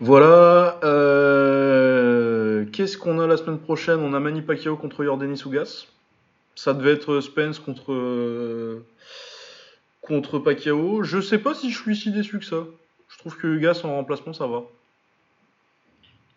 Voilà. 0.00 0.78
euh, 0.84 2.64
Qu'est-ce 2.72 2.96
qu'on 2.98 3.18
a 3.20 3.26
la 3.26 3.36
semaine 3.36 3.58
prochaine? 3.58 4.00
On 4.00 4.14
a 4.14 4.20
Manny 4.20 4.42
Pacquiao 4.42 4.76
contre 4.76 5.04
Yordenis 5.04 5.42
Ougas. 5.46 5.86
Ça 6.56 6.72
devait 6.74 6.92
être 6.92 7.20
Spence 7.20 7.58
contre, 7.58 7.92
euh, 7.92 8.84
contre 10.02 10.38
Pacquiao. 10.38 11.02
Je 11.02 11.20
sais 11.20 11.38
pas 11.38 11.54
si 11.54 11.70
je 11.70 11.78
suis 11.78 11.96
si 11.96 12.10
déçu 12.12 12.38
que 12.38 12.44
ça. 12.44 12.64
Je 13.08 13.18
trouve 13.18 13.36
que 13.36 13.46
Ougas 13.46 13.80
en 13.84 13.94
remplacement, 13.96 14.32
ça 14.32 14.46
va. 14.46 14.62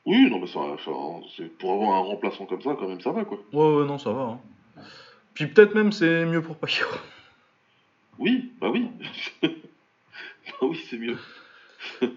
Oui, 0.05 0.29
non, 0.29 0.39
mais 0.39 0.47
ça, 0.47 0.59
ça- 0.85 0.91
c'est- 1.35 1.57
pour 1.57 1.73
avoir 1.73 1.97
un 1.97 1.99
remplaçant 2.01 2.45
comme 2.45 2.61
ça, 2.61 2.75
quand 2.79 2.87
même, 2.87 3.01
ça 3.01 3.11
va, 3.11 3.25
quoi. 3.25 3.39
Ouais, 3.51 3.79
ouais, 3.81 3.85
non, 3.85 3.97
ça 3.97 4.11
va. 4.11 4.21
hein. 4.21 4.39
Puis 5.33 5.47
peut-être 5.47 5.75
même 5.75 5.91
c'est 5.91 6.25
mieux 6.25 6.41
pour 6.41 6.55
Pacquiao. 6.55 6.87
Oui, 8.19 8.51
bah 8.59 8.69
oui. 8.71 8.87
oui, 10.61 10.79
c'est 10.89 10.97
mieux. 10.97 11.17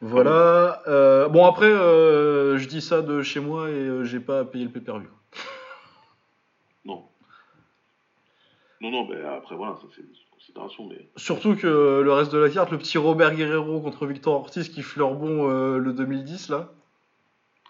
Voilà. 0.00 0.80
euh, 0.86 1.28
bon, 1.28 1.44
après, 1.44 1.66
euh, 1.66 2.56
je 2.56 2.68
dis 2.68 2.80
ça 2.80 3.02
de 3.02 3.20
chez 3.22 3.40
moi 3.40 3.68
et 3.68 3.72
euh, 3.72 4.04
j'ai 4.04 4.20
pas 4.20 4.38
à 4.40 4.44
payer 4.44 4.64
le 4.64 4.70
pay-per-view. 4.70 5.10
Non. 6.84 7.08
Non, 8.80 8.90
non, 8.92 9.08
mais 9.08 9.20
après, 9.24 9.56
voilà, 9.56 9.74
ça 9.74 9.88
c'est 9.94 10.02
une 10.02 10.14
considération, 10.30 10.86
mais. 10.86 11.08
Surtout 11.16 11.56
que 11.56 12.00
le 12.00 12.12
reste 12.12 12.32
de 12.32 12.38
la 12.38 12.48
carte, 12.48 12.70
le 12.70 12.78
petit 12.78 12.96
Robert 12.96 13.34
Guerrero 13.34 13.80
contre 13.80 14.06
Victor 14.06 14.34
Ortiz 14.34 14.68
qui 14.68 14.82
fleure 14.82 15.14
bon 15.14 15.48
le 15.76 15.92
2010 15.92 16.48
là. 16.50 16.72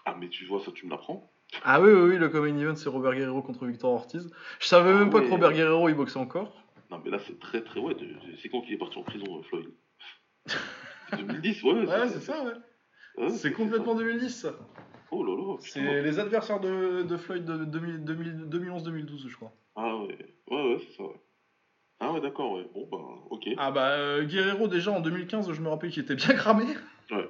Ah, 0.05 0.15
mais 0.19 0.29
tu 0.29 0.45
vois, 0.45 0.61
ça, 0.63 0.71
tu 0.71 0.85
me 0.85 0.91
l'apprends. 0.91 1.29
Ah 1.63 1.81
oui, 1.81 1.91
oui, 1.91 2.11
oui, 2.11 2.17
le 2.17 2.29
common 2.29 2.55
event 2.57 2.75
c'est 2.75 2.89
Robert 2.89 3.15
Guerrero 3.15 3.41
contre 3.41 3.65
Victor 3.65 3.91
Ortiz. 3.91 4.29
Je 4.59 4.67
savais 4.67 4.93
même 4.93 5.07
Ah 5.09 5.13
pas 5.13 5.21
que. 5.21 5.29
Robert 5.29 5.51
Guerrero 5.51 5.89
il 5.89 5.95
boxait 5.95 6.19
encore. 6.19 6.53
Non, 6.91 7.01
mais 7.03 7.09
là, 7.11 7.17
c'est 7.25 7.39
très, 7.39 7.61
très. 7.63 7.79
Ouais, 7.79 7.95
c'est 8.41 8.49
quand 8.49 8.61
qu'il 8.61 8.73
est 8.75 8.77
parti 8.77 8.97
en 8.99 9.03
prison, 9.03 9.41
Floyd? 9.49 9.69
2010, 11.17 11.63
ouais. 11.63 11.71
Ouais, 11.85 12.09
c'est 12.09 12.21
ça, 12.21 12.43
ouais. 12.43 13.29
C'est 13.31 13.51
complètement 13.53 13.95
2010 13.95 14.29
ça. 14.29 14.53
Oh 15.11 15.23
là 15.23 15.35
là. 15.35 15.57
C'est 15.61 15.81
les 16.03 16.19
adversaires 16.19 16.59
de, 16.59 17.03
de 17.03 17.17
Floyd 17.17 17.43
de 17.43 17.65
2000 17.65 18.03
2000 18.05 18.45
2011-2012, 18.49 19.27
je 19.27 19.35
crois. 19.35 19.51
Ah 19.75 19.97
ouais, 19.97 20.17
ouais, 20.51 20.63
ouais, 20.73 20.77
c'est 20.87 20.95
ça, 20.97 21.03
ouais. 21.03 21.19
Ah 21.99 22.13
ouais, 22.13 22.21
d'accord, 22.21 22.53
ouais. 22.53 22.65
Bon, 22.73 22.87
bah, 22.91 22.97
ok. 23.29 23.49
Ah 23.57 23.71
bah, 23.71 23.89
euh, 23.89 24.23
Guerrero 24.23 24.67
déjà 24.67 24.91
en 24.91 25.01
2015, 25.01 25.51
je 25.51 25.61
me 25.61 25.67
rappelle 25.69 25.89
qu'il 25.89 26.03
était 26.03 26.15
bien 26.15 26.33
cramé. 26.35 26.65
Ouais. 27.11 27.27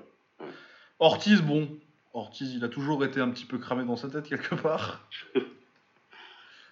Ortiz, 0.99 1.41
bon. 1.41 1.69
Ortiz, 2.13 2.53
il 2.53 2.63
a 2.63 2.69
toujours 2.69 3.03
été 3.05 3.19
un 3.21 3.29
petit 3.29 3.45
peu 3.45 3.57
cramé 3.57 3.85
dans 3.85 3.95
sa 3.95 4.09
tête 4.09 4.27
quelque 4.27 4.55
part. 4.55 5.07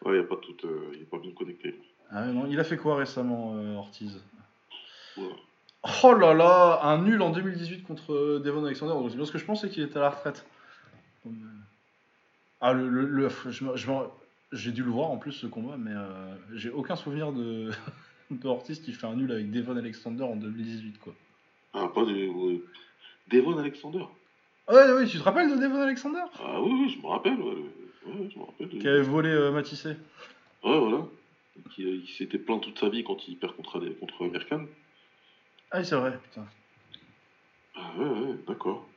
Ouais, 0.05 0.15
il 0.15 0.19
a 0.19 0.23
pas 0.23 0.35
tout. 0.37 0.55
euh, 0.65 0.91
il 0.93 1.01
est 1.01 1.05
pas 1.09 1.17
bien 1.17 1.31
connecté. 1.31 1.75
Ah 2.11 2.21
ouais, 2.27 2.31
non, 2.31 2.45
il 2.47 2.57
a 2.59 2.63
fait 2.63 2.77
quoi 2.77 2.95
récemment, 2.95 3.55
euh, 3.55 3.75
Ortiz? 3.75 4.21
Ouais. 5.17 5.23
Oh 6.03 6.13
là 6.13 6.33
là, 6.33 6.79
un 6.83 7.01
nul 7.01 7.21
en 7.21 7.29
2018 7.29 7.83
contre 7.83 8.13
euh, 8.13 8.39
Devon 8.43 8.65
Alexander. 8.65 8.93
Donc 8.93 9.09
c'est 9.09 9.15
bien 9.15 9.25
ce 9.25 9.31
que 9.31 9.37
je 9.37 9.45
pensais 9.45 9.69
qu'il 9.69 9.83
était 9.83 9.97
à 9.97 10.01
la 10.01 10.09
retraite. 10.09 10.45
Euh, 11.25 11.29
Ah, 12.59 12.73
le, 12.73 12.89
le- 12.89 13.05
le- 13.05 13.29
je 13.49 13.63
me- 13.63 13.75
je 13.77 13.89
me- 13.91 14.07
j'ai 14.51 14.71
dû 14.71 14.83
le 14.83 14.89
voir 14.89 15.11
en 15.11 15.17
plus 15.17 15.31
ce 15.31 15.45
combat, 15.45 15.75
mais 15.77 15.91
euh, 15.93 16.35
j'ai 16.55 16.71
aucun 16.71 16.95
souvenir 16.95 17.31
de, 17.31 17.69
de 18.31 18.47
Ortiz 18.47 18.81
qui 18.81 18.93
fait 18.93 19.05
un 19.07 19.13
nul 19.15 19.31
avec 19.31 19.51
Devon 19.51 19.77
Alexander 19.77 20.23
en 20.23 20.35
2018 20.35 20.99
quoi. 20.99 21.13
Ah, 21.73 21.87
pas 21.93 22.01
ouais. 22.03 22.61
Devon 23.29 23.57
Alexander. 23.59 24.03
Ah 24.67 24.73
ouais, 24.73 24.91
ouais, 24.93 25.05
tu 25.05 25.19
te 25.19 25.23
rappelles 25.23 25.49
de 25.55 25.61
Devon 25.61 25.81
Alexander? 25.81 26.21
Ah 26.43 26.61
oui, 26.61 26.71
oui, 26.73 26.89
je 26.89 27.01
me 27.01 27.07
rappelle, 27.07 27.39
ouais. 27.39 27.55
le- 27.55 28.11
Ouais, 28.11 28.29
je 28.33 28.39
me 28.39 28.43
rappelle. 28.45 28.69
de- 28.69 28.77
Qui 28.79 28.87
avait 28.87 29.01
volé 29.01 29.29
euh, 29.29 29.51
Matissé. 29.51 29.89
Ouais, 30.63 30.79
voilà. 30.79 31.05
Qui, 31.71 32.01
qui 32.03 32.13
s'était 32.13 32.37
plaint 32.37 32.61
toute 32.61 32.79
sa 32.79 32.89
vie 32.89 33.03
quand 33.03 33.27
il 33.27 33.37
perd 33.37 33.55
contre, 33.55 33.79
contre 33.99 34.25
Merkan. 34.25 34.65
Ah 35.71 35.83
c'est 35.83 35.95
vrai, 35.95 36.17
putain. 36.23 36.45
Ah 37.75 37.91
ouais, 37.97 38.05
ouais, 38.05 38.35
d'accord. 38.47 38.87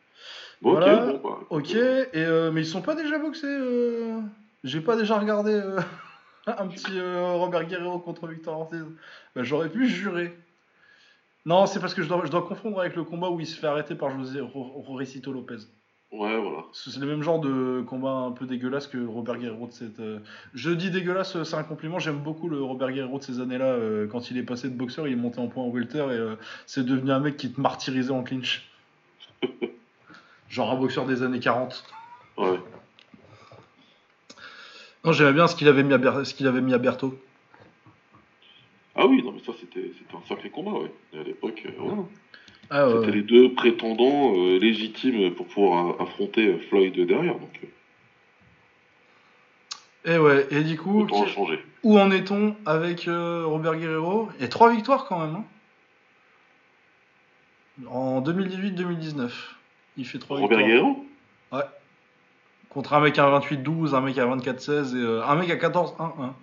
Bon, 0.62 0.72
Voilà. 0.72 1.06
ok, 1.06 1.20
bon, 1.22 1.28
bah. 1.30 1.38
Ok, 1.50 1.74
et 1.74 2.08
euh, 2.16 2.50
mais 2.52 2.60
ils 2.62 2.66
sont 2.66 2.82
pas 2.82 2.94
déjà 2.94 3.18
boxés 3.18 3.46
euh, 3.48 4.20
J'ai 4.64 4.80
pas 4.80 4.96
déjà 4.96 5.18
regardé 5.18 5.52
euh, 5.52 5.80
un 6.46 6.66
petit 6.68 6.98
euh, 6.98 7.32
Robert 7.32 7.64
Guerrero 7.66 7.98
contre 7.98 8.26
Victor 8.28 8.58
Ortiz. 8.60 8.84
Bah, 9.34 9.42
J'aurais 9.42 9.68
pu 9.70 9.88
jurer. 9.88 10.36
Non, 11.46 11.66
c'est 11.66 11.80
parce 11.80 11.94
que 11.94 12.02
je 12.02 12.08
dois, 12.08 12.22
je 12.26 12.30
dois 12.30 12.46
confondre 12.46 12.80
avec 12.80 12.94
le 12.96 13.04
combat 13.04 13.30
où 13.30 13.40
il 13.40 13.46
se 13.46 13.58
fait 13.58 13.66
arrêter 13.66 13.94
par 13.94 14.10
José 14.10 14.40
Ro- 14.40 14.82
Roricito 14.86 15.32
Lopez. 15.32 15.56
Ouais, 16.12 16.36
voilà. 16.40 16.64
C'est 16.72 16.96
le 16.98 17.06
même 17.06 17.22
genre 17.22 17.38
de 17.38 17.84
combat 17.86 18.10
un 18.10 18.32
peu 18.32 18.44
dégueulasse 18.44 18.88
que 18.88 18.98
Robert 18.98 19.38
Guerrero 19.38 19.68
de 19.68 19.72
cette. 19.72 20.00
euh, 20.00 20.18
Je 20.54 20.70
dis 20.70 20.90
dégueulasse, 20.90 21.36
euh, 21.36 21.44
c'est 21.44 21.54
un 21.54 21.62
compliment. 21.62 22.00
J'aime 22.00 22.18
beaucoup 22.18 22.48
le 22.48 22.60
Robert 22.60 22.90
Guerrero 22.90 23.18
de 23.18 23.22
ces 23.24 23.40
années-là. 23.40 23.66
euh, 23.66 24.08
quand 24.08 24.30
il 24.30 24.36
est 24.36 24.42
passé 24.42 24.68
de 24.68 24.74
boxeur, 24.74 25.06
il 25.06 25.12
est 25.12 25.16
monté 25.16 25.38
en 25.38 25.46
point 25.46 25.62
en 25.62 25.68
welter 25.68 26.04
et 26.10 26.34
c'est 26.66 26.84
devenu 26.84 27.12
un 27.12 27.20
mec 27.20 27.36
qui 27.36 27.52
te 27.52 27.60
martyrisait 27.60 28.10
en 28.10 28.24
clinch. 28.24 28.68
genre 30.48 30.72
un 30.72 30.76
boxeur 30.76 31.06
des 31.06 31.22
années 31.22 31.38
40. 31.40 31.84
Ouais. 32.38 32.58
Non, 35.04 35.12
j'aimais 35.12 35.32
bien 35.32 35.46
ce 35.46 35.54
qu'il 35.54 35.68
avait 35.68 35.84
mis 35.84 35.94
à, 35.94 35.98
Ber- 35.98 36.24
ce 36.26 36.34
qu'il 36.34 36.46
avait 36.48 36.60
mis 36.60 36.74
à. 36.74 36.80
Ah 38.96 39.06
oui, 39.06 39.22
non, 39.22 39.32
mais 39.32 39.38
ça, 39.46 39.52
c'était 39.60 39.92
c'était 39.96 40.14
un 40.16 40.28
sacré 40.28 40.50
combat, 40.50 40.72
ouais. 40.72 40.92
Et 41.12 41.20
à 41.20 41.22
l'époque, 41.22 41.62
voilà. 41.78 42.02
Ah, 42.70 42.86
ouais, 42.88 42.94
C'était 42.94 43.06
ouais. 43.06 43.12
les 43.16 43.22
deux 43.22 43.52
prétendants 43.54 44.32
euh, 44.36 44.58
légitimes 44.58 45.34
pour 45.34 45.46
pouvoir 45.46 46.00
affronter 46.00 46.56
Floyd 46.68 46.94
derrière, 46.94 47.34
donc 47.38 47.60
euh, 50.06 50.14
Et 50.14 50.18
ouais, 50.18 50.46
et 50.50 50.62
du 50.62 50.76
coup, 50.78 51.04
qui- 51.06 51.14
où 51.82 51.98
en 51.98 52.10
est-on 52.10 52.54
avec 52.66 53.08
euh, 53.08 53.44
Robert 53.46 53.76
Guerrero? 53.76 54.28
Et 54.38 54.48
trois 54.48 54.70
victoires 54.72 55.06
quand 55.06 55.18
même. 55.26 55.34
hein. 55.36 55.44
En 57.90 58.20
2018-2019. 58.20 59.30
Il 59.96 60.06
fait 60.06 60.18
trois 60.18 60.38
Robert 60.38 60.58
victoires. 60.58 60.82
Guerrero? 60.82 61.06
Contre 62.68 62.92
un 62.92 63.00
mec 63.00 63.18
à 63.18 63.24
28-12, 63.40 63.94
un 63.96 64.00
mec 64.00 64.16
à 64.18 64.26
24-16 64.26 64.94
et 64.94 64.98
euh, 65.02 65.24
un 65.24 65.34
mec 65.34 65.50
à 65.50 65.56
14-1-1. 65.56 66.34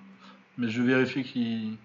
Mais 0.58 0.68
je 0.70 0.82
vérifie 0.82 1.24
qu'il. 1.24 1.78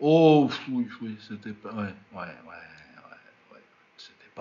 Oh, 0.00 0.50
oui, 0.68 0.88
oui, 1.00 1.14
c'était 1.28 1.52
pas. 1.52 1.68
Ouais, 1.70 1.82
ouais, 1.82 2.18
ouais, 2.18 2.24
ouais. 2.24 2.77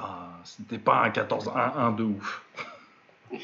Pas, 0.01 0.29
un- 0.41 0.43
c'était 0.45 0.77
pas 0.79 1.03
un 1.03 1.09
14-1-1 1.09 1.91
de 1.95 2.03
ouf. 2.03 2.41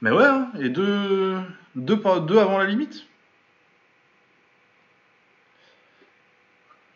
Mais 0.00 0.10
ouais, 0.10 0.24
hein, 0.24 0.50
et 0.60 0.68
deux, 0.68 1.40
deux, 1.74 1.98
pas- 2.00 2.20
deux 2.20 2.38
avant 2.38 2.58
la 2.58 2.66
limite. 2.66 3.06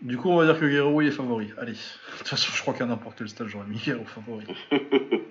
Du 0.01 0.16
coup, 0.16 0.28
on 0.30 0.36
va 0.36 0.44
dire 0.44 0.59
que 0.60 0.66
Guerrero 0.66 1.01
il 1.01 1.09
est 1.09 1.12
favori. 1.12 1.51
Allez, 1.59 1.72
de 1.72 2.18
toute 2.18 2.28
façon, 2.28 2.52
je 2.55 2.60
crois 2.62 2.72
qu'à 2.74 2.85
n'importe 2.86 3.18
quel 3.18 3.28
stade, 3.28 3.48
j'aurais 3.48 3.66
mis 3.66 3.78
Guerrero 3.78 4.05
favori. 4.05 4.47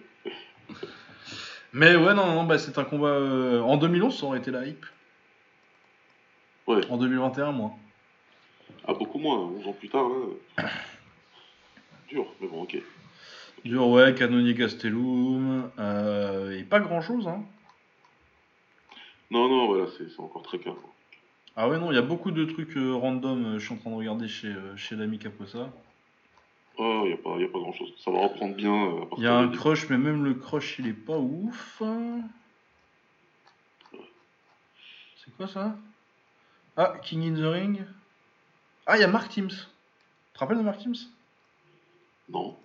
Mais 1.74 1.96
ouais, 1.96 2.14
non, 2.14 2.26
non, 2.34 2.44
bah, 2.46 2.58
c'est 2.58 2.78
un 2.78 2.84
combat. 2.84 3.08
euh, 3.10 3.62
En 3.62 3.78
2011, 3.78 4.18
ça 4.20 4.26
aurait 4.26 4.40
été 4.40 4.52
la 4.52 4.66
hype. 4.66 4.86
Ouais. 6.66 6.82
En 6.90 6.98
2021, 6.98 7.52
moi. 7.52 7.72
Ah, 8.88 8.94
beaucoup 8.94 9.20
moins, 9.20 9.38
11 9.38 9.68
ans 9.68 9.74
plus 9.74 9.90
tard, 9.90 10.08
là. 10.58 10.66
Dur, 12.10 12.26
mais 12.40 12.48
bon, 12.48 12.64
ok. 12.64 12.78
Dur, 13.66 13.88
ouais, 13.88 14.14
Canonier 14.16 14.54
Gastelum. 14.54 15.70
euh, 15.80 16.58
et 16.58 16.64
pas 16.64 16.80
grand 16.80 17.02
chose, 17.02 17.28
hein. 17.28 17.44
Non, 19.30 19.50
non, 19.50 19.68
voilà, 19.68 19.86
c'est 19.98 20.20
encore 20.20 20.44
très 20.44 20.58
calme. 20.60 20.78
Ah 21.56 21.68
ouais, 21.68 21.80
non, 21.80 21.92
il 21.92 21.96
y 21.96 21.98
a 21.98 22.04
beaucoup 22.04 22.32
de 22.32 22.46
trucs 22.46 22.78
euh, 22.78 22.94
random. 22.94 23.46
euh, 23.46 23.60
je 23.60 23.66
suis 23.66 23.74
en 23.74 23.78
train 23.78 23.90
de 23.90 23.96
regarder 23.96 24.28
chez, 24.28 24.48
euh, 24.48 24.76
chez 24.78 24.96
l'ami 24.96 25.18
Caposa. 25.20 25.70
Oh, 26.78 27.02
il 27.06 27.08
n'y 27.08 27.14
a, 27.14 27.18
pas- 27.18 27.38
y 27.40 27.44
a 27.44 27.48
pas 27.48 27.60
grand 27.60 27.74
chose. 27.74 27.92
Ça 27.98 28.12
va 28.12 28.20
reprendre 28.20 28.56
bien. 28.56 28.94
Il 29.18 29.24
y 29.24 29.28
a 29.28 29.36
un 29.36 29.50
crush, 29.50 29.90
mais 29.90 29.98
même 29.98 30.24
le 30.24 30.36
crush, 30.36 30.78
il 30.80 30.88
est 30.88 30.94
pas 30.94 31.18
ouf. 31.18 31.82
C'est 35.26 35.36
quoi 35.36 35.48
ça? 35.48 35.76
Ah, 36.78 36.94
King 37.04 37.24
in 37.24 37.36
the 37.42 37.46
Ring? 37.52 37.86
Ah, 38.86 38.98
il 38.98 39.02
y 39.02 39.04
a 39.04 39.08
Mark 39.08 39.30
Teams. 39.30 39.50
Tu 39.50 39.56
te 40.34 40.40
rappelles 40.40 40.58
de 40.60 40.64
Mark 40.64 40.78
Teams 40.80 40.96
Non. 42.30 42.56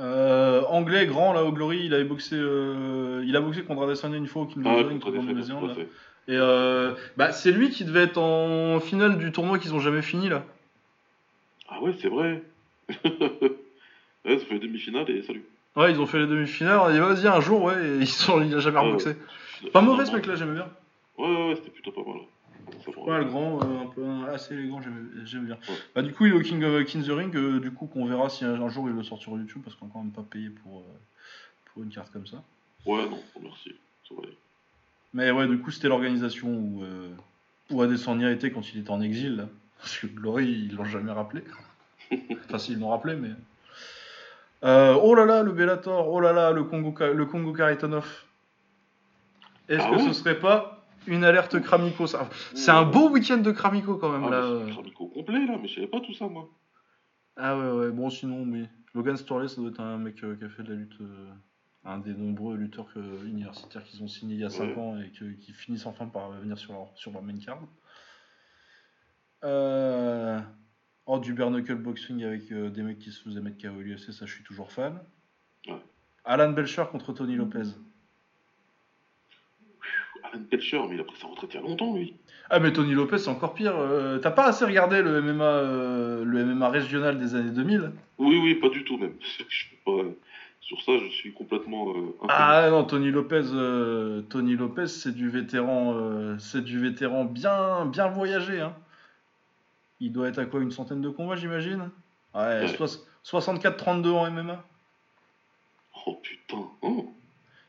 Euh, 0.00 0.62
Anglais, 0.68 1.06
grand, 1.06 1.32
là, 1.32 1.44
au 1.44 1.52
Glory, 1.52 1.84
il 1.84 1.94
avait 1.94 2.04
boxé, 2.04 2.34
euh, 2.36 3.22
il 3.26 3.36
a 3.36 3.40
boxé 3.40 3.62
contre 3.62 3.84
Adesanya 3.84 4.16
une 4.16 4.26
fois 4.26 4.42
au 4.42 4.46
King 4.46 4.66
in 4.66 4.70
Ah, 4.70 4.88
Ring, 4.88 5.00
contre 5.00 5.74
fait. 5.74 5.88
Et 6.26 6.36
euh, 6.36 6.94
bah, 7.16 7.32
c'est 7.32 7.52
lui 7.52 7.70
qui 7.70 7.84
devait 7.84 8.04
être 8.04 8.18
en 8.18 8.80
finale 8.80 9.18
du 9.18 9.30
tournoi 9.30 9.58
qu'ils 9.58 9.74
ont 9.74 9.80
jamais 9.80 10.02
fini, 10.02 10.28
là. 10.28 10.44
Ah 11.68 11.80
ouais, 11.80 11.94
c'est 12.00 12.08
vrai. 12.08 12.42
ouais, 13.04 14.38
ça 14.38 14.46
fait 14.46 14.58
demi-finale 14.58 15.08
et 15.10 15.22
salut. 15.22 15.44
Ouais, 15.76 15.92
ils 15.92 16.00
ont 16.00 16.06
fait 16.06 16.18
les 16.18 16.26
demi-finales, 16.26 16.78
on 16.78 16.84
a 16.84 16.92
dit 16.92 16.98
vas-y 16.98 17.26
un 17.28 17.40
jour, 17.40 17.62
ouais, 17.62 17.74
et 17.86 17.96
ils 18.00 18.08
sont, 18.08 18.42
il 18.42 18.54
a 18.54 18.58
jamais 18.58 18.78
Ouais, 18.78 18.86
reboxé. 18.86 19.16
Pas 19.72 19.80
mauvais 19.80 20.06
ce 20.06 20.12
mec 20.12 20.26
là, 20.26 20.34
j'aimais 20.34 20.54
bien. 20.54 20.68
Ouais, 21.18 21.26
ouais, 21.28 21.48
ouais, 21.48 21.54
c'était 21.56 21.70
plutôt 21.70 21.92
pas 21.92 22.02
mal. 22.02 22.20
Ouais, 23.06 23.18
le 23.18 23.24
grand, 23.24 23.60
euh, 23.62 23.82
un 23.82 23.86
peu, 23.86 24.32
assez 24.32 24.54
élégant, 24.54 24.80
j'aime 25.24 25.44
bien. 25.44 25.54
Ouais. 25.54 25.74
Bah, 25.94 26.02
du 26.02 26.12
coup, 26.12 26.26
il 26.26 26.32
est 26.32 26.36
au 26.36 26.40
King 26.40 26.62
of 26.64 26.84
King 26.84 27.04
the 27.04 27.10
Ring, 27.10 27.34
euh, 27.36 27.60
du 27.60 27.70
coup, 27.70 27.86
qu'on 27.86 28.06
verra 28.06 28.28
si 28.28 28.44
un, 28.44 28.60
un 28.60 28.68
jour 28.68 28.88
il 28.88 28.94
le 28.94 29.02
sort 29.02 29.18
sur 29.18 29.32
YouTube, 29.32 29.62
parce 29.64 29.76
qu'on 29.76 29.86
n'a 29.86 29.92
quand 29.92 30.02
même 30.02 30.12
pas 30.12 30.24
payé 30.28 30.48
pour, 30.48 30.80
euh, 30.80 30.98
pour 31.66 31.82
une 31.82 31.90
carte 31.90 32.10
comme 32.12 32.26
ça. 32.26 32.42
Ouais, 32.86 33.08
non, 33.08 33.22
merci. 33.42 33.74
Mais 35.12 35.30
ouais, 35.30 35.46
du 35.46 35.58
coup, 35.58 35.70
c'était 35.70 35.88
l'organisation 35.88 36.48
où, 36.48 36.82
euh, 36.82 37.10
où 37.70 37.82
Adesanya 37.82 38.30
était 38.30 38.50
quand 38.50 38.72
il 38.72 38.80
était 38.80 38.90
en 38.90 39.00
exil, 39.00 39.36
là. 39.36 39.48
Parce 39.78 39.98
que 39.98 40.06
Glory, 40.06 40.46
ils 40.46 40.74
l'ont 40.74 40.84
jamais 40.84 41.12
rappelé. 41.12 41.42
enfin, 42.46 42.58
s'ils 42.58 42.78
l'ont 42.78 42.88
rappelé, 42.88 43.16
mais. 43.16 43.30
Euh, 44.64 44.98
oh 45.02 45.14
là 45.14 45.26
là, 45.26 45.42
le 45.42 45.52
Bellator, 45.52 46.10
oh 46.10 46.20
là 46.20 46.32
là, 46.32 46.50
le 46.50 46.64
Congo, 46.64 46.94
le 47.00 47.26
Congo 47.26 47.52
Karitonov. 47.52 48.24
Est-ce 49.68 49.82
Ah 49.82 49.90
que 49.90 50.02
ce 50.04 50.12
serait 50.12 50.38
pas 50.38 50.83
une 51.06 51.24
alerte 51.24 51.60
Kramiko 51.60 52.06
ça 52.06 52.28
C'est 52.54 52.70
un 52.70 52.84
beau 52.84 53.10
week-end 53.10 53.38
de 53.38 53.50
Kramiko 53.52 53.96
quand 53.96 54.10
même, 54.12 54.24
Ah, 54.24 54.30
là. 54.30 54.40
mais 54.40 54.46
euh. 54.46 54.64
c'est 54.66 54.70
un 54.70 54.74
Kramiko 54.74 55.06
complet, 55.08 55.46
là, 55.46 55.58
mais 55.60 55.68
je 55.68 55.74
savais 55.76 55.86
pas 55.86 56.00
tout 56.00 56.14
ça, 56.14 56.26
moi. 56.28 56.48
Ah 57.36 57.58
ouais, 57.58 57.70
ouais, 57.70 57.90
bon, 57.90 58.10
sinon, 58.10 58.42
oui. 58.44 58.66
Logan 58.94 59.16
Storley, 59.16 59.48
ça 59.48 59.56
doit 59.60 59.70
être 59.70 59.80
un 59.80 59.98
mec 59.98 60.22
euh, 60.22 60.36
qui 60.36 60.44
a 60.44 60.48
fait 60.48 60.62
de 60.62 60.68
la 60.72 60.76
lutte. 60.76 61.00
euh, 61.00 61.30
un 61.86 61.98
des 61.98 62.14
nombreux 62.14 62.56
lutteurs 62.56 62.88
universitaires 63.26 63.84
qu'ils 63.84 64.02
ont 64.02 64.08
signé 64.08 64.36
il 64.36 64.40
y 64.40 64.44
a 64.44 64.48
5 64.48 64.68
Ouais. 64.68 64.76
ans 64.78 64.98
et 64.98 65.10
que- 65.10 65.32
qui 65.34 65.52
finissent 65.52 65.84
enfin 65.84 66.06
par 66.06 66.30
venir 66.30 66.56
sur 66.58 66.72
leur, 66.72 66.90
sur 66.96 67.10
leur 67.12 67.20
main 67.22 67.36
card. 67.36 67.58
Euh... 69.44 70.40
Oh, 71.06 71.18
du 71.18 71.34
bare 71.34 71.50
knuckle 71.50 71.74
boxing 71.74 72.24
avec 72.24 72.50
euh, 72.50 72.70
des 72.70 72.82
mecs 72.82 72.98
qui 72.98 73.12
se 73.12 73.22
faisaient 73.22 73.42
mettre 73.42 73.58
KO 73.60 73.68
à 73.78 73.82
l'UFC, 73.82 74.12
ça 74.12 74.24
je 74.24 74.32
suis 74.32 74.44
toujours 74.44 74.72
fan. 74.72 74.98
Ouais. 75.68 75.74
Alan 76.24 76.50
Belcher 76.52 76.84
contre 76.90 77.12
Tony 77.12 77.36
Lopez. 77.36 77.64
Belcher, 80.38 80.80
mais 80.88 80.94
il 80.96 81.00
a 81.00 81.04
pris 81.04 81.16
sa 81.20 81.26
retraite 81.28 81.50
il 81.54 81.56
y 81.56 81.58
a 81.58 81.62
longtemps, 81.62 81.94
lui. 81.94 82.14
Ah 82.50 82.58
mais 82.60 82.72
Tony 82.72 82.92
Lopez 82.92 83.18
c'est 83.18 83.30
encore 83.30 83.54
pire. 83.54 83.74
euh, 83.76 84.18
T'as 84.18 84.30
pas 84.30 84.46
assez 84.46 84.64
regardé 84.64 85.00
le 85.02 85.20
MMA, 85.22 85.44
euh, 85.44 86.24
le 86.24 86.44
MMA 86.44 86.68
régional 86.68 87.18
des 87.18 87.34
années 87.34 87.50
2000 87.50 87.92
Oui, 88.18 88.38
oui, 88.42 88.54
pas 88.56 88.68
du 88.68 88.84
tout, 88.84 88.98
même. 88.98 89.14
Je 89.48 89.64
pas... 89.84 90.02
Sur 90.60 90.80
ça, 90.80 90.92
je 90.96 91.10
suis 91.10 91.34
complètement. 91.34 91.90
euh. 91.90 92.16
Ah 92.28 92.68
non, 92.70 92.84
Tony 92.84 93.10
Lopez, 93.10 93.42
euh, 93.52 94.22
Tony 94.30 94.56
Lopez, 94.56 94.86
c'est 94.86 95.14
du 95.14 95.28
vétéran, 95.28 95.92
euh, 95.94 96.36
c'est 96.38 96.64
du 96.64 96.78
vétéran 96.78 97.26
bien, 97.26 97.84
bien 97.84 98.08
voyagé. 98.08 98.62
Hein. 98.62 98.74
Il 100.00 100.10
doit 100.12 100.28
être 100.28 100.38
à 100.38 100.46
quoi 100.46 100.60
une 100.62 100.70
centaine 100.70 101.02
de 101.02 101.10
combats, 101.10 101.36
j'imagine? 101.36 101.90
Ouais, 102.34 102.60
Ouais. 102.62 102.68
soix- 102.78 103.04
64-32 103.22 104.10
en 104.12 104.26
MMA. 104.30 104.64
Oh 106.06 106.18
putain. 106.22 106.66
Oh. 106.80 107.12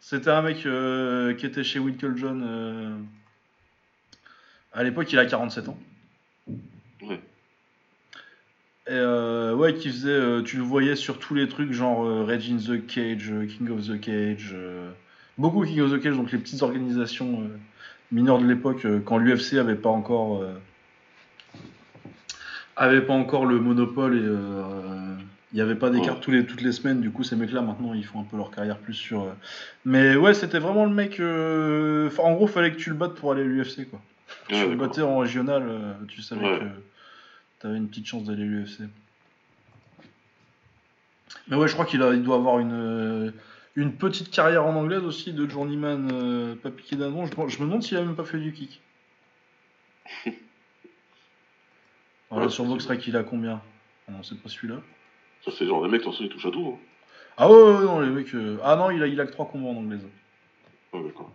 C'était 0.08 0.30
un 0.30 0.44
mec 0.44 0.68
euh, 0.68 1.34
qui 1.34 1.48
était 1.48 1.64
chez 1.64 1.80
Winkle 1.80 2.16
John. 2.16 2.44
euh, 2.46 2.96
À 4.72 4.84
l'époque, 4.84 5.12
il 5.12 5.18
a 5.18 5.26
47 5.26 5.68
ans. 5.68 5.80
Ouais. 7.02 7.20
Et 8.86 8.92
euh, 8.92 9.56
ouais, 9.56 9.74
qui 9.74 9.90
faisait, 9.90 10.44
tu 10.44 10.58
le 10.58 10.62
voyais 10.62 10.96
sur 10.96 11.18
tous 11.18 11.34
les 11.34 11.50
trucs, 11.50 11.72
genre 11.72 12.06
Rage 12.28 12.52
in 12.52 12.58
the 12.58 12.86
Cage, 12.86 13.34
King 13.58 13.72
of 13.72 13.88
the 13.88 14.00
Cage, 14.00 14.56
beaucoup 15.40 15.66
King 15.66 15.82
of 15.82 15.92
the 15.92 16.00
Cage, 16.00 16.16
donc 16.16 16.32
les 16.32 16.38
petites 16.38 16.62
organisations 16.62 17.50
mineures 18.12 18.38
de 18.38 18.46
l'époque, 18.46 18.86
quand 19.06 19.18
l'UFC 19.18 19.56
avait 19.56 19.74
pas 19.74 19.90
encore, 19.90 20.44
avait 22.76 23.02
pas 23.02 23.14
encore 23.14 23.48
le 23.48 23.60
monopole 23.60 24.18
et 24.18 25.26
il 25.56 25.60
n'y 25.60 25.62
avait 25.62 25.76
pas 25.76 25.90
Ouais. 25.90 26.20
tous 26.20 26.32
les, 26.32 26.46
toutes 26.46 26.60
les 26.62 26.74
semaines. 26.74 27.00
Du 27.00 27.12
coup, 27.12 27.24
ces 27.24 27.38
mecs-là 27.38 27.62
maintenant, 27.62 27.94
ils 27.94 28.04
font 28.04 28.20
un 28.20 28.26
peu 28.26 28.36
leur 28.36 28.52
carrière 28.52 28.78
plus 28.78 28.94
sur. 28.94 29.22
euh, 29.24 29.32
Mais 29.86 30.18
ouais, 30.18 30.34
c'était 30.34 30.60
vraiment 30.60 30.84
le 30.84 30.94
mec. 30.94 31.22
euh, 31.22 32.08
enfin, 32.08 32.24
en 32.24 32.34
gros, 32.34 32.46
fallait 32.46 32.74
que 32.74 32.78
tu 32.78 32.90
le 32.90 32.98
battes 32.98 33.14
pour 33.16 33.32
aller 33.32 33.42
à 33.44 33.46
l'UFC, 33.46 33.90
quoi. 33.90 34.02
Ouais, 34.52 34.62
tu 34.66 34.70
le 34.70 34.76
battais 34.76 35.02
en 35.02 35.18
régional, 35.20 35.64
euh, 35.66 35.94
tu 36.10 36.22
savais 36.22 36.46
Ouais. 36.46 36.60
que 36.60 36.66
t'avais 37.60 37.78
une 37.78 37.88
petite 37.88 38.06
chance 38.06 38.26
d'aller 38.26 38.44
à 38.44 38.46
l'UFC. 38.46 38.82
Mais 41.48 41.56
ouais, 41.56 41.70
je 41.70 41.74
crois 41.74 41.86
qu'il 41.86 42.02
a, 42.04 42.14
il 42.14 42.22
doit 42.22 42.36
avoir 42.36 42.60
une, 42.60 43.32
une 43.78 43.94
petite 43.94 44.32
carrière 44.32 44.66
en 44.66 44.76
anglaise 44.76 45.04
aussi 45.04 45.32
de 45.32 45.48
journeyman 45.48 46.10
euh, 46.12 46.56
pas 46.56 46.70
piqué 46.70 46.98
d'un 46.98 47.12
nom. 47.12 47.26
Je, 47.28 47.32
je 47.48 47.60
me 47.60 47.66
demande 47.66 47.82
s'il 47.82 47.96
a 47.96 48.02
même 48.02 48.16
pas 48.18 48.26
fait 48.26 48.40
du 48.40 48.52
kick. 48.52 48.82
Ouais, 52.32 52.50
sur 52.50 52.66
Boxrec, 52.66 53.06
il 53.08 53.16
a 53.16 53.24
combien? 53.24 53.62
Ah 54.08 54.12
Non, 54.12 54.24
c'est 54.24 54.38
pas 54.42 54.50
celui-là. 54.50 54.82
C'est 55.52 55.62
le 55.62 55.68
genre 55.70 55.82
de 55.84 55.88
mec, 55.88 56.00
de 56.00 56.04
toute 56.06 56.14
façon, 56.14 56.24
il 56.24 56.30
touche 56.30 56.46
à 56.46 56.52
tout. 56.52 56.74
Hein. 56.76 56.80
Ah 57.38 57.50
ouais, 57.50 57.56
ouais, 57.56 57.84
non, 57.86 58.00
les 58.00 58.10
mecs. 58.10 58.34
euh, 58.34 58.58
Ah 58.64 58.76
non, 58.76 58.92
il 58.92 59.02
a, 59.04 59.08
il 59.08 59.20
a 59.20 59.26
que 59.26 59.32
3 59.32 59.46
combats 59.48 59.70
en 59.70 59.76
anglaise. 59.78 60.06
Ouais, 60.94 61.04
d'accord. 61.04 61.30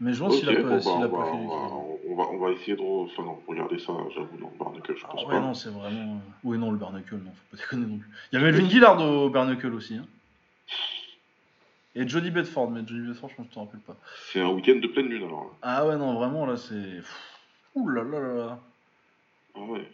Mais 0.00 0.12
je 0.12 0.20
pense 0.20 0.34
Ok, 0.34 0.40
s'il 0.40 0.48
a 0.50 0.52
bon, 0.54 0.62
pas, 0.62 0.68
bah, 0.70 0.80
s'il 0.80 0.90
on, 0.92 1.02
a 1.02 1.06
va, 1.08 1.18
pas 1.18 1.24
fait 1.24 1.36
on, 1.36 1.40
du 1.40 1.46
va, 1.48 1.54
on, 1.54 2.16
va, 2.16 2.22
on 2.30 2.38
va 2.38 2.50
essayer 2.52 2.76
de. 2.76 2.80
re- 2.82 3.04
Enfin, 3.04 3.22
non, 3.24 3.42
regardez 3.46 3.78
ça, 3.78 3.92
j'avoue, 4.14 4.36
non, 4.38 4.52
Barnacle, 4.58 4.94
je 4.96 5.04
Ah 5.04 5.08
pense 5.12 5.24
ouais, 5.24 5.34
pas. 5.34 5.40
non, 5.40 5.54
c'est 5.54 5.70
vraiment. 5.70 6.14
euh, 6.16 6.30
Oui, 6.44 6.58
non, 6.58 6.70
le 6.70 6.76
Barnacle, 6.78 7.14
non, 7.16 7.30
faut 7.32 7.56
pas 7.56 7.62
déconner 7.62 7.86
non 7.86 7.98
plus. 7.98 8.08
Il 8.32 8.38
y 8.38 8.42
avait 8.42 8.52
Melvin 8.52 8.68
Gillard 8.68 9.00
au 9.00 9.30
Barnacle 9.30 9.72
aussi. 9.74 9.96
Hein. 9.96 10.06
Et 11.94 12.06
Johnny 12.06 12.30
Bedford, 12.30 12.70
mais 12.70 12.82
Johnny 12.86 13.06
Bedford, 13.08 13.30
je 13.30 13.36
pense 13.36 13.46
que 13.46 13.50
tu 13.50 13.54
te 13.54 13.58
rappelles 13.58 13.80
pas. 13.80 13.96
C'est 14.30 14.40
un 14.40 14.50
week-end 14.50 14.76
de 14.76 14.86
pleine 14.86 15.06
lune, 15.08 15.24
alors. 15.24 15.44
là. 15.44 15.50
Ah 15.62 15.86
ouais, 15.86 15.96
non, 15.96 16.14
vraiment, 16.14 16.44
là, 16.46 16.56
c'est. 16.58 16.74
Pff, 16.98 17.22
Ouh 17.74 17.88
là 17.88 18.02
là 18.04 18.20
là 18.20 18.34
là. 18.34 18.58
Ah 19.54 19.60
ouais. 19.60 19.90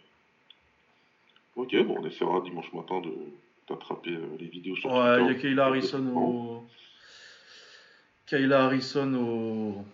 Ok, 1.55 1.75
bon, 1.85 1.97
on 1.99 2.05
essaiera 2.05 2.41
dimanche 2.41 2.71
matin 2.73 3.01
de 3.01 3.13
d'attraper 3.67 4.11
euh, 4.11 4.37
les 4.39 4.47
vidéos 4.47 4.75
sur 4.75 4.91
Ouais, 4.91 5.21
il 5.21 5.27
y 5.27 5.29
a. 5.29 5.35
Kayla 5.35 5.65
Harrison 5.67 6.05
au. 6.15 6.67
Kayla 8.25 8.65
Harrison 8.65 9.13
au. 9.13 9.85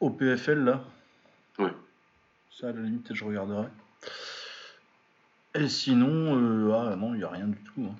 au 0.00 0.10
PFL, 0.10 0.64
là. 0.64 0.84
Ouais. 1.58 1.72
Ça, 2.52 2.68
à 2.68 2.72
la 2.72 2.82
limite, 2.82 3.12
je 3.14 3.24
regarderai. 3.24 3.66
Et 5.54 5.68
sinon, 5.68 6.36
euh, 6.36 6.72
ah 6.74 6.96
non, 6.96 7.14
il 7.14 7.18
n'y 7.18 7.24
a 7.24 7.30
rien 7.30 7.46
du 7.46 7.58
tout. 7.58 7.86
Hein. 7.90 7.96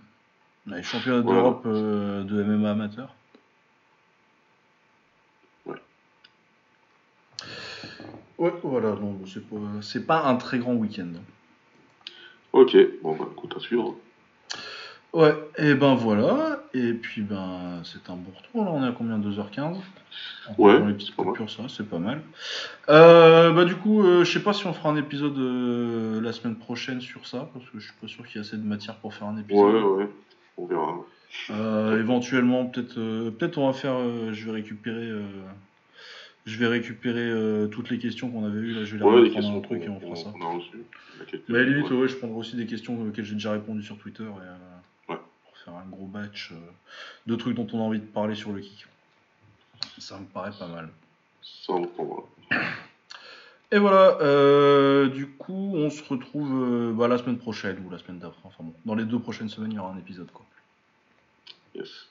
Les 0.66 0.82
championnats 0.82 1.22
d'Europe 1.22 1.62
euh, 1.66 2.22
de 2.24 2.42
MMA 2.42 2.70
amateur. 2.70 3.14
Ouais. 5.64 5.80
Ouais, 8.38 8.52
voilà, 8.62 8.90
non, 8.90 9.18
c'est 9.26 9.48
pas, 9.48 9.56
c'est 9.80 10.06
pas 10.06 10.24
un 10.24 10.36
très 10.36 10.58
grand 10.58 10.74
week-end. 10.74 11.12
Ok, 12.56 12.74
bon, 13.02 13.14
bah, 13.16 13.28
écoute, 13.30 13.54
à 13.54 13.60
suivre. 13.60 13.94
Ouais, 15.12 15.34
et 15.56 15.74
ben 15.74 15.94
voilà, 15.94 16.62
et 16.74 16.92
puis 16.92 17.22
ben 17.22 17.80
c'est 17.84 18.10
un 18.10 18.16
bon 18.16 18.32
retour, 18.36 18.64
là 18.66 18.70
on 18.70 18.84
est 18.84 18.88
à 18.88 18.92
combien 18.92 19.18
2h15 19.18 19.76
Ouais, 20.58 20.74
c'est 20.98 21.14
pas 21.14 21.22
mal. 21.22 21.32
coupures, 21.32 21.48
ça, 21.50 21.62
c'est 21.68 21.88
pas 21.88 21.98
mal. 21.98 22.20
Euh, 22.90 23.50
bah 23.52 23.64
du 23.64 23.76
coup, 23.76 24.02
euh, 24.02 24.24
je 24.24 24.32
sais 24.32 24.42
pas 24.42 24.52
si 24.52 24.66
on 24.66 24.74
fera 24.74 24.90
un 24.90 24.96
épisode 24.96 25.38
euh, 25.38 26.20
la 26.20 26.32
semaine 26.32 26.56
prochaine 26.56 27.00
sur 27.00 27.26
ça, 27.26 27.48
parce 27.54 27.64
que 27.66 27.78
je 27.78 27.84
suis 27.84 27.94
pas 27.98 28.08
sûr 28.08 28.26
qu'il 28.26 28.36
y 28.36 28.44
ait 28.44 28.46
assez 28.46 28.58
de 28.58 28.66
matière 28.66 28.96
pour 28.96 29.14
faire 29.14 29.28
un 29.28 29.38
épisode. 29.38 29.74
Ouais, 29.74 29.82
ouais, 29.82 30.08
on 30.58 30.66
verra. 30.66 30.96
Euh, 31.50 31.98
éventuellement, 31.98 32.66
peut-être, 32.66 32.94
peut-être 32.94 33.58
on 33.58 33.68
va 33.68 33.72
faire. 33.72 33.96
je 34.32 34.44
vais 34.44 34.52
récupérer. 34.52 35.10
Je 36.46 36.58
vais 36.58 36.66
récupérer 36.68 37.28
euh, 37.28 37.66
toutes 37.66 37.90
les 37.90 37.98
questions 37.98 38.30
qu'on 38.30 38.44
avait 38.46 38.58
eues. 38.58 38.72
Là, 38.72 38.84
je 38.84 38.92
vais 38.96 38.98
les 38.98 39.04
Ouais, 39.04 39.20
les 39.22 39.28
reprendre 39.28 39.50
dans 39.52 39.58
un 39.58 39.60
truc 39.62 39.82
et 39.82 39.88
on 39.88 40.00
fera 40.00 40.14
ça. 40.16 40.28
a 40.28 40.32
Mais 41.48 41.58
à 41.58 41.62
la 41.62 41.68
limite, 41.68 41.90
ouais. 41.90 41.96
ouais, 41.96 42.08
je 42.08 42.16
prendrai 42.16 42.36
aussi 42.38 42.56
des 42.56 42.66
questions 42.66 43.00
auxquelles 43.02 43.24
j'ai 43.24 43.34
déjà 43.34 43.52
répondu 43.52 43.82
sur 43.82 43.98
Twitter 43.98 44.22
et, 44.22 44.26
euh, 44.26 45.12
Ouais. 45.14 45.18
pour 45.44 45.56
faire 45.58 45.74
un 45.74 45.86
gros 45.90 46.06
batch 46.06 46.52
euh, 46.52 46.56
de 47.26 47.34
trucs 47.36 47.56
dont 47.56 47.66
on 47.72 47.80
a 47.80 47.82
envie 47.82 47.98
de 48.00 48.04
parler 48.06 48.34
sur 48.36 48.52
le 48.52 48.60
kick. 48.60 48.86
Ça 49.98 50.18
me 50.18 50.24
paraît 50.26 50.52
pas 50.58 50.68
mal. 50.68 50.88
Ça, 51.42 51.72
on 51.72 51.84
prendra. 51.86 52.22
Et 53.72 53.78
voilà, 53.78 54.18
euh, 54.20 55.08
du 55.08 55.26
coup, 55.26 55.72
on 55.74 55.90
se 55.90 56.02
retrouve 56.04 56.62
euh, 56.62 56.92
bah, 56.92 57.08
la 57.08 57.18
semaine 57.18 57.38
prochaine 57.38 57.82
ou 57.84 57.90
la 57.90 57.98
semaine 57.98 58.20
d'après. 58.20 58.38
Enfin 58.44 58.62
bon, 58.62 58.72
dans 58.84 58.94
les 58.94 59.04
deux 59.04 59.18
prochaines 59.18 59.48
semaines, 59.48 59.72
il 59.72 59.76
y 59.76 59.78
aura 59.80 59.92
un 59.92 59.98
épisode. 59.98 60.30
Quoi. 60.32 60.46
Yes. 61.74 62.06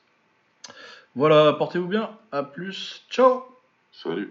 Voilà, 1.16 1.54
portez-vous 1.54 1.88
bien. 1.88 2.10
À 2.34 2.44
plus. 2.44 3.06
Ciao 3.10 3.55
Salut. 4.02 4.30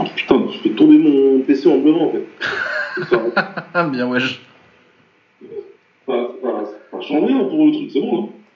Oh 0.00 0.04
putain, 0.16 0.46
je 0.50 0.58
fais 0.58 0.70
tomber 0.70 0.96
mon 0.98 1.40
PC 1.40 1.68
en 1.68 1.78
blanc 1.78 2.06
en 2.06 2.10
fait. 2.10 2.26
Ah, 3.74 3.84
bien, 3.84 4.08
wesh. 4.08 4.40
ça, 6.06 6.12
ça, 6.42 6.48
ça 6.90 7.00
change 7.00 7.24
rien 7.24 7.44
pour 7.44 7.66
le 7.66 7.72
truc, 7.72 7.90
c'est 7.92 8.00
bon, 8.00 8.24
hein 8.24 8.28